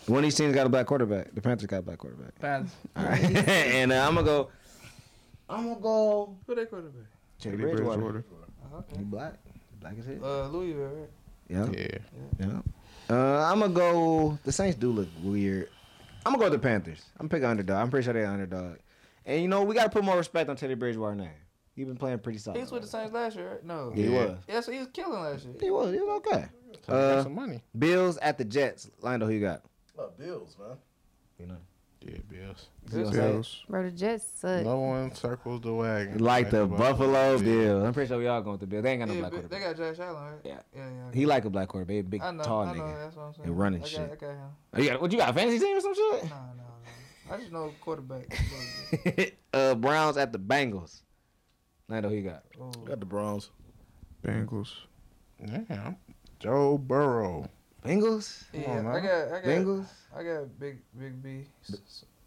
One 0.06 0.18
of 0.18 0.22
these 0.24 0.34
teams 0.34 0.54
got 0.54 0.66
a 0.66 0.68
black 0.68 0.86
quarterback. 0.86 1.34
The 1.34 1.40
Panthers 1.40 1.66
got 1.66 1.78
a 1.78 1.82
black 1.82 1.98
quarterback. 1.98 2.38
Panthers. 2.38 2.74
All 2.96 3.04
right, 3.04 3.20
and 3.48 3.92
uh, 3.92 4.06
I'm 4.06 4.14
gonna 4.14 4.26
go. 4.26 4.50
I'm 5.48 5.64
gonna 5.68 5.80
go. 5.80 6.36
Who 6.46 6.54
they 6.54 6.66
quarterback? 6.66 7.06
Teddy 7.40 7.56
Teddy 7.56 7.70
Bridgewater. 7.70 8.00
Bridgewater. 8.00 8.24
Oh, 8.74 8.84
He 8.96 9.04
black. 9.04 9.34
Black 9.80 9.94
as 9.98 10.06
hell. 10.06 10.24
Uh, 10.24 10.48
Louisville, 10.48 10.86
right? 10.88 11.10
Yeah. 11.48 11.68
yeah. 11.72 11.98
Yeah. 12.38 12.60
Uh, 13.10 13.44
I'm 13.50 13.60
gonna 13.60 13.72
go. 13.72 14.38
The 14.44 14.52
Saints 14.52 14.76
do 14.76 14.90
look 14.90 15.08
weird. 15.22 15.68
I'm 16.26 16.32
gonna 16.32 16.38
go 16.38 16.50
with 16.50 16.60
the 16.60 16.66
Panthers. 16.66 17.02
I'm 17.18 17.28
picking 17.28 17.44
underdog. 17.46 17.76
I'm 17.76 17.90
pretty 17.90 18.04
sure 18.04 18.14
they're 18.14 18.26
underdog. 18.26 18.76
And 19.26 19.40
you 19.42 19.48
know 19.48 19.62
we 19.62 19.74
gotta 19.74 19.90
put 19.90 20.04
more 20.04 20.16
respect 20.16 20.48
on 20.50 20.56
Teddy 20.56 20.74
Bridgewater's 20.74 21.18
name. 21.18 21.30
He 21.76 21.84
been 21.84 21.96
playing 21.96 22.18
pretty 22.20 22.38
solid. 22.38 22.56
He 22.56 22.62
was 22.62 22.70
with 22.72 22.82
the 22.82 22.88
Saints 22.88 23.12
last 23.12 23.36
year, 23.36 23.50
right? 23.50 23.64
No. 23.64 23.92
Yeah, 23.94 24.02
he 24.04 24.08
was. 24.10 24.38
Yeah, 24.48 24.60
so 24.60 24.70
he 24.72 24.78
was 24.78 24.88
killing 24.92 25.20
last 25.20 25.44
year. 25.44 25.54
He 25.60 25.70
was. 25.70 25.92
He 25.92 26.00
was 26.00 26.22
okay. 26.26 26.44
So 26.86 26.92
I 26.92 26.92
got 26.92 27.00
Uh, 27.18 27.22
some 27.24 27.34
money. 27.34 27.62
Bills 27.78 28.16
at 28.18 28.38
the 28.38 28.44
Jets. 28.44 28.90
Lando, 29.00 29.26
who 29.26 29.32
you 29.32 29.40
got? 29.40 29.62
Oh, 29.98 30.10
Bills, 30.18 30.56
man. 30.58 30.76
You 31.38 31.46
know. 31.46 31.56
Yeah, 32.00 32.18
Bills. 32.28 32.68
You 32.92 33.04
gonna 33.04 33.12
say 33.14 33.18
it? 33.18 33.32
Bills. 33.32 33.64
Bro, 33.68 33.82
the 33.84 33.90
Jets 33.90 34.26
suck. 34.36 34.64
No 34.64 34.78
one 34.78 35.14
circles 35.14 35.62
the 35.62 35.72
wagon. 35.72 36.18
Like 36.18 36.50
the 36.50 36.66
Buffalo 36.66 37.38
Bills. 37.38 37.42
Bills. 37.42 37.84
I'm 37.84 37.94
pretty 37.94 38.08
sure 38.08 38.18
we 38.18 38.26
all 38.26 38.42
going 38.42 38.52
with 38.52 38.60
the 38.60 38.66
Bills. 38.66 38.82
They 38.82 38.92
ain't 38.92 39.00
got 39.00 39.08
no 39.08 39.14
Yeah, 39.14 39.20
black 39.20 39.32
but 39.32 39.50
they 39.50 39.60
got 39.60 39.76
Josh 39.76 39.98
Allen, 40.00 40.22
right? 40.22 40.40
Yeah. 40.44 40.58
Yeah, 40.76 40.88
yeah. 40.90 41.14
He 41.14 41.24
like 41.24 41.46
a 41.46 41.50
black 41.50 41.68
quarterback. 41.68 41.94
He 41.96 42.02
big, 42.02 42.20
I 42.20 42.30
know, 42.30 42.42
tall 42.42 42.62
I 42.62 42.74
know, 42.74 42.82
nigga. 42.82 43.04
that's 43.04 43.16
what 43.16 43.22
I'm 43.22 43.34
saying. 43.34 43.48
And 43.48 43.58
running 43.58 43.80
I 43.80 43.82
got, 43.82 43.88
shit. 43.88 44.00
I 44.00 44.16
got 44.16 44.30
him. 44.30 44.38
Oh, 44.74 44.80
you 44.80 44.90
got, 44.90 45.00
what 45.00 45.12
you 45.12 45.18
got? 45.18 45.30
A 45.30 45.32
fantasy 45.32 45.58
team 45.58 45.76
or 45.76 45.80
some 45.80 45.94
shit? 45.94 46.24
No, 46.24 46.28
no, 46.28 46.36
no. 46.58 47.34
I 47.34 47.38
just 47.38 47.52
know 47.52 47.72
quarterback. 47.80 48.38
uh, 49.54 49.74
Browns 49.76 50.18
at 50.18 50.32
the 50.32 50.38
Bengals. 50.38 51.00
Lando, 51.88 52.10
who 52.10 52.16
you 52.16 52.22
got? 52.22 52.42
Oh. 52.60 52.70
Got 52.84 53.00
the 53.00 53.06
Browns. 53.06 53.50
Bengals. 54.22 54.72
Yeah. 55.40 55.92
Joe 56.38 56.76
Burrow. 56.76 57.48
Bengals? 57.84 58.44
Yeah, 58.52 58.78
on, 58.78 58.86
I 58.86 59.00
got, 59.00 59.28
I 59.28 59.30
got, 59.30 59.44
Bengals? 59.44 59.86
I 60.16 60.22
got 60.22 60.58
big, 60.58 60.78
big 60.98 61.22
B. 61.22 61.44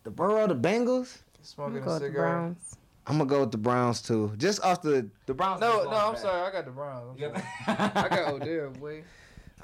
The 0.03 0.11
Burrow, 0.11 0.47
the 0.47 0.55
Bengals? 0.55 1.17
I'm 1.37 1.43
Smoking 1.43 1.81
gonna 1.81 1.81
a 1.81 1.85
go 1.85 1.93
with 1.93 2.01
the 2.01 2.07
cigar. 2.09 2.21
Browns. 2.25 2.75
I'm 3.07 3.17
gonna 3.17 3.29
go 3.29 3.39
with 3.41 3.51
the 3.51 3.57
Browns 3.57 4.01
too. 4.01 4.33
Just 4.37 4.61
off 4.63 4.81
the 4.81 5.09
the 5.25 5.33
Browns. 5.33 5.61
No, 5.61 5.83
no, 5.83 5.89
I'm 5.91 6.15
sorry. 6.17 6.41
I 6.47 6.51
got 6.51 6.65
the 6.65 6.71
Browns. 6.71 7.21
I'm. 7.21 7.43
I 7.67 8.07
got 8.09 8.33
Odell, 8.33 8.69
boy. 8.71 9.03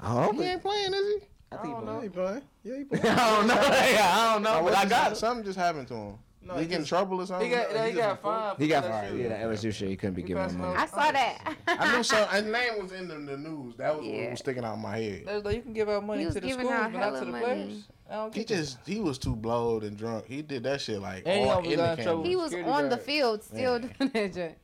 Oh, 0.02 0.32
He 0.32 0.38
okay. 0.38 0.52
ain't 0.52 0.62
playing, 0.62 0.94
is 0.94 1.06
he? 1.06 1.26
I 1.52 1.56
think 1.58 1.74
I 1.76 1.80
don't 1.80 1.80
he 1.80 1.86
know. 1.86 2.00
He 2.00 2.08
playing. 2.08 2.42
Yeah, 2.64 2.76
he 2.78 2.84
playing. 2.84 3.02
playing. 3.02 3.18
I 3.18 3.36
don't 3.36 3.46
know. 3.46 3.54
Yeah, 3.92 4.12
I 4.18 4.32
don't 4.32 4.42
know, 4.42 4.54
but 4.54 4.64
what 4.64 4.74
I 4.74 4.84
got. 4.86 5.16
Something 5.16 5.44
just 5.44 5.58
happened 5.58 5.86
to 5.88 5.94
him. 5.94 6.18
No, 6.46 6.54
he 6.54 6.62
he 6.62 6.66
get 6.66 6.80
in 6.80 6.84
trouble 6.84 7.20
or 7.20 7.26
something? 7.26 7.48
He 7.48 7.54
got, 7.56 7.70
he 7.70 7.90
he 7.90 7.96
got 7.96 8.22
been. 8.58 8.66
He 8.66 8.68
got 8.68 8.84
for 8.84 8.90
fired. 8.90 9.16
Yeah, 9.18 9.28
that 9.28 9.40
LSU 9.46 9.72
shit. 9.72 9.88
He 9.88 9.96
couldn't 9.96 10.14
be 10.14 10.22
He 10.22 10.28
giving 10.28 10.48
him 10.48 10.58
money. 10.58 10.76
I 10.76 10.86
saw 10.86 11.10
that. 11.12 11.56
I 11.66 11.96
knew 11.96 12.02
so. 12.02 12.24
His 12.26 12.42
name 12.44 12.82
was 12.82 12.92
in 12.92 13.08
the, 13.08 13.14
the 13.14 13.36
news. 13.38 13.76
That 13.76 13.96
was 13.98 14.06
what 14.06 14.30
was 14.30 14.38
sticking 14.40 14.64
out 14.64 14.74
in 14.74 14.82
my 14.82 14.96
head. 14.98 15.22
That's 15.26 15.44
like 15.44 15.56
you 15.56 15.62
can 15.62 15.72
give 15.72 15.88
out 15.88 16.04
money 16.04 16.24
to 16.26 16.32
the 16.32 16.40
giving 16.40 16.66
schools, 16.66 16.72
out 16.72 16.92
but 16.92 16.98
not 16.98 17.18
to 17.18 17.24
the 17.24 17.30
money. 17.30 17.44
players. 17.44 17.88
I 18.10 18.14
don't 18.16 18.34
He 18.34 18.40
get 18.40 18.48
that. 18.48 18.56
just 18.56 18.78
he 18.86 19.00
was 19.00 19.16
too 19.18 19.34
blowed 19.34 19.84
and 19.84 19.96
drunk. 19.96 20.26
He 20.26 20.42
did 20.42 20.62
that 20.64 20.80
shit 20.82 21.00
like 21.00 21.22
And 21.24 21.44
he 21.44 21.48
all 21.50 21.58
in 21.64 21.70
the 21.70 21.76
camera. 21.76 22.02
trouble. 22.04 22.24
he 22.24 22.36
was 22.36 22.50
Security 22.50 22.70
on 22.70 22.88
the 22.90 22.98
field 22.98 23.42
still 23.42 23.78
doing 23.78 24.10
that 24.12 24.32
joint. 24.34 24.58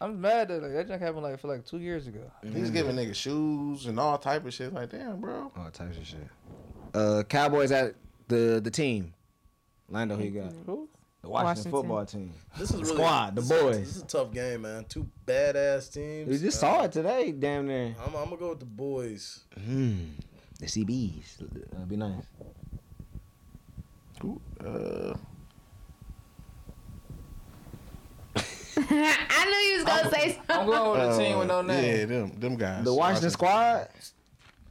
I'm 0.00 0.20
mad 0.20 0.48
that 0.48 0.62
like 0.62 0.72
that 0.72 0.86
junk 0.88 1.02
happened 1.02 1.22
like 1.22 1.40
for 1.40 1.48
like 1.48 1.64
two 1.64 1.78
years 1.78 2.06
ago. 2.06 2.20
He 2.44 2.60
was 2.60 2.70
giving 2.70 2.94
niggas 2.94 3.14
shoes 3.16 3.86
and 3.86 3.98
all 3.98 4.18
type 4.18 4.46
of 4.46 4.54
shit. 4.54 4.72
Like 4.72 4.90
damn, 4.90 5.20
bro. 5.20 5.50
All 5.56 5.70
types 5.72 5.96
of 5.98 6.06
shit. 6.06 6.28
Uh, 6.94 7.22
Cowboys 7.28 7.72
at 7.72 7.94
the 8.28 8.60
the 8.62 8.70
team. 8.70 9.14
Lando, 9.88 10.16
who 10.16 10.24
you 10.24 10.30
got? 10.42 10.52
Who? 10.66 10.88
The 11.24 11.30
Washington, 11.30 11.72
Washington. 11.72 11.72
football 11.72 12.04
team. 12.04 12.32
This 12.58 12.70
is 12.70 12.82
really 12.82 12.94
Squad, 12.96 13.34
the 13.34 13.40
this 13.40 13.50
is- 13.50 13.62
boys. 13.62 13.78
This 13.78 13.96
is 13.96 14.02
a 14.02 14.06
tough 14.06 14.30
game, 14.32 14.60
man. 14.62 14.84
Two 14.86 15.08
badass 15.26 15.90
teams. 15.90 16.28
We 16.28 16.36
just 16.36 16.58
Uh, 16.58 16.60
saw 16.60 16.84
it 16.84 16.92
today, 16.92 17.32
damn 17.32 17.66
near. 17.66 17.96
I'm, 17.98 18.14
I'm 18.14 18.24
gonna 18.26 18.36
go 18.36 18.50
with 18.50 18.58
the 18.60 18.66
boys. 18.66 19.40
Hmm. 19.58 19.94
The 20.60 20.66
CBs. 20.66 21.38
That'd 21.72 21.88
be 21.88 21.96
nice. 21.96 22.24
Who, 24.20 24.38
uh, 24.60 25.14
I 28.36 29.44
knew 29.46 29.70
you 29.70 29.76
was 29.76 29.84
gonna 29.84 30.10
say 30.10 30.34
something. 30.34 30.40
I'm 30.50 30.56
something. 30.56 30.66
going 30.66 31.08
with 31.08 31.16
a 31.16 31.22
team 31.22 31.38
with 31.38 31.48
no 31.48 31.58
uh, 31.60 31.62
name. 31.62 31.98
Yeah, 32.00 32.04
them 32.06 32.32
them 32.38 32.56
guys. 32.56 32.84
The 32.84 32.92
Washington 32.94 33.30
squad. 33.30 33.88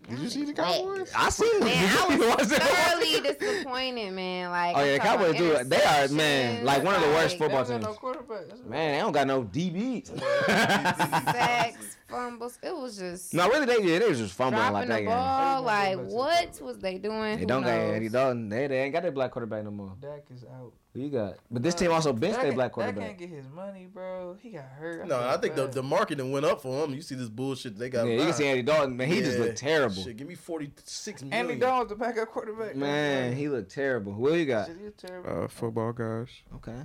Did 0.10 0.20
you 0.20 0.30
see 0.30 0.44
the 0.46 0.54
Cowboys? 0.54 1.12
I 1.16 1.30
seen 1.30 1.60
Man, 1.62 1.98
I 1.98 2.18
was 2.18 2.20
Washington- 2.28 2.60
thoroughly 2.60 3.22
disappointed, 3.22 4.12
man. 4.14 4.52
Like, 4.52 4.76
Oh 4.78 4.84
yeah, 4.84 4.94
the 4.94 5.00
Cowboys 5.00 5.36
do 5.38 5.52
it. 5.54 5.70
They 5.70 5.82
are 5.84 6.08
man, 6.10 6.66
like 6.66 6.84
one 6.84 6.96
of 6.96 7.02
the 7.02 7.08
worst 7.08 7.40
like, 7.40 7.52
football 7.52 7.66
teams. 7.66 7.84
no 7.84 8.70
Man, 8.70 8.92
they 8.96 9.00
don't 9.00 9.12
got 9.14 9.28
no 9.28 9.44
DBs. 9.44 10.08
Sacks, 10.46 11.98
fumbles. 12.50 12.60
It 12.64 12.76
was 12.76 12.98
just 12.98 13.34
no, 13.34 13.48
really, 13.50 13.66
they 13.66 13.82
yeah, 13.84 14.00
they 14.00 14.10
was 14.10 14.20
just 14.20 14.34
fumbling 14.34 14.62
dropping 14.62 14.74
like 14.76 14.88
the 14.88 14.94
that 14.94 15.00
game. 15.00 15.08
ball. 15.10 15.62
Like, 15.64 16.00
what 16.00 16.62
was 16.62 16.80
they 16.80 16.98
doing? 16.98 17.36
They 17.36 17.40
Who 17.42 17.46
don't 17.46 17.64
got 17.64 17.78
knows? 17.78 17.94
Andy 17.96 18.10
Dalton. 18.10 18.50
They, 18.50 18.68
they 18.68 18.80
ain't 18.84 18.94
got 18.94 19.04
their 19.04 19.12
black 19.12 19.32
quarterback 19.32 19.64
no 19.64 19.72
more. 19.72 19.94
Dak 20.02 20.24
is 20.34 20.44
out. 20.44 20.74
Who 20.94 21.00
you 21.02 21.10
got? 21.10 21.38
But 21.50 21.64
this 21.64 21.74
team 21.74 21.92
also 21.92 22.14
benched 22.14 22.36
Dak 22.36 22.42
their 22.44 22.52
can't- 22.52 22.56
black 22.56 22.68
Dak 22.68 22.74
quarterback. 22.74 23.06
can't 23.08 23.18
get 23.18 23.30
his 23.30 23.50
money, 23.50 23.88
bro. 23.92 24.38
He 24.40 24.52
got 24.52 24.66
hurt. 24.66 25.08
No, 25.08 25.20
I 25.28 25.38
think 25.38 25.56
the, 25.56 25.68
the 25.68 25.82
marketing 25.82 26.32
went 26.32 26.46
up 26.46 26.62
for 26.62 26.84
him. 26.84 26.94
You 26.94 27.02
see 27.02 27.16
this 27.16 27.30
bullshit 27.30 27.78
they 27.78 27.90
got. 27.90 28.06
Yeah, 28.06 28.14
you 28.14 28.24
can 28.26 28.34
see 28.34 28.46
Andy 28.46 28.62
Dalton, 28.62 28.96
man. 28.96 29.08
He 29.08 29.22
just 29.22 29.40
looked 29.40 29.58
terrible. 29.58 29.96
Shit, 30.04 30.18
give 30.18 30.28
me 30.28 30.36
forty 30.36 30.72
six 30.84 31.24
million. 31.24 31.40
Andy 31.50 31.60
Dalton 31.60 31.80
was 31.80 31.90
the 31.90 31.96
backup 31.96 32.30
quarterback. 32.30 32.76
Man, 32.76 33.36
he 33.36 33.50
looked 33.50 33.72
terrible. 33.72 34.14
Who 34.14 34.36
you 34.36 34.46
got? 34.46 34.68
Shit, 34.68 34.78
he 34.78 34.84
was 34.86 34.94
terrible. 34.96 35.46
Uh, 35.46 35.48
football 35.48 35.94
guys. 35.94 36.28
Okay. 36.56 36.78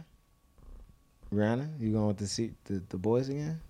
Rihanna, 1.32 1.78
you 1.78 1.92
going 1.92 2.06
with 2.06 2.16
the 2.16 2.26
seat, 2.26 2.54
the, 2.64 2.82
the 2.88 2.96
boys 2.96 3.28
again? 3.28 3.60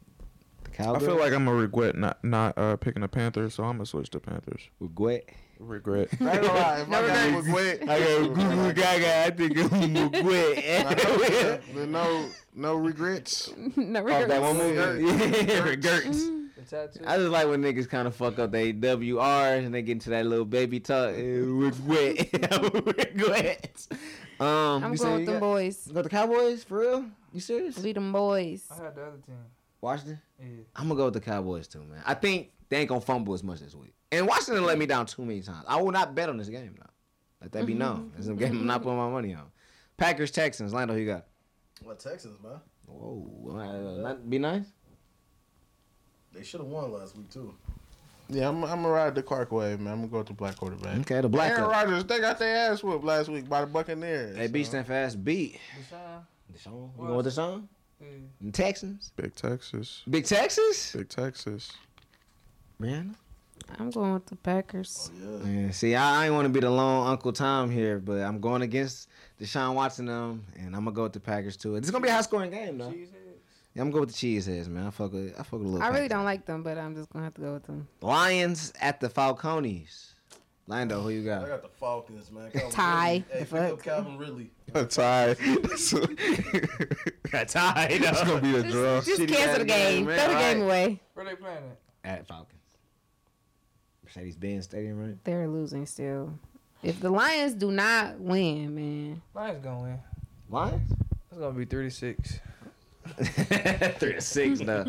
The 0.78 0.84
I 0.90 0.98
feel 1.00 1.18
like 1.18 1.32
I'm 1.32 1.44
gonna 1.44 1.56
regret 1.58 1.96
not 1.96 2.22
not 2.24 2.56
uh, 2.56 2.76
picking 2.76 3.02
the 3.02 3.08
Panthers, 3.08 3.54
so 3.54 3.64
I'm 3.64 3.72
gonna 3.76 3.86
switch 3.86 4.10
to 4.10 4.20
Panthers. 4.20 4.62
regret. 4.80 5.28
Regret. 5.60 6.08
I 6.20 6.32
ain't 6.34 6.42
gonna 6.42 6.46
lie. 6.54 6.80
If 6.82 6.88
my 6.88 7.00
guy 7.02 7.34
was 7.36 7.48
wet, 7.48 7.82
I 7.88 7.98
got 7.98 8.34
Google 8.34 8.72
Gaga. 8.72 9.24
I 9.26 9.30
think 9.30 9.58
I'm 9.72 9.94
regret. 10.12 11.62
the 11.74 11.86
no 11.86 12.26
no 12.54 12.74
regrets. 12.76 13.52
no, 13.76 14.00
Oh, 14.06 14.26
that 14.26 14.40
one 14.40 14.58
regrets. 14.58 15.00
movie. 15.00 15.52
Yeah, 15.52 15.58
regrets. 15.64 16.28
I 17.06 17.16
just 17.16 17.30
like 17.30 17.48
when 17.48 17.62
niggas 17.62 17.88
kind 17.88 18.06
of 18.06 18.14
fuck 18.14 18.38
up 18.38 18.52
they 18.52 18.72
WRs 18.72 19.64
and 19.64 19.74
they 19.74 19.80
get 19.82 19.92
into 19.92 20.10
that 20.10 20.26
little 20.26 20.44
baby 20.44 20.78
talk. 20.80 21.14
Eh, 21.14 21.22
Regret. 21.42 22.28
regret. 22.84 23.86
Um, 24.38 24.84
I'm 24.84 24.94
going 24.94 25.14
with 25.16 25.26
them 25.26 25.34
got- 25.34 25.40
boys. 25.40 25.86
You 25.88 25.94
got 25.94 26.04
the 26.04 26.10
Cowboys 26.10 26.62
for 26.64 26.78
real? 26.80 27.04
You 27.32 27.40
serious? 27.40 27.78
Lead 27.78 27.96
them 27.96 28.12
boys. 28.12 28.64
I 28.70 28.84
had 28.84 28.94
the 28.94 29.02
other 29.02 29.16
team. 29.26 29.36
Washington. 29.80 30.20
Yeah. 30.40 30.46
I'm 30.76 30.88
gonna 30.88 30.96
go 30.96 31.04
with 31.06 31.14
the 31.14 31.20
Cowboys 31.20 31.68
too, 31.68 31.82
man. 31.82 32.02
I 32.06 32.14
think 32.14 32.50
they 32.68 32.78
ain't 32.78 32.88
gonna 32.88 33.00
fumble 33.00 33.34
as 33.34 33.42
much 33.42 33.60
this 33.60 33.74
week. 33.74 33.94
And 34.10 34.26
Washington 34.26 34.64
let 34.64 34.78
me 34.78 34.86
down 34.86 35.06
too 35.06 35.24
many 35.24 35.42
times. 35.42 35.64
I 35.68 35.80
will 35.80 35.92
not 35.92 36.14
bet 36.14 36.28
on 36.28 36.36
this 36.38 36.48
game 36.48 36.74
though. 36.78 36.86
Let 37.42 37.52
that 37.52 37.66
be 37.66 37.74
known. 37.74 38.12
It's 38.18 38.26
a 38.26 38.34
game 38.34 38.52
I'm 38.52 38.66
not 38.66 38.82
putting 38.82 38.98
my 38.98 39.08
money 39.08 39.34
on. 39.34 39.44
Packers 39.96 40.30
Texans. 40.30 40.72
Lando, 40.72 40.94
who 40.94 41.00
you 41.00 41.06
got? 41.06 41.26
What 41.82 42.00
Texans, 42.00 42.38
man? 42.42 42.60
Whoa, 42.86 44.00
uh, 44.00 44.02
that 44.02 44.28
be 44.28 44.38
nice. 44.38 44.64
They 46.32 46.42
should 46.42 46.60
have 46.60 46.68
won 46.68 46.92
last 46.92 47.16
week 47.16 47.30
too. 47.30 47.54
Yeah, 48.30 48.48
I'm, 48.48 48.62
I'm 48.64 48.82
gonna 48.82 48.88
ride 48.90 49.14
the 49.14 49.22
Clark 49.22 49.52
wave, 49.52 49.80
man. 49.80 49.92
I'm 49.92 49.98
gonna 50.00 50.10
go 50.10 50.18
with 50.18 50.26
the 50.26 50.34
black 50.34 50.56
quarterback. 50.56 50.98
Okay, 51.00 51.20
the 51.20 51.28
black. 51.28 51.52
Aaron. 51.52 51.70
Rodgers, 51.70 52.04
they 52.04 52.20
got 52.20 52.38
their 52.38 52.72
ass 52.72 52.82
whooped 52.82 53.04
last 53.04 53.28
week 53.28 53.48
by 53.48 53.62
the 53.62 53.66
Buccaneers. 53.66 54.36
They 54.36 54.48
beat 54.48 54.64
so. 54.64 54.70
stand 54.70 54.86
fast. 54.86 55.24
Beat. 55.24 55.58
Deshaun. 55.80 56.24
Deshaun. 56.52 56.90
You 56.98 57.06
going 57.06 57.16
with 57.16 57.26
Deshaun? 57.26 57.68
Mm. 58.02 58.06
Yeah. 58.40 58.46
The 58.46 58.52
Texans. 58.52 59.12
Big 59.16 59.34
Texas. 59.34 60.02
Big 60.08 60.24
Texas. 60.24 60.92
Big 60.96 61.08
Texas. 61.08 61.72
Rihanna. 62.80 63.14
I'm 63.78 63.90
going 63.90 64.14
with 64.14 64.26
the 64.26 64.36
Packers. 64.36 65.10
Oh 65.26 65.40
yeah. 65.44 65.50
Yeah, 65.66 65.70
see, 65.72 65.94
I, 65.94 66.22
I 66.22 66.24
ain't 66.26 66.34
want 66.34 66.46
to 66.46 66.48
be 66.52 66.60
the 66.60 66.70
lone 66.70 67.06
Uncle 67.08 67.32
Tom 67.32 67.70
here, 67.70 67.98
but 67.98 68.18
I'm 68.22 68.40
going 68.40 68.62
against 68.62 69.08
Deshaun 69.40 69.74
Watson 69.74 70.06
them, 70.06 70.44
and 70.56 70.74
I'm 70.76 70.84
gonna 70.84 70.92
go 70.92 71.02
with 71.04 71.12
the 71.12 71.20
Packers 71.20 71.56
too. 71.56 71.76
It's 71.76 71.90
gonna 71.90 72.02
be 72.02 72.08
a 72.08 72.12
high 72.12 72.20
scoring 72.22 72.50
game 72.50 72.78
though. 72.78 72.90
Cheeseheads. 72.90 73.08
Yeah, 73.74 73.82
I'm 73.82 73.90
gonna 73.90 73.92
go 73.92 74.00
with 74.00 74.14
the 74.14 74.38
Cheeseheads, 74.38 74.68
man. 74.68 74.86
I 74.86 74.90
fuck 74.90 75.12
with, 75.12 75.34
I 75.38 75.42
fuck 75.42 75.52
with 75.52 75.62
a 75.62 75.64
little. 75.64 75.82
I 75.82 75.88
really 75.88 76.02
Packers. 76.02 76.08
don't 76.10 76.24
like 76.24 76.46
them, 76.46 76.62
but 76.62 76.78
I'm 76.78 76.94
just 76.94 77.10
gonna 77.10 77.24
have 77.24 77.34
to 77.34 77.40
go 77.40 77.52
with 77.54 77.64
them. 77.64 77.88
Lions 78.00 78.72
at 78.80 79.00
the 79.00 79.08
Falconies. 79.08 80.12
Lando, 80.68 81.00
who 81.00 81.08
you 81.08 81.24
got? 81.24 81.38
I 81.44 81.48
got? 81.48 81.48
got 81.48 81.62
the 81.62 81.76
Falcons, 81.78 82.30
man. 82.30 82.50
Calvin 82.52 82.70
Tie. 82.70 83.12
Ridley. 83.12 83.24
Hey, 83.32 83.38
The 83.40 83.44
pick 83.46 83.54
up 83.62 83.70
fuck? 83.70 83.82
Calvin 83.82 84.18
Ridley. 84.18 84.50
A 84.74 84.84
tie. 84.84 85.34
Got 87.32 87.48
tied. 87.48 87.90
It's 87.92 88.22
gonna 88.24 88.40
be 88.42 88.54
a 88.56 88.62
draw. 88.62 89.00
Just 89.00 89.20
Shitty 89.20 89.28
cancel 89.34 89.58
the 89.60 89.64
game. 89.64 90.04
game, 90.04 90.04
Throw 90.04 90.28
the 90.28 90.34
man. 90.34 90.56
game 90.56 90.62
away. 90.64 91.00
Where 91.14 91.24
they 91.24 91.34
playing 91.36 91.56
at? 92.04 92.10
At 92.18 92.28
Falcons. 92.28 92.54
Mercedes-Benz 94.04 94.64
Stadium, 94.66 94.98
right? 94.98 95.24
They're 95.24 95.48
losing 95.48 95.86
still. 95.86 96.38
If 96.82 97.00
the 97.00 97.10
Lions 97.10 97.54
do 97.54 97.70
not 97.70 98.20
win, 98.20 98.74
man, 98.74 99.22
Lions 99.34 99.64
gonna 99.64 99.80
win. 99.82 99.98
Lions. 100.50 100.92
It's 101.30 101.38
gonna 101.38 101.52
be 101.58 101.64
36. 101.64 102.40
Three 103.98 104.14
to 104.14 104.20
six 104.20 104.60
now. 104.60 104.84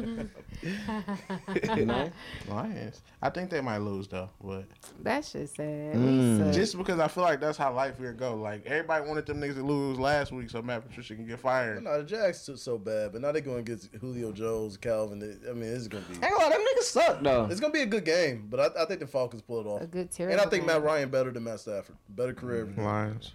you 1.76 1.86
know? 1.86 2.12
Lions. 2.48 3.02
I 3.22 3.30
think 3.30 3.50
they 3.50 3.62
might 3.62 3.80
lose 3.80 4.08
though, 4.08 4.30
but 4.44 4.66
that's 5.02 5.32
just 5.34 5.56
sad. 5.56 5.96
Mm. 5.96 6.38
We 6.40 6.46
suck. 6.46 6.54
just 6.54 6.78
because 6.78 7.00
I 7.00 7.08
feel 7.08 7.24
like 7.24 7.40
that's 7.40 7.58
how 7.58 7.74
life 7.74 7.98
here 7.98 8.14
go. 8.14 8.36
Like 8.36 8.66
everybody 8.66 9.08
wanted 9.08 9.26
them 9.26 9.40
niggas 9.42 9.56
to 9.56 9.64
lose 9.64 10.00
last 10.00 10.32
week, 10.32 10.50
so 10.50 10.62
Matt 10.62 10.88
Patricia 10.88 11.16
can 11.16 11.26
get 11.26 11.40
fired. 11.40 11.84
No, 11.84 11.98
the 11.98 12.04
Jags 12.04 12.46
took 12.46 12.58
so 12.58 12.78
bad, 12.78 13.12
but 13.14 13.22
now 13.22 13.32
they're 13.32 13.42
going 13.42 13.60
against 13.60 13.90
Julio 14.00 14.32
Jones, 14.32 14.78
Calvin. 14.78 15.22
I 15.50 15.54
mean, 15.54 15.70
it's 15.74 15.88
gonna 15.88 16.04
be 16.10 16.16
Hey, 16.16 16.32
well, 16.38 16.50
them 16.50 16.60
niggas 16.62 16.84
suck 16.84 17.22
though. 17.22 17.46
it's 17.50 17.60
gonna 17.60 17.74
be 17.74 17.82
a 17.82 17.86
good 17.88 18.06
game, 18.06 18.48
but 18.50 18.60
I, 18.78 18.84
I 18.84 18.86
think 18.86 19.00
the 19.00 19.08
Falcons 19.08 19.42
pull 19.42 19.60
it 19.62 19.66
off. 19.68 19.82
a 19.82 19.88
good 19.88 20.12
terrible. 20.12 20.34
And 20.40 20.46
I 20.46 20.50
think 20.50 20.66
Matt 20.66 20.78
game. 20.78 20.86
Ryan 20.86 21.10
better 21.10 21.32
than 21.32 21.44
Matt 21.44 21.60
Stafford. 21.62 21.96
Better 22.10 22.34
career. 22.34 22.68
Lions. 22.78 23.34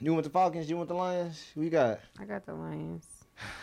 You 0.00 0.12
want 0.12 0.24
the 0.24 0.30
Falcons? 0.30 0.68
You 0.68 0.76
want 0.76 0.88
the 0.88 0.94
Lions? 0.96 1.44
Who 1.54 1.62
you 1.62 1.70
got? 1.70 2.00
I 2.18 2.24
got 2.24 2.44
the 2.44 2.54
Lions. 2.54 3.06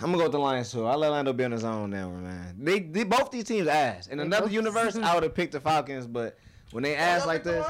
I'm 0.02 0.06
gonna 0.08 0.18
go 0.18 0.24
with 0.24 0.32
the 0.32 0.40
Lions 0.40 0.72
too. 0.72 0.86
I 0.86 0.96
let 0.96 1.10
Lando 1.10 1.34
be 1.34 1.44
on 1.44 1.52
his 1.52 1.64
own 1.64 1.90
now, 1.90 2.10
man. 2.10 2.56
They, 2.60 2.80
they 2.80 3.04
both 3.04 3.32
these 3.32 3.44
teams 3.46 3.68
ass. 3.68 4.08
In 4.08 4.20
another 4.20 4.50
universe, 4.50 4.96
I 4.96 5.14
would 5.14 5.24
have 5.24 5.36
picked 5.36 5.52
the 5.54 5.60
Falcons, 5.60 6.08
but 6.08 6.38
when 6.72 6.84
they 6.84 6.96
ass 6.96 7.26
like 7.26 7.44
this, 7.44 7.66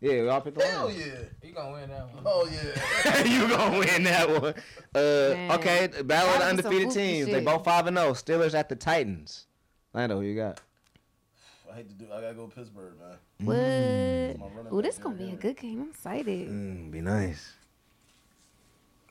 Yeah, 0.00 0.22
we 0.22 0.28
all 0.28 0.40
picked 0.40 0.58
the 0.58 0.64
Lions. 0.64 0.76
Hell 0.76 0.86
Lions. 0.86 1.06
yeah. 1.06 1.48
You 1.48 1.54
gonna 1.54 1.72
win 1.72 1.88
that 1.90 2.14
one. 2.14 2.22
Oh 2.26 2.48
yeah. 2.50 3.24
you 3.24 3.48
gonna 3.48 3.78
win 3.78 4.02
that 4.04 4.28
one. 4.42 4.54
Uh, 4.94 5.54
okay, 5.56 5.88
battle 5.88 5.94
of 5.94 6.04
the 6.04 6.04
That 6.04 6.32
was 6.32 6.40
some 6.40 6.48
undefeated 6.50 6.88
goofy 6.88 7.00
teams. 7.00 7.26
They 7.26 7.32
shit. 7.34 7.44
both 7.44 7.64
five 7.64 7.86
and 7.86 7.96
zero. 7.96 8.12
Steelers 8.12 8.54
at 8.54 8.68
the 8.68 8.76
Titans. 8.76 9.46
Lando, 9.94 10.16
who 10.20 10.22
you 10.26 10.36
got? 10.36 10.60
I 11.70 11.76
hate 11.76 11.88
to 11.90 11.94
do. 11.94 12.06
I 12.12 12.20
gotta 12.20 12.34
go 12.34 12.46
Pittsburgh, 12.48 12.94
man. 12.98 13.16
What? 13.46 13.54
My 14.40 14.46
running 14.56 14.72
Oh, 14.72 14.76
back 14.76 14.84
this 14.90 14.98
gonna 14.98 15.14
be 15.16 15.30
a 15.30 15.36
good 15.36 15.56
game. 15.56 15.82
I'm 15.82 15.90
excited. 15.90 16.48
Mm, 16.48 16.90
be 16.90 17.00
nice. 17.00 17.52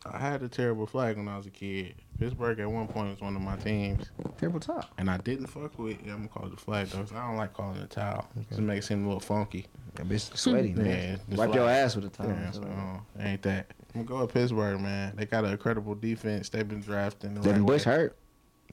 I 0.05 0.17
had 0.19 0.41
a 0.41 0.47
terrible 0.49 0.85
flag 0.85 1.17
when 1.17 1.27
I 1.27 1.35
was 1.37 1.45
a 1.47 1.49
kid. 1.51 1.95
Pittsburgh 2.19 2.59
at 2.59 2.69
one 2.71 2.87
point 2.87 3.09
was 3.11 3.21
one 3.21 3.35
of 3.35 3.41
my 3.41 3.55
teams, 3.57 4.09
Terrible 4.39 4.59
talk. 4.59 4.89
and 4.97 5.09
I 5.09 5.17
didn't 5.17 5.47
fuck 5.47 5.77
with. 5.77 5.97
Yeah, 6.05 6.13
I'm 6.13 6.17
gonna 6.19 6.29
call 6.29 6.45
it 6.47 6.51
the 6.51 6.57
flag 6.57 6.87
though. 6.87 6.99
'cause 6.99 7.13
I 7.13 7.27
don't 7.27 7.37
like 7.37 7.53
calling 7.53 7.77
it 7.77 7.83
a 7.83 7.87
towel. 7.87 8.27
It 8.51 8.57
makes 8.59 8.87
him 8.87 8.97
seem 8.99 9.03
a 9.05 9.07
little 9.07 9.19
funky. 9.19 9.67
That 9.95 10.07
bitch 10.09 10.35
sweaty, 10.35 10.73
man. 10.73 11.19
Yeah, 11.29 11.35
Wipe 11.37 11.49
flag. 11.49 11.53
your 11.55 11.69
ass 11.69 11.95
with 11.95 12.05
a 12.05 12.09
towel. 12.09 12.29
Yeah, 12.29 12.51
so, 12.51 12.63
uh, 12.63 13.23
ain't 13.23 13.41
that? 13.43 13.67
I'm 13.95 14.03
gonna 14.03 14.19
go 14.19 14.21
with 14.25 14.33
Pittsburgh, 14.33 14.79
man. 14.81 15.15
They 15.15 15.25
got 15.25 15.45
an 15.45 15.51
incredible 15.51 15.95
defense. 15.95 16.49
They've 16.49 16.67
been 16.67 16.81
drafting. 16.81 17.35
The 17.35 17.41
Devin 17.41 17.61
right 17.61 17.67
Bush 17.67 17.85
way. 17.85 17.93
hurt. 17.93 18.17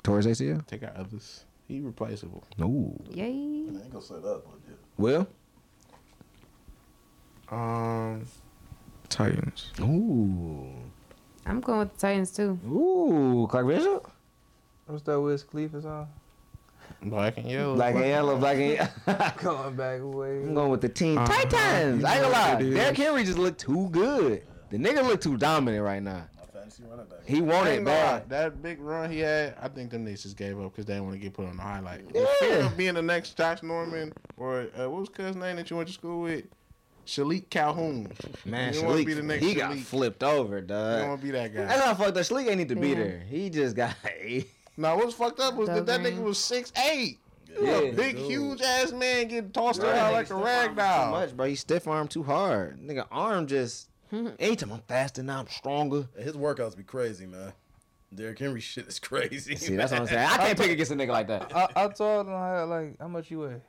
Tore 0.02 0.16
his 0.18 0.26
ACL. 0.26 0.62
They 0.68 0.78
got 0.78 0.96
others. 0.96 1.44
He 1.68 1.80
replaceable. 1.80 2.44
No. 2.58 2.96
Yay. 3.10 3.24
I 3.24 3.26
ain't 3.30 3.90
gonna 3.90 4.04
set 4.04 4.24
up. 4.24 4.44
but 4.44 4.58
yeah. 4.68 4.74
Will? 4.98 5.26
Um, 7.50 8.24
Titans. 9.08 9.70
Ooh. 9.80 10.66
I'm 11.46 11.60
going 11.60 11.80
with 11.80 11.92
the 11.94 11.98
Titans 11.98 12.30
too. 12.30 12.58
Ooh. 12.66 13.46
Clark 13.50 13.66
Bishop? 13.68 14.10
What's 14.86 15.02
that 15.04 15.20
Wiz 15.20 15.42
Khalifa 15.42 15.82
song? 15.82 16.08
Black 17.02 17.36
and 17.36 17.50
yellow. 17.50 17.74
Black 17.74 17.94
and 17.94 18.04
yellow, 18.06 18.38
black 18.38 18.56
and 18.56 18.72
yellow. 19.06 19.32
Going 19.38 19.76
back 19.76 20.00
way. 20.02 20.38
I'm 20.42 20.54
going 20.54 20.70
with 20.70 20.80
the 20.80 20.88
Team 20.88 21.18
Uh-huh. 21.18 21.26
Titans. 21.26 22.00
You 22.00 22.06
I 22.06 22.14
ain't 22.14 22.22
gonna 22.22 22.32
lie. 22.32 22.52
what 22.54 22.62
it 22.62 22.68
is. 22.68 22.74
Derrick 22.74 22.96
Henry 22.96 23.24
just 23.24 23.38
looked 23.38 23.60
too 23.60 23.88
good. 23.90 24.42
The 24.70 24.78
nigga 24.78 25.06
look 25.06 25.20
too 25.20 25.36
dominant 25.36 25.82
right 25.84 26.02
now. 26.02 26.24
My 26.38 26.46
fantasy 26.60 26.82
running 26.88 27.06
back. 27.06 27.18
He 27.26 27.38
I 27.38 27.40
wanted 27.40 27.70
ain't 27.70 27.82
it 27.82 27.84
gonna 27.84 27.96
bad. 28.20 28.28
That 28.30 28.62
big 28.62 28.80
run 28.80 29.10
he 29.10 29.18
had, 29.20 29.54
I 29.60 29.68
think 29.68 29.90
them 29.90 30.06
niggas 30.06 30.22
just 30.22 30.36
gave 30.36 30.58
up 30.58 30.72
because 30.72 30.86
they 30.86 30.94
didn't 30.94 31.06
want 31.06 31.16
to 31.16 31.22
get 31.22 31.34
put 31.34 31.46
on 31.46 31.56
the 31.56 31.62
highlight. 31.62 32.04
Yeah. 32.14 32.22
The 32.68 32.72
being 32.76 32.94
the 32.94 33.02
next 33.02 33.36
Josh 33.36 33.62
Norman 33.62 34.12
or 34.38 34.68
uh, 34.78 34.88
what 34.88 35.00
was 35.00 35.08
cousin's 35.10 35.36
name 35.36 35.56
that 35.56 35.68
you 35.70 35.76
went 35.76 35.88
to 35.88 35.94
school 35.94 36.22
with? 36.22 36.44
Shilique 37.06 37.50
Calhoun. 37.50 38.10
Man, 38.44 38.72
you 38.74 38.80
Shilique, 38.82 39.06
be 39.06 39.14
the 39.14 39.22
next 39.22 39.44
he 39.44 39.54
got 39.54 39.72
Shilique. 39.72 39.82
flipped 39.82 40.22
over, 40.22 40.56
You 40.58 40.62
don't 40.66 41.08
want 41.08 41.20
to 41.20 41.26
be 41.26 41.30
that 41.32 41.54
guy. 41.54 41.64
That's 41.66 41.80
how 41.84 41.94
fucked 41.94 42.16
up. 42.16 42.24
Shilique 42.24 42.48
ain't 42.48 42.58
need 42.58 42.68
to 42.70 42.76
be 42.76 42.88
Yeah. 42.90 42.94
there. 42.94 43.22
He 43.28 43.50
just 43.50 43.76
got. 43.76 43.94
No, 44.76 44.96
what's 44.96 45.14
fucked 45.14 45.38
up 45.38 45.54
was 45.54 45.68
that 45.68 45.86
that 45.86 46.00
nigga 46.00 46.20
was 46.20 46.36
six 46.36 46.72
eight. 46.90 47.20
Yeah. 47.62 47.76
a 47.78 47.92
big, 47.92 48.16
huge 48.16 48.60
ass 48.60 48.90
man 48.90 49.28
getting 49.28 49.52
tossed 49.52 49.80
Right. 49.80 49.90
around 49.92 50.12
like 50.14 50.28
a 50.30 50.34
rag 50.34 50.74
doll. 50.74 51.04
too 51.04 51.10
much, 51.12 51.36
bro. 51.36 51.46
He 51.46 51.54
stiff 51.54 51.86
arm 51.86 52.08
too 52.08 52.24
hard. 52.24 52.80
Nigga, 52.80 53.06
arm 53.12 53.46
just. 53.46 53.88
Anytime 54.12 54.72
I'm 54.72 54.80
faster 54.88 55.22
now, 55.22 55.38
I'm 55.38 55.46
stronger. 55.48 56.08
His 56.18 56.34
workouts 56.34 56.76
be 56.76 56.82
crazy, 56.82 57.26
man. 57.26 57.52
Derrick 58.12 58.38
Henry 58.40 58.60
shit 58.60 58.88
is 58.88 58.98
crazy. 59.00 59.54
See, 59.54 59.76
that's 59.76 59.92
what 59.92 60.00
I'm 60.00 60.06
saying. 60.08 60.28
I 60.28 60.36
can't 60.38 60.58
pick 60.58 60.70
against 60.72 60.90
a 60.90 60.96
nigga 60.96 61.08
like 61.10 61.28
that. 61.28 61.54
I, 61.54 61.68
I 61.76 61.88
told 61.88 62.26
him 62.26 62.32
how, 62.32 62.64
like 62.66 62.98
how 62.98 63.06
much 63.08 63.30
you 63.30 63.40
weigh. 63.40 63.60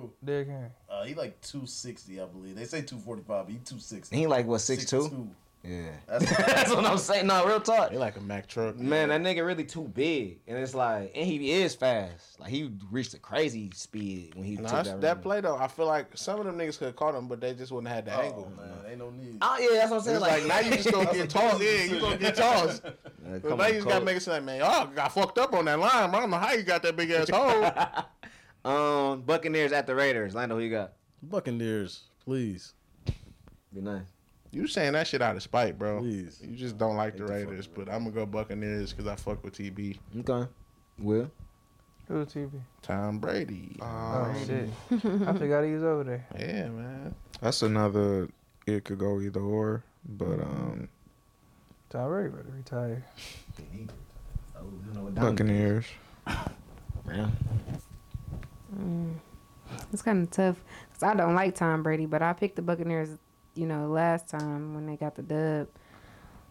Who? 0.00 0.12
Derrick 0.24 0.48
Henry. 0.48 0.68
Uh, 0.90 1.04
he 1.04 1.14
like 1.14 1.40
260, 1.42 2.20
I 2.20 2.24
believe. 2.26 2.56
They 2.56 2.64
say 2.64 2.82
245, 2.82 3.26
but 3.26 3.52
he 3.52 3.58
260. 3.58 4.16
He 4.16 4.26
like 4.26 4.46
what 4.46 4.60
six 4.60 4.84
two? 4.84 5.00
6'2". 5.00 5.28
Yeah, 5.64 5.88
That's- 6.06 6.36
that's 6.46 6.70
what 6.70 6.84
I'm 6.86 6.98
saying. 6.98 7.26
No, 7.26 7.44
real 7.44 7.60
talk. 7.60 7.90
They 7.90 7.98
like 7.98 8.16
a 8.16 8.20
Mack 8.20 8.46
truck. 8.46 8.76
Man, 8.76 9.08
that 9.08 9.20
nigga 9.20 9.44
really 9.44 9.64
too 9.64 9.82
big, 9.92 10.38
and 10.46 10.56
it's 10.56 10.72
like, 10.72 11.10
and 11.16 11.26
he 11.26 11.50
is 11.50 11.74
fast. 11.74 12.38
Like 12.38 12.48
he 12.50 12.70
reached 12.92 13.12
a 13.14 13.18
crazy 13.18 13.68
speed 13.74 14.36
when 14.36 14.44
he 14.44 14.54
Nah, 14.54 14.68
took 14.68 14.84
that. 14.84 15.00
that, 15.00 15.14
run. 15.14 15.22
play 15.22 15.40
though, 15.40 15.56
I 15.56 15.66
feel 15.66 15.86
like 15.86 16.16
some 16.16 16.38
of 16.38 16.46
them 16.46 16.56
niggas 16.56 16.78
could 16.78 16.86
have 16.86 16.96
caught 16.96 17.16
him, 17.16 17.26
but 17.26 17.40
they 17.40 17.54
just 17.54 17.72
wouldn't 17.72 17.88
have 17.92 18.04
had 18.04 18.06
the 18.06 18.16
Oh, 18.16 18.20
angle. 18.22 18.52
man, 18.56 18.68
ain't 18.88 18.98
no 19.00 19.10
need. 19.10 19.38
Oh 19.42 19.58
yeah, 19.60 19.78
that's 19.80 19.90
what 19.90 19.96
I'm 19.96 20.02
saying. 20.04 20.16
It's 20.18 20.26
like, 20.26 20.46
now 20.46 20.60
you 20.60 20.70
just 20.76 20.92
gonna 20.92 21.12
get 21.12 21.28
tossed. 21.30 21.60
Yeah, 21.60 21.84
you 21.84 22.00
gonna 22.00 22.16
get 22.18 22.36
tossed. 22.36 22.82
But 22.82 23.42
come 23.42 23.58
now 23.58 23.64
on, 23.64 23.68
you 23.70 23.74
just 23.74 23.86
gotta 23.88 23.98
coach. 23.98 24.04
make 24.06 24.16
it 24.16 24.20
sound 24.20 24.36
like, 24.36 24.44
man, 24.44 24.58
y'all 24.60 24.86
got 24.86 25.12
fucked 25.12 25.38
up 25.38 25.52
on 25.54 25.64
that 25.64 25.78
line. 25.80 26.14
I 26.14 26.20
don't 26.20 26.30
know 26.30 26.38
how 26.38 26.52
you 26.52 26.62
got 26.62 26.84
that 26.84 26.96
big 26.96 27.10
ass 27.10 27.28
hole. 27.30 27.68
Um, 28.68 29.22
Buccaneers 29.22 29.72
at 29.72 29.86
the 29.86 29.94
Raiders. 29.94 30.34
Lando, 30.34 30.56
who 30.56 30.62
you 30.62 30.70
got? 30.70 30.92
Buccaneers, 31.22 32.02
please. 32.24 32.74
Be 33.74 33.80
nice. 33.80 34.02
you 34.50 34.66
saying 34.66 34.92
that 34.92 35.06
shit 35.06 35.22
out 35.22 35.36
of 35.36 35.42
spite, 35.42 35.78
bro. 35.78 36.00
Please. 36.00 36.40
You 36.42 36.54
just 36.56 36.76
don't 36.78 36.96
like 36.96 37.16
the 37.16 37.22
Hate 37.22 37.28
the 37.28 37.32
Raiders, 37.46 37.66
but 37.66 37.88
I'm 37.88 38.00
gonna 38.04 38.10
go 38.10 38.26
Buccaneers 38.26 38.92
because 38.92 39.06
I 39.06 39.16
fuck 39.16 39.42
with 39.42 39.54
TB. 39.56 39.98
Okay. 40.20 40.50
Will. 40.98 41.30
Who 42.08 42.24
TB? 42.24 42.50
Tom 42.82 43.18
Brady. 43.18 43.76
Oh 43.80 43.84
Um, 43.86 44.46
shit. 44.46 44.68
I 44.90 45.32
forgot 45.32 45.64
he 45.64 45.72
was 45.74 45.82
over 45.84 46.04
there. 46.04 46.26
yeah, 46.38 46.68
man. 46.68 47.14
That's 47.40 47.62
another. 47.62 48.28
It 48.66 48.84
could 48.84 48.98
go 48.98 49.20
either 49.20 49.40
or, 49.40 49.82
but 50.08 50.40
um, 50.40 50.88
Tom 51.90 52.08
Brady 52.08 52.28
better 52.30 52.50
retire. 52.54 53.04
Buccaneers. 55.14 55.86
Yeah. 56.26 57.28
Mm. 58.76 59.14
It's 59.92 60.02
kind 60.02 60.22
of 60.22 60.30
tough 60.30 60.56
because 60.88 61.02
I 61.02 61.14
don't 61.14 61.34
like 61.34 61.54
Tom 61.54 61.82
Brady, 61.82 62.06
but 62.06 62.22
I 62.22 62.32
picked 62.32 62.56
the 62.56 62.62
Buccaneers, 62.62 63.10
you 63.54 63.66
know, 63.66 63.88
last 63.88 64.28
time 64.28 64.74
when 64.74 64.86
they 64.86 64.96
got 64.96 65.14
the 65.14 65.22
dub. 65.22 65.68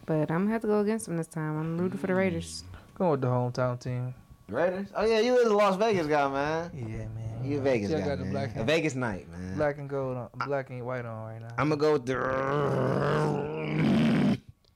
But 0.06 0.31
I'm 0.31 0.41
gonna 0.44 0.52
have 0.52 0.61
to 0.61 0.68
go 0.68 0.80
against 0.80 1.06
them 1.07 1.18
this 1.18 1.27
time. 1.27 1.57
I'm 1.60 1.77
rooting 1.77 1.98
for 1.98 2.07
the 2.07 2.15
Raiders. 2.15 2.64
Going 2.95 3.11
with 3.11 3.22
the 3.22 3.27
hometown 3.27 3.80
team. 3.80 4.14
Raiders. 4.49 4.88
Oh 4.95 5.06
yeah, 5.06 5.19
you 5.19 5.34
was 5.34 5.45
a 5.48 5.53
Las 5.53 5.76
Vegas 5.76 6.07
guy, 6.07 6.27
man. 6.30 6.72
Yeah, 6.73 6.85
man. 7.10 7.41
You 7.44 7.57
a 7.57 7.61
Vegas 7.61 7.89
Still 7.89 7.99
guy, 8.02 8.07
got 8.07 8.19
the 8.19 8.26
black 8.26 8.56
a 8.56 8.60
and, 8.60 8.68
Vegas 8.68 8.95
night, 8.95 9.30
man. 9.30 9.56
black 9.57 9.77
and 9.77 9.89
gold 9.89 10.15
on, 10.18 10.30
black 10.48 10.69
and 10.69 10.85
white 10.85 11.06
on 11.06 11.26
right 11.27 11.41
now. 11.41 11.49
I'm 11.57 11.69
gonna 11.69 11.80
go 11.81 11.94
with 11.94 12.06
the 12.06 12.14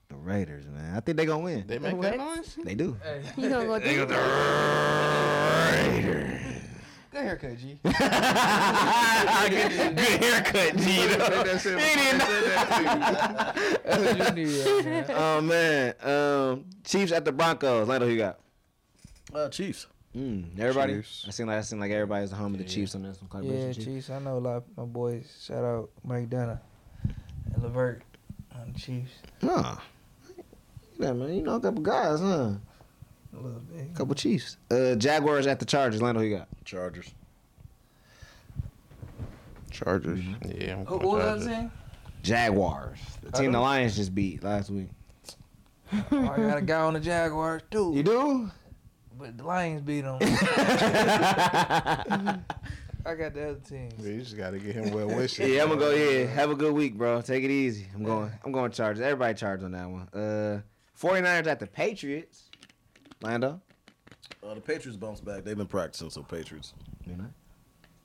the 0.08 0.14
Raiders, 0.16 0.66
man. 0.66 0.96
I 0.96 1.00
think 1.00 1.16
they 1.16 1.24
gonna 1.26 1.42
win. 1.44 1.64
They 1.66 1.78
make 1.78 1.94
What? 1.96 2.02
that 2.02 2.18
noise? 2.18 2.56
They 2.62 2.74
do. 2.74 2.96
Hey, 3.02 3.22
You 3.36 3.48
gonna 3.48 3.64
go? 3.66 3.78
They 3.78 3.96
go 3.96 4.06
do- 4.06 4.14
Raiders. 5.72 6.41
good 7.12 7.22
haircut, 7.22 7.58
G. 7.58 7.78
good, 7.82 7.92
good 9.96 10.22
haircut, 10.22 10.76
G. 10.76 10.82
He 10.84 11.08
didn't 11.08 11.18
know. 11.18 11.44
That's 13.84 14.02
what 14.18 14.36
you 14.36 14.44
need. 14.44 15.04
Oh 15.10 15.40
man, 15.42 15.94
um, 16.02 16.64
Chiefs 16.84 17.12
at 17.12 17.24
the 17.24 17.32
Broncos. 17.32 17.88
Lando, 17.88 18.06
who 18.06 18.12
you 18.12 18.18
got? 18.18 18.38
Uh, 19.34 19.48
Chiefs. 19.48 19.86
Mm, 20.16 20.58
everybody. 20.58 20.94
Chiefs. 20.96 21.24
I 21.26 21.30
seem 21.30 21.46
like 21.46 21.58
I 21.58 21.62
seem 21.62 21.80
like 21.80 21.90
everybody's 21.90 22.30
the 22.30 22.36
home 22.36 22.52
of 22.54 22.58
the 22.58 22.64
Chiefs 22.64 22.94
on 22.94 23.02
this 23.02 23.20
one. 23.20 23.28
Clark 23.28 23.44
Yeah, 23.46 23.72
Chiefs. 23.72 23.84
Chiefs. 23.84 24.10
I 24.10 24.18
know 24.18 24.36
a 24.36 24.40
lot 24.40 24.56
of 24.56 24.64
my 24.76 24.84
boys. 24.84 25.44
Shout 25.46 25.64
out 25.64 25.90
Mike 26.04 26.28
Danna 26.28 26.60
and 27.54 27.62
Levert 27.62 28.02
on 28.54 28.72
the 28.72 28.78
Chiefs. 28.78 29.12
Nah. 29.40 29.78
Yeah, 30.98 31.12
man. 31.12 31.32
You 31.34 31.42
know 31.42 31.54
a 31.56 31.60
couple 31.60 31.80
guys, 31.82 32.20
huh? 32.20 32.52
A 33.32 33.36
little 33.36 33.60
bit. 33.60 33.94
couple 33.94 34.14
Chiefs. 34.14 34.56
Uh, 34.70 34.94
Jaguars 34.94 35.46
at 35.46 35.58
the 35.58 35.64
Chargers. 35.64 36.02
Lando, 36.02 36.20
who 36.20 36.26
you 36.26 36.36
got? 36.36 36.48
Chargers. 36.64 37.12
Chargers. 39.70 40.20
Yeah, 40.46 40.74
I'm 40.76 40.86
Who 40.86 40.98
going 40.98 41.16
was 41.16 41.24
Chargers. 41.24 41.46
that? 41.46 41.70
Jaguars. 42.22 42.98
The 43.22 43.32
team 43.32 43.52
the 43.52 43.60
Lions 43.60 43.96
just 43.96 44.14
beat 44.14 44.42
last 44.44 44.70
week. 44.70 44.88
I 45.92 46.00
got 46.10 46.58
a 46.58 46.62
guy 46.62 46.80
on 46.82 46.94
the 46.94 47.00
Jaguars 47.00 47.62
too. 47.70 47.92
You 47.94 48.02
do? 48.02 48.50
But 49.18 49.36
the 49.38 49.44
Lions 49.44 49.82
beat 49.82 50.02
them. 50.02 50.18
I 53.04 53.14
got 53.16 53.34
the 53.34 53.50
other 53.50 53.60
team. 53.68 53.90
You 54.00 54.20
just 54.20 54.36
gotta 54.36 54.58
get 54.58 54.74
him 54.76 54.92
well 54.92 55.08
wishes. 55.08 55.48
Yeah, 55.48 55.62
I'm 55.62 55.68
gonna 55.70 55.80
go. 55.80 55.90
Yeah, 55.90 56.26
have 56.26 56.50
a 56.50 56.54
good 56.54 56.72
week, 56.72 56.96
bro. 56.96 57.20
Take 57.20 57.42
it 57.44 57.50
easy. 57.50 57.86
I'm 57.94 58.04
going. 58.04 58.30
I'm 58.44 58.52
going 58.52 58.70
Chargers. 58.70 59.00
Everybody 59.02 59.34
charged 59.34 59.64
on 59.64 59.72
that 59.72 59.88
one. 59.90 60.08
Uh, 60.14 60.60
49ers 61.00 61.46
at 61.48 61.58
the 61.58 61.66
Patriots. 61.66 62.44
Lando. 63.22 63.60
Uh, 64.42 64.54
the 64.54 64.60
Patriots 64.60 64.96
bounced 64.96 65.24
back. 65.24 65.44
They've 65.44 65.56
been 65.56 65.66
practicing, 65.66 66.10
so 66.10 66.22
Patriots. 66.22 66.74
You 67.06 67.16
know? 67.16 67.26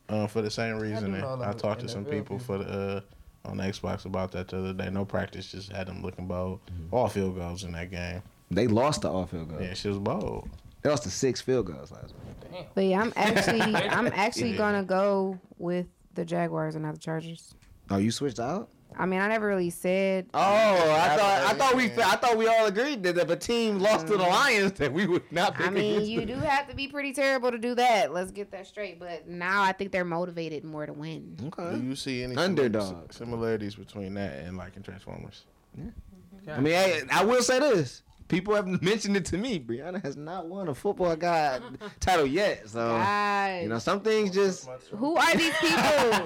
Uh, 0.09 0.27
for 0.27 0.41
the 0.41 0.51
same 0.51 0.79
reason, 0.79 1.11
know 1.11 1.27
a 1.27 1.39
I 1.41 1.49
of 1.49 1.57
talked 1.57 1.81
to 1.81 1.89
some 1.89 2.05
NFL 2.05 2.11
people 2.11 2.39
for 2.39 2.59
the 2.59 3.03
uh, 3.45 3.49
on 3.49 3.57
Xbox 3.57 4.05
about 4.05 4.31
that 4.31 4.47
the 4.47 4.57
other 4.59 4.73
day. 4.73 4.89
No 4.89 5.05
practice, 5.05 5.51
just 5.51 5.71
had 5.71 5.87
them 5.87 6.01
looking 6.01 6.27
bold. 6.27 6.59
All 6.91 7.07
field 7.07 7.35
goals 7.35 7.63
in 7.63 7.71
that 7.73 7.91
game. 7.91 8.21
They 8.49 8.67
lost 8.67 9.01
the 9.01 9.11
all 9.11 9.25
field 9.25 9.49
goal. 9.49 9.61
Yeah, 9.61 9.73
she 9.73 9.89
was 9.89 9.99
bold. 9.99 10.49
They 10.81 10.89
lost 10.89 11.03
the 11.03 11.09
six 11.09 11.41
field 11.41 11.65
goals 11.65 11.91
last 11.91 12.13
week. 12.13 12.67
But 12.73 12.85
yeah, 12.85 13.01
I'm 13.01 13.13
actually 13.15 13.61
I'm 13.75 14.07
actually 14.07 14.55
gonna 14.55 14.83
go 14.83 15.37
with 15.57 15.87
the 16.13 16.23
Jaguars 16.23 16.75
and 16.75 16.85
not 16.85 16.93
the 16.93 16.99
Chargers. 16.99 17.53
Oh, 17.89 17.97
you 17.97 18.11
switched 18.11 18.39
out? 18.39 18.69
I 18.99 19.05
mean, 19.05 19.19
I 19.19 19.27
never 19.27 19.47
really 19.47 19.69
said. 19.69 20.27
Oh, 20.33 20.39
I 20.39 21.15
thought 21.15 21.43
I 21.43 21.53
thought 21.53 21.75
we 21.75 21.85
I 21.85 22.15
thought 22.15 22.35
we 22.35 22.47
all 22.47 22.65
agreed 22.65 23.03
that 23.03 23.17
if 23.17 23.29
a 23.29 23.35
team 23.35 23.79
lost 23.79 24.07
to 24.07 24.17
the 24.17 24.23
mm. 24.23 24.29
Lions, 24.29 24.71
that 24.73 24.91
we 24.91 25.05
would 25.05 25.31
not 25.31 25.55
pick 25.55 25.67
I 25.67 25.69
mean, 25.69 25.93
against 25.93 26.09
you 26.09 26.19
them. 26.21 26.39
do 26.39 26.45
have 26.45 26.67
to 26.67 26.75
be 26.75 26.87
pretty 26.87 27.13
terrible 27.13 27.51
to 27.51 27.59
do 27.59 27.75
that. 27.75 28.11
Let's 28.11 28.31
get 28.31 28.51
that 28.51 28.65
straight. 28.65 28.99
But 28.99 29.27
now 29.27 29.61
I 29.61 29.71
think 29.71 29.91
they're 29.91 30.03
motivated 30.03 30.63
more 30.63 30.85
to 30.85 30.93
win. 30.93 31.37
Okay. 31.45 31.77
Do 31.77 31.85
you 31.85 31.95
see 31.95 32.23
any 32.23 32.35
Underdogs. 32.35 33.15
similarities 33.15 33.75
between 33.75 34.15
that 34.15 34.39
and 34.39 34.57
like 34.57 34.75
in 34.75 34.81
Transformers? 34.81 35.45
Yeah. 35.77 36.55
I 36.55 36.59
mean, 36.59 36.73
hey, 36.73 37.03
I 37.11 37.23
will 37.23 37.43
say 37.43 37.59
this: 37.59 38.01
people 38.27 38.55
have 38.55 38.67
mentioned 38.81 39.15
it 39.17 39.25
to 39.25 39.37
me. 39.37 39.59
Brianna 39.59 40.01
has 40.03 40.15
not 40.17 40.47
won 40.47 40.67
a 40.67 40.75
football 40.75 41.15
god 41.15 41.63
title 41.99 42.25
yet. 42.25 42.67
So 42.69 42.79
God. 42.79 43.61
you 43.63 43.69
know, 43.69 43.79
some 43.79 44.01
things 44.01 44.31
just 44.31 44.67
Who 44.91 45.15
are 45.15 45.35
these 45.35 45.53
people? 45.59 45.77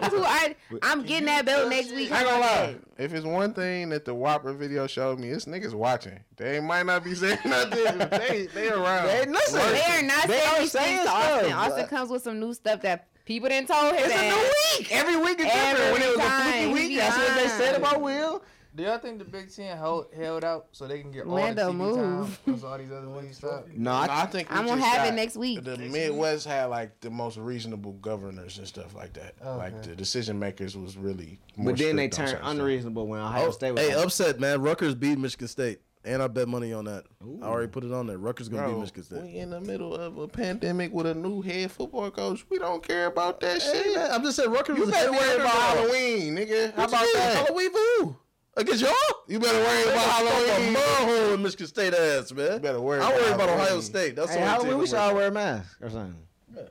Who 0.09 0.23
are? 0.23 0.49
I'm 0.83 1.03
getting 1.03 1.25
that 1.27 1.45
belt 1.45 1.69
next 1.69 1.91
week. 1.93 2.11
I 2.11 2.19
ain't 2.19 2.27
gonna 2.27 2.41
lie. 2.41 2.75
If 2.97 3.13
it's 3.13 3.25
one 3.25 3.53
thing 3.53 3.89
that 3.89 4.05
the 4.05 4.13
Whopper 4.13 4.53
video 4.53 4.87
showed 4.87 5.19
me, 5.19 5.29
it's 5.29 5.45
niggas 5.45 5.73
watching. 5.73 6.19
They 6.37 6.59
might 6.59 6.85
not 6.85 7.03
be 7.03 7.15
saying 7.15 7.39
nothing, 7.45 7.97
but 7.97 8.11
they 8.11 8.47
they 8.53 8.69
around. 8.69 9.07
They- 9.07 9.25
listen, 9.25 9.59
They 9.59 9.81
are 9.83 10.01
not 10.03 10.27
They 10.27 10.39
saying 10.39 10.63
are 10.63 10.67
saying 10.67 10.97
things 10.97 11.09
Austin. 11.09 11.45
stuff, 11.49 11.57
Austin 11.71 11.87
comes 11.87 12.09
with 12.09 12.23
some 12.23 12.39
new 12.39 12.53
stuff 12.53 12.81
that 12.81 13.07
people 13.25 13.49
didn't 13.49 13.67
told 13.69 13.93
him. 13.95 14.03
it's 14.05 14.15
a 14.15 14.29
new 14.29 14.79
week. 14.79 14.91
Every 14.95 15.17
week 15.17 15.39
is 15.39 15.45
different. 15.45 15.79
Every 15.79 15.91
When 15.93 16.01
it 16.01 16.07
was 16.09 16.17
a 16.17 16.29
time. 16.29 16.51
fluky 16.51 16.73
week, 16.73 16.97
that's 16.97 17.17
what 17.17 17.35
they 17.35 17.47
said 17.47 17.75
about 17.75 18.01
Will. 18.01 18.43
Do 18.73 18.83
y'all 18.83 18.99
think 18.99 19.19
the 19.19 19.25
Big 19.25 19.53
Ten 19.53 19.77
held, 19.77 20.05
held 20.15 20.45
out 20.45 20.67
so 20.71 20.87
they 20.87 21.01
can 21.01 21.11
get 21.11 21.27
Lando, 21.27 21.67
all 21.67 21.73
the 21.73 21.77
TV 21.77 21.77
move. 21.77 21.97
time 21.97 22.37
because 22.45 22.63
all 22.63 22.77
these 22.77 22.91
other 22.91 23.07
leagues 23.07 23.37
stop? 23.37 23.67
No, 23.75 23.91
No, 23.91 23.91
I, 23.91 24.21
I 24.21 24.25
think 24.27 24.49
we 24.49 24.55
I'm 24.55 24.65
gonna 24.65 24.79
just 24.81 24.93
have 24.93 25.05
it 25.05 25.09
got- 25.09 25.15
next 25.15 25.35
week. 25.35 25.63
The 25.63 25.77
Midwest 25.77 26.45
had 26.47 26.65
like 26.67 26.99
the 27.01 27.09
most 27.09 27.37
reasonable 27.37 27.93
governors 27.93 28.57
and 28.59 28.67
stuff 28.67 28.95
like 28.95 29.11
that. 29.13 29.35
Like 29.45 29.83
the 29.83 29.95
decision 29.95 30.39
makers 30.39 30.77
was 30.77 30.95
really. 30.95 31.39
More 31.57 31.73
but 31.73 31.79
then 31.79 31.97
they 31.97 32.09
strict 32.09 32.13
on 32.13 32.17
turned 32.17 32.29
certain 32.29 32.45
stuff. 32.45 32.51
unreasonable 32.59 33.07
when 33.07 33.19
Ohio 33.19 33.47
Oh, 33.47 33.51
State 33.51 33.71
was. 33.73 33.81
hey, 33.81 33.95
like, 33.95 34.05
upset, 34.05 34.39
man. 34.39 34.61
Rutgers 34.61 34.95
beat 34.95 35.17
Michigan 35.19 35.47
State. 35.49 35.79
And 36.03 36.23
I 36.23 36.27
bet 36.27 36.47
money 36.47 36.73
on 36.73 36.85
that. 36.85 37.03
I 37.43 37.45
already 37.45 37.67
put 37.67 37.83
it 37.83 37.91
on 37.91 38.07
there. 38.07 38.17
Rutgers 38.17 38.49
gonna 38.49 38.63
beat 38.63 38.71
Bro, 38.71 38.79
Michigan 38.79 39.03
State. 39.03 39.21
we 39.21 39.35
in 39.35 39.51
the 39.51 39.61
middle 39.61 39.93
of 39.93 40.17
a 40.17 40.27
pandemic 40.27 40.91
with 40.93 41.05
a 41.05 41.13
new 41.13 41.41
head 41.43 41.71
football 41.71 42.09
coach. 42.09 42.43
We 42.49 42.57
don't 42.57 42.81
care 42.87 43.05
about 43.07 43.39
that 43.41 43.61
Hey, 43.61 43.83
shit. 43.83 43.95
man, 43.97 44.11
I'm 44.11 44.23
just 44.23 44.37
saying 44.37 44.49
Rutgers 44.49 44.77
You 44.77 44.85
was 44.85 44.89
a 44.89 44.93
better 44.93 45.13
heavy 45.13 45.25
worry 45.27 45.41
about 45.41 45.55
underdog. 45.55 45.91
Halloween, 45.91 46.35
nigga. 46.35 46.73
How 46.73 46.81
What 46.81 46.91
you 46.91 46.97
about 46.97 47.07
that? 47.13 47.45
Halloween 47.45 47.71
for 47.71 48.15
who? 48.55 48.61
Against 48.61 48.81
y'all? 48.81 48.93
You 49.27 49.39
better 49.39 49.57
worry 49.59 49.83
about 49.83 50.19
gonna 50.19 50.29
throw 50.29 50.45
Halloween. 50.45 50.75
A 50.75 51.07
mud 51.19 51.33
in 51.33 51.43
Michigan 51.43 51.67
State 51.67 51.93
ass, 51.93 52.31
man. 52.33 52.53
You 52.53 52.59
better 52.59 52.81
worry 52.81 52.99
I 52.99 53.09
about 53.09 53.21
worry 53.21 53.31
about 53.31 53.49
Ohio 53.49 53.79
State. 53.81 54.15
That's 54.15 54.31
hey, 54.31 54.35
the 54.35 54.41
only 54.41 54.49
Halloween, 54.51 54.69
team 54.71 54.77
we 54.77 54.83
I'm 54.83 54.87
should 54.87 54.97
all 54.97 55.15
wear 55.15 55.27
a 55.27 55.31
mask 55.31 55.77
or 55.81 55.89
something. 55.89 56.15
Yeah. 56.55 56.61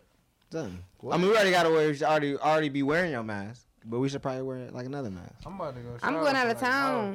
Something. 0.50 0.84
I 1.10 1.16
mean, 1.16 1.28
we 1.28 1.34
already 1.34 1.50
got 1.50 1.62
to 1.62 1.70
wear. 1.70 1.88
We 1.88 1.94
should 1.94 2.02
already 2.02 2.36
already 2.36 2.68
be 2.68 2.82
wearing 2.82 3.12
your 3.12 3.22
mask, 3.22 3.66
but 3.84 3.98
we 3.98 4.08
should 4.08 4.20
probably 4.22 4.42
wear 4.42 4.70
like 4.70 4.86
another 4.86 5.10
mask. 5.10 5.34
I'm 5.46 5.54
about 5.54 5.74
to 5.74 5.80
go. 5.80 5.96
I'm 6.02 6.14
going 6.14 6.36
out 6.36 6.48
of 6.48 6.58
town. 6.60 7.14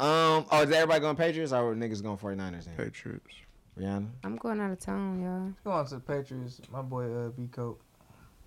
um. 0.00 0.46
Oh, 0.50 0.62
is 0.62 0.70
everybody 0.70 1.00
going 1.00 1.16
Patriots 1.16 1.52
or 1.52 1.74
niggas 1.74 2.02
going 2.02 2.18
49ers? 2.18 2.64
Then? 2.64 2.76
Patriots. 2.76 3.34
Rihanna, 3.78 4.08
I'm 4.22 4.36
going 4.36 4.60
out 4.60 4.70
of 4.70 4.78
town, 4.80 5.22
y'all. 5.22 5.52
Go 5.64 5.70
on 5.70 5.86
to 5.86 5.94
the 5.94 6.00
Patriots. 6.00 6.60
My 6.70 6.82
boy 6.82 7.04
uh, 7.04 7.28
B 7.30 7.46
Coat. 7.46 7.80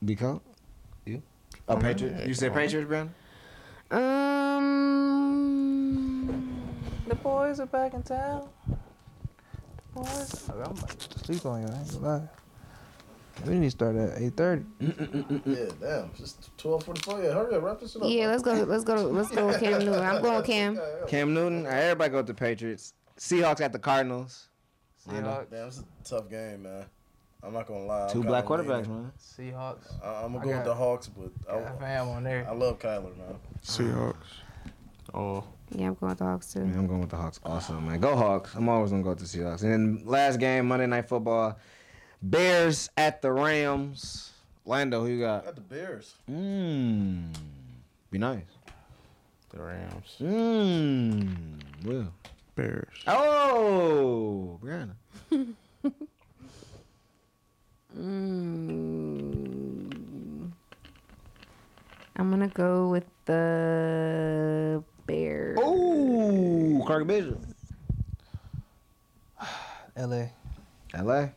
B 0.04 0.16
Coat. 0.16 0.44
You? 1.06 1.24
Oh, 1.68 1.78
Patriots. 1.78 2.28
You 2.28 2.36
said 2.36 2.54
Patriots, 2.54 2.88
Brianna? 2.88 3.10
Um. 4.86 6.62
The 7.08 7.16
boys 7.16 7.60
are 7.60 7.66
back 7.68 7.94
in 7.94 8.04
town. 8.04 8.48
The 8.68 8.76
boys. 10.02 10.50
I'm 10.50 10.60
about 10.62 10.90
to 11.00 11.20
sleep 11.20 11.46
on 11.46 11.62
you. 11.62 11.68
I 11.68 11.78
ain't 11.80 11.92
gonna 11.94 12.08
lie. 12.08 12.28
We 13.46 13.56
need 13.56 13.68
to 13.68 13.72
start 13.72 13.96
at 13.96 14.18
8:30. 14.18 14.66
Yeah, 15.46 15.66
damn. 15.80 16.14
Just 16.16 16.56
12:44. 16.58 17.24
Yeah, 17.24 17.34
hurry 17.34 17.56
up, 17.56 17.64
wrap 17.64 17.80
this 17.80 17.96
up. 17.96 18.02
Yeah, 18.06 18.28
let's 18.28 18.42
go. 18.42 18.54
Let's 18.54 18.84
go. 18.84 18.96
Let's 18.96 19.30
go 19.32 19.48
with 19.48 19.60
Cam 19.60 19.80
Newton. 19.80 20.02
I'm 20.04 20.22
going 20.22 20.38
with 20.38 20.46
Cam. 20.46 20.80
Cam 21.08 21.34
Newton. 21.34 21.66
Everybody 21.66 22.10
go 22.12 22.18
with 22.18 22.28
the 22.28 22.34
Patriots. 22.34 22.94
Seahawks 23.20 23.62
at 23.62 23.72
the 23.72 23.80
Cardinals. 23.80 24.48
Seahawks. 25.08 25.50
Damn, 25.52 25.68
it's 25.68 25.80
a 25.80 25.84
tough 26.10 26.30
game, 26.30 26.64
man. 26.64 26.86
I'm 27.44 27.54
not 27.54 27.68
gonna 27.68 27.86
lie. 27.86 28.06
I'm 28.06 28.12
Two 28.12 28.24
black 28.24 28.46
quarterbacks, 28.46 28.88
leaning- 28.88 29.04
man. 29.04 29.12
Seahawks. 29.20 30.04
I- 30.04 30.24
I'm 30.24 30.34
gonna 30.34 30.46
go 30.46 30.52
with 30.52 30.66
the 30.66 30.74
Hawks, 30.74 31.08
but 31.10 31.30
Got 31.46 31.62
I, 31.62 31.80
fam 31.80 32.08
on 32.10 32.26
I 32.26 32.52
love 32.54 32.80
Kyler, 32.80 33.16
man. 33.16 33.36
Seahawks. 33.66 34.16
Oh, 35.14 35.44
Yeah, 35.72 35.88
I'm 35.88 35.96
going 35.96 36.10
with 36.12 36.20
the 36.20 36.26
Hawks 36.26 36.54
too. 36.54 36.60
Yeah, 36.60 36.66
I'm 36.78 36.88
going 36.88 37.02
with 37.02 37.10
the 37.10 37.16
Hawks 37.18 37.40
Awesome, 37.44 37.88
man. 37.88 38.00
Go 38.00 38.16
Hawks. 38.16 38.54
I'm 38.56 38.70
always 38.70 38.92
gonna 38.92 39.04
go 39.04 39.10
with 39.10 39.20
the 39.20 39.26
Seahawks. 39.26 39.64
And 39.64 39.72
then 39.72 40.02
last 40.06 40.40
game, 40.40 40.68
Monday 40.68 40.86
Night 40.88 41.08
Football, 41.10 41.58
Bears 42.22 42.90
at 42.98 43.22
the 43.22 43.32
Rams. 43.32 44.32
Lando, 44.66 45.02
who 45.02 45.08
you 45.12 45.20
got? 45.20 45.46
got 45.46 45.56
the 45.56 45.62
Bears. 45.62 46.16
Mmm. 46.30 47.34
Be 48.12 48.18
nice. 48.18 48.42
the 49.50 49.62
Rams. 49.62 50.16
Mmm. 50.20 51.86
Will. 51.86 52.12
Bears. 52.56 52.88
Oh, 53.08 54.60
Brianna. 54.64 54.96
Mm. 57.98 59.45
I'm 62.16 62.30
gonna 62.30 62.48
go 62.48 62.90
with 62.90 63.06
the 63.26 64.84
Bears. 65.06 65.60
Ooh, 65.60 66.82
Clark 66.86 67.08
Bishop. 67.08 67.42
LA. 69.98 70.28
LA. 70.98 71.30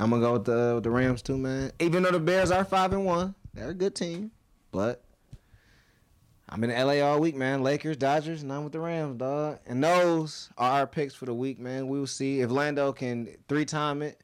I'm 0.00 0.10
gonna 0.10 0.20
go 0.20 0.32
with 0.34 0.44
the 0.44 0.72
with 0.76 0.84
the 0.84 0.90
Rams 0.90 1.22
too, 1.22 1.38
man. 1.38 1.72
Even 1.80 2.02
though 2.02 2.10
the 2.10 2.20
Bears 2.20 2.50
are 2.50 2.64
five 2.64 2.92
and 2.92 3.04
one, 3.04 3.34
they're 3.54 3.70
a 3.70 3.74
good 3.74 3.94
team, 3.94 4.30
but 4.70 5.02
I'm 6.48 6.62
in 6.64 6.70
LA 6.70 7.04
all 7.04 7.20
week, 7.20 7.34
man. 7.34 7.62
Lakers, 7.62 7.96
Dodgers, 7.96 8.42
and 8.42 8.52
I'm 8.52 8.64
with 8.64 8.72
the 8.72 8.80
Rams, 8.80 9.18
dog. 9.18 9.58
And 9.66 9.82
those 9.82 10.50
are 10.56 10.80
our 10.80 10.86
picks 10.86 11.14
for 11.14 11.26
the 11.26 11.34
week, 11.34 11.58
man. 11.58 11.88
We 11.88 11.98
will 11.98 12.06
see 12.06 12.40
if 12.40 12.50
Lando 12.50 12.92
can 12.92 13.28
three 13.48 13.64
time 13.64 14.02
it, 14.02 14.20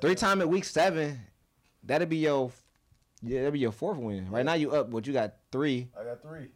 three 0.00 0.14
time 0.14 0.40
it 0.40 0.48
week 0.48 0.64
seven. 0.64 1.20
That'll 1.82 2.06
be 2.06 2.18
your, 2.18 2.52
yeah, 3.24 3.38
that'll 3.38 3.52
be 3.52 3.58
your 3.58 3.72
fourth 3.72 3.98
win. 3.98 4.30
Right 4.30 4.44
now 4.44 4.54
you 4.54 4.72
up, 4.72 4.90
but 4.90 5.06
you 5.06 5.12
got 5.12 5.34
three. 5.52 5.88
I 5.98 6.04
got 6.04 6.22
three. 6.22 6.48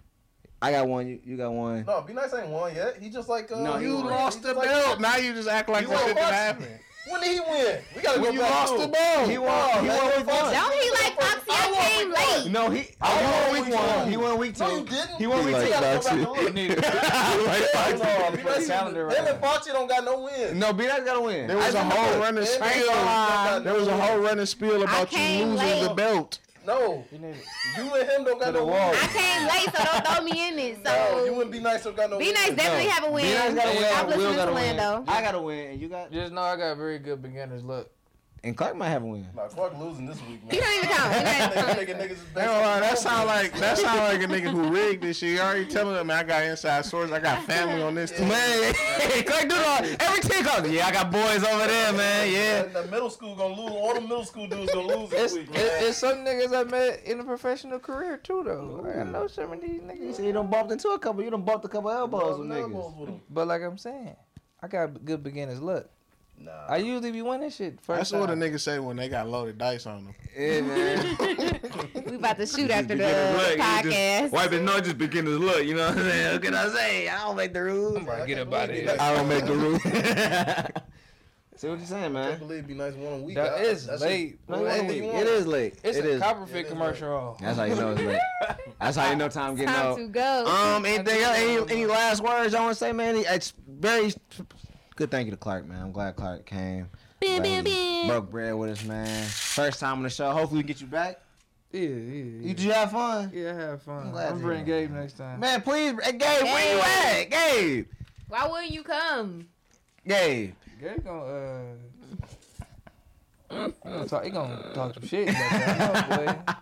I 0.60 0.72
got 0.72 0.88
one. 0.88 1.06
You, 1.06 1.20
you 1.24 1.36
got 1.36 1.52
one. 1.52 1.84
No, 1.86 2.00
Be 2.02 2.12
Nice 2.12 2.34
ain't 2.34 2.48
won 2.48 2.74
yet. 2.74 2.96
He 3.00 3.10
just 3.10 3.28
like 3.28 3.50
uh, 3.52 3.60
No, 3.60 3.76
he 3.78 3.86
You 3.86 3.94
won. 3.96 4.06
lost 4.06 4.42
the 4.42 4.48
He's 4.48 4.56
like- 4.56 4.68
belt. 4.68 5.00
Now 5.00 5.16
you 5.16 5.32
just 5.32 5.48
act 5.48 5.68
like 5.68 5.82
You 5.82 5.88
that 5.88 6.06
didn't 6.06 6.18
happen. 6.18 6.66
When 7.10 7.20
did 7.22 7.32
he 7.32 7.40
win? 7.40 7.78
We 7.96 8.02
gotta 8.02 8.20
When 8.20 8.30
go 8.30 8.34
you 8.34 8.40
back 8.40 8.50
lost 8.50 8.72
to 8.72 8.78
the 8.80 8.84
it. 8.84 8.92
belt. 8.92 9.30
He 9.30 9.38
won. 9.38 9.82
He 9.84 9.88
won 9.88 10.06
week 10.18 10.26
one. 10.26 10.52
Don't 10.52 10.74
he 10.74 10.90
like 10.90 11.18
Foxy? 11.18 11.44
I 11.48 11.94
came 11.96 12.10
late. 12.44 12.52
No, 12.52 12.68
he. 12.70 12.88
I 13.00 13.22
won 13.22 13.32
won 13.32 13.52
week 13.54 13.64
week 13.66 13.74
one. 13.80 14.10
He 14.10 14.16
won 14.18 14.38
week 14.38 14.54
two. 14.56 14.64
No, 14.64 14.76
you 14.78 14.84
didn't. 14.84 15.16
He 15.16 15.26
won 15.26 15.44
week 15.46 15.54
two. 15.56 15.62
We 15.62 15.70
gotta 15.70 15.86
go 15.86 16.00
Foxy. 16.02 16.16
back 16.24 16.34
to 16.34 16.46
it. 16.48 16.54
Need 16.54 16.70
it. 16.72 16.84
Hell 16.84 17.98
no, 17.98 18.36
Be 18.36 18.66
calendar 18.66 19.06
right 19.06 19.16
Him 19.16 19.26
and. 19.26 19.40
Foxy 19.40 19.70
don't 19.72 19.88
got 19.88 20.04
no 20.04 20.22
win. 20.24 20.58
No, 20.58 20.72
B 20.74 20.86
Nice 20.86 21.00
gotta 21.04 21.20
win. 21.20 21.46
There 21.46 21.56
was 21.56 21.74
I 21.74 21.80
a 21.80 21.84
whole 21.84 22.20
running 22.20 22.44
spiel. 22.44 23.62
There 23.62 23.74
was 23.74 23.88
a 23.88 23.96
whole 23.96 24.18
running 24.18 24.46
spiel 24.46 24.82
about 24.82 25.12
you 25.12 25.44
losing 25.46 25.84
the 25.84 25.94
belt. 25.94 26.40
No, 26.68 27.02
You 27.10 27.18
need 27.18 27.28
it. 27.30 27.44
you 27.78 27.94
and 27.94 28.08
him 28.10 28.24
don't 28.24 28.38
got 28.38 28.46
To 28.48 28.52
no 28.52 28.66
wall. 28.66 28.90
win. 28.90 28.98
I 29.02 29.06
came 29.08 29.48
late, 29.48 29.74
so 29.74 29.84
don't 29.84 30.06
throw 30.06 30.22
me 30.22 30.48
in 30.48 30.58
it. 30.58 30.84
No, 30.84 31.24
you 31.24 31.32
wouldn't 31.32 31.50
Be 31.50 31.60
Nice 31.60 31.82
don't 31.84 31.96
got 31.96 32.10
no 32.10 32.18
be 32.18 32.30
nice, 32.30 32.50
definitely 32.54 32.88
have 32.88 33.04
a 33.04 33.10
win. 33.10 33.24
B 33.24 33.32
Nice 33.32 33.54
gotta 33.54 33.74
win. 33.78 33.84
I'm 33.94 34.06
Will 34.06 34.16
listening 34.16 34.36
gotta 34.36 34.52
win. 34.52 34.76
Lando. 34.76 35.04
I 35.10 35.22
gotta 35.22 35.40
win, 35.40 35.70
and 35.72 35.80
you 35.80 35.88
got. 35.88 36.12
Just 36.12 36.32
know 36.32 36.42
I 36.42 36.56
got 36.56 36.76
very 36.76 36.98
good 36.98 37.22
beginner's 37.22 37.64
luck. 37.64 37.86
And 38.44 38.56
Clark 38.56 38.76
might 38.76 38.90
have 38.90 39.02
a 39.02 39.06
win. 39.06 39.26
Nah, 39.34 39.48
Clark 39.48 39.76
losing 39.78 40.06
this 40.06 40.18
week, 40.28 40.40
man. 40.44 40.50
He 40.52 40.58
don't 40.60 40.76
even 40.76 40.88
count. 40.90 41.12
He 41.12 41.20
don't 41.24 41.34
even 41.34 41.64
count. 41.64 41.78
Nigga, 41.78 41.98
niggas 42.00 42.10
is 42.12 42.20
Ain't 42.20 42.34
gonna 42.36 42.80
that 42.80 42.98
sound 42.98 43.26
like 43.26 43.52
that 43.58 43.78
sound 43.78 43.98
like 43.98 44.22
a 44.22 44.26
nigga 44.32 44.50
who 44.52 44.70
rigged 44.72 45.02
this 45.02 45.18
shit. 45.18 45.30
You 45.30 45.40
already 45.40 45.66
telling 45.66 45.94
them, 45.94 46.06
man, 46.06 46.18
I 46.18 46.22
got 46.22 46.42
inside 46.44 46.84
sources. 46.84 47.12
I 47.12 47.18
got 47.18 47.42
family 47.42 47.82
on 47.82 47.96
this 47.96 48.12
team. 48.12 48.28
Man, 48.28 48.74
Clark 49.26 49.48
do 49.48 49.56
it 49.56 49.66
all. 49.66 50.06
Every 50.08 50.20
team 50.20 50.44
comes. 50.44 50.70
Yeah, 50.70 50.86
I 50.86 50.92
got 50.92 51.10
boys 51.10 51.42
over 51.42 51.66
there, 51.66 51.92
man. 51.94 52.32
Yeah. 52.32 52.62
The 52.82 52.88
middle 52.90 53.10
school 53.10 53.34
gonna 53.34 53.60
lose. 53.60 53.72
All 53.72 53.94
the 53.94 54.00
middle 54.02 54.24
school 54.24 54.46
dudes 54.46 54.72
gonna 54.72 54.86
lose 54.86 55.12
It's, 55.12 55.32
this 55.32 55.34
week, 55.34 55.48
it, 55.50 55.54
man. 55.54 55.68
it's 55.88 55.98
some 55.98 56.18
niggas 56.18 56.54
I 56.56 56.62
met 56.70 57.02
in 57.04 57.18
a 57.18 57.24
professional 57.24 57.80
career 57.80 58.18
too, 58.18 58.42
though. 58.44 58.86
I 58.88 59.02
know 59.02 59.26
some 59.26 59.52
of 59.52 59.60
these 59.60 59.70
You 59.72 59.80
niggas. 59.80 60.14
said 60.14 60.24
you 60.26 60.32
done 60.32 60.46
bumped 60.46 60.70
into 60.70 60.88
a 60.90 60.98
couple. 61.00 61.24
You 61.24 61.30
done 61.30 61.42
bumped 61.42 61.64
a 61.64 61.68
couple 61.68 61.90
elbows 61.90 62.38
with 62.38 62.52
Elbows 62.52 62.70
niggas. 62.94 62.96
with 63.00 63.08
'em. 63.08 63.20
But 63.30 63.48
like 63.48 63.62
I'm 63.62 63.78
saying, 63.78 64.14
I 64.62 64.68
got 64.68 65.04
good 65.04 65.24
beginner's 65.24 65.60
luck. 65.60 65.86
Nah. 66.40 66.52
I 66.68 66.76
usually 66.76 67.10
be 67.10 67.20
winning 67.22 67.50
shit 67.50 67.80
first 67.80 67.98
That's 67.98 68.12
what 68.12 68.30
a 68.30 68.34
time. 68.34 68.40
nigga 68.40 68.60
say 68.60 68.78
when 68.78 68.96
they 68.96 69.08
got 69.08 69.28
loaded 69.28 69.58
dice 69.58 69.86
on 69.86 70.04
them. 70.04 70.14
Yeah, 70.36 70.60
man. 70.60 71.60
We 72.08 72.14
about 72.14 72.38
to 72.38 72.46
shoot 72.46 72.70
after 72.70 72.94
the 72.96 73.04
Beginner's 73.04 73.36
luck. 73.36 73.56
You 73.56 73.90
podcast. 73.90 74.30
Wipe 74.32 74.52
it, 74.52 74.62
no, 74.62 74.80
just 74.80 74.96
beginner's 74.98 75.38
look. 75.38 75.64
You 75.64 75.74
know 75.74 75.88
what 75.88 75.98
I'm 75.98 76.04
saying? 76.04 76.32
What 76.32 76.42
can 76.42 76.54
I 76.54 76.68
say? 76.68 77.08
I 77.08 77.18
don't 77.24 77.36
make 77.36 77.52
the 77.52 77.62
rules. 77.62 77.96
I'm 77.96 78.02
about 78.04 78.20
to 78.20 78.26
get 78.26 78.38
up 78.38 78.54
out 78.54 78.70
of 78.70 78.76
here. 78.76 78.96
I 78.98 79.14
don't 79.14 79.28
make 79.28 79.44
the 79.44 79.52
rules. 79.52 79.82
See 81.56 81.66
what 81.68 81.78
you're 81.78 81.86
saying, 81.88 82.12
man. 82.12 82.22
I 82.22 82.28
can't 82.28 82.40
man? 82.40 82.48
believe 82.48 82.66
be 82.68 82.74
nice 82.74 82.94
one 82.94 83.12
a 83.14 83.16
week. 83.18 83.34
That 83.34 83.54
I- 83.54 83.58
is 83.62 83.86
that's 83.86 84.00
late. 84.00 84.38
No, 84.48 84.58
boy. 84.58 84.66
it 84.68 84.82
late. 84.88 85.02
It 85.02 85.26
is 85.26 85.46
late. 85.46 85.74
It's 85.82 85.98
it 85.98 86.04
a 86.04 86.08
is. 86.08 86.22
Copperfit 86.22 86.54
It 86.54 86.66
is 86.66 86.70
commercial. 86.70 87.36
That's 87.40 87.58
how 87.58 87.64
you 87.64 87.74
know 87.74 87.90
it's 87.90 88.00
late. 88.00 88.20
That's 88.80 88.96
how 88.96 89.10
you 89.10 89.16
know 89.16 89.28
time 89.28 89.56
getting 89.56 89.74
Time 89.74 89.86
out. 89.86 89.96
to 89.98 90.06
go. 90.06 90.46
Um, 90.46 90.86
anything 90.86 91.20
else? 91.20 91.36
Any, 91.36 91.72
any 91.72 91.86
last 91.86 92.22
words 92.22 92.52
y'all 92.52 92.62
want 92.62 92.74
to 92.74 92.78
say, 92.78 92.92
man? 92.92 93.16
It's 93.16 93.54
very 93.66 94.12
good. 94.98 95.10
Thank 95.12 95.26
you 95.26 95.30
to 95.30 95.36
Clark, 95.36 95.66
man. 95.66 95.80
I'm 95.80 95.92
glad 95.92 96.16
Clark 96.16 96.44
came. 96.44 96.88
Bam, 97.20 97.42
Glad 97.42 97.42
bam, 97.42 97.64
bam. 97.64 98.06
Broke 98.08 98.30
bread 98.30 98.54
with 98.54 98.70
us, 98.70 98.84
man. 98.84 99.24
First 99.28 99.78
time 99.80 99.98
on 99.98 100.02
the 100.02 100.10
show. 100.10 100.30
Hopefully 100.32 100.58
we 100.58 100.62
can 100.64 100.66
get 100.68 100.80
you 100.80 100.86
back. 100.88 101.20
Yeah, 101.70 101.80
yeah, 101.80 101.86
You 101.86 102.38
yeah. 102.40 102.48
did 102.48 102.60
you 102.60 102.72
have 102.72 102.90
fun? 102.90 103.30
Yeah, 103.32 103.52
have 103.54 103.82
fun. 103.82 104.06
I'm 104.06 104.10
glad 104.10 104.32
I'm 104.32 104.38
to 104.38 104.44
bringing 104.44 104.66
hear 104.66 104.86
Gabe 104.88 104.96
next 104.96 105.18
time. 105.18 105.38
Man, 105.38 105.60
please, 105.62 105.94
hey, 106.02 106.12
Gabe, 106.12 106.42
where 106.44 106.74
you 106.74 106.80
at? 106.80 107.30
Gabe, 107.30 107.86
Why 108.28 108.48
wouldn't 108.48 108.72
you 108.72 108.82
come? 108.82 109.46
Gabe. 110.06 110.54
Gabe 110.80 111.04
gonna 111.04 111.22
uh. 111.24 111.62
He 113.50 113.90
gonna 113.90 114.06
talk, 114.08 114.24
he 114.24 114.30
gonna 114.30 114.70
talk 114.74 114.94
some 114.94 115.06
shit. 115.06 115.28
About 115.28 115.50
that. 115.50 116.08
I 116.08 116.16
know, 116.16 116.16
boy. 116.16 116.38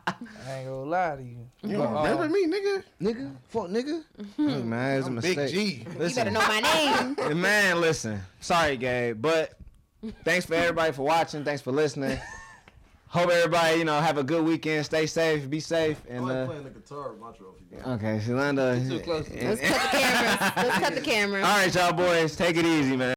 I 0.46 0.52
ain't 0.58 0.66
gonna 0.68 0.82
lie. 0.82 1.10
lie 1.10 1.16
to 1.16 1.22
you. 1.22 1.45
You 1.66 1.76
don't 1.78 1.96
uh, 1.96 2.02
remember 2.02 2.28
me, 2.28 2.46
nigga? 2.46 2.82
Nigga, 3.00 3.32
fuck 3.48 3.66
nigga. 3.68 4.02
Look, 4.38 4.64
man, 4.64 4.98
it's 4.98 5.06
a 5.06 5.08
I'm 5.08 5.14
mistake. 5.16 5.36
Big 5.36 5.48
G. 5.50 5.56
Listen, 5.56 5.78
You 5.84 5.84
better 5.84 6.04
Listen, 6.04 6.32
know 6.32 6.40
my 6.40 6.60
name. 7.28 7.40
man, 7.40 7.80
listen. 7.80 8.20
Sorry, 8.40 8.76
Gabe, 8.76 9.20
but 9.20 9.58
thanks 10.24 10.46
for 10.46 10.54
everybody 10.54 10.92
for 10.92 11.02
watching. 11.02 11.44
Thanks 11.44 11.62
for 11.62 11.72
listening. 11.72 12.18
Hope 13.08 13.30
everybody, 13.30 13.78
you 13.78 13.84
know, 13.84 14.00
have 14.00 14.18
a 14.18 14.24
good 14.24 14.44
weekend. 14.44 14.84
Stay 14.84 15.06
safe, 15.06 15.48
be 15.48 15.60
safe, 15.60 16.00
I 16.10 16.14
and 16.14 16.24
like 16.26 16.36
uh, 16.36 16.46
playing 16.46 16.64
the 16.64 16.70
guitar 16.70 17.12
with 17.12 17.20
my 17.20 17.30
trophy. 17.30 17.64
man. 17.70 17.94
okay, 17.94 18.20
Shalanda. 18.24 18.88
Too 18.88 18.98
close. 19.00 19.28
Let's 19.30 19.60
cut 19.60 19.80
the 19.92 19.98
cameras. 19.98 20.40
Let's 20.56 20.78
cut 20.78 20.94
the 20.96 21.00
cameras. 21.00 21.44
All 21.46 21.56
right, 21.56 21.74
y'all 21.74 21.92
boys, 21.92 22.34
take 22.36 22.56
it 22.56 22.66
easy, 22.66 22.96
man. 22.96 23.14